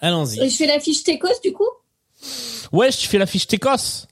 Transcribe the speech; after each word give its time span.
Allons-y. 0.00 0.48
Je 0.50 0.56
fais 0.56 0.66
la 0.66 0.80
fiche 0.80 1.04
Técos 1.04 1.28
du 1.44 1.52
coup? 1.52 1.68
Ouais, 2.72 2.90
je 2.90 3.06
fais 3.08 3.18
la 3.18 3.26
fiche 3.26 3.46
Técos. 3.46 4.06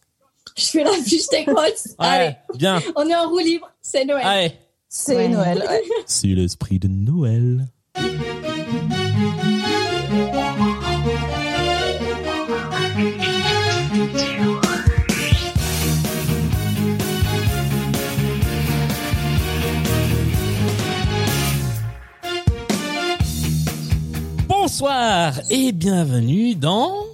Je 0.56 0.64
fais 0.64 0.84
la 0.84 0.92
fiche 0.92 1.26
Técos. 1.28 1.54
Allez, 1.98 2.26
Ouais, 2.28 2.36
bien. 2.54 2.80
on 2.96 3.08
est 3.08 3.14
en 3.14 3.28
roue 3.28 3.38
libre, 3.38 3.68
c'est 3.80 4.04
Noël. 4.04 4.24
Allez. 4.26 4.52
C'est 4.88 5.16
Ouais. 5.16 5.28
Noël. 5.28 5.64
ouais. 5.68 5.82
C'est 6.06 6.26
l'esprit 6.28 6.78
de 6.78 6.88
Noël. 6.88 7.66
Bonsoir 24.80 25.34
et 25.50 25.73
bienvenue 25.73 26.54
dans... 26.54 27.04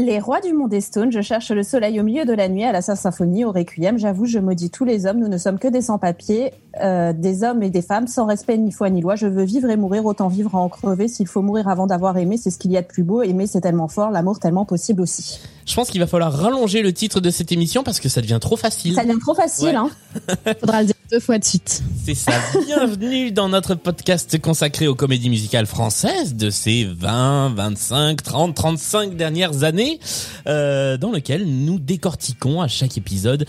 Les 0.00 0.20
rois 0.20 0.40
du 0.40 0.52
monde 0.52 0.72
est 0.72 0.80
stone, 0.80 1.10
je 1.10 1.20
cherche 1.22 1.50
le 1.50 1.64
soleil 1.64 1.98
au 1.98 2.04
milieu 2.04 2.24
de 2.24 2.32
la 2.32 2.48
nuit, 2.48 2.62
à 2.62 2.70
la 2.70 2.82
symphonie, 2.82 3.44
au 3.44 3.50
requiem. 3.50 3.98
J'avoue, 3.98 4.26
je 4.26 4.38
maudis 4.38 4.70
tous 4.70 4.84
les 4.84 5.06
hommes, 5.06 5.18
nous 5.18 5.26
ne 5.26 5.38
sommes 5.38 5.58
que 5.58 5.66
des 5.66 5.82
sans-papiers, 5.82 6.52
euh, 6.80 7.12
des 7.12 7.42
hommes 7.42 7.64
et 7.64 7.70
des 7.70 7.82
femmes, 7.82 8.06
sans 8.06 8.24
respect 8.26 8.58
ni 8.58 8.70
foi 8.70 8.90
ni 8.90 9.00
loi. 9.00 9.16
Je 9.16 9.26
veux 9.26 9.42
vivre 9.42 9.68
et 9.70 9.76
mourir, 9.76 10.04
autant 10.04 10.28
vivre 10.28 10.54
à 10.54 10.58
en 10.58 10.68
crever. 10.68 11.08
S'il 11.08 11.26
faut 11.26 11.42
mourir 11.42 11.66
avant 11.66 11.88
d'avoir 11.88 12.16
aimé, 12.16 12.36
c'est 12.36 12.50
ce 12.50 12.58
qu'il 12.58 12.70
y 12.70 12.76
a 12.76 12.82
de 12.82 12.86
plus 12.86 13.02
beau. 13.02 13.22
Aimer, 13.22 13.48
c'est 13.48 13.60
tellement 13.60 13.88
fort, 13.88 14.12
l'amour 14.12 14.38
tellement 14.38 14.64
possible 14.64 15.00
aussi. 15.02 15.40
Je 15.66 15.74
pense 15.74 15.90
qu'il 15.90 16.00
va 16.00 16.06
falloir 16.06 16.32
rallonger 16.32 16.80
le 16.82 16.92
titre 16.92 17.18
de 17.18 17.30
cette 17.30 17.50
émission 17.50 17.82
parce 17.82 17.98
que 17.98 18.08
ça 18.08 18.20
devient 18.20 18.38
trop 18.40 18.56
facile. 18.56 18.94
Ça 18.94 19.02
devient 19.04 19.18
trop 19.18 19.34
facile, 19.34 19.70
Ouais. 19.70 19.74
hein. 19.74 19.90
Faudra 20.60 20.80
le 20.82 20.86
dire 20.86 20.94
deux 21.10 21.20
fois 21.20 21.38
de 21.38 21.44
suite. 21.44 21.82
C'est 22.04 22.14
ça. 22.14 22.32
Bienvenue 22.66 23.32
dans 23.32 23.48
notre 23.48 23.74
podcast 23.74 24.38
consacré 24.40 24.86
aux 24.88 24.94
comédies 24.94 25.28
musicales 25.30 25.66
françaises 25.66 26.34
de 26.36 26.50
ces 26.50 26.84
20, 26.84 27.54
25, 27.54 28.22
30, 28.22 28.54
35 28.54 29.14
dernières 29.16 29.62
années, 29.64 29.87
euh, 30.46 30.96
dans 30.96 31.10
lequel 31.10 31.44
nous 31.46 31.78
décortiquons 31.78 32.60
à 32.60 32.68
chaque 32.68 32.96
épisode 32.96 33.46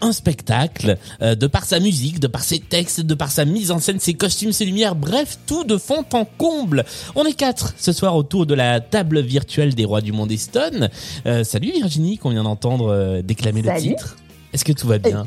un 0.00 0.12
spectacle, 0.12 0.98
euh, 1.22 1.34
de 1.34 1.46
par 1.46 1.64
sa 1.64 1.80
musique, 1.80 2.20
de 2.20 2.26
par 2.26 2.42
ses 2.42 2.58
textes, 2.58 3.00
de 3.00 3.14
par 3.14 3.30
sa 3.30 3.44
mise 3.44 3.70
en 3.70 3.78
scène, 3.78 3.98
ses 3.98 4.14
costumes, 4.14 4.52
ses 4.52 4.64
lumières, 4.64 4.94
bref, 4.94 5.38
tout 5.46 5.64
de 5.64 5.78
fond 5.78 6.04
en 6.12 6.24
comble. 6.24 6.84
On 7.14 7.24
est 7.24 7.32
quatre 7.32 7.74
ce 7.78 7.92
soir 7.92 8.14
autour 8.16 8.46
de 8.46 8.54
la 8.54 8.80
table 8.80 9.20
virtuelle 9.20 9.74
des 9.74 9.84
rois 9.84 10.00
du 10.00 10.12
monde 10.12 10.30
Eston. 10.30 10.88
Euh, 11.26 11.44
salut 11.44 11.72
Virginie, 11.72 12.18
qu'on 12.18 12.30
vient 12.30 12.44
d'entendre 12.44 12.92
euh, 12.92 13.22
déclamer 13.22 13.62
le 13.62 13.68
Salut. 13.68 13.80
titre. 13.80 14.16
Est-ce 14.52 14.64
que 14.64 14.72
tout 14.72 14.86
va 14.86 14.98
bien? 14.98 15.26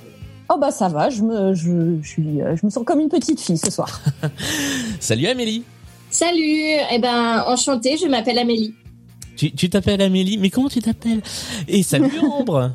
Oh 0.52 0.58
bah 0.60 0.72
ça 0.72 0.88
va, 0.88 1.10
je 1.10 1.22
me, 1.22 1.54
je, 1.54 2.00
je 2.02 2.08
suis, 2.08 2.40
je 2.40 2.66
me 2.66 2.72
sens 2.72 2.84
comme 2.84 3.00
une 3.00 3.10
petite 3.10 3.40
fille 3.40 3.58
ce 3.58 3.70
soir. 3.70 4.02
Salut 5.00 5.28
Amélie 5.28 5.64
Salut, 6.12 6.64
eh 6.92 6.98
ben 6.98 7.44
enchantée, 7.46 7.96
je 8.02 8.08
m'appelle 8.08 8.40
Amélie. 8.40 8.74
Tu 9.40 9.54
tu 9.54 9.70
t'appelles 9.70 10.02
Amélie, 10.02 10.38
mais 10.38 10.50
comment 10.50 10.68
tu 10.68 10.82
t'appelles? 10.82 11.22
Et 11.70 11.82
salut 11.82 12.12
Ambre 12.22 12.74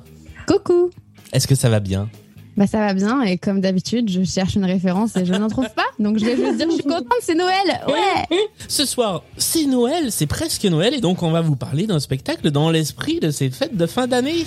Coucou 0.49 0.89
Est-ce 1.31 1.47
que 1.47 1.55
ça 1.55 1.69
va 1.69 1.79
bien? 1.79 2.09
Bah 2.57 2.67
ça 2.67 2.79
va 2.79 2.95
bien 2.95 3.21
et 3.21 3.37
comme 3.37 3.61
d'habitude, 3.61 4.09
je 4.09 4.23
cherche 4.23 4.55
une 4.55 4.65
référence 4.65 5.15
et 5.17 5.27
je 5.27 5.35
n'en 5.35 5.49
trouve 5.49 5.69
pas. 5.77 5.85
Donc 5.99 6.19
je 6.19 6.25
vais 6.25 6.37
juste 6.37 6.57
dire 6.57 6.67
je 6.71 6.77
suis 6.77 6.85
contente, 6.85 7.05
c'est 7.21 7.35
Noël. 7.35 7.83
Ouais. 7.87 8.39
Ce 8.67 8.87
soir, 8.87 9.25
c'est 9.37 9.67
Noël, 9.67 10.11
c'est 10.11 10.27
presque 10.27 10.65
Noël, 10.65 10.95
et 10.95 11.03
donc 11.03 11.23
on 11.23 11.33
va 11.33 11.43
vous 11.43 11.57
parler 11.57 11.87
d'un 11.87 12.01
spectacle 12.01 12.51
dans 12.51 12.71
l'esprit 12.71 13.21
de 13.21 13.31
ces 13.31 13.51
fêtes 13.51 13.77
de 13.77 13.85
fin 13.85 14.07
d'année. 14.07 14.47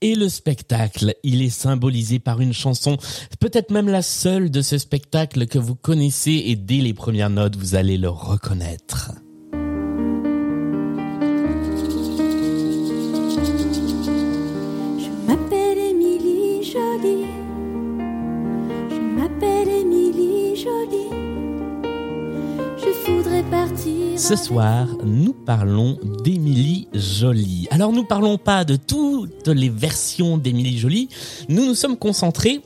Et 0.00 0.14
le 0.14 0.28
spectacle, 0.28 1.14
il 1.24 1.42
est 1.42 1.50
symbolisé 1.50 2.18
par 2.18 2.40
une 2.40 2.52
chanson, 2.52 2.96
peut-être 3.40 3.70
même 3.70 3.88
la 3.88 4.02
seule 4.02 4.50
de 4.50 4.62
ce 4.62 4.78
spectacle 4.78 5.46
que 5.46 5.58
vous 5.58 5.74
connaissez 5.74 6.44
et 6.46 6.56
dès 6.56 6.78
les 6.78 6.94
premières 6.94 7.30
notes, 7.30 7.56
vous 7.56 7.74
allez 7.74 7.98
le 7.98 8.08
reconnaître. 8.08 9.12
Ce 24.18 24.34
soir, 24.34 24.88
nous 25.04 25.32
parlons 25.32 25.96
d'Émilie 26.24 26.88
Jolie. 26.92 27.68
Alors 27.70 27.92
nous 27.92 28.02
parlons 28.02 28.36
pas 28.36 28.64
de 28.64 28.74
toutes 28.74 29.46
les 29.46 29.68
versions 29.68 30.36
d'Émilie 30.38 30.76
Jolie, 30.76 31.08
nous 31.48 31.64
nous 31.64 31.76
sommes 31.76 31.96
concentrés 31.96 32.60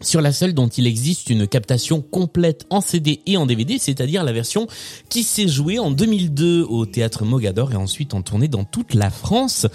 sur 0.00 0.20
la 0.20 0.32
seule 0.32 0.54
dont 0.54 0.66
il 0.66 0.88
existe 0.88 1.30
une 1.30 1.46
captation 1.46 2.00
complète 2.00 2.66
en 2.68 2.80
CD 2.80 3.20
et 3.26 3.36
en 3.36 3.46
DVD, 3.46 3.78
c'est-à-dire 3.78 4.24
la 4.24 4.32
version 4.32 4.66
qui 5.08 5.22
s'est 5.22 5.46
jouée 5.46 5.78
en 5.78 5.92
2002 5.92 6.64
au 6.64 6.84
théâtre 6.84 7.24
Mogador 7.24 7.72
et 7.72 7.76
ensuite 7.76 8.12
en 8.12 8.22
tournée 8.22 8.48
dans 8.48 8.64
toute 8.64 8.94
la 8.94 9.10
France. 9.10 9.68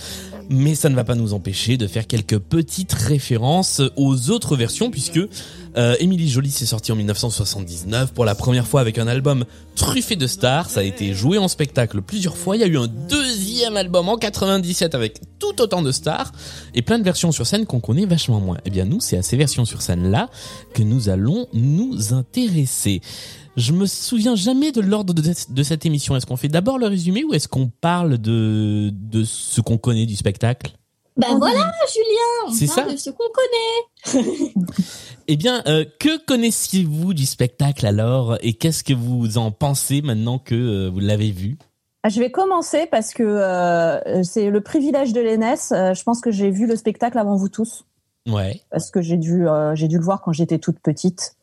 Mais 0.50 0.76
ça 0.76 0.90
ne 0.90 0.96
va 0.96 1.04
pas 1.04 1.16
nous 1.16 1.34
empêcher 1.34 1.78
de 1.78 1.88
faire 1.88 2.08
quelques 2.08 2.40
petites 2.40 2.94
références 2.94 3.82
aux 3.96 4.30
autres 4.30 4.56
versions 4.56 4.92
puisque 4.92 5.20
euh, 5.78 5.96
Émilie 6.00 6.30
Jolie 6.30 6.52
s'est 6.52 6.66
sortie 6.66 6.92
en 6.92 6.96
1979 6.96 8.14
pour 8.14 8.26
la 8.26 8.36
première 8.36 8.68
fois 8.68 8.82
avec 8.82 8.98
un 8.98 9.08
album 9.08 9.46
truffé 9.76 10.16
de 10.16 10.28
stars. 10.28 10.70
Ça 10.70 10.82
a 10.82 10.84
été 10.84 11.14
joué 11.14 11.38
en 11.38 11.48
spectacle 11.48 12.02
plusieurs 12.02 12.38
fois. 12.38 12.56
Il 12.56 12.60
y 12.60 12.64
a 12.64 12.68
eu 12.68 12.78
un 12.78 12.88
deuxième 12.88 13.78
album 13.78 14.10
en 14.10 14.18
97 14.18 14.96
avec 14.96 15.20
tout 15.40 15.62
autant 15.62 15.82
de 15.82 15.92
stars 15.92 16.32
et 16.76 16.82
plein 16.82 17.00
de 17.00 17.04
versions 17.04 17.32
sur 17.32 17.48
scène 17.48 17.66
qu'on 17.66 17.80
connaît 17.80 18.06
vachement 18.06 18.40
moins. 18.40 18.58
Eh 18.66 18.70
bien 18.70 18.86
nous, 18.86 19.00
c'est 19.00 19.18
à 19.18 19.22
ces 19.22 19.38
versions 19.38 19.66
sur 19.66 19.82
scène 19.82 20.12
là 20.12 20.30
que 20.74 20.84
nous 20.84 21.10
allons 21.10 21.48
nous 21.54 22.14
intéresser. 22.14 23.02
Je 23.56 23.72
me 23.72 23.86
souviens 23.86 24.36
jamais 24.36 24.72
de 24.72 24.82
l'ordre 24.82 25.14
de, 25.14 25.22
de 25.22 25.64
cette 25.64 25.86
émission. 25.86 26.16
Est-ce 26.16 26.26
qu'on 26.26 26.38
fait 26.38 26.48
d'abord 26.48 26.80
le 26.80 26.88
résumé 26.88 27.24
ou 27.24 27.34
est-ce 27.34 27.48
qu'on 27.48 27.68
parle 27.70 28.18
de, 28.18 28.90
de 28.92 29.24
ce 29.24 29.62
qu'on 29.62 29.78
connaît 29.78 30.06
du 30.08 30.16
spectacle? 30.16 30.72
Ben 31.16 31.38
voilà, 31.38 31.72
Julien, 31.94 32.48
on 32.48 32.52
C'est 32.52 32.66
parle 32.66 32.88
ça. 32.88 32.94
de 32.94 32.98
ce 32.98 33.10
qu'on 33.12 33.24
connaît. 34.24 34.54
Eh 35.30 35.38
bien, 35.38 35.64
euh, 35.68 35.86
que 36.02 36.18
connaissiez-vous 36.26 37.14
du 37.14 37.26
spectacle 37.26 37.86
alors 37.86 38.36
et 38.42 38.56
qu'est-ce 38.56 38.84
que 38.84 38.92
vous 38.94 39.38
en 39.38 39.52
pensez 39.52 40.02
maintenant 40.02 40.38
que 40.38 40.54
euh, 40.54 40.90
vous 40.90 41.00
l'avez 41.00 41.32
vu? 41.32 41.58
Ah, 42.04 42.10
Je 42.10 42.20
vais 42.20 42.30
commencer 42.30 42.88
parce 42.92 43.14
que 43.14 43.24
euh, 43.24 44.22
c'est 44.24 44.50
le 44.50 44.60
privilège 44.60 45.14
de 45.14 45.22
l'ENS. 45.22 45.72
Euh, 45.72 45.94
je 45.94 46.04
pense 46.04 46.20
que 46.20 46.30
j'ai 46.30 46.52
vu 46.52 46.68
le 46.68 46.76
spectacle 46.76 47.18
avant 47.18 47.38
vous 47.38 47.48
tous 47.48 47.86
Ouais. 48.28 48.60
parce 48.70 48.92
que 48.92 49.02
j'ai 49.02 49.16
dû, 49.16 49.48
euh, 49.48 49.76
j'ai 49.76 49.88
dû 49.88 49.98
le 49.98 50.04
voir 50.04 50.22
quand 50.22 50.34
j'étais 50.34 50.60
toute 50.60 50.80
petite 50.80 51.38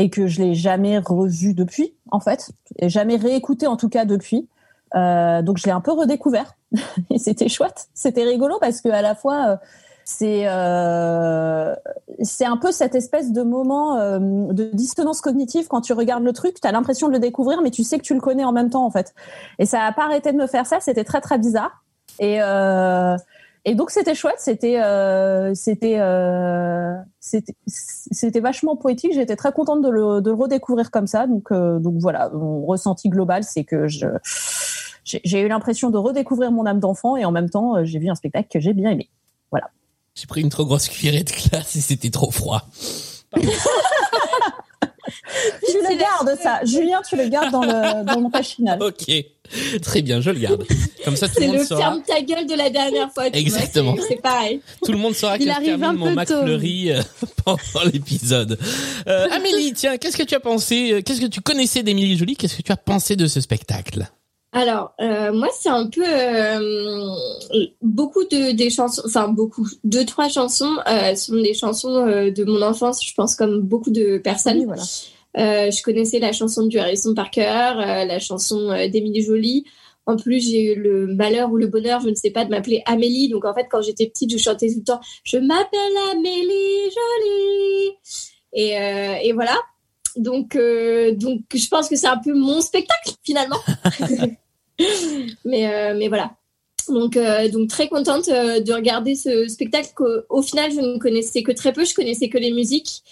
et 0.00 0.08
que 0.08 0.26
je 0.26 0.40
l'ai 0.40 0.54
jamais 0.54 0.98
revu 0.98 1.52
depuis, 1.52 1.94
en 2.10 2.20
fait, 2.20 2.52
et 2.78 2.88
jamais 2.88 3.16
réécouté 3.16 3.66
en 3.66 3.76
tout 3.76 3.90
cas 3.90 4.06
depuis. 4.06 4.48
Euh, 4.96 5.42
donc 5.42 5.58
je 5.58 5.66
l'ai 5.66 5.72
un 5.72 5.82
peu 5.82 5.92
redécouvert 5.92 6.56
et 7.10 7.18
c'était 7.18 7.48
chouette, 7.48 7.88
c'était 7.92 8.24
rigolo 8.24 8.56
parce 8.60 8.80
que 8.80 8.88
à 8.88 9.02
la 9.02 9.14
fois 9.14 9.50
euh, 9.50 9.56
c'est 10.04 10.48
euh, 10.48 11.76
c'est 12.22 12.46
un 12.46 12.56
peu 12.56 12.72
cette 12.72 12.96
espèce 12.96 13.30
de 13.30 13.42
moment 13.42 14.18
de 14.18 14.70
dissonance 14.72 15.20
cognitive 15.20 15.68
quand 15.68 15.82
tu 15.82 15.92
regardes 15.92 16.24
le 16.24 16.32
truc, 16.32 16.60
tu 16.60 16.66
as 16.66 16.72
l'impression 16.72 17.06
de 17.06 17.12
le 17.12 17.20
découvrir 17.20 17.60
mais 17.62 17.70
tu 17.70 17.84
sais 17.84 17.98
que 17.98 18.02
tu 18.02 18.14
le 18.14 18.20
connais 18.20 18.44
en 18.44 18.52
même 18.52 18.70
temps 18.70 18.86
en 18.86 18.90
fait. 18.90 19.14
Et 19.58 19.66
ça 19.66 19.82
a 19.82 19.92
pas 19.92 20.06
arrêté 20.06 20.32
de 20.32 20.38
me 20.38 20.46
faire 20.46 20.66
ça, 20.66 20.80
c'était 20.80 21.04
très 21.04 21.20
très 21.20 21.38
bizarre. 21.38 21.84
Et 22.18 22.40
et 23.64 23.74
donc 23.74 23.90
c'était 23.90 24.14
chouette, 24.14 24.38
c'était 24.38 24.80
euh, 24.80 25.52
c'était 25.54 25.98
euh, 25.98 26.94
c'était 27.20 27.54
c'était 27.66 28.40
vachement 28.40 28.76
poétique. 28.76 29.12
J'étais 29.12 29.36
très 29.36 29.52
contente 29.52 29.82
de 29.82 29.90
le, 29.90 30.20
de 30.20 30.30
le 30.30 30.36
redécouvrir 30.36 30.90
comme 30.90 31.06
ça. 31.06 31.26
Donc 31.26 31.52
euh, 31.52 31.78
donc 31.78 31.96
voilà, 31.98 32.30
mon 32.30 32.64
ressenti 32.64 33.08
global, 33.08 33.44
c'est 33.44 33.64
que 33.64 33.86
je 33.86 34.06
j'ai 35.04 35.40
eu 35.40 35.48
l'impression 35.48 35.90
de 35.90 35.98
redécouvrir 35.98 36.52
mon 36.52 36.66
âme 36.66 36.80
d'enfant 36.80 37.16
et 37.16 37.24
en 37.24 37.32
même 37.32 37.50
temps, 37.50 37.76
euh, 37.76 37.84
j'ai 37.84 37.98
vu 37.98 38.08
un 38.08 38.14
spectacle 38.14 38.48
que 38.50 38.60
j'ai 38.60 38.72
bien 38.72 38.90
aimé. 38.90 39.08
J'ai 40.16 40.26
pris 40.26 40.40
une 40.40 40.48
trop 40.50 40.64
grosse 40.66 40.88
cuillerée 40.88 41.22
de 41.22 41.30
glace 41.30 41.76
et 41.76 41.80
c'était 41.80 42.10
trop 42.10 42.30
froid. 42.30 42.68
Tu 45.66 45.72
le 45.78 45.98
gardes 45.98 46.38
ça, 46.42 46.60
Julien, 46.64 47.00
tu 47.08 47.16
le 47.16 47.28
gardes 47.28 47.50
dans 47.52 47.62
le 47.62 48.04
dans 48.04 48.14
le 48.16 48.20
montage 48.22 48.46
final. 48.48 48.82
Ok, 48.82 49.06
très 49.82 50.02
bien, 50.02 50.20
je 50.20 50.30
le 50.30 50.38
garde. 50.40 50.64
Comme 51.04 51.16
ça, 51.16 51.28
tout 51.28 51.34
le 51.36 51.40
C'est 51.40 51.46
monde 51.48 51.56
le 51.58 51.64
saura. 51.64 51.80
ferme 51.80 52.02
ta 52.06 52.20
gueule 52.22 52.46
de 52.46 52.54
la 52.54 52.70
dernière 52.70 53.12
fois. 53.12 53.24
tu 53.24 53.30
vois, 53.32 53.40
Exactement. 53.40 53.96
c'est- 54.08 54.16
pareil. 54.20 54.60
Tout 54.84 54.92
le 54.92 54.98
monde 54.98 55.14
saura 55.14 55.38
que 55.38 55.44
je 55.44 55.48
arrive 55.50 55.66
termine 55.78 55.84
un 55.84 55.92
mon. 55.92 56.10
McFlurry 56.14 56.92
euh, 56.92 57.02
pendant 57.44 57.84
l'épisode. 57.92 58.58
Euh, 59.06 59.26
Amélie, 59.30 59.72
tiens, 59.72 59.96
qu'est-ce 59.96 60.16
que 60.16 60.22
tu 60.22 60.34
as 60.34 60.40
pensé 60.40 60.92
euh, 60.92 61.02
Qu'est-ce 61.02 61.20
que 61.20 61.26
tu 61.26 61.40
connaissais 61.40 61.82
d'Émilie 61.82 62.16
Jolie 62.16 62.36
Qu'est-ce 62.36 62.56
que 62.56 62.62
tu 62.62 62.72
as 62.72 62.76
pensé 62.76 63.16
de 63.16 63.26
ce 63.26 63.40
spectacle? 63.40 64.08
Alors, 64.52 64.94
euh, 65.00 65.32
moi, 65.32 65.48
c'est 65.56 65.68
un 65.68 65.86
peu 65.86 66.02
euh, 66.04 67.14
beaucoup 67.82 68.24
de 68.24 68.50
des 68.50 68.68
chansons, 68.68 69.02
enfin 69.06 69.28
beaucoup, 69.28 69.68
deux 69.84 70.04
trois 70.04 70.28
chansons 70.28 70.76
euh, 70.88 71.14
sont 71.14 71.36
des 71.36 71.54
chansons 71.54 72.06
euh, 72.06 72.30
de 72.32 72.44
mon 72.44 72.60
enfance. 72.62 73.04
Je 73.04 73.14
pense 73.14 73.36
comme 73.36 73.60
beaucoup 73.60 73.90
de 73.90 74.18
personnes. 74.18 74.58
Oui, 74.58 74.64
voilà. 74.64 74.82
Euh, 75.36 75.70
je 75.70 75.82
connaissais 75.82 76.18
la 76.18 76.32
chanson 76.32 76.66
du 76.66 76.78
Harrison 76.78 77.14
Parker, 77.14 77.74
euh, 77.76 78.04
la 78.04 78.18
chanson 78.18 78.70
d'Émilie 78.90 79.22
Jolie. 79.22 79.64
En 80.06 80.16
plus, 80.16 80.40
j'ai 80.40 80.72
eu 80.72 80.74
le 80.74 81.06
malheur 81.06 81.52
ou 81.52 81.56
le 81.56 81.68
bonheur, 81.68 82.00
je 82.00 82.08
ne 82.08 82.14
sais 82.16 82.30
pas, 82.30 82.44
de 82.44 82.50
m'appeler 82.50 82.82
Amélie. 82.86 83.28
Donc, 83.28 83.44
en 83.44 83.54
fait, 83.54 83.68
quand 83.70 83.82
j'étais 83.82 84.06
petite, 84.08 84.32
je 84.32 84.38
chantais 84.38 84.68
tout 84.68 84.78
le 84.78 84.84
temps 84.84 85.00
«Je 85.24 85.36
m'appelle 85.36 85.96
Amélie 86.10 86.90
Jolie». 86.90 87.96
Et, 88.52 88.76
euh, 88.76 89.14
et 89.22 89.32
voilà. 89.32 89.56
Donc, 90.16 90.56
euh, 90.56 91.14
donc, 91.14 91.42
je 91.54 91.68
pense 91.68 91.88
que 91.88 91.94
c'est 91.94 92.08
un 92.08 92.18
peu 92.18 92.34
mon 92.34 92.60
spectacle, 92.60 93.12
finalement. 93.22 93.58
mais, 95.44 95.72
euh, 95.72 95.94
mais 95.96 96.08
voilà. 96.08 96.32
Donc, 96.88 97.16
euh, 97.16 97.48
donc 97.48 97.68
très 97.68 97.88
contente 97.88 98.28
euh, 98.28 98.60
de 98.60 98.72
regarder 98.72 99.14
ce 99.14 99.46
spectacle 99.48 99.90
qu'au 99.94 100.08
au 100.28 100.42
final, 100.42 100.72
je 100.72 100.80
ne 100.80 100.98
connaissais 100.98 101.42
que 101.42 101.52
très 101.52 101.72
peu. 101.72 101.84
Je 101.84 101.94
connaissais 101.94 102.28
que 102.28 102.38
les 102.38 102.52
musiques. 102.52 103.02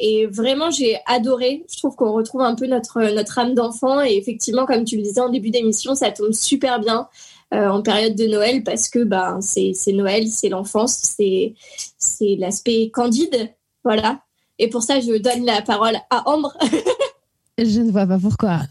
Et 0.00 0.26
vraiment, 0.26 0.70
j'ai 0.70 0.98
adoré. 1.06 1.64
Je 1.72 1.78
trouve 1.78 1.96
qu'on 1.96 2.12
retrouve 2.12 2.42
un 2.42 2.54
peu 2.54 2.66
notre, 2.66 3.00
notre 3.14 3.38
âme 3.38 3.54
d'enfant. 3.54 4.02
Et 4.02 4.16
effectivement, 4.16 4.66
comme 4.66 4.84
tu 4.84 4.96
le 4.96 5.02
disais 5.02 5.20
en 5.20 5.30
début 5.30 5.50
d'émission, 5.50 5.94
ça 5.94 6.10
tombe 6.10 6.32
super 6.32 6.80
bien 6.80 7.08
en 7.52 7.82
période 7.82 8.14
de 8.14 8.26
Noël 8.26 8.62
parce 8.62 8.88
que 8.88 9.02
ben, 9.02 9.40
c'est 9.40 9.72
c'est 9.74 9.92
Noël, 9.92 10.28
c'est 10.28 10.50
l'enfance, 10.50 11.00
c'est 11.16 11.54
c'est 11.98 12.36
l'aspect 12.38 12.90
candide. 12.90 13.50
Voilà. 13.82 14.20
Et 14.58 14.68
pour 14.68 14.82
ça, 14.82 15.00
je 15.00 15.16
donne 15.16 15.46
la 15.46 15.62
parole 15.62 15.96
à 16.10 16.28
Ambre. 16.28 16.56
Je 17.62 17.80
ne 17.80 17.90
vois 17.90 18.06
pas 18.06 18.18
pourquoi. 18.18 18.60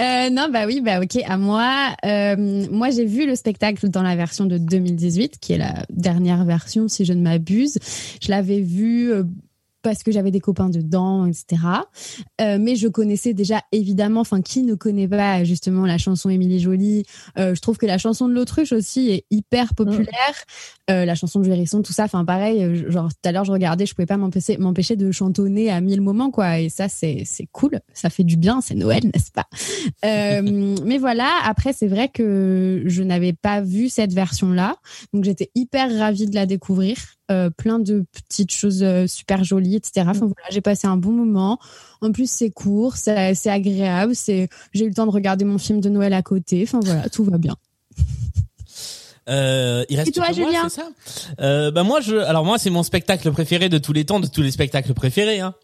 Euh, 0.00 0.30
non, 0.30 0.48
bah 0.50 0.66
oui, 0.66 0.80
bah 0.80 1.00
ok, 1.00 1.20
à 1.26 1.36
moi. 1.36 1.94
Euh, 2.04 2.66
moi, 2.70 2.90
j'ai 2.90 3.04
vu 3.04 3.26
le 3.26 3.34
spectacle 3.36 3.88
dans 3.88 4.02
la 4.02 4.16
version 4.16 4.46
de 4.46 4.56
2018, 4.58 5.38
qui 5.40 5.52
est 5.52 5.58
la 5.58 5.84
dernière 5.90 6.44
version, 6.44 6.88
si 6.88 7.04
je 7.04 7.12
ne 7.12 7.20
m'abuse. 7.20 7.78
Je 8.22 8.30
l'avais 8.30 8.60
vu 8.60 9.12
euh, 9.12 9.24
parce 9.82 10.02
que 10.02 10.12
j'avais 10.12 10.30
des 10.30 10.40
copains 10.40 10.70
dedans, 10.70 11.26
etc. 11.26 11.62
Euh, 12.40 12.58
mais 12.60 12.76
je 12.76 12.88
connaissais 12.88 13.34
déjà 13.34 13.62
évidemment, 13.72 14.20
enfin, 14.20 14.40
qui 14.40 14.62
ne 14.62 14.74
connaît 14.74 15.08
pas 15.08 15.44
justement 15.44 15.86
la 15.86 15.98
chanson 15.98 16.30
Émilie 16.30 16.60
Jolie 16.60 17.04
euh, 17.38 17.54
Je 17.54 17.60
trouve 17.60 17.76
que 17.76 17.86
la 17.86 17.98
chanson 17.98 18.28
de 18.28 18.34
l'autruche 18.34 18.72
aussi 18.72 19.10
est 19.10 19.26
hyper 19.30 19.74
populaire. 19.74 20.08
Euh, 20.90 21.04
la 21.04 21.14
chanson 21.14 21.40
du 21.40 21.50
hérisson, 21.50 21.82
tout 21.82 21.92
ça. 21.92 22.04
Enfin, 22.04 22.24
pareil, 22.24 22.84
genre 22.90 23.08
tout 23.08 23.28
à 23.28 23.32
l'heure, 23.32 23.44
je 23.44 23.52
regardais, 23.52 23.86
je 23.86 23.94
pouvais 23.94 24.06
pas 24.06 24.16
m'empêcher, 24.16 24.56
m'empêcher 24.56 24.96
de 24.96 25.10
chantonner 25.10 25.70
à 25.70 25.80
mille 25.80 26.00
moments, 26.00 26.30
quoi. 26.30 26.58
Et 26.60 26.68
ça, 26.68 26.88
c'est 26.88 27.22
c'est 27.24 27.46
cool, 27.52 27.80
ça 27.92 28.10
fait 28.10 28.24
du 28.24 28.36
bien, 28.36 28.60
c'est 28.60 28.74
Noël, 28.74 29.04
n'est-ce 29.04 29.30
pas? 29.30 29.46
Mais 30.84 30.98
voilà. 30.98 31.28
Après, 31.44 31.72
c'est 31.72 31.88
vrai 31.88 32.08
que 32.08 32.82
je 32.86 33.02
n'avais 33.02 33.32
pas 33.32 33.60
vu 33.60 33.88
cette 33.88 34.12
version-là, 34.12 34.76
donc 35.12 35.24
j'étais 35.24 35.50
hyper 35.54 35.96
ravie 35.98 36.26
de 36.26 36.34
la 36.34 36.46
découvrir. 36.46 36.96
Euh, 37.30 37.50
plein 37.50 37.78
de 37.78 38.04
petites 38.12 38.50
choses 38.50 38.82
euh, 38.82 39.06
super 39.06 39.44
jolies, 39.44 39.76
etc. 39.76 40.06
Enfin 40.08 40.26
voilà, 40.26 40.48
j'ai 40.50 40.60
passé 40.60 40.86
un 40.88 40.96
bon 40.96 41.12
moment. 41.12 41.58
En 42.00 42.10
plus, 42.10 42.28
c'est 42.28 42.50
court, 42.50 42.96
c'est 42.96 43.34
c'est 43.34 43.48
agréable. 43.48 44.14
C'est, 44.16 44.48
j'ai 44.72 44.84
eu 44.84 44.88
le 44.88 44.94
temps 44.94 45.06
de 45.06 45.12
regarder 45.12 45.44
mon 45.44 45.56
film 45.56 45.80
de 45.80 45.88
Noël 45.88 46.12
à 46.14 46.22
côté. 46.22 46.64
Enfin 46.66 46.80
voilà, 46.82 47.08
tout 47.08 47.22
va 47.24 47.38
bien. 47.38 47.54
euh, 49.28 49.84
il 49.88 49.96
reste 49.96 50.08
Et 50.08 50.12
toi, 50.12 50.26
que 50.26 50.34
moi, 50.34 50.46
Julien 50.48 50.68
c'est 50.68 50.80
ça? 50.80 50.88
Euh, 51.40 51.70
Bah 51.70 51.84
moi, 51.84 52.00
je, 52.00 52.16
alors 52.16 52.44
moi, 52.44 52.58
c'est 52.58 52.70
mon 52.70 52.82
spectacle 52.82 53.30
préféré 53.30 53.68
de 53.68 53.78
tous 53.78 53.92
les 53.92 54.04
temps, 54.04 54.18
de 54.18 54.26
tous 54.26 54.42
les 54.42 54.50
spectacles 54.50 54.92
préférés. 54.92 55.40
Hein. 55.40 55.54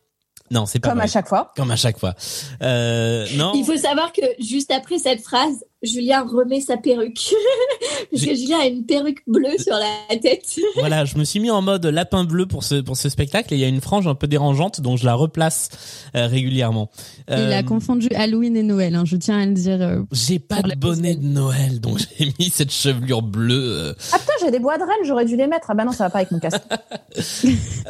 Non, 0.51 0.65
c'est 0.65 0.79
pas 0.79 0.89
Comme 0.89 0.99
vrai. 0.99 1.05
à 1.05 1.11
chaque 1.11 1.29
fois. 1.29 1.53
Comme 1.57 1.71
à 1.71 1.77
chaque 1.77 1.99
fois. 1.99 2.15
Euh, 2.63 3.27
non. 3.37 3.53
Il 3.55 3.65
faut 3.65 3.77
savoir 3.77 4.13
que 4.13 4.23
juste 4.39 4.71
après 4.71 4.99
cette 4.99 5.21
phrase, 5.23 5.65
Julien 5.83 6.23
remet 6.27 6.61
sa 6.61 6.77
perruque. 6.77 7.21
Parce 8.11 8.23
que 8.23 8.29
J'ai- 8.31 8.37
Julien 8.37 8.59
a 8.61 8.67
une 8.67 8.85
perruque 8.85 9.19
bleue 9.27 9.57
sur 9.59 9.75
la 9.75 10.17
tête. 10.17 10.45
Voilà, 10.77 11.05
je 11.05 11.17
me 11.19 11.25
suis 11.25 11.41
mis 11.41 11.51
en 11.51 11.63
mode 11.63 11.85
lapin 11.87 12.25
bleu 12.25 12.47
pour 12.47 12.65
ce 12.65 12.77
pour 12.81 12.97
ce 12.97 13.09
spectacle 13.09 13.53
et 13.53 13.57
il 13.57 13.61
y 13.61 13.65
a 13.65 13.69
une 13.69 13.81
frange 13.81 14.07
un 14.07 14.15
peu 14.15 14.27
dérangeante 14.27 14.81
donc 14.81 14.99
je 14.99 15.05
la 15.05 15.15
replace 15.15 15.69
euh, 16.17 16.27
régulièrement. 16.27 16.91
Il 17.29 17.35
Euh, 17.35 17.57
a 17.59 17.63
confondu 17.63 18.09
Halloween 18.15 18.57
et 18.57 18.63
Noël. 18.63 18.95
Hein, 18.95 19.05
je 19.05 19.17
tiens 19.17 19.39
à 19.39 19.47
le 19.47 19.53
dire. 19.53 19.81
euh, 19.83 20.03
J'ai 20.13 20.39
pas 20.39 20.63
de 20.63 20.75
bonnet 20.77 21.17
de 21.17 21.25
Noël 21.25 21.81
donc 21.81 21.99
j'ai 22.19 22.33
mis 22.39 22.49
cette 22.51 22.73
chevelure 22.73 23.23
bleue. 23.23 23.89
euh. 23.89 23.95
Ah 24.13 24.19
putain, 24.19 24.33
j'ai 24.45 24.51
des 24.51 24.59
bois 24.61 24.79
de 24.79 24.83
Rennes, 24.83 25.05
j'aurais 25.07 25.25
dû 25.27 25.37
les 25.37 25.47
mettre. 25.47 25.67
Ah 25.71 25.75
bah 25.75 25.85
non, 25.85 25.93
ça 25.93 26.05
va 26.05 26.11
pas 26.11 26.19
avec 26.19 26.31
mon 26.31 26.39
casque. 26.39 26.63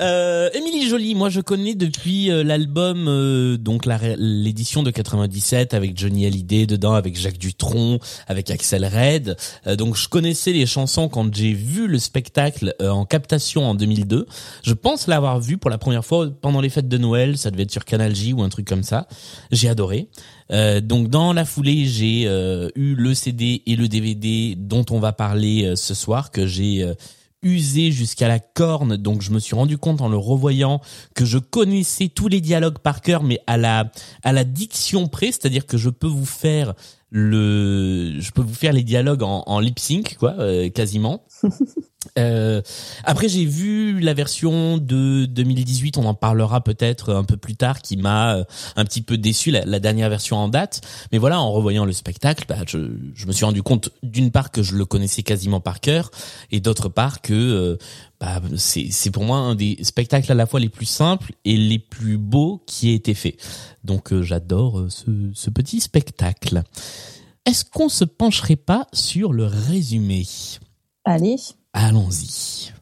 Euh, 0.00 0.48
Émilie 0.54 0.88
Jolie, 0.88 1.14
moi 1.14 1.28
je 1.28 1.40
connais 1.40 1.74
depuis 1.74 2.30
euh, 2.30 2.42
l'album 2.44 3.06
euh, 3.08 3.56
donc 3.56 3.86
l'édition 3.86 4.82
de 4.82 4.90
97 4.90 5.74
avec 5.74 5.96
Johnny 5.98 6.26
Hallyday 6.26 6.66
dedans, 6.66 6.94
avec 6.94 7.18
Jacques 7.18 7.38
Dutronc, 7.38 7.77
avec 8.26 8.50
Axel 8.50 8.84
Red. 8.84 9.36
Euh, 9.66 9.76
donc 9.76 9.96
je 9.96 10.08
connaissais 10.08 10.52
les 10.52 10.66
chansons 10.66 11.08
quand 11.08 11.34
j'ai 11.34 11.52
vu 11.52 11.86
le 11.86 11.98
spectacle 11.98 12.74
euh, 12.82 12.90
en 12.90 13.04
captation 13.04 13.64
en 13.68 13.74
2002. 13.74 14.26
Je 14.62 14.74
pense 14.74 15.06
l'avoir 15.06 15.40
vu 15.40 15.58
pour 15.58 15.70
la 15.70 15.78
première 15.78 16.04
fois 16.04 16.28
pendant 16.40 16.60
les 16.60 16.68
fêtes 16.68 16.88
de 16.88 16.98
Noël, 16.98 17.38
ça 17.38 17.50
devait 17.50 17.64
être 17.64 17.70
sur 17.70 17.84
Canal 17.84 18.14
J 18.14 18.32
ou 18.32 18.42
un 18.42 18.48
truc 18.48 18.66
comme 18.66 18.82
ça. 18.82 19.06
J'ai 19.50 19.68
adoré. 19.68 20.08
Euh, 20.50 20.80
donc 20.80 21.08
dans 21.08 21.32
la 21.32 21.44
foulée, 21.44 21.86
j'ai 21.86 22.22
eu 22.22 22.94
le 22.94 23.14
CD 23.14 23.62
et 23.66 23.76
le 23.76 23.88
DVD 23.88 24.54
dont 24.56 24.84
on 24.90 24.98
va 24.98 25.12
parler 25.12 25.74
ce 25.76 25.94
soir 25.94 26.30
que 26.30 26.46
j'ai 26.46 26.84
usé 27.42 27.92
jusqu'à 27.92 28.28
la 28.28 28.38
corne. 28.38 28.96
Donc 28.96 29.22
je 29.22 29.30
me 29.30 29.38
suis 29.38 29.54
rendu 29.54 29.78
compte 29.78 30.00
en 30.00 30.08
le 30.08 30.16
revoyant 30.16 30.80
que 31.14 31.24
je 31.24 31.38
connaissais 31.38 32.08
tous 32.08 32.28
les 32.28 32.40
dialogues 32.40 32.78
par 32.78 33.00
cœur, 33.00 33.22
mais 33.22 33.40
à 33.46 33.56
la 33.56 33.90
à 34.22 34.32
la 34.32 34.44
diction 34.44 35.08
près, 35.08 35.26
c'est-à-dire 35.26 35.66
que 35.66 35.76
je 35.76 35.90
peux 35.90 36.08
vous 36.08 36.26
faire 36.26 36.74
le, 37.10 38.20
je 38.20 38.30
peux 38.32 38.42
vous 38.42 38.54
faire 38.54 38.72
les 38.72 38.82
dialogues 38.82 39.22
en, 39.22 39.60
lip 39.60 39.78
sync 39.78 40.16
quoi, 40.18 40.34
euh, 40.38 40.68
quasiment. 40.68 41.24
Euh, 42.18 42.62
après, 43.04 43.28
j'ai 43.28 43.44
vu 43.44 44.00
la 44.00 44.14
version 44.14 44.78
de 44.78 45.26
2018. 45.26 45.98
On 45.98 46.04
en 46.04 46.14
parlera 46.14 46.62
peut-être 46.62 47.12
un 47.12 47.24
peu 47.24 47.36
plus 47.36 47.56
tard, 47.56 47.80
qui 47.80 47.96
m'a 47.96 48.36
euh, 48.36 48.44
un 48.76 48.84
petit 48.84 49.02
peu 49.02 49.18
déçu 49.18 49.50
la, 49.50 49.78
dernière 49.80 50.08
version 50.08 50.36
en 50.36 50.48
date. 50.48 50.80
Mais 51.12 51.18
voilà, 51.18 51.40
en 51.40 51.52
revoyant 51.52 51.84
le 51.84 51.92
spectacle, 51.92 52.44
bah, 52.48 52.56
je, 52.66 52.78
me 53.26 53.32
suis 53.32 53.44
rendu 53.44 53.62
compte 53.62 53.90
d'une 54.02 54.30
part 54.30 54.50
que 54.50 54.62
je 54.62 54.74
le 54.74 54.84
connaissais 54.84 55.22
quasiment 55.22 55.60
par 55.60 55.80
cœur, 55.80 56.10
et 56.50 56.60
d'autre 56.60 56.88
part 56.88 57.20
que 57.20 57.34
euh, 57.34 57.76
bah, 58.20 58.40
c'est 58.56 59.10
pour 59.10 59.24
moi 59.24 59.38
un 59.38 59.54
des 59.54 59.78
spectacles 59.82 60.30
à 60.32 60.34
la 60.34 60.46
fois 60.46 60.60
les 60.60 60.68
plus 60.68 60.86
simples 60.86 61.32
et 61.44 61.56
les 61.56 61.78
plus 61.78 62.18
beaux 62.18 62.62
qui 62.66 62.90
ait 62.90 62.94
été 62.94 63.14
fait. 63.14 63.36
Donc 63.84 64.12
j'adore 64.22 64.86
ce, 64.88 65.30
ce 65.34 65.50
petit 65.50 65.80
spectacle. 65.80 66.62
Est-ce 67.48 67.64
qu'on 67.64 67.88
se 67.88 68.04
pencherait 68.04 68.56
pas 68.56 68.86
sur 68.92 69.32
le 69.32 69.46
résumé? 69.46 70.26
Allez. 71.04 71.36
Allons-y. 71.80 72.72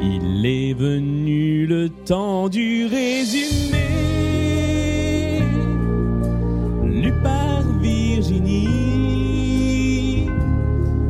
Il 0.00 0.46
est 0.46 0.72
venu 0.72 1.66
le 1.66 1.88
temps 1.88 2.48
du 2.48 2.86
résumé, 2.86 3.76
lu 6.84 7.12
par 7.24 7.62
Virginie, 7.80 8.68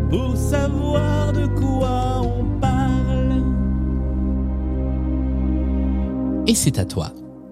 pour 0.08 0.34
savoir 0.34 1.34
de 1.34 1.46
quoi 1.60 2.22
on 2.22 2.44
parle. 2.58 3.42
Et 6.46 6.54
c'est 6.54 6.78
à 6.78 6.86
toi. 6.86 7.08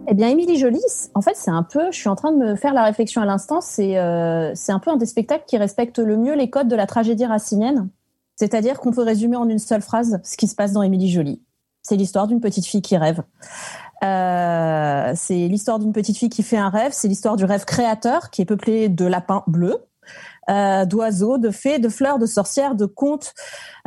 Eh 0.08 0.14
bien, 0.14 0.28
Émilie 0.30 0.56
Jolie, 0.56 0.80
c- 0.88 1.10
en 1.14 1.20
fait, 1.20 1.34
c'est 1.34 1.50
un 1.50 1.62
peu, 1.62 1.90
je 1.90 1.98
suis 1.98 2.08
en 2.08 2.16
train 2.16 2.32
de 2.32 2.38
me 2.38 2.56
faire 2.56 2.72
la 2.72 2.84
réflexion 2.84 3.20
à 3.20 3.26
l'instant, 3.26 3.60
c'est 3.60 3.98
euh, 3.98 4.54
c'est 4.54 4.72
un 4.72 4.78
peu 4.78 4.90
un 4.90 4.96
des 4.96 5.04
spectacles 5.04 5.44
qui 5.46 5.58
respecte 5.58 5.98
le 5.98 6.16
mieux 6.16 6.34
les 6.34 6.48
codes 6.48 6.68
de 6.68 6.76
la 6.76 6.86
tragédie 6.86 7.26
racinienne. 7.26 7.90
C'est-à-dire 8.36 8.80
qu'on 8.80 8.92
peut 8.92 9.02
résumer 9.02 9.36
en 9.36 9.48
une 9.48 9.58
seule 9.58 9.82
phrase 9.82 10.20
ce 10.22 10.36
qui 10.36 10.46
se 10.46 10.54
passe 10.54 10.72
dans 10.72 10.82
Émilie 10.82 11.10
Jolie. 11.10 11.42
C'est 11.82 11.96
l'histoire 11.96 12.26
d'une 12.26 12.40
petite 12.40 12.66
fille 12.66 12.82
qui 12.82 12.96
rêve. 12.96 13.22
Euh, 14.04 15.12
c'est 15.14 15.48
l'histoire 15.48 15.78
d'une 15.78 15.92
petite 15.92 16.18
fille 16.18 16.28
qui 16.28 16.42
fait 16.42 16.58
un 16.58 16.68
rêve, 16.68 16.92
c'est 16.92 17.08
l'histoire 17.08 17.36
du 17.36 17.44
rêve 17.44 17.64
créateur 17.64 18.30
qui 18.30 18.42
est 18.42 18.44
peuplé 18.44 18.88
de 18.88 19.06
lapins 19.06 19.42
bleus, 19.46 19.78
euh, 20.50 20.84
d'oiseaux, 20.84 21.38
de 21.38 21.50
fées, 21.50 21.78
de 21.78 21.88
fleurs, 21.88 22.18
de 22.18 22.26
sorcières, 22.26 22.74
de 22.74 22.86
contes. 22.86 23.34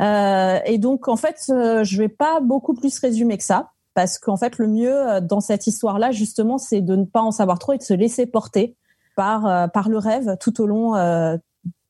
Euh, 0.00 0.58
et 0.64 0.78
donc, 0.78 1.08
en 1.08 1.16
fait, 1.16 1.44
euh, 1.50 1.84
je 1.84 1.98
vais 1.98 2.08
pas 2.08 2.40
beaucoup 2.40 2.74
plus 2.74 2.98
résumer 2.98 3.38
que 3.38 3.44
ça 3.44 3.70
parce 3.94 4.18
qu'en 4.18 4.36
fait, 4.36 4.58
le 4.58 4.66
mieux 4.66 4.94
euh, 4.94 5.20
dans 5.20 5.40
cette 5.40 5.66
histoire-là, 5.66 6.10
justement, 6.10 6.58
c'est 6.58 6.80
de 6.80 6.96
ne 6.96 7.04
pas 7.04 7.22
en 7.22 7.30
savoir 7.30 7.58
trop 7.58 7.72
et 7.72 7.78
de 7.78 7.82
se 7.82 7.94
laisser 7.94 8.26
porter 8.26 8.76
par 9.16 9.46
euh, 9.46 9.68
par 9.68 9.88
le 9.88 9.98
rêve 9.98 10.36
tout 10.40 10.60
au 10.60 10.66
long 10.66 10.94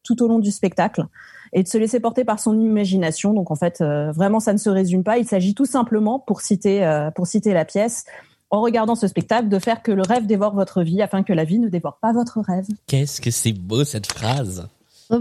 tout 0.03 0.23
au 0.23 0.29
long 0.29 0.39
du 0.39 0.51
spectacle 0.51 1.07
et 1.53 1.63
de 1.63 1.69
se 1.69 1.79
laisser 1.79 2.01
porter 2.01 2.25
par 2.25 2.41
son 2.41 2.59
imagination. 2.59 3.33
Donc 3.33 3.51
en 3.51 3.57
fait, 3.57 3.81
euh, 3.81 4.13
vraiment, 4.13 4.41
ça 4.41 4.53
ne 4.53 4.59
se 4.59 4.71
résume 4.71 5.05
pas. 5.05 5.19
Il 5.19 5.27
s'agit 5.27 5.55
tout 5.55 5.67
simplement, 5.67 6.19
pour 6.19 6.41
citer 6.41 6.85
euh, 6.85 7.11
pour 7.11 7.27
citer 7.27 7.53
la 7.53 7.65
pièce, 7.65 8.05
en 8.51 8.61
regardant 8.61 8.95
ce 8.95 9.09
spectacle, 9.09 9.49
de 9.49 9.59
faire 9.59 9.83
que 9.83 9.93
le 9.93 10.03
rêve 10.03 10.27
dévore 10.27 10.55
votre 10.55 10.83
vie 10.83 11.03
afin 11.03 11.23
que 11.23 11.33
la 11.33 11.45
vie 11.45 11.59
ne 11.59 11.69
dévore 11.69 11.99
pas 12.01 12.13
votre 12.13 12.41
rêve. 12.41 12.67
Qu'est-ce 12.87 13.21
que 13.21 13.31
c'est 13.31 13.53
beau 13.53 13.85
cette 13.85 14.07
phrase. 14.07 14.69
Bah. 15.11 15.19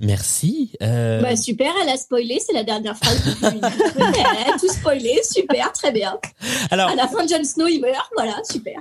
Merci. 0.00 0.72
Euh, 0.82 1.20
Bah 1.22 1.34
super, 1.36 1.72
elle 1.82 1.88
a 1.88 1.96
spoilé, 1.96 2.40
c'est 2.44 2.52
la 2.52 2.62
dernière 2.64 2.96
phrase. 2.96 3.20
que 3.22 3.46
elle 3.46 4.54
a 4.54 4.58
tout 4.58 4.68
spoilé, 4.72 5.20
super, 5.28 5.72
très 5.72 5.92
bien. 5.92 6.18
alors, 6.70 6.88
À 6.90 6.94
la 6.94 7.08
fin, 7.08 7.26
Jon 7.26 7.42
Snow 7.44 7.66
il 7.66 7.80
meurt, 7.80 8.10
voilà, 8.16 8.36
super. 8.48 8.80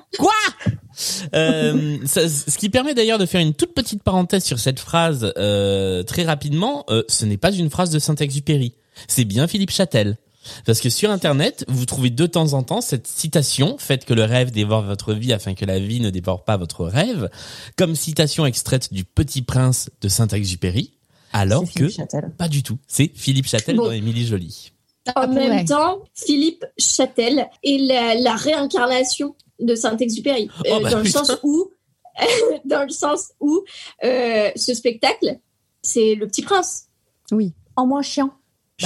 Euh, 1.36 1.98
ça- 2.06 2.30
ce 2.30 2.58
qui 2.58 2.70
permet 2.70 2.94
d'ailleurs 2.94 3.18
de 3.18 3.26
faire 3.26 3.42
une 3.42 3.54
toute 3.54 3.74
petite 3.74 4.04
parenthèse 4.04 4.44
sur 4.44 4.60
cette 4.60 4.80
phrase 4.80 5.34
euh, 5.38 6.04
très 6.04 6.24
rapidement. 6.24 6.86
euh, 6.90 7.04
ce 7.08 7.26
n'est 7.26 7.38
pas 7.38 7.52
une 7.52 7.70
phrase 7.70 7.90
de 7.90 8.00
Saint-Exupéry, 8.00 8.76
c'est 9.08 9.26
bien 9.26 9.48
Philippe 9.48 9.72
Châtel. 9.72 10.18
Parce 10.66 10.80
que 10.82 10.90
sur 10.90 11.10
Internet, 11.12 11.66
vous 11.68 11.86
trouvez 11.86 12.10
de 12.10 12.26
temps 12.26 12.54
en 12.54 12.64
temps 12.64 12.82
cette 12.82 13.08
citation, 13.08 13.78
faites 13.80 14.06
que 14.06 14.14
le 14.14 14.24
rêve 14.24 14.52
dévore 14.52 14.84
votre 14.84 15.14
vie 15.14 15.34
afin 15.34 15.54
que 15.54 15.66
la 15.66 15.80
vie 15.80 16.00
ne 16.00 16.10
dévore 16.10 16.44
pas 16.44 16.58
votre 16.58 16.86
rêve, 16.86 17.30
comme 17.78 17.96
citation 17.96 18.46
extraite 18.46 18.94
du 18.94 19.04
Petit 19.06 19.42
Prince 19.42 19.90
de 20.02 20.08
Saint-Exupéry, 20.10 20.94
alors 21.32 21.64
C'est 21.66 21.74
que 21.80 21.88
Philippe 21.88 21.96
Châtel. 22.12 22.32
pas 22.38 22.48
du 22.48 22.62
tout. 22.64 22.78
C'est 22.88 23.12
Philippe 23.14 23.48
Châtel 23.48 23.76
Bon. 23.78 23.86
dans 23.86 23.92
Émilie 23.92 24.26
Jolie. 24.26 24.72
En 25.16 25.28
pourrait. 25.28 25.50
même 25.50 25.66
temps, 25.66 26.02
Philippe 26.14 26.64
Châtel 26.78 27.48
est 27.64 27.78
la, 27.78 28.16
la 28.16 28.36
réincarnation 28.36 29.36
de 29.60 29.76
Saint-Exupéry. 29.76 30.50
Oh, 30.60 30.64
Euh, 30.68 30.80
bah, 30.82 30.90
dans 30.92 31.00
le 31.00 31.06
sens 31.10 31.32
où, 31.44 31.72
dans 32.66 32.84
le 32.84 32.90
sens 32.90 33.32
où 33.40 33.64
euh, 34.04 34.52
ce 34.56 34.74
spectacle, 34.74 35.40
c'est 35.82 36.16
le 36.16 36.28
petit 36.28 36.42
prince. 36.42 36.88
Oui. 37.32 37.54
En 37.76 37.86
moins 37.88 38.02
chiant. 38.02 38.32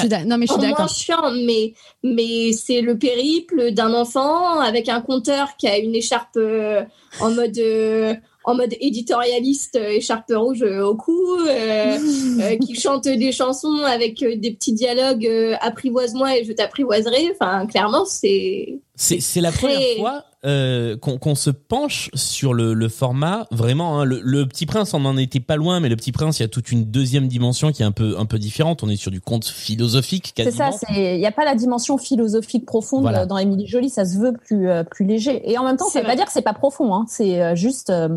Je 0.01 0.07
suis 0.07 0.25
non, 0.27 0.37
mais 0.37 0.45
je 0.47 0.53
suis 0.53 0.61
d'accord. 0.61 0.89
chiant, 0.89 1.31
mais, 1.31 1.73
mais 2.03 2.51
c'est 2.53 2.81
le 2.81 2.97
périple 2.97 3.71
d'un 3.71 3.93
enfant 3.93 4.59
avec 4.59 4.89
un 4.89 5.01
conteur 5.01 5.57
qui 5.57 5.67
a 5.67 5.77
une 5.77 5.95
écharpe 5.95 6.37
euh, 6.37 6.83
en 7.19 7.31
mode 7.31 7.57
euh, 7.57 8.13
en 8.43 8.55
mode 8.55 8.73
éditorialiste, 8.79 9.75
euh, 9.75 9.89
écharpe 9.89 10.31
rouge 10.33 10.63
au 10.63 10.95
cou, 10.95 11.37
qui 12.65 12.75
chante 12.75 13.03
des 13.03 13.31
chansons 13.31 13.83
avec 13.85 14.19
des 14.19 14.51
petits 14.51 14.73
dialogues 14.73 15.29
apprivoise-moi 15.61 16.37
et 16.37 16.43
je 16.45 16.53
t'apprivoiserai. 16.53 17.31
Enfin, 17.33 17.65
clairement, 17.65 18.05
c'est 18.05 18.79
C'est 18.99 19.19
c'est 19.19 19.41
la 19.41 19.51
première 19.51 19.79
fois 19.97 20.23
euh, 20.43 20.97
qu'on 20.97 21.17
qu'on 21.19 21.35
se 21.35 21.49
penche 21.51 22.09
sur 22.15 22.53
le, 22.53 22.73
le 22.73 22.89
format 22.89 23.45
vraiment. 23.51 23.99
hein. 23.99 24.05
le, 24.05 24.19
le 24.23 24.47
Petit 24.47 24.65
Prince, 24.65 24.93
on 24.95 25.05
en 25.05 25.17
était 25.17 25.39
pas 25.39 25.55
loin, 25.55 25.79
mais 25.79 25.87
le 25.87 25.95
Petit 25.95 26.11
Prince, 26.11 26.39
il 26.39 26.41
y 26.41 26.45
a 26.45 26.47
toute 26.47 26.71
une 26.71 26.85
deuxième 26.85 27.27
dimension 27.27 27.71
qui 27.71 27.83
est 27.83 27.85
un 27.85 27.91
peu 27.91 28.17
un 28.17 28.25
peu 28.25 28.39
différente. 28.39 28.81
On 28.83 28.89
est 28.89 28.95
sur 28.95 29.11
du 29.11 29.21
conte 29.21 29.45
philosophique 29.45 30.33
C'est 30.35 30.51
ça, 30.51 30.71
il 30.89 31.17
n'y 31.19 31.25
a 31.27 31.31
pas 31.31 31.45
la 31.45 31.53
dimension 31.55 31.97
philosophique 31.97 32.65
profonde 32.65 33.01
Voilà. 33.03 33.25
dans 33.27 33.37
Émilie 33.37 33.67
Jolie, 33.67 33.89
ça 33.89 34.03
se 34.05 34.17
veut 34.17 34.33
plus 34.33 34.69
euh, 34.69 34.83
plus 34.83 35.05
léger. 35.05 35.49
Et 35.49 35.57
en 35.59 35.63
même 35.63 35.77
temps, 35.77 35.87
ça 35.89 36.01
veut 36.01 36.07
pas 36.07 36.15
dire 36.15 36.25
que 36.25 36.31
c'est 36.31 36.41
pas 36.41 36.53
profond, 36.53 36.93
hein. 36.95 37.05
c'est 37.07 37.41
euh, 37.41 37.55
juste 37.55 37.91
euh, 37.91 38.09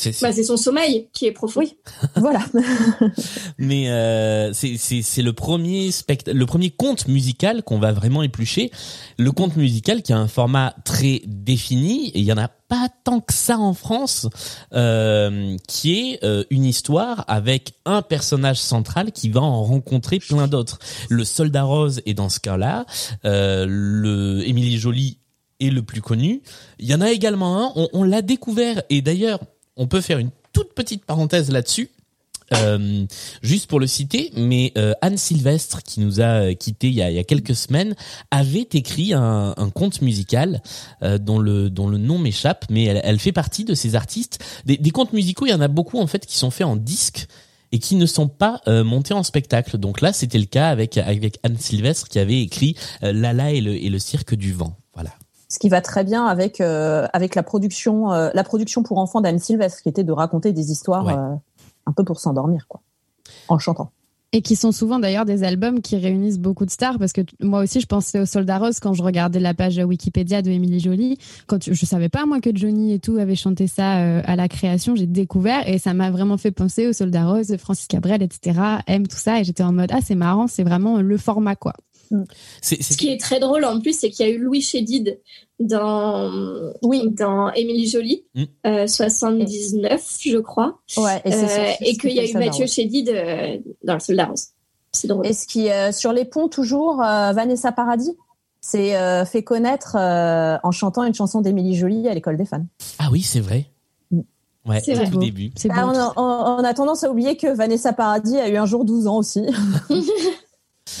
C'est- 0.00 0.20
bah, 0.22 0.32
c'est 0.32 0.44
son 0.44 0.56
sommeil 0.56 1.08
qui 1.12 1.26
est 1.26 1.32
profond. 1.32 1.60
Oui. 1.60 1.76
voilà. 2.16 2.40
mais 3.58 3.90
euh, 3.90 4.52
c'est 4.52 4.76
c'est 4.78 5.02
c'est 5.02 5.22
le 5.22 5.32
premier 5.32 5.90
le 6.26 6.46
premier 6.46 6.70
conte 6.70 7.06
musical 7.08 7.62
qu'on 7.62 7.78
va 7.78 7.92
vraiment 7.92 8.22
éplucher. 8.22 8.70
Le 9.18 9.30
conte 9.32 9.56
musical 9.56 10.02
qui 10.02 10.12
a 10.12 10.18
un 10.18 10.28
format 10.28 10.74
très 10.84 11.22
défini 11.26 12.08
et 12.10 12.18
il 12.20 12.24
y 12.24 12.32
en 12.32 12.38
a 12.38 12.48
pas 12.48 12.88
tant 13.04 13.20
que 13.20 13.34
ça 13.34 13.58
en 13.58 13.74
France, 13.74 14.28
euh, 14.74 15.56
qui 15.66 15.92
est 16.12 16.24
euh, 16.24 16.44
une 16.50 16.64
histoire 16.64 17.24
avec 17.26 17.72
un 17.84 18.00
personnage 18.00 18.58
central 18.58 19.10
qui 19.12 19.28
va 19.28 19.40
en 19.40 19.64
rencontrer 19.64 20.20
plein 20.20 20.46
d'autres. 20.46 20.78
Le 21.08 21.24
soldat 21.24 21.64
rose 21.64 22.00
est 22.06 22.14
dans 22.14 22.28
ce 22.28 22.38
cas-là, 22.40 22.86
euh, 23.24 23.66
le 23.68 24.46
Émilie 24.48 24.78
Jolie 24.78 25.18
est 25.58 25.70
le 25.70 25.82
plus 25.82 26.00
connu. 26.00 26.42
Il 26.78 26.86
y 26.88 26.94
en 26.94 27.00
a 27.00 27.10
également 27.10 27.58
un, 27.66 27.72
on, 27.74 27.88
on 27.92 28.02
l'a 28.04 28.22
découvert 28.22 28.82
et 28.88 29.02
d'ailleurs 29.02 29.40
on 29.80 29.86
peut 29.86 30.02
faire 30.02 30.18
une 30.18 30.30
toute 30.52 30.74
petite 30.74 31.04
parenthèse 31.04 31.50
là-dessus. 31.50 31.90
Euh, 32.52 33.06
juste 33.42 33.70
pour 33.70 33.78
le 33.78 33.86
citer, 33.86 34.32
mais 34.36 34.72
euh, 34.76 34.92
Anne 35.02 35.16
Sylvestre, 35.16 35.84
qui 35.84 36.00
nous 36.00 36.20
a 36.20 36.50
y 36.50 37.00
a, 37.00 37.10
il 37.10 37.14
y 37.14 37.18
a 37.18 37.24
quelques 37.24 37.54
semaines, 37.54 37.94
avait 38.32 38.68
écrit 38.72 39.12
un, 39.14 39.54
conte 39.72 40.02
musical 40.02 40.60
euh, 41.02 41.16
dont 41.16 41.38
le 41.38 41.68
nom 41.70 42.18
m'échappe, 42.18 42.66
mais 42.68 42.84
elle, 42.84 43.20
fait 43.20 43.32
partie 43.32 43.64
de 43.64 43.74
ces 43.74 43.94
artistes. 43.94 44.44
Des, 44.66 44.90
contes 44.90 45.12
musicaux, 45.12 45.46
il 45.46 45.50
y 45.50 45.54
en 45.54 45.60
a 45.60 45.68
beaucoup 45.68 45.98
en 45.98 46.08
fait 46.08 46.26
qui 46.26 46.36
sont 46.36 46.50
faits 46.50 46.66
en 46.66 46.76
disque 46.76 47.28
et 47.72 47.78
qui 47.78 47.94
ne 47.94 48.06
sont 48.06 48.28
pas 48.28 48.60
euh, 48.66 48.82
montés 48.82 49.14
en 49.14 49.22
spectacle. 49.22 49.78
Donc 49.78 50.00
là, 50.00 50.12
c'était 50.12 50.38
le 50.38 50.46
cas 50.46 50.68
avec 50.68 50.98
Anne 50.98 51.56
Sylvestre 51.56 52.08
qui 52.08 52.18
avait 52.18 52.42
écrit 52.42 52.76
euh, 53.04 53.12
Lala 53.12 53.52
et 53.52 53.60
le 53.60 53.74
et 53.76 53.88
le 53.88 53.98
cirque 54.00 54.34
du 54.34 54.52
vent. 54.52 54.76
Voilà. 54.94 55.10
Ce 55.50 55.58
qui 55.58 55.68
va 55.68 55.80
très 55.82 56.04
bien 56.04 56.24
avec 56.26 56.60
euh, 56.62 57.06
avec 57.12 57.34
la 57.34 57.42
production 57.42 58.12
euh, 58.12 58.30
la 58.32 58.44
production 58.44 58.82
pour 58.82 58.96
enfants 58.98 59.20
d'Anne 59.20 59.38
Sylvestre, 59.40 59.82
qui 59.82 59.88
était 59.90 60.04
de 60.04 60.12
raconter 60.12 60.52
des 60.52 60.70
histoires 60.70 61.04
Ouais. 61.04 61.12
euh, 61.12 61.34
un 61.86 61.92
peu 61.92 62.04
pour 62.04 62.20
s'endormir, 62.20 62.66
quoi, 62.68 62.80
en 63.48 63.58
chantant. 63.58 63.90
Et 64.32 64.42
qui 64.42 64.54
sont 64.54 64.70
souvent 64.70 65.00
d'ailleurs 65.00 65.24
des 65.24 65.42
albums 65.42 65.80
qui 65.80 65.96
réunissent 65.96 66.38
beaucoup 66.38 66.64
de 66.64 66.70
stars 66.70 67.00
parce 67.00 67.12
que 67.12 67.22
moi 67.42 67.62
aussi 67.64 67.80
je 67.80 67.86
pensais 67.86 68.20
au 68.20 68.26
Soldat 68.26 68.58
Rose 68.58 68.78
quand 68.78 68.92
je 68.94 69.02
regardais 69.02 69.40
la 69.40 69.54
page 69.54 69.78
Wikipédia 69.78 70.40
de 70.40 70.50
Émilie 70.52 70.78
Jolie. 70.78 71.18
Quand 71.48 71.58
tu- 71.58 71.74
je 71.74 71.84
savais 71.84 72.08
pas 72.08 72.26
moi 72.26 72.40
que 72.40 72.50
Johnny 72.54 72.92
et 72.92 73.00
tout 73.00 73.16
avaient 73.16 73.34
chanté 73.34 73.66
ça 73.66 73.98
euh, 74.02 74.22
à 74.24 74.36
la 74.36 74.46
création, 74.46 74.94
j'ai 74.94 75.08
découvert 75.08 75.68
et 75.68 75.78
ça 75.78 75.94
m'a 75.94 76.12
vraiment 76.12 76.36
fait 76.36 76.52
penser 76.52 76.86
au 76.86 76.92
Soldat 76.92 77.26
Rose, 77.26 77.56
Francis 77.56 77.88
Cabrel, 77.88 78.22
etc. 78.22 78.60
M 78.86 79.08
tout 79.08 79.16
ça 79.16 79.40
et 79.40 79.42
j'étais 79.44 79.64
en 79.64 79.72
mode 79.72 79.90
ah 79.92 79.98
c'est 80.00 80.14
marrant, 80.14 80.46
c'est 80.46 80.62
vraiment 80.62 80.98
le 81.02 81.16
format 81.16 81.56
quoi. 81.56 81.72
C'est 82.60 82.82
Ce 82.82 82.96
qui 82.96 83.08
est 83.08 83.20
très 83.20 83.38
drôle 83.40 83.64
en 83.64 83.80
plus, 83.80 83.98
c'est 83.98 84.10
qu'il 84.10 84.26
y 84.26 84.28
a 84.28 84.32
eu 84.32 84.38
Louis 84.38 84.60
Chédid 84.60 85.20
dans, 85.58 86.30
Oui. 86.82 87.08
dans 87.10 87.52
Émilie 87.52 87.88
Jolie, 87.88 88.24
Mm. 88.34 88.44
euh, 88.66 88.86
79, 88.86 90.16
je 90.20 90.38
crois. 90.38 90.78
Ouais. 90.96 91.20
Et, 91.24 91.32
Euh, 91.34 91.72
et 91.80 91.96
qu'il 91.96 92.12
y 92.12 92.18
a 92.20 92.24
eu 92.28 92.32
Mathieu. 92.34 92.66
Chédid 92.66 93.08
euh, 93.10 93.58
dans 93.84 93.94
Le 93.94 94.00
Soldat 94.00 94.26
Rose. 94.26 94.46
C'est 94.92 95.06
drôle. 95.08 95.26
Et 95.26 95.32
ce 95.32 95.46
qui 95.46 95.70
euh, 95.70 95.92
sur 95.92 96.12
les 96.12 96.24
ponts 96.24 96.48
toujours 96.48 97.00
euh, 97.02 97.32
Vanessa 97.32 97.70
Paradis 97.72 98.16
s'est 98.60 98.96
euh, 98.96 99.24
fait 99.24 99.42
connaître 99.44 99.96
euh, 99.98 100.56
en 100.64 100.70
chantant 100.72 101.04
une 101.04 101.14
chanson 101.14 101.40
d'Émilie 101.40 101.76
Jolie 101.76 102.08
à 102.08 102.14
l'école 102.14 102.36
des 102.36 102.44
fans. 102.44 102.64
ah 102.98 103.08
oui, 103.12 103.22
c'est 103.22 103.40
vrai. 103.40 103.66
Mm. 104.10 104.20
Ouais, 104.66 104.80
C'est 104.80 104.98
au 105.14 105.18
début. 105.18 105.52
C'est 105.56 105.68
Ah, 105.72 105.82
a, 105.88 106.12
on 106.16 106.64
a 106.64 106.74
tendance 106.74 107.04
à 107.04 107.10
oublier 107.10 107.36
que 107.36 107.46
Vanessa 107.54 107.92
Paradis 107.92 108.36
a 108.36 108.48
eu 108.48 108.56
un 108.56 108.66
jour 108.66 108.84
12 108.84 109.06
ans 109.06 109.18
aussi. 109.18 109.42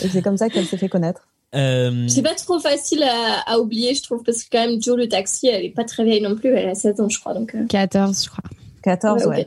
Et 0.04 0.08
c'est 0.08 0.22
comme 0.22 0.36
ça 0.36 0.48
qu'elle 0.48 0.66
s'est 0.66 0.76
fait 0.78 0.88
connaître. 0.88 1.28
Euh, 1.54 2.06
C'est 2.08 2.22
pas 2.22 2.34
trop 2.34 2.60
facile 2.60 3.02
à, 3.02 3.40
à 3.52 3.58
oublier, 3.58 3.94
je 3.94 4.02
trouve, 4.02 4.22
parce 4.22 4.44
que 4.44 4.48
quand 4.52 4.66
même, 4.66 4.80
Joe 4.80 4.96
le 4.96 5.08
taxi, 5.08 5.48
elle 5.48 5.64
est 5.64 5.70
pas 5.74 5.84
très 5.84 6.04
vieille 6.04 6.22
non 6.22 6.36
plus, 6.36 6.50
elle 6.54 6.68
a 6.68 6.74
16 6.74 7.00
ans, 7.00 7.08
je 7.08 7.18
crois. 7.18 7.34
Donc, 7.34 7.54
euh, 7.54 7.66
14 7.68 8.24
je 8.24 8.30
crois. 8.30 8.44
14, 8.84 9.26
ouais. 9.26 9.46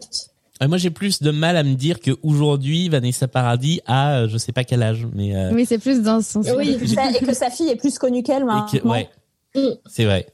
Euh, 0.61 0.67
Moi, 0.67 0.77
j'ai 0.77 0.89
plus 0.91 1.21
de 1.21 1.31
mal 1.31 1.55
à 1.57 1.63
me 1.63 1.75
dire 1.75 1.99
que 1.99 2.11
aujourd'hui, 2.21 2.89
Vanessa 2.89 3.27
Paradis 3.27 3.79
a, 3.85 4.19
euh, 4.19 4.27
je 4.29 4.37
sais 4.37 4.51
pas 4.51 4.63
quel 4.63 4.83
âge, 4.83 5.07
mais 5.13 5.35
euh, 5.35 5.51
Oui 5.53 5.65
c'est 5.65 5.77
plus 5.79 6.01
dans 6.01 6.21
ce 6.21 6.31
sens. 6.33 6.47
Oui. 6.57 6.71
Et 6.71 6.77
que 6.77 6.87
sa- 6.87 7.09
et 7.11 7.25
que 7.25 7.33
sa 7.33 7.49
fille 7.49 7.69
est 7.69 7.75
plus 7.77 7.97
connue 7.97 8.21
qu'elle 8.21 8.43
que- 8.71 8.85
ouais. 8.87 9.09
C'est 9.85 10.05
vrai. 10.05 10.27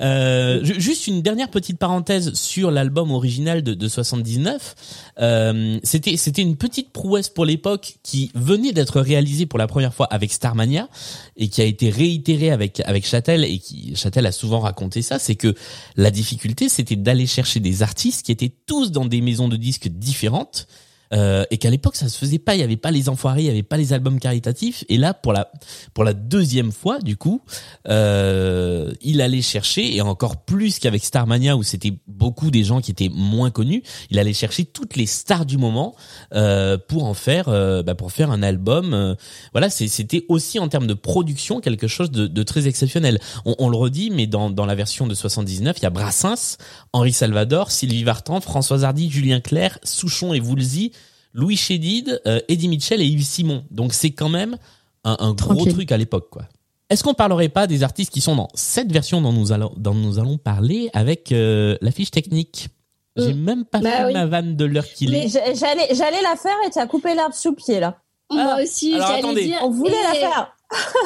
Euh, 0.00 0.64
ju- 0.64 0.80
juste 0.80 1.06
une 1.06 1.22
dernière 1.22 1.50
petite 1.50 1.78
parenthèse 1.78 2.32
sur 2.34 2.70
l'album 2.70 3.10
original 3.10 3.62
de, 3.62 3.74
de 3.74 3.88
79. 3.88 4.74
Euh, 5.20 5.78
c'était 5.82 6.16
c'était 6.16 6.42
une 6.42 6.56
petite 6.56 6.90
prouesse 6.90 7.28
pour 7.28 7.44
l'époque 7.44 7.96
qui 8.02 8.30
venait 8.34 8.72
d'être 8.72 9.00
réalisée 9.00 9.46
pour 9.46 9.58
la 9.58 9.66
première 9.66 9.92
fois 9.92 10.06
avec 10.06 10.32
Starmania 10.32 10.88
et 11.36 11.48
qui 11.48 11.60
a 11.62 11.64
été 11.64 11.90
réitérée 11.90 12.50
avec 12.50 12.80
avec 12.86 13.06
Châtel 13.06 13.44
et 13.44 13.58
qui 13.58 13.94
Châtel 13.96 14.24
a 14.26 14.32
souvent 14.32 14.60
raconté 14.60 15.02
ça, 15.02 15.18
c'est 15.18 15.34
que 15.34 15.54
la 15.96 16.10
difficulté 16.10 16.68
c'était 16.68 16.96
d'aller 16.96 17.26
chercher 17.26 17.60
des 17.60 17.82
artistes 17.82 18.24
qui 18.24 18.32
étaient 18.32 18.52
tous 18.66 18.92
dans 18.92 19.04
des 19.04 19.20
maisons 19.20 19.48
de 19.48 19.56
disques 19.56 19.88
différentes. 19.88 20.66
Euh, 21.14 21.44
et 21.50 21.58
qu'à 21.58 21.70
l'époque 21.70 21.96
ça 21.96 22.08
se 22.08 22.18
faisait 22.18 22.38
pas, 22.38 22.54
il 22.54 22.60
y 22.60 22.62
avait 22.62 22.76
pas 22.76 22.90
les 22.90 23.08
enfoirés, 23.08 23.42
il 23.42 23.46
y 23.46 23.50
avait 23.50 23.62
pas 23.62 23.76
les 23.76 23.92
albums 23.92 24.18
caritatifs 24.18 24.84
et 24.88 24.96
là 24.96 25.14
pour 25.14 25.32
la 25.32 25.50
pour 25.92 26.04
la 26.04 26.12
deuxième 26.12 26.72
fois 26.72 26.98
du 26.98 27.16
coup, 27.16 27.42
euh, 27.88 28.92
il 29.00 29.20
allait 29.20 29.42
chercher 29.42 29.94
et 29.94 30.00
encore 30.00 30.44
plus 30.44 30.78
qu'avec 30.78 31.04
Starmania 31.04 31.56
où 31.56 31.62
c'était 31.62 31.92
beaucoup 32.06 32.50
des 32.50 32.64
gens 32.64 32.80
qui 32.80 32.90
étaient 32.90 33.10
moins 33.14 33.50
connus, 33.50 33.82
il 34.10 34.18
allait 34.18 34.32
chercher 34.32 34.64
toutes 34.64 34.96
les 34.96 35.06
stars 35.06 35.46
du 35.46 35.56
moment 35.56 35.94
euh, 36.34 36.78
pour 36.88 37.04
en 37.04 37.14
faire 37.14 37.48
euh, 37.48 37.82
bah, 37.82 37.94
pour 37.94 38.12
faire 38.12 38.30
un 38.30 38.42
album. 38.42 38.92
euh, 38.94 39.14
voilà, 39.52 39.70
c'était 39.70 40.24
aussi 40.28 40.58
en 40.58 40.68
termes 40.68 40.86
de 40.86 40.94
production 40.94 41.60
quelque 41.60 41.86
chose 41.86 42.10
de, 42.10 42.26
de 42.26 42.42
très 42.42 42.66
exceptionnel. 42.66 43.20
On, 43.44 43.54
on 43.58 43.68
le 43.68 43.76
redit, 43.76 44.10
mais 44.10 44.26
dans 44.26 44.50
dans 44.50 44.66
la 44.66 44.74
version 44.74 45.06
de 45.06 45.14
79, 45.14 45.76
il 45.78 45.82
y 45.82 45.86
a 45.86 45.90
Brassens, 45.90 46.56
Henri 46.92 47.12
Salvador, 47.12 47.70
Sylvie 47.70 48.04
Vartan, 48.04 48.40
Françoise 48.40 48.84
Hardy, 48.84 49.10
Julien 49.10 49.40
Clerc, 49.40 49.78
Souchon 49.84 50.34
et 50.34 50.40
Woolsey. 50.40 50.90
Louis 51.34 51.56
Chédid, 51.56 52.20
euh, 52.26 52.40
Eddie 52.48 52.68
Mitchell 52.68 53.02
et 53.02 53.06
Yves 53.06 53.24
Simon. 53.26 53.64
Donc 53.70 53.92
c'est 53.92 54.12
quand 54.12 54.28
même 54.30 54.56
un, 55.04 55.16
un 55.18 55.32
gros 55.34 55.66
truc 55.66 55.92
à 55.92 55.96
l'époque, 55.98 56.28
quoi. 56.30 56.44
Est-ce 56.90 57.02
qu'on 57.02 57.14
parlerait 57.14 57.48
pas 57.48 57.66
des 57.66 57.82
artistes 57.82 58.12
qui 58.12 58.20
sont 58.20 58.36
dans 58.36 58.48
cette 58.54 58.92
version 58.92 59.20
dont 59.20 59.32
nous 59.32 59.52
allons, 59.52 59.72
dont 59.76 59.94
nous 59.94 60.18
allons 60.18 60.38
parler 60.38 60.90
avec 60.92 61.32
euh, 61.32 61.76
la 61.80 61.90
fiche 61.90 62.10
technique? 62.10 62.68
J'ai 63.16 63.32
même 63.34 63.64
pas 63.64 63.78
Bah 63.80 63.90
fait 63.90 64.04
oui. 64.06 64.12
ma 64.12 64.26
vanne 64.26 64.56
de 64.56 64.64
l'heure 64.64 64.86
qu'il 64.86 65.14
est. 65.14 65.28
j'a- 65.28 65.54
J'allais, 65.54 65.88
j'allais 65.94 66.20
la 66.22 66.34
faire 66.36 66.56
et 66.66 66.70
tu 66.70 66.78
as 66.78 66.86
coupé 66.86 67.14
l'herbe 67.14 67.32
sous 67.32 67.52
pied 67.54 67.78
là. 67.80 67.98
Moi 68.30 68.56
aussi, 68.62 68.92
j'allais 68.96 69.44
dire. 69.44 69.58
On 69.62 69.70
voulait 69.70 70.02
la 70.02 70.14
faire. 70.14 70.56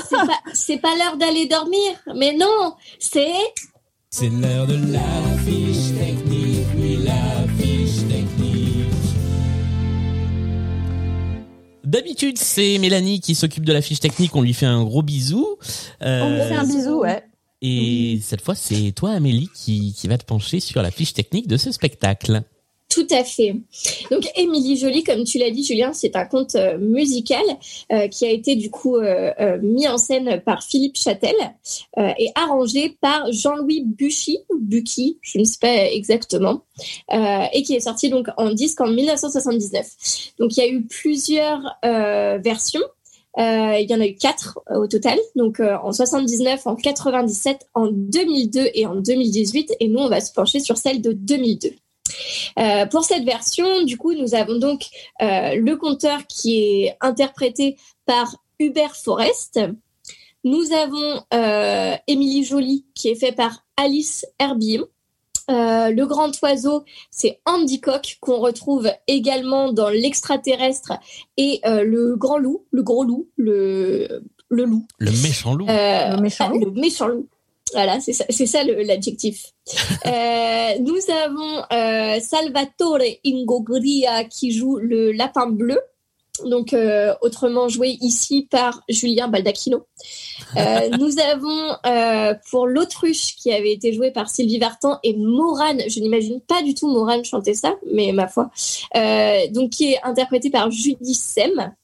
C'est 0.09 0.17
pas, 0.17 0.41
c'est 0.55 0.79
pas 0.79 0.95
l'heure 0.97 1.17
d'aller 1.19 1.47
dormir. 1.47 1.93
Mais 2.17 2.35
non, 2.35 2.75
c'est. 2.99 3.33
C'est 4.11 4.31
l'heure 4.31 4.67
de 4.67 4.77
la 4.93 5.01
fiche 5.45 5.93
D'habitude, 11.89 12.37
c'est 12.37 12.77
Mélanie 12.77 13.19
qui 13.19 13.35
s'occupe 13.35 13.65
de 13.65 13.73
la 13.73 13.81
fiche 13.81 13.99
technique. 13.99 14.37
On 14.37 14.43
lui 14.43 14.53
fait 14.53 14.67
un 14.67 14.85
gros 14.85 15.01
bisou. 15.01 15.57
Euh, 16.03 16.23
On 16.23 16.35
lui 16.35 16.43
fait 16.47 16.55
un 16.55 16.67
bisou, 16.67 17.01
ouais. 17.01 17.25
Et 17.63 18.21
cette 18.23 18.43
fois, 18.43 18.55
c'est 18.55 18.93
toi, 18.95 19.13
Amélie, 19.13 19.49
qui, 19.55 19.95
qui 19.97 20.07
va 20.07 20.19
te 20.19 20.25
pencher 20.27 20.61
sur 20.61 20.83
la 20.83 20.91
fiche 20.91 21.15
technique 21.15 21.49
de 21.49 21.57
ce 21.57 21.73
spectacle. 21.73 22.43
Tout 22.89 23.07
à 23.11 23.23
fait. 23.23 23.55
Donc, 24.11 24.27
Émilie 24.35 24.79
Jolie, 24.79 25.05
comme 25.05 25.25
tu 25.25 25.37
l'as 25.37 25.51
dit, 25.51 25.63
Julien, 25.63 25.93
c'est 25.93 26.17
un 26.17 26.25
conte 26.25 26.55
euh, 26.55 26.79
musical 26.79 27.43
euh, 27.93 28.09
qui 28.09 28.25
a 28.25 28.31
été 28.31 28.57
du 28.57 28.71
coup 28.71 28.97
euh, 28.97 29.59
mis 29.61 29.87
en 29.87 29.99
scène 29.99 30.41
par 30.41 30.63
Philippe 30.63 30.97
Châtel 30.97 31.35
et 31.97 32.31
arrangé 32.35 32.97
par 33.01 33.31
Jean-Louis 33.31 33.83
Buchy, 33.85 34.39
ou 34.49 34.59
Bucky, 34.59 35.19
je 35.21 35.39
ne 35.39 35.45
sais 35.45 35.59
pas 35.61 35.87
exactement, 35.91 36.63
et 37.11 37.63
qui 37.63 37.75
est 37.75 37.81
sorti 37.81 38.09
donc 38.09 38.29
en 38.37 38.51
disque 38.51 38.81
en 38.81 38.89
1979. 38.89 40.35
Donc, 40.39 40.57
il 40.57 40.61
y 40.61 40.63
a 40.63 40.69
eu 40.69 40.83
plusieurs 40.85 41.77
versions. 41.83 42.83
Il 43.37 43.87
y 43.89 43.95
en 43.95 44.01
a 44.01 44.07
eu 44.07 44.15
quatre 44.15 44.61
au 44.75 44.87
total, 44.87 45.19
donc 45.37 45.61
en 45.61 45.93
79, 45.93 46.67
en 46.67 46.77
97, 46.77 47.67
en 47.75 47.89
2002 47.91 48.71
et 48.75 48.87
en 48.87 48.97
2018. 48.97 49.75
Et 49.81 49.89
nous, 49.89 50.01
on 50.01 50.09
va 50.09 50.21
se 50.21 50.33
pencher 50.33 50.61
sur 50.61 50.77
celle 50.77 51.03
de 51.03 51.13
2002. 51.13 51.71
Euh, 52.59 52.87
pour 52.87 53.05
cette 53.05 53.25
version, 53.25 53.83
du 53.83 53.97
coup, 53.97 54.15
nous 54.15 54.35
avons 54.35 54.59
donc 54.59 54.87
euh, 55.23 55.55
le 55.55 55.77
conteur 55.77 56.27
qui 56.27 56.61
est 56.61 56.97
interprété 57.01 57.77
par 58.07 58.37
Hubert 58.59 58.97
Forest. 58.97 59.61
Nous 60.45 60.73
avons 60.73 61.23
euh, 61.35 61.95
Émilie 62.07 62.45
Jolie 62.45 62.87
qui 62.95 63.09
est 63.09 63.15
fait 63.15 63.33
par 63.33 63.65
Alice 63.77 64.27
Herbillon. 64.39 64.87
Euh, 65.51 65.91
le 65.91 66.05
grand 66.05 66.31
oiseau, 66.43 66.85
c'est 67.11 67.41
Andy 67.47 67.81
Cock 67.81 68.19
qu'on 68.21 68.39
retrouve 68.39 68.91
également 69.07 69.73
dans 69.73 69.89
l'extraterrestre 69.89 70.93
et 71.39 71.61
euh, 71.65 71.85
le 71.85 72.17
grand 72.17 72.37
loup, 72.37 72.67
le 72.71 72.83
gros 72.83 73.03
loup, 73.03 73.29
le, 73.37 74.23
le 74.51 74.65
loup. 74.65 74.87
Le 74.99 75.11
méchant 75.11 75.55
loup. 75.55 75.67
Euh, 75.69 76.17
Le 76.17 76.21
méchant 76.21 76.51
loup. 76.51 76.65
Le 76.67 76.71
méchant 76.73 77.09
loup. 77.09 77.29
Voilà, 77.73 77.99
c'est 78.01 78.13
ça, 78.47 78.65
l'adjectif. 78.65 79.53
Euh, 80.07 80.79
nous 80.81 80.99
avons 81.25 81.65
euh, 81.73 82.21
Salvatore 82.21 83.01
Ingogria 83.27 84.25
qui 84.25 84.53
joue 84.53 84.77
le 84.77 85.13
lapin 85.13 85.49
bleu, 85.49 85.79
donc 86.45 86.73
euh, 86.73 87.15
autrement 87.21 87.69
joué 87.69 87.99
ici 88.01 88.47
par 88.51 88.83
Julien 88.89 89.29
Baldacchino. 89.29 89.87
Nous 90.99 91.19
avons 91.19 91.77
pour 92.51 92.67
l'autruche 92.67 93.37
qui 93.37 93.53
avait 93.53 93.73
été 93.73 93.93
joué 93.93 94.13
par 94.13 94.31
Sylvie 94.31 94.59
Vartan 94.59 94.99
et 95.03 95.15
Morane, 95.15 95.83
je 95.89 96.01
n'imagine 96.01 96.41
pas 96.41 96.63
du 96.63 96.75
tout 96.75 96.89
Morane 96.89 97.25
chanter 97.25 97.55
ça, 97.55 97.75
mais 97.93 98.13
ma 98.13 98.29
foi, 98.29 98.51
donc 99.51 99.71
qui 99.71 99.93
est 99.93 100.03
interprété 100.05 100.49
par 100.51 100.71
Judy 100.71 101.15
Sem. 101.15 101.75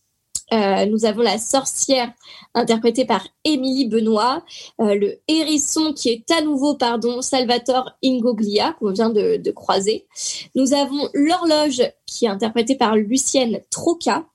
Euh, 0.53 0.87
nous 0.87 1.05
avons 1.05 1.23
la 1.23 1.39
sorcière 1.39 2.13
interprétée 2.55 3.05
par 3.05 3.27
Émilie 3.45 3.89
Benoît, 3.89 4.45
euh, 4.81 4.95
le 4.95 5.19
hérisson 5.27 5.93
qui 5.93 6.11
est 6.11 6.31
à 6.31 6.43
nouveau, 6.43 6.75
pardon, 6.75 7.23
Salvatore 7.23 7.93
Ingoglia, 8.05 8.75
qu'on 8.75 8.93
vient 8.93 9.11
de, 9.11 9.51
croiser. 9.51 10.07
Nous 10.55 10.75
avons 10.75 11.09
l'horloge 11.15 11.83
qui 12.07 12.27
est 12.27 12.29
interprétée 12.29 12.77
par 12.77 12.97
Lucienne 12.97 13.61
Troca. 13.71 14.27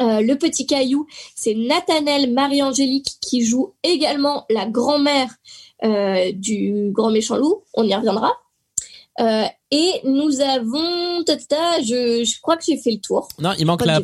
Euh, 0.00 0.20
le 0.20 0.36
petit 0.36 0.66
caillou, 0.66 1.06
c'est 1.34 1.54
Nathanaël 1.54 2.32
Marie-Angélique 2.32 3.16
qui 3.20 3.44
joue 3.44 3.74
également 3.82 4.46
la 4.50 4.66
grand-mère 4.66 5.34
du 6.34 6.90
grand 6.90 7.12
méchant 7.12 7.36
loup. 7.36 7.62
On 7.74 7.84
y 7.84 7.94
reviendra. 7.94 8.32
Euh, 9.20 9.44
et 9.70 9.92
nous 10.04 10.40
avons, 10.40 11.24
ta, 11.24 11.36
ta, 11.36 11.44
ta, 11.46 11.82
je, 11.82 12.24
je 12.24 12.40
crois 12.40 12.56
que 12.56 12.64
j'ai 12.64 12.76
fait 12.76 12.92
le 12.92 13.00
tour. 13.00 13.28
Non, 13.40 13.52
il 13.58 13.66
manque 13.66 13.84
la, 13.84 14.00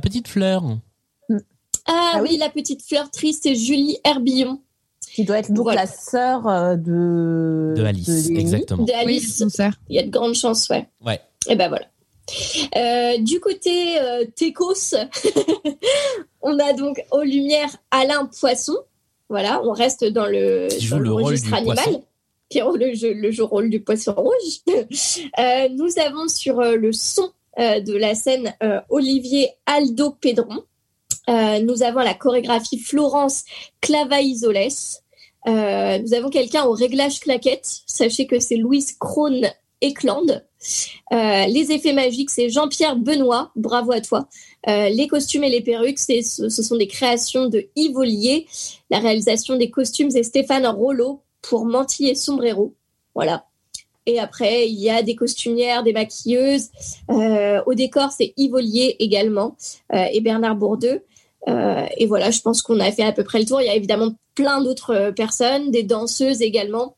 petite 0.00 0.28
fleur. 0.28 0.64
Ah, 1.86 2.12
Ah 2.14 2.20
oui, 2.22 2.36
la 2.38 2.48
petite 2.50 2.82
fleur 2.86 3.10
triste, 3.10 3.40
c'est 3.44 3.54
Julie 3.54 3.98
Herbillon. 4.04 4.60
Qui 5.14 5.24
doit 5.24 5.38
être 5.40 5.52
donc 5.52 5.64
Voilà. 5.64 5.82
la 5.82 5.86
sœur 5.88 6.46
euh, 6.46 6.76
de 6.76 7.74
De 7.76 7.84
Alice, 7.84 8.28
exactement. 8.30 8.84
De 8.84 8.92
Oui, 8.92 8.98
Alice. 8.98 9.36
son 9.38 9.48
sœur. 9.48 9.72
Il 9.88 9.96
y 9.96 9.98
a 9.98 10.02
de 10.04 10.10
grandes 10.10 10.34
chances, 10.34 10.68
ouais. 10.68 10.86
Ouais. 11.04 11.20
Et 11.48 11.56
ben 11.56 11.68
voilà. 11.68 11.86
Euh, 12.76 13.18
du 13.18 13.40
côté 13.40 13.98
euh, 14.00 14.24
Técos, 14.36 14.94
on 16.42 16.58
a 16.60 16.72
donc 16.74 17.02
aux 17.10 17.22
lumières 17.22 17.76
Alain 17.90 18.26
Poisson. 18.38 18.76
Voilà, 19.28 19.60
on 19.64 19.72
reste 19.72 20.04
dans 20.04 20.26
le, 20.26 20.68
Qui 20.68 20.86
joue 20.86 20.96
dans 20.96 21.02
le 21.02 21.12
rôle 21.12 21.22
registre 21.24 21.48
du 21.48 21.54
animal. 21.54 21.76
poisson. 21.76 22.04
Joue 22.52 22.72
le, 22.72 22.94
jeu, 22.94 23.12
le 23.12 23.30
jeu 23.30 23.44
rôle 23.44 23.70
du 23.70 23.80
poisson 23.80 24.14
rouge. 24.14 24.60
Euh, 25.38 25.68
nous 25.70 25.98
avons 25.98 26.28
sur 26.28 26.60
euh, 26.60 26.76
le 26.76 26.92
son 26.92 27.30
euh, 27.58 27.80
de 27.80 27.94
la 27.94 28.14
scène 28.14 28.54
Olivier 28.88 29.50
Aldo 29.66 30.10
Pedron. 30.10 30.64
Nous 31.28 31.82
avons 31.84 32.00
la 32.00 32.14
chorégraphie 32.14 32.78
Florence 32.78 33.44
Clavaïsoles. 33.80 34.68
Euh, 35.46 35.98
nous 35.98 36.12
avons 36.14 36.28
quelqu'un 36.28 36.64
au 36.64 36.72
réglage 36.72 37.20
claquette. 37.20 37.82
Sachez 37.86 38.26
que 38.26 38.40
c'est 38.40 38.56
Louise 38.56 38.96
Krohn 38.98 39.48
Ekland. 39.80 40.42
Les 41.12 41.66
effets 41.70 41.92
magiques, 41.92 42.30
c'est 42.30 42.50
Jean-Pierre 42.50 42.96
Benoît. 42.96 43.52
Bravo 43.54 43.92
à 43.92 44.00
toi. 44.00 44.28
Les 44.66 45.06
costumes 45.08 45.44
et 45.44 45.50
les 45.50 45.60
perruques, 45.60 46.00
ce, 46.00 46.48
ce 46.48 46.62
sont 46.62 46.76
des 46.76 46.88
créations 46.88 47.46
de 47.46 47.68
Yves 47.76 47.96
Ollier. 47.96 48.48
La 48.90 48.98
réalisation 48.98 49.56
des 49.56 49.70
costumes, 49.70 50.10
c'est 50.10 50.24
Stéphane 50.24 50.66
Rollo 50.66 51.22
pour 51.42 51.64
Manti 51.64 52.08
et 52.08 52.14
Sombrero. 52.14 52.74
Voilà. 53.14 53.46
Et 54.06 54.18
après, 54.18 54.68
il 54.68 54.78
y 54.78 54.90
a 54.90 55.02
des 55.02 55.14
costumières, 55.14 55.82
des 55.82 55.92
maquilleuses. 55.92 56.70
Euh, 57.10 57.62
au 57.66 57.74
décor, 57.74 58.10
c'est 58.10 58.32
Yves 58.36 58.54
Ollier 58.54 58.96
également 58.98 59.56
euh, 59.92 60.04
et 60.12 60.20
Bernard 60.20 60.56
Bourdeux. 60.56 61.04
Euh, 61.48 61.86
et 61.96 62.06
voilà, 62.06 62.30
je 62.30 62.40
pense 62.40 62.62
qu'on 62.62 62.80
a 62.80 62.90
fait 62.92 63.02
à 63.02 63.12
peu 63.12 63.24
près 63.24 63.38
le 63.38 63.44
tour. 63.44 63.60
Il 63.60 63.66
y 63.66 63.70
a 63.70 63.74
évidemment 63.74 64.14
plein 64.34 64.62
d'autres 64.62 65.10
personnes, 65.10 65.70
des 65.70 65.82
danseuses 65.82 66.42
également. 66.42 66.96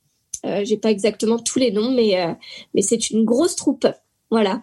J'ai 0.64 0.76
pas 0.76 0.90
exactement 0.90 1.38
tous 1.38 1.60
les 1.60 1.70
noms, 1.70 1.92
mais 1.92 2.36
mais 2.74 2.82
c'est 2.82 3.10
une 3.10 3.24
grosse 3.24 3.54
troupe. 3.54 3.86
Voilà. 4.28 4.62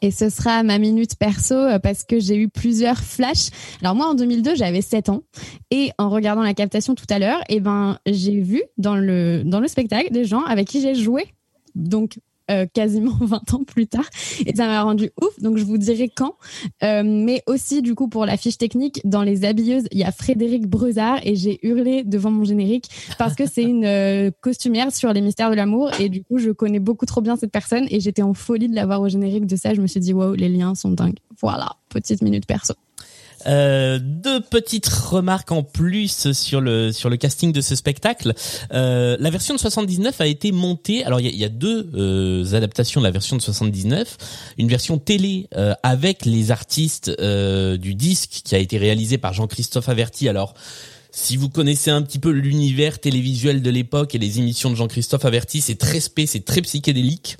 Et 0.00 0.10
ce 0.10 0.28
sera 0.28 0.62
ma 0.62 0.78
minute 0.78 1.16
perso 1.16 1.54
euh, 1.54 1.78
parce 1.78 2.04
que 2.04 2.18
j'ai 2.18 2.36
eu 2.36 2.48
plusieurs 2.48 2.98
flashs. 2.98 3.50
Alors 3.80 3.94
moi 3.94 4.06
en 4.06 4.14
2002 4.14 4.54
j'avais 4.56 4.82
7 4.82 5.08
ans 5.08 5.22
et 5.70 5.90
en 5.98 6.10
regardant 6.10 6.42
la 6.42 6.54
captation 6.54 6.94
tout 6.94 7.06
à 7.10 7.18
l'heure, 7.18 7.40
eh 7.48 7.60
ben 7.60 7.98
j'ai 8.06 8.40
vu 8.40 8.62
dans 8.78 8.96
le 8.96 9.42
dans 9.44 9.60
le 9.60 9.68
spectacle 9.68 10.12
des 10.12 10.24
gens 10.24 10.42
avec 10.42 10.68
qui 10.68 10.80
j'ai 10.80 10.94
joué. 10.94 11.24
Donc 11.74 12.18
euh, 12.52 12.66
quasiment 12.72 13.16
20 13.20 13.54
ans 13.54 13.64
plus 13.64 13.86
tard. 13.86 14.08
Et 14.46 14.54
ça 14.54 14.66
m'a 14.66 14.82
rendu 14.82 15.10
ouf 15.20 15.40
donc 15.40 15.58
je 15.58 15.64
vous 15.64 15.78
dirai 15.78 16.08
quand. 16.08 16.34
Euh, 16.82 17.02
mais 17.04 17.42
aussi 17.46 17.82
du 17.82 17.94
coup 17.94 18.08
pour 18.08 18.26
la 18.26 18.36
fiche 18.36 18.58
technique 18.58 19.00
dans 19.04 19.22
les 19.22 19.44
habilleuses 19.44 19.84
il 19.90 19.98
y 19.98 20.04
a 20.04 20.12
Frédéric 20.12 20.68
Brezard 20.68 21.18
et 21.24 21.36
j'ai 21.36 21.58
hurlé 21.66 22.02
devant 22.04 22.30
mon 22.30 22.44
générique 22.44 22.88
parce 23.18 23.34
que 23.34 23.46
c'est 23.46 23.62
une 23.62 23.84
euh, 23.84 24.30
costumière 24.40 24.92
sur 24.92 25.12
les 25.12 25.20
mystères 25.20 25.50
de 25.50 25.56
l'amour 25.56 25.90
et 26.00 26.08
du 26.08 26.22
coup 26.24 26.38
je 26.38 26.50
connais 26.50 26.80
beaucoup 26.80 27.06
trop 27.06 27.20
bien 27.20 27.36
cette 27.36 27.52
personne 27.52 27.86
et 27.90 28.00
j'étais 28.00 28.22
en 28.22 28.34
folie 28.34 28.68
de 28.68 28.74
la 28.74 28.86
voir 28.86 29.00
au 29.00 29.08
générique 29.08 29.46
de 29.46 29.56
ça. 29.56 29.74
Je 29.74 29.80
me 29.80 29.86
suis 29.86 30.00
dit 30.00 30.12
waouh 30.12 30.34
les 30.34 30.48
liens 30.48 30.74
sont 30.74 30.90
dingues. 30.90 31.18
Voilà 31.40 31.76
petite 31.88 32.22
minute 32.22 32.46
perso 32.46 32.74
Euh, 33.46 33.98
deux 34.02 34.40
petites 34.40 34.88
remarques 34.88 35.52
en 35.52 35.62
plus 35.62 36.32
sur 36.32 36.60
le 36.60 36.92
sur 36.92 37.10
le 37.10 37.16
casting 37.16 37.52
de 37.52 37.60
ce 37.60 37.74
spectacle. 37.74 38.34
Euh, 38.72 39.16
la 39.18 39.30
version 39.30 39.54
de 39.54 39.60
79 39.60 40.20
a 40.20 40.26
été 40.26 40.52
montée. 40.52 41.04
Alors 41.04 41.20
il 41.20 41.26
y 41.26 41.28
a, 41.28 41.32
y 41.32 41.44
a 41.44 41.48
deux 41.48 41.90
euh, 41.94 42.54
adaptations 42.54 43.00
de 43.00 43.06
la 43.06 43.10
version 43.10 43.36
de 43.36 43.42
79. 43.42 44.16
Une 44.58 44.68
version 44.68 44.98
télé 44.98 45.48
euh, 45.56 45.74
avec 45.82 46.24
les 46.24 46.50
artistes 46.50 47.10
euh, 47.20 47.76
du 47.76 47.94
disque 47.94 48.42
qui 48.44 48.54
a 48.54 48.58
été 48.58 48.78
réalisé 48.78 49.18
par 49.18 49.32
Jean-Christophe 49.32 49.88
Averti. 49.88 50.28
Alors 50.28 50.54
si 51.10 51.36
vous 51.36 51.50
connaissez 51.50 51.90
un 51.90 52.00
petit 52.02 52.18
peu 52.18 52.30
l'univers 52.30 52.98
télévisuel 52.98 53.60
de 53.60 53.70
l'époque 53.70 54.14
et 54.14 54.18
les 54.18 54.38
émissions 54.38 54.70
de 54.70 54.76
Jean-Christophe 54.76 55.26
Averti, 55.26 55.60
c'est 55.60 55.74
très 55.74 56.00
spé, 56.00 56.26
c'est 56.26 56.44
très 56.44 56.62
psychédélique. 56.62 57.36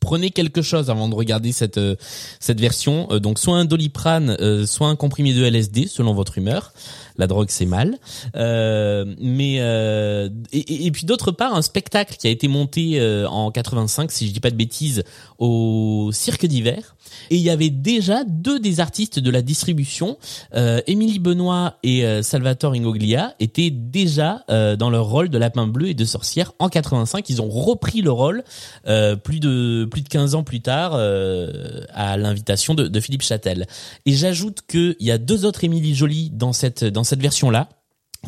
Prenez 0.00 0.30
quelque 0.30 0.62
chose 0.62 0.90
avant 0.90 1.08
de 1.08 1.14
regarder 1.14 1.52
cette 1.52 1.78
euh, 1.78 1.96
cette 2.40 2.60
version. 2.60 3.08
Euh, 3.10 3.18
donc 3.18 3.38
soit 3.38 3.56
un 3.56 3.64
doliprane, 3.64 4.36
euh, 4.40 4.66
soit 4.66 4.88
un 4.88 4.96
comprimé 4.96 5.34
de 5.34 5.44
LSD 5.44 5.86
selon 5.86 6.14
votre 6.14 6.38
humeur. 6.38 6.72
La 7.16 7.26
drogue 7.26 7.48
c'est 7.50 7.66
mal. 7.66 7.98
Euh, 8.36 9.14
mais 9.20 9.56
euh, 9.60 10.28
et, 10.52 10.90
puis 10.90 11.06
d'autre 11.06 11.30
part 11.30 11.54
un 11.54 11.62
spectacle 11.62 12.16
qui 12.16 12.26
a 12.26 12.30
été 12.30 12.48
monté 12.48 13.00
euh, 13.00 13.26
en 13.28 13.50
85 13.50 14.10
si 14.10 14.28
je 14.28 14.32
dis 14.32 14.40
pas 14.40 14.50
de 14.50 14.56
bêtises 14.56 15.02
au 15.38 16.10
cirque 16.12 16.46
d'hiver. 16.46 16.96
Et 17.30 17.36
il 17.36 17.42
y 17.42 17.50
avait 17.50 17.70
déjà 17.70 18.24
deux 18.24 18.58
des 18.58 18.80
artistes 18.80 19.18
de 19.18 19.30
la 19.30 19.42
distribution, 19.42 20.16
euh, 20.54 20.80
Émilie 20.86 21.18
Benoît 21.18 21.76
et 21.82 22.04
euh, 22.04 22.22
Salvatore 22.22 22.72
Ingoglia, 22.74 23.34
étaient 23.40 23.70
déjà 23.70 24.44
dans 24.48 24.90
leur 24.90 25.06
rôle 25.06 25.28
de 25.28 25.38
lapin 25.38 25.66
bleu 25.66 25.88
et 25.88 25.94
de 25.94 26.04
sorcière 26.04 26.52
en 26.58 26.68
85. 26.68 27.28
Ils 27.28 27.42
ont 27.42 27.48
repris 27.48 28.02
le 28.02 28.10
rôle 28.10 28.44
plus 28.84 29.40
de 29.40 29.86
plus 29.90 30.02
de 30.02 30.08
15 30.08 30.34
ans 30.34 30.42
plus 30.42 30.60
tard 30.60 30.94
à 30.94 32.16
l'invitation 32.16 32.74
de, 32.74 32.88
de 32.88 33.00
Philippe 33.00 33.22
Châtel. 33.22 33.66
Et 34.06 34.12
j'ajoute 34.12 34.60
qu'il 34.68 34.96
y 35.00 35.10
a 35.10 35.18
deux 35.18 35.44
autres 35.44 35.64
Émilie 35.64 35.94
Jolie 35.94 36.30
dans 36.30 36.52
cette 36.52 36.84
dans 36.84 37.01
cette 37.04 37.20
version 37.20 37.50
là. 37.50 37.68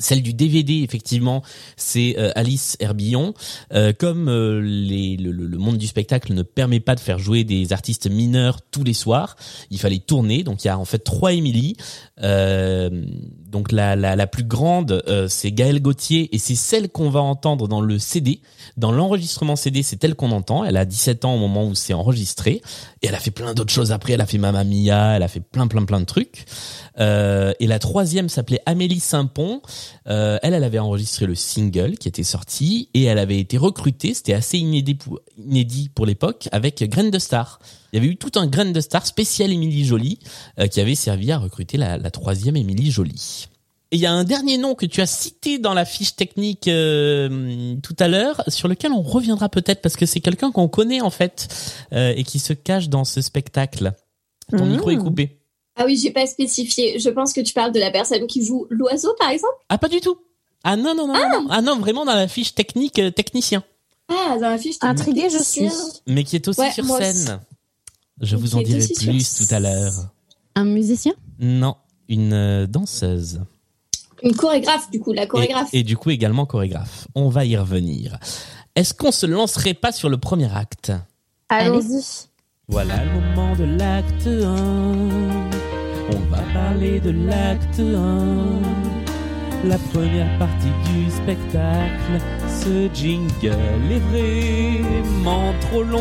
Celle 0.00 0.22
du 0.22 0.34
DVD, 0.34 0.82
effectivement, 0.82 1.44
c'est 1.76 2.16
euh, 2.18 2.32
Alice 2.34 2.76
Herbillon. 2.80 3.32
Euh, 3.72 3.92
comme 3.96 4.28
euh, 4.28 4.60
le, 4.60 5.56
monde 5.56 5.78
du 5.78 5.86
spectacle 5.86 6.34
ne 6.34 6.42
permet 6.42 6.80
pas 6.80 6.96
de 6.96 7.00
faire 7.00 7.20
jouer 7.20 7.44
des 7.44 7.72
artistes 7.72 8.10
mineurs 8.10 8.60
tous 8.72 8.82
les 8.82 8.92
soirs, 8.92 9.36
il 9.70 9.78
fallait 9.78 10.00
tourner. 10.00 10.42
Donc 10.42 10.64
il 10.64 10.66
y 10.66 10.70
a 10.70 10.78
en 10.78 10.84
fait 10.84 10.98
trois 10.98 11.32
Émilie. 11.32 11.76
donc 12.20 13.70
la, 13.70 14.26
plus 14.26 14.42
grande, 14.42 15.02
c'est 15.28 15.52
Gaëlle 15.52 15.80
Gauthier 15.80 16.34
et 16.34 16.38
c'est 16.38 16.56
celle 16.56 16.88
qu'on 16.88 17.08
va 17.08 17.20
entendre 17.20 17.68
dans 17.68 17.80
le 17.80 18.00
CD. 18.00 18.40
Dans 18.76 18.90
l'enregistrement 18.90 19.54
CD, 19.54 19.84
c'est 19.84 20.02
elle 20.02 20.16
qu'on 20.16 20.32
entend. 20.32 20.64
Elle 20.64 20.76
a 20.76 20.84
17 20.84 21.24
ans 21.24 21.36
au 21.36 21.38
moment 21.38 21.66
où 21.66 21.76
c'est 21.76 21.94
enregistré. 21.94 22.62
Et 23.02 23.06
elle 23.06 23.14
a 23.14 23.20
fait 23.20 23.30
plein 23.30 23.54
d'autres 23.54 23.72
choses 23.72 23.92
après. 23.92 24.14
Elle 24.14 24.20
a 24.20 24.26
fait 24.26 24.38
Mamma 24.38 24.64
Mia, 24.64 25.16
elle 25.16 25.22
a 25.22 25.28
fait 25.28 25.40
plein 25.40 25.68
plein 25.68 25.84
plein 25.84 26.00
de 26.00 26.06
trucs. 26.06 26.46
Et 26.98 27.66
la 27.66 27.78
troisième 27.78 28.28
s'appelait 28.28 28.60
Amélie 28.66 29.00
Saint-Pont. 29.00 29.62
Euh, 30.06 30.38
elle, 30.42 30.54
elle 30.54 30.64
avait 30.64 30.78
enregistré 30.78 31.26
le 31.26 31.34
single 31.34 31.96
qui 31.98 32.08
était 32.08 32.22
sorti 32.22 32.88
et 32.94 33.04
elle 33.04 33.18
avait 33.18 33.38
été 33.38 33.56
recrutée, 33.56 34.14
c'était 34.14 34.34
assez 34.34 34.58
inédit 34.58 34.94
pour, 34.94 35.20
inédit 35.38 35.88
pour 35.88 36.06
l'époque, 36.06 36.48
avec 36.52 36.82
Graine 36.88 37.10
de 37.10 37.18
Star. 37.18 37.58
Il 37.92 37.96
y 37.96 37.98
avait 37.98 38.12
eu 38.12 38.16
tout 38.16 38.32
un 38.36 38.46
Graine 38.46 38.72
de 38.72 38.80
Star 38.80 39.06
spécial 39.06 39.52
Émilie 39.52 39.84
Jolie 39.84 40.18
euh, 40.58 40.66
qui 40.66 40.80
avait 40.80 40.94
servi 40.94 41.32
à 41.32 41.38
recruter 41.38 41.78
la, 41.78 41.96
la 41.96 42.10
troisième 42.10 42.56
Émilie 42.56 42.90
Jolie. 42.90 43.48
Et 43.90 43.96
il 43.96 44.00
y 44.00 44.06
a 44.06 44.12
un 44.12 44.24
dernier 44.24 44.58
nom 44.58 44.74
que 44.74 44.86
tu 44.86 45.00
as 45.00 45.06
cité 45.06 45.58
dans 45.58 45.74
la 45.74 45.84
fiche 45.84 46.16
technique 46.16 46.66
euh, 46.66 47.76
tout 47.82 47.94
à 48.00 48.08
l'heure, 48.08 48.42
sur 48.48 48.66
lequel 48.66 48.92
on 48.92 49.02
reviendra 49.02 49.48
peut-être 49.48 49.82
parce 49.82 49.96
que 49.96 50.06
c'est 50.06 50.20
quelqu'un 50.20 50.50
qu'on 50.50 50.68
connaît 50.68 51.00
en 51.00 51.10
fait 51.10 51.48
euh, 51.92 52.12
et 52.16 52.24
qui 52.24 52.40
se 52.40 52.52
cache 52.52 52.88
dans 52.88 53.04
ce 53.04 53.20
spectacle. 53.20 53.92
Ton 54.50 54.66
micro 54.66 54.90
est 54.90 54.96
mmh. 54.96 55.04
coupé. 55.04 55.43
Ah 55.76 55.84
oui, 55.84 55.98
j'ai 56.00 56.10
pas 56.10 56.26
spécifié. 56.26 56.98
Je 56.98 57.10
pense 57.10 57.32
que 57.32 57.40
tu 57.40 57.52
parles 57.52 57.72
de 57.72 57.80
la 57.80 57.90
personne 57.90 58.26
qui 58.26 58.44
joue 58.44 58.66
l'oiseau, 58.70 59.14
par 59.18 59.30
exemple. 59.30 59.54
Ah, 59.68 59.78
pas 59.78 59.88
du 59.88 60.00
tout. 60.00 60.16
Ah 60.62 60.76
non, 60.76 60.94
non, 60.94 61.06
non, 61.06 61.14
ah. 61.16 61.28
non. 61.32 61.46
Ah 61.50 61.62
non, 61.62 61.78
vraiment 61.78 62.04
dans 62.04 62.14
la 62.14 62.28
fiche 62.28 62.54
technique 62.54 62.98
euh, 62.98 63.10
technicien. 63.10 63.62
Ah, 64.08 64.36
dans 64.40 64.50
la 64.50 64.58
fiche 64.58 64.78
technique. 64.78 65.00
Intriguée, 65.00 65.30
je 65.30 65.42
suis. 65.42 65.68
Mais 66.06 66.24
qui 66.24 66.36
est 66.36 66.48
aussi 66.48 66.72
sur 66.72 66.84
scène. 66.84 67.40
Je 68.20 68.36
vous 68.36 68.54
en 68.54 68.62
dirai 68.62 68.86
plus 68.86 69.34
tout 69.34 69.54
à 69.54 69.60
l'heure. 69.60 69.92
Un 70.54 70.64
musicien? 70.64 71.12
Non, 71.40 71.76
une 72.08 72.32
euh, 72.32 72.66
danseuse. 72.66 73.40
Une 74.22 74.36
chorégraphe, 74.36 74.90
du 74.90 75.00
coup, 75.00 75.12
la 75.12 75.26
chorégraphe. 75.26 75.68
Et, 75.72 75.80
et 75.80 75.82
du 75.82 75.96
coup, 75.96 76.10
également 76.10 76.46
chorégraphe. 76.46 77.08
On 77.14 77.28
va 77.28 77.44
y 77.44 77.56
revenir. 77.56 78.18
Est-ce 78.76 78.94
qu'on 78.94 79.12
se 79.12 79.26
lancerait 79.26 79.74
pas 79.74 79.92
sur 79.92 80.08
le 80.08 80.18
premier 80.18 80.54
acte? 80.54 80.92
Allons-y. 81.48 82.28
Voilà 82.68 82.94
le 83.04 83.20
moment 83.20 83.54
de 83.54 83.64
l'acte 83.78 84.26
1. 84.26 84.40
On 86.12 86.18
va 86.30 86.40
parler 86.54 86.98
de 86.98 87.10
l'acte 87.10 87.78
1. 87.78 89.68
La 89.68 89.76
première 89.92 90.38
partie 90.38 90.72
du 90.90 91.10
spectacle. 91.10 92.22
Ce 92.48 92.88
jingle 92.94 93.92
est 93.92 93.98
vraiment 93.98 95.52
trop 95.60 95.82
long. 95.82 96.00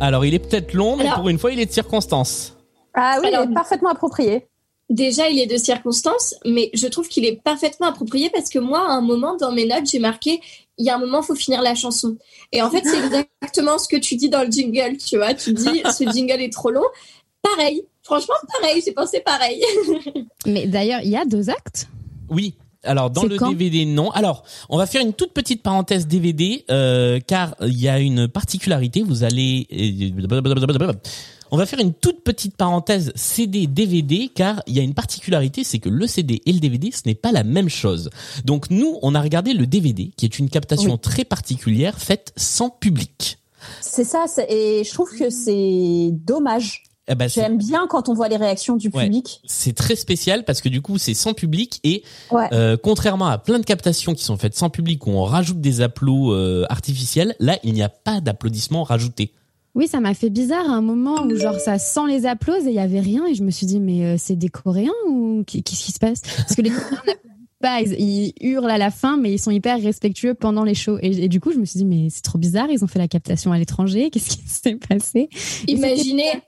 Alors, 0.00 0.24
il 0.24 0.34
est 0.34 0.38
peut-être 0.38 0.72
long, 0.72 0.96
mais 0.96 1.10
pour 1.16 1.28
une 1.28 1.38
fois, 1.38 1.50
il 1.50 1.58
est 1.58 1.66
de 1.66 1.72
circonstance. 1.72 2.56
Ah 2.94 3.18
oui, 3.20 3.30
il 3.32 3.50
est 3.50 3.54
parfaitement 3.54 3.90
approprié. 3.90 4.46
Déjà, 4.88 5.28
il 5.28 5.40
est 5.40 5.46
de 5.46 5.56
circonstance, 5.56 6.36
mais 6.44 6.70
je 6.74 6.86
trouve 6.86 7.08
qu'il 7.08 7.24
est 7.24 7.42
parfaitement 7.42 7.88
approprié 7.88 8.30
parce 8.30 8.48
que 8.50 8.60
moi, 8.60 8.86
à 8.88 8.92
un 8.92 9.00
moment, 9.00 9.36
dans 9.36 9.50
mes 9.50 9.66
notes, 9.66 9.90
j'ai 9.90 9.98
marqué 9.98 10.40
il 10.78 10.86
y 10.86 10.90
a 10.90 10.96
un 10.96 10.98
moment, 10.98 11.22
faut 11.22 11.34
finir 11.34 11.62
la 11.62 11.74
chanson. 11.74 12.16
Et 12.50 12.62
en 12.62 12.70
fait, 12.70 12.82
c'est 12.84 12.98
exactement 13.04 13.78
ce 13.78 13.88
que 13.88 13.96
tu 13.96 14.16
dis 14.16 14.28
dans 14.28 14.42
le 14.42 14.50
jingle, 14.50 14.96
tu 14.96 15.16
vois. 15.16 15.34
Tu 15.34 15.52
dis, 15.52 15.82
ce 15.84 16.10
jingle 16.10 16.40
est 16.40 16.52
trop 16.52 16.70
long. 16.70 16.84
Pareil. 17.42 17.84
Franchement, 18.02 18.34
pareil. 18.60 18.82
J'ai 18.84 18.92
pensé 18.92 19.20
pareil. 19.20 19.62
Mais 20.46 20.66
d'ailleurs, 20.66 21.00
il 21.02 21.10
y 21.10 21.16
a 21.16 21.24
deux 21.24 21.50
actes? 21.50 21.88
Oui. 22.28 22.54
Alors 22.84 23.10
dans 23.10 23.22
le 23.22 23.38
DVD 23.38 23.84
non. 23.84 24.10
Alors 24.10 24.42
on 24.68 24.76
va 24.76 24.86
faire 24.86 25.02
une 25.02 25.12
toute 25.12 25.32
petite 25.32 25.62
parenthèse 25.62 26.08
DVD 26.08 26.64
euh, 26.68 27.20
car 27.24 27.54
il 27.60 27.80
y 27.80 27.88
a 27.88 28.00
une 28.00 28.26
particularité. 28.26 29.04
Vous 29.04 29.22
allez 29.22 29.68
on 31.52 31.58
va 31.58 31.66
faire 31.66 31.78
une 31.78 31.92
toute 31.92 32.24
petite 32.24 32.56
parenthèse 32.56 33.12
CD 33.14 33.66
DVD 33.66 34.30
car 34.34 34.62
il 34.66 34.74
y 34.74 34.80
a 34.80 34.82
une 34.82 34.94
particularité, 34.94 35.64
c'est 35.64 35.78
que 35.78 35.90
le 35.90 36.06
CD 36.06 36.40
et 36.46 36.52
le 36.52 36.58
DVD 36.58 36.90
ce 36.90 37.02
n'est 37.04 37.14
pas 37.14 37.30
la 37.30 37.44
même 37.44 37.68
chose. 37.68 38.08
Donc 38.44 38.70
nous, 38.70 38.98
on 39.02 39.14
a 39.14 39.20
regardé 39.20 39.52
le 39.52 39.66
DVD 39.66 40.10
qui 40.16 40.24
est 40.24 40.38
une 40.38 40.48
captation 40.48 40.96
très 40.96 41.24
particulière 41.24 41.98
faite 41.98 42.32
sans 42.36 42.70
public. 42.70 43.38
C'est 43.82 44.04
ça, 44.04 44.24
et 44.48 44.82
je 44.82 44.92
trouve 44.92 45.10
que 45.16 45.28
c'est 45.28 46.08
dommage. 46.12 46.84
Eh 47.06 47.14
ben, 47.14 47.28
J'aime 47.28 47.58
bien 47.58 47.86
quand 47.86 48.08
on 48.08 48.14
voit 48.14 48.28
les 48.28 48.36
réactions 48.36 48.76
du 48.76 48.88
public. 48.90 49.42
c'est 49.44 49.74
très 49.74 49.96
spécial 49.96 50.44
parce 50.44 50.60
que 50.60 50.68
du 50.68 50.80
coup 50.80 50.98
c'est 50.98 51.14
sans 51.14 51.34
public 51.34 51.80
et 51.82 52.04
euh, 52.32 52.76
contrairement 52.80 53.26
à 53.26 53.38
plein 53.38 53.58
de 53.58 53.64
captations 53.64 54.14
qui 54.14 54.24
sont 54.24 54.36
faites 54.36 54.56
sans 54.56 54.70
public 54.70 55.06
où 55.06 55.10
on 55.10 55.24
rajoute 55.24 55.60
des 55.60 55.80
applaudissements 55.80 56.32
euh, 56.32 56.64
artificiels, 56.70 57.34
là 57.40 57.58
il 57.62 57.74
n'y 57.74 57.82
a 57.82 57.88
pas 57.88 58.20
d'applaudissements 58.20 58.84
rajoutés. 58.84 59.32
Oui, 59.74 59.88
ça 59.88 60.00
m'a 60.00 60.12
fait 60.12 60.28
bizarre 60.28 60.70
à 60.70 60.74
un 60.74 60.82
moment 60.82 61.22
où 61.22 61.34
genre 61.34 61.58
ça 61.58 61.78
sent 61.78 62.06
les 62.06 62.26
applaudissements 62.26 62.68
et 62.68 62.72
il 62.72 62.76
y 62.76 62.78
avait 62.78 63.00
rien 63.00 63.26
et 63.26 63.34
je 63.34 63.42
me 63.42 63.50
suis 63.50 63.66
dit 63.66 63.80
mais 63.80 64.04
euh, 64.04 64.16
c'est 64.18 64.36
des 64.36 64.48
Coréens 64.48 64.92
ou 65.08 65.44
qu'est-ce 65.46 65.84
qui 65.84 65.92
se 65.92 65.98
passe? 65.98 66.20
Parce 66.20 66.54
que 66.54 66.62
les 66.62 66.70
Coréens 66.70 67.14
pas, 67.60 67.80
ils, 67.80 68.34
hurlent 68.40 68.70
à 68.70 68.76
la 68.76 68.90
fin 68.90 69.16
mais 69.16 69.32
ils 69.32 69.38
sont 69.38 69.50
hyper 69.50 69.80
respectueux 69.80 70.34
pendant 70.34 70.64
les 70.64 70.74
shows. 70.74 70.98
Et, 71.00 71.28
du 71.28 71.40
coup 71.40 71.52
je 71.52 71.58
me 71.58 71.64
suis 71.64 71.78
dit 71.78 71.84
mais 71.86 72.08
c'est 72.10 72.22
trop 72.22 72.38
bizarre, 72.38 72.68
ils 72.70 72.84
ont 72.84 72.86
fait 72.86 72.98
la 72.98 73.08
captation 73.08 73.50
à 73.52 73.58
l'étranger, 73.58 74.10
qu'est-ce 74.10 74.36
qui 74.36 74.42
s'est 74.46 74.76
passé? 74.76 75.30
Imaginez 75.68 76.42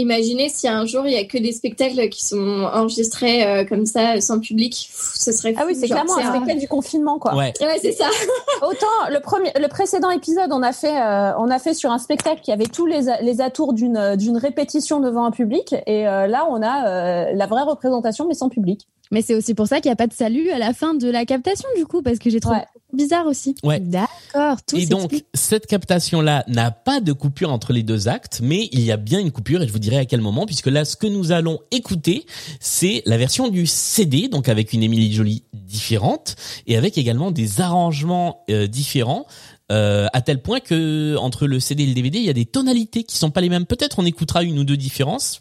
Imaginez 0.00 0.48
si 0.48 0.66
un 0.68 0.86
jour 0.86 1.06
il 1.06 1.12
y 1.12 1.16
a 1.16 1.24
que 1.24 1.38
des 1.38 1.52
spectacles 1.52 2.08
qui 2.08 2.24
sont 2.24 2.68
enregistrés 2.72 3.46
euh, 3.46 3.64
comme 3.64 3.86
ça 3.86 4.20
sans 4.20 4.40
public, 4.40 4.90
ce 4.92 5.32
serait 5.32 5.54
Ah 5.56 5.64
oui, 5.66 5.74
c'est 5.74 5.86
clairement 5.86 6.16
un 6.16 6.34
spectacle 6.34 6.58
du 6.58 6.68
confinement 6.68 7.18
quoi. 7.18 7.34
Ouais, 7.34 7.52
ouais 7.60 7.78
c'est 7.80 7.92
ça. 7.92 8.08
Autant 8.62 8.86
le 9.10 9.20
premier 9.20 9.52
le 9.60 9.68
précédent 9.68 10.10
épisode, 10.10 10.50
on 10.52 10.62
a 10.62 10.72
fait 10.72 11.00
euh, 11.00 11.32
on 11.38 11.50
a 11.50 11.58
fait 11.58 11.74
sur 11.74 11.90
un 11.90 11.98
spectacle 11.98 12.40
qui 12.40 12.52
avait 12.52 12.66
tous 12.66 12.86
les 12.86 13.02
les 13.22 13.40
atours 13.40 13.72
d'une 13.72 14.16
d'une 14.16 14.36
répétition 14.36 15.00
devant 15.00 15.24
un 15.24 15.30
public 15.30 15.74
et 15.86 16.08
euh, 16.08 16.26
là 16.26 16.46
on 16.50 16.62
a 16.62 17.32
la 17.32 17.46
vraie 17.46 17.62
représentation 17.62 18.26
mais 18.26 18.34
sans 18.34 18.48
public. 18.48 18.86
Mais 19.10 19.22
c'est 19.22 19.34
aussi 19.34 19.54
pour 19.54 19.66
ça 19.66 19.80
qu'il 19.80 19.88
n'y 19.88 19.94
a 19.94 19.96
pas 19.96 20.06
de 20.06 20.12
salut 20.12 20.50
à 20.50 20.58
la 20.58 20.72
fin 20.72 20.94
de 20.94 21.10
la 21.10 21.24
captation, 21.24 21.68
du 21.76 21.84
coup, 21.84 22.02
parce 22.02 22.18
que 22.18 22.30
j'ai 22.30 22.40
trouvé 22.40 22.60
bizarre 22.92 23.26
aussi. 23.26 23.54
Ouais. 23.62 23.80
D'accord. 23.80 24.58
Et 24.74 24.86
donc, 24.86 25.12
cette 25.34 25.66
captation-là 25.66 26.44
n'a 26.48 26.70
pas 26.70 27.00
de 27.00 27.12
coupure 27.12 27.50
entre 27.52 27.72
les 27.72 27.82
deux 27.82 28.08
actes, 28.08 28.40
mais 28.42 28.68
il 28.72 28.80
y 28.80 28.92
a 28.92 28.96
bien 28.96 29.18
une 29.18 29.32
coupure, 29.32 29.62
et 29.62 29.66
je 29.66 29.72
vous 29.72 29.78
dirai 29.78 29.98
à 29.98 30.04
quel 30.04 30.20
moment, 30.20 30.46
puisque 30.46 30.66
là, 30.66 30.84
ce 30.84 30.96
que 30.96 31.06
nous 31.06 31.32
allons 31.32 31.58
écouter, 31.70 32.24
c'est 32.60 33.02
la 33.06 33.16
version 33.16 33.48
du 33.48 33.66
CD, 33.66 34.28
donc 34.28 34.48
avec 34.48 34.72
une 34.72 34.82
Émilie 34.82 35.12
Jolie 35.12 35.44
différente, 35.52 36.36
et 36.66 36.76
avec 36.76 36.98
également 36.98 37.30
des 37.30 37.60
arrangements 37.60 38.44
euh, 38.50 38.66
différents. 38.66 39.26
Euh, 39.72 40.08
à 40.12 40.20
tel 40.20 40.42
point 40.42 40.58
que 40.58 41.16
entre 41.18 41.46
le 41.46 41.60
CD 41.60 41.84
et 41.84 41.86
le 41.86 41.94
DVD, 41.94 42.18
il 42.18 42.24
y 42.24 42.30
a 42.30 42.32
des 42.32 42.46
tonalités 42.46 43.04
qui 43.04 43.16
sont 43.16 43.30
pas 43.30 43.40
les 43.40 43.48
mêmes. 43.48 43.66
Peut-être 43.66 44.00
on 44.00 44.04
écoutera 44.04 44.42
une 44.42 44.58
ou 44.58 44.64
deux 44.64 44.76
différences, 44.76 45.38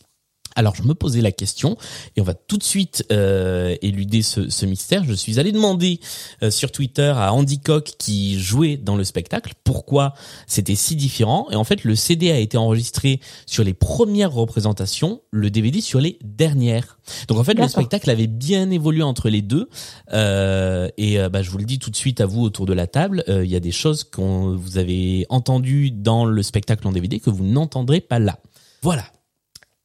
alors 0.55 0.75
je 0.75 0.83
me 0.83 0.93
posais 0.93 1.21
la 1.21 1.31
question 1.31 1.77
et 2.15 2.21
on 2.21 2.23
va 2.23 2.33
tout 2.33 2.57
de 2.57 2.63
suite 2.63 3.05
euh, 3.11 3.75
éluder 3.81 4.21
ce, 4.21 4.65
mystère. 4.65 5.03
Je 5.03 5.13
suis 5.13 5.39
allé 5.39 5.51
demander 5.51 5.99
euh, 6.43 6.51
sur 6.51 6.71
Twitter 6.71 7.13
à 7.15 7.33
Andy 7.33 7.59
Coq 7.59 7.93
qui 7.97 8.39
jouait 8.39 8.77
dans 8.77 8.95
le 8.95 9.03
spectacle 9.03 9.53
pourquoi 9.63 10.13
c'était 10.47 10.75
si 10.75 10.95
différent. 10.95 11.47
Et 11.51 11.55
en 11.55 11.63
fait 11.63 11.83
le 11.83 11.95
CD 11.95 12.31
a 12.31 12.37
été 12.37 12.57
enregistré 12.57 13.19
sur 13.45 13.63
les 13.63 13.73
premières 13.73 14.31
représentations, 14.31 15.21
le 15.31 15.49
DVD 15.49 15.81
sur 15.81 15.99
les 15.99 16.19
dernières. 16.23 16.99
Donc 17.27 17.37
en 17.37 17.43
fait 17.43 17.53
le 17.53 17.67
spectacle 17.67 18.09
avait 18.09 18.27
bien 18.27 18.69
évolué 18.71 19.03
entre 19.03 19.29
les 19.29 19.41
deux. 19.41 19.69
Euh, 20.13 20.89
et 20.97 21.17
bah, 21.29 21.41
je 21.41 21.49
vous 21.51 21.57
le 21.57 21.65
dis 21.65 21.79
tout 21.79 21.89
de 21.89 21.95
suite 21.95 22.21
à 22.21 22.25
vous 22.25 22.41
autour 22.41 22.65
de 22.65 22.73
la 22.73 22.87
table, 22.87 23.23
il 23.27 23.49
y 23.49 23.55
a 23.55 23.59
des 23.59 23.71
choses 23.71 24.03
que 24.03 24.21
vous 24.21 24.77
avez 24.77 25.25
entendues 25.29 25.91
dans 25.91 26.25
le 26.25 26.43
spectacle 26.43 26.87
en 26.87 26.91
DVD 26.91 27.19
que 27.19 27.29
vous 27.29 27.45
n'entendrez 27.45 28.01
pas 28.01 28.19
là. 28.19 28.39
Voilà, 28.81 29.05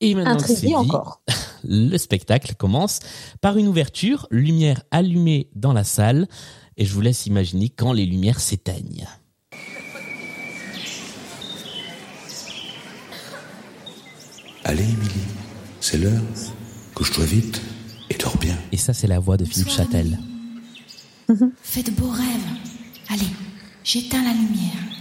et 0.05 0.15
maintenant 0.15 0.81
encore. 0.81 1.23
le 1.65 1.97
spectacle 1.99 2.55
commence 2.55 3.01
par 3.41 3.57
une 3.57 3.69
ouverture, 3.69 4.27
lumière 4.31 4.83
allumée 4.91 5.49
dans 5.55 5.73
la 5.73 5.85
salle, 5.85 6.29
et 6.77 6.85
je 6.85 6.93
vous 6.93 7.01
laisse 7.01 7.27
imaginer 7.27 7.69
quand 7.69 7.93
les 7.93 8.07
lumières 8.07 8.41
s'éteignent. 8.41 9.07
Allez, 14.65 14.83
Émilie, 14.83 15.29
c'est 15.81 15.99
l'heure. 15.99 16.23
Couche-toi 16.95 17.25
vite 17.25 17.61
et 18.09 18.15
dors 18.15 18.37
bien. 18.39 18.57
Et 18.73 18.77
ça, 18.77 18.93
c'est 18.95 19.07
la 19.07 19.19
voix 19.19 19.37
de 19.37 19.45
Philippe 19.45 19.71
Châtel. 19.71 20.19
Fais 21.63 21.83
de 21.83 21.91
beaux 21.91 22.11
rêves. 22.11 22.25
Allez, 23.11 23.29
j'éteins 23.83 24.23
la 24.23 24.33
lumière. 24.33 24.95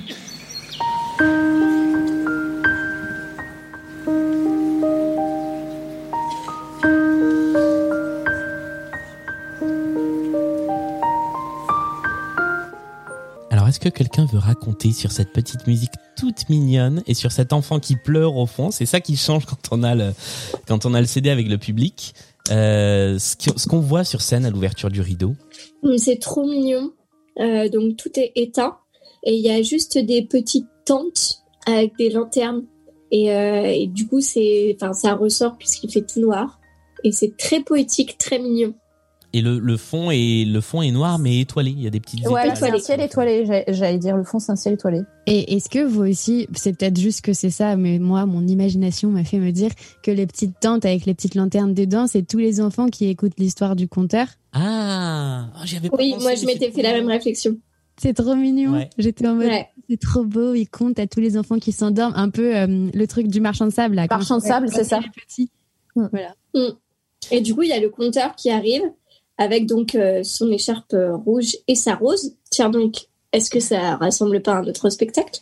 Que 13.83 13.89
quelqu'un 13.89 14.25
veut 14.25 14.39
raconter 14.39 14.93
sur 14.93 15.11
cette 15.11 15.33
petite 15.33 15.67
musique 15.67 15.91
toute 16.15 16.47
mignonne 16.47 17.03
et 17.05 17.13
sur 17.13 17.33
cet 17.33 17.51
enfant 17.51 17.79
qui 17.79 17.97
pleure 17.97 18.37
au 18.37 18.45
fond. 18.45 18.71
C'est 18.71 18.85
ça 18.85 19.01
qui 19.01 19.17
change 19.17 19.45
quand 19.45 19.57
on 19.71 19.83
a 19.83 19.93
le 19.93 20.13
quand 20.67 20.85
on 20.85 20.93
a 20.93 21.01
le 21.01 21.07
CD 21.07 21.29
avec 21.29 21.49
le 21.49 21.57
public. 21.57 22.13
Euh, 22.51 23.17
ce 23.19 23.67
qu'on 23.67 23.79
voit 23.79 24.05
sur 24.05 24.21
scène 24.21 24.45
à 24.45 24.49
l'ouverture 24.49 24.89
du 24.89 25.01
rideau. 25.01 25.35
Hum, 25.83 25.97
C'est 25.97 26.17
trop 26.17 26.45
mignon. 26.45 26.91
Euh, 27.39 27.67
donc 27.67 27.97
tout 27.97 28.11
est 28.17 28.31
éteint 28.35 28.77
et 29.23 29.35
il 29.35 29.41
y 29.41 29.49
a 29.49 29.61
juste 29.61 29.97
des 29.97 30.21
petites 30.21 30.67
tentes 30.85 31.43
avec 31.65 31.97
des 31.97 32.09
lanternes 32.09 32.63
et, 33.11 33.33
euh, 33.33 33.63
et 33.65 33.87
du 33.87 34.07
coup 34.07 34.21
c'est, 34.21 34.77
ça 34.93 35.15
ressort 35.15 35.57
puisqu'il 35.57 35.91
fait 35.91 36.05
tout 36.05 36.19
noir 36.19 36.59
et 37.03 37.11
c'est 37.11 37.35
très 37.35 37.61
poétique, 37.61 38.17
très 38.17 38.39
mignon. 38.39 38.75
Et 39.35 39.41
le, 39.41 39.57
le 39.57 39.77
fond 39.77 40.11
est 40.11 40.45
le 40.45 40.61
fond 40.61 40.83
est 40.83 40.91
noir 40.91 41.17
mais 41.17 41.39
étoilé. 41.39 41.71
Il 41.71 41.81
y 41.81 41.87
a 41.87 41.89
des 41.89 41.99
petites 41.99 42.19
Ouais, 42.27 42.47
étoiles. 42.47 42.55
c'est 42.55 42.69
un 42.69 42.77
ciel 42.79 43.01
étoilé. 43.01 43.63
J'allais 43.69 43.97
dire 43.97 44.15
le 44.15 44.23
fond, 44.23 44.37
c'est 44.37 44.51
un 44.51 44.55
ciel 44.55 44.75
étoilé. 44.75 45.01
Et 45.25 45.55
est-ce 45.55 45.69
que 45.69 45.83
vous 45.83 46.01
aussi, 46.03 46.47
c'est 46.53 46.77
peut-être 46.77 46.99
juste 46.99 47.21
que 47.21 47.33
c'est 47.33 47.49
ça, 47.49 47.75
mais 47.75 47.97
moi, 47.97 48.25
mon 48.27 48.45
imagination 48.47 49.09
m'a 49.09 49.23
fait 49.23 49.39
me 49.39 49.51
dire 49.51 49.71
que 50.03 50.11
les 50.11 50.27
petites 50.27 50.59
tentes 50.59 50.85
avec 50.85 51.05
les 51.07 51.15
petites 51.15 51.33
lanternes 51.35 51.73
dedans, 51.73 52.05
c'est 52.05 52.21
tous 52.27 52.37
les 52.37 52.61
enfants 52.61 52.89
qui 52.89 53.07
écoutent 53.07 53.39
l'histoire 53.39 53.75
du 53.75 53.87
conteur. 53.87 54.27
Ah, 54.53 55.47
oh, 55.55 55.61
j'y 55.65 55.77
avais 55.77 55.89
pas 55.89 55.97
Oui, 55.97 56.11
pensé, 56.11 56.23
moi 56.23 56.35
je 56.35 56.45
m'étais 56.45 56.69
fait 56.71 56.83
la 56.83 56.91
même 56.93 57.07
réflexion. 57.07 57.57
C'est 57.97 58.13
trop 58.13 58.35
mignon. 58.35 58.73
Ouais. 58.73 58.89
J'étais 58.99 59.27
en 59.27 59.35
mode, 59.35 59.47
Ouais. 59.47 59.67
c'est 59.89 59.99
trop 59.99 60.23
beau, 60.25 60.53
ils 60.53 60.67
comptent 60.67 60.99
à 60.99 61.07
tous 61.07 61.19
les 61.21 61.37
enfants 61.37 61.57
qui 61.57 61.71
s'endorment. 61.71 62.13
Un 62.15 62.29
peu 62.29 62.55
euh, 62.55 62.89
le 62.93 63.05
truc 63.07 63.27
du 63.27 63.41
marchand 63.41 63.65
de 63.65 63.71
sable. 63.71 63.95
Là, 63.95 64.05
Marchand 64.09 64.37
de 64.37 64.43
sable, 64.43 64.67
c'est 64.69 64.83
ça. 64.83 64.99
il 65.03 65.09
petit. 65.11 65.49
Mm. 65.95 66.07
Voilà. 66.11 66.35
Et 67.31 67.39
du 67.41 67.55
coup 67.55 67.63
il 67.63 67.69
y 67.69 67.73
a 67.73 67.79
le 67.79 67.89
compteur 67.89 68.35
qui 68.35 68.49
arrive 68.51 68.81
avec 69.43 69.65
donc 69.65 69.95
euh, 69.95 70.23
son 70.23 70.51
écharpe 70.51 70.93
euh, 70.93 71.15
rouge 71.15 71.55
et 71.67 71.75
sa 71.75 71.95
rose. 71.95 72.33
Tiens 72.49 72.69
donc, 72.69 73.07
est-ce 73.31 73.49
que 73.49 73.59
ça 73.59 73.95
rassemble 73.97 74.41
pas 74.41 74.53
un 74.53 74.67
autre 74.67 74.89
spectacle? 74.89 75.39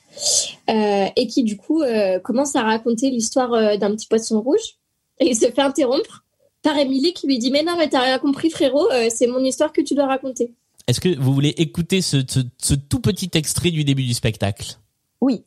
Euh, 0.69 1.05
Et 1.15 1.27
qui 1.27 1.43
du 1.43 1.57
coup 1.57 1.83
commence 2.23 2.55
à 2.55 2.61
raconter 2.61 3.09
l'histoire 3.09 3.77
d'un 3.77 3.91
petit 3.91 4.07
poisson 4.07 4.39
rouge 4.41 4.77
et 5.19 5.27
il 5.27 5.35
se 5.35 5.51
fait 5.51 5.61
interrompre 5.61 6.23
par 6.63 6.77
Émilie 6.77 7.13
qui 7.13 7.27
lui 7.27 7.37
dit 7.37 7.51
mais 7.51 7.63
non 7.63 7.73
mais 7.77 7.89
t'as 7.89 8.01
rien 8.01 8.17
compris 8.17 8.49
frérot, 8.49 8.87
c'est 9.09 9.27
mon 9.27 9.43
histoire 9.43 9.73
que 9.73 9.81
tu 9.81 9.93
dois 9.93 10.05
raconter. 10.05 10.53
Est-ce 10.87 11.01
que 11.01 11.19
vous 11.19 11.33
voulez 11.33 11.53
écouter 11.57 12.01
ce, 12.01 12.17
ce, 12.25 12.39
ce 12.61 12.75
tout 12.75 13.01
petit 13.01 13.29
extrait 13.33 13.71
du 13.71 13.83
début 13.83 14.03
du 14.03 14.13
spectacle? 14.13 14.77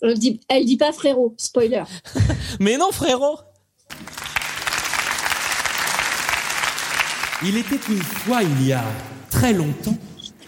Elle 0.03 0.19
dit, 0.19 0.41
elle 0.49 0.65
dit 0.65 0.77
pas 0.77 0.93
frérot, 0.93 1.35
spoiler. 1.37 1.83
Mais 2.61 2.77
non, 2.77 2.93
frérot. 2.93 3.39
Il 7.47 7.59
était 7.59 7.81
une 7.91 8.03
fois, 8.03 8.43
il 8.43 8.67
y 8.67 8.73
a 8.73 8.83
très 9.31 9.53
longtemps, 9.53 9.97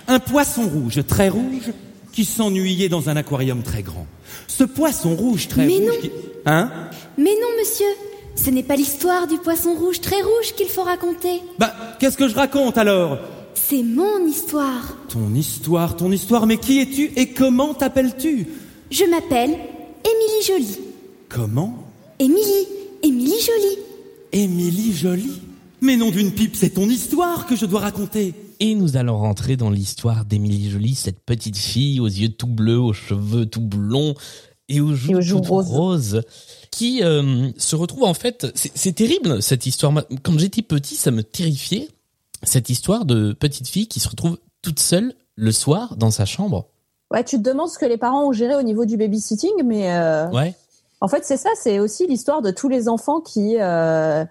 un 0.08 0.18
poisson 0.18 0.62
rouge, 0.62 1.00
très 1.06 1.28
rouge, 1.28 1.72
qui 2.12 2.24
s'ennuyait 2.24 2.88
dans 2.88 3.10
un 3.10 3.16
aquarium 3.16 3.62
très 3.62 3.82
grand. 3.82 4.06
Ce 4.46 4.64
poisson 4.64 5.14
rouge 5.14 5.48
très 5.48 5.66
Mais 5.66 5.74
rouge 5.74 5.86
non. 5.86 6.00
qui... 6.00 6.10
Hein? 6.46 6.70
Mais 7.18 7.34
non, 7.34 7.48
monsieur, 7.58 7.86
ce 8.34 8.48
n'est 8.48 8.62
pas 8.62 8.76
l'histoire 8.76 9.26
du 9.26 9.36
poisson 9.36 9.74
rouge 9.74 10.00
très 10.00 10.22
rouge 10.22 10.54
qu'il 10.56 10.68
faut 10.68 10.84
raconter. 10.84 11.42
Bah, 11.58 11.74
qu'est-ce 12.00 12.16
que 12.16 12.28
je 12.28 12.34
raconte 12.34 12.78
alors? 12.78 13.18
C'est 13.54 13.82
mon 13.82 14.26
histoire. 14.26 14.96
Ton 15.10 15.34
histoire, 15.34 15.96
ton 15.96 16.10
histoire, 16.12 16.46
mais 16.46 16.56
qui 16.56 16.80
es-tu 16.80 17.10
et 17.16 17.28
comment 17.28 17.74
t'appelles-tu? 17.74 18.46
Je 18.90 19.04
m'appelle 19.04 19.50
Émilie 19.50 20.46
Jolie. 20.46 20.78
Comment? 21.28 21.76
Émilie, 22.18 22.68
Émilie 23.02 23.40
Jolie. 23.40 23.78
Émilie 24.32 24.94
Jolie 24.94 25.42
Mais 25.80 25.96
nom 25.96 26.10
d'une 26.10 26.32
pipe, 26.32 26.56
c'est 26.56 26.70
ton 26.70 26.88
histoire 26.88 27.46
que 27.46 27.54
je 27.56 27.66
dois 27.66 27.80
raconter. 27.80 28.34
Et 28.60 28.74
nous 28.74 28.96
allons 28.96 29.18
rentrer 29.18 29.56
dans 29.56 29.68
l'histoire 29.70 30.24
d'Émilie 30.24 30.70
Jolie, 30.70 30.94
cette 30.94 31.20
petite 31.20 31.56
fille 31.58 32.00
aux 32.00 32.06
yeux 32.06 32.30
tout 32.30 32.46
bleus, 32.46 32.80
aux 32.80 32.94
cheveux 32.94 33.44
tout 33.46 33.60
blonds 33.60 34.14
et 34.68 34.80
aux 34.80 34.94
joues, 34.94 35.12
Et 35.12 35.14
aux 35.16 35.20
joues 35.20 35.36
toutes 35.36 35.46
roses. 35.48 35.68
roses, 35.68 36.22
qui 36.70 37.02
euh, 37.04 37.50
se 37.58 37.76
retrouve 37.76 38.04
en 38.04 38.14
fait. 38.14 38.46
C'est 38.54 38.94
terrible 38.94 39.42
cette 39.42 39.66
histoire. 39.66 39.92
Quand 40.22 40.38
j'étais 40.38 40.62
petit, 40.62 40.94
ça 40.96 41.10
me 41.10 41.22
terrifiait 41.22 41.88
cette 42.42 42.70
histoire 42.70 43.04
de 43.04 43.32
petite 43.34 43.68
fille 43.68 43.86
qui 43.86 44.00
se 44.00 44.08
retrouve 44.08 44.38
toute 44.62 44.80
seule 44.80 45.14
le 45.36 45.52
soir 45.52 45.96
dans 45.96 46.10
sa 46.10 46.24
chambre. 46.24 46.66
Ouais, 47.10 47.22
tu 47.22 47.36
te 47.36 47.42
demandes 47.42 47.68
ce 47.68 47.78
que 47.78 47.84
les 47.86 47.98
parents 47.98 48.26
ont 48.26 48.32
géré 48.32 48.56
au 48.56 48.62
niveau 48.62 48.84
du 48.86 48.96
babysitting, 48.96 49.52
mais 49.64 49.92
euh, 49.94 50.28
Ouais. 50.30 50.54
en 51.02 51.06
fait, 51.08 51.24
c'est 51.24 51.36
ça. 51.36 51.50
C'est 51.62 51.78
aussi 51.78 52.06
l'histoire 52.06 52.40
de 52.42 52.50
tous 52.50 52.68
les 52.70 52.88
enfants 52.88 53.20
qui, 53.20 53.56
euh, 53.60 54.24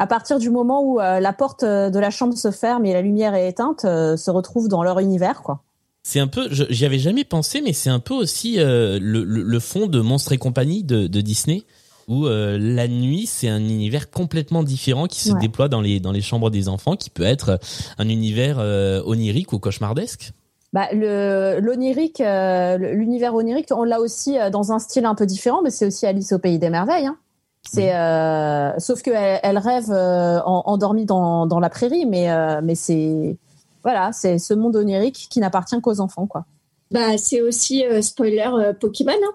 à 0.00 0.06
partir 0.06 0.38
du 0.38 0.48
moment 0.50 0.82
où 0.82 0.98
euh, 0.98 1.20
la 1.20 1.32
porte 1.32 1.62
euh, 1.62 1.90
de 1.90 1.98
la 1.98 2.10
chambre 2.10 2.34
se 2.36 2.50
ferme 2.50 2.86
et 2.86 2.92
la 2.92 3.02
lumière 3.02 3.34
est 3.34 3.48
éteinte, 3.48 3.84
euh, 3.84 4.16
se 4.16 4.30
retrouvent 4.30 4.66
dans 4.68 4.82
leur 4.82 4.98
univers, 4.98 5.42
quoi. 5.42 5.60
C'est 6.02 6.18
un 6.20 6.26
peu, 6.26 6.48
j'y 6.50 6.86
avais 6.86 6.98
jamais 6.98 7.24
pensé, 7.24 7.60
mais 7.60 7.74
c'est 7.74 7.90
un 7.90 8.00
peu 8.00 8.14
aussi 8.14 8.58
euh, 8.58 8.98
le, 9.00 9.22
le, 9.22 9.42
le 9.42 9.60
fond 9.60 9.86
de 9.86 10.00
Monstres 10.00 10.32
et 10.32 10.38
compagnie 10.38 10.82
de, 10.82 11.06
de 11.06 11.20
Disney, 11.20 11.64
où 12.08 12.26
la 12.26 12.88
nuit 12.88 13.26
c'est 13.26 13.48
un 13.48 13.60
univers 13.60 14.10
complètement 14.10 14.64
différent 14.64 15.06
qui 15.06 15.20
se 15.20 15.32
Ouais. 15.32 15.38
déploie 15.40 15.68
dans 15.68 15.80
les 15.80 16.00
dans 16.00 16.10
les 16.10 16.22
chambres 16.22 16.50
des 16.50 16.68
enfants, 16.68 16.96
qui 16.96 17.08
peut 17.10 17.22
être 17.22 17.60
un 17.98 18.08
univers 18.08 18.58
onirique 19.06 19.52
ou 19.52 19.58
cauchemardesque. 19.60 20.32
Bah, 20.72 20.88
le 20.92 21.60
l'onirique, 21.60 22.18
l'univers 22.20 23.34
onirique, 23.34 23.68
on 23.70 23.84
l'a 23.84 24.00
aussi 24.00 24.36
dans 24.50 24.72
un 24.72 24.78
style 24.80 25.04
un 25.04 25.14
peu 25.14 25.26
différent, 25.26 25.60
mais 25.62 25.70
c'est 25.70 25.86
aussi 25.86 26.04
Alice 26.06 26.32
au 26.32 26.38
pays 26.40 26.58
des 26.58 26.70
merveilles. 26.70 27.06
Hein. 27.06 27.16
C'est 27.62 27.94
euh, 27.94 28.78
sauf 28.78 29.02
que 29.02 29.10
elle, 29.10 29.40
elle 29.42 29.58
rêve 29.58 29.90
euh, 29.90 30.40
en- 30.44 30.62
endormie 30.66 31.04
dans, 31.04 31.46
dans 31.46 31.60
la 31.60 31.68
prairie, 31.70 32.06
mais 32.06 32.30
euh, 32.30 32.60
mais 32.62 32.74
c'est 32.74 33.36
voilà, 33.82 34.12
c'est 34.12 34.38
ce 34.38 34.54
monde 34.54 34.76
onirique 34.76 35.28
qui 35.30 35.40
n'appartient 35.40 35.80
qu'aux 35.80 36.00
enfants, 36.00 36.26
quoi. 36.26 36.44
Bah, 36.90 37.16
c'est 37.18 37.40
aussi, 37.40 37.84
euh, 37.84 38.02
spoiler, 38.02 38.48
euh, 38.52 38.72
Pokémon. 38.72 39.12
Hein. 39.12 39.34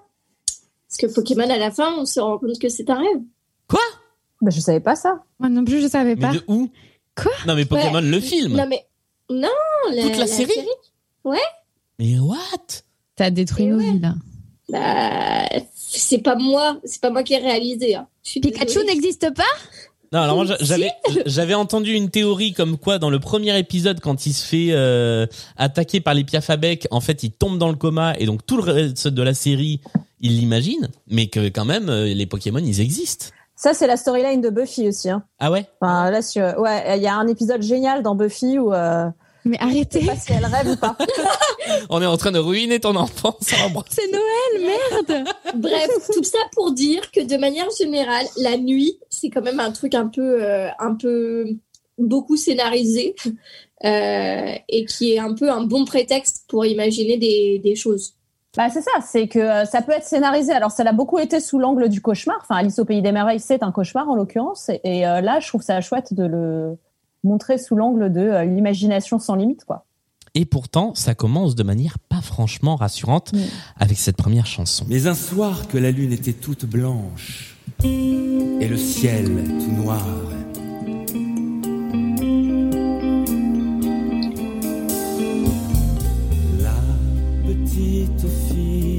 Parce 0.89 0.97
que 0.99 1.07
Pokémon, 1.15 1.49
à 1.49 1.57
la 1.57 1.71
fin, 1.71 1.93
on 1.97 2.05
se 2.05 2.19
rend 2.19 2.37
compte 2.37 2.59
que 2.59 2.67
c'est 2.69 2.89
un 2.89 2.95
rêve. 2.99 3.21
Bah, 4.41 4.51
je 4.51 4.59
savais 4.59 4.81
pas 4.81 4.95
ça. 4.95 5.23
Moi 5.39 5.49
non 5.49 5.63
plus, 5.63 5.81
je 5.81 5.87
savais 5.87 6.15
Mais 6.15 6.21
pas. 6.21 6.33
de 6.33 6.43
où? 6.47 6.69
Quoi? 7.15 7.31
Non 7.47 7.55
mais 7.55 7.65
Pokémon 7.65 7.93
Ouais. 7.95 8.01
le 8.01 8.19
film. 8.19 8.53
Non, 8.55 8.67
mais. 8.67 8.85
Non, 9.29 9.47
la, 9.93 10.01
Toute 10.03 10.17
la 10.17 10.27
série? 10.27 10.51
Mais 11.97 12.19
what? 12.19 12.35
T'as 13.15 13.29
détruit 13.29 13.67
nos 13.67 13.77
ouais. 13.77 13.91
vies 13.91 13.99
là. 13.99 14.13
Bah, 14.69 15.59
c'est 15.99 16.19
pas 16.19 16.35
moi, 16.35 16.77
c'est 16.83 17.01
pas 17.01 17.09
moi 17.09 17.23
qui 17.23 17.33
ai 17.33 17.37
réalisé. 17.37 17.95
Hein. 17.95 18.07
Pikachu 18.23 18.83
n'existe 18.85 19.33
pas? 19.33 19.43
Non, 20.11 20.21
alors 20.21 20.35
moi 20.35 20.55
j'avais 20.61 20.91
j'avais 21.25 21.53
entendu 21.53 21.93
une 21.93 22.09
théorie 22.09 22.53
comme 22.53 22.77
quoi 22.77 22.99
dans 22.99 23.09
le 23.09 23.19
premier 23.19 23.57
épisode 23.57 23.99
quand 23.99 24.25
il 24.25 24.33
se 24.33 24.45
fait 24.45 24.69
euh, 24.71 25.25
attaquer 25.57 25.99
par 25.99 26.13
les 26.13 26.23
piafabec, 26.23 26.87
en 26.91 27.01
fait 27.01 27.23
il 27.23 27.31
tombe 27.31 27.57
dans 27.57 27.69
le 27.69 27.75
coma 27.75 28.13
et 28.17 28.25
donc 28.25 28.45
tout 28.45 28.57
le 28.57 28.63
reste 28.71 29.07
de 29.07 29.21
la 29.21 29.33
série 29.33 29.81
il 30.21 30.37
l'imagine, 30.39 30.89
mais 31.07 31.27
que 31.27 31.49
quand 31.49 31.65
même 31.65 31.89
euh, 31.89 32.05
les 32.05 32.25
Pokémon 32.25 32.59
ils 32.59 32.81
existent. 32.81 33.27
Ça, 33.57 33.73
c'est 33.73 33.87
la 33.87 33.95
storyline 33.95 34.41
de 34.41 34.49
Buffy 34.49 34.87
aussi. 34.89 35.09
Hein. 35.09 35.23
Ah 35.39 35.49
ouais? 35.49 35.65
Enfin, 35.79 36.11
là, 36.11 36.21
sur, 36.21 36.43
ouais, 36.59 36.97
il 36.97 37.03
y 37.03 37.07
a 37.07 37.15
un 37.15 37.27
épisode 37.27 37.61
génial 37.61 38.03
dans 38.03 38.13
Buffy 38.13 38.59
où 38.59 38.73
euh, 38.73 39.09
Mais 39.45 39.57
je 39.61 39.65
sais 39.67 39.71
arrêtez, 39.71 40.05
pas 40.05 40.15
si 40.15 40.33
elle 40.33 40.45
rêve 40.45 40.69
ou 40.71 40.75
pas. 40.75 40.97
On 41.89 42.01
est 42.01 42.05
en 42.07 42.17
train 42.17 42.31
de 42.31 42.39
ruiner 42.39 42.79
ton 42.79 42.95
enfance. 42.95 43.35
C'est 43.41 44.11
Noël, 44.11 44.71
merde 45.07 45.27
Bref, 45.55 45.89
tout 46.13 46.23
ça 46.23 46.39
pour 46.53 46.71
dire 46.71 47.11
que 47.11 47.21
de 47.21 47.37
manière 47.37 47.67
générale, 47.79 48.25
la 48.37 48.57
nuit, 48.57 48.99
c'est 49.09 49.29
quand 49.29 49.43
même 49.43 49.59
un 49.59 49.71
truc 49.71 49.93
un 49.93 50.07
peu, 50.07 50.43
euh, 50.43 50.67
un 50.79 50.95
peu 50.95 51.45
beaucoup 51.97 52.37
scénarisé 52.37 53.15
euh, 53.83 54.53
et 54.67 54.85
qui 54.85 55.13
est 55.13 55.19
un 55.19 55.33
peu 55.33 55.49
un 55.51 55.61
bon 55.61 55.85
prétexte 55.85 56.45
pour 56.47 56.65
imaginer 56.65 57.17
des, 57.17 57.59
des 57.59 57.75
choses. 57.75 58.15
Bah, 58.57 58.69
c'est 58.69 58.81
ça, 58.81 58.91
c'est 59.01 59.27
que 59.27 59.39
euh, 59.39 59.65
ça 59.65 59.81
peut 59.81 59.91
être 59.91 60.05
scénarisé. 60.05 60.53
Alors, 60.53 60.71
ça 60.71 60.83
l'a 60.83 60.93
beaucoup 60.93 61.19
été 61.19 61.39
sous 61.39 61.59
l'angle 61.59 61.89
du 61.89 62.01
cauchemar. 62.01 62.37
Enfin, 62.41 62.55
Alice 62.55 62.79
au 62.79 62.85
pays 62.85 63.01
des 63.01 63.11
merveilles, 63.11 63.39
c'est 63.39 63.63
un 63.63 63.71
cauchemar 63.71 64.09
en 64.09 64.15
l'occurrence. 64.15 64.69
Et, 64.69 64.79
et, 64.83 65.07
euh, 65.07 65.21
là, 65.21 65.39
je 65.39 65.47
trouve 65.47 65.61
ça 65.61 65.81
chouette 65.81 66.13
de 66.13 66.25
le 66.25 66.77
montrer 67.25 67.57
sous 67.57 67.75
l'angle 67.75 68.11
de 68.11 68.21
euh, 68.21 68.45
l'imagination 68.45 69.19
sans 69.19 69.35
limite, 69.35 69.65
quoi. 69.65 69.85
Et 70.37 70.45
pourtant, 70.45 70.93
ça 70.95 71.15
commence 71.15 71.55
de 71.55 71.63
manière 71.63 71.97
pas 71.99 72.21
franchement 72.21 72.75
rassurante 72.75 73.31
Mm. 73.33 73.37
avec 73.77 73.97
cette 73.97 74.17
première 74.17 74.45
chanson. 74.45 74.85
Mais 74.89 75.07
un 75.07 75.13
soir 75.15 75.67
que 75.67 75.77
la 75.77 75.91
lune 75.91 76.11
était 76.11 76.33
toute 76.33 76.65
blanche 76.65 77.55
et 77.83 78.67
le 78.67 78.77
ciel 78.77 79.25
tout 79.59 79.71
noir. 79.83 80.05
La 86.61 86.73
petite 87.45 88.27
fille 88.49 88.94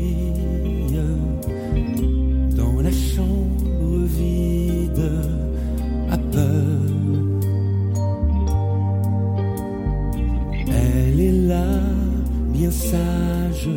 bien 12.66 12.70
sage. 12.70 13.68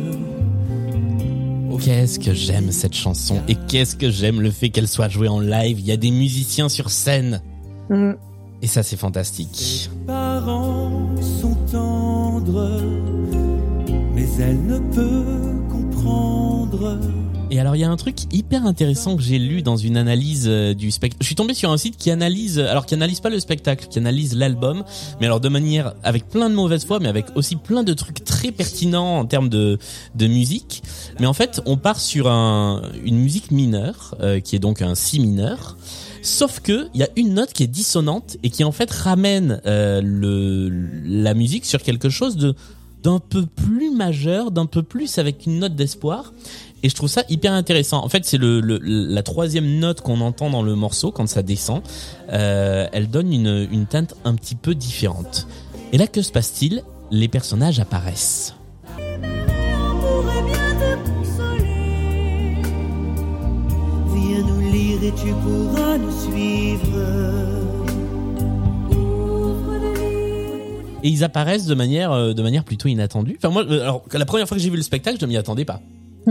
Qu'est-ce 1.82 2.18
que 2.18 2.34
j'aime 2.34 2.72
cette 2.72 2.94
chanson 2.94 3.40
et 3.48 3.54
qu'est-ce 3.54 3.96
que 3.96 4.10
j'aime 4.10 4.42
le 4.42 4.50
fait 4.50 4.68
qu'elle 4.68 4.88
soit 4.88 5.08
jouée 5.08 5.28
en 5.28 5.40
live. 5.40 5.80
Il 5.80 5.86
y 5.86 5.92
a 5.92 5.96
des 5.96 6.10
musiciens 6.10 6.68
sur 6.68 6.90
scène 6.90 7.40
Mm. 7.88 8.12
et 8.62 8.66
ça 8.68 8.82
c'est 8.84 8.96
fantastique. 8.96 9.90
parents 10.06 11.08
sont 11.40 11.56
tendres, 11.72 12.80
mais 14.14 14.26
elle 14.38 14.64
ne 14.64 14.78
peut 14.78 15.56
comprendre 15.68 16.98
Et 17.52 17.58
alors 17.58 17.74
il 17.74 17.80
y 17.80 17.84
a 17.84 17.90
un 17.90 17.96
truc 17.96 18.16
hyper 18.32 18.64
intéressant 18.64 19.16
que 19.16 19.22
j'ai 19.22 19.38
lu 19.38 19.60
dans 19.62 19.76
une 19.76 19.96
analyse 19.96 20.44
euh, 20.46 20.72
du 20.72 20.92
spectacle. 20.92 21.20
Je 21.20 21.26
suis 21.26 21.34
tombé 21.34 21.52
sur 21.52 21.72
un 21.72 21.76
site 21.76 21.96
qui 21.96 22.10
analyse, 22.12 22.60
alors 22.60 22.86
qui 22.86 22.94
analyse 22.94 23.18
pas 23.18 23.28
le 23.28 23.40
spectacle, 23.40 23.88
qui 23.88 23.98
analyse 23.98 24.36
l'album, 24.36 24.84
mais 25.20 25.26
alors 25.26 25.40
de 25.40 25.48
manière 25.48 25.94
avec 26.04 26.28
plein 26.28 26.48
de 26.48 26.54
mauvaises 26.54 26.84
foi, 26.84 27.00
mais 27.00 27.08
avec 27.08 27.26
aussi 27.34 27.56
plein 27.56 27.82
de 27.82 27.92
trucs 27.92 28.24
très 28.24 28.52
pertinents 28.52 29.18
en 29.18 29.26
termes 29.26 29.48
de 29.48 29.78
de 30.14 30.26
musique. 30.28 30.82
Mais 31.18 31.26
en 31.26 31.32
fait, 31.32 31.60
on 31.66 31.76
part 31.76 31.98
sur 31.98 32.28
un 32.28 32.82
une 33.04 33.18
musique 33.18 33.50
mineure 33.50 34.14
euh, 34.20 34.38
qui 34.38 34.54
est 34.54 34.60
donc 34.60 34.80
un 34.80 34.94
si 34.94 35.18
mineur. 35.18 35.76
Sauf 36.22 36.60
que 36.60 36.86
il 36.94 37.00
y 37.00 37.02
a 37.02 37.08
une 37.16 37.34
note 37.34 37.52
qui 37.52 37.64
est 37.64 37.66
dissonante 37.66 38.36
et 38.44 38.50
qui 38.50 38.62
en 38.62 38.72
fait 38.72 38.90
ramène 38.90 39.60
euh, 39.66 40.00
le 40.04 40.68
la 41.04 41.34
musique 41.34 41.64
sur 41.64 41.82
quelque 41.82 42.10
chose 42.10 42.36
de 42.36 42.54
d'un 43.02 43.18
peu 43.18 43.46
plus 43.46 43.90
majeur, 43.90 44.50
d'un 44.50 44.66
peu 44.66 44.82
plus 44.82 45.18
avec 45.18 45.46
une 45.46 45.58
note 45.60 45.74
d'espoir. 45.74 46.32
Et 46.82 46.88
je 46.88 46.94
trouve 46.94 47.08
ça 47.10 47.22
hyper 47.28 47.52
intéressant. 47.52 48.02
En 48.04 48.08
fait, 48.08 48.24
c'est 48.24 48.38
le, 48.38 48.60
le- 48.60 48.78
la 48.82 49.22
troisième 49.22 49.78
note 49.78 50.00
qu'on 50.00 50.20
entend 50.22 50.48
dans 50.50 50.62
le 50.62 50.74
morceau 50.74 51.10
quand 51.12 51.26
ça 51.28 51.42
descend. 51.42 51.82
Euh, 52.32 52.86
elle 52.92 53.08
donne 53.10 53.32
une, 53.32 53.68
une 53.70 53.86
teinte 53.86 54.14
un 54.24 54.34
petit 54.34 54.54
peu 54.54 54.74
différente. 54.74 55.46
Et 55.92 55.98
là, 55.98 56.06
que 56.06 56.22
se 56.22 56.32
passe-t-il? 56.32 56.82
Les 57.10 57.28
personnages 57.28 57.80
apparaissent. 57.80 58.54
Viens 64.14 64.42
nous 64.44 64.60
lire 64.72 65.02
et 65.04 65.12
tu 65.12 65.32
pourras 65.42 65.98
nous 65.98 66.10
suivre. 66.12 66.98
Ouvre 68.90 69.72
le 69.80 69.92
livre. 69.94 71.00
Et 71.02 71.08
ils 71.08 71.24
apparaissent 71.24 71.66
de 71.66 71.74
manière, 71.74 72.12
euh, 72.12 72.32
de 72.32 72.42
manière 72.42 72.64
plutôt 72.64 72.88
inattendue. 72.88 73.36
Enfin, 73.38 73.50
moi, 73.52 73.64
euh, 73.68 73.82
alors, 73.82 74.04
la 74.12 74.26
première 74.26 74.46
fois 74.48 74.56
que 74.56 74.62
j'ai 74.62 74.70
vu 74.70 74.76
le 74.76 74.82
spectacle, 74.82 75.18
je 75.20 75.24
ne 75.26 75.30
m'y 75.30 75.36
attendais 75.36 75.64
pas. 75.64 75.80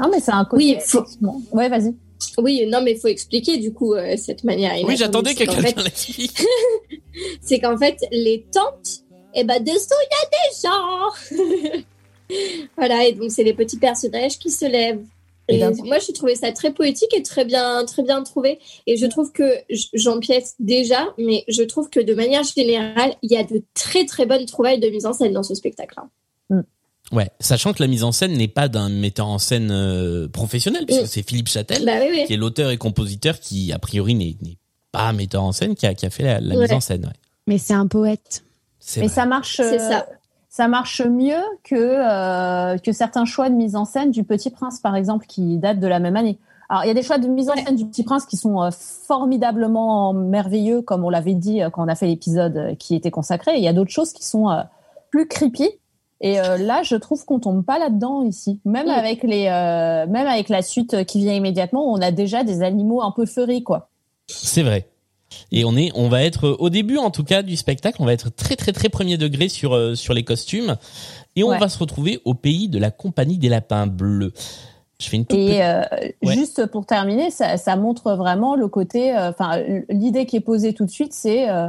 Non, 0.00 0.08
mais 0.10 0.20
c'est 0.20 0.32
un 0.32 0.44
côté. 0.44 0.64
Oui, 0.64 0.76
faut-. 0.84 1.04
Ouais, 1.52 1.68
vas-y. 1.68 1.94
Oui, 2.38 2.66
non, 2.66 2.82
mais 2.82 2.92
il 2.92 2.98
faut 2.98 3.08
expliquer 3.08 3.56
du 3.56 3.72
coup 3.72 3.94
euh, 3.94 4.16
cette 4.16 4.44
manière. 4.44 4.72
Oui, 4.84 4.96
j'attendais 4.96 5.32
que 5.34 5.38
quelqu'un 5.38 5.60
fait- 5.62 5.76
l'explique. 5.82 6.42
C'est 7.42 7.58
qu'en 7.60 7.76
fait, 7.76 7.96
les 8.12 8.44
tentes, 8.52 9.00
eh 9.34 9.44
ben, 9.44 9.62
dessous, 9.62 9.76
il 9.78 10.10
y 10.12 10.20
a 10.22 11.38
des 11.40 11.76
gens. 11.78 11.80
voilà, 12.76 13.06
et 13.06 13.12
donc 13.12 13.30
c'est 13.30 13.42
les 13.44 13.54
petits 13.54 13.78
personnages 13.78 14.38
qui 14.38 14.50
se 14.50 14.64
lèvent. 14.66 15.04
Et 15.48 15.56
Et 15.56 15.58
d'un- 15.58 15.72
moi, 15.84 15.98
j'ai 15.98 16.12
trouvé 16.12 16.36
ça 16.36 16.52
très 16.52 16.72
poétique 16.72 17.12
et 17.16 17.22
très 17.22 17.44
bien, 17.44 17.84
très 17.84 18.02
bien 18.02 18.22
trouvé. 18.22 18.60
Et 18.86 18.96
je 18.96 19.06
trouve 19.06 19.32
que 19.32 19.54
j'empiète 19.94 20.52
déjà, 20.60 21.08
mais 21.18 21.44
je 21.48 21.62
trouve 21.64 21.90
que 21.90 21.98
de 22.00 22.14
manière 22.14 22.44
générale, 22.44 23.14
il 23.22 23.32
y 23.32 23.36
a 23.36 23.42
de 23.42 23.62
très 23.74 24.04
très 24.06 24.26
bonnes 24.26 24.46
trouvailles 24.46 24.78
de 24.78 24.88
mise 24.88 25.06
en 25.06 25.12
scène 25.12 25.32
dans 25.32 25.42
ce 25.42 25.54
spectacle. 25.56 25.96
Ouais, 27.12 27.30
sachant 27.40 27.72
que 27.72 27.82
la 27.82 27.88
mise 27.88 28.04
en 28.04 28.12
scène 28.12 28.34
n'est 28.36 28.46
pas 28.48 28.68
d'un 28.68 28.88
metteur 28.88 29.26
en 29.26 29.38
scène 29.38 29.70
euh, 29.72 30.28
professionnel, 30.28 30.86
puisque 30.86 31.02
Mm. 31.02 31.06
c'est 31.06 31.22
Philippe 31.28 31.48
Châtel. 31.48 31.84
Bah 31.84 31.92
oui, 32.00 32.08
oui. 32.12 32.24
qui 32.26 32.34
est 32.34 32.36
l'auteur 32.36 32.70
et 32.70 32.76
compositeur 32.76 33.40
qui 33.40 33.72
a 33.72 33.78
priori 33.78 34.14
n'est 34.14 34.36
pas 34.92 35.12
metteur 35.12 35.42
en 35.42 35.52
scène 35.52 35.74
qui 35.74 35.86
a, 35.86 35.94
qui 35.94 36.06
a 36.06 36.10
fait 36.10 36.22
la, 36.22 36.40
la 36.40 36.54
Ouais. 36.56 36.62
mise 36.62 36.72
en 36.72 36.80
scène. 36.80 37.06
Ouais. 37.06 37.12
Mais 37.46 37.58
c'est 37.58 37.74
un 37.74 37.86
poète. 37.88 38.44
Mais 38.96 39.02
vrai. 39.06 39.08
ça 39.14 39.26
marche. 39.26 39.56
C'est 39.56 39.80
euh, 39.80 39.88
ça. 39.90 40.06
ça 40.48 40.68
marche 40.68 41.02
mieux 41.02 41.42
que 41.64 41.74
euh, 41.76 42.78
que 42.78 42.92
certains 42.92 43.24
choix 43.24 43.50
de 43.50 43.54
mise 43.54 43.74
en 43.76 43.84
scène 43.84 44.10
du 44.12 44.22
Petit 44.24 44.50
Prince, 44.50 44.78
par 44.80 44.94
exemple, 44.96 45.26
qui 45.26 45.58
datent 45.58 45.80
de 45.80 45.86
la 45.88 45.98
même 45.98 46.16
année. 46.16 46.38
Alors, 46.68 46.84
il 46.84 46.86
y 46.86 46.90
a 46.92 46.94
des 46.94 47.02
choix 47.02 47.18
de 47.18 47.26
mise 47.26 47.50
en 47.50 47.56
scène 47.56 47.74
du 47.74 47.84
Petit 47.86 48.04
Prince 48.04 48.24
qui 48.26 48.36
sont 48.36 48.62
euh, 48.62 48.70
formidablement 48.70 50.12
merveilleux, 50.12 50.82
comme 50.82 51.04
on 51.04 51.10
l'avait 51.10 51.34
dit 51.34 51.62
euh, 51.62 51.70
quand 51.70 51.84
on 51.84 51.88
a 51.88 51.94
fait 51.94 52.06
l'épisode 52.06 52.56
euh, 52.56 52.74
qui 52.76 52.94
était 52.94 53.10
consacré. 53.10 53.52
Et 53.54 53.58
il 53.58 53.64
y 53.64 53.68
a 53.68 53.72
d'autres 53.72 53.90
choses 53.90 54.12
qui 54.12 54.24
sont 54.24 54.48
euh, 54.50 54.62
plus 55.10 55.26
creepy. 55.26 55.68
Et 56.22 56.38
euh, 56.40 56.58
là, 56.58 56.82
je 56.82 56.96
trouve 56.96 57.24
qu'on 57.24 57.38
tombe 57.40 57.64
pas 57.64 57.78
là-dedans 57.78 58.22
ici. 58.22 58.60
Même 58.64 58.88
avec 58.88 59.22
les, 59.22 59.46
euh, 59.46 60.06
même 60.06 60.26
avec 60.26 60.48
la 60.50 60.60
suite 60.62 61.04
qui 61.06 61.20
vient 61.20 61.32
immédiatement, 61.34 61.90
on 61.90 62.00
a 62.02 62.10
déjà 62.10 62.44
des 62.44 62.62
animaux 62.62 63.00
un 63.02 63.10
peu 63.10 63.24
furry, 63.26 63.62
quoi. 63.62 63.88
C'est 64.26 64.62
vrai. 64.62 64.86
Et 65.52 65.64
on 65.64 65.76
est, 65.76 65.90
on 65.94 66.08
va 66.08 66.22
être 66.24 66.56
au 66.58 66.70
début 66.70 66.98
en 66.98 67.10
tout 67.10 67.22
cas 67.24 67.42
du 67.42 67.56
spectacle, 67.56 67.98
on 68.02 68.04
va 68.04 68.12
être 68.12 68.30
très 68.34 68.56
très 68.56 68.72
très 68.72 68.88
premier 68.88 69.16
degré 69.16 69.48
sur 69.48 69.74
euh, 69.74 69.94
sur 69.94 70.12
les 70.12 70.24
costumes 70.24 70.76
et 71.36 71.44
on 71.44 71.50
Ouais. 71.50 71.58
va 71.58 71.68
se 71.68 71.78
retrouver 71.78 72.20
au 72.24 72.34
pays 72.34 72.68
de 72.68 72.78
la 72.80 72.90
compagnie 72.90 73.38
des 73.38 73.48
lapins 73.48 73.86
bleus. 73.86 74.32
Je 75.00 75.08
fais 75.08 75.16
une 75.16 75.24
toute 75.26 75.38
petite- 75.38 75.54
Et 75.54 75.64
euh, 75.64 75.82
Ouais. 76.24 76.34
juste 76.34 76.66
pour 76.66 76.84
terminer, 76.84 77.30
ça, 77.30 77.56
ça 77.58 77.76
montre 77.76 78.12
vraiment 78.16 78.56
le 78.56 78.66
côté. 78.68 79.16
euh, 79.16 79.30
Enfin, 79.30 79.62
l'idée 79.88 80.26
qui 80.26 80.36
est 80.36 80.40
posée 80.40 80.74
tout 80.74 80.84
de 80.84 80.90
suite, 80.90 81.12
c'est 81.14 81.48
euh, 81.48 81.68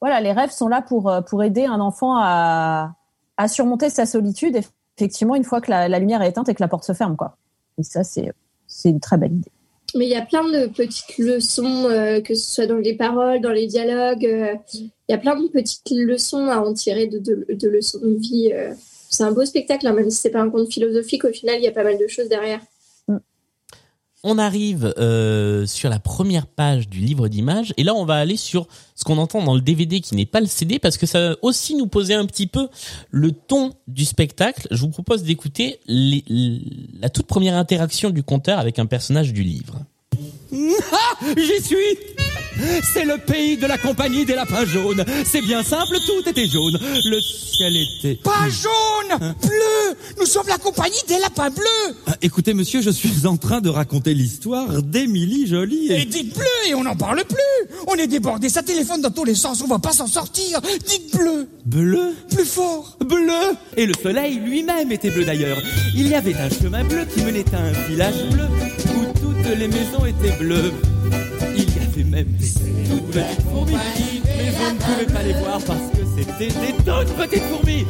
voilà, 0.00 0.20
les 0.22 0.32
rêves 0.32 0.50
sont 0.50 0.68
là 0.68 0.80
pour 0.82 1.08
euh, 1.10 1.20
pour 1.20 1.42
aider 1.44 1.64
un 1.66 1.80
enfant 1.80 2.16
à 2.18 2.94
à 3.36 3.48
surmonter 3.48 3.90
sa 3.90 4.06
solitude. 4.06 4.60
Effectivement, 4.96 5.34
une 5.34 5.44
fois 5.44 5.60
que 5.60 5.70
la, 5.70 5.98
lumière 5.98 6.22
est 6.22 6.30
éteinte 6.30 6.48
et 6.48 6.54
que 6.54 6.62
la 6.62 6.68
porte 6.68 6.84
se 6.84 6.92
ferme, 6.92 7.16
quoi. 7.16 7.36
Et 7.78 7.82
ça, 7.82 8.04
c'est 8.04 8.32
une 8.84 9.00
très 9.00 9.16
belle 9.16 9.32
idée. 9.32 9.50
Mais 9.94 10.06
il 10.06 10.10
y 10.10 10.16
a 10.16 10.22
plein 10.24 10.44
de 10.44 10.66
petites 10.66 11.18
leçons, 11.18 11.84
euh, 11.84 12.20
que 12.20 12.34
ce 12.34 12.54
soit 12.54 12.66
dans 12.66 12.76
les 12.76 12.94
paroles, 12.94 13.40
dans 13.40 13.50
les 13.52 13.66
dialogues. 13.66 14.24
euh, 14.24 14.54
Il 14.74 14.90
y 15.10 15.14
a 15.14 15.18
plein 15.18 15.38
de 15.38 15.48
petites 15.48 15.90
leçons 15.90 16.46
à 16.46 16.58
en 16.60 16.72
tirer 16.72 17.06
de, 17.06 17.18
de, 17.18 17.46
de 17.50 17.68
leçons 17.68 18.00
de 18.00 18.14
vie. 18.14 18.50
euh. 18.52 18.72
C'est 19.10 19.24
un 19.24 19.32
beau 19.32 19.44
spectacle, 19.44 19.86
hein, 19.86 19.92
même 19.92 20.08
si 20.10 20.16
c'est 20.16 20.30
pas 20.30 20.40
un 20.40 20.48
conte 20.48 20.72
philosophique. 20.72 21.26
Au 21.26 21.32
final, 21.32 21.56
il 21.58 21.64
y 21.64 21.68
a 21.68 21.72
pas 21.72 21.84
mal 21.84 21.98
de 21.98 22.06
choses 22.06 22.28
derrière. 22.30 22.60
On 24.24 24.38
arrive 24.38 24.94
euh, 24.98 25.66
sur 25.66 25.90
la 25.90 25.98
première 25.98 26.46
page 26.46 26.88
du 26.88 27.00
livre 27.00 27.26
d'images 27.26 27.74
et 27.76 27.82
là 27.82 27.94
on 27.94 28.04
va 28.04 28.14
aller 28.14 28.36
sur 28.36 28.68
ce 28.94 29.02
qu'on 29.02 29.18
entend 29.18 29.42
dans 29.42 29.54
le 29.54 29.60
DVD 29.60 30.00
qui 30.00 30.14
n'est 30.14 30.26
pas 30.26 30.40
le 30.40 30.46
CD 30.46 30.78
parce 30.78 30.96
que 30.96 31.06
ça 31.06 31.30
va 31.30 31.36
aussi 31.42 31.74
nous 31.74 31.88
poser 31.88 32.14
un 32.14 32.26
petit 32.26 32.46
peu 32.46 32.68
le 33.10 33.32
ton 33.32 33.72
du 33.88 34.04
spectacle. 34.04 34.68
Je 34.70 34.80
vous 34.80 34.90
propose 34.90 35.24
d'écouter 35.24 35.80
la 35.88 37.08
toute 37.08 37.26
première 37.26 37.56
interaction 37.56 38.10
du 38.10 38.22
conteur 38.22 38.60
avec 38.60 38.78
un 38.78 38.86
personnage 38.86 39.32
du 39.32 39.42
livre. 39.42 39.80
Ah, 40.92 41.24
j'y 41.36 41.62
suis 41.62 41.98
C'est 42.92 43.04
le 43.04 43.18
pays 43.18 43.56
de 43.56 43.66
la 43.66 43.78
compagnie 43.78 44.24
des 44.24 44.34
lapins 44.34 44.64
jaunes. 44.64 45.04
C'est 45.24 45.40
bien 45.40 45.62
simple, 45.62 45.96
tout 46.06 46.28
était 46.28 46.46
jaune. 46.46 46.78
Le 47.04 47.20
ciel 47.20 47.76
était... 47.76 48.16
Pas 48.22 48.48
jaune, 48.50 49.18
bleu. 49.42 49.96
Nous 50.20 50.26
sommes 50.26 50.48
la 50.48 50.58
compagnie 50.58 51.00
des 51.08 51.18
lapins 51.18 51.50
bleus. 51.50 51.96
Ah, 52.06 52.16
Écoutez, 52.20 52.54
monsieur, 52.54 52.82
je 52.82 52.90
suis 52.90 53.26
en 53.26 53.36
train 53.36 53.60
de 53.60 53.68
raconter 53.68 54.14
l'histoire 54.14 54.82
d'Émilie 54.82 55.46
Jolie. 55.46 55.90
Et 55.92 56.04
dites 56.04 56.34
bleu 56.34 56.46
et 56.68 56.74
on 56.74 56.84
n'en 56.84 56.96
parle 56.96 57.24
plus. 57.24 57.76
On 57.86 57.94
est 57.94 58.06
débordé, 58.06 58.48
ça 58.48 58.62
téléphone 58.62 59.00
dans 59.00 59.10
tous 59.10 59.24
les 59.24 59.34
sens, 59.34 59.62
on 59.62 59.68
va 59.68 59.78
pas 59.78 59.92
s'en 59.92 60.06
sortir. 60.06 60.60
Dites 60.86 61.16
bleu, 61.16 61.48
Bleu? 61.64 62.14
Plus 62.30 62.44
fort. 62.44 62.96
Bleu? 63.04 63.56
Et 63.76 63.86
le 63.86 63.94
soleil 63.94 64.36
lui-même 64.36 64.90
était 64.92 65.10
bleu 65.10 65.24
d'ailleurs. 65.24 65.60
Il 65.94 66.08
y 66.08 66.14
avait 66.14 66.34
un 66.34 66.50
chemin 66.50 66.84
bleu 66.84 67.06
qui 67.12 67.22
menait 67.22 67.44
à 67.54 67.58
un 67.58 67.72
village 67.88 68.24
bleu 68.30 68.44
où 68.94 69.11
toutes 69.42 69.58
les 69.58 69.68
maisons 69.68 70.06
étaient 70.06 70.36
bleues. 70.38 70.72
Il 71.56 71.64
y 71.64 71.78
avait 71.78 72.04
même 72.04 72.32
des 72.38 72.48
toutes 72.88 73.10
petites 73.10 73.42
fourmis, 73.50 73.72
mais 74.24 74.50
vous 74.50 74.74
ne 74.74 74.78
pouvez 74.78 75.06
pas 75.12 75.22
les 75.22 75.32
voir 75.34 75.60
parce 75.66 75.80
que 75.90 76.04
c'était 76.16 76.48
des 76.48 76.72
toutes 76.72 77.16
petites 77.16 77.42
fourmis. 77.44 77.84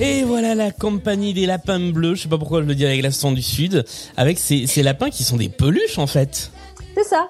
Et 0.00 0.22
voilà 0.22 0.54
la 0.54 0.70
compagnie 0.70 1.34
des 1.34 1.46
lapins 1.46 1.78
bleus, 1.78 2.14
je 2.14 2.22
sais 2.22 2.28
pas 2.28 2.38
pourquoi 2.38 2.62
je 2.62 2.66
le 2.66 2.74
dis 2.74 2.86
avec 2.86 3.02
l'accent 3.02 3.32
du 3.32 3.42
sud, 3.42 3.84
avec 4.16 4.38
ces, 4.38 4.66
ces 4.66 4.82
lapins 4.82 5.10
qui 5.10 5.24
sont 5.24 5.36
des 5.36 5.48
peluches 5.48 5.98
en 5.98 6.06
fait. 6.06 6.50
C'est 6.96 7.04
ça. 7.04 7.28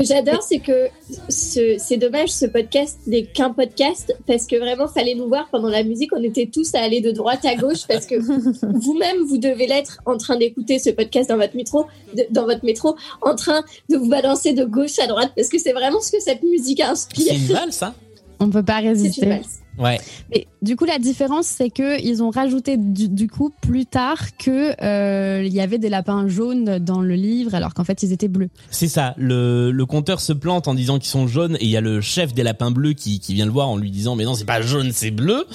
Que 0.00 0.06
j'adore, 0.06 0.42
c'est 0.42 0.60
que 0.60 0.88
ce- 1.28 1.76
c'est 1.78 1.96
dommage, 1.98 2.30
ce 2.30 2.46
podcast 2.46 2.98
n'est 3.06 3.24
qu'un 3.24 3.50
podcast 3.50 4.16
parce 4.26 4.46
que 4.46 4.56
vraiment, 4.56 4.88
fallait 4.88 5.14
nous 5.14 5.28
voir 5.28 5.48
pendant 5.50 5.68
la 5.68 5.82
musique. 5.82 6.10
On 6.16 6.22
était 6.22 6.46
tous 6.46 6.74
à 6.74 6.80
aller 6.80 7.00
de 7.02 7.10
droite 7.10 7.44
à 7.44 7.54
gauche 7.54 7.86
parce 7.86 8.06
que 8.06 8.14
vous-même, 8.78 9.18
vous 9.26 9.38
devez 9.38 9.66
l'être 9.66 10.00
en 10.06 10.16
train 10.16 10.36
d'écouter 10.36 10.78
ce 10.78 10.90
podcast 10.90 11.28
dans 11.28 11.36
votre 11.36 11.54
métro, 11.54 11.84
de- 12.16 12.26
dans 12.30 12.44
votre 12.46 12.64
métro, 12.64 12.96
en 13.20 13.34
train 13.34 13.62
de 13.90 13.96
vous 13.96 14.08
balancer 14.08 14.52
de 14.54 14.64
gauche 14.64 14.98
à 14.98 15.06
droite 15.06 15.32
parce 15.36 15.48
que 15.48 15.58
c'est 15.58 15.72
vraiment 15.72 16.00
ce 16.00 16.10
que 16.12 16.20
cette 16.20 16.42
musique 16.42 16.80
inspire. 16.80 17.26
C'est 17.28 17.36
une 17.36 17.46
valse, 17.52 17.82
hein 17.82 17.94
On 18.40 18.48
peut 18.48 18.62
pas 18.64 18.80
C'est 18.80 18.88
résister. 18.88 19.22
une 19.26 19.32
valse. 19.32 19.59
Ouais. 19.80 19.98
Mais 20.30 20.46
du 20.62 20.76
coup, 20.76 20.84
la 20.84 20.98
différence, 20.98 21.46
c'est 21.46 21.70
que 21.70 22.00
ils 22.02 22.22
ont 22.22 22.30
rajouté 22.30 22.76
du, 22.76 23.08
du 23.08 23.28
coup 23.28 23.50
plus 23.62 23.86
tard 23.86 24.36
que 24.36 24.74
euh, 24.84 25.42
il 25.44 25.52
y 25.52 25.60
avait 25.60 25.78
des 25.78 25.88
lapins 25.88 26.28
jaunes 26.28 26.78
dans 26.78 27.00
le 27.00 27.14
livre, 27.14 27.54
alors 27.54 27.74
qu'en 27.74 27.84
fait 27.84 28.02
ils 28.02 28.12
étaient 28.12 28.28
bleus. 28.28 28.50
C'est 28.70 28.88
ça, 28.88 29.14
le, 29.16 29.70
le 29.70 29.86
compteur 29.86 30.20
se 30.20 30.32
plante 30.32 30.68
en 30.68 30.74
disant 30.74 30.98
qu'ils 30.98 31.08
sont 31.10 31.26
jaunes 31.26 31.56
et 31.60 31.64
il 31.64 31.70
y 31.70 31.76
a 31.76 31.80
le 31.80 32.00
chef 32.00 32.34
des 32.34 32.42
lapins 32.42 32.70
bleus 32.70 32.92
qui, 32.92 33.20
qui 33.20 33.34
vient 33.34 33.46
le 33.46 33.50
voir 33.52 33.68
en 33.68 33.76
lui 33.76 33.90
disant 33.90 34.16
mais 34.16 34.24
non 34.24 34.34
c'est 34.34 34.44
pas 34.44 34.60
jaune 34.60 34.92
c'est 34.92 35.10
bleu 35.10 35.46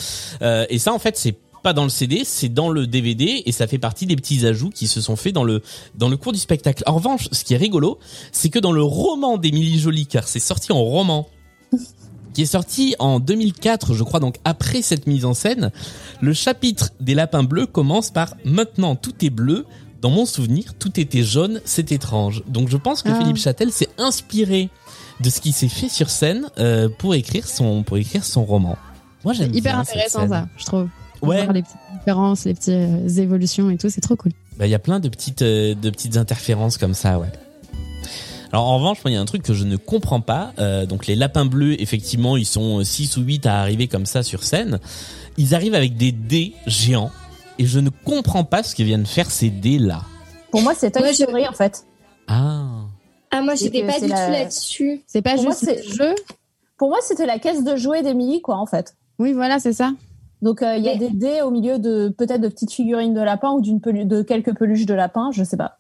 Euh, 0.42 0.66
et 0.70 0.80
ça 0.80 0.92
en 0.94 1.00
fait 1.00 1.16
c'est 1.18 1.38
pas 1.64 1.74
dans 1.74 1.84
le 1.84 1.90
CD, 1.90 2.22
c'est 2.26 2.50
dans 2.50 2.70
le 2.70 2.86
DVD 2.88 3.42
et 3.46 3.52
ça 3.52 3.66
fait 3.68 3.80
partie 3.80 4.06
des 4.06 4.16
petits 4.16 4.46
ajouts 4.46 4.70
qui 4.70 4.86
se 4.88 5.02
sont 5.02 5.16
faits 5.16 5.34
dans 5.34 5.44
le 5.44 5.62
dans 5.96 6.10
le 6.10 6.18
cours 6.18 6.32
du 6.32 6.38
spectacle. 6.40 6.84
En 6.86 6.96
revanche, 6.96 7.28
ce 7.32 7.44
qui 7.44 7.54
est 7.56 7.58
rigolo, 7.58 7.98
c'est 8.32 8.50
que 8.50 8.60
dans 8.60 8.72
le 8.72 8.84
roman 8.84 9.38
d'Émilie 9.38 9.80
Joly, 9.80 10.06
car 10.06 10.28
c'est 10.28 10.40
sorti 10.40 10.72
en 10.72 10.84
roman, 10.84 11.28
qui 12.36 12.42
est 12.44 12.46
sorti 12.46 12.96
en 13.00 13.20
2004, 13.20 13.94
je 13.94 14.04
crois, 14.04 14.20
donc 14.20 14.36
après 14.44 14.82
cette 14.82 15.08
mise 15.08 15.26
en 15.26 15.34
scène, 15.34 15.72
le 16.22 16.34
chapitre 16.34 16.92
des 17.00 17.16
lapins 17.16 17.44
bleus 17.44 17.66
commence 17.66 18.12
par 18.12 18.36
Maintenant 18.44 18.96
tout 18.96 19.14
est 19.26 19.30
bleu. 19.30 19.66
Dans 20.02 20.10
mon 20.12 20.26
souvenir, 20.26 20.74
tout 20.78 21.00
était 21.00 21.24
jaune, 21.24 21.62
c'est 21.66 21.92
étrange. 21.92 22.44
Donc 22.48 22.70
je 22.70 22.78
pense 22.78 23.02
que 23.02 23.10
Ah. 23.10 23.18
Philippe 23.20 23.38
Châtel 23.38 23.72
s'est 23.72 23.90
inspiré 23.98 24.70
de 25.22 25.30
ce 25.30 25.40
qui 25.40 25.54
s'est 25.54 25.70
fait 25.70 25.88
sur 25.90 26.10
scène 26.10 26.46
euh, 26.60 26.90
pour 27.00 27.16
écrire 27.16 27.48
son 27.48 27.84
pour 27.84 27.98
écrire 27.98 28.26
son 28.26 28.44
roman. 28.44 28.78
Moi 29.24 29.34
j'aime 29.34 29.54
Hyper 29.56 29.80
intéressant 29.80 30.28
ça, 30.28 30.48
je 30.58 30.66
trouve. 30.66 30.90
Ouais. 31.22 31.42
Voir 31.42 31.54
les 31.54 31.64
petites 31.64 31.78
différences, 31.98 32.44
les 32.44 32.54
petites 32.54 32.70
euh, 32.70 33.08
évolutions 33.22 33.70
et 33.72 33.78
tout, 33.78 33.90
c'est 33.90 34.02
trop 34.02 34.18
cool. 34.18 34.34
Bah, 34.60 34.68
il 34.68 34.70
y 34.70 34.76
a 34.76 34.80
plein 34.80 35.00
de 35.00 35.08
petites, 35.08 35.42
euh, 35.42 35.74
de 35.74 35.90
petites 35.90 36.18
interférences 36.18 36.78
comme 36.78 36.94
ça, 36.94 37.18
ouais. 37.18 37.32
Alors 38.56 38.68
en 38.70 38.78
revanche, 38.78 39.04
moi, 39.04 39.12
il 39.12 39.16
y 39.16 39.18
a 39.18 39.20
un 39.20 39.26
truc 39.26 39.44
que 39.44 39.54
je 39.54 39.66
ne 39.66 39.76
comprends 39.76 40.22
pas. 40.22 40.54
Euh, 40.60 40.86
donc 40.86 41.08
les 41.08 41.16
lapins 41.18 41.44
bleus, 41.46 41.76
effectivement, 41.82 42.38
ils 42.38 42.46
sont 42.46 42.82
6 42.86 43.18
ou 43.18 43.22
8 43.24 43.46
à 43.48 43.60
arriver 43.60 43.90
comme 43.90 44.06
ça 44.06 44.24
sur 44.24 44.44
scène. 44.46 44.80
Ils 45.38 45.54
arrivent 45.54 45.76
avec 45.76 45.98
des 45.98 46.14
dés 46.14 46.54
géants. 46.66 47.12
Et 47.60 47.66
je 47.66 47.80
ne 47.82 47.90
comprends 47.90 48.46
pas 48.46 48.64
ce 48.64 48.74
que 48.74 48.82
viennent 48.82 49.06
faire 49.06 49.30
ces 49.30 49.50
dés-là. 49.50 50.04
Pour 50.52 50.62
moi, 50.62 50.72
c'est 50.74 50.90
Toy 50.92 51.02
Moi, 51.02 51.12
je- 51.12 51.24
Story 51.24 51.46
en 51.50 51.52
fait. 51.52 51.86
Ah. 52.30 52.64
Ah, 53.32 53.42
moi, 53.42 53.58
C'est 53.58 53.66
j'étais 53.66 53.86
pas 53.86 54.00
du 54.00 54.08
la- 54.08 54.26
tout 54.26 54.32
là-dessus. 54.32 55.02
C'est 55.06 55.22
pas 55.22 55.36
Pour 55.36 55.44
juste 55.52 55.70
jeu. 55.94 56.16
Pour 56.78 56.88
moi, 56.88 57.00
c'était 57.02 57.26
la 57.26 57.40
caisse 57.40 57.62
de 57.62 57.76
jouets 57.76 58.04
d'Emily, 58.04 58.42
quoi, 58.42 58.56
en 58.56 58.66
fait. 58.66 58.96
Oui, 59.20 59.34
voilà, 59.34 59.60
c'est 59.60 59.74
ça. 59.74 59.92
Donc 60.42 60.62
euh, 60.62 60.78
il 60.78 60.84
y 60.86 60.90
a 60.90 60.94
Mais- 60.94 61.00
des 61.00 61.10
dés 61.10 61.42
au 61.42 61.52
milieu 61.52 61.78
de 61.78 62.08
peut-être 62.08 62.40
de 62.40 62.48
petites 62.48 62.72
figurines 62.72 63.14
de 63.14 63.20
lapin 63.22 63.52
ou 63.52 63.60
d'une 63.60 63.82
pelu- 63.82 64.06
de 64.06 64.22
quelques 64.22 64.56
peluches 64.58 64.86
de 64.86 64.94
lapin, 64.94 65.32
je 65.34 65.44
sais 65.44 65.58
pas. 65.58 65.78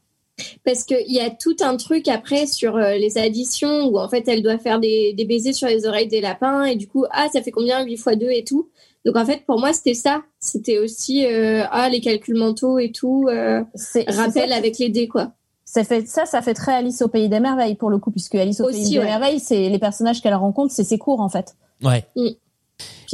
Parce 0.65 0.83
qu'il 0.83 1.11
y 1.11 1.19
a 1.19 1.29
tout 1.29 1.55
un 1.61 1.77
truc 1.77 2.07
après 2.09 2.45
sur 2.45 2.75
euh, 2.75 2.95
les 2.95 3.17
additions 3.17 3.87
où 3.87 3.97
en 3.97 4.09
fait 4.09 4.27
elle 4.27 4.43
doit 4.43 4.57
faire 4.57 4.79
des, 4.79 5.13
des 5.13 5.23
baisers 5.25 5.53
sur 5.53 5.67
les 5.67 5.85
oreilles 5.85 6.07
des 6.09 6.19
lapins 6.21 6.65
et 6.65 6.75
du 6.75 6.87
coup, 6.87 7.05
ah, 7.11 7.27
ça 7.31 7.41
fait 7.41 7.51
combien 7.51 7.83
8 7.85 7.97
fois 7.97 8.15
2 8.15 8.29
et 8.29 8.43
tout? 8.43 8.69
Donc 9.05 9.15
en 9.15 9.25
fait, 9.25 9.45
pour 9.45 9.59
moi, 9.59 9.71
c'était 9.71 9.93
ça. 9.93 10.23
C'était 10.39 10.77
aussi, 10.79 11.25
euh, 11.25 11.63
ah, 11.71 11.87
les 11.89 12.01
calculs 12.01 12.35
mentaux 12.37 12.79
et 12.79 12.91
tout. 12.91 13.27
euh, 13.29 13.63
rappel 14.07 14.49
ça, 14.49 14.55
avec 14.55 14.77
les 14.79 14.89
dés, 14.89 15.07
quoi. 15.07 15.31
ça 15.63 15.83
fait 15.83 16.07
ça, 16.07 16.25
ça 16.25 16.41
fait 16.41 16.53
très 16.55 16.73
Alice 16.73 17.01
au 17.01 17.07
pays 17.07 17.29
des 17.29 17.39
merveilles 17.39 17.75
pour 17.75 17.89
le 17.89 17.97
coup, 17.99 18.11
puisque 18.11 18.35
Alice 18.35 18.59
au 18.59 18.65
Aussi, 18.65 18.81
pays 18.81 18.89
des 18.91 18.99
merveilles, 18.99 19.39
c'est 19.39 19.69
les 19.69 19.79
personnages 19.79 20.21
qu'elle 20.21 20.33
rencontre, 20.35 20.73
c'est 20.73 20.83
ses 20.83 20.97
cours 20.97 21.21
en 21.21 21.29
fait. 21.29 21.55
Ouais. 21.83 22.05
Pire 22.15 22.33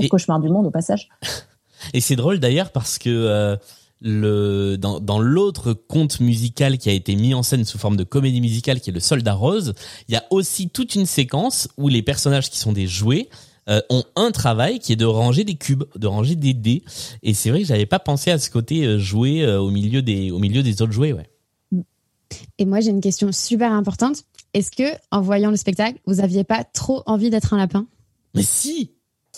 Et- 0.05 0.09
cauchemar 0.09 0.39
du 0.39 0.49
monde 0.49 0.65
au 0.67 0.71
passage. 0.71 1.09
Et 1.93 1.99
c'est 2.01 2.15
drôle 2.15 2.39
d'ailleurs 2.39 2.71
parce 2.71 2.97
que 2.97 3.09
euh, 3.09 3.55
le 4.01 4.77
dans, 4.77 4.99
dans 4.99 5.19
l'autre 5.19 5.73
conte 5.73 6.19
musical 6.19 6.77
qui 6.77 6.89
a 6.89 6.93
été 6.93 7.15
mis 7.15 7.33
en 7.33 7.43
scène 7.43 7.65
sous 7.65 7.77
forme 7.77 7.97
de 7.97 8.03
comédie 8.03 8.41
musicale 8.41 8.81
qui 8.81 8.89
est 8.89 8.93
le 8.93 8.99
Soldat 8.99 9.33
Rose, 9.33 9.73
il 10.07 10.13
y 10.13 10.17
a 10.17 10.25
aussi 10.31 10.69
toute 10.69 10.95
une 10.95 11.05
séquence 11.05 11.69
où 11.77 11.87
les 11.87 12.01
personnages 12.01 12.49
qui 12.49 12.57
sont 12.57 12.73
des 12.73 12.87
jouets 12.87 13.29
euh, 13.69 13.79
ont 13.91 14.03
un 14.15 14.31
travail 14.31 14.79
qui 14.79 14.91
est 14.91 14.95
de 14.95 15.05
ranger 15.05 15.43
des 15.43 15.53
cubes, 15.53 15.83
de 15.95 16.07
ranger 16.07 16.35
des 16.35 16.55
dés. 16.55 16.83
Et 17.21 17.35
c'est 17.35 17.51
vrai 17.51 17.61
que 17.61 17.67
j'avais 17.67 17.85
pas 17.85 17.99
pensé 17.99 18.31
à 18.31 18.39
ce 18.39 18.49
côté 18.49 18.85
euh, 18.85 18.97
jouet 18.97 19.43
euh, 19.43 19.59
au 19.59 19.69
milieu 19.69 20.01
des 20.01 20.31
au 20.31 20.39
milieu 20.39 20.63
des 20.63 20.81
autres 20.81 20.91
jouets, 20.91 21.13
ouais. 21.13 21.29
Et 22.57 22.65
moi, 22.65 22.79
j'ai 22.79 22.89
une 22.91 23.01
question 23.01 23.31
super 23.31 23.71
importante. 23.71 24.23
Est-ce 24.53 24.71
que, 24.71 24.97
en 25.11 25.21
voyant 25.21 25.51
le 25.51 25.57
spectacle, 25.57 25.99
vous 26.05 26.21
aviez 26.21 26.43
pas 26.43 26.63
trop 26.63 27.03
envie 27.05 27.29
d'être 27.29 27.53
un 27.53 27.57
lapin? 27.57 27.87
Mais 28.35 28.43
si. 28.43 28.91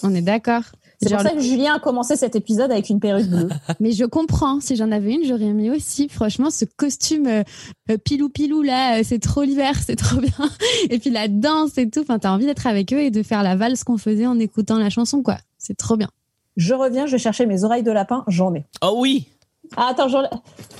On 0.04 0.14
est 0.14 0.22
d'accord. 0.22 0.64
C'est 1.04 1.14
pour 1.14 1.22
ça 1.22 1.32
que 1.32 1.42
Julien 1.42 1.76
a 1.76 1.80
commencé 1.80 2.16
cet 2.16 2.36
épisode 2.36 2.72
avec 2.72 2.90
une 2.90 3.00
perruque 3.00 3.28
bleue. 3.28 3.50
Mais 3.80 3.92
je 3.92 4.06
comprends. 4.06 4.60
Si 4.60 4.76
j'en 4.76 4.92
avais 4.92 5.14
une, 5.14 5.26
j'aurais 5.26 5.54
mis 5.54 5.70
aussi. 5.70 6.10
Franchement, 6.10 6.50
ce 6.50 6.66
costume 6.66 7.28
euh, 7.28 7.44
euh, 7.92 7.98
pilou 7.98 8.30
pilou 8.30 8.62
là, 8.62 9.00
euh, 9.00 9.02
c'est 9.04 9.20
trop 9.20 9.44
l'hiver, 9.44 9.76
c'est 9.86 9.96
trop 9.96 10.20
bien. 10.20 10.50
Et 10.90 11.00
puis 11.00 11.10
la 11.10 11.28
danse 11.28 11.78
et 11.78 11.90
tout. 11.90 12.02
Enfin, 12.02 12.20
t'as 12.20 12.32
envie 12.32 12.46
d'être 12.46 12.68
avec 12.68 12.94
eux 12.94 13.00
et 13.00 13.12
de 13.12 13.24
faire 13.24 13.44
la 13.44 13.56
valse 13.56 13.84
qu'on 13.84 13.98
faisait 13.98 14.28
en 14.28 14.40
écoutant 14.40 14.78
la 14.78 14.90
chanson, 14.90 15.22
quoi. 15.22 15.38
C'est 15.58 15.78
trop 15.78 15.96
bien. 15.96 16.10
Je 16.56 16.74
reviens, 16.74 17.06
je 17.06 17.14
vais 17.14 17.18
chercher 17.18 17.46
mes 17.46 17.64
oreilles 17.64 17.84
de 17.84 17.92
lapin, 17.92 18.24
j'en 18.28 18.54
ai. 18.54 18.66
Oh 18.82 18.96
oui. 18.98 19.28
Ah, 19.76 19.90
attends, 19.92 20.08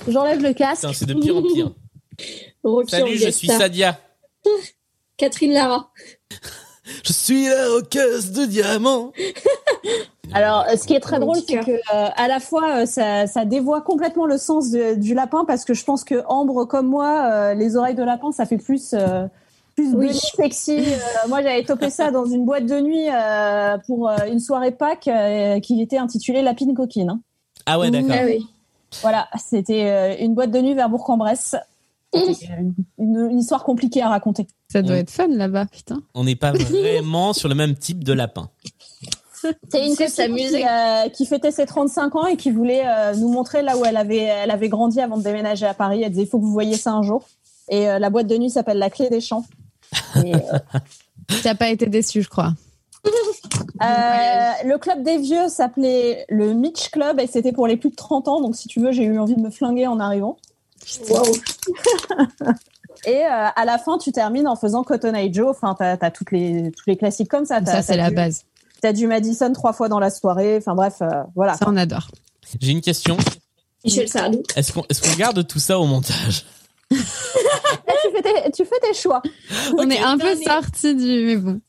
j'enlève 0.08 0.42
le 0.42 0.52
casque. 0.52 0.86
C'est 0.92 1.06
de 1.06 1.14
pire 1.14 1.36
en 1.36 1.42
pire. 1.42 1.72
Salut, 2.88 3.16
je 3.16 3.30
suis. 3.30 3.48
Sadia. 3.48 3.98
Catherine 5.16 5.52
Lara. 5.52 5.90
Je 7.04 7.12
suis 7.12 7.48
la 7.48 7.68
roqueuse 7.68 8.32
de 8.32 8.44
diamant. 8.46 9.12
Alors, 10.34 10.64
euh, 10.68 10.76
ce 10.76 10.86
qui 10.86 10.94
est 10.94 11.00
très 11.00 11.18
drôle, 11.20 11.36
c'est 11.46 11.60
que 11.60 11.70
euh, 11.70 11.78
à 12.16 12.28
la 12.28 12.40
fois 12.40 12.80
euh, 12.82 12.86
ça, 12.86 13.26
ça 13.26 13.44
dévoie 13.44 13.80
complètement 13.80 14.26
le 14.26 14.36
sens 14.36 14.70
de- 14.70 14.94
du 14.94 15.14
lapin 15.14 15.44
parce 15.46 15.64
que 15.64 15.74
je 15.74 15.84
pense 15.84 16.02
que 16.04 16.22
Ambre 16.26 16.64
comme 16.66 16.88
moi, 16.88 17.30
euh, 17.30 17.54
les 17.54 17.76
oreilles 17.76 17.94
de 17.94 18.02
lapin, 18.02 18.32
ça 18.32 18.44
fait 18.44 18.58
plus 18.58 18.94
euh, 18.94 19.26
plus 19.76 19.94
Oui. 19.94 20.12
sexy. 20.36 20.78
Euh, 20.78 21.28
moi, 21.28 21.42
j'avais 21.42 21.62
topé 21.64 21.88
ça 21.90 22.10
dans 22.10 22.26
une 22.26 22.44
boîte 22.44 22.66
de 22.66 22.80
nuit 22.80 23.08
euh, 23.10 23.76
pour 23.86 24.08
euh, 24.08 24.16
une 24.30 24.38
soirée 24.40 24.70
Pâques 24.72 25.08
euh, 25.08 25.60
qui 25.60 25.80
était 25.80 25.98
intitulée 25.98 26.42
Lapine 26.42 26.74
coquine. 26.74 27.10
hein. 27.10 27.20
Ah 27.66 27.78
ouais, 27.78 27.90
d'accord. 27.90 28.10
Ah 28.12 28.24
oui. 28.26 28.46
Voilà, 29.02 29.28
c'était 29.38 29.86
euh, 29.86 30.14
une 30.24 30.34
boîte 30.34 30.50
de 30.52 30.60
nuit 30.60 30.74
vers 30.74 30.88
Bourg-en-Bresse. 30.88 31.56
Une, 32.16 32.74
une 32.98 33.38
histoire 33.40 33.64
compliquée 33.64 34.00
à 34.00 34.08
raconter. 34.08 34.46
Ça 34.70 34.82
doit 34.82 34.92
Ouais. 34.92 35.00
être 35.00 35.10
fun 35.10 35.26
là-bas, 35.26 35.66
putain. 35.66 36.00
On 36.14 36.22
n'est 36.22 36.36
pas 36.36 36.52
vraiment 36.52 37.32
sur 37.32 37.48
le 37.48 37.56
même 37.56 37.74
type 37.74 38.04
de 38.04 38.12
lapin. 38.12 38.50
C'est 39.70 39.86
une 39.86 39.94
s'amuser. 39.94 40.60
qui, 40.60 40.66
euh, 40.66 41.08
qui 41.08 41.26
fêtait 41.26 41.50
ses 41.50 41.66
35 41.66 42.14
ans 42.16 42.26
et 42.26 42.36
qui 42.36 42.50
voulait 42.50 42.84
euh, 42.86 43.14
nous 43.14 43.28
montrer 43.28 43.62
là 43.62 43.76
où 43.76 43.84
elle 43.84 43.96
avait, 43.96 44.22
elle 44.22 44.50
avait 44.50 44.68
grandi 44.68 45.00
avant 45.00 45.16
de 45.16 45.22
déménager 45.22 45.66
à 45.66 45.74
Paris. 45.74 46.02
Elle 46.02 46.10
disait, 46.10 46.22
il 46.22 46.28
faut 46.28 46.38
que 46.38 46.44
vous 46.44 46.52
voyez 46.52 46.76
ça 46.76 46.92
un 46.92 47.02
jour. 47.02 47.26
Et 47.68 47.88
euh, 47.88 47.98
la 47.98 48.10
boîte 48.10 48.26
de 48.26 48.36
nuit 48.36 48.50
s'appelle 48.50 48.78
La 48.78 48.90
Clé 48.90 49.08
des 49.08 49.20
Champs. 49.20 49.44
Et, 50.24 50.34
euh, 50.34 50.38
T'as 51.42 51.54
pas 51.54 51.68
été 51.68 51.86
déçu, 51.86 52.22
je 52.22 52.28
crois. 52.28 52.52
le 53.80 54.76
club 54.76 55.02
des 55.02 55.18
vieux 55.18 55.48
s'appelait 55.48 56.24
le 56.28 56.52
Mitch 56.52 56.90
Club 56.90 57.20
et 57.20 57.26
c'était 57.26 57.52
pour 57.52 57.66
les 57.66 57.76
plus 57.76 57.90
de 57.90 57.96
30 57.96 58.28
ans. 58.28 58.40
Donc, 58.40 58.56
si 58.56 58.68
tu 58.68 58.80
veux, 58.80 58.92
j'ai 58.92 59.04
eu 59.04 59.18
envie 59.18 59.36
de 59.36 59.40
me 59.40 59.50
flinguer 59.50 59.86
en 59.86 60.00
arrivant. 60.00 60.36
Waouh. 61.08 61.24
Et 63.06 63.24
euh, 63.24 63.48
à 63.54 63.64
la 63.64 63.78
fin, 63.78 63.98
tu 63.98 64.12
termines 64.12 64.46
en 64.46 64.56
faisant 64.56 64.82
Cotton 64.82 65.14
Eye 65.14 65.32
Joe. 65.32 65.48
Enfin, 65.48 65.74
t'as 65.78 65.96
as 66.00 66.10
toutes 66.10 66.32
les, 66.32 66.70
tous 66.72 66.84
les 66.86 66.96
classiques 66.96 67.28
comme 67.28 67.44
ça. 67.44 67.64
Ça, 67.64 67.82
c'est 67.82 67.96
la 67.96 68.10
base. 68.10 68.44
T'as 68.84 68.92
du 68.92 69.06
Madison 69.06 69.50
trois 69.54 69.72
fois 69.72 69.88
dans 69.88 69.98
la 69.98 70.10
soirée. 70.10 70.58
Enfin, 70.58 70.74
bref, 70.74 70.96
euh, 71.00 71.06
voilà. 71.34 71.54
Ça, 71.54 71.64
on 71.68 71.76
adore. 71.78 72.08
J'ai 72.60 72.70
une 72.72 72.82
question. 72.82 73.16
Michel 73.82 74.06
Sardou. 74.10 74.42
Est-ce 74.56 74.72
qu'on 74.74 74.84
est-ce 74.90 75.00
qu'on 75.00 75.16
garde 75.16 75.46
tout 75.46 75.58
ça 75.58 75.78
au 75.78 75.86
montage? 75.86 76.44
Là, 76.90 76.98
tu, 78.04 78.10
fais 78.14 78.20
tes, 78.22 78.50
tu 78.50 78.64
fais 78.66 78.78
tes 78.82 78.92
choix. 78.92 79.22
On 79.78 79.88
est 79.88 79.98
un 80.02 80.18
peu 80.18 80.36
sorti 80.36 80.94
du. 80.94 81.24
Mais 81.24 81.36
bon. 81.36 81.60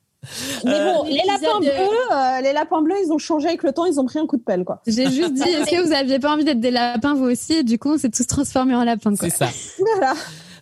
Mais 0.66 0.72
Euh, 0.74 0.94
bon, 0.94 1.04
les 1.06 1.22
lapins, 1.26 1.60
de- 1.62 1.66
bleus, 1.68 2.12
euh, 2.12 2.42
les 2.42 2.52
lapins 2.52 2.82
bleus, 2.82 2.98
ils 3.06 3.14
ont 3.14 3.18
changé 3.18 3.48
avec 3.48 3.64
le 3.64 3.72
temps, 3.72 3.86
ils 3.86 3.98
ont 3.98 4.06
pris 4.06 4.20
un 4.20 4.26
coup 4.28 4.36
de 4.36 4.44
pelle, 4.44 4.66
quoi. 4.66 4.82
J'ai 4.86 5.10
juste 5.10 5.34
dit, 5.36 5.42
est-ce 5.44 5.72
que 5.72 5.86
vous 5.88 5.94
aviez 5.94 6.20
pas 6.20 6.34
envie 6.34 6.44
d'être 6.44 6.60
des 6.60 6.72
lapins, 6.72 7.14
vous 7.14 7.30
aussi? 7.32 7.54
Et 7.54 7.64
du 7.64 7.80
coup, 7.80 7.94
on 7.94 7.98
s'est 7.98 8.10
tous 8.10 8.28
transformés 8.28 8.76
en 8.76 8.84
lapins, 8.84 9.16
quoi. 9.16 9.30
C'est 9.30 9.38
ça. 9.38 9.48
Voilà. 9.96 10.14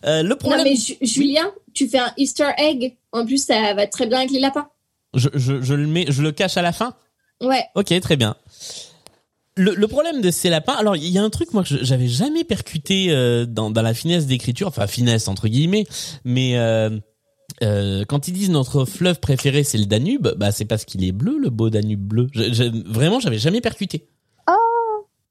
Euh, 0.06 0.22
le 0.22 0.28
Non, 0.28 0.36
problème, 0.36 0.64
mais 0.64 0.76
Ju- 0.76 0.98
Julien, 1.00 1.50
tu 1.72 1.88
fais 1.88 1.98
un 1.98 2.12
Easter 2.16 2.50
egg. 2.58 2.96
En 3.10 3.24
plus, 3.26 3.44
ça 3.44 3.74
va 3.74 3.88
très 3.88 4.06
bien 4.06 4.18
avec 4.18 4.30
les 4.30 4.38
lapins. 4.40 4.68
Je, 5.14 5.28
je, 5.34 5.60
je 5.62 5.74
le 5.74 5.86
mets, 5.86 6.06
je 6.08 6.22
le 6.22 6.32
cache 6.32 6.56
à 6.56 6.62
la 6.62 6.72
fin. 6.72 6.94
Ouais. 7.40 7.62
Ok, 7.74 7.98
très 8.00 8.16
bien. 8.16 8.36
Le, 9.56 9.72
le 9.74 9.86
problème 9.86 10.20
de 10.20 10.30
ces 10.32 10.50
lapins, 10.50 10.72
alors 10.74 10.96
il 10.96 11.06
y 11.08 11.18
a 11.18 11.22
un 11.22 11.30
truc 11.30 11.52
moi 11.52 11.62
que 11.62 11.84
j'avais 11.84 12.08
jamais 12.08 12.42
percuté 12.42 13.06
euh, 13.10 13.46
dans, 13.46 13.70
dans 13.70 13.82
la 13.82 13.94
finesse 13.94 14.26
d'écriture, 14.26 14.66
enfin 14.66 14.88
finesse 14.88 15.28
entre 15.28 15.46
guillemets, 15.46 15.86
mais 16.24 16.56
euh, 16.58 16.90
euh, 17.62 18.04
quand 18.04 18.26
ils 18.26 18.32
disent 18.32 18.50
notre 18.50 18.84
fleuve 18.84 19.20
préféré 19.20 19.62
c'est 19.62 19.78
le 19.78 19.86
Danube, 19.86 20.28
bah 20.36 20.50
c'est 20.50 20.64
parce 20.64 20.84
qu'il 20.84 21.04
est 21.04 21.12
bleu, 21.12 21.38
le 21.40 21.50
beau 21.50 21.70
Danube 21.70 22.00
bleu. 22.00 22.26
Je, 22.34 22.52
je- 22.52 22.88
vraiment, 22.92 23.20
j'avais 23.20 23.38
jamais 23.38 23.60
percuté. 23.60 24.08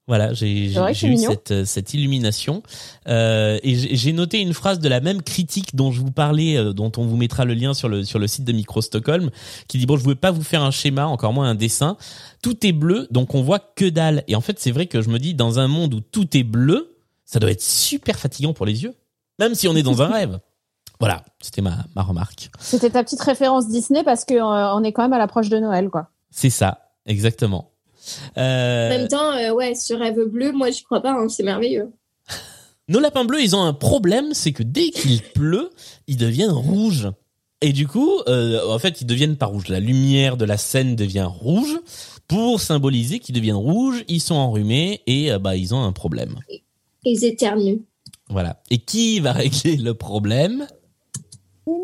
Voilà, 0.06 0.34
j'ai 0.34 0.66
eu 0.66 1.18
cette, 1.18 1.52
euh, 1.52 1.66
cette 1.66 1.94
illumination 1.94 2.62
euh, 3.08 3.58
et 3.64 3.74
j'ai 3.96 4.12
noté 4.12 4.42
une 4.42 4.54
phrase 4.54 4.80
de 4.80 4.90
la 4.90 5.00
même 5.00 5.22
critique 5.22 5.78
dont 5.78 5.94
je 5.94 6.02
vous 6.02 6.12
parlais, 6.12 6.58
euh, 6.58 6.74
dont 6.74 6.92
on 6.98 7.06
vous 7.06 7.16
mettra 7.16 7.46
le 7.46 7.54
lien 7.54 7.74
sur 7.74 7.88
le 7.88 8.04
sur 8.04 8.20
le 8.20 8.28
site 8.28 8.44
de 8.44 8.52
Micro 8.52 8.82
Stockholm, 8.82 9.32
qui 9.70 9.78
dit 9.78 9.86
bon, 9.86 9.96
je 9.96 10.04
voulais 10.04 10.16
pas 10.16 10.32
vous 10.32 10.44
faire 10.44 10.62
un 10.62 10.72
schéma, 10.72 11.08
encore 11.08 11.32
moins 11.32 11.48
un 11.50 11.56
dessin. 11.56 11.96
Tout 12.42 12.68
est 12.68 12.74
bleu, 12.74 13.08
donc 13.12 13.34
on 13.34 13.44
voit 13.44 13.60
que 13.60 13.86
dalle. 13.86 14.26
Et 14.28 14.36
en 14.36 14.42
fait, 14.42 14.60
c'est 14.60 14.72
vrai 14.72 14.88
que 14.88 15.02
je 15.02 15.10
me 15.10 15.20
dis 15.20 15.36
dans 15.36 15.60
un 15.60 15.70
monde 15.70 15.94
où 15.94 16.02
tout 16.02 16.36
est 16.36 16.44
bleu, 16.44 16.98
ça 17.24 17.40
doit 17.40 17.52
être 17.52 17.64
super 17.64 18.20
fatigant 18.20 18.52
pour 18.52 18.66
les 18.66 18.84
yeux, 18.84 18.96
même 19.40 19.56
si 19.56 19.70
on 19.70 19.76
est 19.76 19.84
dans 19.84 20.02
un 20.02 20.08
rêve. 20.12 20.40
Voilà, 21.00 21.24
c'était 21.42 21.62
ma 21.62 21.86
ma 21.96 22.02
remarque. 22.02 22.50
C'était 22.60 22.90
ta 22.90 23.06
petite 23.06 23.22
référence 23.22 23.70
Disney 23.70 24.04
parce 24.04 24.26
que 24.26 24.34
euh, 24.34 24.76
on 24.76 24.84
est 24.84 24.92
quand 24.92 25.04
même 25.04 25.14
à 25.14 25.18
l'approche 25.18 25.48
de 25.48 25.60
Noël, 25.60 25.90
quoi. 25.90 26.10
C'est 26.30 26.50
ça, 26.50 26.90
exactement. 27.06 27.73
En 28.36 28.42
Euh, 28.42 28.90
même 28.90 29.08
temps, 29.08 29.32
euh, 29.34 29.52
ouais, 29.52 29.76
ce 29.76 29.94
rêve 29.94 30.20
bleu, 30.26 30.52
moi, 30.52 30.70
j'y 30.72 30.84
crois 30.84 31.02
pas. 31.02 31.12
hein, 31.14 31.30
c'est 31.30 31.44
merveilleux. 31.44 31.92
Nos 32.90 33.00
lapins 33.00 33.24
bleus, 33.26 33.42
ils 33.42 33.56
ont 33.56 33.64
un 33.64 33.74
problème, 33.74 34.34
c'est 34.34 34.52
que 34.52 34.64
dès 34.64 34.90
qu'il 34.90 35.22
pleut, 35.34 35.70
ils 36.08 36.18
deviennent 36.18 36.52
rouges. 36.52 37.10
Et 37.62 37.72
du 37.72 37.88
coup, 37.88 38.12
euh, 38.28 38.60
en 38.70 38.78
fait, 38.78 39.00
ils 39.00 39.08
deviennent 39.08 39.38
pas 39.38 39.46
rouges. 39.46 39.70
La 39.70 39.80
lumière 39.80 40.36
de 40.36 40.44
la 40.44 40.58
scène 40.58 40.98
devient 40.98 41.30
rouge 41.30 41.80
pour 42.28 42.60
symboliser 42.60 43.20
qu'ils 43.20 43.36
deviennent 43.36 43.56
rouges. 43.56 44.04
Ils 44.10 44.20
sont 44.20 44.36
enrhumés 44.36 45.02
et 45.08 45.32
euh, 45.32 45.40
bah 45.40 45.56
ils 45.56 45.74
ont 45.74 45.82
un 45.82 45.94
problème. 45.94 46.36
Ils 47.06 47.24
éternuent. 47.24 47.82
Voilà. 48.30 48.62
Et 48.70 48.80
qui 48.80 49.22
va 49.22 49.32
régler 49.32 49.78
le 49.78 49.94
problème? 49.94 50.68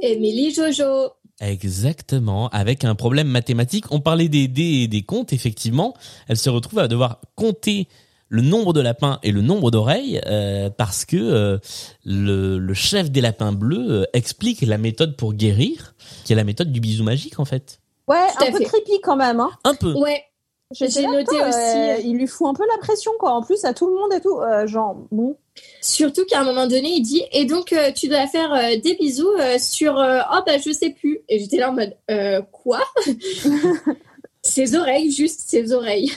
Émilie 0.02 0.54
Jojo. 0.54 1.14
Exactement, 1.42 2.50
avec 2.50 2.84
un 2.84 2.96
problème 2.96 3.28
mathématique. 3.28 3.86
On 3.92 4.00
parlait 4.02 4.28
des 4.30 4.48
dés 4.48 4.84
et 4.84 4.88
des 4.88 5.04
comptes, 5.04 5.32
effectivement. 5.34 5.94
Elle 6.28 6.38
se 6.38 6.50
retrouve 6.50 6.80
à 6.80 6.88
devoir 6.88 7.20
compter 7.36 7.88
le 8.28 8.42
nombre 8.42 8.74
de 8.74 8.82
lapins 8.82 9.20
et 9.24 9.32
le 9.32 9.42
nombre 9.42 9.72
d'oreilles 9.72 10.22
euh, 10.28 10.70
parce 10.70 11.06
que 11.06 11.18
euh, 11.18 11.58
le, 12.06 12.60
le 12.60 12.74
chef 12.76 13.10
des 13.10 13.22
lapins 13.22 13.52
bleus 13.52 13.88
euh, 13.90 14.06
explique 14.14 14.62
la 14.62 14.78
méthode 14.78 15.16
pour 15.16 15.34
guérir, 15.34 15.96
qui 16.26 16.34
est 16.34 16.36
la 16.36 16.44
méthode 16.44 16.72
du 16.72 16.80
bisou 16.80 17.04
magique 17.04 17.40
en 17.40 17.46
fait. 17.46 17.80
Ouais, 18.08 18.18
Tout 18.38 18.44
un 18.46 18.52
peu 18.52 18.58
fait. 18.60 18.66
creepy 18.66 19.02
quand 19.02 19.16
même, 19.16 19.40
hein. 19.40 19.50
Un 19.64 19.74
peu. 19.76 19.94
Ouais. 19.94 20.24
J'ai 20.72 21.08
noté 21.08 21.36
aussi. 21.42 21.58
euh, 21.58 21.98
il 22.04 22.16
lui 22.18 22.28
fout 22.28 22.48
un 22.48 22.54
peu 22.54 22.64
la 22.72 22.78
pression, 22.78 23.12
quoi. 23.20 23.32
En 23.34 23.42
plus, 23.42 23.66
à 23.66 23.74
tout 23.74 23.88
le 23.88 23.96
monde 23.96 24.14
et 24.14 24.22
tout. 24.22 24.40
euh, 24.40 24.68
genre, 24.68 24.96
bon. 25.12 25.36
Surtout 25.82 26.26
qu'à 26.26 26.42
un 26.42 26.44
moment 26.44 26.68
donné, 26.68 26.90
il 26.90 27.02
dit 27.02 27.24
Et 27.32 27.46
donc, 27.46 27.74
euh, 27.74 27.92
tu 27.92 28.08
dois 28.08 28.28
faire 28.28 28.54
euh, 28.54 28.78
des 28.80 28.96
bisous 28.96 29.28
euh, 29.40 29.58
sur. 29.58 29.98
euh, 29.98 30.20
oh, 30.32 30.40
bah, 30.46 30.58
je 30.64 30.72
sais 30.72 30.92
plus. 30.92 31.22
Et 31.28 31.40
j'étais 31.40 31.58
là 31.58 31.72
en 31.72 31.74
mode 31.74 31.96
euh, 32.12 32.42
Quoi? 32.52 32.82
Ses 34.42 34.76
oreilles, 34.76 35.12
juste 35.12 35.42
ses 35.48 35.74
oreilles. 35.74 36.12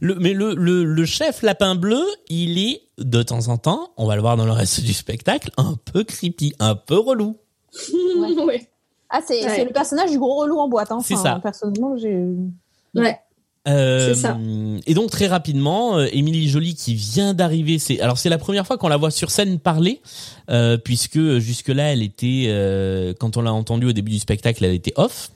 Le, 0.00 0.14
mais 0.16 0.32
le, 0.32 0.54
le, 0.54 0.84
le 0.84 1.04
chef 1.04 1.42
lapin 1.42 1.74
bleu, 1.74 2.02
il 2.28 2.58
est 2.58 2.82
de 2.98 3.22
temps 3.22 3.48
en 3.48 3.58
temps, 3.58 3.92
on 3.96 4.06
va 4.06 4.14
le 4.16 4.22
voir 4.22 4.36
dans 4.36 4.44
le 4.46 4.52
reste 4.52 4.80
du 4.82 4.92
spectacle, 4.92 5.50
un 5.56 5.74
peu 5.92 6.04
creepy, 6.04 6.54
un 6.58 6.74
peu 6.74 6.98
relou. 6.98 7.36
ouais. 8.46 8.68
Ah, 9.10 9.20
c'est 9.26 9.44
Ouais. 9.44 9.64
le 9.64 9.72
personnage 9.72 10.10
du 10.10 10.18
gros 10.18 10.36
relou 10.36 10.58
en 10.58 10.68
boîte. 10.68 10.90
Hein. 10.92 10.98
C'est 11.04 11.16
ça. 11.16 11.38
Personnellement, 11.42 11.96
j'ai. 11.96 12.24
Ouais. 12.94 13.18
Euh, 13.66 14.14
ça. 14.14 14.38
Et 14.86 14.94
donc 14.94 15.10
très 15.10 15.26
rapidement, 15.26 15.96
euh, 15.96 16.06
Émilie 16.12 16.48
Jolie 16.48 16.74
qui 16.74 16.94
vient 16.94 17.32
d'arriver, 17.32 17.78
c'est 17.78 18.00
alors 18.00 18.18
c'est 18.18 18.28
la 18.28 18.38
première 18.38 18.66
fois 18.66 18.76
qu'on 18.76 18.88
la 18.88 18.98
voit 18.98 19.10
sur 19.10 19.30
scène 19.30 19.58
parler, 19.58 20.02
euh, 20.50 20.76
puisque 20.76 21.38
jusque 21.38 21.68
là 21.68 21.92
elle 21.92 22.02
était, 22.02 22.46
euh, 22.48 23.14
quand 23.18 23.36
on 23.36 23.42
l'a 23.42 23.52
entendue 23.52 23.86
au 23.86 23.92
début 23.92 24.12
du 24.12 24.18
spectacle, 24.18 24.64
elle 24.64 24.74
était 24.74 24.92
off. 24.96 25.30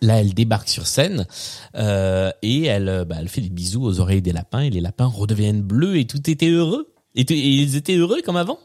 Là, 0.00 0.20
elle 0.20 0.34
débarque 0.34 0.68
sur 0.68 0.88
scène 0.88 1.26
et 1.76 2.64
elle, 2.64 3.04
bah, 3.08 3.16
elle 3.20 3.28
fait 3.28 3.40
des 3.40 3.50
bisous 3.50 3.84
aux 3.84 4.00
oreilles 4.00 4.20
des 4.20 4.32
lapins 4.32 4.62
et 4.62 4.70
les 4.70 4.80
lapins 4.80 5.06
redeviennent 5.06 5.62
bleus 5.62 5.96
et 5.96 6.06
tout 6.06 6.28
était 6.28 6.48
heureux. 6.48 6.92
Et, 7.14 7.22
ils 7.30 7.76
étaient 7.76 7.94
heureux 7.94 8.20
comme 8.24 8.36
avant? 8.36 8.58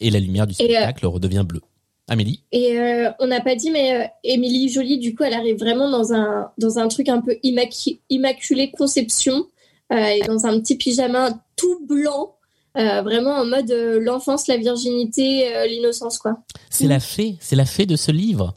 Et 0.00 0.10
la 0.10 0.20
lumière 0.20 0.46
du 0.46 0.52
spectacle 0.52 1.06
redevient 1.06 1.44
bleue. 1.46 1.62
Amélie 2.08 2.42
Et 2.52 2.78
euh, 2.78 3.10
on 3.20 3.26
n'a 3.26 3.40
pas 3.40 3.54
dit, 3.54 3.70
mais 3.70 3.94
euh, 3.94 4.06
Émilie 4.24 4.68
Jolie, 4.70 4.98
du 4.98 5.14
coup, 5.14 5.24
elle 5.24 5.34
arrive 5.34 5.58
vraiment 5.58 5.90
dans 5.90 6.12
un, 6.12 6.50
dans 6.58 6.78
un 6.78 6.88
truc 6.88 7.08
un 7.08 7.20
peu 7.20 7.36
immacu- 7.44 8.00
immaculé 8.10 8.70
conception, 8.70 9.46
euh, 9.92 9.96
et 9.96 10.20
dans 10.26 10.46
un 10.46 10.58
petit 10.60 10.76
pyjama 10.76 11.38
tout 11.56 11.84
blanc, 11.86 12.34
euh, 12.76 13.02
vraiment 13.02 13.32
en 13.32 13.44
mode 13.44 13.70
euh, 13.70 14.00
l'enfance, 14.00 14.46
la 14.46 14.56
virginité, 14.56 15.54
euh, 15.54 15.66
l'innocence, 15.66 16.18
quoi. 16.18 16.38
C'est 16.70 16.86
la 16.86 17.00
fée, 17.00 17.36
c'est 17.40 17.56
la 17.56 17.64
fée 17.66 17.86
de 17.86 17.96
ce 17.96 18.10
livre. 18.10 18.54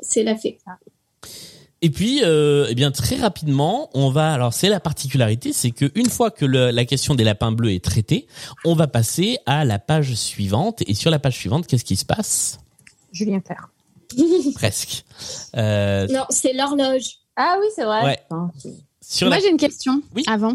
C'est 0.00 0.22
la 0.22 0.36
fée. 0.36 0.58
Et 1.80 1.90
puis, 1.90 2.22
euh, 2.24 2.66
eh 2.68 2.74
bien, 2.74 2.90
très 2.90 3.16
rapidement, 3.16 3.88
on 3.94 4.10
va. 4.10 4.32
Alors, 4.32 4.52
c'est 4.52 4.68
la 4.68 4.80
particularité, 4.80 5.52
c'est 5.52 5.70
que 5.70 5.92
une 5.94 6.08
fois 6.08 6.30
que 6.32 6.44
le- 6.44 6.70
la 6.70 6.84
question 6.84 7.14
des 7.14 7.22
lapins 7.22 7.52
bleus 7.52 7.72
est 7.72 7.84
traitée, 7.84 8.26
on 8.64 8.74
va 8.74 8.88
passer 8.88 9.38
à 9.46 9.64
la 9.64 9.78
page 9.78 10.14
suivante. 10.14 10.82
Et 10.88 10.94
sur 10.94 11.10
la 11.10 11.20
page 11.20 11.34
suivante, 11.36 11.66
qu'est-ce 11.68 11.84
qui 11.84 11.94
se 11.96 12.04
passe? 12.04 12.58
Julien 13.12 13.40
Clerc. 13.40 13.68
Presque. 14.54 15.04
Euh, 15.56 16.06
Non, 16.08 16.24
c'est 16.30 16.52
l'horloge. 16.52 17.18
Ah 17.36 17.56
oui, 17.60 17.66
c'est 17.74 17.84
vrai. 17.84 18.04
Ouais. 18.04 18.18
Enfin, 18.30 18.50
c'est- 18.58 18.74
sur 19.02 19.28
Moi, 19.28 19.36
la- 19.36 19.42
j'ai 19.42 19.50
une 19.50 19.56
question 19.56 20.00
Oui. 20.14 20.24
avant. 20.28 20.54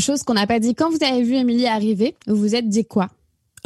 Chose 0.00 0.22
qu'on 0.22 0.34
n'a 0.34 0.46
pas 0.46 0.58
dit. 0.60 0.74
Quand 0.74 0.90
vous 0.90 1.02
avez 1.02 1.22
vu 1.22 1.34
Émilie 1.36 1.66
arriver, 1.66 2.16
vous 2.26 2.36
vous 2.36 2.54
êtes 2.54 2.68
dit 2.68 2.84
quoi? 2.86 3.08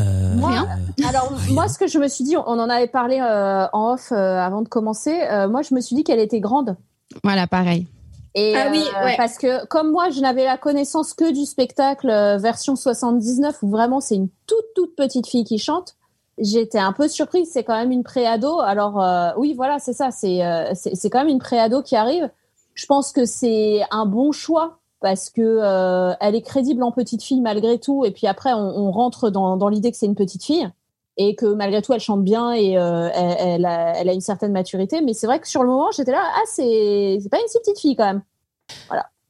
Euh, 0.01 0.35
Moi, 0.35 0.51
Rien. 0.51 0.69
Alors, 1.09 1.33
moi, 1.51 1.69
ce 1.69 1.79
que 1.79 1.87
je 1.87 1.99
me 1.99 2.09
suis 2.09 2.25
dit, 2.25 2.37
on 2.37 2.43
en 2.59 2.69
avait 2.69 2.89
parlé 2.89 3.21
euh, 3.21 3.67
en 3.73 3.93
off 3.95 4.11
euh, 4.11 4.17
avant 4.41 4.63
de 4.63 4.69
commencer. 4.69 5.17
euh, 5.31 5.49
moi, 5.49 5.63
je 5.63 5.73
me 5.75 5.81
suis 5.81 5.95
dit 5.95 6.03
qu'elle 6.03 6.19
était 6.19 6.41
grande. 6.41 6.77
Voilà, 7.23 7.47
pareil. 7.47 7.87
Et, 8.35 8.57
Ah 8.57 8.67
oui, 8.73 8.83
euh, 9.01 9.05
ouais. 9.05 9.17
Parce 9.17 9.39
que 9.39 9.65
comme 9.67 9.93
moi, 9.93 10.11
je 10.11 10.21
n'avais 10.21 10.45
la 10.45 10.59
connaissance 10.59 11.15
que 11.15 11.33
du 11.33 11.45
spectacle 11.45 12.11
euh, 12.11 12.37
version 12.39 12.75
79 12.75 13.59
où 13.63 13.69
vraiment 13.71 14.01
c'est 14.01 14.17
une 14.17 14.29
toute 14.49 14.65
toute 14.75 14.97
petite 14.97 15.29
fille 15.29 15.45
qui 15.45 15.59
chante. 15.59 15.95
J'étais 16.39 16.79
un 16.79 16.93
peu 16.93 17.09
surprise. 17.09 17.49
C'est 17.53 17.65
quand 17.65 17.77
même 17.77 17.93
une 17.93 18.03
préado. 18.03 18.61
Alors 18.61 19.01
euh, 19.01 19.31
oui, 19.37 19.55
voilà, 19.55 19.79
c'est 19.79 19.93
ça. 19.93 20.11
C'est 20.11 20.45
euh, 20.45 20.73
c'est 20.75 20.95
c'est 20.95 21.11
quand 21.11 21.21
même 21.21 21.29
une 21.29 21.39
préado 21.39 21.83
qui 21.83 21.97
arrive. 21.97 22.31
Je 22.75 22.87
pense 22.87 23.13
que 23.13 23.25
c'est 23.25 23.83
un 23.91 24.05
bon 24.05 24.33
choix 24.33 24.79
parce 25.01 25.31
que 25.31 25.43
euh, 25.43 26.15
elle 26.21 26.35
est 26.35 26.43
crédible 26.43 26.83
en 26.83 26.91
petite 26.91 27.23
fille 27.23 27.41
malgré 27.41 27.79
tout. 27.79 28.05
Et 28.05 28.11
puis 28.11 28.27
après, 28.27 28.53
on, 28.53 28.91
rentre 28.91 29.31
dans, 29.31 29.69
l'idée 29.69 29.93
que 29.93 29.97
c'est 29.97 30.07
une 30.07 30.17
petite 30.17 30.43
fille 30.43 30.69
et 31.17 31.37
que 31.37 31.47
malgré 31.47 31.83
tout, 31.83 31.93
elle 31.93 32.01
chante 32.01 32.25
bien 32.25 32.53
et 32.53 32.73
elle, 32.73 33.65
elle 33.65 34.09
a, 34.09 34.13
une 34.13 34.21
certaine 34.21 34.51
maturité. 34.51 35.03
Mais 35.03 35.13
c'est 35.13 35.29
vrai 35.29 35.39
que 35.39 35.47
sur 35.47 35.63
le 35.63 35.69
moment, 35.69 35.93
j'étais 35.93 36.11
là, 36.11 36.23
ah 36.25 36.43
c'est 36.47 37.19
c'est 37.23 37.29
pas 37.29 37.39
une 37.39 37.47
si 37.47 37.59
petite 37.61 37.79
fille 37.79 37.95
quand 37.95 38.07
même. 38.07 38.23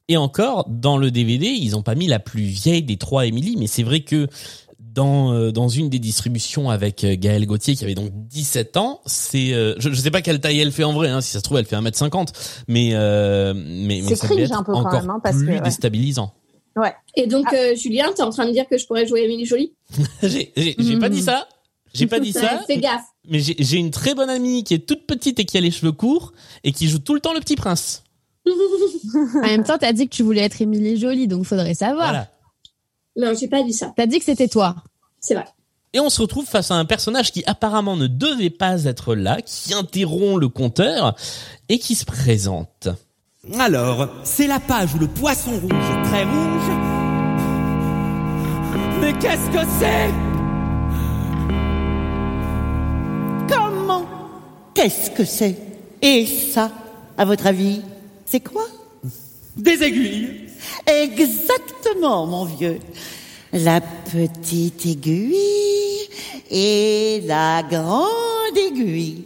Et 0.07 0.17
encore, 0.17 0.65
dans 0.67 0.97
le 0.97 1.09
DVD, 1.09 1.47
ils 1.47 1.75
ont 1.75 1.81
pas 1.81 1.95
mis 1.95 2.07
la 2.07 2.19
plus 2.19 2.43
vieille 2.43 2.83
des 2.83 2.97
trois 2.97 3.25
Émilie, 3.25 3.55
mais 3.57 3.67
c'est 3.67 3.83
vrai 3.83 4.01
que 4.01 4.27
dans 4.95 5.33
euh, 5.33 5.51
dans 5.51 5.67
une 5.67 5.89
des 5.89 5.99
distributions 5.99 6.69
avec 6.69 7.03
euh, 7.03 7.15
Gaël 7.19 7.45
Gauthier 7.45 7.75
qui 7.75 7.83
avait 7.83 7.93
donc 7.95 8.09
17 8.13 8.77
ans, 8.77 9.01
c'est 9.05 9.53
euh, 9.53 9.75
je, 9.77 9.91
je 9.91 9.95
sais 10.01 10.09
pas 10.11 10.21
quelle 10.21 10.39
taille 10.39 10.59
elle 10.59 10.71
fait 10.71 10.83
en 10.85 10.93
vrai 10.93 11.09
hein, 11.09 11.21
si 11.21 11.31
ça 11.31 11.39
se 11.39 11.43
trouve 11.43 11.57
elle 11.59 11.65
fait 11.65 11.75
1m50 11.75 12.29
mais 12.67 12.91
euh, 12.93 13.53
mais, 13.53 14.01
mais 14.01 14.07
C'est 14.07 14.15
ça 14.15 14.27
devait 14.27 14.37
cringe 14.45 14.49
être 14.51 14.57
un 14.59 14.63
peu 14.63 14.71
quand 14.71 14.79
encore 14.79 15.01
même, 15.01 15.09
hein, 15.11 15.19
parce 15.21 15.37
plus 15.37 15.45
que, 15.47 15.51
ouais. 15.51 15.61
déstabilisant. 15.61 16.33
Ouais. 16.77 16.93
Et 17.15 17.25
donc, 17.27 17.45
Ah. 17.51 17.55
euh, 17.55 17.75
Julien, 17.75 18.07
t'es 18.13 18.21
en 18.23 18.31
train 18.31 18.45
de 18.45 18.51
dire 18.51 18.65
que 18.69 18.77
je 18.77 18.85
pourrais 18.85 19.05
jouer 19.07 19.21
Émilie 19.23 19.45
Jolie? 19.45 19.73
J'ai 20.23 20.97
pas 20.99 21.07
dit 21.09 21.21
ça. 21.21 21.47
J'ai 21.93 22.07
pas 22.07 22.19
dit 22.19 22.33
ça. 22.33 22.61
Fais 22.67 22.77
gaffe. 22.79 23.05
Mais 23.29 23.39
j'ai 23.39 23.55
j'ai 23.57 23.77
une 23.77 23.91
très 23.91 24.13
bonne 24.13 24.29
amie 24.29 24.63
qui 24.65 24.73
est 24.73 24.85
toute 24.85 25.07
petite 25.07 25.39
et 25.39 25.45
qui 25.45 25.57
a 25.57 25.61
les 25.61 25.71
cheveux 25.71 25.93
courts 25.93 26.33
et 26.65 26.73
qui 26.73 26.89
joue 26.89 26.99
tout 26.99 27.13
le 27.13 27.21
temps 27.21 27.33
le 27.33 27.39
petit 27.39 27.55
prince. 27.55 28.03
En 29.35 29.41
même 29.47 29.63
temps, 29.63 29.77
t'as 29.79 29.93
dit 29.93 30.07
que 30.09 30.13
tu 30.15 30.23
voulais 30.23 30.41
être 30.41 30.61
Émilie 30.61 30.97
Jolie, 30.99 31.27
donc 31.27 31.45
faudrait 31.45 31.73
savoir. 31.73 32.09
Voilà. 32.09 32.29
Non, 33.15 33.33
j'ai 33.39 33.47
pas 33.47 33.63
dit 33.63 33.73
ça. 33.73 33.93
T'as 33.95 34.05
dit 34.05 34.19
que 34.19 34.25
c'était 34.25 34.47
toi. 34.47 34.75
C'est 35.19 35.35
vrai. 35.35 35.45
Et 35.93 35.99
on 36.01 36.09
se 36.09 36.21
retrouve 36.21 36.45
face 36.45 36.71
à 36.71 36.75
un 36.75 36.83
personnage 36.83 37.31
qui 37.31 37.43
apparemment 37.45 37.95
ne 37.95 38.07
devait 38.07 38.49
pas 38.49 38.83
être 38.83 39.15
là, 39.15 39.41
qui 39.41 39.73
interrompt 39.73 40.41
le 40.41 40.49
compteur 40.49 41.15
et 41.69 41.79
qui 41.79 41.95
se 41.95 42.03
présente. 42.03 42.89
Alors, 43.57 44.09
c'est 44.23 44.47
la 44.47 44.59
page 44.59 44.93
où 44.95 44.99
le 44.99 45.07
poisson 45.07 45.51
rouge, 45.51 46.03
très 46.03 46.23
rouge. 46.25 46.69
Mais 48.99 49.13
qu'est-ce 49.13 49.49
que 49.51 49.65
c'est? 49.79 50.11
Comment? 53.47 54.05
Qu'est-ce 54.73 55.11
que 55.11 55.23
c'est? 55.23 55.55
Et 56.01 56.25
ça, 56.25 56.71
à 57.17 57.23
votre 57.23 57.47
avis, 57.47 57.81
c'est 58.25 58.41
quoi? 58.41 58.65
Des 59.55 59.81
aiguilles. 59.83 60.49
Exactement, 60.87 62.25
mon 62.25 62.45
vieux. 62.45 62.79
La 63.53 63.79
petite 63.81 64.85
aiguille 64.85 65.35
et 66.51 67.21
la 67.25 67.63
grande 67.63 68.57
aiguille. 68.57 69.23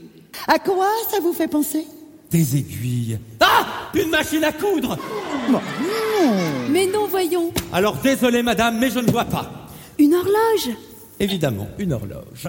À 0.47 0.59
quoi 0.59 0.87
ça 1.09 1.19
vous 1.19 1.33
fait 1.33 1.47
penser? 1.47 1.85
Des 2.31 2.57
aiguilles. 2.57 3.17
Ah 3.39 3.65
Une 3.95 4.09
machine 4.09 4.43
à 4.43 4.51
coudre 4.51 4.97
Mais 6.69 6.85
non, 6.85 7.07
voyons. 7.07 7.51
Alors 7.73 7.95
désolé 7.97 8.43
madame, 8.43 8.77
mais 8.77 8.91
je 8.91 8.99
ne 8.99 9.11
vois 9.11 9.25
pas. 9.25 9.49
Une 9.97 10.13
horloge? 10.13 10.75
Évidemment, 11.19 11.67
une 11.77 11.91
horloge. 11.93 12.47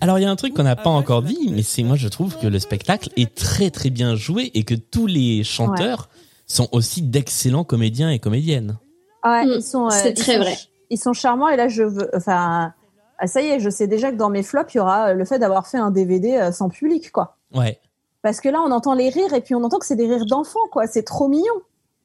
Alors 0.00 0.18
il 0.18 0.22
y 0.22 0.24
a 0.24 0.30
un 0.30 0.36
truc 0.36 0.54
qu'on 0.54 0.62
n'a 0.62 0.76
pas 0.76 0.90
encore 0.90 1.22
dit, 1.22 1.50
mais 1.52 1.62
c'est 1.62 1.82
moi 1.82 1.96
je 1.96 2.08
trouve 2.08 2.36
que 2.38 2.46
le 2.46 2.58
spectacle 2.58 3.10
est 3.16 3.34
très 3.34 3.70
très 3.70 3.90
bien 3.90 4.14
joué 4.14 4.50
et 4.54 4.62
que 4.62 4.74
tous 4.74 5.06
les 5.06 5.44
chanteurs 5.44 6.08
sont 6.46 6.68
aussi 6.72 7.02
d'excellents 7.02 7.64
comédiens 7.64 8.10
et 8.10 8.18
comédiennes. 8.18 8.78
Ouais, 9.24 9.44
Mm, 9.44 9.52
ils 9.56 9.62
sont. 9.62 9.86
euh, 9.86 9.90
c'est 9.90 10.10
ils 10.10 10.14
très 10.14 10.34
sont 10.34 10.40
vrai. 10.40 10.56
Ils 10.90 10.98
sont 10.98 11.12
charmants 11.12 11.48
et 11.48 11.56
là 11.56 11.68
je 11.68 11.82
veux. 11.82 12.08
Enfin, 12.14 12.72
ah, 13.18 13.26
ça 13.26 13.42
y 13.42 13.46
est, 13.46 13.60
je 13.60 13.70
sais 13.70 13.86
déjà 13.88 14.12
que 14.12 14.16
dans 14.16 14.30
mes 14.30 14.42
flops, 14.42 14.72
il 14.74 14.76
y 14.76 14.80
aura 14.80 15.08
euh, 15.08 15.14
le 15.14 15.24
fait 15.24 15.38
d'avoir 15.38 15.66
fait 15.66 15.78
un 15.78 15.90
DVD 15.90 16.36
euh, 16.36 16.52
sans 16.52 16.68
public, 16.68 17.10
quoi. 17.10 17.36
Ouais. 17.54 17.80
Parce 18.22 18.40
que 18.40 18.48
là, 18.48 18.60
on 18.64 18.70
entend 18.72 18.94
les 18.94 19.08
rires 19.08 19.32
et 19.34 19.40
puis 19.40 19.54
on 19.54 19.62
entend 19.64 19.78
que 19.78 19.86
c'est 19.86 19.96
des 19.96 20.06
rires 20.06 20.26
d'enfants, 20.26 20.58
quoi. 20.70 20.86
C'est 20.86 21.02
trop 21.04 21.28
mignon. 21.28 21.54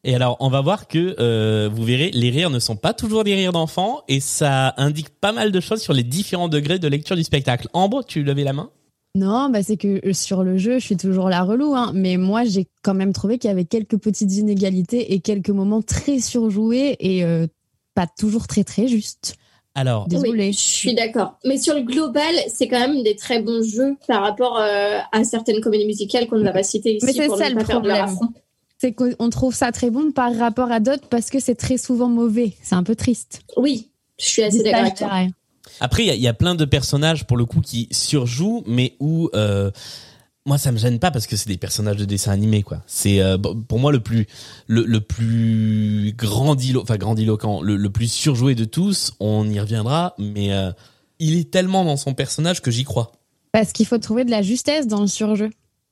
Et 0.04 0.16
alors 0.16 0.36
on 0.40 0.50
va 0.50 0.62
voir 0.62 0.88
que 0.88 1.16
euh, 1.20 1.70
vous 1.72 1.84
verrez, 1.84 2.10
les 2.12 2.32
rires 2.32 2.50
ne 2.50 2.58
sont 2.58 2.76
pas 2.76 2.94
toujours 2.94 3.24
des 3.24 3.36
rires 3.36 3.52
d'enfants 3.52 4.02
et 4.08 4.20
ça 4.20 4.74
indique 4.78 5.10
pas 5.10 5.32
mal 5.32 5.52
de 5.52 5.60
choses 5.60 5.80
sur 5.80 5.94
les 5.94 6.02
différents 6.02 6.48
degrés 6.50 6.80
de 6.80 6.88
lecture 6.88 7.16
du 7.16 7.24
spectacle. 7.24 7.68
Ambre, 7.74 8.04
tu 8.04 8.24
levais 8.24 8.44
la 8.44 8.54
main? 8.54 8.72
Non, 9.14 9.50
bah 9.50 9.62
c'est 9.62 9.76
que 9.76 10.08
euh, 10.08 10.14
sur 10.14 10.44
le 10.44 10.58
jeu, 10.58 10.80
je 10.80 10.86
suis 10.86 10.98
toujours 10.98 11.28
la 11.28 11.44
relou, 11.44 11.76
hein. 11.76 11.92
Mais 11.94 12.16
moi, 12.16 12.46
j'ai 12.46 12.68
quand 12.82 12.94
même 12.94 13.12
trouvé 13.12 13.38
qu'il 13.38 13.50
y 13.50 13.52
avait 13.52 13.66
quelques 13.66 13.98
petites 13.98 14.34
inégalités 14.38 15.14
et 15.14 15.20
quelques 15.20 15.50
moments 15.50 15.82
très 15.82 16.20
surjoués 16.20 16.96
et 17.00 17.26
euh, 17.26 17.48
pas 17.94 18.08
toujours 18.08 18.48
très 18.48 18.64
très 18.64 18.88
justes. 18.88 19.36
Alors, 19.76 20.08
Désolée. 20.08 20.48
Oui, 20.48 20.54
je 20.54 20.60
suis 20.60 20.96
d'accord. 20.96 21.38
Mais 21.46 21.58
sur 21.58 21.74
le 21.76 21.82
global, 21.82 22.34
c'est 22.48 22.68
quand 22.68 22.80
même 22.80 23.04
des 23.04 23.16
très 23.16 23.42
bons 23.42 23.64
jeux 23.64 23.96
par 24.08 24.22
rapport 24.22 24.58
euh, 24.60 25.00
à 25.12 25.24
certaines 25.24 25.62
comédies 25.62 25.86
musicales 25.86 26.28
qu'on 26.28 26.38
ne 26.38 26.44
va 26.44 26.52
pas 26.52 26.64
citer 26.64 26.96
ici 26.96 27.06
Mais 27.06 27.14
c'est 27.14 27.30
ça 27.30 27.50
le 27.50 27.64
problème. 27.64 28.08
C'est 28.78 28.94
qu'on 28.94 29.30
trouve 29.30 29.54
ça 29.54 29.72
très 29.72 29.90
bon 29.90 30.12
par 30.12 30.36
rapport 30.36 30.72
à 30.72 30.80
d'autres 30.80 31.08
parce 31.08 31.30
que 31.30 31.40
c'est 31.40 31.56
très 31.56 31.78
souvent 31.78 32.08
mauvais. 32.08 32.54
C'est 32.64 32.76
un 32.76 32.84
peu 32.84 32.96
triste. 32.96 33.42
Oui, 33.56 33.92
je 34.20 34.26
suis 34.26 34.44
assez 34.44 34.64
d'accord 34.64 34.82
avec 34.82 34.96
toi. 34.96 35.08
Dirais. 35.08 35.30
Après, 35.80 36.04
il 36.04 36.08
y 36.08 36.12
a- 36.12 36.16
il 36.16 36.22
y, 36.22 36.28
a 36.28 36.34
plein 36.34 36.56
de 36.56 36.66
personnages 36.66 37.26
pour 37.26 37.38
le 37.38 37.46
coup 37.46 37.62
qui 37.62 37.88
surjouent, 37.92 38.64
mais 38.68 38.96
où 39.00 39.30
euh, 39.34 39.72
moi 40.46 40.58
ça 40.58 40.72
me 40.72 40.78
gêne 40.78 41.00
pas 41.00 41.12
parce 41.12 41.28
que 41.28 41.36
c'est 41.36 41.48
des 41.50 41.58
personnages 41.58 41.98
de 41.98 42.06
dessin 42.06 42.32
animé 42.32 42.64
quoi. 42.64 42.82
C'est 42.88 43.22
euh, 43.22 43.38
pour 43.38 43.80
moi 43.80 43.92
le 43.92 44.00
plus 44.00 44.28
le, 44.68 44.84
le 44.86 45.02
plus 45.02 46.14
grandilo 46.18 46.82
enfin 46.82 46.98
grandiloquent, 46.98 47.62
le, 47.62 47.76
le 47.78 47.90
plus 47.90 48.12
surjoué 48.12 48.56
de 48.56 48.66
tous. 48.66 49.14
On 49.20 49.50
y 49.50 49.60
reviendra, 49.60 50.16
mais 50.18 50.52
euh, 50.54 50.72
il 51.20 51.36
est 51.38 51.52
tellement 51.52 51.86
dans 51.86 51.98
son 51.98 52.14
personnage 52.14 52.62
que 52.62 52.72
j'y 52.72 52.84
crois. 52.84 53.12
Parce 53.52 53.72
qu'il 53.74 53.86
faut 53.86 53.98
trouver 53.98 54.24
de 54.26 54.32
la 54.32 54.42
justesse 54.42 54.88
dans 54.88 55.02
le 55.02 55.08
surjeu. 55.08 55.50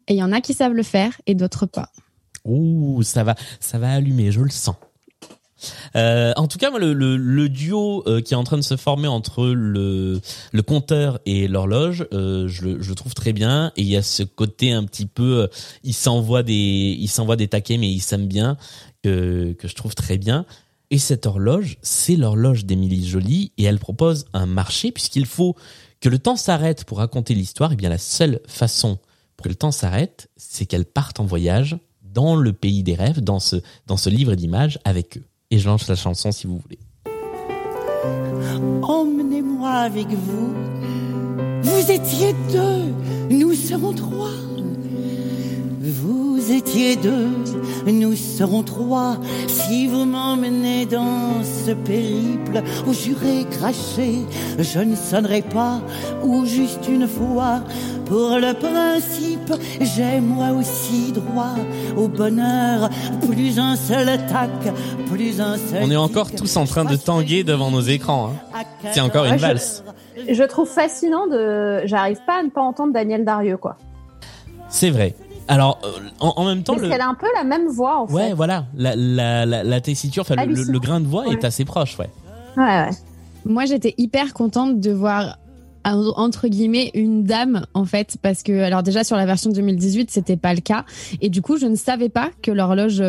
Et 0.07 0.13
il 0.13 0.17
y 0.17 0.23
en 0.23 0.31
a 0.31 0.41
qui 0.41 0.53
savent 0.55 0.73
le 0.73 0.81
faire 0.83 1.21
et 1.27 1.35
d'autres 1.35 1.65
pas. 1.67 1.89
Ouh, 2.45 3.03
ça 3.03 3.23
va, 3.23 3.35
ça 3.59 3.77
va 3.77 3.91
allumer, 3.91 4.31
je 4.31 4.39
le 4.41 4.49
sens. 4.49 4.75
Euh, 5.95 6.33
en 6.35 6.47
tout 6.47 6.57
cas, 6.57 6.69
le, 6.77 6.93
le, 6.93 7.17
le 7.17 7.49
duo 7.49 8.03
euh, 8.07 8.21
qui 8.21 8.33
est 8.33 8.37
en 8.37 8.43
train 8.43 8.57
de 8.57 8.63
se 8.63 8.77
former 8.77 9.07
entre 9.07 9.45
le, 9.47 10.21
le 10.51 10.61
compteur 10.61 11.19
et 11.25 11.47
l'horloge, 11.47 12.07
euh, 12.13 12.47
je, 12.47 12.81
je 12.81 12.89
le 12.89 12.95
trouve 12.95 13.13
très 13.13 13.33
bien. 13.33 13.71
Et 13.75 13.81
il 13.81 13.87
y 13.87 13.97
a 13.97 14.01
ce 14.01 14.23
côté 14.23 14.71
un 14.71 14.83
petit 14.83 15.05
peu, 15.05 15.43
euh, 15.43 15.47
il 15.83 15.93
s'envoie 15.93 16.43
des, 16.43 16.97
il 16.99 17.07
s'envoie 17.07 17.35
des 17.35 17.47
taquets, 17.47 17.77
mais 17.77 17.91
il 17.91 18.01
s'aime 18.01 18.27
bien, 18.27 18.57
que, 19.03 19.53
que 19.53 19.67
je 19.67 19.75
trouve 19.75 19.95
très 19.95 20.17
bien. 20.17 20.45
Et 20.91 20.97
cette 20.97 21.25
horloge, 21.25 21.77
c'est 21.81 22.15
l'horloge 22.15 22.65
d'Émilie 22.65 23.07
Joly, 23.07 23.51
et 23.57 23.63
elle 23.63 23.79
propose 23.79 24.25
un 24.33 24.47
marché 24.47 24.91
puisqu'il 24.91 25.25
faut 25.25 25.55
que 26.01 26.09
le 26.09 26.17
temps 26.17 26.35
s'arrête 26.35 26.83
pour 26.85 26.97
raconter 26.97 27.35
l'histoire. 27.35 27.73
Et 27.73 27.75
bien, 27.75 27.89
la 27.89 27.97
seule 27.97 28.39
façon 28.47 28.97
pour 29.35 29.43
que 29.43 29.49
le 29.49 29.55
temps 29.55 29.71
s'arrête, 29.71 30.29
c'est 30.35 30.65
qu'elle 30.65 30.85
parte 30.85 31.19
en 31.19 31.25
voyage 31.25 31.77
dans 32.01 32.35
le 32.35 32.53
pays 32.53 32.81
des 32.81 32.95
rêves, 32.95 33.21
dans 33.21 33.39
ce, 33.39 33.57
dans 33.85 33.97
ce 33.97 34.09
livre 34.09 34.33
d'images 34.33 34.79
avec 34.83 35.17
eux. 35.17 35.23
Et 35.51 35.57
je 35.57 35.67
lance 35.67 35.87
la 35.87 35.95
chanson 35.95 36.31
si 36.31 36.45
vous 36.45 36.59
voulez. 36.59 36.77
Emmenez-moi 38.83 39.69
avec 39.71 40.07
vous. 40.07 40.53
Vous 41.63 41.91
étiez 41.91 42.33
deux, 42.51 42.93
nous 43.35 43.53
serons 43.53 43.93
trois. 43.93 44.29
Vous 45.89 46.51
étiez 46.51 46.95
deux, 46.95 47.29
nous 47.91 48.15
serons 48.15 48.61
trois. 48.61 49.17
Si 49.47 49.87
vous 49.87 50.05
m'emmenez 50.05 50.85
dans 50.85 51.43
ce 51.43 51.71
périple, 51.71 52.61
où 52.87 52.93
juré 52.93 53.45
craché, 53.49 54.19
je 54.59 54.79
ne 54.79 54.95
sonnerai 54.95 55.41
pas, 55.41 55.81
ou 56.23 56.45
juste 56.45 56.87
une 56.87 57.07
fois. 57.07 57.61
Pour 58.05 58.37
le 58.37 58.53
principe, 58.53 59.53
j'ai 59.81 60.19
moi 60.19 60.51
aussi 60.51 61.11
droit 61.11 61.55
au 61.97 62.07
bonheur. 62.07 62.89
Plus 63.29 63.57
un 63.57 63.75
seul 63.75 64.05
tac, 64.27 64.49
plus 65.11 65.41
un 65.41 65.57
seul. 65.57 65.79
On 65.83 65.89
est 65.91 65.95
encore 65.95 66.31
tous 66.31 66.55
en 66.57 66.65
train 66.65 66.85
de 66.85 66.95
tanguer 66.95 67.43
devant 67.43 67.71
nos 67.71 67.81
écrans. 67.81 68.31
Hein. 68.55 68.63
C'est 68.91 69.01
encore 69.01 69.25
une 69.25 69.31
Ouais, 69.33 69.37
je- 69.37 69.41
valse. 69.41 69.83
Je 70.27 70.43
trouve 70.43 70.67
fascinant 70.67 71.25
de. 71.27 71.81
J'arrive 71.85 72.19
pas 72.27 72.39
à 72.39 72.43
ne 72.43 72.49
pas 72.49 72.61
entendre 72.61 72.93
Daniel 72.93 73.25
Darieux, 73.25 73.57
quoi. 73.57 73.77
C'est 74.69 74.89
vrai. 74.91 75.15
Alors, 75.49 75.79
euh, 75.83 75.89
en, 76.21 76.33
en 76.37 76.45
même 76.45 76.63
temps, 76.63 76.73
Parce 76.73 76.83
le... 76.85 76.89
qu'elle 76.91 77.01
a 77.01 77.07
un 77.09 77.15
peu 77.15 77.27
la 77.35 77.43
même 77.43 77.67
voix, 77.67 77.99
en 78.01 78.05
ouais, 78.11 78.29
fait. 78.29 78.33
voilà, 78.33 78.65
la, 78.77 78.95
la, 78.95 79.45
la, 79.45 79.63
la 79.63 79.81
tessiture, 79.81 80.23
le, 80.29 80.71
le- 80.71 80.79
grain 80.79 81.01
de 81.01 81.07
voix 81.07 81.27
est 81.27 81.43
assez 81.43 81.65
proche, 81.65 81.97
ouais. 81.99 82.09
Ouais, 82.55 82.63
ouais. 82.63 82.89
Moi, 83.45 83.65
j'étais 83.65 83.95
hyper 83.97 84.33
contente 84.33 84.79
de 84.79 84.91
voir 84.91 85.37
en- 85.85 86.13
entre 86.17 86.47
guillemets 86.49 86.91
une 86.93 87.23
dame 87.23 87.65
en 87.73 87.85
fait 87.85 88.17
parce 88.21 88.43
que 88.43 88.61
alors 88.63 88.83
déjà 88.83 89.05
sur 89.05 89.15
la 89.15 89.25
version 89.25 89.49
2018 89.49 90.11
c'était 90.11 90.35
pas 90.35 90.53
le 90.53 90.59
cas 90.59 90.83
et 91.21 91.29
du 91.29 91.41
coup 91.41 91.55
je 91.55 91.67
ne 91.67 91.75
savais 91.77 92.09
pas 92.09 92.31
que 92.41 92.51
l'horloge 92.51 93.01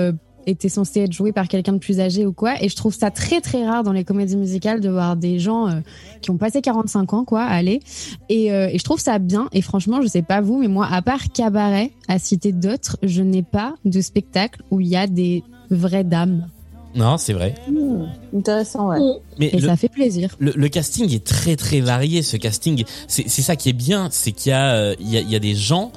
était 0.47 0.69
censée 0.69 1.01
être 1.01 1.13
jouée 1.13 1.33
par 1.33 1.49
quelqu'un 1.49 1.73
de 1.75 1.79
plus 1.79 2.01
âgé 2.01 2.25
ou 2.27 2.33
quoi 2.33 2.55
et 2.63 2.69
je 2.69 2.77
trouve 2.77 2.95
ça 2.95 3.11
très 3.11 3.41
très 3.41 3.65
rare 3.67 3.83
dans 3.85 3.93
les 3.93 4.05
comédies 4.05 4.37
musicales 4.37 4.81
de 4.81 4.89
voir 4.89 5.17
des 5.17 5.39
gens 5.39 5.69
euh, 5.69 5.81
qui 6.23 6.31
ont 6.31 6.37
passé 6.39 6.61
45 6.63 7.13
ans 7.15 7.25
quoi 7.25 7.43
aller 7.45 7.81
et, 8.29 8.53
euh, 8.53 8.69
et 8.73 8.79
je 8.79 8.85
trouve 8.85 9.01
ça 9.01 9.19
bien 9.19 9.49
et 9.53 9.63
franchement 9.63 10.01
je 10.03 10.07
sais 10.09 10.23
pas 10.23 10.41
vous 10.41 10.59
mais 10.59 10.69
moi 10.69 10.89
à 10.91 11.03
part 11.03 11.31
cabaret 11.33 11.91
à 12.09 12.19
citer 12.19 12.53
d'autres 12.53 12.97
je 13.03 13.23
n'ai 13.23 13.43
pas 13.43 13.75
de 13.85 14.01
spectacle 14.01 14.63
où 14.71 14.81
il 14.81 14.89
y 14.89 14.97
a 14.97 15.07
des 15.07 15.43
vraies 15.71 16.05
dames 16.05 16.49
Non, 16.97 17.17
c'est 17.19 17.33
vrai. 17.35 17.55
Hmm, 17.71 18.07
intéressant, 18.37 18.89
ouais. 18.89 18.99
Mais 19.39 19.51
et 19.53 19.61
le- 19.61 19.69
ça 19.69 19.77
fait 19.77 19.89
plaisir 19.89 20.35
Le, 20.41 20.51
le 20.57 20.69
casting 20.69 21.09
est 21.15 21.23
très 21.25 21.55
très 21.55 21.79
varié. 21.81 22.23
Ce 22.23 22.37
casting, 22.37 22.83
c'est 23.07 23.29
c'est 23.29 23.43
ça 23.43 23.55
qui 23.55 23.69
est 23.69 23.73
bien, 23.89 24.09
c'est 24.11 24.33
qu'il 24.33 24.51
y 24.51 24.53
a 24.53 24.75
euh, 24.75 24.95
il 24.99 25.09
y 25.09 25.17
a, 25.17 25.21
il 25.21 25.31
y 25.31 25.37
a 25.37 25.39
des 25.39 25.55
gens 25.55 25.93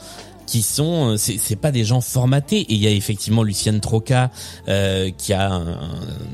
qui 0.53 0.61
sont 0.61 1.13
euh, 1.13 1.17
c'est 1.17 1.55
pas 1.55 1.71
des 1.71 1.83
gens 1.83 1.99
formatés. 1.99 2.59
Et 2.59 2.73
il 2.75 2.77
y 2.77 2.85
a 2.85 2.91
effectivement 2.91 3.41
Lucienne 3.41 3.79
Troca 3.79 4.29
euh, 4.67 5.09
qui 5.17 5.33
a 5.33 5.51
un, 5.51 5.79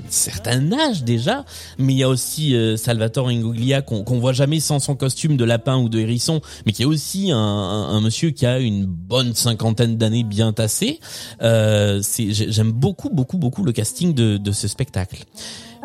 certain 0.09 0.73
âge 0.73 1.05
déjà 1.05 1.45
mais 1.77 1.93
il 1.93 1.99
y 1.99 2.03
a 2.03 2.09
aussi 2.09 2.53
euh, 2.53 2.75
Salvatore 2.75 3.29
Ingoglia 3.29 3.81
qu'on 3.81 4.03
qu'on 4.03 4.19
voit 4.19 4.33
jamais 4.33 4.59
sans 4.59 4.79
son 4.79 4.97
costume 4.97 5.37
de 5.37 5.45
lapin 5.45 5.77
ou 5.77 5.87
de 5.87 5.99
hérisson 5.99 6.41
mais 6.65 6.73
qui 6.73 6.81
est 6.81 6.85
aussi 6.85 7.31
un, 7.31 7.37
un, 7.37 8.01
monsieur 8.01 8.31
qui 8.31 8.45
a 8.45 8.59
une 8.59 8.85
bonne 8.85 9.33
cinquantaine 9.35 9.95
d'années 9.95 10.25
bien 10.25 10.51
tassées 10.51 10.99
euh, 11.41 12.01
j'aime 12.17 12.71
beaucoup 12.73 13.09
beaucoup 13.09 13.37
beaucoup 13.37 13.63
le 13.63 13.71
casting 13.71 14.13
de, 14.13 14.35
de 14.35 14.51
ce 14.51 14.67
spectacle 14.67 15.23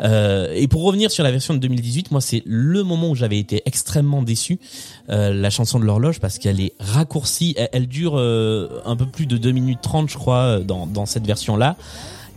euh, 0.01 0.51
et 0.53 0.67
pour 0.67 0.83
revenir 0.83 1.11
sur 1.11 1.23
la 1.23 1.31
version 1.31 1.53
de 1.53 1.59
2018, 1.59 2.11
moi 2.11 2.21
c'est 2.21 2.43
le 2.45 2.83
moment 2.83 3.11
où 3.11 3.15
j'avais 3.15 3.39
été 3.39 3.61
extrêmement 3.65 4.21
déçu, 4.21 4.59
euh, 5.09 5.33
la 5.33 5.49
chanson 5.49 5.79
de 5.79 5.85
l'horloge 5.85 6.19
parce 6.19 6.37
qu'elle 6.37 6.59
est 6.59 6.73
raccourcie, 6.79 7.55
elle, 7.71 7.87
dure 7.87 8.17
euh, 8.17 8.81
un 8.85 8.95
peu 8.95 9.05
plus 9.05 9.25
de 9.25 9.37
2 9.37 9.51
minutes 9.51 9.79
30 9.81 10.09
je 10.09 10.17
crois 10.17 10.37
euh, 10.37 10.59
dans, 10.59 10.87
dans 10.87 11.05
cette 11.05 11.25
version-là. 11.25 11.75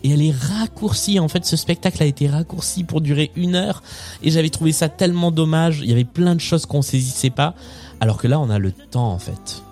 Et 0.05 0.11
elle 0.11 0.23
est 0.23 0.35
raccourcie, 0.35 1.19
en 1.19 1.27
fait 1.27 1.45
ce 1.45 1.57
spectacle 1.57 2.01
a 2.01 2.07
été 2.07 2.29
raccourci 2.29 2.85
pour 2.85 3.01
durer 3.01 3.33
une 3.35 3.57
heure 3.57 3.83
et 4.23 4.31
j'avais 4.31 4.51
trouvé 4.51 4.71
ça 4.71 4.89
tellement 4.89 5.33
dommage, 5.33 5.81
il 5.83 5.89
y 5.89 5.93
avait 5.93 6.05
plein 6.05 6.37
de 6.37 6.41
choses 6.41 6.67
qu'on 6.67 6.83
saisissait 6.83 7.31
pas, 7.31 7.55
alors 8.01 8.17
que 8.17 8.29
là 8.29 8.39
on 8.39 8.49
a 8.49 8.61
le 8.61 8.71
temps 8.71 9.11
en 9.11 9.19
fait. 9.19 9.65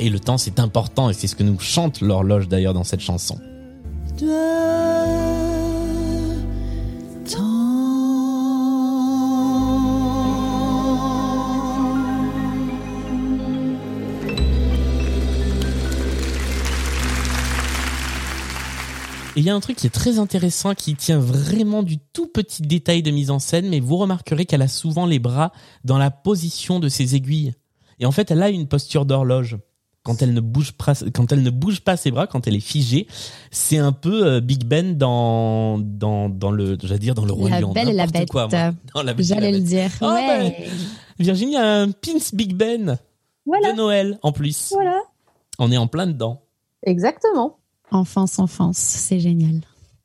Et 0.00 0.10
le 0.10 0.18
temps 0.18 0.36
c'est 0.36 0.58
important 0.58 1.10
et 1.10 1.12
c'est 1.12 1.28
ce 1.28 1.36
que 1.36 1.44
nous 1.44 1.60
chante 1.60 2.00
l'horloge 2.00 2.48
d'ailleurs 2.48 2.74
dans 2.74 2.82
cette 2.82 3.00
chanson. 3.00 3.38
Et 19.38 19.40
il 19.40 19.44
y 19.44 19.50
a 19.50 19.54
un 19.54 19.60
truc 19.60 19.76
qui 19.76 19.86
est 19.86 19.90
très 19.90 20.18
intéressant 20.18 20.74
qui 20.74 20.96
tient 20.96 21.20
vraiment 21.20 21.84
du 21.84 21.98
tout 21.98 22.26
petit 22.26 22.60
détail 22.62 23.04
de 23.04 23.12
mise 23.12 23.30
en 23.30 23.38
scène, 23.38 23.68
mais 23.68 23.78
vous 23.78 23.96
remarquerez 23.96 24.46
qu'elle 24.46 24.62
a 24.62 24.66
souvent 24.66 25.06
les 25.06 25.20
bras 25.20 25.52
dans 25.84 25.96
la 25.96 26.10
position 26.10 26.80
de 26.80 26.88
ses 26.88 27.14
aiguilles. 27.14 27.54
Et 28.00 28.06
en 28.06 28.10
fait, 28.10 28.32
elle 28.32 28.42
a 28.42 28.48
une 28.48 28.66
posture 28.66 29.06
d'horloge. 29.06 29.56
Quand 30.02 30.22
elle 30.22 30.34
ne 30.34 30.40
bouge 30.40 30.72
pas, 30.72 30.92
quand 31.14 31.30
elle 31.30 31.44
ne 31.44 31.50
bouge 31.50 31.82
pas 31.82 31.96
ses 31.96 32.10
bras, 32.10 32.26
quand 32.26 32.48
elle 32.48 32.56
est 32.56 32.60
figée, 32.60 33.06
c'est 33.52 33.78
un 33.78 33.92
peu 33.92 34.26
euh, 34.26 34.40
Big 34.40 34.64
Ben 34.64 34.98
dans 34.98 35.78
dans 35.78 36.28
dans 36.28 36.50
le, 36.50 36.76
j'allais 36.82 36.98
dire 36.98 37.14
dans 37.14 37.24
le 37.24 37.32
roi 37.32 37.48
La 37.48 37.60
lion. 37.60 37.72
Belle 37.72 37.90
et 37.90 37.92
la 37.92 38.08
Bête. 38.08 38.28
quoi, 38.28 38.48
J'allais 39.18 39.52
le 39.52 39.60
dire. 39.60 39.92
Oh, 40.00 40.06
ouais. 40.06 40.26
ben, 40.26 40.52
Virginie 41.20 41.56
a 41.56 41.82
un 41.82 41.92
pins 41.92 42.18
Big 42.32 42.54
Ben 42.56 42.98
Voilà. 43.46 43.70
de 43.70 43.76
Noël 43.76 44.18
en 44.24 44.32
plus. 44.32 44.70
Voilà. 44.72 44.98
On 45.60 45.70
est 45.70 45.76
en 45.76 45.86
plein 45.86 46.08
dedans. 46.08 46.42
Exactement. 46.84 47.57
Enfance, 47.90 48.38
enfance, 48.38 48.78
c'est 48.78 49.20
génial. 49.20 49.60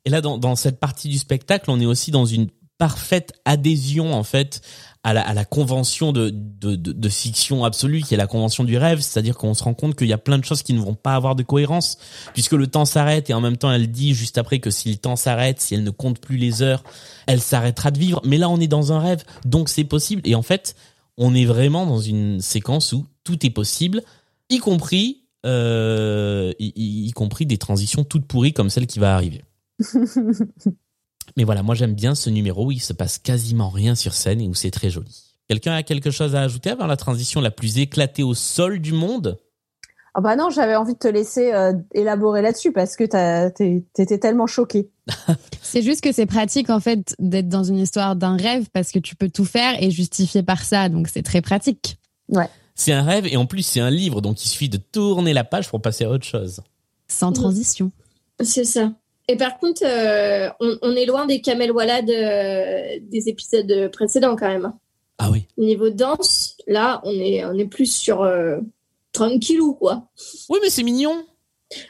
Et 0.06 0.10
là, 0.10 0.22
dans, 0.22 0.56
cette 0.56 0.80
partie 0.80 1.10
du 1.10 1.18
spectacle, 1.18 1.70
on 1.70 1.80
est 1.80 1.86
aussi 1.86 2.12
dans 2.12 2.26
une 2.26 2.48
parfaite 2.78 3.34
adhésion 3.46 4.14
en 4.14 4.24
fait 4.24 4.62
à 5.04 5.14
la, 5.14 5.46
convention 5.46 6.12
de 6.12 7.10
fiction 7.10 7.64
absolue 7.66 8.02
qui 8.02 8.14
est 8.14 8.18
la 8.18 8.28
convention 8.28 8.64
du 8.64 8.78
rêve, 8.78 9.00
c'est-à-dire 9.00 9.38
qu'on 9.38 9.54
se 9.54 9.64
rend 9.64 9.74
compte 9.74 9.96
qu'il 9.96 10.08
y 10.08 10.14
a 10.14 10.18
plein 10.18 10.38
de 10.38 10.46
choses 10.46 10.64
qui 10.64 10.74
ne 10.74 10.80
vont 10.80 10.96
pas 10.96 11.16
avoir 11.16 11.36
de 11.36 11.44
cohérence 11.44 11.98
puisque 12.34 12.54
le 12.54 12.68
temps 12.68 12.86
s'arrête 12.86 13.30
et 13.30 13.34
en 13.34 13.42
même 13.42 13.58
temps 13.58 13.72
elle 13.72 13.92
dit 13.92 14.14
juste 14.14 14.38
après 14.38 14.60
que 14.60 14.72
si 14.72 14.90
le 14.90 14.98
temps 14.98 15.16
s'arrête, 15.16 15.62
si 15.62 15.76
elle 15.76 15.84
ne 15.84 15.90
compte 15.92 16.20
plus 16.20 16.38
les 16.38 16.62
heures, 16.62 16.84
elle 17.28 17.42
s'arrêtera 17.42 17.92
de 17.92 18.00
vivre. 18.00 18.22
Mais 18.26 18.38
là, 18.38 18.50
on 18.50 18.60
est 18.60 18.68
dans 18.68 18.92
un 18.92 19.00
rêve, 19.00 19.24
donc 19.46 19.70
c'est 19.70 19.84
possible. 19.84 20.22
Et 20.26 20.36
en 20.36 20.42
fait, 20.42 20.76
on 21.18 21.36
est 21.36 21.46
vraiment 21.46 21.86
dans 21.86 22.00
une 22.00 22.42
séquence 22.42 22.92
où 22.94 23.06
tout 23.24 23.46
est 23.46 23.52
possible, 23.52 24.02
y 24.50 24.58
compris 24.58 25.23
euh, 25.46 26.52
y, 26.60 26.68
y- 26.76 27.08
y 27.08 27.12
compris 27.12 27.46
des 27.46 27.58
transitions 27.58 28.04
toutes 28.04 28.26
pourries 28.26 28.54
comme 28.54 28.70
celle 28.70 28.88
qui 28.88 29.00
va 29.00 29.16
arriver. 29.16 29.44
Mais 31.38 31.44
voilà, 31.44 31.64
moi 31.64 31.76
j'aime 31.76 31.94
bien 31.94 32.16
ce 32.16 32.30
numéro 32.30 32.68
où 32.68 32.72
il 32.72 32.82
se 32.82 32.94
passe 32.94 33.18
quasiment 33.18 33.70
rien 33.70 33.96
sur 33.96 34.14
scène 34.14 34.42
et 34.42 34.48
où 34.48 34.54
c'est 34.54 34.72
très 34.72 34.90
joli. 34.90 35.24
Quelqu'un 35.48 35.74
a 35.74 35.84
quelque 35.84 36.12
chose 36.12 36.36
à 36.36 36.42
ajouter 36.42 36.70
avant 36.70 36.86
la 36.86 36.98
transition 36.98 37.42
la 37.42 37.52
plus 37.52 37.78
éclatée 37.80 38.24
au 38.24 38.34
sol 38.34 38.80
du 38.80 38.94
monde? 38.94 39.40
Ah 40.16 40.22
bah 40.22 40.36
non, 40.36 40.50
j'avais 40.52 40.76
envie 40.76 40.94
de 40.94 41.00
te 41.00 41.08
laisser 41.08 41.54
euh, 41.54 41.74
élaborer 41.94 42.44
là-dessus 42.44 42.72
parce 42.72 42.96
que 42.96 43.04
t'étais 43.94 44.20
tellement 44.20 44.46
choqué. 44.46 44.92
C'est 45.64 45.82
juste 45.82 46.02
que 46.02 46.12
c'est 46.12 46.28
pratique 46.28 46.70
en 46.70 46.80
fait 46.80 47.16
d'être 47.18 47.50
dans 47.50 47.64
une 47.64 47.80
histoire 47.80 48.16
d'un 48.16 48.38
rêve 48.38 48.68
parce 48.72 48.92
que 48.92 49.00
tu 49.00 49.16
peux 49.16 49.30
tout 49.30 49.44
faire 49.44 49.82
et 49.82 49.90
justifier 49.90 50.44
par 50.44 50.62
ça, 50.64 50.88
donc 50.88 51.08
c'est 51.08 51.24
très 51.24 51.42
pratique. 51.42 51.98
Ouais. 52.30 52.48
C'est 52.76 52.92
un 52.92 53.04
rêve 53.04 53.28
et 53.28 53.38
en 53.38 53.46
plus 53.46 53.64
c'est 53.64 53.80
un 53.80 53.92
livre, 53.92 54.22
donc 54.22 54.44
il 54.44 54.48
suffit 54.48 54.70
de 54.70 54.78
tourner 54.78 55.34
la 55.34 55.44
page 55.44 55.70
pour 55.70 55.82
passer 55.82 56.06
à 56.06 56.10
autre 56.10 56.26
chose. 56.26 56.62
Sans 57.08 57.32
transition. 57.32 57.92
C'est 58.42 58.64
ça. 58.66 58.92
Et 59.28 59.38
par 59.38 59.58
contre, 59.58 59.84
euh, 59.86 60.50
on, 60.60 60.78
on 60.82 60.96
est 60.96 61.06
loin 61.06 61.26
des 61.26 61.40
Kamel 61.40 61.72
Walad 61.72 62.10
euh, 62.10 63.00
des 63.02 63.30
épisodes 63.30 63.90
précédents 63.92 64.36
quand 64.36 64.48
même. 64.50 64.74
Ah 65.18 65.30
oui. 65.32 65.46
Niveau 65.58 65.90
danse, 65.90 66.58
là, 66.68 67.00
on 67.06 67.12
est, 67.12 67.46
on 67.46 67.54
est 67.54 67.66
plus 67.66 67.86
sur 67.86 68.24
euh, 68.24 68.58
tranquillou, 69.14 69.76
quoi. 69.76 70.08
Oui, 70.50 70.60
mais 70.62 70.70
c'est 70.70 70.84
mignon. 70.84 71.24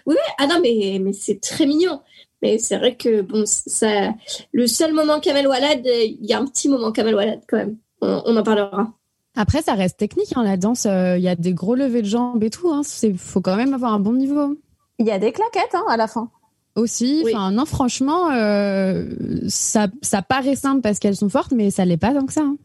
Oui, 0.05 0.15
oui. 0.15 0.33
ah 0.37 0.47
non, 0.47 0.59
mais, 0.61 0.99
mais 1.01 1.13
c'est 1.13 1.39
très 1.39 1.65
mignon. 1.65 2.01
Mais 2.41 2.59
c'est 2.59 2.77
vrai 2.77 2.95
que 2.95 3.21
bon, 3.21 3.45
ça, 3.45 4.13
le 4.51 4.67
seul 4.67 4.93
moment 4.93 5.19
Kamel 5.19 5.47
Walad, 5.47 5.81
il 5.85 6.25
y 6.25 6.33
a 6.33 6.39
un 6.39 6.45
petit 6.45 6.67
moment 6.67 6.91
Kamel 6.91 7.15
Walad 7.15 7.41
quand 7.47 7.57
même. 7.57 7.77
On, 8.01 8.21
on 8.25 8.35
en 8.37 8.43
parlera. 8.43 8.93
Après, 9.35 9.61
ça 9.61 9.73
reste 9.73 9.97
technique, 9.97 10.33
hein, 10.35 10.43
la 10.43 10.57
danse. 10.57 10.85
euh, 10.85 11.17
Il 11.17 11.23
y 11.23 11.27
a 11.27 11.35
des 11.35 11.53
gros 11.53 11.75
levées 11.75 12.01
de 12.01 12.07
jambes 12.07 12.43
et 12.43 12.49
tout. 12.49 12.69
Hein, 12.71 12.81
c'est 12.83 13.13
faut 13.13 13.41
quand 13.41 13.55
même 13.55 13.73
avoir 13.73 13.93
un 13.93 13.99
bon 13.99 14.13
niveau. 14.13 14.57
Il 14.99 15.07
y 15.07 15.11
a 15.11 15.17
des 15.19 15.31
claquettes 15.31 15.73
hein, 15.73 15.83
à 15.89 15.97
la 15.97 16.07
fin. 16.07 16.29
aussi. 16.75 17.23
Enfin, 17.25 17.51
non, 17.51 17.65
franchement, 17.65 18.29
euh, 18.31 19.09
ça, 19.47 19.87
ça 20.01 20.21
paraît 20.21 20.55
simple 20.55 20.81
parce 20.81 20.99
qu'elles 20.99 21.15
sont 21.15 21.29
fortes, 21.29 21.51
mais 21.51 21.71
ça 21.71 21.83
l'est 21.85 21.97
pas 21.97 22.13
tant 22.13 22.25
que 22.25 22.33
ça. 22.33 22.41
hein. 22.41 22.57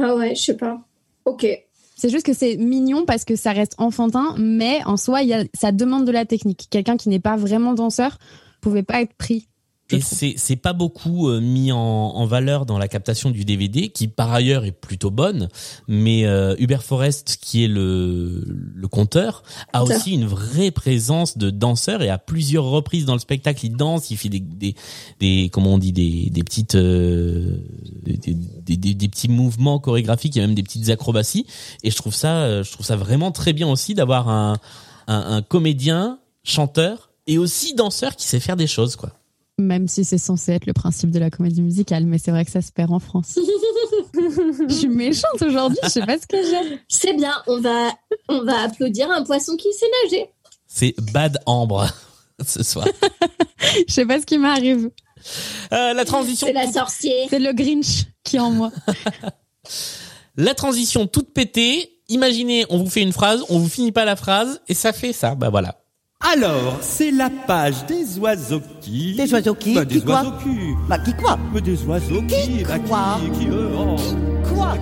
Ah 0.00 0.14
ouais, 0.14 0.34
je 0.34 0.42
sais 0.42 0.56
pas. 0.56 0.80
Ok. 1.24 1.46
C'est 1.96 2.08
juste 2.08 2.24
que 2.26 2.32
c'est 2.32 2.56
mignon 2.56 3.04
parce 3.04 3.24
que 3.24 3.36
ça 3.36 3.52
reste 3.52 3.74
enfantin, 3.78 4.34
mais 4.38 4.80
en 4.86 4.96
soi, 4.96 5.22
il 5.22 5.28
y 5.28 5.34
a, 5.34 5.44
ça 5.54 5.70
demande 5.70 6.04
de 6.04 6.10
la 6.12 6.24
technique. 6.24 6.66
Quelqu'un 6.70 6.96
qui 6.96 7.08
n'est 7.08 7.20
pas 7.20 7.36
vraiment 7.36 7.74
danseur 7.74 8.18
pouvait 8.60 8.82
pas 8.82 9.02
être 9.02 9.14
pris. 9.14 9.48
Et 9.90 10.00
c'est 10.00 10.34
c'est 10.36 10.56
pas 10.56 10.72
beaucoup 10.72 11.28
euh, 11.28 11.40
mis 11.40 11.70
en, 11.70 11.78
en 11.78 12.24
valeur 12.24 12.64
dans 12.64 12.78
la 12.78 12.88
captation 12.88 13.30
du 13.30 13.44
DVD, 13.44 13.90
qui 13.90 14.08
par 14.08 14.32
ailleurs 14.32 14.64
est 14.64 14.72
plutôt 14.72 15.10
bonne. 15.10 15.48
Mais 15.86 16.24
euh, 16.24 16.54
Hubert 16.58 16.82
Forest, 16.82 17.38
qui 17.42 17.64
est 17.64 17.68
le 17.68 18.42
le 18.46 18.88
conteur, 18.88 19.42
a 19.72 19.84
aussi 19.84 20.12
une 20.12 20.24
vraie 20.24 20.70
présence 20.70 21.36
de 21.36 21.50
danseur 21.50 22.02
et 22.02 22.08
à 22.08 22.18
plusieurs 22.18 22.64
reprises 22.64 23.04
dans 23.04 23.12
le 23.12 23.18
spectacle, 23.18 23.66
il 23.66 23.76
danse, 23.76 24.10
il 24.10 24.16
fait 24.16 24.30
des 24.30 24.40
des, 24.40 24.74
des 25.20 25.50
comment 25.52 25.74
on 25.74 25.78
dit 25.78 25.92
des 25.92 26.30
des 26.30 26.42
petites 26.42 26.74
euh, 26.74 27.58
des, 28.02 28.16
des, 28.16 28.76
des, 28.76 28.94
des 28.94 29.08
petits 29.08 29.28
mouvements 29.28 29.78
chorégraphiques, 29.78 30.36
il 30.36 30.38
y 30.38 30.42
a 30.42 30.46
même 30.46 30.56
des 30.56 30.62
petites 30.62 30.88
acrobaties. 30.88 31.46
Et 31.82 31.90
je 31.90 31.96
trouve 31.96 32.14
ça 32.14 32.44
euh, 32.44 32.64
je 32.64 32.72
trouve 32.72 32.86
ça 32.86 32.96
vraiment 32.96 33.30
très 33.30 33.52
bien 33.52 33.68
aussi 33.68 33.94
d'avoir 33.94 34.28
un, 34.28 34.58
un 35.06 35.36
un 35.36 35.42
comédien 35.42 36.18
chanteur 36.44 37.10
et 37.26 37.36
aussi 37.38 37.74
danseur 37.74 38.16
qui 38.16 38.26
sait 38.26 38.40
faire 38.40 38.56
des 38.56 38.66
choses 38.66 38.96
quoi. 38.96 39.12
Même 39.58 39.86
si 39.86 40.04
c'est 40.04 40.18
censé 40.18 40.52
être 40.52 40.66
le 40.66 40.72
principe 40.72 41.10
de 41.10 41.18
la 41.18 41.30
comédie 41.30 41.62
musicale, 41.62 42.06
mais 42.06 42.18
c'est 42.18 42.30
vrai 42.30 42.44
que 42.44 42.50
ça 42.50 42.62
se 42.62 42.72
perd 42.72 42.90
en 42.92 42.98
France. 42.98 43.38
Je 44.68 44.74
suis 44.74 44.88
méchante 44.88 45.42
aujourd'hui, 45.42 45.78
je 45.82 45.88
sais 45.88 46.06
pas 46.06 46.18
ce 46.18 46.26
que 46.26 46.36
j'ai. 46.36 46.78
C'est 46.88 47.14
bien, 47.14 47.32
on 47.46 47.60
va, 47.60 47.90
on 48.28 48.44
va 48.44 48.62
applaudir 48.62 49.10
un 49.10 49.24
poisson 49.24 49.56
qui 49.56 49.72
sait 49.72 49.86
nager. 50.04 50.30
C'est 50.66 50.94
Bad 51.12 51.38
Ambre 51.46 51.86
ce 52.46 52.62
soir. 52.62 52.86
Je 53.88 53.92
sais 53.92 54.06
pas 54.06 54.20
ce 54.20 54.26
qui 54.26 54.38
m'arrive. 54.38 54.90
Euh, 55.72 55.92
la 55.92 56.04
transition. 56.04 56.46
C'est 56.46 56.52
la 56.52 56.70
sorcière. 56.70 57.26
C'est 57.30 57.38
le 57.38 57.52
Grinch 57.52 58.06
qui 58.24 58.36
est 58.36 58.40
en 58.40 58.50
moi. 58.50 58.72
La 60.36 60.54
transition 60.54 61.06
toute 61.06 61.32
pétée. 61.32 62.00
Imaginez, 62.08 62.66
on 62.68 62.78
vous 62.78 62.90
fait 62.90 63.02
une 63.02 63.12
phrase, 63.12 63.44
on 63.48 63.58
vous 63.58 63.68
finit 63.68 63.92
pas 63.92 64.04
la 64.04 64.16
phrase 64.16 64.60
et 64.68 64.74
ça 64.74 64.92
fait 64.92 65.12
ça. 65.12 65.34
Bah 65.34 65.50
voilà. 65.50 65.81
Alors, 66.24 66.78
c'est 66.80 67.10
la 67.10 67.30
page 67.46 67.84
des 67.86 68.18
oiseaux 68.18 68.62
qui. 68.80 69.14
Des 69.16 69.32
oiseaux 69.32 69.54
qui 69.54 69.74
Bah, 69.74 69.84
des 69.84 69.96
Qui 69.96 70.04
quoi 70.04 70.14
oiseaux 70.22 70.32
qui. 70.42 70.58
Bah, 70.88 70.98
qui 70.98 71.12
quoi 71.14 71.38
Mais 71.52 71.60
des 71.60 71.82
oiseaux 71.84 72.22
qui. 72.22 72.62
Bah, 72.64 72.78
quoi 72.78 73.18
qui, 73.20 73.38
qui, 73.40 73.48
euh, 73.50 73.68
oh. 73.76 73.96
Quoi 74.54 74.76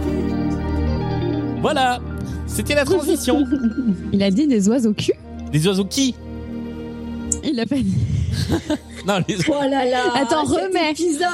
Voilà. 1.62 1.99
C'était 2.47 2.74
la 2.74 2.84
transition. 2.84 3.45
Il 4.12 4.22
a 4.22 4.30
dit 4.30 4.47
des 4.47 4.68
oiseaux 4.68 4.93
cul 4.93 5.12
Les 5.53 5.66
oiseaux 5.66 5.84
qui 5.84 6.14
Il 7.43 7.59
a 7.59 7.66
pas 7.66 7.76
dit. 7.76 7.95
Non, 9.07 9.18
les 9.26 9.36
Oh 9.49 9.53
là 9.62 9.86
là. 9.86 10.03
Attends, 10.14 10.45
remets. 10.45 10.91
épisode. 10.91 11.24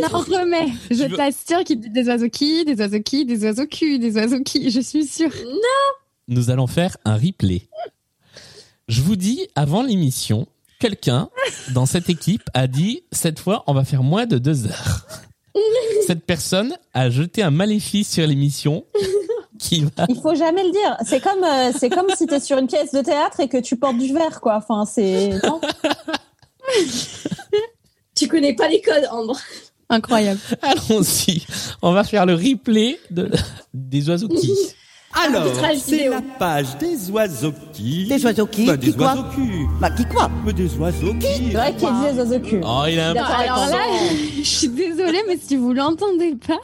Non, 0.00 0.18
remets. 0.20 0.68
Je 0.92 1.02
veux- 1.08 1.16
t'assure 1.16 1.64
qu'il 1.64 1.80
dit 1.80 1.90
des 1.90 2.06
oiseaux 2.08 2.28
qui, 2.28 2.64
des 2.64 2.76
oiseaux 2.80 3.00
qui, 3.00 3.24
des 3.26 3.44
oiseaux 3.44 3.66
cul, 3.66 3.98
des 3.98 4.14
oiseaux 4.16 4.40
qui. 4.44 4.70
Je 4.70 4.80
suis 4.80 5.04
sûre. 5.04 5.32
Nous 6.28 6.50
allons 6.50 6.68
faire 6.68 6.96
un 7.04 7.16
replay. 7.16 7.62
Je 8.88 9.02
vous 9.02 9.16
dis, 9.16 9.48
avant 9.56 9.82
l'émission, 9.82 10.46
quelqu'un 10.78 11.28
dans 11.74 11.86
cette 11.86 12.08
équipe 12.08 12.44
a 12.54 12.68
dit, 12.68 13.02
cette 13.10 13.40
fois, 13.40 13.64
on 13.66 13.74
va 13.74 13.84
faire 13.84 14.04
moins 14.04 14.26
de 14.26 14.38
deux 14.38 14.66
heures. 14.66 15.06
Cette 16.06 16.24
personne 16.24 16.76
a 16.94 17.10
jeté 17.10 17.42
un 17.42 17.50
maléfice 17.50 18.12
sur 18.12 18.24
l'émission 18.26 18.84
qui 19.58 19.82
va... 19.96 20.06
Il 20.08 20.20
faut 20.20 20.36
jamais 20.36 20.62
le 20.62 20.70
dire. 20.70 20.96
C'est 21.04 21.20
comme, 21.20 21.42
euh, 21.42 21.72
c'est 21.76 21.90
comme 21.90 22.06
si 22.16 22.26
t'es 22.26 22.38
sur 22.38 22.58
une 22.58 22.68
pièce 22.68 22.92
de 22.92 23.00
théâtre 23.00 23.40
et 23.40 23.48
que 23.48 23.56
tu 23.56 23.76
portes 23.76 23.98
du 23.98 24.12
verre, 24.12 24.40
quoi. 24.40 24.56
Enfin, 24.56 24.84
c'est. 24.84 25.30
non. 25.42 25.60
Tu 28.14 28.28
connais 28.28 28.54
pas 28.54 28.68
les 28.68 28.80
codes, 28.80 29.08
Ambre. 29.10 29.36
Incroyable. 29.88 30.40
Allons-y. 30.62 31.44
On 31.82 31.92
va 31.92 32.04
faire 32.04 32.24
le 32.26 32.34
replay 32.34 32.98
de, 33.10 33.30
des 33.74 34.08
oiseaux 34.08 34.28
qui. 34.28 34.52
Alors, 35.24 35.46
c'est 35.78 36.08
la 36.08 36.20
page 36.38 36.76
des 36.78 37.10
oiseaux 37.10 37.52
qui. 37.72 38.06
Des 38.06 38.24
oiseaux 38.24 38.46
qui 38.46 38.66
Bah, 38.66 38.76
Qui 38.76 38.90
des 38.92 38.96
oiseaux 38.98 39.22
qui. 39.34 39.40
Bah, 39.80 39.90
qui 39.90 40.04
quoi 40.04 40.30
Mais 40.44 40.52
des 40.52 40.74
oiseaux 40.76 41.14
qui. 41.14 41.26
C'est 41.26 41.52
vrai 41.56 41.74
qu'il 41.74 41.88
dit 41.88 42.12
les 42.12 42.18
oiseaux 42.18 42.40
cul. 42.40 42.60
Oh, 42.62 42.82
il 42.88 43.00
a 43.00 43.10
un 43.10 43.14
peu 43.14 43.20
Alors 43.20 43.66
là, 43.70 43.78
je 44.36 44.42
suis 44.42 44.68
désolée, 44.68 45.22
mais 45.26 45.38
si 45.42 45.56
vous 45.56 45.72
l'entendez 45.72 46.34
pas, 46.46 46.60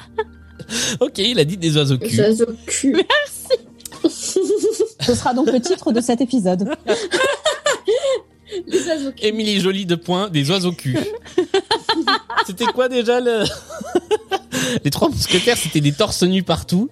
Ok, 1.00 1.18
il 1.18 1.38
a 1.38 1.44
dit 1.44 1.56
des 1.56 1.76
oiseaux 1.76 1.96
Les 2.00 2.08
cul. 2.08 2.20
oiseaux 2.20 2.46
cul. 2.66 2.96
Ce 4.08 5.14
sera 5.14 5.34
donc 5.34 5.50
le 5.50 5.60
titre 5.60 5.90
de 5.92 6.00
cet 6.00 6.20
épisode. 6.20 6.68
Les 8.66 8.86
oiseaux 8.86 9.12
cul. 9.12 9.26
Émilie 9.26 9.60
Jolie 9.60 9.86
de 9.86 9.94
point, 9.94 10.28
des 10.28 10.50
oiseaux 10.50 10.72
cul. 10.72 10.96
c'était 12.46 12.66
quoi 12.66 12.88
déjà 12.88 13.18
le... 13.20 13.44
Les 14.84 14.90
trois 14.90 15.08
mousquetaires, 15.08 15.56
c'était 15.56 15.80
des 15.80 15.92
torses 15.92 16.22
nus 16.22 16.42
partout. 16.42 16.88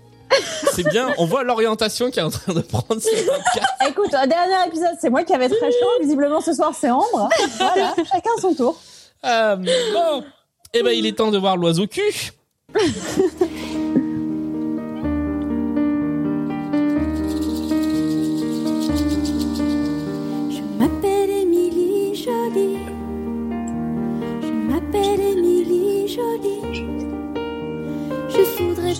C'est 0.72 0.89
bien, 0.89 1.12
on 1.18 1.26
voit 1.26 1.43
l'orientation 1.43 2.11
qui 2.11 2.20
est 2.20 2.22
en 2.22 2.31
train 2.31 2.53
de 2.55 2.61
prendre 2.61 3.01
ce 3.01 3.11
podcast. 3.26 3.66
Écoute, 3.89 4.14
un 4.14 4.26
dernier 4.26 4.66
épisode, 4.66 4.97
c'est 5.01 5.11
moi 5.11 5.24
qui 5.24 5.33
avais 5.35 5.49
très 5.49 5.70
chaud. 5.70 5.89
Visiblement, 6.01 6.41
ce 6.41 6.53
soir, 6.55 6.72
c'est 6.78 6.91
Ambre. 6.91 7.28
Voilà, 7.59 7.95
chacun 7.97 8.31
son 8.41 8.55
tour. 8.55 8.81
Euh, 9.24 9.57
bon, 9.57 10.24
eh 10.72 10.83
ben 10.83 10.93
il 10.93 11.07
est 11.07 11.16
temps 11.16 11.31
de 11.31 11.39
voir 11.39 11.57
l'oiseau 11.57 11.87
cul. 11.87 12.33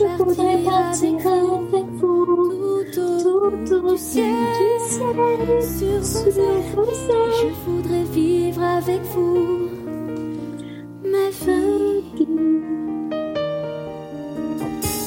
Je 0.01 0.07
voudrais 0.17 0.63
partir 0.65 1.15
avec 1.27 1.87
vous 2.01 2.85
tout 2.91 3.75
au 3.75 3.93
du 3.93 3.99
ciel, 3.99 4.33
sur 4.89 5.13
vos 5.13 5.53
ailes. 5.83 6.63
Je 7.43 7.71
voudrais 7.71 8.05
vivre 8.05 8.63
avec 8.63 9.03
vous 9.15 9.69
ma 11.05 11.29
vie. 11.29 12.27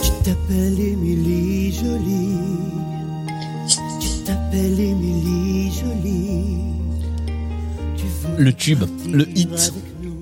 Tu 0.04 0.12
t'appelles 0.24 0.80
Émilie 0.80 1.72
Jolie. 1.72 2.38
Tu 4.00 4.10
t'appelles 4.26 4.80
Émilie 4.80 5.72
Jolie. 5.72 6.58
Le 8.38 8.54
tube, 8.54 8.84
le 9.10 9.28
hit, 9.36 9.74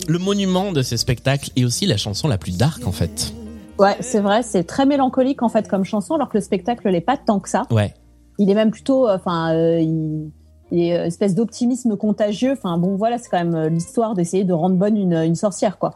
le 0.07 0.17
monument 0.17 0.71
de 0.71 0.81
ces 0.81 0.95
spectacles 0.95 1.49
et 1.57 1.65
aussi 1.65 1.85
la 1.87 1.97
chanson 1.97 2.29
la 2.29 2.37
plus 2.37 2.55
dark 2.55 2.87
en 2.87 2.93
fait. 2.93 3.33
Ouais, 3.81 3.97
c'est 3.99 4.19
vrai, 4.19 4.43
c'est 4.43 4.63
très 4.63 4.85
mélancolique 4.85 5.41
en 5.43 5.49
fait 5.49 5.67
comme 5.67 5.83
chanson, 5.83 6.15
alors 6.15 6.29
que 6.29 6.37
le 6.37 6.41
spectacle 6.41 6.87
l'est 6.89 7.01
pas 7.01 7.17
tant 7.17 7.39
que 7.39 7.49
ça. 7.49 7.63
Ouais. 7.71 7.93
Il 8.37 8.49
est 8.49 8.55
même 8.55 8.71
plutôt, 8.71 9.07
euh, 9.07 9.15
enfin, 9.15 9.53
euh, 9.53 9.79
il, 9.79 10.31
il 10.71 10.79
est 10.83 10.97
euh, 10.97 11.05
espèce 11.05 11.35
d'optimisme 11.35 11.95
contagieux. 11.97 12.53
Enfin, 12.53 12.77
bon, 12.77 12.95
voilà, 12.95 13.17
c'est 13.17 13.29
quand 13.29 13.43
même 13.43 13.67
l'histoire 13.67 14.13
d'essayer 14.13 14.43
de 14.43 14.53
rendre 14.53 14.75
bonne 14.77 14.97
une, 14.97 15.13
une 15.13 15.35
sorcière, 15.35 15.77
quoi. 15.77 15.93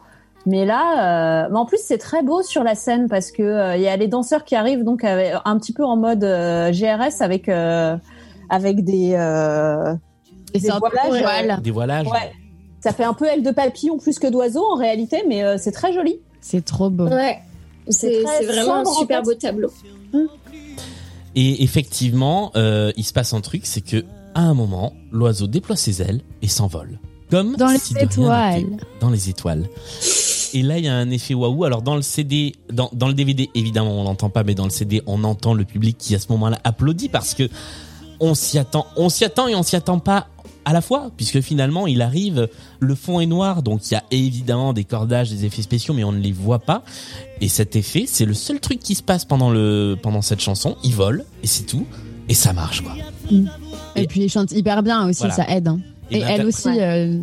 Mais 0.48 0.64
là, 0.64 1.44
euh, 1.44 1.48
mais 1.50 1.58
en 1.58 1.66
plus, 1.66 1.80
c'est 1.82 1.98
très 1.98 2.22
beau 2.22 2.42
sur 2.42 2.62
la 2.62 2.76
scène 2.76 3.08
parce 3.08 3.32
que 3.32 3.42
euh, 3.42 3.76
il 3.76 3.82
y 3.82 3.88
a 3.88 3.96
les 3.96 4.06
danseurs 4.06 4.44
qui 4.44 4.54
arrivent 4.54 4.84
donc 4.84 5.02
avec- 5.02 5.34
un 5.44 5.58
petit 5.58 5.72
peu 5.72 5.84
en 5.84 5.96
mode 5.96 6.22
euh, 6.22 6.70
GRS 6.70 7.20
avec 7.20 7.48
euh, 7.48 7.96
avec 8.48 8.84
des 8.84 9.14
euh, 9.14 9.92
Des 10.54 10.60
des 10.60 10.68
voilages. 10.70 11.20
voiles. 11.22 11.60
Des 11.62 11.70
voilages. 11.72 12.06
Ouais. 12.06 12.30
Ça 12.80 12.92
fait 12.92 13.02
un 13.02 13.14
peu 13.14 13.24
aile 13.26 13.42
de 13.42 13.50
papillon 13.50 13.98
plus 13.98 14.20
que 14.20 14.28
d'oiseau 14.28 14.62
en 14.72 14.76
réalité, 14.76 15.24
mais 15.26 15.42
euh, 15.42 15.56
c'est 15.58 15.72
très 15.72 15.92
joli. 15.92 16.20
C'est 16.40 16.64
trop 16.64 16.90
beau. 16.90 17.08
Ouais. 17.08 17.38
C'est 17.88 18.22
vraiment 18.46 18.76
un 18.76 18.84
en 18.84 18.94
super 18.94 19.18
fait. 19.20 19.24
beau 19.24 19.34
tableau. 19.34 19.70
Et 21.34 21.62
effectivement, 21.62 22.50
euh, 22.56 22.92
il 22.96 23.04
se 23.04 23.12
passe 23.12 23.34
un 23.34 23.40
truc, 23.40 23.66
c'est 23.66 23.82
que 23.82 24.04
à 24.34 24.40
un 24.42 24.54
moment, 24.54 24.92
l'oiseau 25.12 25.46
déploie 25.46 25.76
ses 25.76 26.02
ailes 26.02 26.20
et 26.42 26.48
s'envole. 26.48 26.98
Comme 27.30 27.56
Dans 27.56 27.68
les 27.68 27.78
si 27.78 27.94
étoiles. 27.98 28.64
Dans 29.00 29.10
les 29.10 29.28
étoiles. 29.28 29.68
Et 30.54 30.62
là, 30.62 30.78
il 30.78 30.84
y 30.84 30.88
a 30.88 30.94
un 30.94 31.10
effet 31.10 31.34
waouh. 31.34 31.64
Alors 31.64 31.82
dans 31.82 31.96
le 31.96 32.02
CD, 32.02 32.54
dans, 32.72 32.88
dans 32.92 33.08
le 33.08 33.14
DVD, 33.14 33.50
évidemment, 33.54 34.00
on 34.00 34.04
l'entend 34.04 34.30
pas, 34.30 34.44
mais 34.44 34.54
dans 34.54 34.64
le 34.64 34.70
CD, 34.70 35.02
on 35.06 35.24
entend 35.24 35.54
le 35.54 35.64
public 35.64 35.96
qui 35.98 36.14
à 36.14 36.18
ce 36.18 36.26
moment-là 36.30 36.58
applaudit 36.64 37.08
parce 37.08 37.34
que 37.34 37.48
on 38.20 38.34
s'y 38.34 38.58
attend, 38.58 38.86
on 38.96 39.08
s'y 39.08 39.24
attend 39.24 39.48
et 39.48 39.54
on 39.54 39.62
s'y 39.62 39.76
attend 39.76 39.98
pas 39.98 40.28
à 40.66 40.72
la 40.72 40.80
fois, 40.82 41.10
puisque 41.16 41.40
finalement, 41.40 41.86
il 41.86 42.02
arrive, 42.02 42.48
le 42.80 42.94
fond 42.96 43.20
est 43.20 43.26
noir, 43.26 43.62
donc 43.62 43.88
il 43.88 43.94
y 43.94 43.96
a 43.96 44.02
évidemment 44.10 44.72
des 44.72 44.82
cordages, 44.84 45.30
des 45.30 45.44
effets 45.46 45.62
spéciaux, 45.62 45.94
mais 45.94 46.02
on 46.04 46.10
ne 46.12 46.18
les 46.20 46.32
voit 46.32 46.58
pas. 46.58 46.82
Et 47.40 47.48
cet 47.48 47.76
effet, 47.76 48.04
c'est 48.06 48.24
le 48.26 48.34
seul 48.34 48.58
truc 48.60 48.80
qui 48.80 48.96
se 48.96 49.02
passe 49.02 49.24
pendant 49.24 49.50
le 49.50 49.96
pendant 50.02 50.22
cette 50.22 50.40
chanson. 50.40 50.76
Il 50.82 50.92
vole 50.92 51.24
et 51.42 51.46
c'est 51.46 51.64
tout, 51.64 51.86
et 52.28 52.34
ça 52.34 52.52
marche 52.52 52.82
quoi. 52.82 52.92
Et 53.94 54.06
puis 54.06 54.22
il 54.24 54.28
chante 54.28 54.52
hyper 54.52 54.82
bien 54.82 55.08
aussi, 55.08 55.20
Voilà. 55.20 55.34
ça 55.34 55.44
aide. 55.48 55.68
hein. 55.68 55.78
Et 56.10 56.18
Et, 56.18 56.20
ben, 56.20 56.26
elle 56.28 56.46
aussi, 56.46 56.68
euh, 56.68 57.20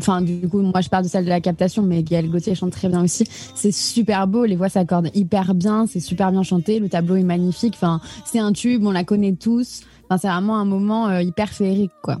enfin 0.00 0.20
du 0.20 0.48
coup, 0.48 0.60
moi 0.60 0.80
je 0.80 0.88
parle 0.88 1.04
de 1.04 1.08
celle 1.08 1.24
de 1.24 1.28
la 1.28 1.40
captation, 1.40 1.82
mais 1.84 2.02
Gaël 2.02 2.28
Gauthier 2.28 2.54
chante 2.56 2.72
très 2.72 2.88
bien 2.88 3.02
aussi. 3.02 3.24
C'est 3.54 3.70
super 3.72 4.26
beau, 4.26 4.44
les 4.44 4.56
voix 4.56 4.68
s'accordent 4.68 5.10
hyper 5.14 5.54
bien, 5.54 5.86
c'est 5.86 6.00
super 6.00 6.32
bien 6.32 6.42
chanté, 6.42 6.80
le 6.80 6.88
tableau 6.88 7.14
est 7.16 7.22
magnifique. 7.22 7.74
Enfin, 7.76 8.00
c'est 8.24 8.40
un 8.40 8.52
tube, 8.52 8.84
on 8.84 8.90
la 8.92 9.04
connaît 9.04 9.34
tous. 9.34 9.82
Enfin, 10.08 10.18
c'est 10.18 10.28
vraiment 10.28 10.56
un 10.58 10.64
moment 10.64 11.08
euh, 11.08 11.22
hyper 11.22 11.50
féerique, 11.50 11.92
quoi. 12.02 12.18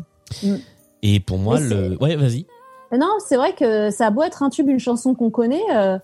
Et 1.02 1.20
pour 1.20 1.38
moi, 1.38 1.58
le 1.60 1.96
ouais, 2.02 2.16
vas-y. 2.16 2.46
Non, 2.96 3.08
c'est 3.18 3.36
vrai 3.36 3.52
que 3.54 3.90
ça 3.90 4.06
a 4.06 4.10
beau 4.10 4.22
être 4.22 4.42
un 4.42 4.50
tube, 4.50 4.68
une 4.68 4.78
chanson 4.78 5.14
qu'on 5.14 5.30
connaît. 5.30 5.62
euh, 5.74 5.98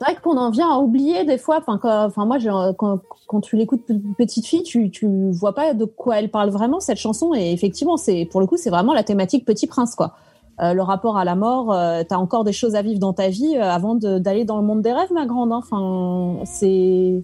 c'est 0.00 0.04
vrai 0.12 0.16
qu'on 0.22 0.36
en 0.36 0.50
vient 0.50 0.70
à 0.72 0.78
oublier 0.78 1.24
des 1.24 1.38
fois. 1.38 1.58
Enfin, 1.58 1.78
quand, 1.82 2.04
enfin 2.04 2.24
moi, 2.24 2.38
quand, 2.78 3.00
quand 3.26 3.40
tu 3.40 3.56
l'écoutes 3.56 3.84
pe- 3.84 3.94
petite 4.16 4.46
fille, 4.46 4.62
tu, 4.62 4.90
tu 4.90 5.08
vois 5.32 5.54
pas 5.54 5.74
de 5.74 5.84
quoi 5.84 6.20
elle 6.20 6.30
parle 6.30 6.50
vraiment 6.50 6.78
cette 6.78 6.98
chanson. 6.98 7.34
Et 7.34 7.52
effectivement, 7.52 7.96
c'est 7.96 8.24
pour 8.30 8.40
le 8.40 8.46
coup, 8.46 8.56
c'est 8.56 8.70
vraiment 8.70 8.94
la 8.94 9.02
thématique 9.02 9.44
Petit 9.44 9.66
Prince, 9.66 9.96
quoi. 9.96 10.12
Euh, 10.60 10.72
le 10.72 10.82
rapport 10.82 11.16
à 11.18 11.24
la 11.24 11.34
mort, 11.34 11.72
euh, 11.72 12.02
t'as 12.08 12.16
encore 12.16 12.44
des 12.44 12.52
choses 12.52 12.74
à 12.76 12.82
vivre 12.82 13.00
dans 13.00 13.12
ta 13.12 13.28
vie 13.28 13.56
avant 13.56 13.96
d'aller 13.96 14.44
dans 14.44 14.58
le 14.58 14.64
monde 14.64 14.82
des 14.82 14.92
rêves, 14.92 15.12
ma 15.12 15.26
grande. 15.26 15.52
hein. 15.52 15.60
Enfin, 15.64 16.44
c'est, 16.44 17.20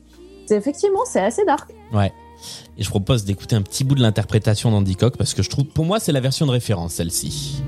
c'est 0.47 0.57
effectivement, 0.57 1.01
c'est 1.05 1.21
assez 1.21 1.45
dark. 1.45 1.73
Ouais. 1.93 2.13
Et 2.79 2.83
je 2.83 2.89
propose 2.89 3.25
d'écouter 3.25 3.57
un 3.57 3.63
petit 3.63 3.85
bout 3.85 3.95
de 3.95 4.03
l'interprétation 4.03 4.71
d'Andy 4.71 4.97
Cock 4.97 5.17
parce 5.17 5.35
que 5.35 5.43
je 5.43 5.51
trouve, 5.51 5.65
pour 5.65 5.85
moi, 5.85 6.01
c'est 6.01 6.13
la 6.13 6.21
version 6.21 6.47
de 6.47 6.51
référence, 6.51 6.95
celle-ci. 6.95 7.63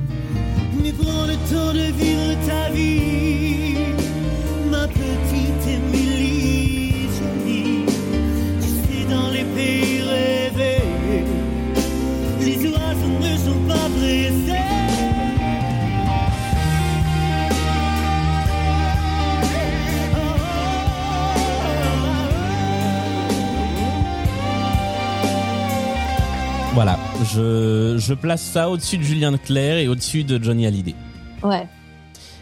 Voilà. 26.77 26.99
Je, 27.35 27.97
je 27.97 28.13
place 28.13 28.43
ça 28.43 28.69
au-dessus 28.69 28.99
de 28.99 29.03
Julien 29.03 29.35
Clerc 29.39 29.79
et 29.79 29.89
au-dessus 29.89 30.25
de 30.25 30.43
Johnny 30.43 30.67
Hallyday. 30.67 30.95
Ouais. 31.43 31.67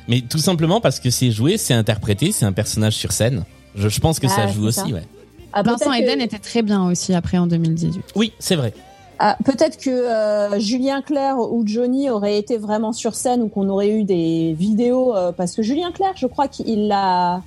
Mais 0.09 0.22
tout 0.22 0.39
simplement 0.39 0.80
parce 0.80 0.99
que 0.99 1.09
c'est 1.09 1.30
joué, 1.30 1.57
c'est 1.57 1.72
interprété, 1.72 2.32
c'est 2.32 2.45
un 2.45 2.53
personnage 2.53 2.95
sur 2.95 3.12
scène. 3.12 3.45
Je, 3.76 3.89
je 3.89 4.01
pense 4.01 4.18
que 4.18 4.26
ça 4.26 4.41
Ah, 4.41 4.47
joue 4.49 4.62
c'est 4.70 4.80
aussi, 4.80 4.91
ça. 4.91 4.95
ouais. 4.97 5.05
Ah, 5.53 5.62
Vincent 5.62 5.85
peut-être 5.91 5.99
que- 6.05 6.11
Eden 6.11 6.20
était 6.20 6.41
très 6.41 6.62
bien 6.62 6.85
aussi 6.85 7.14
après 7.14 7.39
en 7.39 7.47
2018. 7.47 8.03
Oui, 8.16 8.32
c'est 8.41 8.57
vrai. 8.57 8.74
Ah, 9.20 9.37
peut-être 9.45 9.78
que 9.78 9.91
euh, 9.91 10.59
Julien 10.59 11.01
Clerc 11.01 11.39
ou 11.39 11.62
Johnny 11.64 12.11
auraient 12.11 12.37
été 12.37 12.59
vraiment 12.59 12.93
sur 12.93 13.14
scène 13.14 13.41
ou 13.41 13.47
qu'on 13.49 13.68
aurait 13.68 13.91
eu 13.91 14.03
des 14.03 14.53
vidéos 14.59 15.14
euh, 15.14 15.30
parce 15.30 15.55
que 15.55 15.62
Julien 15.62 15.93
Clerc, 15.93 16.14
je 16.16 16.26
crois 16.26 16.49
qu'il 16.49 16.89
l'a, 16.89 17.41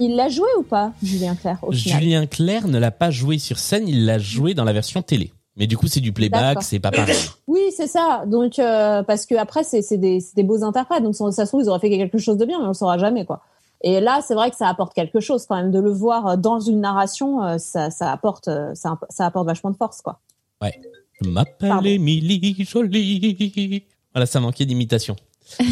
il 0.00 0.16
l'a 0.16 0.28
joué 0.28 0.48
ou 0.58 0.64
pas, 0.64 0.92
Julien 1.04 1.36
Clerc 1.36 1.58
au 1.62 1.70
final? 1.70 2.00
Julien 2.02 2.26
Clerc 2.26 2.66
ne 2.66 2.78
l'a 2.80 2.90
pas 2.90 3.12
joué 3.12 3.38
sur 3.38 3.60
scène, 3.60 3.86
il 3.86 4.06
l'a 4.06 4.18
joué 4.18 4.54
dans 4.54 4.64
la 4.64 4.72
version 4.72 5.02
télé. 5.02 5.30
Mais 5.56 5.66
du 5.66 5.76
coup, 5.76 5.86
c'est 5.86 6.00
du 6.00 6.12
playback, 6.12 6.62
c'est 6.62 6.78
pas 6.78 6.90
pareil. 6.90 7.16
Oui, 7.46 7.60
c'est 7.76 7.86
ça. 7.86 8.24
Donc 8.26 8.58
euh, 8.58 9.02
parce 9.02 9.26
que 9.26 9.34
après 9.34 9.64
c'est 9.64 9.98
des, 9.98 10.22
beaux 10.42 10.64
interprètes, 10.64 11.02
donc 11.02 11.14
ça 11.14 11.30
se 11.30 11.42
trouve 11.50 11.62
ils 11.62 11.68
auraient 11.68 11.80
fait 11.80 11.90
quelque 11.90 12.18
chose 12.18 12.38
de 12.38 12.44
bien, 12.44 12.58
mais 12.58 12.64
on 12.64 12.68
le 12.68 12.74
saura 12.74 12.98
jamais 12.98 13.26
quoi. 13.26 13.42
Et 13.84 14.00
là, 14.00 14.20
c'est 14.26 14.34
vrai 14.34 14.50
que 14.50 14.56
ça 14.56 14.68
apporte 14.68 14.94
quelque 14.94 15.18
chose 15.18 15.44
quand 15.46 15.56
même 15.56 15.72
de 15.72 15.80
le 15.80 15.90
voir 15.90 16.38
dans 16.38 16.60
une 16.60 16.80
narration, 16.80 17.42
euh, 17.42 17.58
ça, 17.58 17.90
ça 17.90 18.12
apporte, 18.12 18.46
euh, 18.46 18.72
ça, 18.74 18.96
ça 19.10 19.26
apporte 19.26 19.46
vachement 19.46 19.70
de 19.70 19.76
force 19.76 20.00
quoi. 20.00 20.20
Ouais. 20.60 20.80
Je 21.20 21.28
m'appelle. 21.28 21.86
Émilie 21.86 22.64
Jolie. 22.64 23.84
Voilà, 24.14 24.26
ça 24.26 24.40
manquait 24.40 24.66
d'imitation. 24.66 25.16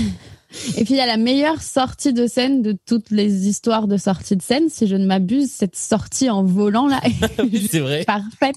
Et 0.77 0.85
puis 0.85 0.95
il 0.95 0.97
y 0.97 1.01
a 1.01 1.07
la 1.07 1.17
meilleure 1.17 1.63
sortie 1.63 2.13
de 2.13 2.27
scène 2.27 2.61
de 2.63 2.77
toutes 2.87 3.11
les 3.11 3.47
histoires 3.49 3.87
de 3.87 3.97
sortie 3.97 4.37
de 4.37 4.43
scène, 4.43 4.69
si 4.69 4.87
je 4.89 4.97
ne 4.97 5.07
m'abuse, 5.07 5.51
cette 5.51 5.77
sortie 5.77 6.29
en 6.29 6.43
volant 6.43 6.89
là 6.89 7.01
Oui, 7.39 7.69
c'est 7.71 7.79
vrai. 7.81 8.01
est 8.01 8.05
parfaite. 8.05 8.57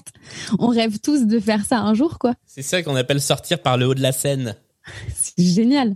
On 0.58 0.68
rêve 0.68 0.98
tous 0.98 1.26
de 1.26 1.38
faire 1.38 1.64
ça 1.64 1.78
un 1.80 1.94
jour 1.94 2.18
quoi. 2.18 2.34
C'est 2.46 2.62
ça 2.62 2.82
qu'on 2.82 2.96
appelle 2.96 3.20
sortir 3.20 3.60
par 3.62 3.76
le 3.76 3.86
haut 3.86 3.94
de 3.94 4.02
la 4.02 4.12
scène. 4.12 4.56
C'est 5.14 5.44
génial. 5.44 5.94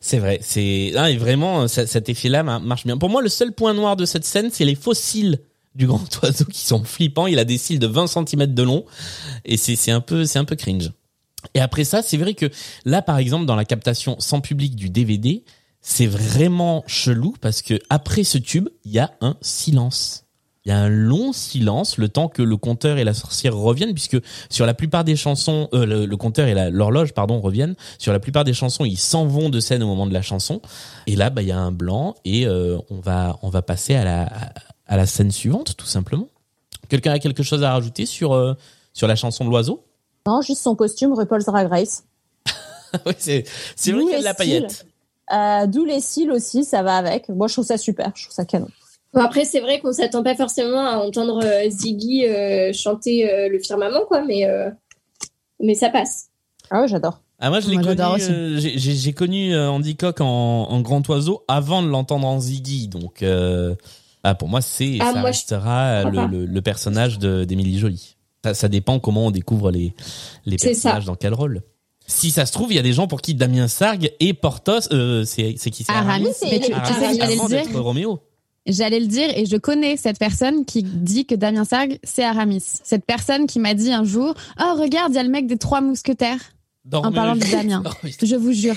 C'est 0.00 0.18
vrai, 0.18 0.38
c'est 0.42 0.92
ah, 0.96 1.10
et 1.10 1.16
vraiment 1.16 1.68
ça- 1.68 1.86
cet 1.86 2.08
effet-là 2.08 2.42
ma- 2.42 2.58
marche 2.58 2.84
bien. 2.86 2.96
Pour 2.96 3.08
moi, 3.10 3.22
le 3.22 3.28
seul 3.28 3.52
point 3.52 3.74
noir 3.74 3.96
de 3.96 4.04
cette 4.04 4.24
scène, 4.24 4.50
c'est 4.52 4.64
les 4.64 4.74
fossiles 4.74 5.40
du 5.74 5.86
grand 5.86 6.04
oiseau 6.22 6.44
qui 6.46 6.60
sont 6.60 6.82
flippants. 6.84 7.26
Il 7.26 7.38
a 7.38 7.44
des 7.44 7.58
cils 7.58 7.78
de 7.78 7.86
20 7.86 8.06
cm 8.06 8.46
de 8.54 8.62
long 8.62 8.84
et 9.44 9.56
c'est 9.56 9.90
un 9.90 10.00
peu 10.00 10.24
c'est 10.24 10.38
un 10.38 10.44
peu 10.44 10.56
cringe. 10.56 10.92
Et 11.56 11.60
après 11.60 11.84
ça, 11.84 12.02
c'est 12.02 12.18
vrai 12.18 12.34
que 12.34 12.50
là, 12.84 13.00
par 13.00 13.16
exemple, 13.16 13.46
dans 13.46 13.56
la 13.56 13.64
captation 13.64 14.16
sans 14.18 14.42
public 14.42 14.76
du 14.76 14.90
DVD, 14.90 15.42
c'est 15.80 16.06
vraiment 16.06 16.84
chelou 16.86 17.34
parce 17.40 17.62
que 17.62 17.78
après 17.88 18.24
ce 18.24 18.36
tube, 18.36 18.68
il 18.84 18.92
y 18.92 18.98
a 18.98 19.12
un 19.22 19.38
silence. 19.40 20.26
Il 20.66 20.68
y 20.68 20.72
a 20.72 20.78
un 20.78 20.90
long 20.90 21.32
silence, 21.32 21.96
le 21.96 22.10
temps 22.10 22.28
que 22.28 22.42
le 22.42 22.58
compteur 22.58 22.98
et 22.98 23.04
la 23.04 23.14
sorcière 23.14 23.56
reviennent, 23.56 23.94
puisque 23.94 24.18
sur 24.50 24.66
la 24.66 24.74
plupart 24.74 25.02
des 25.02 25.16
chansons, 25.16 25.70
euh, 25.72 26.06
le, 26.06 26.16
compteur 26.18 26.46
et 26.46 26.70
l'horloge, 26.70 27.14
pardon, 27.14 27.40
reviennent. 27.40 27.74
Sur 27.98 28.12
la 28.12 28.20
plupart 28.20 28.44
des 28.44 28.52
chansons, 28.52 28.84
ils 28.84 28.98
s'en 28.98 29.24
vont 29.24 29.48
de 29.48 29.58
scène 29.58 29.82
au 29.82 29.86
moment 29.86 30.06
de 30.06 30.12
la 30.12 30.22
chanson. 30.22 30.60
Et 31.06 31.16
là, 31.16 31.30
bah, 31.30 31.40
il 31.40 31.48
y 31.48 31.52
a 31.52 31.58
un 31.58 31.72
blanc 31.72 32.16
et 32.26 32.46
euh, 32.46 32.76
on 32.90 33.00
va 33.00 33.38
on 33.40 33.48
va 33.48 33.62
passer 33.62 33.94
à 33.94 34.04
la 34.04 34.28
à 34.86 34.98
la 34.98 35.06
scène 35.06 35.30
suivante, 35.30 35.74
tout 35.78 35.86
simplement. 35.86 36.28
Quelqu'un 36.90 37.12
a 37.12 37.18
quelque 37.18 37.42
chose 37.42 37.62
à 37.62 37.72
rajouter 37.72 38.04
sur 38.04 38.34
euh, 38.34 38.52
sur 38.92 39.08
la 39.08 39.16
chanson 39.16 39.46
de 39.46 39.48
l'oiseau? 39.48 39.86
Non, 40.26 40.40
juste 40.42 40.62
son 40.62 40.74
costume 40.74 41.12
RuPaul's 41.12 41.44
Drag 41.44 41.68
Race. 41.68 42.04
Oui, 43.06 43.12
c'est 43.18 43.44
vrai 43.92 44.00
D'où 44.00 44.06
qu'il 44.06 44.10
y 44.10 44.12
a 44.12 44.12
de 44.12 44.16
les 44.18 44.22
la 44.22 44.34
paillette. 44.34 44.70
cils. 44.70 44.86
Euh, 45.36 45.66
D'où 45.66 45.84
les 45.84 46.00
cils 46.00 46.30
aussi, 46.30 46.64
ça 46.64 46.82
va 46.82 46.96
avec. 46.96 47.28
Moi, 47.28 47.46
je 47.48 47.52
trouve 47.54 47.66
ça 47.66 47.76
super, 47.78 48.12
je 48.14 48.22
trouve 48.24 48.34
ça 48.34 48.44
canon. 48.44 48.68
Bon, 49.12 49.20
après, 49.22 49.44
c'est 49.44 49.60
vrai 49.60 49.80
qu'on 49.80 49.92
s'attend 49.92 50.22
pas 50.22 50.34
forcément 50.34 50.86
à 50.86 50.96
entendre 50.98 51.40
euh, 51.44 51.68
Ziggy 51.70 52.26
euh, 52.26 52.72
chanter 52.72 53.30
euh, 53.30 53.48
le 53.48 53.58
firmament, 53.58 54.04
quoi, 54.06 54.22
mais, 54.24 54.46
euh, 54.46 54.70
mais 55.60 55.74
ça 55.74 55.90
passe. 55.90 56.26
Ah 56.70 56.80
ouais, 56.82 56.88
j'adore. 56.88 57.20
Ah 57.38 57.50
moi 57.50 57.60
je 57.60 57.68
l'ai 57.68 57.76
connu, 57.76 58.00
euh, 58.30 58.58
j'ai- 58.58 59.12
connu 59.12 59.54
Andy 59.58 59.94
Cock 59.94 60.22
en, 60.22 60.26
en 60.70 60.80
grand 60.80 61.06
oiseau 61.10 61.44
avant 61.48 61.82
de 61.82 61.88
l'entendre 61.88 62.26
en 62.26 62.40
Ziggy, 62.40 62.88
donc 62.88 63.22
euh, 63.22 63.74
ah, 64.24 64.34
pour 64.34 64.48
moi 64.48 64.62
c'est 64.62 64.96
Ah, 65.02 65.12
ça 65.12 65.20
moi, 65.20 65.22
restera 65.28 66.04
le, 66.04 66.12
pas. 66.16 66.26
le, 66.28 66.46
le 66.46 66.62
personnage 66.62 67.18
de- 67.18 67.44
d'Émilie 67.44 67.78
Jolie. 67.78 68.15
Ça, 68.46 68.54
ça 68.54 68.68
dépend 68.68 69.00
comment 69.00 69.26
on 69.26 69.30
découvre 69.32 69.70
les 69.72 69.92
les 70.44 70.56
personnages 70.56 71.02
ça. 71.04 71.06
dans 71.06 71.16
quel 71.16 71.34
rôle. 71.34 71.62
Si 72.06 72.30
ça 72.30 72.46
se 72.46 72.52
trouve, 72.52 72.72
il 72.72 72.76
y 72.76 72.78
a 72.78 72.82
des 72.82 72.92
gens 72.92 73.08
pour 73.08 73.20
qui 73.20 73.34
Damien 73.34 73.66
Sargue 73.66 74.12
et 74.20 74.32
Porthos, 74.34 74.88
euh, 74.92 75.24
c'est 75.24 75.54
qui 75.54 75.82
c'est 75.82 75.90
Aramis, 75.92 76.28
c'est- 76.38 76.46
mais 76.50 76.60
tu, 76.60 76.66
tu 76.66 76.72
Aramis 76.72 76.94
sais 76.94 77.18
j'allais 77.18 77.36
le 77.36 77.48
dire. 77.72 77.82
Roméo. 77.82 78.20
J'allais 78.68 79.00
le 79.00 79.06
dire 79.06 79.28
et 79.36 79.46
je 79.46 79.56
connais 79.56 79.96
cette 79.96 80.18
personne 80.18 80.64
qui 80.64 80.82
dit 80.84 81.26
que 81.26 81.34
Damien 81.34 81.64
Sargue, 81.64 81.98
c'est 82.04 82.22
Aramis. 82.24 82.62
Cette 82.84 83.04
personne 83.04 83.46
qui 83.48 83.58
m'a 83.58 83.74
dit 83.74 83.92
un 83.92 84.04
jour, 84.04 84.34
oh 84.60 84.74
regarde, 84.80 85.12
il 85.12 85.16
y 85.16 85.18
a 85.18 85.22
le 85.24 85.28
mec 85.30 85.48
des 85.48 85.56
trois 85.58 85.80
mousquetaires. 85.80 86.38
Dans 86.84 87.02
En 87.02 87.10
parlant 87.10 87.34
de. 87.34 87.40
Damien. 87.50 87.82
Oh, 87.84 87.90
oui. 88.04 88.14
Je 88.22 88.36
vous 88.36 88.52
jure. 88.52 88.76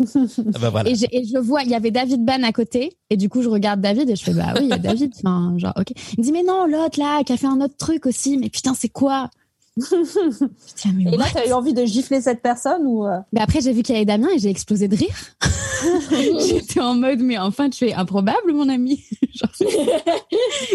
Ah 0.00 0.58
bah 0.60 0.70
voilà. 0.70 0.90
Et, 0.90 0.94
je, 0.94 1.06
et 1.10 1.24
je 1.24 1.38
vois, 1.38 1.62
il 1.62 1.70
y 1.70 1.74
avait 1.74 1.90
David 1.90 2.24
Ban 2.24 2.42
à 2.42 2.52
côté, 2.52 2.96
et 3.10 3.16
du 3.16 3.28
coup 3.28 3.42
je 3.42 3.48
regarde 3.48 3.80
David 3.80 4.10
et 4.10 4.16
je 4.16 4.24
fais 4.24 4.34
bah 4.34 4.52
oui, 4.56 4.64
il 4.64 4.68
y 4.68 4.72
a 4.72 4.78
David. 4.78 5.12
Enfin, 5.18 5.54
genre 5.56 5.72
ok. 5.78 5.90
Il 6.12 6.18
me 6.20 6.22
dit 6.22 6.32
mais 6.32 6.42
non, 6.42 6.66
l'autre 6.66 6.98
là, 6.98 7.22
qui 7.24 7.32
a 7.32 7.36
fait 7.36 7.46
un 7.46 7.60
autre 7.60 7.76
truc 7.78 8.04
aussi. 8.06 8.36
Mais 8.36 8.50
putain, 8.50 8.74
c'est 8.74 8.88
quoi? 8.90 9.30
Putain, 9.76 10.92
mais 10.94 11.02
Et 11.02 11.16
là, 11.16 11.18
what? 11.18 11.26
t'as 11.34 11.46
eu 11.46 11.52
envie 11.52 11.74
de 11.74 11.84
gifler 11.84 12.22
cette 12.22 12.40
personne 12.40 12.86
ou 12.86 13.06
euh, 13.06 13.18
Mais 13.34 13.42
après 13.42 13.60
j'ai 13.60 13.74
vu 13.74 13.82
qu'il 13.82 13.94
y 13.94 13.98
avait 13.98 14.06
Damien 14.06 14.28
et 14.34 14.38
j'ai 14.38 14.48
explosé 14.48 14.88
de 14.88 14.96
rire. 14.96 15.14
J'étais 16.48 16.80
en 16.80 16.94
mode 16.94 17.20
mais 17.20 17.36
enfin 17.36 17.68
tu 17.68 17.86
es 17.86 17.92
improbable 17.92 18.54
mon 18.54 18.70
ami. 18.70 19.04
Genre, 19.34 19.50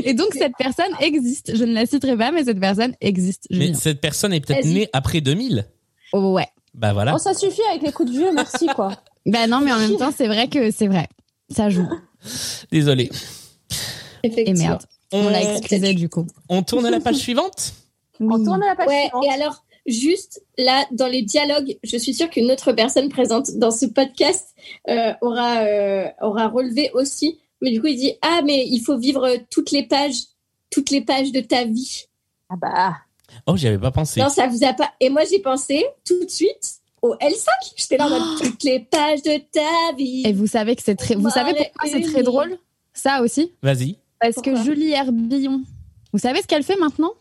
et 0.04 0.14
donc 0.14 0.34
cette 0.34 0.54
personne 0.56 0.92
existe. 1.00 1.56
Je 1.56 1.64
ne 1.64 1.74
la 1.74 1.88
citerai 1.88 2.16
pas, 2.16 2.32
mais 2.32 2.44
cette 2.44 2.60
personne 2.60 2.94
existe. 3.02 3.48
Mais 3.50 3.68
Julien. 3.68 3.74
cette 3.74 4.02
personne 4.02 4.34
est 4.34 4.46
peut-être 4.46 4.66
née 4.68 4.88
après 4.94 5.20
2000. 5.22 5.66
Oh 6.14 6.34
ouais. 6.34 6.48
Bah 6.76 6.94
voilà. 6.94 7.16
Oh, 7.16 7.18
ça 7.18 7.34
suffit 7.34 7.62
avec 7.72 7.82
les 7.82 7.92
coups 7.92 8.12
de 8.12 8.18
vieux, 8.18 8.32
merci 8.34 8.68
quoi. 8.76 8.92
Bah 9.26 9.48
non, 9.48 9.62
mais 9.62 9.72
en 9.72 9.80
même 9.80 9.98
temps 9.98 10.12
c'est 10.16 10.28
vrai 10.28 10.48
que 10.48 10.72
c'est 10.72 10.88
vrai. 10.88 11.08
Ça 11.50 11.70
joue. 11.70 11.88
Désolé. 12.72 13.10
Et 14.24 14.28
Effectivement. 14.28 14.64
merde. 14.70 14.82
On 15.12 15.28
l'a 15.30 15.42
On, 15.44 15.58
excusé 15.58 15.94
du 15.94 16.08
coup. 16.10 16.26
on 16.50 16.64
tourne 16.64 16.86
à 16.86 16.92
la 16.92 17.00
page 17.00 17.16
suivante. 17.18 17.74
On 18.20 18.44
tourne 18.44 18.64
à 18.64 18.68
la 18.68 18.76
page 18.76 18.88
Ouais, 18.88 19.02
suivante. 19.08 19.26
et 19.26 19.30
alors, 19.30 19.64
juste 19.86 20.42
là, 20.58 20.86
dans 20.92 21.08
les 21.08 21.22
dialogues, 21.24 21.78
je 21.84 21.98
suis 21.98 22.14
sûre 22.14 22.30
qu'une 22.30 22.50
autre 22.52 22.72
personne 22.72 23.10
présente 23.10 23.52
dans 23.58 23.72
ce 23.72 23.88
podcast 23.88 24.50
euh, 24.90 25.12
aura, 25.22 25.64
euh, 25.64 26.06
aura 26.22 26.48
relevé 26.48 26.92
aussi. 26.94 27.40
Mais 27.62 27.72
du 27.72 27.82
coup, 27.82 27.88
il 27.88 27.98
dit 27.98 28.14
Ah, 28.22 28.42
mais 28.46 28.66
il 28.68 28.80
faut 28.80 28.98
vivre 28.98 29.28
toutes 29.50 29.72
les 29.72 29.84
pages, 29.84 30.20
toutes 30.70 30.92
les 30.92 31.02
pages 31.02 31.32
de 31.32 31.42
ta 31.42 31.66
vie. 31.66 32.06
Ah 32.50 32.56
bah. 32.56 32.96
Oh, 33.48 33.58
j'y 33.58 33.68
avais 33.68 33.80
pas 33.80 33.92
pensé. 33.92 34.20
Non, 34.22 34.30
ça 34.30 34.48
vous 34.48 34.64
a 34.64 34.74
pas. 34.74 34.92
Et 35.00 35.10
moi, 35.10 35.24
j'ai 35.30 35.40
pensé 35.40 35.84
tout 36.06 36.24
de 36.24 36.30
suite 36.30 36.76
au 37.02 37.16
L5. 37.16 37.46
J'étais 37.78 37.98
là 37.98 38.08
en 38.08 38.10
mode 38.10 38.38
toutes 38.42 38.64
les 38.64 38.80
pages 38.80 39.22
de 39.24 39.38
ta 39.52 39.96
vie. 39.98 40.24
Et 40.26 40.34
vous 40.34 40.48
savez 40.48 40.76
que 40.76 40.84
c'est 40.84 40.96
très. 40.96 41.16
Vous 41.16 41.30
savez 41.30 41.54
pourquoi 41.54 41.90
c'est 41.90 42.02
très 42.02 42.24
drôle? 42.24 42.58
Ça 42.94 43.22
aussi 43.22 43.52
Vas-y. 43.64 43.98
Parce 44.20 44.36
Pourquoi? 44.36 44.54
Que 44.54 44.64
Julie 44.64 44.92
Herbillon. 44.92 45.62
Vous 46.14 46.20
savez 46.20 46.42
ce 46.42 46.48
qu'elle 46.48 46.64
fait 46.64 46.76
maintenant? 46.78 47.12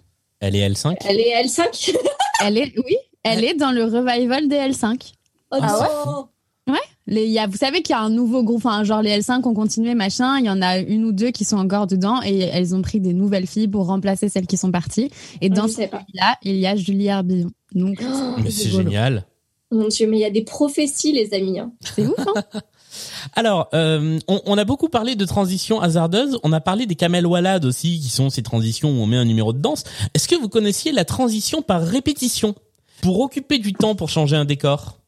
Elle 0.41 0.57
est 0.57 0.68
L5. 0.68 0.97
Elle 1.07 1.20
est 1.20 1.43
L5. 1.45 1.95
Elle 2.43 2.57
est, 2.57 2.72
oui, 2.78 2.97
elle 3.22 3.45
est 3.45 3.53
dans 3.53 3.70
le 3.70 3.85
revival 3.85 4.49
des 4.49 4.57
L5. 4.57 5.12
Oh 5.53 5.59
Ah 5.61 5.89
non. 6.07 6.74
Les, 7.07 7.24
il 7.24 7.31
y 7.33 7.39
a, 7.39 7.47
vous 7.47 7.57
savez 7.57 7.83
qu'il 7.83 7.93
y 7.93 7.97
a 7.99 8.01
un 8.01 8.09
nouveau 8.09 8.43
groupe, 8.45 8.64
enfin, 8.64 8.83
genre 8.85 9.03
les 9.03 9.18
L5 9.20 9.47
ont 9.47 9.53
continué, 9.53 9.95
machin. 9.95 10.39
Il 10.39 10.47
y 10.47 10.51
en 10.51 10.62
a 10.62 10.78
une 10.78 11.05
ou 11.05 11.12
deux 11.12 11.31
qui 11.33 11.45
sont 11.45 11.57
encore 11.59 11.87
dedans 11.87 12.20
et 12.24 12.39
elles 12.39 12.74
ont 12.74 12.81
pris 12.83 13.01
des 13.01 13.12
nouvelles 13.12 13.47
filles 13.49 13.66
pour 13.68 13.87
remplacer 13.87 14.28
celles 14.31 14.47
qui 14.47 14.57
sont 14.57 14.70
parties. 14.70 15.11
Et 15.43 15.49
Oh, 15.51 15.55
dans 15.55 15.66
je 15.66 15.72
savais 15.72 15.89
pas. 15.89 16.03
là, 16.14 16.37
il 16.43 16.57
y 16.57 16.66
a 16.66 16.76
Julie 16.76 17.07
Herbillon. 17.09 17.51
Donc, 17.74 17.99
Oh, 18.03 18.35
Mais 18.43 18.51
c'est 18.51 18.68
génial. 18.70 19.26
Mon 19.71 19.89
Dieu, 19.89 20.07
mais 20.09 20.18
il 20.18 20.21
y 20.21 20.25
a 20.25 20.31
des 20.31 20.43
prophéties, 20.43 21.12
les 21.12 21.33
amis. 21.35 21.59
hein. 21.59 21.73
c'est 21.95 22.07
ouf, 22.07 22.18
hein 22.18 22.61
Alors, 23.35 23.68
euh, 23.73 24.18
on, 24.27 24.59
a 24.59 24.64
beaucoup 24.64 24.89
parlé 24.89 25.14
de 25.14 25.25
transitions 25.25 25.81
hasardeuses. 25.81 26.39
On 26.43 26.53
a 26.53 26.61
parlé 26.61 26.87
des 26.87 26.97
camel 26.97 27.27
walad 27.27 27.64
aussi, 27.64 28.01
qui 28.01 28.09
sont 28.09 28.31
ces 28.31 28.43
transitions 28.43 28.91
où 28.91 29.03
on 29.03 29.07
met 29.07 29.16
un 29.16 29.25
numéro 29.25 29.53
de 29.53 29.61
danse. 29.61 29.85
Est-ce 30.14 30.27
que 30.27 30.35
vous 30.35 30.49
connaissiez 30.49 30.93
la 30.93 31.05
transition 31.05 31.62
par 31.62 31.83
répétition? 31.83 32.55
Pour 33.03 33.21
occuper 33.21 33.59
du 33.59 33.73
temps 33.73 33.95
pour 33.95 34.09
changer 34.09 34.37
un 34.37 34.45
décor? 34.45 34.99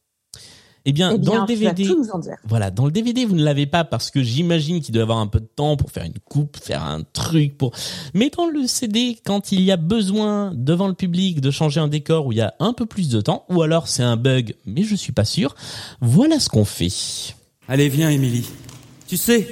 Eh 0.85 0.91
bien, 0.91 1.13
Eh 1.13 1.17
dans 1.17 1.41
le 1.41 1.47
DVD, 1.47 1.85
tout 1.85 1.97
nous 1.97 2.09
en 2.09 2.19
dire. 2.19 2.35
voilà, 2.45 2.69
dans 2.71 2.85
le 2.85 2.91
DVD, 2.91 3.25
vous 3.25 3.35
ne 3.35 3.43
l'avez 3.43 3.65
pas 3.65 3.83
parce 3.83 4.11
que 4.11 4.21
j'imagine 4.21 4.81
qu'il 4.81 4.93
doit 4.93 4.99
y 5.01 5.03
avoir 5.03 5.19
un 5.19 5.27
peu 5.27 5.39
de 5.39 5.45
temps 5.47 5.77
pour 5.77 5.91
faire 5.91 6.03
une 6.03 6.19
coupe, 6.25 6.57
faire 6.57 6.83
un 6.83 7.01
truc 7.13 7.57
pour. 7.57 7.71
Mais 8.13 8.29
dans 8.29 8.47
le 8.47 8.67
CD, 8.67 9.17
quand 9.25 9.51
il 9.51 9.61
y 9.61 9.71
a 9.71 9.77
besoin 9.77 10.51
devant 10.55 10.87
le 10.87 10.93
public 10.93 11.39
de 11.39 11.51
changer 11.51 11.79
un 11.79 11.87
décor 11.87 12.25
où 12.27 12.31
il 12.33 12.37
y 12.39 12.41
a 12.41 12.53
un 12.59 12.73
peu 12.73 12.85
plus 12.85 13.09
de 13.09 13.21
temps, 13.21 13.45
ou 13.49 13.61
alors 13.61 13.87
c'est 13.87 14.03
un 14.03 14.17
bug, 14.17 14.55
mais 14.65 14.83
je 14.83 14.95
suis 14.95 15.13
pas 15.13 15.25
sûr. 15.25 15.55
Voilà 16.01 16.39
ce 16.39 16.49
qu'on 16.49 16.65
fait. 16.65 16.89
Allez, 17.67 17.87
viens, 17.87 18.09
Émilie. 18.09 18.45
Tu 19.07 19.15
sais, 19.15 19.47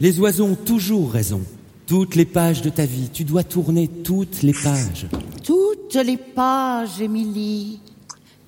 les 0.00 0.20
oiseaux 0.20 0.44
ont 0.46 0.54
toujours 0.54 1.10
raison. 1.10 1.40
Toutes 1.88 2.14
les 2.14 2.26
pages 2.26 2.62
de 2.62 2.68
ta 2.68 2.84
vie, 2.84 3.08
tu 3.12 3.24
dois 3.24 3.42
tourner 3.42 3.88
toutes 3.88 4.42
les 4.42 4.52
pages. 4.52 5.06
Toutes 5.42 5.94
les 5.94 6.18
pages, 6.18 7.00
Émilie. 7.00 7.80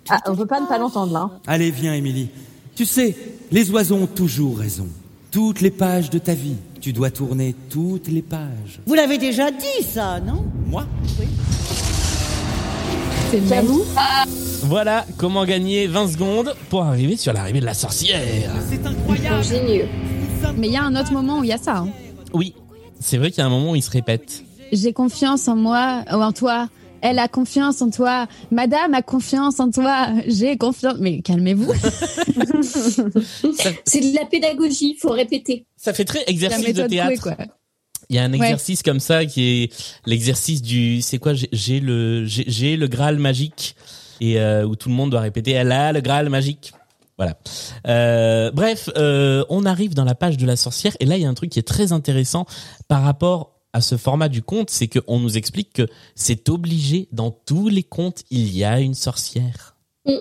Ah, 0.08 0.20
on 0.26 0.34
peut 0.34 0.46
pas 0.46 0.60
ne 0.60 0.66
pas 0.66 0.78
l'entendre 0.78 1.12
là. 1.12 1.20
hein. 1.20 1.30
Allez, 1.46 1.70
viens, 1.70 1.94
Émilie. 1.94 2.28
Tu 2.74 2.84
sais, 2.86 3.16
les 3.52 3.70
oiseaux 3.70 3.96
ont 3.96 4.06
toujours 4.06 4.58
raison. 4.58 4.86
Toutes 5.30 5.60
les 5.60 5.70
pages 5.70 6.10
de 6.10 6.18
ta 6.18 6.34
vie, 6.34 6.56
tu 6.80 6.92
dois 6.92 7.10
tourner 7.10 7.54
toutes 7.68 8.08
les 8.08 8.22
pages. 8.22 8.80
Vous 8.86 8.94
l'avez 8.94 9.18
déjà 9.18 9.50
dit, 9.50 9.84
ça, 9.84 10.18
non? 10.20 10.44
Moi? 10.66 10.86
C'est 13.30 13.46
J'avoue. 13.46 13.84
Voilà 14.64 15.06
comment 15.16 15.44
gagner 15.44 15.86
20 15.86 16.08
secondes 16.08 16.54
pour 16.68 16.82
arriver 16.82 17.16
sur 17.16 17.32
l'arrivée 17.32 17.60
de 17.60 17.64
la 17.64 17.74
sorcière. 17.74 18.50
C'est 18.68 18.84
incroyable 18.84 19.36
Ingénieux. 19.36 19.86
Mais 20.56 20.66
il 20.68 20.72
y 20.72 20.76
a 20.76 20.82
un 20.82 20.96
autre 20.96 21.12
moment 21.12 21.38
où 21.38 21.44
il 21.44 21.50
y 21.50 21.52
a 21.52 21.58
ça. 21.58 21.78
hein. 21.78 21.88
Oui, 22.32 22.54
c'est 22.98 23.18
vrai 23.18 23.30
qu'il 23.30 23.38
y 23.38 23.42
a 23.42 23.46
un 23.46 23.50
moment 23.50 23.72
où 23.72 23.76
il 23.76 23.82
se 23.82 23.90
répète. 23.90 24.42
J'ai 24.72 24.92
confiance 24.92 25.46
en 25.48 25.56
moi, 25.56 26.02
ou 26.12 26.16
en 26.16 26.32
toi. 26.32 26.68
Elle 27.02 27.18
a 27.18 27.28
confiance 27.28 27.80
en 27.82 27.90
toi. 27.90 28.26
Madame 28.50 28.94
a 28.94 29.02
confiance 29.02 29.60
en 29.60 29.70
toi. 29.70 30.08
J'ai 30.26 30.56
confiance. 30.56 30.96
Mais 31.00 31.20
calmez-vous. 31.22 31.72
C'est 33.84 34.00
de 34.00 34.14
la 34.18 34.26
pédagogie, 34.26 34.96
faut 35.00 35.10
répéter. 35.10 35.66
Ça 35.76 35.92
fait 35.92 36.04
très 36.04 36.24
exercice 36.26 36.74
de 36.74 36.86
théâtre. 36.86 37.22
Quoi. 37.22 37.36
Il 38.08 38.16
y 38.16 38.18
a 38.18 38.24
un 38.24 38.30
Ouais. 38.32 38.36
exercice 38.38 38.82
comme 38.82 39.00
ça 39.00 39.24
qui 39.24 39.42
est 39.64 39.72
l'exercice 40.06 40.62
du 40.62 41.00
c'est 41.00 41.18
quoi 41.18 41.32
j'ai- 41.34 41.80
le 41.80 42.24
j'ai 42.26 42.76
le 42.76 42.88
Graal 42.88 43.18
magique 43.18 43.76
et 44.20 44.40
euh, 44.40 44.64
où 44.66 44.74
tout 44.74 44.88
le 44.88 44.94
monde 44.94 45.10
doit 45.10 45.20
répéter 45.20 45.52
elle 45.52 45.70
a 45.72 45.92
le 45.92 46.00
Graal 46.00 46.28
magique. 46.28 46.72
Voilà. 47.18 47.36
Euh, 47.86 48.50
bref, 48.50 48.88
euh, 48.96 49.44
on 49.50 49.64
arrive 49.66 49.94
dans 49.94 50.04
la 50.04 50.14
page 50.14 50.38
de 50.38 50.46
la 50.46 50.56
sorcière 50.56 50.96
et 51.00 51.04
là 51.04 51.16
il 51.18 51.22
y 51.22 51.26
a 51.26 51.28
un 51.28 51.34
truc 51.34 51.50
qui 51.50 51.58
est 51.58 51.66
très 51.68 51.92
intéressant 51.92 52.46
par 52.88 53.02
rapport 53.02 53.49
à 53.72 53.80
ce 53.80 53.96
format 53.96 54.28
du 54.28 54.42
conte, 54.42 54.70
c'est 54.70 54.88
qu'on 54.88 55.18
nous 55.18 55.36
explique 55.36 55.72
que 55.72 55.88
c'est 56.14 56.48
obligé 56.48 57.08
dans 57.12 57.30
tous 57.30 57.68
les 57.68 57.82
contes 57.82 58.24
il 58.30 58.56
y 58.56 58.64
a 58.64 58.80
une 58.80 58.94
sorcière. 58.94 59.76
Mm. 60.06 60.14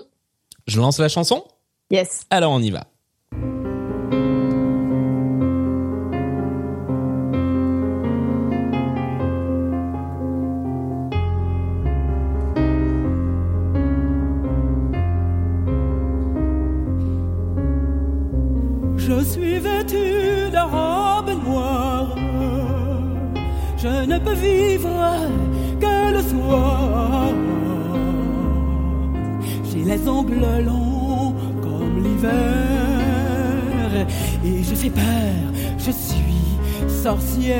Je 0.66 0.80
lance 0.80 0.98
la 0.98 1.08
chanson? 1.08 1.44
Yes. 1.90 2.22
Alors 2.30 2.52
on 2.52 2.62
y 2.62 2.70
va. 2.70 2.86
Je 18.96 19.24
suis 19.24 19.58
vêtu 19.58 20.50
de. 20.52 20.99
Je 23.82 24.04
ne 24.04 24.18
peux 24.18 24.34
vivre 24.34 24.90
que 25.80 26.12
le 26.12 26.20
soir. 26.20 27.30
J'ai 29.64 29.84
les 29.84 30.06
ongles 30.06 30.64
longs 30.66 31.34
comme 31.62 32.02
l'hiver. 32.04 32.36
Et 34.44 34.62
je 34.62 34.74
fais 34.74 34.90
peur, 34.90 35.34
je 35.78 35.90
suis 35.90 36.58
sorcière. 37.02 37.56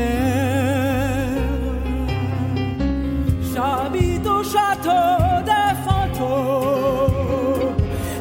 J'habite 3.55 4.27
au 4.27 4.43
château 4.45 5.43
des 5.51 5.73
fantômes. 5.87 7.21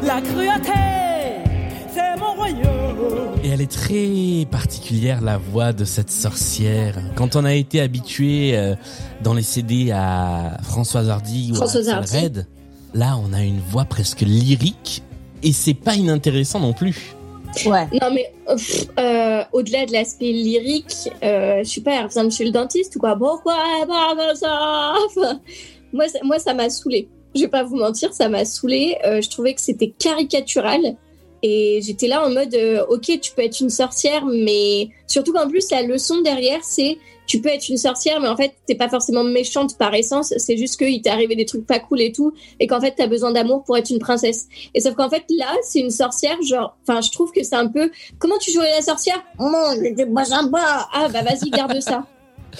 La 0.03 0.21
cruauté, 0.21 0.98
elle 3.59 3.63
est 3.65 3.71
très 3.71 4.45
particulière, 4.49 5.19
la 5.21 5.37
voix 5.37 5.73
de 5.73 5.83
cette 5.83 6.09
sorcière. 6.09 6.95
Quand 7.15 7.35
on 7.35 7.43
a 7.43 7.53
été 7.53 7.81
habitué 7.81 8.55
euh, 8.55 8.75
dans 9.21 9.33
les 9.33 9.41
CD 9.41 9.91
à 9.91 10.57
Françoise 10.63 11.09
Hardy 11.09 11.49
ou 11.51 11.55
Françoise 11.55 11.89
à 11.89 11.97
Hardy. 11.97 12.17
Red, 12.17 12.47
là 12.93 13.17
on 13.21 13.33
a 13.33 13.43
une 13.43 13.59
voix 13.59 13.83
presque 13.85 14.21
lyrique 14.21 15.03
et 15.43 15.51
c'est 15.51 15.73
pas 15.73 15.95
inintéressant 15.95 16.59
non 16.61 16.71
plus. 16.71 17.15
Ouais. 17.65 17.87
Non 18.01 18.13
mais 18.13 18.31
euh, 18.49 18.55
euh, 18.99 19.43
au-delà 19.51 19.85
de 19.85 19.91
l'aspect 19.91 20.31
lyrique, 20.31 21.09
euh, 21.21 21.59
je 21.63 21.67
suis 21.69 21.81
pas, 21.81 21.95
elle 21.99 22.05
revient 22.05 22.31
chez 22.33 22.45
le 22.45 22.51
dentiste 22.51 22.95
ou 22.95 22.99
quoi? 22.99 23.17
Pourquoi 23.17 23.57
elle 23.81 23.87
parle 23.87 24.17
comme 24.17 24.35
ça? 24.35 24.93
Enfin, 25.07 25.39
Moi, 25.91 26.07
ça- 26.07 26.19
moi, 26.23 26.37
ça 26.39 26.53
m'a 26.53 26.69
saoulé. 26.69 27.09
Je 27.35 27.41
vais 27.41 27.47
pas 27.47 27.63
vous 27.63 27.75
mentir, 27.75 28.13
ça 28.13 28.29
m'a 28.29 28.45
saoulé. 28.45 28.95
Euh, 29.05 29.21
je 29.21 29.29
trouvais 29.29 29.53
que 29.55 29.61
c'était 29.61 29.89
caricatural. 29.89 30.79
Et 31.41 31.79
j'étais 31.83 32.07
là 32.07 32.25
en 32.25 32.29
mode, 32.29 32.53
euh, 32.53 32.85
ok, 32.89 33.19
tu 33.21 33.31
peux 33.31 33.43
être 33.43 33.59
une 33.59 33.69
sorcière, 33.69 34.25
mais 34.25 34.89
surtout 35.07 35.31
qu'en 35.31 35.47
plus, 35.47 35.71
la 35.71 35.83
leçon 35.83 36.21
derrière, 36.21 36.63
c'est 36.63 36.97
tu 37.29 37.41
peux 37.41 37.49
être 37.49 37.69
une 37.69 37.77
sorcière, 37.77 38.19
mais 38.19 38.27
en 38.27 38.35
fait, 38.35 38.53
t'es 38.65 38.73
pas 38.73 38.89
forcément 38.89 39.23
méchante 39.23 39.77
par 39.77 39.93
essence. 39.93 40.33
C'est 40.37 40.57
juste 40.57 40.77
qu'il 40.77 40.99
t'est 41.03 41.11
arrivé 41.11 41.35
des 41.35 41.45
trucs 41.45 41.65
pas 41.65 41.77
cool 41.77 42.01
et 42.01 42.11
tout, 42.11 42.33
et 42.59 42.65
qu'en 42.65 42.81
fait, 42.81 42.95
t'as 42.97 43.05
besoin 43.05 43.31
d'amour 43.31 43.63
pour 43.63 43.77
être 43.77 43.91
une 43.91 43.99
princesse. 43.99 44.47
Et 44.73 44.81
sauf 44.81 44.95
qu'en 44.95 45.11
fait, 45.11 45.23
là, 45.29 45.53
c'est 45.61 45.79
une 45.79 45.91
sorcière, 45.91 46.41
genre, 46.41 46.75
enfin, 46.81 47.01
je 47.01 47.11
trouve 47.11 47.31
que 47.31 47.43
c'est 47.43 47.55
un 47.55 47.67
peu, 47.67 47.91
comment 48.17 48.39
tu 48.39 48.51
jouerais 48.51 48.71
la 48.75 48.81
sorcière? 48.81 49.23
Oh, 49.37 49.69
j'étais 49.79 50.07
pas 50.07 50.25
sympa. 50.25 50.89
Ah, 50.91 51.07
bah 51.13 51.21
vas-y, 51.21 51.51
garde 51.51 51.79
ça. 51.81 52.07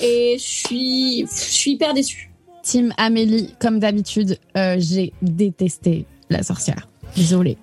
Et 0.03 0.37
je 0.37 0.43
suis, 0.43 1.21
je 1.21 1.51
suis 1.51 1.71
hyper 1.71 1.95
déçue. 1.95 2.31
Team 2.61 2.93
Amélie, 2.97 3.55
comme 3.59 3.79
d'habitude, 3.79 4.37
euh, 4.55 4.75
j'ai 4.77 5.13
détesté 5.23 6.05
la 6.29 6.43
sorcière. 6.43 6.87
Désolée. 7.15 7.57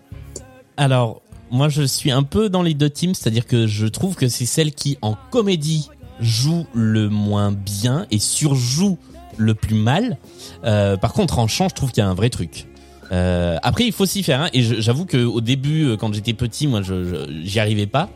Alors, 0.77 1.23
moi 1.51 1.69
je 1.69 1.83
suis 1.83 2.11
un 2.11 2.23
peu 2.23 2.49
dans 2.49 2.63
les 2.63 2.75
deux 2.75 2.91
teams, 2.91 3.15
c'est-à-dire 3.15 3.47
que 3.47 3.67
je 3.67 3.87
trouve 3.87 4.15
que 4.17 4.29
c'est 4.29 4.47
celle 4.47 4.73
qui 4.73 4.99
en 5.03 5.17
comédie 5.31 5.89
joue 6.21 6.67
le 6.75 7.09
moins 7.09 7.53
bien 7.53 8.07
et 8.11 8.19
surjoue 8.19 8.99
le 9.37 9.55
plus 9.55 9.75
mal. 9.75 10.17
Euh, 10.65 10.97
par 10.97 11.13
contre, 11.13 11.39
en 11.39 11.47
chant, 11.49 11.69
je 11.69 11.75
trouve 11.75 11.93
qu'il 11.93 12.03
y 12.03 12.07
a 12.07 12.09
un 12.09 12.15
vrai 12.15 12.31
truc. 12.31 12.67
Euh, 13.13 13.57
après, 13.63 13.85
il 13.85 13.93
faut 13.93 14.07
s'y 14.07 14.23
faire. 14.25 14.41
Hein, 14.41 14.49
et 14.53 14.63
j'avoue 14.63 15.05
que 15.05 15.19
au 15.25 15.41
début, 15.41 15.85
euh, 15.85 15.97
quand 15.97 16.13
j'étais 16.13 16.33
petit, 16.33 16.67
moi, 16.67 16.83
je 16.83 17.05
je- 17.05 17.43
j'y 17.45 17.61
arrivais 17.61 17.87
pas. 17.87 18.09